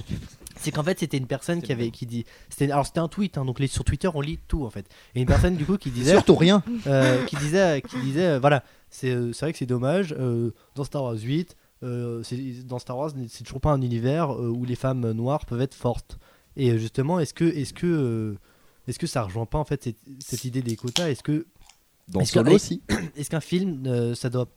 c'est 0.61 0.71
qu'en 0.71 0.83
fait 0.85 0.99
c'était 1.01 1.17
une 1.17 1.27
personne 1.27 1.63
qui 1.63 1.73
avait 1.73 1.91
qui 1.91 2.07
dit 2.07 2.25
c'était 2.49 2.71
alors 2.71 2.87
c'était 2.87 3.01
un 3.01 3.09
tweet 3.09 3.39
hein, 3.39 3.45
donc 3.45 3.59
les, 3.61 3.67
sur 3.67 3.83
Twitter 3.85 4.09
on 4.15 4.21
lit 4.21 4.39
tout 4.49 4.65
en 4.65 4.71
fait 4.71 4.87
et 5.15 5.21
une 5.21 5.27
personne 5.27 5.57
du 5.57 5.65
coup 5.65 5.77
qui 5.77 5.91
disait 5.99 6.13
Surtout 6.13 6.37
rien. 6.37 6.63
euh, 6.87 7.25
qui 7.25 7.37
disait 7.37 7.83
qui 7.83 7.99
disait 8.01 8.27
euh, 8.27 8.39
voilà 8.41 8.63
c'est 8.91 9.11
euh, 9.11 9.33
c'est 9.33 9.47
vrai 9.47 9.53
que 9.53 9.59
c'est 9.59 9.67
dommage 9.67 10.15
euh, 10.19 10.51
dans 10.75 10.85
Star 10.85 11.03
Wars 11.03 11.15
8 11.19 11.57
euh, 11.83 12.23
c'est- 12.23 12.67
dans 12.67 12.79
Star 12.79 12.97
Wars 12.99 13.11
c'est 13.29 13.45
toujours 13.45 13.61
pas 13.61 13.73
un 13.73 13.81
univers 13.83 14.33
euh, 14.35 14.49
où 14.49 14.65
les 14.65 14.77
femmes 14.77 15.11
noires 15.13 15.47
peuvent 15.47 15.63
être 15.63 15.75
fortes 15.75 16.19
et 16.57 16.79
justement 16.79 17.19
est-ce 17.21 17.33
que 17.35 17.45
est-ce 17.45 17.73
que 17.73 17.87
euh, 17.87 18.39
est-ce 18.89 18.99
que 18.99 19.07
ça 19.07 19.23
rejoint 19.23 19.47
pas 19.47 19.59
en 19.59 19.65
fait 19.65 19.83
cette, 19.85 19.99
cette 20.19 20.45
idée 20.45 20.63
des 20.63 20.75
quotas? 20.77 21.09
Est-ce 21.11 21.23
que 21.23 21.47
Dans 22.09 22.21
Est-ce 22.21 22.33
que- 22.33 22.41
Solo 22.41 22.53
aussi. 22.57 22.83
est-ce 23.15 23.31
qu'un 23.31 23.41
film, 23.41 23.85
euh, 23.87 24.15
ça 24.17 24.31
doit. 24.31 24.49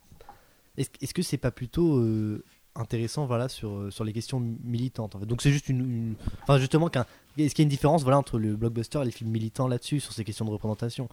Est-ce 0.77 0.89
est-ce 1.01 1.13
que 1.13 1.21
c'est 1.21 1.37
pas 1.37 1.51
plutôt 1.51 1.97
euh, 1.97 2.43
intéressant 2.75 3.25
voilà, 3.25 3.49
sur, 3.49 3.69
euh, 3.69 3.91
sur 3.91 4.03
les 4.03 4.13
questions 4.13 4.41
militantes 4.63 5.15
en 5.15 5.19
fait 5.19 5.25
Donc 5.25 5.41
c'est 5.41 5.51
juste 5.51 5.69
une. 5.69 5.79
une- 5.81 6.15
Enfin, 6.43 6.57
justement, 6.57 6.89
qu'un- 6.89 7.05
est-ce 7.37 7.53
qu'il 7.55 7.63
y 7.63 7.65
a 7.65 7.67
une 7.67 7.69
différence 7.69 8.03
voilà, 8.03 8.17
entre 8.17 8.37
le 8.39 8.55
blockbuster 8.55 8.99
et 9.01 9.05
les 9.05 9.11
films 9.11 9.29
militants 9.31 9.67
là-dessus, 9.67 9.99
sur 9.99 10.13
ces 10.13 10.23
questions 10.23 10.45
de 10.45 10.49
représentation? 10.51 11.07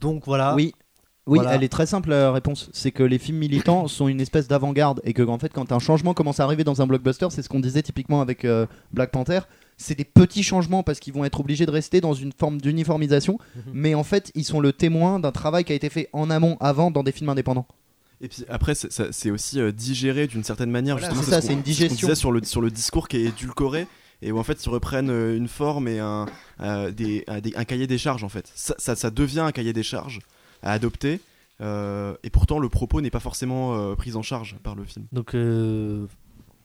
Donc 0.00 0.24
voilà. 0.26 0.54
Oui. 0.54 0.72
Oui, 1.26 1.38
Voilà. 1.38 1.54
elle 1.54 1.64
est 1.64 1.70
très 1.70 1.86
simple 1.86 2.10
la 2.10 2.30
réponse. 2.32 2.68
C'est 2.74 2.90
que 2.90 3.02
les 3.02 3.18
films 3.18 3.38
militants 3.38 3.88
sont 3.88 4.08
une 4.08 4.20
espèce 4.20 4.46
d'avant-garde 4.46 5.00
et 5.04 5.14
que 5.14 5.22
en 5.22 5.38
fait 5.38 5.50
quand 5.54 5.72
un 5.72 5.78
changement 5.78 6.12
commence 6.12 6.38
à 6.38 6.44
arriver 6.44 6.64
dans 6.64 6.82
un 6.82 6.86
blockbuster, 6.86 7.28
c'est 7.30 7.40
ce 7.40 7.48
qu'on 7.48 7.60
disait 7.60 7.82
typiquement 7.82 8.20
avec 8.20 8.44
euh, 8.44 8.66
Black 8.92 9.10
Panther, 9.10 9.40
c'est 9.78 9.96
des 9.96 10.04
petits 10.04 10.42
changements 10.42 10.82
parce 10.82 11.00
qu'ils 11.00 11.14
vont 11.14 11.24
être 11.24 11.40
obligés 11.40 11.64
de 11.64 11.70
rester 11.70 12.02
dans 12.02 12.12
une 12.12 12.32
forme 12.32 12.60
d'uniformisation, 12.60 13.38
Mhm. 13.56 13.62
mais 13.72 13.94
en 13.94 14.04
fait 14.04 14.32
ils 14.34 14.44
sont 14.44 14.60
le 14.60 14.74
témoin 14.74 15.18
d'un 15.18 15.32
travail 15.32 15.64
qui 15.64 15.72
a 15.72 15.74
été 15.76 15.88
fait 15.88 16.10
en 16.12 16.28
amont, 16.28 16.58
avant, 16.60 16.90
dans 16.90 17.02
des 17.02 17.12
films 17.12 17.30
indépendants. 17.30 17.66
Et 18.20 18.28
puis 18.28 18.44
après, 18.48 18.74
c'est- 18.74 19.30
aussi 19.30 19.60
euh, 19.60 19.72
digéré 19.72 20.26
d'une 20.26 20.44
certaine 20.44 20.70
manière. 20.70 20.96
Voilà, 20.96 21.14
justement, 21.14 21.24
c'est 21.24 21.40
ça, 21.42 21.46
ce 21.46 21.52
une 21.52 21.58
ce 21.60 21.64
digestion. 21.64 22.08
disait 22.08 22.14
sur 22.14 22.32
le, 22.32 22.42
sur 22.44 22.60
le 22.60 22.70
discours 22.70 23.08
qui 23.08 23.16
est 23.18 23.24
édulcoré 23.24 23.86
et 24.22 24.32
où 24.32 24.38
en 24.38 24.42
fait 24.44 24.64
ils 24.64 24.68
reprennent 24.68 25.10
euh, 25.10 25.36
une 25.36 25.48
forme 25.48 25.88
et 25.88 25.98
un, 25.98 26.26
euh, 26.60 26.90
des, 26.90 27.24
un, 27.26 27.40
des- 27.40 27.54
un 27.56 27.64
cahier 27.64 27.86
des 27.86 27.98
charges 27.98 28.24
en 28.24 28.28
fait. 28.28 28.50
Ça, 28.54 28.74
ça, 28.78 28.94
ça 28.96 29.10
devient 29.10 29.40
un 29.40 29.52
cahier 29.52 29.72
des 29.72 29.82
charges 29.82 30.20
à 30.62 30.72
adopter 30.72 31.20
euh, 31.60 32.14
et 32.22 32.30
pourtant 32.30 32.58
le 32.58 32.68
propos 32.68 33.00
n'est 33.00 33.10
pas 33.10 33.20
forcément 33.20 33.74
euh, 33.76 33.94
pris 33.94 34.14
en 34.16 34.22
charge 34.22 34.56
par 34.62 34.74
le 34.74 34.84
film. 34.84 35.06
Donc. 35.12 35.34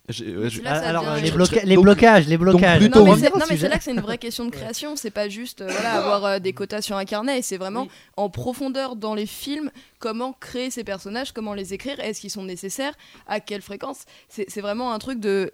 Euh, 0.10 0.14
J'ai- 0.14 0.36
ouais, 0.38 0.50
je- 0.50 0.62
Là, 0.62 0.82
ça 0.82 0.90
alors, 0.90 1.04
devient- 1.14 1.24
les, 1.24 1.32
bloca- 1.32 1.64
les 1.64 1.76
donc- 1.76 1.84
blocages, 1.84 2.28
les 2.28 2.38
blocages. 2.38 2.80
plutôt 2.80 3.00
Non 3.06 3.16
mais, 3.16 3.58
c'est, 3.58 3.68
là 3.70 3.78
que 3.78 3.84
c'est 3.84 3.92
une 3.92 4.00
vraie 4.02 4.18
question 4.18 4.46
de 4.46 4.52
création. 4.52 4.96
C'est 4.96 5.12
pas 5.12 5.30
juste 5.30 5.62
euh, 5.62 5.68
voilà, 5.70 5.94
avoir 5.94 6.26
euh, 6.26 6.40
des 6.40 6.54
quotas 6.54 6.82
sur 6.82 6.96
un 6.98 7.06
carnet. 7.06 7.42
C'est 7.42 7.58
vraiment 7.58 7.84
Oui. 7.84 7.90
en 8.18 8.30
profondeur 8.30 8.96
dans 8.96 9.14
les 9.16 9.26
films 9.26 9.72
comment 10.00 10.34
créer 10.34 10.72
ces 10.72 10.84
personnages, 10.84 11.32
comment 11.32 11.54
les 11.54 11.74
écrire, 11.74 12.00
est-ce 12.00 12.22
qu'ils 12.22 12.30
sont 12.32 12.44
nécessaires, 12.44 12.94
à 13.28 13.40
quelle 13.40 13.62
fréquence. 13.62 14.00
C'est, 14.30 14.62
vraiment 14.62 14.94
un 14.94 15.00
truc 15.00 15.20
de, 15.20 15.50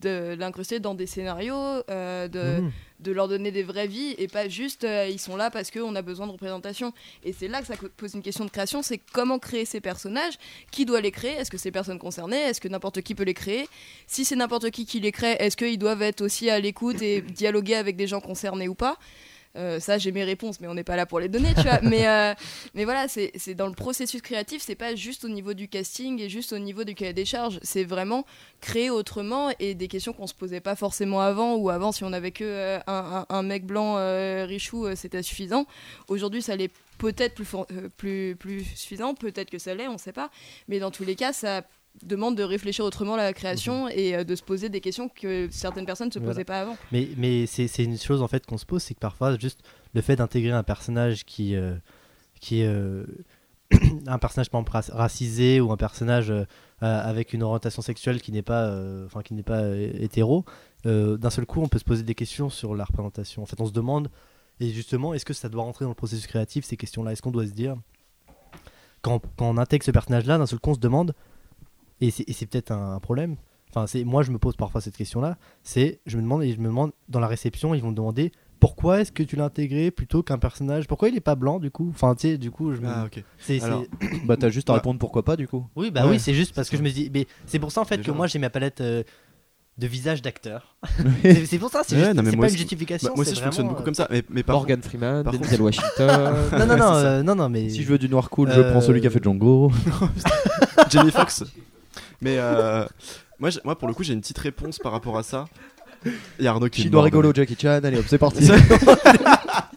de 0.00 0.34
l'incruster 0.38 0.80
dans 0.80 0.94
des 0.94 1.06
scénarios, 1.06 1.54
euh, 1.90 2.28
de, 2.28 2.60
Mhm. 2.62 2.72
De 3.00 3.12
leur 3.12 3.28
donner 3.28 3.50
des 3.50 3.62
vraies 3.62 3.86
vies 3.86 4.14
et 4.18 4.28
pas 4.28 4.48
juste 4.48 4.84
euh, 4.84 5.08
ils 5.08 5.18
sont 5.18 5.36
là 5.36 5.50
parce 5.50 5.70
qu'on 5.70 5.94
a 5.94 6.02
besoin 6.02 6.26
de 6.26 6.32
représentation. 6.32 6.92
Et 7.24 7.32
c'est 7.32 7.48
là 7.48 7.60
que 7.60 7.66
ça 7.66 7.74
pose 7.96 8.14
une 8.14 8.22
question 8.22 8.44
de 8.44 8.50
création, 8.50 8.82
c'est 8.82 9.00
comment 9.12 9.38
créer 9.38 9.64
ces 9.64 9.80
personnages, 9.80 10.34
qui 10.70 10.84
doit 10.84 11.00
les 11.00 11.10
créer, 11.10 11.32
est-ce 11.32 11.50
que 11.50 11.56
les 11.62 11.72
personnes 11.72 11.98
concernées, 11.98 12.40
est-ce 12.40 12.60
que 12.60 12.68
n'importe 12.68 13.02
qui 13.02 13.14
peut 13.14 13.24
les 13.24 13.34
créer, 13.34 13.68
si 14.06 14.24
c'est 14.24 14.36
n'importe 14.36 14.70
qui 14.70 14.86
qui 14.86 15.00
les 15.00 15.12
crée, 15.12 15.36
est-ce 15.38 15.56
qu'ils 15.56 15.78
doivent 15.78 16.02
être 16.02 16.22
aussi 16.22 16.50
à 16.50 16.60
l'écoute 16.60 17.02
et 17.02 17.20
dialoguer 17.20 17.74
avec 17.74 17.96
des 17.96 18.06
gens 18.06 18.20
concernés 18.20 18.68
ou 18.68 18.74
pas? 18.74 18.98
Euh, 19.56 19.80
ça 19.80 19.98
j'ai 19.98 20.12
mes 20.12 20.24
réponses 20.24 20.60
mais 20.60 20.68
on 20.68 20.74
n'est 20.74 20.84
pas 20.84 20.96
là 20.96 21.06
pour 21.06 21.20
les 21.20 21.28
donner 21.28 21.54
tu 21.54 21.62
vois. 21.62 21.80
Mais, 21.82 22.06
euh, 22.06 22.34
voilà 22.84 23.06
c'est 23.08 23.54
dans 23.54 23.66
le 23.66 23.74
processus 23.74 24.22
créatif 24.22 24.62
c'est 24.62 24.74
pas 24.74 24.94
juste 24.94 25.24
au 25.24 25.28
niveau 25.28 25.54
du 25.54 25.68
casting 25.68 26.20
et 26.20 26.28
juste 26.28 26.52
au 26.52 26.58
niveau 26.58 26.84
du 26.84 26.94
cahier 26.94 27.12
des 27.12 27.24
charges. 27.24 27.58
C'est 27.62 27.84
vraiment 27.84 28.24
créer 28.60 28.90
autrement 28.90 29.50
et 29.58 29.74
des 29.74 29.88
questions 29.88 30.12
qu'on 30.12 30.26
se 30.26 30.34
posait 30.34 30.60
pas 30.60 30.76
forcément 30.76 31.20
avant 31.20 31.56
ou 31.56 31.70
avant 31.70 31.92
si 31.92 32.04
on 32.04 32.12
avait 32.12 32.32
que 32.32 32.44
euh, 32.44 32.78
un, 32.86 33.42
mec 33.42 33.64
blanc 33.64 33.96
richou 34.46 34.86
c'était 34.94 35.22
suffisant. 35.22 35.66
Aujourd'hui 36.08 36.42
ça 36.42 36.56
l'est 36.56 36.70
peut-être 36.98 37.34
plus, 37.34 37.46
plus, 37.96 38.36
plus 38.36 38.64
suffisant 38.74 39.14
peut-être 39.14 39.50
que 39.50 39.58
ça 39.58 39.74
l'est 39.74 39.88
on 39.88 39.98
sait 39.98 40.12
pas. 40.12 40.30
Mais 40.68 40.78
dans 40.78 40.90
tous 40.90 41.04
les 41.04 41.14
cas 41.14 41.32
ça 41.32 41.62
demande 42.02 42.36
de 42.36 42.42
réfléchir 42.42 42.84
autrement 42.84 43.14
à 43.14 43.18
la 43.18 43.32
création 43.32 43.88
et 43.88 44.14
euh, 44.14 44.24
de 44.24 44.34
se 44.36 44.42
poser 44.42 44.68
des 44.68 44.80
questions 44.80 45.08
que 45.08 45.48
certaines 45.50 45.86
personnes 45.86 46.08
ne 46.08 46.12
se 46.12 46.18
Voilà. 46.18 46.32
posaient 46.34 46.44
pas 46.44 46.60
avant 46.60 46.76
Mais, 46.92 47.08
mais 47.16 47.46
c'est 47.46 47.66
une 47.84 47.98
chose 47.98 48.22
en 48.22 48.28
fait 48.28 48.44
qu'on 48.46 48.58
se 48.58 48.66
pose, 48.66 48.82
c'est 48.82 48.94
que 48.94 49.00
parfois 49.00 49.38
juste 49.38 49.60
le 49.94 50.00
fait 50.02 50.16
d'intégrer 50.16 50.52
un 50.52 50.62
personnage 50.62 51.24
qui, 51.24 51.56
euh, 51.56 51.74
qui 52.40 52.60
est 52.60 52.66
euh, 52.66 53.04
un 54.06 54.18
personnage 54.18 54.50
par 54.50 54.60
exemple, 54.60 54.72
rac- 54.76 54.92
racisé 54.92 55.60
ou 55.60 55.72
un 55.72 55.76
personnage 55.76 56.30
euh, 56.30 56.44
avec 56.80 57.32
une 57.32 57.42
orientation 57.42 57.82
sexuelle 57.82 58.20
qui 58.20 58.30
n'est 58.32 58.42
pas, 58.42 58.70
enfin 59.06 59.22
qui 59.22 59.32
n'est 59.34 59.42
pas 59.42 59.62
hétéro, 59.76 60.44
d'un 60.84 61.30
seul 61.30 61.46
coup 61.46 61.60
on 61.62 61.68
peut 61.68 61.78
se 61.78 61.84
poser 61.84 62.02
des 62.04 62.14
questions 62.14 62.48
sur 62.50 62.74
la 62.76 62.84
représentation. 62.84 63.42
En 63.42 63.46
fait, 63.46 63.60
on 63.60 63.66
se 63.66 63.72
demande 63.72 64.08
et 64.60 64.68
justement 64.70 65.14
est-ce 65.14 65.24
que 65.24 65.32
ça 65.34 65.48
doit 65.48 65.62
rentrer 65.64 65.84
dans 65.84 65.90
le 65.90 65.94
processus 65.96 66.26
créatif 66.26 66.64
ces 66.64 66.76
questions-là? 66.76 67.12
Est-ce 67.12 67.22
qu'on 67.22 67.30
doit 67.30 67.46
se 67.46 67.52
dire 67.52 67.74
quand, 69.02 69.20
quand 69.36 69.48
on 69.48 69.56
intègre 69.58 69.84
ce 69.84 69.90
personnage-là, 69.90 70.38
d'un 70.38 70.46
seul 70.46 70.58
coup 70.58 70.70
on 70.70 70.74
se 70.74 70.78
demande 70.80 71.14
et 72.00 72.10
c'est 72.10 72.46
peut-être 72.46 72.70
un, 72.72 72.94
un 72.94 73.00
problème. 73.00 73.36
Enfin, 73.70 73.86
c'est 73.86 74.04
moi 74.04 74.22
je 74.22 74.30
me 74.30 74.38
pose 74.38 74.56
parfois 74.56 74.80
cette 74.80 74.96
question-là 74.96 75.36
c'est 75.62 76.00
je 76.06 76.16
me 76.16 76.22
demande 76.22 76.42
et 76.44 76.52
je 76.52 76.58
me 76.60 76.66
demande 76.68 76.92
dans 77.08 77.20
la 77.20 77.26
réception 77.26 77.74
ils 77.74 77.82
vont 77.82 77.90
me 77.90 77.94
demander 77.96 78.32
pourquoi 78.60 79.00
est-ce 79.00 79.12
que 79.12 79.22
tu 79.22 79.36
l'as 79.36 79.44
intégré 79.44 79.90
plutôt 79.90 80.22
qu'un 80.22 80.38
personnage? 80.38 80.86
Pourquoi 80.86 81.08
il 81.10 81.16
est 81.16 81.20
pas 81.20 81.34
blanc 81.34 81.58
du 81.58 81.70
coup? 81.70 81.90
Enfin 81.92 82.14
tu 82.14 82.22
sais 82.28 82.38
du 82.38 82.50
coup 82.50 82.72
je 82.74 82.80
me 82.80 82.88
Ah 82.88 83.04
ok. 83.06 83.22
c'est- 83.38 83.62
Alors, 83.62 83.84
Bah 84.24 84.36
t'as 84.38 84.48
juste 84.48 84.70
à 84.70 84.72
Ouais. 84.72 84.78
répondre 84.78 84.98
pourquoi 84.98 85.24
pas 85.24 85.36
du 85.36 85.46
coup. 85.46 85.66
oui 85.76 85.90
bah 85.90 86.04
Ouais, 86.04 86.12
oui 86.12 86.20
c'est 86.20 86.32
juste 86.32 86.54
parce 86.54 86.70
que 86.70 86.76
je 86.78 86.82
me 86.82 86.88
dis 86.90 87.10
mais 87.12 87.26
c'est 87.44 87.58
pour 87.58 87.70
ça 87.72 87.82
en 87.82 87.84
fait 87.84 87.98
Déjà, 87.98 88.12
que 88.12 88.16
moi 88.16 88.26
j'ai 88.28 88.38
ma 88.38 88.48
palette 88.50 88.80
euh, 88.80 89.02
de 89.76 89.86
visage 89.86 90.22
d'acteur. 90.22 90.76
c'est 91.22 91.44
c'est 91.44 91.58
pour 91.58 91.68
ça, 91.68 91.82
c'est 91.86 91.96
Ouais, 91.96 92.14
pas 92.14 92.22
une 92.22 92.44
aussi- 92.44 92.56
justification. 92.56 93.08
Bah, 93.08 93.14
moi 93.16 93.26
aussi, 93.26 93.34
je 93.34 93.42
fonctionne 93.42 93.68
beaucoup 93.68 93.82
euh, 93.82 93.84
comme 93.84 93.94
ça. 93.94 94.06
Mais, 94.10 94.22
mais 94.30 94.42
par 94.42 94.56
Morgan 94.56 94.80
Freeman, 94.82 95.22
par 95.22 95.34
Denzel 95.34 95.60
Washington. 95.60 96.34
Non, 96.52 96.66
non, 96.66 96.76
non, 96.78 96.92
euh, 96.94 97.22
non, 97.22 97.34
non, 97.34 97.48
mais. 97.50 97.68
Si 97.68 97.82
je 97.82 97.88
veux 97.88 97.98
du 97.98 98.08
noir 98.08 98.30
cool, 98.30 98.50
je 98.52 98.58
Euh, 98.60 98.70
prends 98.70 98.80
celui 98.80 99.02
qui 99.02 99.06
a 99.06 99.10
fait 99.10 99.22
Django. 99.22 99.70
Jamie 100.88 101.10
Foxx. 101.10 101.44
Mais 102.20 102.36
euh, 102.38 102.84
moi, 103.38 103.50
j'ai- 103.50 103.60
moi, 103.64 103.76
pour 103.78 103.88
le 103.88 103.94
coup, 103.94 104.02
j'ai 104.02 104.12
une 104.14 104.20
petite 104.20 104.38
réponse 104.38 104.78
par 104.78 104.92
rapport 104.92 105.16
à 105.18 105.22
ça. 105.22 105.46
Il 106.38 106.44
y 106.44 106.48
a 106.48 106.52
Arnaud 106.52 106.68
qui 106.68 106.82
Chinois 106.82 106.98
mort, 106.98 107.04
rigolo, 107.04 107.32
Jackie 107.34 107.56
Chan, 107.60 107.80
allez 107.82 107.98
hop, 107.98 108.04
c'est 108.08 108.18
parti. 108.18 108.44
Ça- 108.46 108.56
Ça 108.58 109.68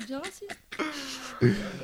devient 0.00 0.16
raciste. 0.16 0.56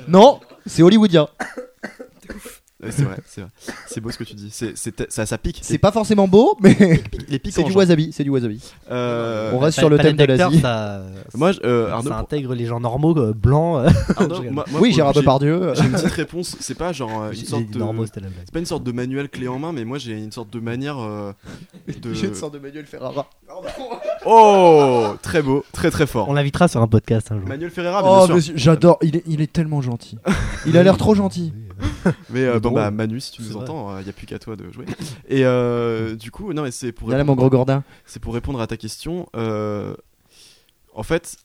non, 0.07 0.39
c'est 0.65 0.83
hollywoodien. 0.83 1.27
Ouais, 2.83 2.91
c'est 2.91 3.01
vrai, 3.03 3.17
c'est 3.25 3.41
vrai. 3.41 3.49
C'est 3.87 3.99
beau 4.01 4.11
ce 4.11 4.19
que 4.19 4.23
tu 4.23 4.35
dis. 4.35 4.49
C'est, 4.51 4.77
c'est- 4.77 5.11
ça, 5.11 5.25
ça 5.25 5.39
pique. 5.39 5.61
C'est 5.63 5.79
pas 5.79 5.91
forcément 5.91 6.27
beau, 6.27 6.55
mais 6.61 6.77
les 7.27 7.39
pics 7.39 7.51
c'est 7.53 7.61
en 7.63 7.65
du 7.65 7.71
genre. 7.71 7.79
wasabi, 7.79 8.11
c'est 8.13 8.23
du 8.23 8.29
wasabi. 8.29 8.61
Euh, 8.91 9.51
On 9.55 9.57
reste 9.57 9.79
sur 9.79 9.89
le 9.89 9.97
thème 9.97 10.15
de 10.15 10.25
d'acteurs, 10.27 10.51
l'Asie. 10.51 10.61
Ça, 10.61 11.01
Moi, 11.33 11.53
je- 11.53 11.59
euh, 11.63 11.87
ça 11.87 11.93
Arnaud, 11.95 12.09
pour- 12.11 12.19
intègre 12.19 12.53
les 12.53 12.65
gens 12.67 12.79
normaux, 12.79 13.17
euh, 13.17 13.33
blancs. 13.33 13.83
euh. 13.83 13.89
Arnaud, 14.17 14.43
moi- 14.51 14.65
moi, 14.69 14.79
Oui, 14.79 14.89
pour 14.89 14.95
Gérard 14.95 15.13
coup, 15.13 15.19
Depardieu. 15.21 15.71
J'ai 15.73 15.81
j'ai 15.81 15.87
une 15.87 15.93
petite 15.93 16.11
réponse. 16.11 16.55
C'est 16.59 16.77
pas 16.77 16.93
genre 16.93 17.23
euh, 17.23 17.29
une 17.31 17.33
J'ai 17.35 17.45
sorte 17.47 17.63
dit 17.65 17.71
de. 17.73 17.79
normaux, 17.79 18.05
c'était 18.05 18.19
la 18.19 18.27
blague. 18.27 18.41
C'est 18.45 18.53
pas 18.53 18.59
une 18.59 18.65
sorte 18.67 18.83
de 18.83 18.91
manuel 18.91 19.29
clé 19.29 19.47
en 19.47 19.57
main, 19.57 19.71
mais 19.73 19.83
moi 19.83 19.97
j'ai 19.97 20.13
une 20.13 20.31
sorte 20.31 20.51
de 20.53 20.59
manière 20.59 20.99
euh, 20.99 21.33
de. 22.01 22.13
Je 22.13 22.31
sors 22.35 22.51
de 22.51 22.59
Manuel 22.59 22.85
Ferrara. 22.85 23.27
Oh, 24.25 25.15
très 25.21 25.41
beau, 25.41 25.63
très 25.71 25.89
très 25.89 26.05
fort. 26.05 26.29
On 26.29 26.33
l'invitera 26.33 26.67
sur 26.67 26.81
un 26.81 26.87
podcast 26.87 27.31
un 27.31 27.39
jour. 27.39 27.47
Manuel 27.47 27.71
Ferreira, 27.71 28.01
bien 28.03 28.11
Oh, 28.11 28.25
sûr. 28.27 28.35
monsieur, 28.35 28.53
j'adore, 28.55 28.99
il 29.01 29.15
est, 29.15 29.23
il 29.25 29.41
est 29.41 29.51
tellement 29.51 29.81
gentil. 29.81 30.17
Il 30.65 30.77
a 30.77 30.83
l'air 30.83 30.97
trop 30.97 31.15
gentil. 31.15 31.53
Mais 32.29 32.45
euh, 32.45 32.59
bon 32.59 32.71
bah 32.71 32.91
Manu, 32.91 33.19
si 33.19 33.31
tu 33.31 33.41
nous 33.43 33.51
vrai. 33.51 33.61
entends, 33.61 33.99
il 33.99 34.07
y 34.07 34.09
a 34.09 34.13
plus 34.13 34.25
qu'à 34.27 34.39
toi 34.39 34.55
de 34.55 34.69
jouer. 34.71 34.85
Et 35.27 35.45
euh, 35.45 36.15
du 36.15 36.31
coup, 36.31 36.53
non 36.53 36.63
mais 36.63 36.71
c'est 36.71 36.91
pour 36.91 37.09
là, 37.09 37.23
mon 37.23 37.35
répondre, 37.35 37.35
gros 37.35 37.49
gordin. 37.49 37.83
c'est 38.05 38.19
pour 38.21 38.33
répondre 38.33 38.61
à 38.61 38.67
ta 38.67 38.77
question. 38.77 39.29
euh, 39.35 39.95
en 40.93 41.03
fait, 41.03 41.37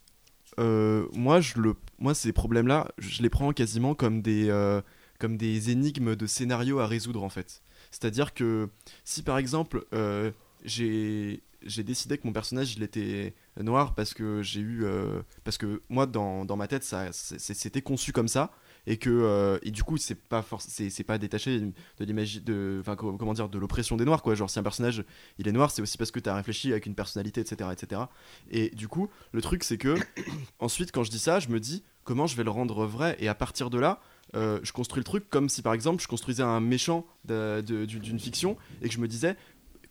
euh, 0.59 1.07
moi 1.13 1.41
je 1.41 1.59
le, 1.59 1.75
moi 1.99 2.15
ces 2.15 2.33
problèmes-là, 2.33 2.89
je 2.99 3.23
les 3.23 3.31
prends 3.31 3.53
quasiment 3.53 3.95
comme 3.95 4.23
des, 4.23 4.49
euh, 4.51 4.81
comme 5.19 5.37
des 5.37 5.71
énigmes 5.71 6.17
de 6.17 6.27
scénario 6.27 6.79
à 6.79 6.87
résoudre 6.87 7.23
en 7.23 7.29
fait. 7.29 7.63
C'est-à-dire 7.91 8.33
que 8.35 8.69
si 9.05 9.23
par 9.23 9.39
exemple 9.39 9.85
euh, 9.95 10.31
j'ai 10.65 11.43
j'ai 11.65 11.85
décidé 11.85 12.19
que 12.19 12.27
mon 12.27 12.33
personnage 12.33 12.75
il 12.75 12.83
était 12.83 13.35
noir 13.61 13.95
parce 13.95 14.15
que 14.15 14.43
j'ai 14.43 14.61
eu 14.61 14.85
euh, 14.85 15.21
parce 15.45 15.59
que 15.59 15.83
moi 15.91 16.07
dans, 16.07 16.45
dans 16.45 16.57
ma 16.57 16.67
tête 16.67 16.83
ça 16.83 17.09
c'était 17.13 17.83
conçu 17.83 18.13
comme 18.13 18.27
ça 18.29 18.51
et 18.87 18.97
que 18.97 19.11
euh, 19.11 19.59
et 19.63 19.71
du 19.71 19.83
coup 19.85 19.97
c'est 19.97 20.15
pas 20.15 20.45
c'est 20.59 21.05
pas 21.05 21.19
détaché 21.19 21.61
de 21.61 22.05
l'imagi 22.05 22.41
de 22.41 22.79
enfin 22.81 22.97
co- 22.97 23.13
comment 23.17 23.33
dire 23.35 23.49
de 23.49 23.59
l'oppression 23.59 23.97
des 23.97 24.05
noirs 24.05 24.23
quoi. 24.23 24.35
Genre 24.35 24.51
si 24.51 24.59
un 24.59 24.63
personnage 24.63 25.05
il 25.39 25.47
est 25.49 25.53
noir 25.53 25.71
c'est 25.71 25.83
aussi 25.83 25.97
parce 25.99 26.11
que 26.11 26.21
tu 26.21 26.29
as 26.29 26.35
réfléchi 26.35 26.73
avec 26.73 26.87
une 26.87 26.95
personnalité 26.95 27.41
etc 27.41 27.71
etc 27.73 28.03
et 28.51 28.71
du 28.71 28.89
coup 28.89 29.09
le 29.33 29.41
truc 29.41 29.63
c'est 29.65 29.79
que 29.79 29.95
ensuite 30.59 30.91
quand 30.93 31.05
je 31.05 31.11
dis 31.11 31.19
ça 31.21 31.39
je 31.41 31.49
me 31.49 31.61
dis 31.61 31.85
comment 32.05 32.27
je 32.27 32.37
vais 32.37 32.45
le 32.45 32.51
rendre 32.51 32.85
vrai? 32.85 33.17
Et 33.21 33.29
à 33.29 33.35
partir 33.35 33.71
de 33.71 33.79
là 33.79 34.01
euh, 34.35 34.59
je 34.63 34.73
construis 34.73 35.01
le 35.01 35.05
truc 35.05 35.29
comme 35.31 35.49
si 35.49 35.61
par 35.63 35.75
exemple 35.75 36.03
je 36.03 36.09
construisais 36.09 36.43
un 36.43 36.61
méchant 36.61 37.07
d'une 37.27 38.19
fiction 38.19 38.57
et 38.81 38.89
que 38.89 38.95
je 38.95 38.99
me 38.99 39.07
disais 39.09 39.37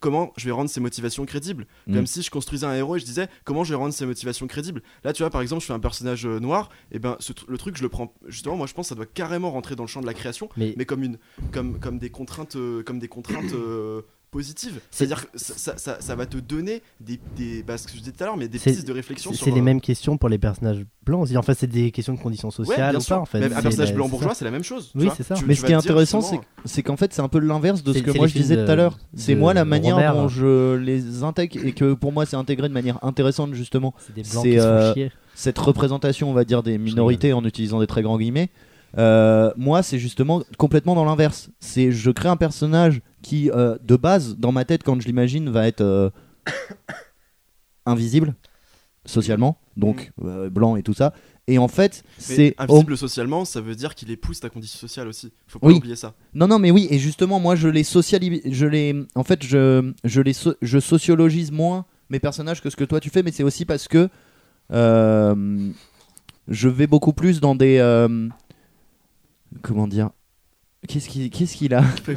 comment 0.02 0.34
je 0.36 0.44
vais 0.46 0.52
rendre 0.52 0.70
ses 0.70 0.82
motivations 0.82 1.26
crédibles 1.26 1.66
Mm. 1.88 1.96
comme 1.96 2.08
si 2.08 2.22
je 2.22 2.30
construisais 2.30 2.66
un 2.66 2.74
héros 2.74 2.98
et 2.98 3.00
je 3.00 3.06
disais 3.06 3.30
comment 3.46 3.64
je 3.64 3.70
vais 3.74 3.78
rendre 3.78 3.94
ses 3.94 4.06
motivations 4.06 4.46
crédibles 4.48 4.82
là 5.06 5.14
tu 5.14 5.24
vois 5.24 5.30
par 5.30 5.42
exemple 5.42 5.62
je 5.62 5.68
fais 5.68 5.74
un 5.74 5.80
personnage 5.80 6.26
euh, 6.26 6.40
noir 6.40 6.70
et 6.92 7.00
ben 7.00 7.16
ce 7.20 7.32
le 7.48 7.58
truc 7.58 7.78
je 7.78 7.84
le 7.84 7.90
prends 7.90 8.14
justement 8.28 8.58
moi 8.58 8.68
je 8.68 8.74
pense 8.74 8.88
que 8.88 8.90
ça 8.90 8.96
doit 8.96 9.06
carrément 9.06 9.52
rentrer 9.52 9.76
dans 9.76 9.84
le 9.84 9.88
champ 9.88 10.02
de 10.02 10.06
la 10.06 10.14
création 10.14 10.50
Mais, 10.58 10.74
mais 10.78 10.86
comme 10.86 11.04
une 11.04 11.18
comme 11.54 11.80
comme 11.80 11.98
des 11.98 12.10
contraintes 12.10 12.56
euh, 12.58 12.84
comme 12.84 13.00
des 13.00 13.08
contraintes 13.08 13.54
euh, 14.32 14.38
positives 14.38 14.80
c'est 14.92 15.04
à 15.06 15.08
dire 15.08 15.22
que 15.32 15.38
ça, 15.38 15.54
ça, 15.58 15.78
ça- 15.78 15.98
ça 16.00 16.16
va 16.16 16.26
te 16.26 16.38
donner 16.38 16.82
des, 17.00 17.20
des 17.36 17.64
bah, 17.64 17.78
ce 17.78 17.86
que 17.88 17.94
je 17.94 17.98
disais 18.00 18.12
tout 18.12 18.24
à 18.24 18.28
l'heure 18.28 18.38
mais 18.38 18.48
des 18.48 18.58
C'est- 18.58 18.72
pistes 18.72 18.88
de 18.88 18.94
réflexion 18.94 19.32
c'est 19.32 19.38
sur 19.38 19.46
c'est 19.46 19.52
les 19.52 19.60
euh, 19.60 19.64
mêmes 19.64 19.82
questions 19.82 20.18
pour 20.18 20.30
les 20.30 20.38
personnages 20.38 20.86
blancs 21.06 21.24
aussi. 21.24 21.36
En 21.38 21.42
fait, 21.42 21.56
c'est 21.56 21.68
des 21.68 21.92
questions 21.92 22.14
de 22.14 22.20
conditions 22.20 22.52
sociales 22.52 22.96
ou 22.96 23.02
pas 23.04 23.20
en 23.20 23.26
fait. 23.26 23.44
Un 23.44 23.50
personnage 23.62 23.90
la- 23.90 23.96
blanc 23.96 24.06
c'est 24.06 24.12
bourgeois 24.12 24.34
c'est 24.36 24.46
la 24.46 24.52
même 24.52 24.64
chose 24.64 24.92
Oui, 24.96 25.10
c'est 25.16 25.24
ça. 25.24 25.36
Tu- 25.36 25.46
Mais 25.46 25.56
tu 25.56 25.62
ce 25.62 25.66
qui 25.66 25.72
est 25.72 25.76
intéressant, 25.76 26.22
c'est 26.22 26.36
justement, 26.36 26.46
c'est 26.66 26.84
qu'en 26.84 26.96
fait, 26.98 27.14
c'est 27.14 27.22
un 27.22 27.28
peu 27.28 27.40
l'inverse 27.40 27.84
de 27.84 27.92
ce 27.94 28.00
que 28.00 28.12
moi 28.12 28.28
je 28.28 28.34
disais 28.34 28.56
tout 28.66 28.72
à 28.72 28.76
l'heure. 28.76 28.98
C'est 29.16 29.36
moi 29.36 29.54
la 29.54 29.66
manière 29.66 30.14
dont 30.14 30.28
je 30.28 30.76
les 30.76 31.24
intègre 31.24 31.66
et 31.66 31.74
que 31.74 31.94
pour 31.94 32.12
moi 32.12 32.26
c'est 32.26 32.36
intégré 32.38 32.68
de 32.70 32.74
manière 32.74 33.04
intéressante 33.04 33.54
justement 33.54 33.94
C'est 34.00 34.14
des 34.16 34.22
blancs 34.24 34.44
C'est, 34.44 34.50
qui 34.52 34.56
se 34.58 34.62
font 34.62 34.68
euh, 34.68 34.94
chier. 34.94 35.12
cette 35.36 35.58
représentation, 35.58 36.30
on 36.30 36.34
va 36.34 36.46
dire, 36.46 36.64
des 36.64 36.78
minorités 36.78 37.34
en 37.34 37.44
utilisant 37.44 37.80
des 37.80 37.88
très 37.88 38.02
grands 38.02 38.18
guillemets. 38.18 38.50
Euh, 38.98 39.52
moi, 39.56 39.84
c'est 39.84 40.00
justement 40.00 40.44
complètement 40.58 40.96
dans 40.96 41.06
l'inverse. 41.06 41.50
C'est 41.60 41.92
je 41.92 42.12
crée 42.12 42.30
un 42.30 42.36
personnage 42.38 43.02
qui, 43.22 43.50
euh, 43.52 43.78
de 43.84 43.96
base, 43.96 44.36
dans 44.38 44.52
ma 44.52 44.66
tête, 44.66 44.84
quand 44.84 45.00
je 45.02 45.08
l'imagine, 45.08 45.50
va 45.50 45.68
être 45.68 45.82
euh, 45.82 46.10
invisible 47.86 48.36
socialement, 49.06 49.58
donc 49.78 50.12
euh, 50.24 50.50
blanc 50.50 50.76
et 50.76 50.84
tout 50.84 50.94
ça. 50.94 51.14
Et 51.48 51.58
en 51.58 51.68
fait, 51.68 52.04
c'est 52.20 52.54
invisible 52.60 52.96
socialement 52.96 53.46
ça 53.46 53.62
veut 53.62 53.74
dire 53.76 53.96
qu'il 53.96 54.12
épouse 54.12 54.40
ta 54.40 54.50
condition 54.50 54.78
sociale 54.80 55.08
aussi 55.08 55.34
faut 55.48 55.58
pas 55.58 55.68
Oui. 55.68 55.76
oublier 55.78 55.96
ça 55.96 56.14
Non, 56.36 56.48
non, 56.48 56.60
mais 56.60 56.70
oui, 56.70 56.88
et 56.92 57.00
justement, 57.00 57.40
moi, 57.40 57.56
je 57.56 57.68
les 57.68 57.84
socialise, 57.84 58.42
je 58.46 58.66
les, 58.68 58.96
en 59.16 59.24
fait, 59.24 59.44
je, 59.44 59.92
je 60.04 60.22
les, 60.22 60.34
so- 60.34 60.54
je 60.62 60.80
sociologise 60.80 61.52
moins 61.52 61.86
mes 62.12 62.20
personnages 62.20 62.62
que 62.62 62.70
ce 62.70 62.76
que 62.76 62.84
toi 62.84 63.00
tu 63.00 63.10
fais, 63.10 63.24
mais 63.24 63.32
c'est 63.32 63.44
aussi 63.44 63.66
parce 63.66 63.88
que 63.88 64.08
je 66.48 66.68
vais 66.70 66.88
beaucoup 66.88 67.14
plus 67.14 67.40
dans 67.40 67.56
des, 67.56 67.80
comment 69.62 69.88
dire, 69.88 70.10
qu'est-ce 70.88 71.08
qu'il, 71.10 71.74
a? 71.74 71.84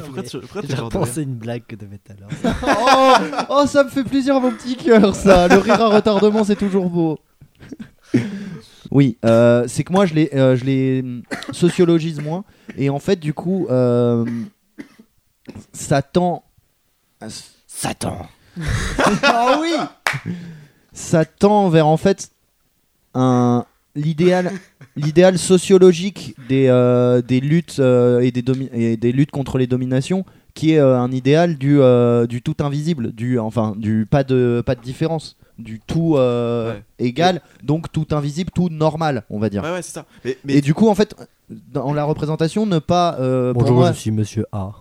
J'ai 0.67 0.75
repensé 0.75 1.23
une 1.23 1.35
blague 1.35 1.63
que 1.67 1.75
t'avais 1.75 1.97
tout 1.97 2.11
à 2.11 2.15
l'heure. 2.15 2.29
oh, 3.47 3.53
oh, 3.61 3.65
ça 3.67 3.83
me 3.83 3.89
fait 3.89 4.03
plaisir, 4.03 4.39
mon 4.39 4.51
petit 4.51 4.75
cœur, 4.75 5.15
ça. 5.15 5.47
Le 5.47 5.57
rire 5.57 5.81
à 5.81 5.87
retardement, 5.89 6.43
c'est 6.43 6.55
toujours 6.55 6.89
beau. 6.89 7.19
Oui, 8.91 9.17
euh, 9.25 9.65
c'est 9.67 9.83
que 9.83 9.91
moi 9.91 10.05
je 10.05 10.13
les, 10.13 10.29
euh, 10.33 10.55
je 10.55 10.63
les 10.63 11.01
hum, 11.01 11.23
sociologise 11.51 12.21
moins 12.21 12.45
et 12.77 12.89
en 12.89 12.99
fait 12.99 13.17
du 13.19 13.33
coup 13.33 13.67
euh, 13.69 14.23
ça 15.73 16.01
tend 16.01 16.45
à 17.19 17.25
s- 17.25 17.55
Satan. 17.67 18.27
ah 19.23 19.57
oui 19.59 19.73
ça 20.93 21.25
tend 21.25 21.67
vers 21.69 21.87
en 21.87 21.97
fait 21.97 22.29
un 23.15 23.65
l'idéal 23.95 24.51
l'idéal 24.95 25.37
sociologique 25.37 26.35
des, 26.49 26.67
euh, 26.67 27.21
des 27.21 27.39
luttes 27.39 27.77
euh, 27.79 28.19
et, 28.21 28.31
des 28.31 28.41
domi- 28.41 28.69
et 28.73 28.97
des 28.97 29.11
luttes 29.11 29.31
contre 29.31 29.57
les 29.57 29.67
dominations 29.67 30.25
qui 30.53 30.71
est 30.71 30.79
euh, 30.79 30.97
un 30.97 31.11
idéal 31.11 31.57
du, 31.57 31.81
euh, 31.81 32.25
du 32.27 32.41
tout 32.41 32.55
invisible 32.59 33.11
du 33.11 33.37
enfin 33.39 33.73
du 33.77 34.05
pas 34.09 34.23
de 34.23 34.63
pas 34.65 34.75
de 34.75 34.81
différence 34.81 35.35
du 35.59 35.79
tout 35.85 36.15
euh, 36.15 36.73
Ouais. 36.73 36.83
égal 36.99 37.41
donc 37.63 37.91
tout 37.91 38.07
invisible 38.11 38.51
tout 38.55 38.69
normal 38.69 39.23
on 39.29 39.39
va 39.39 39.49
dire 39.49 39.63
ouais 39.63 39.71
ouais 39.71 39.81
c'est 39.81 39.91
ça 39.93 40.05
mais, 40.23 40.37
mais 40.45 40.55
et 40.55 40.61
du 40.61 40.73
coup 40.73 40.87
en 40.87 40.95
fait 40.95 41.13
dans 41.49 41.93
la 41.93 42.03
représentation 42.05 42.65
ne 42.65 42.79
pas 42.79 43.17
euh, 43.19 43.51
pour 43.53 43.63
Bonjour, 43.63 43.77
moi 43.77 43.91
je 43.91 43.99
suis 43.99 44.11
Monsieur 44.11 44.45
A. 44.53 44.71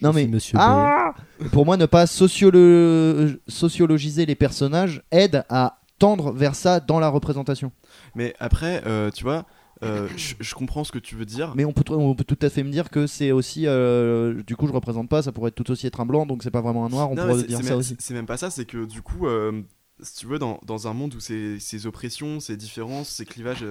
non 0.00 0.10
Je 0.12 0.16
mais 0.16 0.22
suis 0.22 0.30
Monsieur 0.32 0.56
B. 0.58 0.60
ah 0.62 1.14
pour 1.52 1.66
moi, 1.66 1.76
ne 1.76 1.86
pas 1.86 2.04
sociolo- 2.06 3.36
sociologiser 3.48 4.26
les 4.26 4.34
personnages 4.34 5.02
aide 5.10 5.44
à 5.48 5.78
tendre 5.98 6.32
vers 6.32 6.54
ça 6.54 6.80
dans 6.80 6.98
la 7.00 7.08
représentation. 7.08 7.70
Mais 8.14 8.34
après 8.38 8.82
euh, 8.86 9.10
tu 9.10 9.24
vois 9.24 9.46
euh, 9.82 10.06
je, 10.16 10.34
je 10.38 10.54
comprends 10.54 10.84
ce 10.84 10.92
que 10.92 11.00
tu 11.00 11.16
veux 11.16 11.24
dire 11.24 11.54
Mais 11.56 11.64
on 11.64 11.72
peut, 11.72 11.82
tr- 11.82 11.94
on 11.96 12.14
peut 12.14 12.22
tout 12.22 12.38
à 12.42 12.50
fait 12.50 12.62
me 12.62 12.70
dire 12.70 12.88
que 12.88 13.08
c'est 13.08 13.32
aussi, 13.32 13.66
euh, 13.66 14.40
du 14.44 14.54
coup, 14.54 14.68
je 14.68 14.72
représente 14.72 15.08
pas, 15.08 15.22
ça 15.22 15.32
pourrait 15.32 15.50
tout 15.50 15.68
aussi 15.72 15.88
être 15.88 16.00
un 16.00 16.06
blanc, 16.06 16.24
donc 16.24 16.44
c'est 16.44 16.52
pas 16.52 16.60
vraiment 16.60 16.86
un 16.86 16.88
noir, 16.88 17.10
on 17.10 17.16
Non, 17.16 17.26
pourrait 17.26 17.42
dire 17.42 17.58
ça 17.58 17.64
même- 17.64 17.78
aussi. 17.78 17.96
C'est 17.98 18.14
même 18.14 18.26
pas 18.26 18.36
ça, 18.36 18.48
c'est 18.50 18.64
que 18.64 18.84
du 18.84 19.02
coup, 19.02 19.26
euh, 19.26 19.60
si 20.00 20.14
tu 20.20 20.26
veux, 20.26 20.38
dans, 20.38 20.60
dans 20.64 20.86
un 20.86 20.92
monde 20.94 21.14
où 21.16 21.20
ces, 21.20 21.58
ces 21.58 21.86
oppressions, 21.88 22.38
ces 22.38 22.56
différences, 22.56 23.08
ces 23.08 23.24
clivages 23.24 23.64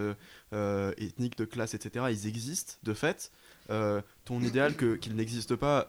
ethniques, 0.98 1.38
de 1.38 1.46
classe, 1.46 1.74
etc., 1.76 2.06
ils 2.12 2.28
existent 2.28 2.74
de 2.84 2.94
fait, 2.94 3.32
ton 4.26 4.42
idéal 4.42 4.76
que- 4.76 4.96
qu'il 4.96 5.16
n'existe 5.16 5.56
pas, 5.56 5.86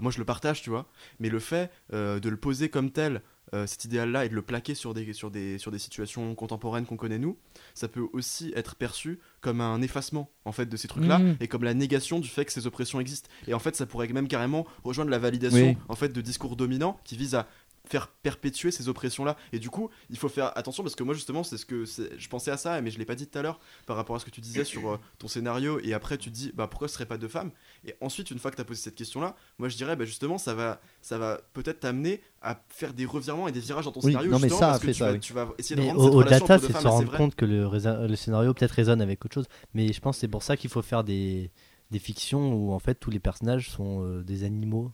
moi 0.00 0.10
je 0.10 0.18
le 0.18 0.24
partage, 0.24 0.62
tu 0.62 0.70
vois, 0.70 0.86
mais 1.20 1.28
le 1.28 1.38
fait 1.38 1.70
de 1.92 2.28
le 2.28 2.36
poser 2.38 2.70
comme 2.70 2.90
tel, 2.90 3.20
euh, 3.54 3.66
cet 3.66 3.84
idéal-là, 3.84 4.24
et 4.24 4.28
de 4.28 4.34
le 4.34 4.42
plaquer 4.42 4.74
sur 4.74 4.92
des, 4.94 5.12
sur 5.12 5.30
des, 5.30 5.58
sur 5.58 5.70
des 5.70 5.78
situations 5.78 6.34
contemporaines 6.34 6.84
qu'on 6.86 6.96
connaît 6.96 7.18
nous, 7.18 7.36
ça 7.74 7.86
peut 7.88 8.06
aussi 8.12 8.52
être 8.56 8.74
perçu 8.76 9.20
comme 9.40 9.60
un 9.60 9.80
effacement 9.82 10.30
en 10.44 10.52
fait 10.52 10.66
de 10.66 10.76
ces 10.76 10.88
trucs-là 10.88 11.18
Mhm. 11.20 11.36
et 11.40 11.46
comme 11.48 11.62
la 11.64 11.74
négation 11.74 12.18
du 12.18 12.28
fait 12.28 12.44
que 12.44 12.52
ces 12.52 12.66
oppressions 12.66 12.98
existent. 13.00 13.28
Et 13.46 13.54
en 13.54 13.58
fait, 13.60 13.76
ça 13.76 13.86
pourrait 13.86 14.08
même 14.08 14.26
carrément 14.28 14.66
rejoindre 14.82 15.10
la 15.10 15.18
validation 15.18 15.68
Oui. 15.70 15.76
en 15.88 15.94
fait 15.94 16.08
de 16.08 16.20
discours 16.20 16.56
dominants 16.56 16.98
qui 17.04 17.16
visent 17.16 17.34
à 17.36 17.46
faire 17.88 18.08
perpétuer 18.08 18.70
ces 18.70 18.88
oppressions 18.88 19.24
là 19.24 19.36
et 19.52 19.58
du 19.58 19.70
coup 19.70 19.90
il 20.10 20.18
faut 20.18 20.28
faire 20.28 20.56
attention 20.58 20.82
parce 20.82 20.94
que 20.96 21.02
moi 21.02 21.14
justement 21.14 21.42
c'est 21.44 21.56
ce 21.56 21.64
que 21.66 21.84
je 21.84 22.28
pensais 22.28 22.50
à 22.50 22.56
ça 22.56 22.80
mais 22.80 22.90
je 22.90 22.98
l'ai 22.98 23.04
pas 23.04 23.14
dit 23.14 23.26
tout 23.26 23.38
à 23.38 23.42
l'heure 23.42 23.60
par 23.86 23.96
rapport 23.96 24.16
à 24.16 24.18
ce 24.18 24.24
que 24.24 24.30
tu 24.30 24.40
disais 24.40 24.64
sur 24.64 24.90
euh, 24.90 24.98
ton 25.18 25.28
scénario 25.28 25.78
et 25.82 25.94
après 25.94 26.18
tu 26.18 26.30
te 26.30 26.34
dis 26.34 26.52
bah 26.54 26.66
pourquoi 26.68 26.88
ce 26.88 26.94
serait 26.94 27.06
pas 27.06 27.18
deux 27.18 27.28
femmes? 27.28 27.50
Et 27.84 27.94
ensuite 28.00 28.30
une 28.30 28.38
fois 28.38 28.50
que 28.50 28.56
tu 28.56 28.62
as 28.62 28.64
posé 28.64 28.80
cette 28.82 28.94
question 28.96 29.20
là 29.20 29.36
moi 29.58 29.68
je 29.68 29.76
dirais 29.76 29.96
bah 29.96 30.04
justement 30.04 30.38
ça 30.38 30.54
va 30.54 30.80
ça 31.00 31.18
va 31.18 31.40
peut-être 31.52 31.80
t'amener 31.80 32.20
à 32.42 32.62
faire 32.68 32.92
des 32.92 33.06
revirements 33.06 33.48
et 33.48 33.52
des 33.52 33.60
virages 33.60 33.84
dans 33.84 33.92
ton 33.92 34.00
Oui, 34.00 34.12
scénario 34.12 34.30
non, 34.30 34.38
mais 34.38 34.48
ça 34.48 34.58
parce 34.60 34.76
a 34.76 34.80
que 34.80 34.86
fait 34.86 34.92
tu 34.92 34.98
ça, 34.98 35.06
vas, 35.06 35.12
oui. 35.12 35.20
tu 35.20 35.32
vas 35.32 35.48
essayer 35.58 35.76
de 35.76 35.80
Mais 35.80 35.88
rendre 35.90 36.02
cette 36.04 36.12
au- 36.14 36.18
entre 36.20 36.28
deux 36.58 36.68
c'est 36.68 36.72
de 36.74 36.78
se 36.82 36.88
rendre 36.88 37.16
compte 37.16 37.34
que 37.34 37.44
le, 37.44 38.06
le 38.08 38.16
scénario 38.16 38.54
peut-être 38.54 38.72
résonne 38.72 39.00
avec 39.00 39.24
autre 39.24 39.34
chose. 39.34 39.46
Mais 39.74 39.92
je 39.92 40.00
pense 40.00 40.16
que 40.16 40.20
c'est 40.20 40.28
pour 40.28 40.42
ça 40.42 40.56
qu'il 40.56 40.70
faut 40.70 40.82
faire 40.82 41.02
des, 41.04 41.50
des 41.90 41.98
fictions 41.98 42.52
où 42.52 42.72
en 42.72 42.78
fait 42.78 42.94
tous 42.96 43.10
les 43.10 43.20
personnages 43.20 43.70
sont 43.70 44.02
euh, 44.04 44.22
des 44.22 44.44
animaux. 44.44 44.92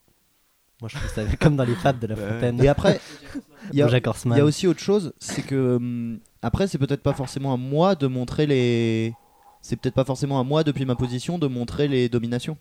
Moi, 0.82 0.88
je 0.92 0.96
trouve 0.98 1.10
ça 1.14 1.22
comme 1.40 1.54
dans 1.56 1.64
les 1.64 1.76
fables 1.76 2.00
de 2.00 2.08
La. 2.08 2.16
Fontaine. 2.16 2.62
Et 2.62 2.66
après, 2.68 3.00
il 3.72 3.78
y 3.78 3.82
a, 3.82 3.86
Bojack 3.86 4.02
il 4.04 4.08
Horseman. 4.08 4.36
y 4.38 4.40
a 4.40 4.44
aussi 4.44 4.66
autre 4.66 4.80
chose, 4.80 5.12
c'est 5.20 5.42
que 5.42 5.76
hum, 5.76 6.18
après, 6.42 6.66
c'est 6.66 6.76
peut-être 6.78 7.02
pas 7.04 7.12
forcément 7.12 7.54
à 7.54 7.56
moi 7.56 7.94
de 7.94 8.08
montrer 8.08 8.46
les. 8.46 9.14
C'est 9.60 9.76
peut-être 9.76 9.94
pas 9.94 10.04
forcément 10.04 10.40
à 10.40 10.42
moi 10.44 10.64
depuis 10.64 10.84
ma 10.84 10.96
position 10.96 11.38
de 11.38 11.46
montrer 11.46 11.86
les 11.86 12.08
dominations. 12.08 12.58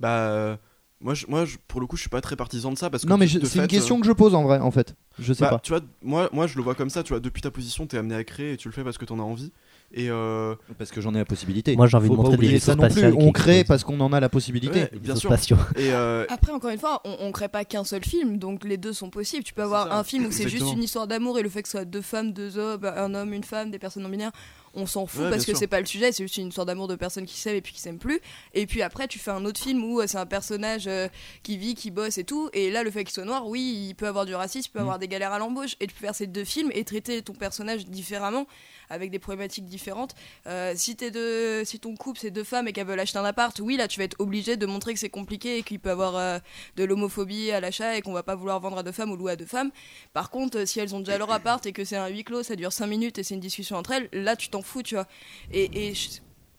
Bah, 0.00 0.30
euh, 0.30 0.56
moi, 1.02 1.12
je, 1.12 1.26
moi 1.28 1.44
je- 1.44 1.58
pour 1.68 1.82
le 1.82 1.86
coup, 1.86 1.96
je 1.96 2.00
suis 2.00 2.08
pas 2.08 2.22
très 2.22 2.34
partisan 2.34 2.72
de 2.72 2.78
ça 2.78 2.88
parce 2.88 3.04
que 3.04 3.08
Non, 3.10 3.18
mais 3.18 3.28
c'est 3.28 3.38
une 3.40 3.46
fait, 3.46 3.66
question 3.66 3.98
euh, 3.98 4.00
que 4.00 4.06
je 4.06 4.12
pose 4.12 4.34
en 4.34 4.42
vrai, 4.42 4.58
en 4.58 4.70
fait. 4.70 4.96
Je 5.18 5.34
sais 5.34 5.44
bah, 5.44 5.50
pas. 5.50 5.58
Tu 5.58 5.72
vois, 5.72 5.82
moi, 6.02 6.30
moi, 6.32 6.46
je 6.46 6.56
le 6.56 6.62
vois 6.62 6.74
comme 6.74 6.88
ça. 6.88 7.02
Tu 7.02 7.12
vois, 7.12 7.20
depuis 7.20 7.42
ta 7.42 7.50
position, 7.50 7.86
t'es 7.86 7.98
amené 7.98 8.14
à 8.14 8.24
créer 8.24 8.54
et 8.54 8.56
tu 8.56 8.68
le 8.68 8.72
fais 8.72 8.82
parce 8.82 8.96
que 8.96 9.04
t'en 9.04 9.18
as 9.18 9.22
envie. 9.22 9.52
Et 9.96 10.10
euh, 10.10 10.56
Parce 10.76 10.90
que 10.90 11.00
j'en 11.00 11.14
ai 11.14 11.18
la 11.18 11.24
possibilité. 11.24 11.76
Moi, 11.76 11.86
j'ai 11.86 11.96
envie 11.96 12.08
de 12.08 12.14
Faut 12.14 12.22
montrer 12.22 12.36
des 12.36 12.58
ça 12.58 12.74
non 12.74 12.88
plus. 12.88 13.04
On 13.16 13.30
crée 13.30 13.62
parce 13.62 13.84
qu'on 13.84 14.00
en 14.00 14.12
a 14.12 14.18
la 14.18 14.28
possibilité. 14.28 14.80
ouais, 14.80 14.90
bien 15.00 15.14
sûr. 15.14 15.30
Et 15.76 15.92
euh, 15.92 16.26
Après, 16.28 16.50
encore 16.52 16.70
une 16.70 16.78
fois, 16.78 17.00
on, 17.04 17.16
on 17.20 17.32
crée 17.32 17.48
pas 17.48 17.64
qu'un 17.64 17.84
seul 17.84 18.04
film, 18.04 18.38
donc 18.38 18.64
les 18.64 18.76
deux 18.76 18.92
sont 18.92 19.08
possibles. 19.08 19.44
Tu 19.44 19.54
peux 19.54 19.62
avoir 19.62 19.92
un 19.92 20.02
film 20.02 20.26
où 20.26 20.32
c'est 20.32 20.48
juste 20.48 20.72
une 20.72 20.82
histoire 20.82 21.06
d'amour 21.06 21.38
et 21.38 21.42
le 21.42 21.48
fait 21.48 21.62
que 21.62 21.68
ce 21.68 21.78
soit 21.78 21.84
deux 21.84 22.02
femmes, 22.02 22.32
deux 22.32 22.58
hommes, 22.58 22.84
un 22.84 23.14
homme, 23.14 23.32
une 23.32 23.44
femme, 23.44 23.70
des 23.70 23.78
personnes 23.78 24.02
non 24.02 24.08
binaires, 24.08 24.32
on 24.74 24.86
s'en 24.86 25.06
fout 25.06 25.22
Ouais, 25.22 25.30
parce 25.30 25.44
que 25.44 25.54
c'est 25.54 25.66
pas 25.66 25.80
le 25.80 25.86
sujet, 25.86 26.12
c'est 26.12 26.24
juste 26.24 26.36
une 26.36 26.48
histoire 26.48 26.66
d'amour 26.66 26.88
de 26.88 26.96
personnes 26.96 27.26
qui 27.26 27.36
s'aiment 27.36 27.56
et 27.56 27.60
puis 27.62 27.72
qui 27.72 27.80
s'aiment 27.80 27.98
plus. 27.98 28.20
Et 28.52 28.66
puis 28.66 28.82
après, 28.82 29.08
tu 29.08 29.18
fais 29.18 29.30
un 29.30 29.44
autre 29.44 29.60
film 29.60 29.82
où 29.84 30.00
euh, 30.00 30.06
c'est 30.06 30.18
un 30.18 30.26
personnage 30.26 30.84
euh, 30.86 31.08
qui 31.42 31.56
vit, 31.56 31.74
qui 31.74 31.90
bosse 31.90 32.18
et 32.18 32.24
tout. 32.24 32.50
Et 32.52 32.70
là, 32.70 32.82
le 32.82 32.90
fait 32.90 33.04
qu'il 33.04 33.12
soit 33.14 33.24
noir, 33.24 33.46
oui, 33.46 33.86
il 33.88 33.94
peut 33.94 34.06
avoir 34.06 34.26
du 34.26 34.34
racisme, 34.34 34.68
il 34.68 34.72
peut 34.72 34.78
Mm. 34.80 34.82
avoir 34.82 34.98
des 34.98 35.08
galères 35.08 35.32
à 35.32 35.38
l'embauche. 35.38 35.76
Et 35.80 35.86
tu 35.86 35.94
peux 35.94 36.04
faire 36.06 36.14
ces 36.14 36.26
deux 36.26 36.44
films 36.44 36.70
et 36.74 36.84
traiter 36.84 37.22
ton 37.22 37.32
personnage 37.34 37.86
différemment, 37.86 38.46
avec 38.90 39.10
des 39.10 39.18
problématiques 39.18 39.66
différentes. 39.66 40.14
Euh, 40.46 40.72
si, 40.76 40.96
t'es 40.96 41.10
deux, 41.10 41.64
si 41.64 41.78
ton 41.80 41.94
couple 41.96 42.18
c'est 42.20 42.30
deux 42.30 42.44
femmes 42.44 42.68
et 42.68 42.72
qu'elles 42.72 42.86
veulent 42.86 43.00
acheter 43.00 43.18
un 43.18 43.24
appart, 43.24 43.58
oui, 43.60 43.76
là 43.76 43.88
tu 43.88 43.98
vas 43.98 44.04
être 44.04 44.16
obligé 44.18 44.56
de 44.56 44.66
montrer 44.66 44.92
que 44.92 45.00
c'est 45.00 45.08
compliqué 45.08 45.58
et 45.58 45.62
qu'il 45.62 45.80
peut 45.80 45.90
avoir 45.90 46.16
euh, 46.16 46.38
de 46.76 46.84
l'homophobie 46.84 47.50
à 47.50 47.60
l'achat 47.60 47.96
et 47.96 48.02
qu'on 48.02 48.12
va 48.12 48.22
pas 48.22 48.34
vouloir 48.34 48.60
vendre 48.60 48.78
à 48.78 48.82
deux 48.82 48.92
femmes 48.92 49.10
ou 49.12 49.16
louer 49.16 49.32
à 49.32 49.36
deux 49.36 49.46
femmes. 49.46 49.70
Par 50.12 50.30
contre, 50.30 50.66
si 50.66 50.80
elles 50.80 50.94
ont 50.94 51.00
déjà 51.00 51.16
leur 51.18 51.30
appart 51.32 51.64
et 51.66 51.72
que 51.72 51.84
c'est 51.84 51.96
un 51.96 52.08
huis 52.08 52.24
clos, 52.24 52.42
ça 52.42 52.56
dure 52.56 52.72
5 52.72 52.86
minutes 52.86 53.18
et 53.18 53.22
c'est 53.22 53.34
une 53.34 53.40
discussion 53.40 53.76
entre 53.76 53.92
elles, 53.92 54.08
là 54.12 54.36
tu 54.36 54.48
t'en 54.48 54.62
fous, 54.64 54.82
tu 54.82 54.94
vois. 54.96 55.06
Et, 55.52 55.88
et 55.90 55.94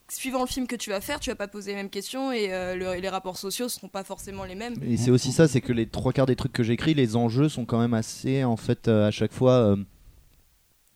suivant 0.07 0.41
le 0.41 0.47
film 0.47 0.67
que 0.67 0.75
tu 0.75 0.91
vas 0.91 1.01
faire, 1.01 1.19
tu 1.19 1.29
vas 1.31 1.35
pas 1.35 1.47
poser 1.47 1.71
les 1.71 1.77
mêmes 1.77 1.89
questions 1.89 2.31
et 2.31 2.53
euh, 2.53 2.75
le- 2.75 2.99
les 3.01 3.09
rapports 3.09 3.37
sociaux 3.37 3.67
seront 3.69 3.87
pas 3.89 4.03
forcément 4.03 4.43
les 4.45 4.55
mêmes. 4.55 4.75
Et 4.83 4.97
c'est 4.97 5.11
aussi 5.11 5.31
ça, 5.31 5.47
c'est 5.47 5.61
que 5.61 5.73
les 5.73 5.87
trois 5.87 6.13
quarts 6.13 6.27
des 6.27 6.35
trucs 6.35 6.53
que 6.53 6.63
j'écris, 6.63 6.93
les 6.93 7.15
enjeux 7.15 7.49
sont 7.49 7.65
quand 7.65 7.79
même 7.79 7.93
assez, 7.95 8.43
en 8.43 8.55
fait, 8.57 8.87
euh, 8.87 9.07
à 9.07 9.11
chaque 9.11 9.33
fois 9.33 9.53
euh, 9.53 9.75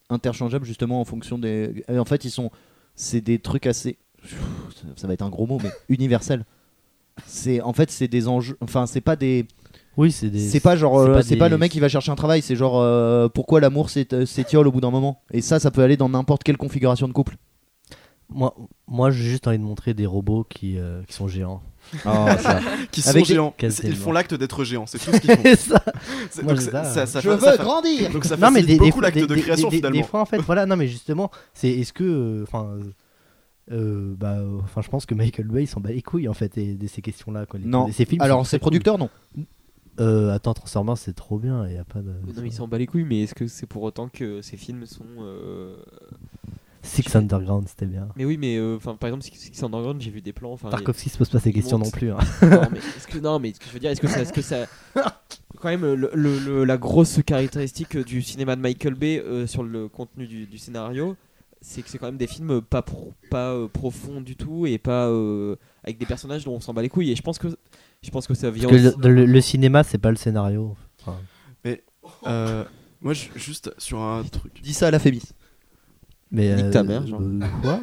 interchangeables 0.10 0.66
justement 0.66 1.02
en 1.02 1.06
fonction 1.06 1.38
des. 1.38 1.84
et 1.88 2.00
en 2.00 2.06
fait, 2.06 2.26
ils 2.26 2.32
sont, 2.32 2.52
c'est 2.96 3.22
des 3.22 3.40
trucs 3.40 3.68
assez, 3.68 3.98
ça- 4.96 5.08
va 5.08 5.14
être 5.14 5.22
un 5.22 5.30
gros 5.30 5.46
mot, 5.48 5.60
mais 5.62 5.72
universels. 5.90 6.46
C'est, 7.26 7.62
en 7.62 7.74
fait, 7.74 7.92
c'est 7.92 8.08
des 8.08 8.28
enjeux. 8.28 8.58
Enfin, 8.62 8.86
c'est 8.86 9.02
pas 9.02 9.16
des. 9.16 9.46
Oui, 9.98 10.12
c'est 10.12 10.30
des. 10.30 10.40
C'est 10.40 10.60
pas 10.60 10.76
genre, 10.76 11.02
c'est 11.04 11.10
euh, 11.10 11.14
pas 11.14 11.22
c'est 11.24 11.34
des- 11.36 11.40
pas 11.40 11.50
le 11.50 11.58
mec 11.58 11.72
qui 11.72 11.80
va 11.80 11.90
chercher 11.90 12.12
un 12.12 12.16
travail. 12.16 12.42
C'est 12.42 12.56
genre, 12.56 12.80
euh, 12.80 13.28
pourquoi 13.28 13.60
l'amour 13.60 13.90
euh, 14.14 14.26
s'étiole 14.26 14.68
au 14.68 14.72
bout 14.72 14.82
d'un 14.82 14.92
moment? 14.92 15.22
Et 15.32 15.42
ça, 15.42 15.60
ça 15.60 15.72
peut 15.72 15.82
aller 15.84 15.98
dans 15.98 16.10
n'importe 16.10 16.44
quelle 16.44 16.58
configuration 16.58 17.08
de 17.08 17.14
couple. 17.14 17.36
Moi, 18.32 18.56
moi 18.88 19.10
j'ai 19.10 19.24
juste 19.24 19.48
envie 19.48 19.58
de 19.58 19.64
montrer 19.64 19.96
des 19.96 20.06
robots 20.06 20.44
qui, 20.48 20.78
euh, 20.78 21.02
qui 21.08 21.14
sont 21.14 21.28
géants. 21.28 21.64
Ah, 22.06 22.38
ça. 22.40 22.60
qui 22.92 23.02
sont 23.02 23.10
Avec 23.10 23.26
géants. 23.26 23.56
Ils 23.60 23.96
font 23.96 24.12
l'acte 24.12 24.36
d'être 24.36 24.64
géants. 24.64 24.86
C'est 24.86 25.00
tout 25.00 25.12
ce 25.12 25.20
qu'ils 25.20 25.32
font. 25.36 25.44
Et 25.46 25.56
ça, 25.56 25.84
donc 26.44 26.62
ça, 26.62 27.08
ça. 27.08 27.20
Je 27.22 27.30
veux 27.30 27.58
grandir. 27.58 28.12
Donc 28.12 28.26
ça 28.26 28.38
non 28.38 28.52
mais 28.52 28.62
des, 28.62 28.78
beaucoup 28.78 29.02
l'acte 29.02 29.18
des, 29.18 29.26
de 29.26 29.36
création 29.36 29.70
des- 29.70 29.78
finalement. 29.78 29.98
des 30.00 30.04
fois 30.06 30.22
en 30.22 30.26
fait, 30.26 30.38
voilà, 30.38 30.68
non 30.68 30.76
mais 30.76 30.88
justement, 30.88 31.32
c'est 31.56 31.70
est-ce 31.72 31.92
que, 31.92 32.44
enfin, 32.44 32.78
euh, 33.72 34.14
bah, 34.16 34.38
enfin, 34.64 34.82
je 34.84 34.90
pense 34.90 35.08
que 35.08 35.16
Michael 35.16 35.48
Bay 35.48 35.66
s'en 35.66 35.80
bat 35.80 35.90
les 35.92 36.04
couilles 36.04 36.28
en 36.28 36.34
fait 36.36 36.56
et 36.60 36.76
de 36.76 36.86
ces 36.88 37.02
questions-là. 37.02 37.48
Quoi, 37.48 37.60
les- 37.60 37.66
Non. 37.66 37.92
ces 37.92 38.06
films 38.06 38.22
Alors, 38.22 38.40
sont 38.40 38.44
c'est 38.44 38.58
très 38.58 38.62
producteur, 38.62 39.00
non. 39.00 39.10
Euh, 40.00 40.32
attends, 40.34 40.54
Transformers, 40.54 40.98
c'est 40.98 41.14
trop 41.14 41.38
bien, 41.40 41.68
il 41.68 41.74
y 41.74 41.78
a 41.78 41.84
pas 41.84 42.00
de. 42.00 42.10
Non, 42.10 42.42
mais 42.42 42.48
il 42.48 42.54
s'en 42.54 42.68
bat 42.68 42.78
les 42.78 42.88
couilles, 42.88 43.04
mais 43.06 43.22
est-ce 43.24 43.36
que 43.36 43.48
c'est 43.48 43.66
pour 43.66 43.84
autant 43.84 44.08
que 44.10 44.42
ces 44.42 44.58
films 44.58 44.86
sont. 44.86 45.04
euh, 45.20 45.76
Six 46.82 47.14
Underground, 47.14 47.68
c'était 47.68 47.86
bien. 47.86 48.08
Mais 48.16 48.24
oui, 48.24 48.38
mais 48.38 48.56
euh, 48.58 48.78
par 48.78 48.96
exemple, 49.10 49.24
Six 49.24 49.62
Underground, 49.64 50.02
j'ai 50.02 50.12
vu 50.12 50.22
des 50.22 50.32
plans. 50.32 50.56
Tarkovsky 50.56 51.10
se 51.10 51.18
pose 51.18 51.30
pas 51.30 51.40
ces 51.40 51.52
questions 51.52 51.78
non 51.78 51.90
plus. 51.92 52.12
hein. 52.12 52.18
non, 52.42 52.62
mais 52.72 52.78
est-ce 52.80 53.06
que, 53.08 53.18
non, 53.20 53.38
mais 53.40 53.54
ce 53.54 53.60
que 53.60 53.66
je 53.68 53.72
veux 53.72 53.80
dire, 53.80 53.90
est-ce 53.92 54.00
que 54.00 54.08
ça, 54.08 54.22
est-ce 54.22 54.32
que 54.32 54.42
ça, 54.42 54.66
quand 55.60 55.68
même, 55.68 55.82
le, 55.82 56.10
le- 56.14 56.40
le- 56.40 56.64
la 56.64 56.78
grosse 56.78 57.20
caractéristique 57.26 57.98
du 57.98 58.22
cinéma 58.22 58.56
de 58.56 58.62
Michael 58.62 58.94
Bay 58.96 59.20
euh, 59.20 59.46
sur 59.46 59.64
le 59.64 59.90
contenu 59.90 60.26
du, 60.26 60.46
du 60.46 60.58
scénario, 60.58 61.18
c'est 61.62 61.82
que 61.82 61.90
c'est 61.90 61.98
quand 61.98 62.06
même 62.06 62.18
des 62.18 62.28
films 62.28 62.62
pas 62.62 62.82
pro- 62.82 63.12
pas 63.30 63.52
euh, 63.54 63.68
profonds 63.68 64.22
du 64.22 64.38
tout 64.38 64.66
et 64.66 64.78
pas 64.78 65.08
avec 65.90 65.98
des 66.00 66.06
personnages 66.06 66.44
dont 66.46 66.54
on 66.56 66.60
s'en 66.60 66.74
bat 66.74 66.82
les 66.82 66.90
couilles. 66.90 67.12
Et 67.12 67.16
je 67.16 67.22
pense 67.22 67.38
que, 67.40 67.48
je 68.02 68.10
pense 68.10 68.26
que 68.28 68.34
ça 68.34 68.50
vient. 68.52 68.70
Parce 68.70 68.82
que 68.82 68.88
aussi- 68.88 68.98
le, 69.00 69.14
le- 69.14 69.26
le 69.26 69.42
cinéma, 69.42 69.84
c'est 69.84 69.98
pas 69.98 70.10
le 70.12 70.16
scénario. 70.18 70.76
Enfin, 71.02 71.18
Euh, 72.26 72.64
moi, 73.02 73.14
je- 73.14 73.28
juste 73.36 73.72
sur 73.78 74.00
un 74.02 74.24
truc. 74.24 74.62
Dis 74.64 74.74
ça 74.74 74.88
à 74.88 74.92
la 74.92 74.98
Fémis. 75.00 75.22
mais 76.32 76.56
Nique 76.56 76.72
ta 76.72 76.82
mère, 76.84 77.06
genre. 77.06 77.22
euh, 77.22 77.40
quoi? 77.62 77.80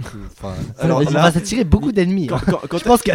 Enfin, 0.00 0.54
Alors 0.78 1.02
ça 1.04 1.10
là- 1.10 1.22
va 1.22 1.32
s'attirer 1.32 1.64
beaucoup 1.64 1.92
d'ennemis. 1.92 2.26
Quand, 2.28 2.36
hein. 2.36 2.42
quand- 2.50 2.60
quand 2.68 2.78
Je 2.78 2.84
pense 2.84 3.02
que. 3.02 3.10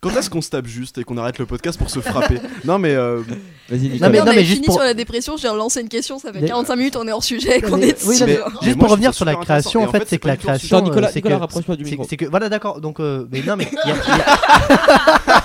quand 0.00 0.10
est-ce 0.16 0.30
qu'on 0.30 0.40
se 0.42 0.50
tape 0.50 0.66
juste 0.66 0.98
et 0.98 1.04
qu'on 1.04 1.16
arrête 1.18 1.38
le 1.38 1.46
podcast 1.46 1.78
pour 1.78 1.90
se 1.90 2.00
frapper? 2.00 2.40
Non, 2.64 2.78
mais 2.78 2.94
euh, 2.94 3.20
Vas-y, 3.68 4.00
Non, 4.00 4.10
mais- 4.10 4.20
on 4.20 4.26
avait 4.26 4.40
juste 4.44 4.54
fini 4.56 4.66
pour- 4.66 4.74
sur 4.76 4.84
la 4.84 4.94
dépression, 4.94 5.36
j'ai 5.36 5.48
relancé 5.48 5.80
une 5.80 5.88
question, 5.88 6.18
ça 6.18 6.32
fait 6.32 6.40
Mais- 6.40 6.48
45 6.48 6.74
minutes, 6.76 6.96
on 6.96 7.06
est 7.06 7.12
hors 7.12 7.22
sujet 7.22 7.58
et 7.58 7.62
qu'on 7.62 7.76
Mais- 7.76 7.88
est 7.90 8.04
oui, 8.04 8.14
dessus, 8.14 8.24
mais-. 8.24 8.38
Mais 8.38 8.66
Juste 8.66 8.76
moi, 8.76 8.84
pour 8.86 8.90
revenir 8.90 9.14
sur 9.14 9.24
la 9.24 9.36
création, 9.36 9.84
en 9.84 9.92
fait, 9.92 10.04
c'est 10.08 10.18
que 10.18 10.26
la 10.26 10.36
création. 10.36 10.80
Nicolas, 10.80 11.06
euh, 11.08 11.10
c'est 11.12 11.16
Nicolas, 11.18 11.36
que- 11.36 11.40
rapproche-toi 11.40 11.76
du 11.76 11.84
micro. 11.84 12.04
C'est 12.08 12.16
que 12.16 12.24
voilà, 12.26 12.48
d'accord. 12.48 12.80
Donc, 12.80 12.98
euh, 13.00 13.26
mais 13.30 13.42
non, 13.46 13.56
mais 13.56 13.68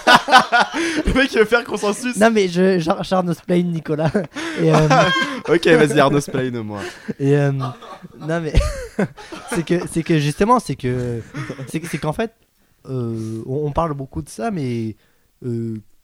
le 1.06 1.14
mec 1.14 1.32
il 1.34 1.40
veut 1.40 1.46
faire 1.46 1.64
consensus. 1.64 2.16
non, 2.18 2.32
mais 2.32 2.48
je 2.48 2.80
Charles 3.04 3.36
Plain, 3.46 3.64
Nicolas. 3.64 4.12
Et, 4.62 4.74
euh, 4.74 4.88
Ok, 5.48 5.68
vas-y, 5.68 6.00
Arnaud 6.00 6.22
Splain, 6.22 6.52
moi. 6.64 6.80
et 7.20 7.36
euh, 7.38 7.52
non, 7.52 7.74
mais 8.42 8.54
c'est 9.52 9.66
que 9.66 9.76
c'est 9.92 10.04
que 10.04 10.18
justement, 10.20 10.60
c'est 10.60 10.76
que 10.76 11.22
c'est 11.68 11.80
que- 11.80 11.88
c'est 11.88 11.98
qu'en 11.98 12.14
fait, 12.14 12.34
euh, 12.90 13.42
on, 13.46 13.68
on 13.68 13.72
parle 13.72 13.94
beaucoup 13.94 14.22
de 14.22 14.30
ça, 14.30 14.52
mais 14.52 14.96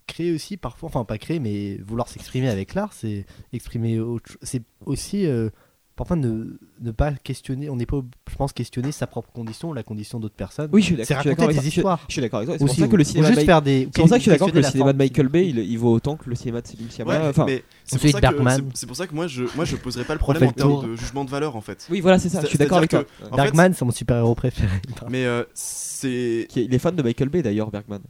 créer 0.07 0.33
aussi 0.33 0.57
parfois, 0.57 0.89
enfin 0.89 1.05
pas 1.05 1.17
créer, 1.17 1.39
mais 1.39 1.77
vouloir 1.85 2.07
s'exprimer 2.07 2.49
avec 2.49 2.73
l'art, 2.75 2.91
c'est 2.93 3.25
exprimer 3.53 3.99
autre 3.99 4.31
C'est 4.41 4.61
aussi 4.85 5.25
euh, 5.25 5.49
parfois 5.95 6.15
ne, 6.15 6.57
ne 6.81 6.91
pas 6.91 7.11
questionner. 7.13 7.69
On 7.69 7.75
n'est 7.75 7.85
pas, 7.85 8.01
je 8.29 8.35
pense, 8.35 8.53
questionner 8.53 8.91
sa 8.91 9.07
propre 9.07 9.31
condition, 9.31 9.73
la 9.73 9.83
condition 9.83 10.19
d'autres 10.19 10.35
personnes. 10.35 10.69
Oui, 10.73 10.81
je 10.81 10.87
suis 10.87 10.95
C'est 11.05 11.13
d'accord. 11.13 11.17
je 11.17 11.21
suis 11.21 11.29
raconter 11.41 11.53
des. 11.59 11.69
Je- 11.69 11.75
histoires. 11.77 12.05
Je 12.07 12.13
suis 12.13 12.21
d'accord 12.21 12.37
avec 12.39 12.47
toi. 12.49 12.55
C'est 12.57 12.65
pour 12.65 12.71
Aussi, 12.71 12.81
ça 12.81 12.87
que 12.87 12.95
le 12.95 13.03
cinéma. 13.03 13.27
juste 13.27 13.39
de 13.41 13.45
faire 13.45 13.61
des. 13.61 13.89
C'est 13.93 14.01
pour 14.01 14.09
ça 14.09 14.15
que 14.15 14.19
je 14.19 14.21
suis 14.23 14.31
d'accord 14.31 14.51
que 14.51 14.55
le 14.57 14.63
cinéma 14.63 14.93
de. 14.93 14.97
Michael 14.97 15.27
Bay, 15.27 15.49
il, 15.49 15.59
il 15.59 15.77
vaut 15.77 15.93
autant 15.93 16.15
que 16.17 16.29
le 16.29 16.35
cinéma 16.35 16.61
de 16.61 16.67
Céline 16.67 16.89
Sciamma. 16.89 17.11
Ouais, 17.19 17.27
enfin, 17.29 17.45
c'est 17.85 17.99
pour, 17.99 18.09
ça 18.09 18.17
que- 18.17 18.21
Bergman. 18.21 18.55
c'est- 18.55 18.79
c'est 18.79 18.87
pour 18.87 18.95
ça 18.95 19.07
que 19.07 19.13
moi 19.15 19.27
je, 19.27 19.43
moi 19.55 19.65
je 19.65 19.75
poserais 19.75 20.03
pas 20.05 20.13
le 20.13 20.19
problème 20.19 20.49
en 20.49 20.51
termes 20.51 20.91
de 20.91 20.95
jugement 20.95 21.23
de 21.25 21.29
valeur 21.29 21.55
en 21.55 21.61
fait. 21.61 21.85
oui, 21.89 22.01
voilà, 22.01 22.19
c'est 22.19 22.29
ça. 22.29 22.41
Je 22.41 22.47
suis 22.47 22.57
d'accord 22.57 22.79
avec 22.79 22.89
toi. 22.91 23.03
Bergman, 23.35 23.73
c'est 23.73 23.85
mon 23.85 23.91
super-héros 23.91 24.35
préféré. 24.35 24.69
Mais 25.09 25.25
euh, 25.25 25.43
c'est. 25.53 26.47
Il 26.55 26.73
est 26.73 26.79
fan 26.79 26.95
de 26.95 27.03
Michael 27.03 27.29
Bay 27.29 27.41
d'ailleurs, 27.43 27.69
Bergman. 27.71 28.01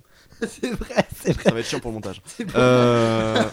c'est 0.41 0.71
vrai, 0.71 1.05
c'est 1.15 1.33
vrai. 1.33 1.43
Ça 1.43 1.51
va 1.51 1.59
être 1.59 1.67
chiant 1.67 1.79
pour 1.79 1.91
le 1.91 1.95
montage. 1.95 2.21
Euh, 2.55 3.43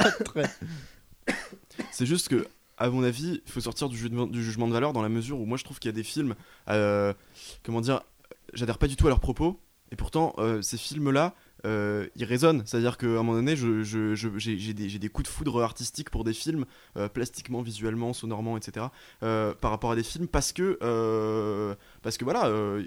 C'est 1.91 2.07
juste 2.07 2.29
que, 2.29 2.47
à 2.79 2.89
mon 2.89 3.03
avis, 3.03 3.41
il 3.45 3.53
faut 3.53 3.61
sortir 3.61 3.89
du 3.89 3.97
jugement, 3.97 4.27
de 4.27 4.73
valeur 4.73 4.93
dans 4.93 5.03
la 5.03 5.09
mesure 5.09 5.41
où 5.41 5.47
moi 5.47 5.59
je 5.59 5.65
trouve 5.65 5.79
qu'il 5.79 5.89
y 5.89 5.95
a 5.95 5.97
des 5.97 6.05
films. 6.05 6.35
euh, 6.69 7.13
comment 7.65 7.81
dire 7.81 8.03
J'adhère 8.55 8.79
pas 8.79 8.87
du 8.87 8.97
tout 8.97 9.07
à 9.07 9.11
leurs 9.11 9.21
propos. 9.21 9.61
Et 9.91 9.97
pourtant, 9.97 10.35
euh, 10.39 10.61
ces 10.63 10.77
films-là, 10.77 11.35
euh, 11.65 12.07
ils 12.15 12.25
résonnent. 12.25 12.63
C'est-à-dire 12.67 12.99
qu'à 12.99 13.07
un 13.07 13.23
moment 13.23 13.35
donné, 13.35 13.57
j'ai 13.57 14.75
des, 14.75 14.99
des 14.99 15.09
coups 15.09 15.29
de 15.29 15.33
foudre 15.33 15.63
artistiques 15.63 16.11
pour 16.11 16.25
des 16.25 16.33
films, 16.33 16.65
plastiquement, 17.13 17.63
visuellement, 17.63 18.13
sonorement, 18.13 18.57
etc. 18.57 18.87
par 19.21 19.71
rapport 19.71 19.91
à 19.91 19.97
des 19.97 20.03
films 20.03 20.29
parce 20.29 20.53
que, 20.53 20.79
parce 22.09 22.17
que 22.17 22.25
voilà, 22.25 22.47
euh, 22.47 22.83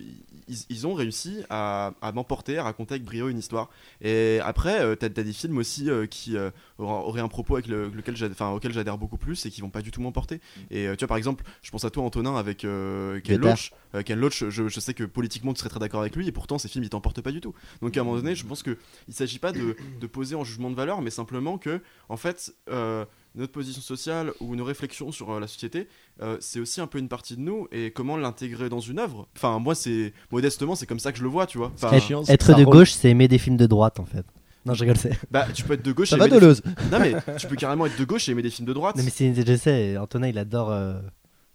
ils, 0.47 0.57
ils 0.69 0.87
ont 0.87 0.95
réussi 0.95 1.43
à, 1.51 1.93
à 2.01 2.11
m'emporter, 2.11 2.57
à 2.57 2.63
raconter 2.63 2.95
avec 2.95 3.03
brio 3.05 3.29
une 3.29 3.37
histoire. 3.37 3.69
Et 4.01 4.39
après, 4.43 4.81
euh, 4.81 4.95
t'as 4.95 5.05
as 5.05 5.09
des 5.09 5.31
films 5.31 5.59
aussi 5.59 5.91
euh, 5.91 6.07
qui 6.07 6.35
euh, 6.35 6.49
aura- 6.79 7.05
auraient 7.05 7.21
un 7.21 7.27
propos 7.27 7.53
avec 7.53 7.67
le- 7.67 7.89
lequel 7.89 8.15
auquel 8.39 8.73
j'adhère 8.73 8.97
beaucoup 8.97 9.17
plus 9.17 9.45
et 9.45 9.51
qui 9.51 9.61
vont 9.61 9.69
pas 9.69 9.83
du 9.83 9.91
tout 9.91 10.01
m'emporter. 10.01 10.41
Et 10.71 10.87
euh, 10.87 10.95
tu 10.95 11.01
vois, 11.01 11.09
par 11.09 11.17
exemple, 11.17 11.43
je 11.61 11.69
pense 11.69 11.85
à 11.85 11.91
toi, 11.91 12.01
Antonin, 12.03 12.35
avec 12.35 12.65
euh, 12.65 13.19
Ken. 13.19 13.39
Loach. 13.39 13.73
Euh, 13.93 14.01
Ken 14.01 14.19
Loach, 14.19 14.43
je, 14.49 14.67
je 14.67 14.79
sais 14.79 14.95
que 14.95 15.03
politiquement 15.03 15.53
tu 15.53 15.59
serais 15.59 15.69
très 15.69 15.79
d'accord 15.79 16.01
avec 16.01 16.15
lui, 16.15 16.27
et 16.27 16.31
pourtant 16.31 16.57
ces 16.57 16.67
films 16.67 16.83
ils 16.85 16.89
t'emportent 16.89 17.21
pas 17.21 17.31
du 17.31 17.41
tout. 17.41 17.53
Donc 17.83 17.95
à 17.95 18.01
un 18.01 18.03
moment 18.03 18.17
donné, 18.17 18.33
je 18.33 18.43
pense 18.43 18.63
que 18.63 18.75
il 19.07 19.13
s'agit 19.13 19.37
pas 19.37 19.51
de, 19.51 19.75
de 19.99 20.07
poser 20.07 20.33
en 20.33 20.43
jugement 20.43 20.71
de 20.71 20.75
valeur, 20.75 21.03
mais 21.03 21.11
simplement 21.11 21.59
que, 21.59 21.79
en 22.09 22.17
fait, 22.17 22.55
euh, 22.71 23.05
notre 23.35 23.51
position 23.51 23.81
sociale 23.81 24.31
ou 24.39 24.55
nos 24.55 24.63
réflexions 24.63 25.11
sur 25.11 25.31
euh, 25.31 25.39
la 25.39 25.47
société, 25.47 25.87
euh, 26.21 26.37
c'est 26.39 26.59
aussi 26.59 26.81
un 26.81 26.87
peu 26.87 26.99
une 26.99 27.07
partie 27.07 27.35
de 27.35 27.41
nous, 27.41 27.67
et 27.71 27.91
comment 27.91 28.17
l'intégrer 28.17 28.69
dans 28.69 28.79
une 28.79 28.99
œuvre. 28.99 29.27
Enfin, 29.35 29.59
moi, 29.59 29.75
c'est 29.75 30.13
modestement, 30.31 30.75
c'est 30.75 30.85
comme 30.85 30.99
ça 30.99 31.11
que 31.11 31.17
je 31.17 31.23
le 31.23 31.29
vois, 31.29 31.47
tu 31.47 31.57
vois. 31.57 31.71
Enfin, 31.75 31.91
Être, 31.91 32.03
chiant, 32.05 32.23
c'est 32.23 32.33
être 32.33 32.53
de 32.55 32.65
gauche, 32.65 32.91
c'est 32.91 33.09
aimer 33.09 33.27
des 33.27 33.37
films 33.37 33.57
de 33.57 33.65
droite 33.65 33.99
en 33.99 34.05
fait. 34.05 34.25
Non, 34.65 34.73
je 34.73 34.81
rigole, 34.81 34.97
c'est. 34.97 35.17
bah, 35.31 35.47
tu 35.53 35.63
peux 35.63 35.73
être 35.73 35.83
de 35.83 35.91
gauche. 35.91 36.09
Ça 36.09 36.17
et 36.17 36.19
va 36.19 36.27
aimer 36.27 36.39
Deleuze 36.39 36.61
Non 36.91 36.99
mais 36.99 37.15
tu 37.37 37.47
peux 37.47 37.55
carrément 37.55 37.85
être 37.85 37.97
de 37.97 38.05
gauche 38.05 38.27
et 38.29 38.33
aimer 38.33 38.43
des 38.43 38.51
films 38.51 38.67
de 38.67 38.73
droite. 38.73 38.95
Non, 38.95 39.03
mais 39.03 39.09
c'est, 39.09 39.33
je 39.33 39.55
sais, 39.55 39.97
Antonin 39.97 40.27
il 40.27 40.37
adore 40.37 40.69
euh, 40.71 40.99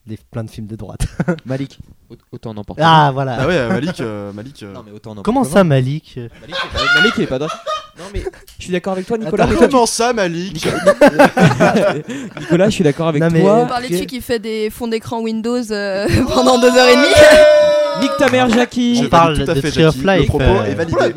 les, 0.07 0.17
plein 0.31 0.45
de 0.45 0.51
films 0.51 0.67
de 0.67 0.77
droite. 0.77 1.01
Malik. 1.47 1.79
Aut- 2.11 2.17
Autant 2.33 2.51
en 2.51 2.57
emporter. 2.59 2.83
Ah 2.85 3.11
voilà. 3.13 3.37
Ah 3.41 3.47
ouais, 3.47 3.69
Malik, 3.69 4.01
euh, 4.01 4.33
Malik. 4.33 4.63
euh, 4.63 4.73
Non, 4.73 4.83
mais 4.87 4.93
autant 4.93 5.13
en 5.13 5.23
Comment 5.23 5.41
emporter 5.41 5.55
ça, 5.59 5.65
Malik? 5.65 6.17
Malik, 6.17 6.33
il 6.49 6.53
est 6.53 6.73
pas- 6.73 6.95
Malik, 7.01 7.15
il 7.17 7.23
est 7.23 7.27
pas 7.27 7.39
droit. 7.39 7.51
Non 7.99 8.05
mais 8.13 8.23
je 8.59 8.63
suis 8.65 8.73
d'accord 8.73 8.93
avec 8.93 9.07
toi 9.07 9.17
Nicolas. 9.17 9.47
mais 9.47 9.55
toi, 9.57 9.67
tu- 9.67 9.73
Comment 9.73 9.87
ça, 9.87 10.13
Malik? 10.13 10.67
Nicolas, 12.41 12.67
je 12.67 12.75
suis 12.75 12.85
d'accord 12.85 13.09
avec 13.09 13.23
Non, 13.23 13.29
mais- 13.33 13.41
toi. 13.41 13.61
On 13.63 13.67
parlait 13.67 13.89
de 13.89 13.95
celui 13.95 14.07
qui 14.07 14.21
fait 14.21 14.39
des 14.39 14.71
fonds 14.71 14.89
d'écran 14.89 15.21
Windows 15.21 15.63
euh, 15.73 16.07
pendant 16.35 16.59
deux 16.61 16.69
heures 16.77 16.89
et 16.89 16.97
demie. 16.97 18.03
Nique 18.03 18.11
ta 18.19 18.31
mère, 18.31 18.49
Jackie. 18.51 18.97
Je 18.97 19.05
On 19.07 19.09
parle 19.09 19.37
tout 19.43 19.51
à 19.51 19.55
de 19.55 19.61
fait, 19.63 19.71
Tree 19.71 19.85
of 19.85 19.95
Jackie. 19.97 20.07
Le 20.07 20.13
Life, 20.19 20.29
propos 20.29 20.45
euh, 20.45 20.65
est 20.65 20.75
validé. 20.75 21.15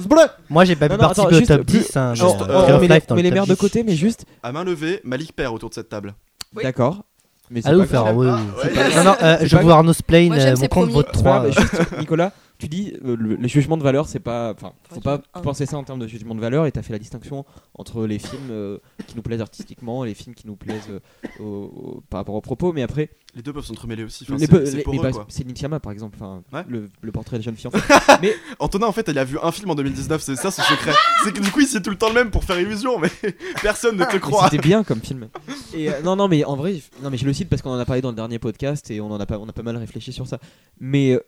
Moi 0.50 0.64
j'ai 0.66 0.76
pas 0.78 0.88
Non, 0.88 0.96
pu 0.96 1.02
non, 1.02 1.08
participer 1.10 1.28
attends, 1.28 1.36
au 1.36 1.38
juste 1.40 1.48
top 1.58 1.66
plus- 1.68 1.80
10. 1.80 1.98
Hein, 1.98 2.14
juste, 2.16 2.24
mais, 2.24 2.42
euh, 2.42 2.62
Tree 2.62 2.72
on, 2.72 2.76
of 2.76 2.82
met 2.82 2.88
les, 2.88 2.94
Life 2.96 3.08
dans 3.08 3.14
on 3.14 3.16
met 3.18 3.22
le 3.22 3.24
les 3.24 3.30
top 3.30 3.36
mères 3.36 3.48
de 3.48 3.54
10. 3.54 3.60
côté, 3.60 3.84
mais 3.84 3.96
juste. 3.96 4.26
À 4.44 4.52
main 4.54 4.64
levée, 4.64 5.02
Malik 5.04 5.36
perd 5.36 5.54
autour 5.54 5.70
de 5.70 5.74
cette 5.76 5.90
table. 5.90 6.14
Oui. 6.56 6.64
D'accord. 6.64 7.04
Mais 7.52 7.62
c'est 7.62 7.68
Allez 7.70 7.78
pas 7.80 7.84
vous 7.84 7.90
faire. 7.90 8.16
oui, 8.16 8.28
Ah, 8.30 8.40
oui. 8.64 8.70
ouais. 8.78 8.96
Non, 8.98 9.04
non, 9.06 9.16
euh, 9.24 9.38
je 9.42 9.58
vais 9.58 9.64
voir 9.64 9.84
Moi, 10.28 10.38
j'aime 10.40 10.48
euh, 10.50 10.52
mon 10.62 10.68
compte 10.68 10.70
premiers. 10.70 10.94
votre 10.94 11.10
C'est 11.16 11.24
pas 11.24 11.30
3. 11.30 11.40
grave, 11.40 11.54
mais 11.58 11.62
juste, 11.80 12.00
Nicolas, 12.00 12.32
tu 12.60 12.68
dis 12.68 12.94
euh, 13.06 13.16
le, 13.18 13.36
les 13.36 13.48
jugements 13.48 13.78
de 13.78 13.84
valeur, 13.84 14.08
c'est 14.08 14.20
pas. 14.20 14.52
Enfin, 14.54 14.74
faut 14.92 15.00
pas 15.00 15.22
un. 15.34 15.42
penser 15.42 15.66
ça 15.66 15.78
en 15.78 15.84
termes 15.84 16.00
de 16.00 16.08
jugement 16.08 16.36
de 16.36 16.42
valeur 16.42 16.66
et 16.66 16.72
t'as 16.72 16.82
fait 16.84 16.94
la 16.94 17.00
distinction 17.00 17.46
entre 17.74 18.06
les 18.06 18.20
films 18.20 18.52
euh, 18.52 18.78
qui 19.08 19.16
nous 19.16 19.22
plaisent 19.22 19.42
artistiquement 19.42 20.04
et 20.06 20.10
les 20.10 20.14
films 20.14 20.36
qui 20.36 20.46
nous 20.46 20.56
plaisent 20.58 20.90
euh, 20.92 21.00
au- 21.40 21.44
au- 21.44 22.04
par 22.10 22.20
rapport 22.20 22.36
aux 22.36 22.42
propos. 22.42 22.72
Mais 22.74 22.82
après, 22.84 23.10
Les 23.36 23.42
deux 23.42 23.54
peuvent 23.54 23.66
s'entremêler 23.66 24.04
aussi. 24.04 24.24
Enfin, 24.28 24.38
c'est- 24.38 24.52
mais 24.52 25.68
bah, 25.70 25.80
par 25.80 25.92
exemple, 25.92 26.18
enfin, 26.20 26.44
Ouais. 26.52 26.66
le, 26.68 26.90
le 27.02 27.12
portrait 27.12 27.38
de 27.38 27.44
jeune 27.44 27.56
fille. 27.56 27.70
Antonin, 28.60 28.88
en 28.88 28.92
fait, 28.92 29.08
il 29.08 29.18
a 29.18 29.24
vu 29.24 29.38
un 29.42 29.52
film 29.52 29.70
en 29.72 29.76
2019, 29.76 30.22
c'est 30.22 30.36
ça 30.36 30.52
son 30.52 30.62
secret. 30.64 30.92
c'est 31.24 31.34
que 31.34 31.40
du 31.42 31.52
coup, 31.52 31.62
il 31.62 31.68
sait 31.68 31.82
tout 31.82 31.90
le 31.90 31.98
temps 31.98 32.10
le 32.10 32.16
même 32.16 32.32
pour 32.32 32.44
faire 32.44 32.60
illusion, 32.60 33.00
mais 33.00 33.10
personne 33.62 33.98
ne 33.98 34.04
te 34.06 34.14
Mais 34.14 34.20
croit. 34.20 34.50
C'était 34.50 34.62
bien 34.68 34.84
comme 34.84 35.00
film. 35.02 35.30
Et 35.74 35.90
euh, 35.90 36.02
non, 36.04 36.16
non, 36.16 36.28
mais 36.28 36.44
en 36.44 36.56
vrai, 36.56 36.76
je- 36.76 37.04
non, 37.04 37.10
mais 37.10 37.18
je 37.18 37.26
le 37.26 37.34
cite 37.34 37.50
parce 37.50 37.62
qu'on 37.62 37.72
en 37.72 37.80
a 37.80 37.86
parlé 37.86 38.02
dans 38.02 38.10
le 38.10 38.16
dernier 38.16 38.40
podcast 38.40 38.90
et 38.92 39.00
on 39.02 39.12
en 39.12 39.20
a 39.20 39.26
pas, 39.26 39.38
on 39.40 39.48
a 39.48 39.54
pas 39.54 39.64
mal 39.64 39.78
réfléchi 39.78 40.12
sur 40.12 40.28
ça. 40.28 40.40
Mais 40.80 41.12
euh, 41.12 41.20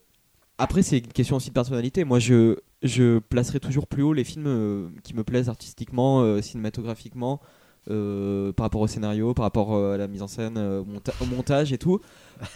après, 0.61 0.83
c'est 0.83 0.99
une 0.99 1.07
question 1.07 1.37
aussi 1.37 1.49
de 1.49 1.55
personnalité. 1.55 2.03
Moi, 2.03 2.19
je, 2.19 2.55
je 2.83 3.17
placerai 3.17 3.59
toujours 3.59 3.87
plus 3.87 4.03
haut 4.03 4.13
les 4.13 4.23
films 4.23 4.45
euh, 4.45 4.89
qui 5.03 5.15
me 5.15 5.23
plaisent 5.23 5.49
artistiquement, 5.49 6.21
euh, 6.21 6.39
cinématographiquement, 6.39 7.41
euh, 7.89 8.53
par 8.53 8.65
rapport 8.65 8.81
au 8.81 8.87
scénario, 8.87 9.33
par 9.33 9.41
rapport 9.41 9.75
à 9.75 9.97
la 9.97 10.07
mise 10.07 10.21
en 10.21 10.27
scène, 10.27 10.59
au, 10.59 10.85
monta- 10.85 11.15
au 11.19 11.25
montage 11.25 11.73
et 11.73 11.79
tout, 11.79 11.99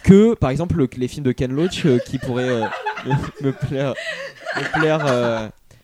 que 0.04 0.34
par 0.34 0.50
exemple 0.50 0.76
le- 0.76 0.88
les 0.96 1.08
films 1.08 1.24
de 1.24 1.32
Ken 1.32 1.52
Loach 1.52 1.84
qui 2.06 2.18
pourraient 2.18 2.62
me, 3.42 3.50
plaire. 3.50 3.94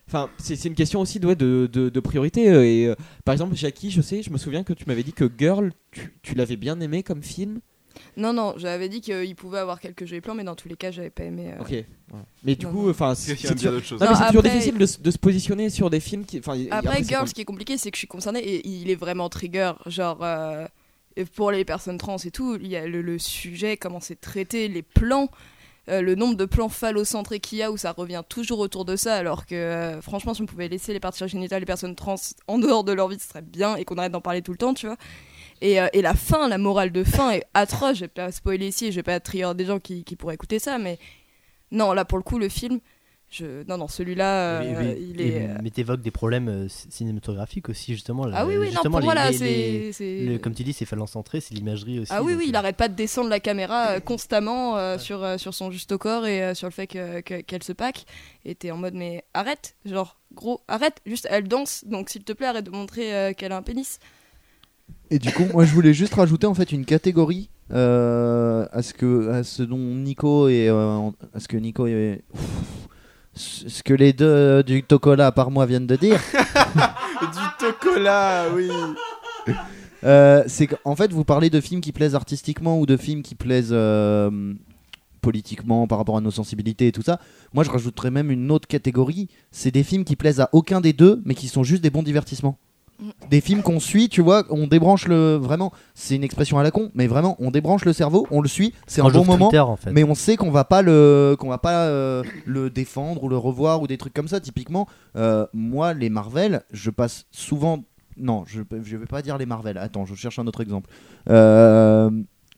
Enfin, 0.07 0.31
c'est 0.39 0.65
une 0.65 0.75
question 0.76 1.01
aussi 1.01 1.18
de, 1.18 1.34
de, 1.34 1.67
de, 1.67 2.01
priorité. 2.01 2.44
Et 2.44 2.94
par 3.25 3.33
exemple, 3.33 3.57
Jackie, 3.57 3.91
je 3.91 4.01
sais, 4.01 4.23
je 4.23 4.31
me 4.31 4.39
souviens 4.39 4.62
que 4.62 4.75
tu 4.75 4.84
m'avais 4.86 5.02
dit 5.02 5.12
que 5.12 5.28
Girl, 5.39 5.73
tu, 5.91 6.15
tu 6.23 6.36
l'avais 6.36 6.57
bien 6.57 6.78
aimé 6.81 7.02
comme 7.02 7.25
film. 7.25 7.60
Non, 8.17 8.33
non, 8.33 8.55
j'avais 8.57 8.89
dit 8.89 9.01
qu'il 9.01 9.35
pouvait 9.37 9.59
avoir 9.59 9.81
quelques 9.81 10.05
jolis 10.05 10.21
plans, 10.21 10.35
mais 10.35 10.45
dans 10.45 10.55
tous 10.55 10.69
les 10.69 10.77
cas, 10.77 10.91
j'avais 10.91 11.11
pas 11.11 11.25
aimé. 11.25 11.53
euh, 11.57 11.61
Ok. 11.62 11.71
ouais. 11.71 11.85
Mais 12.45 12.55
du 12.57 12.67
Non, 12.67 12.73
coup, 12.73 12.91
enfin, 12.91 13.15
C'est 13.15 13.35
toujours, 13.37 13.73
après- 14.03 14.43
difficile 14.43 14.79
de, 14.79 14.87
se 15.11 15.19
positionner 15.19 15.71
sur 15.71 15.91
des 15.91 16.01
films 16.01 16.25
qui. 16.25 16.41
Après, 16.71 17.03
comme- 17.03 17.27
ce 17.27 17.35
qui 17.35 17.41
est 17.41 17.45
compliqué, 17.47 17.79
c'est 17.79 17.91
que 17.91 17.97
je 17.97 18.01
suis 18.01 18.07
concernée 18.09 18.41
et 18.41 18.67
il 18.69 18.91
est 18.91 18.95
vraiment 18.97 19.29
trigger. 19.29 19.73
Genre, 19.87 20.19
euh, 20.23 20.67
pour 21.35 21.51
les 21.51 21.65
personnes 21.65 21.99
trans 21.99 22.17
et 22.17 22.31
tout, 22.31 22.57
il 22.61 22.69
y 22.69 22.77
a 22.77 22.87
le, 22.87 23.03
le 23.03 23.19
sujet, 23.19 23.77
comment 23.77 24.01
c'est 24.01 24.21
traité, 24.21 24.69
les 24.69 24.83
plans, 24.83 25.29
euh, 25.89 26.01
le 26.01 26.15
nombre 26.15 26.37
de 26.37 26.45
plans 26.45 26.69
phallocentrés 26.69 27.41
qu'il 27.41 27.59
y 27.59 27.62
a 27.62 27.71
où 27.73 27.77
ça 27.77 27.93
revient 27.93 28.23
toujours 28.29 28.61
autour 28.61 28.85
de 28.85 28.97
ça. 28.97 29.17
Alors 29.17 29.47
que, 29.47 29.55
euh, 29.55 30.01
franchement, 30.01 30.33
si 30.33 30.41
on 30.43 30.47
pouvait 30.47 30.69
laisser 30.69 30.93
les 30.93 31.01
parties 31.01 31.27
génitales 31.29 31.61
des 31.61 31.67
personnes 31.67 31.95
trans 31.97 32.15
en 32.47 32.59
dehors 32.59 32.85
de 32.85 32.93
leur 32.93 33.09
vie, 33.09 33.19
ce 33.19 33.29
serait 33.29 33.43
bien 33.43 33.77
et 33.77 33.85
qu'on 33.85 33.97
arrête 33.97 34.12
d'en 34.12 34.21
parler 34.21 34.43
tout 34.43 34.53
le 34.53 34.59
temps, 34.59 34.75
tu 34.75 34.87
vois. 34.87 34.97
Et, 35.62 35.81
euh, 35.81 35.86
et 35.92 36.02
la 36.02 36.15
fin, 36.15 36.49
la 36.49 36.58
morale 36.58 36.91
de 36.92 37.05
fin 37.05 37.31
est 37.31 37.44
atroce. 37.55 37.94
Je 37.97 38.00
vais 38.00 38.08
pas 38.08 38.32
spoiler 38.32 38.66
ici, 38.66 38.91
je 38.91 38.97
vais 38.97 39.02
pas 39.05 39.20
trigger 39.20 39.52
des 39.55 39.65
gens 39.65 39.78
qui, 39.78 40.02
qui 40.05 40.16
pourraient 40.16 40.34
écouter 40.34 40.58
ça, 40.58 40.76
mais 40.78 40.99
non, 41.70 41.92
là 41.92 42.05
pour 42.05 42.18
le 42.18 42.24
coup, 42.24 42.39
le 42.39 42.49
film, 42.49 42.81
je... 43.31 43.62
non, 43.68 43.78
non, 43.78 43.86
celui-là, 43.89 44.60
euh, 44.60 44.94
oui. 44.97 45.07
il 45.15 45.20
est. 45.23 45.49
Mais 45.62 45.70
t'évoques 45.70 46.02
des 46.02 46.10
problèmes 46.10 46.49
euh, 46.49 46.66
cinématographiques 46.68 47.68
aussi, 47.68 47.92
justement. 47.94 48.26
là. 48.26 48.39
Ah 48.41 48.47
oui, 48.47 48.57
oui, 48.58 48.70
non, 48.74 48.82
pour 48.82 49.00
moi 49.00 49.15
les- 49.15 49.20
là, 49.20 49.31
les- 49.31 49.39
c'est. 49.39 49.92
c'est- 49.92 50.24
le- 50.26 50.39
Comme 50.39 50.52
tu 50.55 50.65
dis, 50.65 50.73
c'est 50.73 50.84
phalancentré, 50.84 51.41
c'est 51.41 51.55
l'imagerie 51.55 52.00
aussi. 52.00 52.12
Ah 52.12 52.23
oui, 52.23 52.34
oui, 52.36 52.47
il 52.49 52.55
euh, 52.55 52.58
arrête 52.58 52.76
pas 52.76 52.89
de 52.89 52.94
descendre 52.94 53.31
la 53.31 53.41
caméra 53.41 53.92
euh, 53.92 54.00
constamment 54.05 54.76
euh, 54.76 54.99
sur, 54.99 55.23
euh, 55.24 55.39
sur 55.39 55.55
son 55.55 55.70
juste 55.70 55.92
au 55.92 55.99
corps 55.99 56.26
et 56.26 56.42
euh, 56.42 56.55
sur 56.55 56.66
le 56.66 56.73
fait 56.73 56.86
que- 56.89 57.20
que- 57.20 57.41
qu'elle 57.41 57.62
se 57.62 57.73
pack. 57.73 58.05
Et 58.44 58.55
t'es 58.55 58.70
en 58.70 58.76
mode, 58.76 58.94
mais 58.94 59.24
arrête, 59.32 59.76
genre, 59.86 60.18
gros, 60.34 60.60
arrête, 60.68 61.00
juste 61.07 61.26
elle 61.31 61.47
danse, 61.49 61.84
donc 61.86 62.10
s'il 62.10 62.24
te 62.24 62.32
plaît, 62.34 62.49
arrête 62.49 62.66
de 62.66 62.70
montrer 62.70 63.15
euh, 63.15 63.32
qu'elle 63.32 63.52
a 63.52 63.57
un 63.57 63.62
pénis. 63.62 63.99
Et 65.12 65.18
du 65.18 65.31
coup, 65.31 65.44
moi 65.52 65.66
je 65.66 65.74
voulais 65.74 65.92
juste 65.92 66.15
rajouter 66.15 66.47
en 66.47 66.55
fait 66.55 66.73
une 66.73 66.86
catégorie 66.86 67.50
euh, 67.70 68.66
à 68.73 68.81
ce 68.81 68.94
que 68.94 69.28
à 69.28 69.44
ce 69.44 69.62
dont 69.62 69.76
Nico 69.76 70.49
et 70.49 70.70
euh, 70.70 71.10
à 71.34 71.39
ce 71.39 71.49
que 71.49 71.58
Nico 71.58 71.86
et 71.86 72.23
ce 73.34 73.68
ce 73.68 73.82
que 73.82 73.92
les 73.92 74.15
deux 74.15 74.24
euh, 74.24 74.62
du 74.62 74.82
Tokola 74.82 75.31
par 75.31 75.50
moi 75.50 75.66
viennent 75.66 75.86
de 75.86 75.97
dire. 75.97 76.18
Du 77.23 77.66
chocolat, 77.66 78.47
oui. 78.52 78.68
Euh, 80.02 80.42
c'est 80.49 80.66
qu'en 80.66 80.97
fait, 80.97 81.12
vous 81.12 81.24
parlez 81.24 81.50
de 81.50 81.60
films 81.60 81.81
qui 81.81 81.92
plaisent 81.92 82.16
artistiquement 82.16 82.81
ou 82.81 82.84
de 82.84 82.97
films 82.97 83.23
qui 83.23 83.36
plaisent 83.36 83.76
politiquement 85.20 85.86
par 85.86 85.99
rapport 85.99 86.16
à 86.16 86.20
nos 86.20 86.32
sensibilités 86.32 86.89
et 86.89 86.92
tout 86.92 87.02
ça. 87.02 87.20
Moi, 87.55 87.62
je 87.62 87.70
rajouterais 87.70 88.10
même 88.10 88.32
une 88.32 88.50
autre 88.50 88.66
catégorie. 88.66 89.28
C'est 89.52 89.70
des 89.70 89.84
films 89.84 90.05
qui 90.05 90.16
plaisent 90.16 90.41
à 90.41 90.49
aucun 90.52 90.81
des 90.81 90.92
deux, 90.92 91.23
mais 91.24 91.34
qui 91.34 91.47
sont 91.47 91.62
juste 91.62 91.82
des 91.82 91.91
bons 91.91 92.02
divertissements. 92.02 92.58
Des 93.31 93.41
films 93.41 93.62
qu'on 93.62 93.81
suit, 93.81 94.09
tu 94.09 94.21
vois, 94.23 94.45
on 94.51 94.69
débranche 94.69 95.09
le. 95.09 95.35
Vraiment, 95.35 95.73
c'est 95.95 96.15
une 96.15 96.23
expression 96.23 96.59
à 96.59 96.62
la 96.62 96.71
con, 96.71 96.91
mais 96.95 97.09
vraiment, 97.09 97.35
on 97.41 97.51
débranche 97.51 97.85
le 97.85 97.93
cerveau, 97.93 98.29
on 98.31 98.41
le 98.41 98.47
suit, 98.49 98.75
c'est 98.87 99.01
un 99.01 99.09
bon 99.09 99.25
moment. 99.25 99.47
Twitter, 99.49 99.59
en 99.61 99.75
fait. 99.77 99.91
Mais 99.91 100.05
on 100.05 100.15
sait 100.15 100.37
qu'on 100.37 100.53
va 100.53 100.62
pas 100.65 100.83
le 100.83 101.35
qu'on 101.39 101.49
va 101.49 101.59
pas 101.59 101.87
euh, 101.87 102.23
le 102.47 102.71
défendre 102.71 103.25
ou 103.25 103.29
le 103.29 103.37
revoir 103.37 103.83
ou 103.83 103.89
des 103.89 103.99
trucs 103.99 104.15
comme 104.15 104.29
ça. 104.29 104.39
Typiquement, 104.41 104.87
euh, 105.17 105.47
moi 105.53 105.95
les 105.95 106.11
Marvel, 106.11 106.62
je 106.71 106.91
passe 106.91 107.27
souvent. 107.33 107.83
Non, 108.17 108.45
je 108.47 108.61
je 108.85 108.97
vais 108.97 109.07
pas 109.07 109.23
dire 109.23 109.37
les 109.37 109.47
Marvel. 109.47 109.79
Attends, 109.79 110.05
je 110.07 110.15
cherche 110.15 110.39
un 110.39 110.47
autre 110.47 110.61
exemple. 110.61 110.89
Euh, 111.29 112.11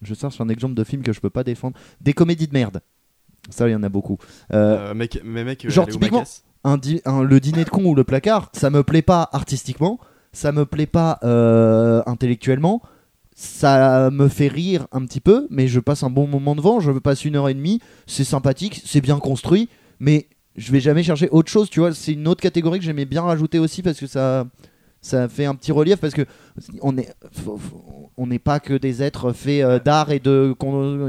je 0.03 0.15
cherche 0.15 0.41
un 0.41 0.49
exemple 0.49 0.75
de 0.75 0.85
film 0.85 1.03
que 1.03 1.13
je 1.15 1.21
peux 1.21 1.31
pas 1.31 1.45
défendre. 1.45 1.77
Des 2.03 2.13
comédies 2.13 2.49
de 2.49 2.53
merde. 2.53 2.81
Ça, 3.51 3.69
il 3.69 3.73
y 3.73 3.75
en 3.75 3.83
a 3.83 3.89
beaucoup. 3.89 4.19
Euh, 4.53 4.91
Euh, 4.91 4.95
mec, 4.95 5.21
mais 5.25 5.45
mec, 5.45 5.69
genre, 5.71 5.87
typiquement, 5.87 6.25
un 6.65 6.77
di- 6.77 7.01
un- 7.05 7.23
le 7.23 7.41
dîner 7.41 7.65
de 7.65 7.71
con 7.71 7.85
ou 7.85 7.95
le 7.95 8.05
placard, 8.05 8.51
ça 8.53 8.71
me 8.71 8.83
plaît 8.83 9.03
pas 9.03 9.29
artistiquement, 9.33 9.99
ça 10.35 10.53
me 10.53 10.67
plaît 10.67 10.87
pas 10.87 11.19
euh, 11.23 12.03
intellectuellement, 12.05 12.83
ça 13.35 14.11
me 14.11 14.29
fait 14.29 14.49
rire 14.49 14.87
un 14.93 15.05
petit 15.07 15.21
peu, 15.21 15.47
mais 15.51 15.67
je 15.67 15.81
passe 15.81 16.03
un 16.03 16.11
bon 16.11 16.27
moment 16.27 16.55
devant, 16.55 16.81
je 16.81 16.91
passe 16.93 17.25
une 17.25 17.37
heure 17.37 17.49
et 17.49 17.55
demie, 17.55 17.81
c'est 18.07 18.25
sympathique, 18.25 18.83
c'est 18.85 19.01
bien 19.01 19.19
construit, 19.19 19.69
mais 19.99 20.29
je 20.57 20.71
vais 20.71 20.81
jamais 20.81 21.03
chercher 21.03 21.29
autre 21.31 21.51
chose, 21.51 21.69
tu 21.71 21.81
vois, 21.81 21.93
c'est 21.95 22.13
une 22.13 22.29
autre 22.29 22.41
catégorie 22.43 22.79
que 22.79 22.85
j'aimais 22.85 23.07
bien 23.07 23.23
rajouter 23.23 23.59
aussi 23.59 23.83
parce 23.83 23.99
que 23.99 24.07
ça 24.07 24.47
ça 25.01 25.29
fait 25.29 25.45
un 25.45 25.55
petit 25.55 25.71
relief 25.71 25.99
parce 26.01 26.15
que 26.15 26.23
on 26.81 26.97
est 26.97 27.13
on 28.17 28.27
n'est 28.27 28.39
pas 28.39 28.59
que 28.61 28.73
des 28.75 29.03
êtres 29.03 29.33
faits 29.33 29.63
euh, 29.63 29.79
d'art 29.79 30.11
et 30.11 30.19
de 30.21 30.55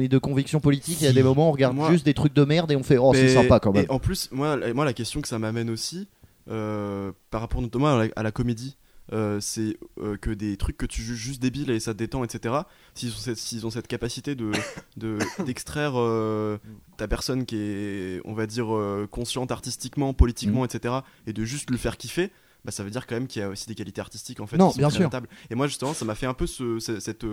et 0.01 0.07
de 0.09 0.17
convictions 0.17 0.59
politiques, 0.59 0.97
il 1.01 1.05
y 1.05 1.07
a 1.07 1.13
des 1.13 1.23
moments 1.23 1.45
où 1.47 1.49
on 1.49 1.53
regarde 1.53 1.75
Moi- 1.75 1.91
juste 1.91 2.05
des 2.05 2.13
trucs 2.13 2.33
de 2.33 2.43
merde 2.43 2.71
et 2.71 2.75
on 2.75 2.83
fait 2.83 2.97
oh 2.97 3.13
c'est 3.13 3.29
sympa 3.29 3.59
quand 3.59 3.71
même. 3.71 3.85
Et 3.85 3.91
en 3.91 3.99
plus, 3.99 4.29
moi, 4.31 4.57
la- 4.57 4.73
moi 4.73 4.83
la 4.83 4.93
question 4.93 5.21
que 5.21 5.27
ça 5.27 5.39
m'amène 5.39 5.69
aussi, 5.69 6.07
euh, 6.49 7.11
par 7.31 7.39
rapport 7.41 7.61
notamment 7.61 7.95
à 7.97 8.05
la, 8.05 8.11
à 8.17 8.23
la 8.23 8.31
comédie, 8.31 8.75
euh, 9.13 9.39
c'est 9.39 9.77
euh, 9.99 10.17
que 10.17 10.31
des 10.31 10.57
trucs 10.57 10.77
que 10.77 10.85
tu 10.85 11.01
juges 11.01 11.17
juste 11.17 11.41
débiles 11.41 11.69
et 11.69 11.79
ça 11.79 11.93
te 11.93 11.99
détend, 11.99 12.23
etc. 12.23 12.55
S'ils 12.95 13.11
ont 13.11 13.17
cette, 13.17 13.37
s'ils 13.37 13.65
ont 13.65 13.69
cette 13.69 13.87
capacité 13.87 14.35
de 14.35 14.51
de- 14.97 15.19
d'extraire 15.45 15.93
euh, 15.95 16.57
ta 16.97 17.07
personne 17.07 17.45
qui 17.45 17.57
est, 17.57 18.21
on 18.25 18.33
va 18.33 18.47
dire, 18.47 18.67
consciente 19.11 19.51
artistiquement, 19.51 20.13
politiquement, 20.13 20.61
Mm. 20.63 20.65
etc. 20.65 20.93
et 21.27 21.33
de 21.33 21.43
juste 21.45 21.69
le 21.69 21.77
faire 21.77 21.97
kiffer. 21.97 22.31
Bah, 22.63 22.71
ça 22.71 22.83
veut 22.83 22.89
dire 22.89 23.05
quand 23.05 23.13
même 23.15 23.27
qu'il 23.27 23.41
y 23.41 23.45
a 23.45 23.49
aussi 23.49 23.67
des 23.67 23.75
qualités 23.75 24.01
artistiques 24.01 24.39
en 24.39 24.47
fait 24.47 24.57
Non, 24.57 24.69
qui 24.69 24.73
sont 24.75 24.79
bien 24.79 24.89
sûr. 24.89 25.09
Et 25.51 25.55
moi 25.55 25.67
justement 25.67 25.93
ça 25.93 26.03
m'a 26.03 26.15
fait 26.15 26.25
un 26.25 26.33
peu 26.33 26.47
ce, 26.47 26.79
ce, 26.79 26.99
cette, 26.99 27.23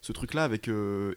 ce 0.00 0.12
truc 0.12 0.32
là 0.32 0.44
avec 0.44 0.68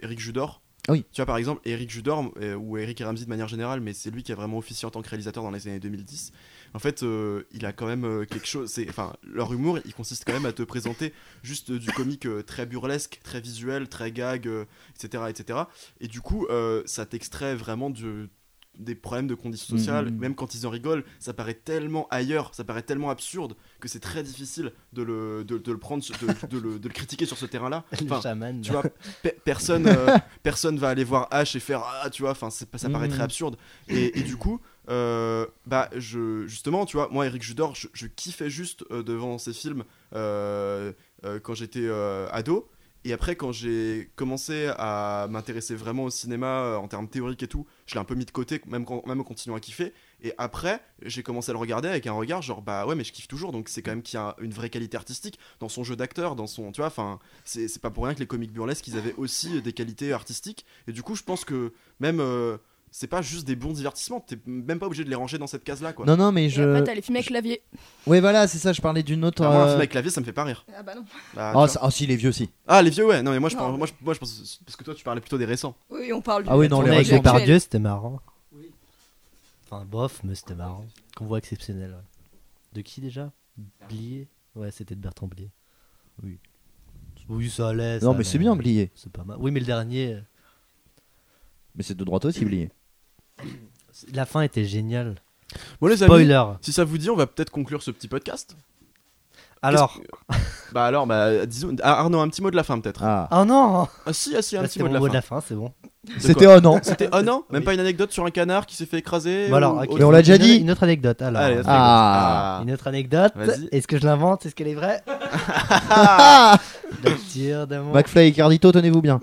Eric 0.02 0.20
Judor 0.20 0.64
Oui. 0.88 1.06
tu 1.12 1.22
vois, 1.22 1.28
par 1.28 1.38
exemple, 1.38 1.62
Eric 1.66 1.88
Judor, 1.92 2.32
euh, 2.42 2.56
ou 2.56 2.78
Eric 2.78 3.00
Ramsey 3.06 3.26
de 3.26 3.30
manière 3.30 3.48
générale, 3.48 3.80
mais 3.80 3.94
c'est 3.94 4.10
lui 4.10 4.24
qui 4.24 4.32
a 4.32 4.36
vraiment 4.36 4.58
officié 4.58 4.88
en 4.88 4.90
tant 4.90 5.04
que 5.04 5.10
réalisateur 5.10 5.44
dans 5.44 5.52
les 5.52 5.68
années 5.68 5.80
2010. 5.80 6.32
En 6.74 6.80
fait, 6.80 7.04
euh, 7.04 7.44
il 7.52 7.66
a 7.66 7.74
quand 7.74 7.86
même 7.88 8.04
euh, 8.06 8.26
quelque 8.26 8.48
chose. 8.48 8.70
c'est- 8.72 8.88
Enfin, 8.90 9.14
leur 9.24 9.52
humour, 9.54 9.80
il 9.86 9.94
consiste 9.94 10.24
quand 10.26 10.34
même 10.34 10.46
à 10.46 10.54
te 10.54 10.64
présenter 10.64 11.14
juste 11.44 11.72
du 11.72 11.92
comique 11.92 12.26
euh, 12.26 12.44
très 12.44 12.66
burlesque, 12.66 13.20
très 13.24 13.42
visuel, 13.42 13.90
très 13.90 14.12
gag, 14.12 14.48
etc., 14.96 15.24
etc. 15.30 15.60
Et 16.00 16.08
du 16.08 16.22
coup, 16.22 16.48
ça 16.86 17.06
t'extrait 17.06 17.56
vraiment 17.56 17.90
du- 17.90 18.30
des 18.78 18.96
problèmes 18.96 19.28
de 19.28 19.36
conditions 19.36 19.76
sociales. 19.78 20.06
Mhm. 20.10 20.18
Même 20.20 20.36
quand 20.36 20.56
ils 20.56 20.66
en 20.66 20.70
rigolent, 20.70 21.04
ça 21.20 21.34
paraît 21.34 21.54
tellement 21.54 22.08
ailleurs, 22.12 22.56
ça 22.56 22.64
paraît 22.64 22.82
tellement 22.82 23.10
absurde 23.10 23.56
que 23.82 23.88
c'est 23.90 24.00
très 24.00 24.24
difficile 24.24 24.72
de 24.94 25.02
le, 25.02 25.44
de, 25.44 25.58
de 25.58 25.72
le 25.72 25.78
prendre, 25.78 26.02
de, 26.04 26.48
de 26.48 26.58
le, 26.60 26.80
de 26.80 26.88
le 26.88 26.94
critiquer 26.94 27.26
sur 27.26 27.38
ce 27.38 27.46
terrain-là. 27.46 27.84
Enfin, 28.04 28.22
chaman. 28.22 28.62
tu 28.62 28.72
vois 28.72 28.84
pe- 29.24 29.36
personne 29.44 29.86
euh, 29.88 30.18
personne 30.44 30.78
va 30.78 30.90
aller 30.90 31.04
voir 31.04 31.28
H 31.30 31.58
et 31.58 31.60
faire 31.60 31.84
ah 32.04 32.10
tu 32.10 32.22
vois 32.22 32.32
enfin 32.32 32.50
ça 32.50 32.66
paraît 32.90 33.10
très 33.10 33.22
absurde 33.22 33.58
et, 33.90 34.18
et 34.18 34.24
du 34.24 34.38
coup 34.38 34.62
euh, 34.90 35.46
bah 35.68 35.90
je 35.96 36.48
justement 36.48 36.86
tu 36.86 36.98
vois 36.98 37.10
moi 37.12 37.26
Eric 37.26 37.44
Judor 37.44 37.76
je, 37.76 37.88
je 37.94 38.08
kiffais 38.08 38.50
juste 38.50 38.84
euh, 38.92 39.04
devant 39.04 39.38
ces 39.38 39.54
films 39.54 39.84
euh, 40.16 40.94
quand 41.44 41.54
j'étais 41.54 41.88
ado 42.32 42.70
Et 43.06 43.14
après, 43.14 43.36
quand 43.36 43.52
j'ai 43.52 44.12
commencé 44.16 44.72
à 44.78 45.28
m'intéresser 45.30 45.76
vraiment 45.76 46.04
au 46.04 46.10
cinéma 46.10 46.48
euh, 46.64 46.76
en 46.78 46.88
termes 46.88 47.08
théoriques 47.08 47.44
et 47.44 47.48
tout, 47.48 47.66
je 47.86 47.94
l'ai 47.94 48.00
un 48.00 48.04
peu 48.04 48.16
mis 48.16 48.26
de 48.26 48.32
côté, 48.32 48.62
même, 48.68 48.86
même 49.06 49.22
en 49.22 49.24
continuant 49.24 49.56
à 49.56 49.60
kiffer. 49.60 49.94
Et 50.22 50.34
après, 50.38 50.82
j'ai 51.04 51.24
commencé 51.24 51.50
à 51.50 51.54
le 51.54 51.60
regarder 51.60 51.88
avec 51.88 52.08
un 52.08 52.12
regard 52.12 52.42
genre, 52.42 52.62
bah 52.62 52.86
ouais, 52.86 52.96
mais 52.96 53.06
je 53.06 53.14
kiffe 53.14 53.28
toujours, 53.30 53.52
donc 53.54 53.70
c'est 53.70 53.82
quand 53.82 53.92
même 53.92 54.02
qu'il 54.02 54.18
y 54.18 54.22
a 54.22 54.36
une 54.42 54.52
vraie 54.52 54.70
qualité 54.70 54.98
artistique 54.98 55.40
dans 55.62 55.70
son 55.70 55.84
jeu 55.84 55.96
d'acteur, 55.96 56.36
dans 56.36 56.48
son. 56.48 56.72
Tu 56.74 56.82
vois, 56.82 56.88
enfin, 56.88 57.20
c'est 57.46 57.68
c'est 57.70 57.82
pas 57.82 57.90
pour 57.90 58.04
rien 58.04 58.14
que 58.14 58.20
les 58.20 58.28
comiques 58.28 58.52
burlesques, 58.52 58.88
ils 58.88 58.98
avaient 58.98 59.16
aussi 59.16 59.62
des 59.62 59.74
qualités 59.74 60.12
artistiques. 60.12 60.66
Et 60.88 60.92
du 60.92 61.02
coup, 61.04 61.16
je 61.16 61.24
pense 61.24 61.46
que 61.46 61.72
même. 62.00 62.20
euh, 62.20 62.58
c'est 62.92 63.08
pas 63.08 63.22
juste 63.22 63.46
des 63.48 63.56
bons 63.56 63.74
divertissements, 63.74 64.20
t'es 64.20 64.38
même 64.46 64.80
pas 64.80 64.86
obligé 64.88 65.04
de 65.04 65.10
les 65.10 65.16
ranger 65.16 65.38
dans 65.38 65.48
cette 65.48 65.64
case-là, 65.64 65.94
quoi. 65.94 66.06
Non, 66.06 66.18
non, 66.18 66.32
mais 66.32 66.46
Et 66.46 66.50
je. 66.50 66.62
après, 66.64 66.84
t'as 66.84 66.94
les 66.96 67.02
films 67.02 67.18
avec 67.18 67.28
clavier. 67.28 67.62
Ouais, 68.08 68.20
voilà, 68.20 68.48
c'est 68.48 68.58
ça, 68.58 68.74
je 68.74 68.82
parlais 68.82 69.04
d'une 69.04 69.24
autre. 69.26 69.44
Ah, 69.44 69.50
moi, 69.50 69.58
un 69.58 69.62
euh, 69.62 69.68
film 69.68 69.78
avec 69.80 69.92
clavier, 69.92 70.12
ça 70.12 70.22
me 70.22 70.26
fait 70.26 70.34
pas 70.34 70.44
rire. 70.44 70.66
Ah 70.76 70.82
bah 70.84 70.96
non. 70.96 71.04
Bah, 71.36 71.52
tu 71.52 71.58
Oh, 71.58 71.60
vois. 71.60 71.68
ça- 71.68 71.80
oh, 71.84 71.90
si, 71.90 72.08
les 72.08 72.16
vieux, 72.16 72.32
si. 72.32 72.50
Ah, 72.68 72.82
les 72.82 72.90
vieux, 72.90 73.06
ouais. 73.06 73.22
Non, 73.22 73.32
mais 73.32 73.40
moi, 73.40 73.50
je, 73.50 73.56
Non, 73.58 73.72
mais- 73.72 73.78
moi, 73.78 73.88
je, 73.88 73.94
moi, 74.02 74.14
je 74.14 74.20
pense. 74.20 74.60
Parce 74.66 74.76
que 74.76 74.84
toi, 74.84 74.96
tu 74.96 75.04
parlais 75.04 75.22
plutôt 75.22 75.38
des 75.38 75.46
récents. 75.46 75.76
Oui, 75.90 76.12
on 76.14 76.22
parle 76.22 76.44
du. 76.44 76.50
Ah 76.50 76.58
oui, 76.58 76.68
non, 76.70 76.82
les 76.82 76.88
avec 76.90 77.00
récents. 77.00 77.16
actuel. 77.18 77.34
Depardieu, 77.34 77.60
c'était 77.60 77.80
marrant. 77.80 78.20
Enfin, 79.72 79.86
bof, 79.86 80.22
mais 80.24 80.34
c'était 80.36 80.56
marrant. 80.56 80.86
Convoi 81.16 81.38
exceptionnel. 81.38 81.92
ouais. 81.92 82.30
De 82.74 82.82
qui 82.82 83.02
déjà? 83.02 83.32
Blier? 83.88 84.28
Ouais, 84.56 84.72
c'était 84.72 84.96
de 84.96 85.00
Bertrand 85.00 85.28
Blier. 85.28 85.52
Oui. 86.24 86.40
Oui, 87.30 87.50
ça 87.52 87.70
allait. 87.70 88.00
Non, 88.00 88.16
mais 88.16 88.24
c'est 88.24 88.40
bien, 88.40 88.56
Blier. 88.56 88.90
C'est 88.96 89.12
pas 89.12 89.24
mal. 89.24 89.38
Oui, 89.40 89.52
mais 89.52 89.60
le 89.60 89.66
dernier, 89.68 90.14
euh, 90.16 90.22
Mais 91.76 91.84
c'est 91.84 91.94
de 91.96 92.04
droite 92.04 92.26
aussi, 92.26 92.44
Blier. 92.46 92.72
La 94.14 94.26
fin 94.26 94.42
était 94.42 94.66
géniale. 94.66 95.16
Bon, 95.82 95.88
les 95.88 96.04
amis, 96.04 96.10
Spoiler. 96.12 96.44
si 96.62 96.72
ça 96.72 96.84
vous 96.84 96.98
dit, 96.98 97.10
on 97.10 97.16
va 97.16 97.28
peut-être 97.28 97.50
conclure 97.50 97.82
ce 97.82 97.92
petit 97.92 98.08
podcast. 98.08 98.56
Alors. 99.62 100.00
Bah, 100.72 100.86
alors, 100.86 101.06
bah, 101.08 101.46
disons. 101.46 101.76
Ah, 101.84 102.00
Arnaud, 102.00 102.20
un 102.20 102.30
petit 102.30 102.42
mot 102.42 102.50
de 102.52 102.56
la 102.56 102.64
fin, 102.64 102.80
peut-être. 102.80 103.02
Ah. 103.04 103.28
Oh 103.32 103.44
non 103.44 103.88
Ah, 104.06 104.14
si, 104.14 104.34
ah, 104.38 104.42
si, 104.42 104.56
un 104.56 104.64
petit 104.64 104.82
mot 104.82 104.88
de 104.88 105.14
la 105.14 105.22
fin. 105.22 105.42
c'est 105.46 105.56
bon. 105.56 105.74
C'était 106.18 106.48
oh 106.48 106.62
non. 106.62 106.80
C'était. 106.82 107.10
Oh 107.12 107.22
non 107.22 107.44
Même 107.50 107.60
Oui. 107.62 107.66
pas 107.66 107.74
une 107.74 107.80
anecdote 107.82 108.12
sur 108.14 108.26
un 108.26 108.32
canard 108.32 108.66
qui 108.68 108.76
s'est 108.78 108.86
fait 108.86 109.00
écraser 109.00 109.50
Bon, 109.50 109.56
alors, 109.56 109.74
ou 109.76 109.80
ok. 109.80 109.84
autre 109.90 109.98
Mais 109.98 110.04
on 110.06 110.12
l'a 110.12 110.22
déjà 110.22 110.38
dit. 110.38 110.58
Une 110.60 110.72
autre 110.72 110.84
anecdote. 110.84 111.22
Alors, 111.22 111.42
Allez, 111.42 111.62
Ah. 111.66 112.60
anecdote. 112.62 112.68
une 112.68 112.74
autre 112.74 112.88
anecdote. 112.88 113.34
Est-ce 113.74 113.88
que 113.88 113.98
je 114.00 114.06
l'invente? 114.06 114.46
Est-ce 114.46 114.56
qu'elle 114.56 114.68
est 114.70 114.76
vraie? 114.76 115.04
Ah 115.90 116.58
sûr, 117.28 117.68
d'amour. 117.68 117.94
McFly 117.94 118.28
et 118.28 118.32
Cardito, 118.32 118.72
tenez-vous 118.72 119.02
bien. 119.02 119.20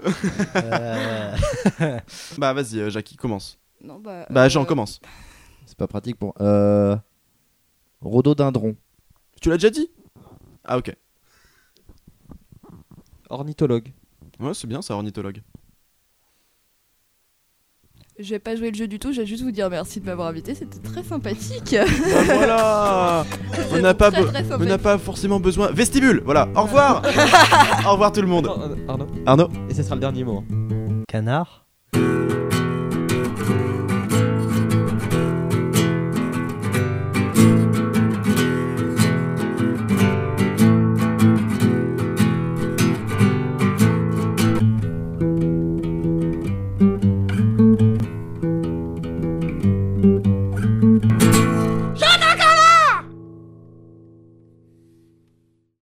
Euh, 0.57 1.35
Ah. 1.81 2.01
Bah, 2.39 2.53
vas-y, 2.53 2.79
euh, 2.81 2.91
Jackie, 2.91 3.17
commence. 3.17 3.59
Non, 3.87 4.01
bah. 4.01 4.27
Bah, 4.31 4.45
euh, 4.45 4.49
Jean, 4.49 4.65
commence. 4.65 5.01
C'est 5.67 5.79
pas 5.79 5.87
pratique 5.87 6.17
pour. 6.17 6.35
Euh. 6.41 6.97
Rhododendron. 8.01 8.77
Tu 9.41 9.49
l'as 9.49 9.57
déjà 9.57 9.71
dit? 9.71 9.89
Ah, 10.65 10.79
ok. 10.79 10.95
Ornithologue. 13.31 13.93
Ouais, 14.39 14.55
c'est 14.55 14.67
bien, 14.67 14.83
ça, 14.83 14.95
ornithologue. 14.95 15.41
Je 18.19 18.31
vais 18.31 18.39
pas 18.39 18.57
jouer 18.57 18.71
le 18.71 18.77
jeu 18.77 18.87
du 18.89 18.99
tout, 18.99 19.13
je 19.13 19.21
vais 19.21 19.27
juste 19.27 19.43
vous 19.43 19.51
dire 19.51 19.69
merci 19.69 20.01
de 20.01 20.07
m'avoir 20.07 20.29
invité, 20.29 20.55
c'était 20.55 20.79
très 20.79 21.03
sympathique. 21.03 21.75
Bah, 21.75 22.23
voilà 22.25 23.27
On 23.73 23.81
n'a 23.81 23.93
pas, 23.95 24.11
on 24.53 24.65
n'a 24.65 24.79
pas 24.79 24.97
forcément 24.99 25.39
besoin. 25.39 25.71
Vestibule, 25.71 26.23
voilà. 26.25 26.49
Au 26.55 26.63
revoir 26.63 27.03
Au 27.87 27.93
revoir 27.93 28.13
tout 28.13 28.23
le 28.23 28.29
monde. 28.29 28.47
Euh, 28.47 28.77
Arnaud. 28.89 29.07
Arnaud 29.27 29.49
Et 29.69 29.75
ce 29.75 29.83
sera 29.83 29.97
le 29.97 30.01
dernier 30.01 30.25
mot. 30.25 30.39
hein. 30.51 31.03
Canard 31.09 31.67